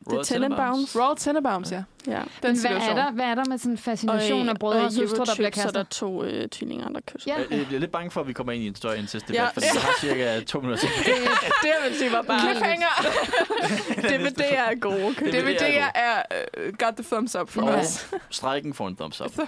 The 0.09 0.23
Tenenbaums. 0.23 0.95
Royal 0.95 1.15
Tenenbaums, 1.17 1.71
ja. 1.71 1.83
Ja. 2.07 2.11
Den 2.11 2.23
Men 2.43 2.59
hvad 2.61 2.71
er, 2.71 2.95
der, 2.95 3.11
hvad 3.11 3.25
er 3.25 3.35
der 3.35 3.43
med 3.49 3.57
sådan 3.57 3.71
en 3.71 3.77
fascination 3.77 4.49
af 4.49 4.55
brødre 4.59 4.85
og, 4.85 4.91
søstre, 4.91 5.25
der 5.25 5.35
bliver 5.35 5.49
Så 5.53 5.61
er 5.61 5.71
der 5.71 5.83
kastet? 5.83 5.87
to 5.89 6.23
øh, 6.23 6.49
tvillinger, 6.49 6.89
der 6.89 6.99
kysser. 7.07 7.31
Ja. 7.31 7.37
Jeg, 7.49 7.57
jeg 7.57 7.65
bliver 7.67 7.79
lidt 7.79 7.91
bange 7.91 8.11
for, 8.11 8.21
at 8.21 8.27
vi 8.27 8.33
kommer 8.33 8.53
ind 8.53 8.63
i 8.63 8.67
en 8.67 8.75
større 8.75 8.97
incest-debat, 8.99 9.35
Ja. 9.35 9.43
ja. 9.43 9.49
fordi 9.49 9.65
vi 9.73 9.79
har 9.79 9.93
cirka 9.99 10.39
to 10.45 10.59
minutter 10.59 10.79
til. 10.79 10.89
Det, 11.05 11.13
det 11.61 11.71
vil 11.87 11.97
sige 11.97 12.11
var 12.11 12.21
bare... 12.21 12.39
Cliffhanger! 12.39 12.87
DVD'er 14.09 14.71
er 14.71 14.79
gode. 14.79 15.15
Det- 15.19 15.33
DVD'er 15.33 15.91
er 15.95 16.21
uh, 16.67 16.73
got 16.77 16.93
the 16.95 17.03
thumbs 17.11 17.35
up 17.35 17.49
for 17.49 17.69
Ja. 17.71 17.79
os. 17.79 18.07
Strækken 18.29 18.73
får 18.73 18.87
en 18.87 18.95
thumbs 18.95 19.21
up. 19.21 19.37
Vi 19.37 19.43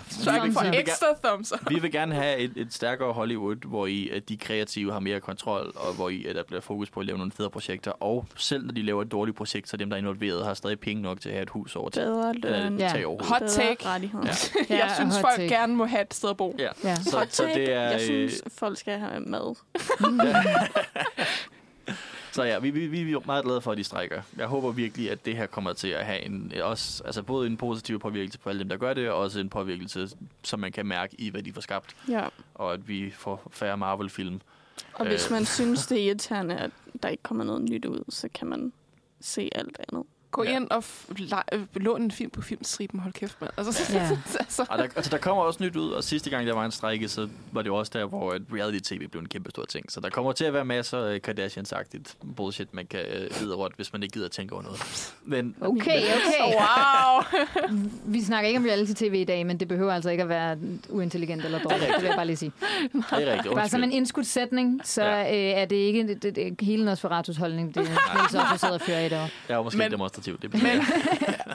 vil 0.70 0.80
ekstra 0.80 1.08
thumbs 1.24 1.52
up. 1.54 1.60
Vi 1.70 1.80
vil 1.80 1.92
gerne 1.92 2.16
have 2.16 2.38
et, 2.38 2.52
et 2.56 2.74
stærkere 2.74 3.14
Hollywood, 3.14 3.56
hvor 3.68 3.86
i 3.88 4.10
at 4.10 4.30
de 4.30 4.38
kreative 4.38 4.92
har 4.92 5.00
mere 5.00 5.20
kontrol, 5.20 5.72
og 5.76 5.94
hvor 5.94 6.10
i 6.10 6.26
at 6.26 6.36
der 6.36 6.44
bliver 6.44 6.62
fokus 6.62 6.90
på 6.90 7.00
at 7.00 7.06
lave 7.06 7.18
nogle 7.18 7.32
federe 7.32 7.52
projekter. 7.52 7.92
Og 8.04 8.26
selv 8.36 8.66
når 8.66 8.74
de 8.74 8.82
laver 8.82 9.02
et 9.02 9.12
dårligt 9.12 9.38
projekt, 9.38 9.70
så 9.70 9.78
dem, 9.78 9.90
der 9.90 9.96
er 9.98 10.00
involveret, 10.02 10.45
har 10.46 10.54
stadig 10.54 10.80
penge 10.80 11.02
nok 11.02 11.22
til 11.22 11.30
at 11.30 11.34
have 11.36 11.44
et 11.44 11.50
hus 11.50 11.76
over 11.76 11.90
til. 11.90 12.00
Bedre 12.00 12.30
Eller 12.36 12.64
løn. 12.64 12.80
Ja. 12.80 12.88
tag 12.90 13.06
over 13.08 13.24
Hot 13.24 13.42
take. 13.50 13.86
rettigheder. 13.86 14.26
Ja. 14.70 14.78
Jeg 14.86 14.92
synes, 14.96 15.16
hot 15.16 15.22
folk 15.22 15.36
take. 15.36 15.50
gerne 15.50 15.76
må 15.76 15.86
have 15.86 16.02
et 16.02 16.14
sted 16.14 16.30
at 16.30 16.38
bo. 16.38 16.56
Ja. 16.60 16.70
Ja. 16.84 16.96
Så, 16.96 17.18
Hot 17.18 17.34
så 17.34 17.44
take. 17.44 17.60
det 17.60 17.74
er... 17.74 17.82
Jeg 17.82 17.94
øh, 17.96 18.00
synes, 18.02 18.42
folk 18.48 18.78
skal 18.78 19.00
have 19.00 19.20
mad. 19.22 19.56
Så 22.32 22.44
ja, 22.44 22.60
vi, 22.60 22.70
vi, 22.70 22.88
vi 23.04 23.12
er 23.14 23.20
meget 23.26 23.46
glade 23.46 23.62
for, 23.62 23.72
at 23.72 23.78
de 23.78 23.84
strækker. 23.84 24.22
Jeg 24.38 24.48
håber 24.48 24.72
virkelig, 24.72 25.12
at 25.12 25.26
det 25.26 25.38
her 25.38 25.46
kommer 25.46 25.74
til 25.74 25.88
at 25.88 26.06
have 26.06 26.22
en, 26.26 26.52
også, 26.62 27.04
altså 27.06 27.24
både 27.24 27.48
en 27.48 27.58
positiv 27.58 28.00
påvirkning 28.00 28.42
på 28.44 28.50
alle 28.50 28.60
dem, 28.60 28.70
der 28.70 28.78
gør 28.78 28.94
det, 28.94 29.10
og 29.10 29.16
også 29.18 29.40
en 29.40 29.50
påvirkning, 29.50 29.90
som 30.44 30.60
man 30.60 30.72
kan 30.72 30.86
mærke 30.86 31.16
i, 31.22 31.30
hvad 31.30 31.44
de 31.44 31.54
får 31.54 31.62
skabt, 31.62 31.96
Ja. 32.10 32.28
og 32.56 32.74
at 32.74 32.88
vi 32.88 33.12
får 33.12 33.48
færre 33.52 33.78
Marvel-film. 33.78 34.42
Og 34.94 35.06
hvis 35.08 35.26
Øh. 35.26 35.32
man 35.32 35.46
synes, 35.46 35.88
det 35.88 35.98
er 36.00 36.04
irriterende, 36.06 36.56
at 36.58 36.72
der 37.04 37.10
ikke 37.10 37.24
kommer 37.24 37.44
noget 37.44 37.62
nyt 37.70 37.86
ud, 37.86 38.04
så 38.10 38.30
kan 38.34 38.48
man 38.48 38.74
se 39.22 39.50
alt 39.56 39.78
andet. 39.92 40.06
Gå 40.36 40.44
Ja. 40.44 40.56
ind 40.56 40.68
og 40.72 40.84
øh, 41.54 41.60
lån 41.76 42.02
en 42.02 42.12
film 42.12 42.30
på 42.30 42.42
filmstriben. 42.42 43.00
Hold 43.00 43.14
kæft, 43.14 43.42
mand. 43.42 43.52
Altså, 43.58 43.94
Ja. 43.94 44.10
altså, 44.40 44.66
Og 44.70 44.78
der, 44.78 44.84
altså, 44.84 45.12
der 45.12 45.18
kommer 45.18 45.44
også 45.44 45.64
nyt 45.64 45.76
ud, 45.76 45.92
og 45.92 46.04
sidste 46.04 46.30
gang, 46.30 46.48
der 46.48 46.54
var 46.54 46.66
en 46.66 46.72
strække, 46.72 47.08
så 47.10 47.30
var 47.52 47.62
det 47.62 47.68
jo 47.70 47.76
også 47.76 47.92
der, 47.96 48.06
hvor 48.06 48.38
reality-tv 48.56 49.08
blev 49.08 49.22
en 49.22 49.28
kæmpe 49.28 49.50
stor 49.50 49.66
ting. 49.66 49.92
Så 49.92 50.00
der 50.00 50.10
kommer 50.10 50.32
til 50.32 50.46
at 50.46 50.54
være 50.54 50.66
masser 50.66 50.98
af 51.00 51.22
Kardashian-sagtigt 51.22 52.18
bullshit, 52.36 52.74
man 52.74 52.86
kan 52.88 53.00
øh, 53.00 53.30
vide 53.42 53.56
rundt, 53.56 53.76
hvis 53.76 53.94
man 53.94 54.04
ikke 54.04 54.14
gider 54.14 54.26
at 54.26 54.32
tænke 54.32 54.54
over 54.54 54.64
noget. 54.64 55.14
Men 55.24 55.56
Okay, 55.62 56.04
okay. 56.04 56.54
wow. 56.60 57.42
Vi 58.14 58.22
snakker 58.22 58.48
ikke 58.48 58.58
om 58.60 58.66
reality-tv 58.66 59.14
i 59.14 59.24
dag, 59.24 59.46
men 59.46 59.60
det 59.60 59.68
behøver 59.68 59.94
altså 59.94 60.10
ikke 60.10 60.24
at 60.24 60.30
være 60.30 60.58
uintelligent 60.90 61.46
eller 61.46 61.60
dårligt. 61.60 61.82
Det 61.94 62.02
vil 62.02 62.08
jeg 62.08 62.16
bare 62.16 62.26
lige 62.26 62.38
sige. 62.38 62.52
det 62.94 63.04
er 63.12 63.34
rigtigt. 63.34 63.56
Bare 63.56 63.70
som 63.70 63.84
en 63.84 63.92
indskudt 63.92 64.28
sætning, 64.28 64.82
så 64.84 65.04
Ja. 65.04 65.22
øh, 65.56 65.62
er 65.62 65.66
det 65.66 65.76
ikke 65.76 66.08
det, 66.08 66.24
det, 66.24 66.36
det, 66.36 66.56
hele 66.62 66.86
Nosferatus 66.86 67.38
holdning, 67.38 67.76
det 67.76 67.82
er 67.90 68.28
så 68.32 68.40
også 68.40 68.58
sidder 68.58 68.74
og 68.74 68.82
fører 68.82 69.06
i 69.06 69.10
dag. 69.10 69.30
Jeg 69.50 69.64
måske 69.64 69.78
Men- 69.78 69.92
Men, 69.92 70.00
demonstrativ. 70.26 70.38
Det 70.42 70.64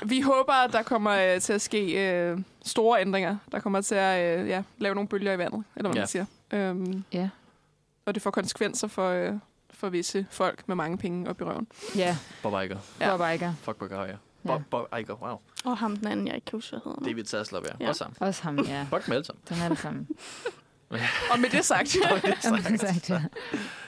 Men 0.03 0.09
vi 0.11 0.21
håber, 0.21 0.53
at 0.53 0.73
der 0.73 0.83
kommer 0.83 1.35
øh, 1.35 1.41
til 1.41 1.53
at 1.53 1.63
ske 1.63 2.11
øh, 2.13 2.39
store 2.65 3.01
ændringer. 3.01 3.37
Der 3.53 3.61
kommer 3.61 3.81
til 3.81 3.95
at 3.95 4.41
øh, 4.41 4.49
ja, 4.49 4.63
lave 4.79 4.95
nogle 4.95 5.09
bølger 5.09 5.33
i 5.33 5.39
vandet, 5.39 5.65
eller 5.77 5.89
hvad 5.91 5.97
Ja. 5.97 6.01
man 6.01 6.09
siger. 6.09 6.25
Øhm, 6.53 7.05
Ja. 7.13 7.29
og 8.07 8.15
det 8.15 8.23
får 8.23 8.31
konsekvenser 8.31 8.89
for, 8.89 9.09
øh, 9.11 9.33
for 9.71 9.89
visse 9.89 10.27
folk 10.31 10.69
med 10.69 10.77
mange 10.77 10.99
penge 10.99 11.31
op 11.31 11.41
i 11.41 11.45
røven. 11.45 11.67
Ja, 11.97 12.17
Bob 12.43 12.53
Iger. 12.53 12.79
Ja. 13.01 13.17
Bob 13.17 13.21
Iger. 13.35 13.53
Fuck 13.63 13.77
Bob 13.77 13.91
Iger. 13.91 14.07
Ja. 14.07 14.15
Bob, 14.47 14.63
Bob 14.71 14.87
Iger, 14.99 15.15
wow. 15.23 15.39
Og 15.65 15.79
ham 15.79 15.97
den 15.97 16.07
anden, 16.07 16.27
jeg 16.27 16.35
ikke 16.35 16.45
kan 16.45 16.57
huske, 16.57 16.71
hvad 16.71 16.81
hedder. 16.85 17.09
David 17.09 17.25
Zaslav, 17.25 17.63
ja. 17.69 17.85
Ja. 17.85 17.89
Også 17.89 17.99
sammen. 17.99 18.17
Også 18.21 18.43
ham, 18.43 18.59
ja. 18.59 18.87
Fuck 18.91 19.07
dem 19.07 19.13
alle 19.13 19.25
sammen. 19.25 19.43
Den 19.49 19.57
er 19.61 19.69
det 19.69 19.79
samme. 19.79 20.07
Og 21.33 21.41
med 21.41 21.51
det 21.51 21.65
sagt, 21.65 21.89
Som 22.43 22.77
sagt, 22.77 23.11
ja. 23.11 23.23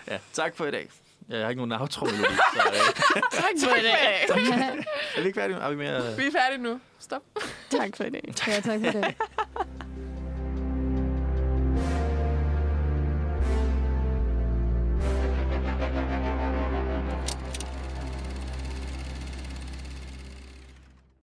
Ja, 0.09 0.19
tak 0.33 0.57
for 0.57 0.65
i 0.67 0.71
dag. 0.71 0.89
Jeg 1.29 1.41
har 1.43 1.49
ikke 1.49 1.67
nogen 1.67 1.81
outro-melodi, 1.83 2.35
så 2.55 2.61
øh, 2.69 3.23
tak 3.33 3.71
for 3.71 3.77
i 3.77 3.83
dag. 3.83 4.27
er 5.17 5.21
vi 5.21 5.27
ikke 5.27 5.41
færdige? 5.41 5.59
Er 5.59 5.71
vi 5.71 5.77
mere... 5.77 6.17
Vi 6.17 6.27
er 6.27 6.31
færdige 6.33 6.63
nu. 6.63 6.81
Stop. 6.99 7.23
Tak 7.71 7.97
for 7.97 8.05
i 8.05 8.11
dag. 8.11 8.23
ja, 8.47 8.61
tak 8.61 8.81
for 8.85 8.91
det. 8.91 9.15